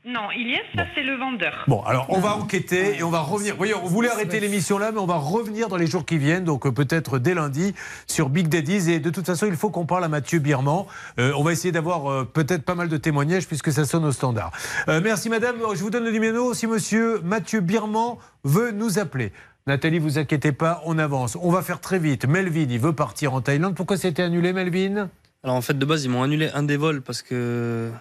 Non, 0.04 0.32
Ilyes, 0.32 0.58
ça 0.74 0.84
c'est 0.96 1.04
le 1.04 1.16
vendeur. 1.16 1.64
Bon, 1.68 1.80
alors 1.82 2.06
on 2.08 2.18
va 2.18 2.34
enquêter 2.34 2.98
et 2.98 3.04
on 3.04 3.10
va 3.10 3.20
revenir. 3.20 3.52
Vous 3.52 3.58
voyez, 3.58 3.74
on 3.76 3.86
voulait 3.86 4.08
arrêter 4.08 4.40
l'émission 4.40 4.76
là, 4.76 4.90
mais 4.90 4.98
on 4.98 5.06
va 5.06 5.16
revenir 5.16 5.68
dans 5.68 5.76
les 5.76 5.86
jours 5.86 6.04
qui 6.04 6.18
viennent, 6.18 6.42
donc 6.42 6.66
euh, 6.66 6.72
peut-être 6.72 7.20
dès 7.20 7.34
lundi, 7.34 7.72
sur 8.08 8.28
Big 8.28 8.48
Daddy's. 8.48 8.88
Et 8.88 8.98
de 8.98 9.10
toute 9.10 9.24
façon, 9.24 9.46
il 9.46 9.54
faut 9.54 9.70
qu'on 9.70 9.86
parle 9.86 10.02
à 10.02 10.08
Mathieu 10.08 10.40
Birman. 10.40 10.86
Euh, 11.20 11.32
on 11.36 11.44
va 11.44 11.52
essayer 11.52 11.70
d'avoir 11.70 12.10
euh, 12.10 12.24
peut-être 12.24 12.64
pas 12.64 12.74
mal 12.74 12.88
de 12.88 12.96
témoignages 12.96 13.46
puisque 13.46 13.70
ça 13.70 13.84
sonne 13.84 14.04
au 14.04 14.10
standard. 14.10 14.50
Euh, 14.88 15.00
merci 15.02 15.28
madame. 15.28 15.56
Je 15.72 15.80
vous 15.80 15.90
donne 15.90 16.04
le 16.04 16.10
numéro 16.10 16.52
si 16.52 16.66
monsieur 16.66 17.20
Mathieu 17.20 17.60
Birman 17.60 18.16
veut 18.42 18.72
nous 18.72 18.98
appeler. 18.98 19.32
Nathalie, 19.68 20.00
vous 20.00 20.18
inquiétez 20.18 20.50
pas, 20.50 20.82
on 20.84 20.98
avance. 20.98 21.38
On 21.40 21.52
va 21.52 21.62
faire 21.62 21.78
très 21.78 22.00
vite. 22.00 22.26
Melvin, 22.26 22.66
il 22.68 22.80
veut 22.80 22.92
partir 22.92 23.34
en 23.34 23.40
Thaïlande. 23.40 23.76
Pourquoi 23.76 23.96
c'était 23.96 24.22
annulé, 24.22 24.52
Melvin? 24.52 25.10
Alors 25.44 25.54
en 25.54 25.62
fait, 25.62 25.78
de 25.78 25.84
base, 25.84 26.04
ils 26.04 26.10
m'ont 26.10 26.24
annulé 26.24 26.50
un 26.54 26.64
des 26.64 26.76
vols 26.76 27.02
parce 27.02 27.22
que. 27.22 27.92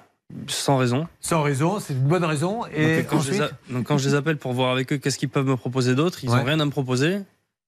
Sans 0.47 0.77
raison. 0.77 1.07
Sans 1.19 1.41
raison, 1.41 1.79
c'est 1.79 1.93
une 1.93 1.99
bonne 2.07 2.23
raison. 2.25 2.65
Et 2.75 2.97
donc, 2.97 3.07
quand 3.07 3.19
je 3.21 3.31
les 3.31 3.41
a- 3.41 3.43
ensuite 3.45 3.57
donc, 3.71 3.85
quand 3.85 3.97
je 3.97 4.09
les 4.09 4.15
appelle 4.15 4.37
pour 4.37 4.53
voir 4.53 4.71
avec 4.71 4.91
eux 4.93 4.97
qu'est-ce 4.97 5.17
qu'ils 5.17 5.29
peuvent 5.29 5.45
me 5.47 5.55
proposer 5.57 5.95
d'autre, 5.95 6.23
ils 6.23 6.29
n'ont 6.29 6.35
Ouais. 6.35 6.43
rien 6.43 6.59
à 6.59 6.65
me 6.65 6.71
proposer. 6.71 7.19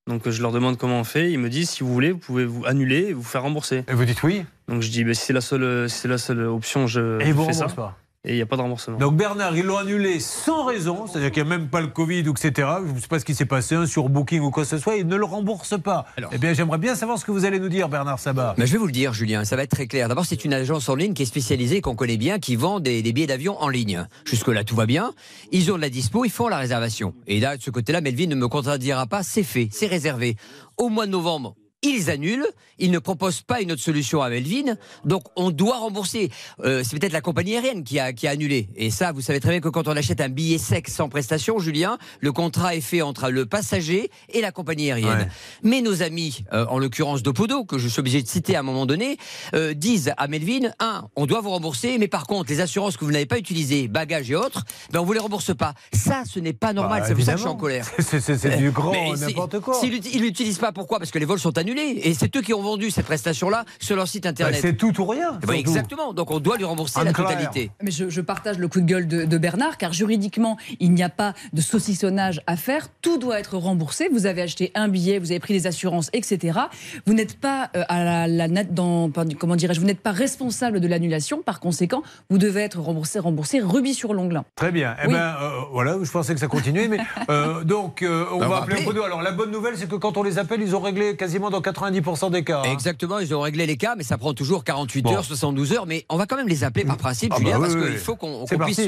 Donc 0.07 0.27
je 0.30 0.41
leur 0.41 0.52
demande 0.52 0.77
comment 0.77 0.99
on 0.99 1.03
fait. 1.06 1.31
Ils 1.31 1.40
me 1.40 1.49
disent 1.49 1.69
si 1.69 1.84
vous 1.84 1.94
voulez, 1.94 2.11
vous 2.11 2.18
pouvez 2.18 2.44
vous 2.45 2.65
annuler 2.65 3.07
et 3.10 3.14
vous 3.14 3.23
faire 3.23 3.44
rembourser. 3.44 3.85
Et 3.88 3.94
vous 3.94 4.03
dites 4.06 4.22
oui 4.23 4.44
Donc 4.68 4.81
je 4.81 4.90
dis 4.91 5.03
ben, 5.06 5.14
si 5.14 5.26
c'est 5.27 5.34
la 5.34 5.40
seule, 5.41 5.90
si 5.90 5.98
c'est 5.99 6.07
la 6.10 6.18
seule 6.18 6.41
option, 6.41 6.88
je, 6.88 7.22
Et 7.22 7.27
ils 7.27 7.34
vous 7.34 7.45
fais 7.45 7.53
ça. 7.53 7.68
pas 7.68 7.98
Et 8.25 8.31
il 8.31 8.35
n'y 8.35 8.41
a 8.41 8.45
pas 8.45 8.55
de 8.55 8.61
remboursement. 8.61 8.97
Donc 8.97 9.17
Bernard, 9.17 9.57
ils 9.57 9.65
l'ont 9.65 9.77
annulé 9.77 10.21
sans 10.21 10.63
raison, 10.63 11.07
c'est-à-dire 11.07 11.29
qu'il 11.29 11.43
n'y 11.43 11.51
a 11.51 11.57
même 11.57 11.67
pas 11.67 11.81
le 11.81 11.87
Covid, 11.87 12.19
etc. 12.19 12.51
Je 12.87 12.93
ne 12.93 12.99
sais 12.99 13.07
pas 13.09 13.19
ce 13.19 13.25
qui 13.25 13.35
s'est 13.35 13.45
passé, 13.45 13.75
un 13.75 13.85
sur 13.85 14.07
Booking 14.07 14.39
ou 14.39 14.49
quoi 14.49 14.63
que 14.63 14.69
ce 14.69 14.77
soit, 14.77 14.95
ils 14.95 15.05
ne 15.05 15.17
le 15.17 15.25
remboursent 15.25 15.77
pas. 15.77 16.05
eh 16.31 16.37
bien, 16.37 16.53
j'aimerais 16.53 16.77
bien 16.77 16.95
savoir 16.95 17.17
ce 17.17 17.25
que 17.25 17.31
vous 17.31 17.43
allez 17.43 17.59
nous 17.59 17.67
dire, 17.67 17.89
Bernard 17.89 18.19
Sabat. 18.19 18.55
Mais 18.57 18.65
je 18.65 18.71
vais 18.71 18.77
vous 18.77 18.85
le 18.85 18.93
dire, 18.93 19.13
Julien, 19.13 19.43
ça 19.43 19.57
va 19.57 19.63
être 19.63 19.71
très 19.71 19.87
clair. 19.87 20.07
D'abord, 20.07 20.25
c'est 20.25 20.45
une 20.45 20.53
agence 20.53 20.87
en 20.87 20.95
ligne 20.95 21.13
qui 21.13 21.23
est 21.23 21.25
spécialisée, 21.25 21.81
qu'on 21.81 21.95
connaît 21.95 22.15
bien, 22.15 22.39
qui 22.39 22.55
vend 22.55 22.79
des, 22.79 23.01
des 23.01 23.11
billets 23.11 23.27
d'avion 23.27 23.61
en 23.61 23.67
ligne. 23.67 24.07
Jusque-là, 24.23 24.63
tout 24.63 24.75
va 24.77 24.85
bien. 24.85 25.13
Ils 25.51 25.69
ont 25.73 25.75
de 25.75 25.81
la 25.81 25.89
dispo, 25.89 26.23
ils 26.23 26.31
font 26.31 26.47
la 26.47 26.57
réservation. 26.59 27.13
Et 27.27 27.41
là, 27.41 27.57
de 27.57 27.61
ce 27.61 27.71
côté-là, 27.71 27.99
Melvin 27.99 28.27
ne 28.27 28.35
me 28.35 28.47
contredira 28.47 29.05
pas, 29.05 29.23
c'est 29.23 29.43
fait, 29.43 29.67
c'est 29.69 29.87
réservé. 29.87 30.37
Au 30.77 30.87
mois 30.87 31.07
de 31.07 31.11
novembre, 31.11 31.55
ils 31.84 32.10
annulent, 32.10 32.47
ils 32.80 32.91
ne 32.91 32.99
proposent 32.99 33.41
pas 33.41 33.61
une 33.61 33.72
autre 33.72 33.81
solution 33.81 34.22
à 34.22 34.30
Melvin, 34.30 34.76
donc 35.05 35.23
on 35.35 35.51
doit 35.51 35.77
rembourser. 35.77 36.31
Euh, 36.64 36.81
c'est 36.84 36.97
peut-être 36.99 37.14
la 37.14 37.22
compagnie 37.22 37.53
aérienne 37.55 37.84
qui 37.84 37.99
a, 37.99 38.14
qui 38.14 38.27
a 38.27 38.31
annulé. 38.31 38.69
Et 38.76 38.89
ça, 38.89 39.11
vous 39.11 39.22
savez 39.22 39.39
très 39.39 39.51
bien 39.51 39.60
que 39.60 39.69
quand 39.69 39.88
on 39.88 39.95
achète 39.95 40.22
un 40.22 40.30
billet 40.30 40.57
sec 40.57 40.88
sans 40.89 41.10
prestation, 41.10 41.60
Julien, 41.60 41.97
le 42.19 42.31
contrat 42.31 42.76
est 42.76 42.81
fait 42.81 43.01
entre 43.01 43.30
le 43.30 43.45
passager 43.45 44.10
et 44.30 44.41
la 44.41 44.51
compagnie 44.51 44.91
aérienne. 44.91 45.19
Ouais. 45.19 45.27
Mais 45.64 45.81
nos 45.81 46.01
amis, 46.01 46.43
euh, 46.53 46.65
en 46.69 46.80
l'occurrence 46.80 47.22
d'Opodo, 47.23 47.64
que 47.65 47.77
je 47.77 47.88
suis 47.88 47.99
obligé 47.99 48.22
de 48.23 48.27
citer 48.27 48.55
à 48.55 48.60
un 48.60 48.64
moment 48.64 48.85
donné, 48.85 49.18
euh, 49.53 49.73
disent 49.73 50.14
à 50.18 50.27
Melvin, 50.27 50.72
un, 50.80 51.07
on 51.15 51.26
doit 51.26 51.41
vous 51.41 51.49
rembourser, 51.51 51.97
mais 51.97 52.07
par 52.07 52.26
contre, 52.27 52.49
les 52.51 52.60
assurances 52.61 52.97
que 52.97 53.05
vous 53.05 53.11
n'avez 53.11 53.26
pas 53.26 53.38
utilisées, 53.38 53.88
bagages 53.88 54.31
et 54.31 54.35
autres, 54.35 54.64
ben 54.91 54.99
on 54.99 55.05
vous 55.05 55.14
les 55.14 55.19
rembourse 55.19 55.55
pas. 55.55 55.73
Ça, 55.93 56.23
ce 56.31 56.39
n'est 56.39 56.53
pas 56.53 56.73
normal. 56.73 57.01
Bah, 57.01 57.07
c'est 57.07 57.15
pour 57.15 57.23
ça 57.23 57.34
que 57.34 57.38
je 57.38 57.43
suis 57.43 57.49
en 57.51 57.55
colère. 57.55 57.85
C'est- 57.99 58.57
du 58.57 58.72
grand 58.72 59.15
n'importe 59.15 59.60
quoi. 59.60 59.80
S'ils 59.80 59.91
l'ut- 59.91 60.14
ils 60.14 60.22
l'utilisent 60.22 60.57
pas, 60.60 60.72
pourquoi? 60.72 60.99
Parce 60.99 61.11
que 61.11 61.19
les 61.19 61.26
vols 61.26 61.39
sont 61.39 61.57
annulés. 61.57 61.72
Annulé. 61.73 61.99
Et 62.03 62.13
c'est 62.13 62.35
eux 62.35 62.41
qui 62.41 62.53
ont 62.53 62.61
vendu 62.61 62.91
cette 62.91 63.05
prestation-là 63.05 63.65
sur 63.79 63.95
leur 63.95 64.07
site 64.07 64.25
internet. 64.25 64.55
Bah, 64.55 64.59
c'est 64.61 64.75
tout 64.77 64.99
ou 65.01 65.05
rien. 65.05 65.39
Eh 65.41 65.45
ben, 65.45 65.53
exactement. 65.53 66.13
Donc 66.13 66.31
on 66.31 66.39
doit 66.39 66.57
lui 66.57 66.65
rembourser 66.65 67.03
la 67.03 67.13
totalité. 67.13 67.71
Mais 67.81 67.91
je, 67.91 68.09
je 68.09 68.21
partage 68.21 68.57
le 68.57 68.67
coup 68.67 68.79
de 68.81 68.85
gueule 68.85 69.07
de, 69.07 69.25
de 69.25 69.37
Bernard, 69.37 69.77
car 69.77 69.93
juridiquement, 69.93 70.57
il 70.79 70.91
n'y 70.93 71.03
a 71.03 71.09
pas 71.09 71.33
de 71.51 71.61
saucissonnage 71.61 72.41
à 72.47 72.55
faire. 72.55 72.87
Tout 73.01 73.17
doit 73.17 73.39
être 73.39 73.57
remboursé. 73.57 74.09
Vous 74.11 74.25
avez 74.25 74.41
acheté 74.41 74.71
un 74.75 74.87
billet, 74.87 75.19
vous 75.19 75.31
avez 75.31 75.39
pris 75.39 75.53
des 75.53 75.67
assurances, 75.67 76.09
etc. 76.13 76.59
Vous 77.05 77.13
n'êtes 77.13 77.39
pas 77.39 77.69
euh, 77.75 77.83
à 77.89 78.03
la, 78.03 78.27
la 78.27 78.47
net 78.47 78.73
dans, 78.73 79.09
comment 79.39 79.55
dirais-je, 79.55 79.79
vous 79.79 79.85
n'êtes 79.85 80.01
pas 80.01 80.11
responsable 80.11 80.79
de 80.79 80.87
l'annulation. 80.87 81.41
Par 81.41 81.59
conséquent, 81.59 82.03
vous 82.29 82.37
devez 82.37 82.61
être 82.61 82.79
remboursé, 82.79 83.19
remboursé 83.19 83.59
rubis 83.59 83.93
sur 83.93 84.13
l'ongle. 84.13 84.41
Très 84.55 84.71
bien. 84.71 84.95
Eh 85.03 85.07
Oui. 85.07 85.13
ben, 85.13 85.35
euh, 85.41 85.49
voilà, 85.71 85.97
je 86.01 86.11
pensais 86.11 86.33
que 86.33 86.39
ça 86.39 86.47
continuait, 86.47 86.87
mais 86.87 86.97
euh, 87.29 87.63
donc 87.63 88.01
euh, 88.01 88.25
on 88.31 88.39
Bah, 88.39 88.45
on 88.45 88.49
va 88.49 88.57
appeler 88.57 88.85
au. 88.85 89.03
Alors 89.03 89.21
la 89.21 89.31
bonne 89.31 89.51
nouvelle, 89.51 89.75
c'est 89.77 89.89
que 89.89 89.95
quand 89.95 90.17
on 90.17 90.23
les 90.23 90.37
appelle, 90.37 90.61
ils 90.61 90.75
ont 90.75 90.79
réglé 90.79 91.15
quasiment 91.15 91.49
dans 91.49 91.61
90% 91.64 92.30
des 92.31 92.44
cas. 92.44 92.60
hein. 92.65 92.72
Exactement, 92.72 93.18
ils 93.19 93.34
ont 93.34 93.41
réglé 93.41 93.65
les 93.65 93.77
cas, 93.77 93.95
mais 93.98 94.03
ça 94.03 94.18
prend 94.19 94.34
toujours 94.34 94.64
48 94.64 95.02
Bon. 95.02 95.14
heures, 95.15 95.23
72 95.26 95.73
heures. 95.73 95.85
Mais 95.88 96.06
on 96.10 96.18
va 96.18 96.26
quand 96.27 96.35
même 96.35 96.48
les 96.48 96.64
appeler 96.64 96.85
par 96.85 96.98
principe, 96.98 97.31
Ah 97.35 97.40
bah 97.40 97.45
Julien, 97.45 97.57
oui, 97.57 97.61
parce 97.64 97.73
oui, 97.76 97.81
qu'il 97.81 97.91
oui. 97.94 97.98
faut 97.98 98.15
qu'on 98.15 98.45
puisse 98.45 98.81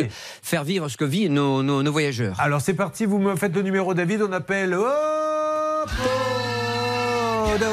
faire 0.44 0.64
vivre 0.64 0.88
ce 0.90 0.98
que 0.98 1.06
vivent 1.06 1.32
nos, 1.32 1.64
nos- 1.64 1.82
nos 1.82 1.92
voyageurs. 1.92 2.36
Alors 2.40 2.62
c'est 2.62 2.74
parti, 2.76 3.06
vous 3.06 3.18
me 3.18 3.36
faites 3.36 3.56
le 3.56 3.62
numéro 3.64 3.94
David, 3.94 4.22
on 4.22 4.32
appelle 4.32 4.74
Hop 4.76 5.90
Do, 7.60 7.66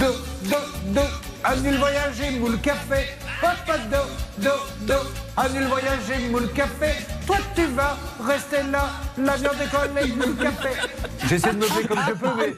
do, 0.00 0.06
do, 0.50 0.56
do, 0.94 1.00
annule 1.44 1.76
voyage 1.78 2.20
moule 2.40 2.58
café. 2.60 3.06
Do, 3.90 3.98
do, 4.42 4.50
do, 4.86 4.94
annule 5.36 5.66
voyage 5.68 6.30
moule 6.30 6.48
café. 6.52 6.92
Toi 7.30 7.38
tu 7.54 7.64
vas 7.66 7.96
rester 8.26 8.56
là, 8.72 8.90
l'avion 9.16 9.50
décolle 9.56 9.90
et 10.02 10.12
moule 10.14 10.36
café. 10.36 10.70
J'essaie 11.28 11.52
de 11.52 11.58
me 11.58 11.62
faire 11.62 11.86
comme 11.86 12.00
je 12.08 12.12
peux, 12.14 12.28
mais 12.36 12.54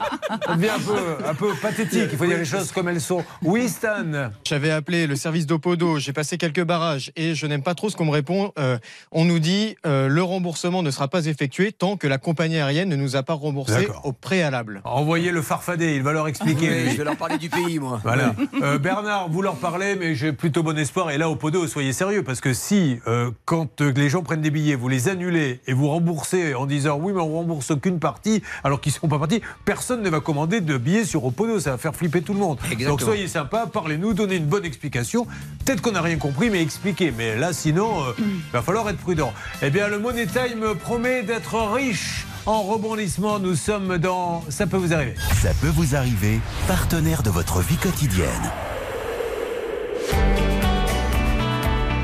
ça 0.47 0.55
devient 0.55 0.69
un 0.69 0.79
peu, 0.79 1.25
un 1.27 1.33
peu 1.35 1.53
pathétique. 1.61 2.09
Il 2.11 2.17
faut 2.17 2.25
dire 2.25 2.39
les 2.39 2.45
choses 2.45 2.71
comme 2.71 2.87
elles 2.89 2.99
sont. 2.99 3.23
Oui, 3.43 3.69
Stan 3.69 4.31
J'avais 4.43 4.71
appelé 4.71 5.05
le 5.05 5.15
service 5.15 5.45
d'Opodo, 5.45 5.99
j'ai 5.99 6.11
passé 6.11 6.39
quelques 6.39 6.63
barrages 6.63 7.11
et 7.15 7.35
je 7.35 7.45
n'aime 7.45 7.61
pas 7.61 7.75
trop 7.75 7.91
ce 7.91 7.95
qu'on 7.95 8.05
me 8.05 8.11
répond. 8.11 8.51
Euh, 8.57 8.79
on 9.11 9.25
nous 9.25 9.37
dit 9.37 9.75
euh, 9.85 10.07
le 10.07 10.23
remboursement 10.23 10.81
ne 10.81 10.89
sera 10.89 11.07
pas 11.07 11.27
effectué 11.27 11.71
tant 11.71 11.95
que 11.95 12.07
la 12.07 12.17
compagnie 12.17 12.57
aérienne 12.57 12.89
ne 12.89 12.95
nous 12.95 13.15
a 13.15 13.21
pas 13.21 13.33
remboursé 13.33 13.89
au 14.03 14.11
préalable. 14.11 14.81
Envoyez 14.85 15.31
le 15.31 15.43
farfadet, 15.43 15.97
il 15.97 16.01
va 16.01 16.13
leur 16.13 16.27
expliquer. 16.27 16.69
Oui, 16.71 16.83
lui. 16.85 16.91
je 16.93 16.97
vais 16.97 17.03
leur 17.03 17.17
parler 17.17 17.37
du 17.37 17.49
pays, 17.51 17.77
moi. 17.77 17.99
Voilà. 18.03 18.33
Euh, 18.63 18.79
Bernard, 18.79 19.29
vous 19.29 19.43
leur 19.43 19.55
parlez, 19.55 19.95
mais 19.95 20.15
j'ai 20.15 20.33
plutôt 20.33 20.63
bon 20.63 20.77
espoir. 20.79 21.11
Et 21.11 21.19
là, 21.19 21.29
au 21.29 21.35
Podo, 21.35 21.67
soyez 21.67 21.93
sérieux, 21.93 22.23
parce 22.23 22.41
que 22.41 22.53
si, 22.53 22.99
euh, 23.07 23.29
quand 23.45 23.81
les 23.81 24.09
gens 24.09 24.23
prennent 24.23 24.41
des 24.41 24.49
billets, 24.49 24.62
vous 24.75 24.87
les 24.87 25.09
annulez 25.09 25.59
et 25.67 25.73
vous 25.73 25.89
remboursez 25.89 26.53
en 26.53 26.65
disant 26.65 26.97
oui, 27.01 27.13
mais 27.13 27.21
on 27.21 27.33
rembourse 27.33 27.73
qu'une 27.81 27.99
partie, 27.99 28.41
alors 28.63 28.81
qu'ils 28.81 28.93
ne 28.93 28.99
sont 28.99 29.07
pas 29.07 29.19
partis, 29.19 29.41
personne 29.65 30.01
ne 30.01 30.09
va 30.09 30.19
commander 30.19 30.61
de 30.61 30.77
billets 30.77 31.05
sur 31.05 31.25
Opodo. 31.25 31.59
Ça 31.59 31.71
va 31.71 31.77
faire 31.77 31.95
flipper 31.95 32.21
tout 32.21 32.33
le 32.33 32.39
monde. 32.39 32.57
Exactement. 32.65 32.89
Donc 32.91 33.01
soyez 33.01 33.27
sympa, 33.27 33.67
parlez-nous, 33.71 34.13
donnez 34.13 34.37
une 34.37 34.45
bonne 34.45 34.65
explication. 34.65 35.25
Peut-être 35.65 35.81
qu'on 35.81 35.91
n'a 35.91 36.01
rien 36.01 36.17
compris, 36.17 36.49
mais 36.49 36.61
expliquez. 36.61 37.13
Mais 37.15 37.35
là, 37.35 37.53
sinon, 37.53 38.03
euh, 38.03 38.11
il 38.19 38.51
va 38.51 38.61
falloir 38.61 38.89
être 38.89 38.97
prudent. 38.97 39.33
Eh 39.61 39.69
bien, 39.69 39.87
le 39.87 39.99
Money 39.99 40.27
Time 40.27 40.75
promet 40.79 41.23
d'être 41.23 41.55
riche 41.73 42.25
en 42.45 42.61
rebondissement. 42.63 43.39
Nous 43.39 43.55
sommes 43.55 43.97
dans 43.97 44.43
Ça 44.49 44.67
peut 44.67 44.77
vous 44.77 44.93
arriver. 44.93 45.15
Ça 45.41 45.51
peut 45.61 45.67
vous 45.69 45.95
arriver, 45.95 46.39
partenaire 46.67 47.23
de 47.23 47.29
votre 47.29 47.59
vie 47.59 47.77
quotidienne. 47.77 48.51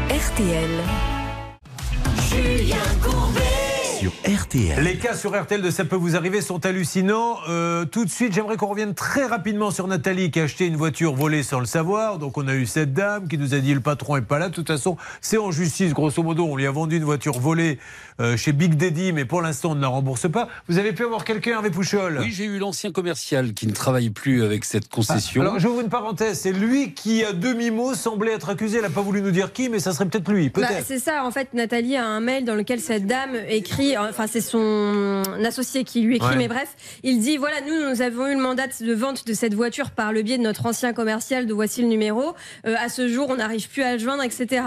RTL. 0.10 1.19
Julien 2.30 2.78
Courbet 3.02 3.60
sur 4.00 4.12
RTL. 4.26 4.82
Les 4.82 4.98
cas 4.98 5.14
sur 5.14 5.38
RTL 5.38 5.62
de 5.62 5.72
Ça 5.72 5.84
peut 5.84 5.96
vous 5.96 6.16
arriver 6.16 6.42
sont 6.42 6.66
hallucinants. 6.66 7.38
Euh, 7.50 7.84
tout 7.86 8.06
de 8.06 8.10
suite, 8.10 8.34
j'aimerais 8.34 8.56
qu'on 8.56 8.68
revienne 8.68 8.94
très 8.94 9.26
rapidement 9.26 9.72
sur 9.72 9.88
Nathalie 9.88 10.32
qui 10.32 10.40
a 10.40 10.44
acheté 10.44 10.68
une 10.68 10.78
voiture 10.78 11.16
volée 11.16 11.44
sans 11.44 11.60
le 11.60 11.66
savoir. 11.66 12.18
Donc 12.18 12.38
on 12.38 12.48
a 12.48 12.54
eu 12.54 12.66
cette 12.66 12.94
dame 12.94 13.28
qui 13.28 13.38
nous 13.38 13.54
a 13.54 13.60
dit 13.60 13.74
le 13.74 13.82
patron 13.82 14.16
est 14.16 14.22
pas 14.22 14.40
là. 14.40 14.50
De 14.50 14.54
toute 14.54 14.68
façon, 14.68 14.96
c'est 15.20 15.38
en 15.38 15.52
justice. 15.52 15.94
Grosso 15.94 16.24
modo, 16.24 16.46
on 16.46 16.56
lui 16.56 16.66
a 16.66 16.72
vendu 16.72 16.98
une 16.98 17.04
voiture 17.04 17.40
volée 17.40 17.78
euh, 18.20 18.38
chez 18.38 18.52
Big 18.52 18.76
Daddy, 18.76 19.14
mais 19.14 19.26
pour 19.26 19.42
l'instant 19.42 19.72
on 19.72 19.76
ne 19.76 19.82
la 19.82 19.88
rembourse 19.88 20.30
pas. 20.32 20.48
Vous 20.68 20.78
avez 20.78 20.94
pu 20.94 21.04
avoir 21.04 21.24
quelqu'un, 21.24 21.52
Hervé 21.52 21.70
Pouchol? 21.70 22.18
Oui, 22.20 22.32
j'ai 22.32 22.46
eu 22.46 22.58
l'ancien 22.60 22.92
commercial 22.92 23.54
qui 23.54 23.68
ne 23.68 23.72
travaille 23.74 24.10
plus 24.10 24.44
avec 24.44 24.66
cette 24.66 24.90
concession. 24.90 25.42
Ah, 25.42 25.46
Alors 25.46 25.60
j'ouvre 25.60 25.82
une 25.82 25.90
parenthèse. 25.90 26.40
C'est 26.40 26.52
lui 26.52 26.94
qui, 26.94 27.24
à 27.24 27.34
demi-mot, 27.34 27.94
semblait 27.94 28.34
être 28.34 28.50
accusé. 28.50 28.78
Elle 28.78 28.84
n'a 28.84 28.90
pas 28.90 29.02
voulu 29.02 29.22
nous 29.22 29.32
dire 29.32 29.54
qui, 29.54 29.70
mais 29.70 29.80
ça 29.80 29.94
serait 29.94 30.06
peut-être 30.06 30.30
lui. 30.32 30.50
Bah, 30.50 30.62
Peut-être. 30.68 30.86
c'est 30.86 31.00
ça, 31.00 31.24
en 31.26 31.32
fait, 31.32 31.54
Nathalie 31.54 31.96
a 31.96 32.06
un 32.06 32.20
mail 32.20 32.46
dans 32.46 32.56
lequel 32.56 32.80
cette 32.80 33.06
dame 33.08 33.32
écrit, 33.48 33.98
enfin 33.98 34.26
c'est 34.28 34.42
son 34.42 35.24
associé 35.46 35.84
qui 35.84 36.02
lui 36.02 36.16
écrit, 36.18 36.30
Ouais. 36.30 36.36
mais 36.36 36.48
bref, 36.48 36.76
il 37.04 37.20
dit 37.20 37.38
voilà, 37.38 37.56
nous 37.62 37.90
nous 37.90 38.02
avons 38.02 38.28
eu 38.28 38.36
le 38.36 38.42
mandat 38.42 38.68
de 38.82 38.94
vente 38.94 39.26
de 39.26 39.34
cette 39.34 39.54
voiture 39.54 39.92
par 39.92 40.12
le 40.14 40.22
biais 40.22 40.38
de 40.38 40.44
notre 40.44 40.66
ancien 40.66 40.94
commercial, 40.94 41.46
de 41.46 41.54
voici 41.54 41.82
le 41.82 41.88
numéro. 41.88 42.36
Euh, 42.68 42.76
à 42.80 42.90
ce 42.90 43.08
jour, 43.08 43.28
on 43.30 43.36
n'arrive 43.38 43.70
plus 43.70 43.84
à 43.84 43.94
le 43.94 44.00
joindre, 44.00 44.24
etc. 44.24 44.62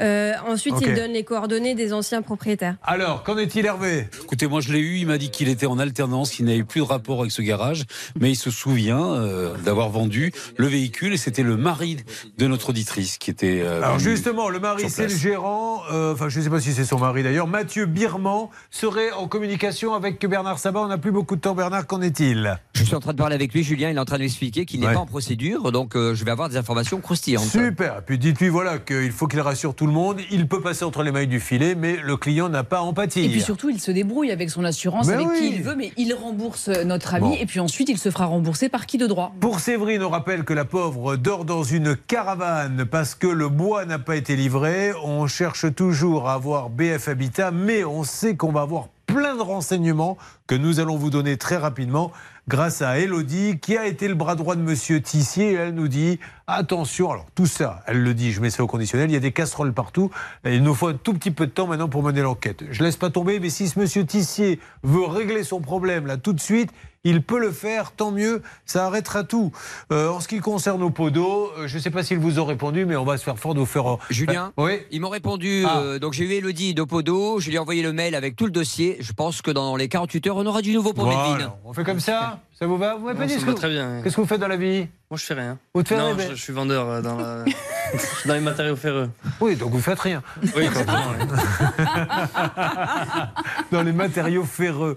Euh, 0.00 0.32
ensuite, 0.46 0.74
il 0.80 0.94
donne 0.94 1.12
les 1.12 1.24
coordonnées 1.24 1.74
des 1.74 1.92
anciens 1.92 2.22
propriétaires. 2.22 2.76
Alors, 2.82 2.93
qu'en 3.24 3.36
est-il, 3.38 3.66
Hervé? 3.66 4.06
Écoutez, 4.22 4.46
moi 4.46 4.60
je 4.60 4.72
l'ai 4.72 4.78
eu, 4.78 4.96
il 4.98 5.06
m'a 5.06 5.18
dit 5.18 5.30
qu'il 5.30 5.48
était 5.48 5.66
en 5.66 5.78
alternance, 5.78 6.30
qu'il 6.30 6.44
n'avait 6.44 6.62
plus 6.64 6.80
de 6.80 6.86
rapport 6.86 7.20
avec 7.20 7.32
ce 7.32 7.42
garage, 7.42 7.84
mais 8.18 8.30
il 8.30 8.36
se 8.36 8.50
souvient 8.50 9.14
euh, 9.14 9.56
d'avoir 9.64 9.88
vendu 9.90 10.32
le 10.56 10.66
véhicule 10.66 11.12
et 11.12 11.16
c'était 11.16 11.42
le 11.42 11.56
mari 11.56 11.96
de 12.38 12.46
notre 12.46 12.70
auditrice 12.70 13.18
qui 13.18 13.30
était. 13.30 13.60
euh, 13.62 13.82
Alors 13.82 13.98
justement, 13.98 14.48
le 14.48 14.60
mari, 14.60 14.88
c'est 14.88 15.08
le 15.08 15.16
gérant. 15.16 15.82
euh, 15.92 16.12
Enfin, 16.12 16.28
je 16.28 16.38
ne 16.38 16.44
sais 16.44 16.50
pas 16.50 16.60
si 16.60 16.72
c'est 16.72 16.84
son 16.84 16.98
mari 16.98 17.22
d'ailleurs. 17.22 17.46
Mathieu 17.48 17.86
Birman 17.86 18.48
serait 18.70 19.10
en 19.12 19.26
communication 19.28 19.94
avec 19.94 20.24
Bernard 20.24 20.58
Sabat. 20.58 20.80
On 20.80 20.88
n'a 20.88 20.98
plus 20.98 21.12
beaucoup 21.12 21.36
de 21.36 21.40
temps. 21.40 21.54
Bernard, 21.54 21.86
qu'en 21.86 22.00
est-il? 22.02 22.58
Je 22.74 22.84
suis 22.84 22.94
en 22.94 23.00
train 23.00 23.12
de 23.12 23.18
parler 23.18 23.34
avec 23.34 23.52
lui, 23.54 23.62
Julien, 23.64 23.90
il 23.90 23.96
est 23.96 24.00
en 24.00 24.04
train 24.04 24.16
de 24.18 24.22
m'expliquer 24.22 24.64
qu'il 24.66 24.80
n'est 24.80 24.86
Ouais. 24.86 24.94
pas 24.94 25.00
en 25.00 25.06
procédure, 25.06 25.72
donc 25.72 25.96
euh, 25.96 26.14
je 26.14 26.24
vais 26.24 26.30
avoir 26.30 26.48
des 26.48 26.56
informations 26.56 27.00
croustillantes. 27.00 27.44
Super. 27.46 28.02
Puis 28.04 28.18
dites-lui 28.18 28.48
voilà 28.48 28.78
qu'il 28.78 29.10
faut 29.12 29.26
qu'il 29.26 29.40
rassure 29.40 29.74
tout 29.74 29.86
le 29.86 29.92
monde. 29.92 30.20
Il 30.30 30.46
peut 30.48 30.60
passer 30.60 30.84
entre 30.84 31.02
les 31.02 31.10
mailles 31.12 31.26
du 31.26 31.40
filet, 31.40 31.74
mais 31.74 31.96
le 31.96 32.16
client 32.16 32.48
n'a 32.48 32.62
pas 32.64 32.80
en. 32.84 32.94
Et 33.26 33.28
puis 33.28 33.40
surtout, 33.40 33.70
il 33.70 33.80
se 33.80 33.90
débrouille 33.90 34.30
avec 34.30 34.50
son 34.50 34.64
assurance, 34.64 35.06
Mais 35.06 35.14
avec 35.14 35.26
oui. 35.28 35.38
qui 35.38 35.54
il 35.56 35.62
veut, 35.62 35.74
mais 35.74 35.92
il 35.96 36.14
rembourse 36.14 36.68
notre 36.68 37.14
ami, 37.14 37.28
Bon. 37.30 37.36
et 37.40 37.46
puis 37.46 37.60
ensuite, 37.60 37.88
il 37.88 37.98
se 37.98 38.10
fera 38.10 38.26
rembourser 38.26 38.68
par 38.68 38.86
qui 38.86 38.98
de 38.98 39.06
droit? 39.06 39.32
Pour 39.40 39.60
Séverine, 39.60 40.02
on 40.02 40.10
rappelle 40.10 40.44
que 40.44 40.52
la 40.54 40.64
pauvre 40.64 41.16
dort 41.16 41.44
dans 41.44 41.62
une 41.64 41.96
caravane 41.96 42.84
parce 42.84 43.14
que 43.14 43.26
le 43.26 43.48
bois 43.48 43.84
n'a 43.84 43.98
pas 43.98 44.16
été 44.16 44.36
livré. 44.36 44.92
On 45.04 45.26
cherche 45.26 45.74
toujours 45.74 46.28
à 46.28 46.34
avoir 46.34 46.70
BF 46.70 47.08
Habitat, 47.08 47.50
mais 47.50 47.84
on 47.84 48.04
sait 48.04 48.36
qu'on 48.36 48.52
va 48.52 48.62
avoir 48.62 48.88
plein 49.14 49.36
de 49.36 49.42
renseignements 49.42 50.18
que 50.48 50.56
nous 50.56 50.80
allons 50.80 50.96
vous 50.96 51.08
donner 51.08 51.36
très 51.36 51.56
rapidement 51.56 52.10
grâce 52.48 52.82
à 52.82 52.98
Elodie 52.98 53.60
qui 53.60 53.76
a 53.76 53.86
été 53.86 54.08
le 54.08 54.16
bras 54.16 54.34
droit 54.34 54.56
de 54.56 54.60
Monsieur 54.60 55.00
Tissier. 55.00 55.52
Et 55.52 55.54
elle 55.54 55.74
nous 55.74 55.86
dit 55.86 56.18
attention, 56.48 57.12
alors 57.12 57.26
tout 57.36 57.46
ça, 57.46 57.84
elle 57.86 58.02
le 58.02 58.12
dit, 58.12 58.32
je 58.32 58.40
mets 58.40 58.50
ça 58.50 58.64
au 58.64 58.66
conditionnel, 58.66 59.08
il 59.08 59.14
y 59.14 59.16
a 59.16 59.20
des 59.20 59.30
casseroles 59.30 59.72
partout. 59.72 60.10
Il 60.44 60.64
nous 60.64 60.74
faut 60.74 60.88
un 60.88 60.94
tout 60.94 61.14
petit 61.14 61.30
peu 61.30 61.46
de 61.46 61.52
temps 61.52 61.68
maintenant 61.68 61.88
pour 61.88 62.02
mener 62.02 62.22
l'enquête. 62.22 62.64
Je 62.72 62.82
laisse 62.82 62.96
pas 62.96 63.08
tomber, 63.08 63.38
mais 63.38 63.50
si 63.50 63.68
ce 63.68 63.78
Monsieur 63.78 64.04
Tissier 64.04 64.58
veut 64.82 65.04
régler 65.04 65.44
son 65.44 65.60
problème 65.60 66.08
là 66.08 66.16
tout 66.16 66.32
de 66.32 66.40
suite, 66.40 66.72
il 67.04 67.22
peut 67.22 67.38
le 67.38 67.50
faire, 67.52 67.92
tant 67.92 68.10
mieux, 68.10 68.42
ça 68.66 68.86
arrêtera 68.86 69.24
tout. 69.24 69.52
Euh, 69.92 70.08
en 70.08 70.20
ce 70.20 70.28
qui 70.28 70.40
concerne 70.40 70.80
nos 70.80 70.90
podos, 70.90 71.50
euh, 71.58 71.68
je 71.68 71.76
ne 71.76 71.82
sais 71.82 71.90
pas 71.90 72.02
s'ils 72.02 72.18
vous 72.18 72.38
ont 72.40 72.44
répondu, 72.44 72.86
mais 72.86 72.96
on 72.96 73.04
va 73.04 73.16
se 73.18 73.24
faire 73.24 73.38
fort 73.38 73.54
de 73.54 73.60
vous 73.60 73.66
faire. 73.66 73.94
euh, 73.94 73.98
Julien, 74.10 74.52
oui. 74.56 74.80
ils 74.90 75.00
m'ont 75.00 75.10
répondu. 75.10 75.64
Ah. 75.66 75.78
euh, 75.80 75.98
donc 75.98 76.12
j'ai 76.14 76.24
eu 76.24 76.32
Elodie 76.32 76.74
d'Opodo, 76.74 77.40
je 77.40 77.48
lui 77.48 77.56
ai 77.56 77.58
envoyé 77.58 77.82
le 77.82 77.92
mail 77.92 78.14
avec 78.14 78.36
tout 78.36 78.46
le 78.46 78.50
dossier. 78.50 78.96
Je 79.00 79.12
pense 79.12 79.42
que 79.42 79.50
dans 79.50 79.76
les 79.76 79.88
48 79.88 80.26
heures, 80.28 80.36
on 80.36 80.46
aura 80.46 80.62
du 80.62 80.72
nouveau 80.72 80.92
pour 80.92 81.04
Voilà. 81.04 81.56
On 81.64 81.72
fait 81.72 81.84
comme 81.84 82.00
ça 82.00 82.40
Ça 82.58 82.66
vous 82.68 82.78
va 82.78 82.94
Vous 82.94 83.04
m'avez 83.06 83.18
pas 83.18 83.26
dit 83.26 83.34
ça 83.34 83.40
ce 83.40 83.46
que- 83.46 83.50
très 83.50 83.68
bien. 83.68 84.00
Qu'est-ce 84.02 84.14
que 84.14 84.20
vous 84.20 84.26
faites 84.28 84.40
dans 84.40 84.46
la 84.48 84.56
vie 84.56 84.86
Moi, 85.10 85.18
je 85.18 85.24
fais 85.24 85.34
rien. 85.34 85.58
Vous 85.74 85.82
te 85.82 85.88
faites 85.88 85.98
non, 85.98 86.16
je, 86.16 86.34
je 86.36 86.40
suis 86.40 86.52
vendeur 86.52 86.88
euh, 86.88 87.02
dans, 87.02 87.16
la- 87.16 87.44
dans 88.26 88.34
les 88.34 88.40
matériaux 88.40 88.76
ferreux. 88.76 89.10
Oui, 89.40 89.56
donc 89.56 89.72
vous 89.72 89.80
faites 89.80 89.98
rien. 89.98 90.22
Oui, 90.56 90.62
exactement. 90.62 90.98
dans 93.72 93.82
les 93.82 93.92
matériaux 93.92 94.44
ferreux. 94.44 94.96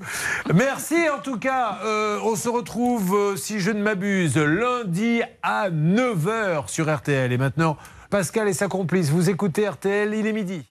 Merci 0.53 1.09
en 1.09 1.19
tout 1.19 1.39
cas. 1.39 1.79
Euh, 1.84 2.19
on 2.23 2.35
se 2.35 2.47
retrouve, 2.49 3.15
euh, 3.15 3.35
si 3.35 3.59
je 3.59 3.71
ne 3.71 3.81
m'abuse, 3.81 4.38
lundi 4.38 5.21
à 5.41 5.71
9h 5.71 6.69
sur 6.69 6.93
RTL. 6.95 7.31
Et 7.31 7.38
maintenant, 7.38 7.75
Pascal 8.11 8.47
et 8.47 8.53
sa 8.53 8.67
complice, 8.67 9.09
vous 9.09 9.31
écoutez 9.31 9.67
RTL, 9.67 10.13
il 10.13 10.27
est 10.27 10.34
midi. 10.34 10.63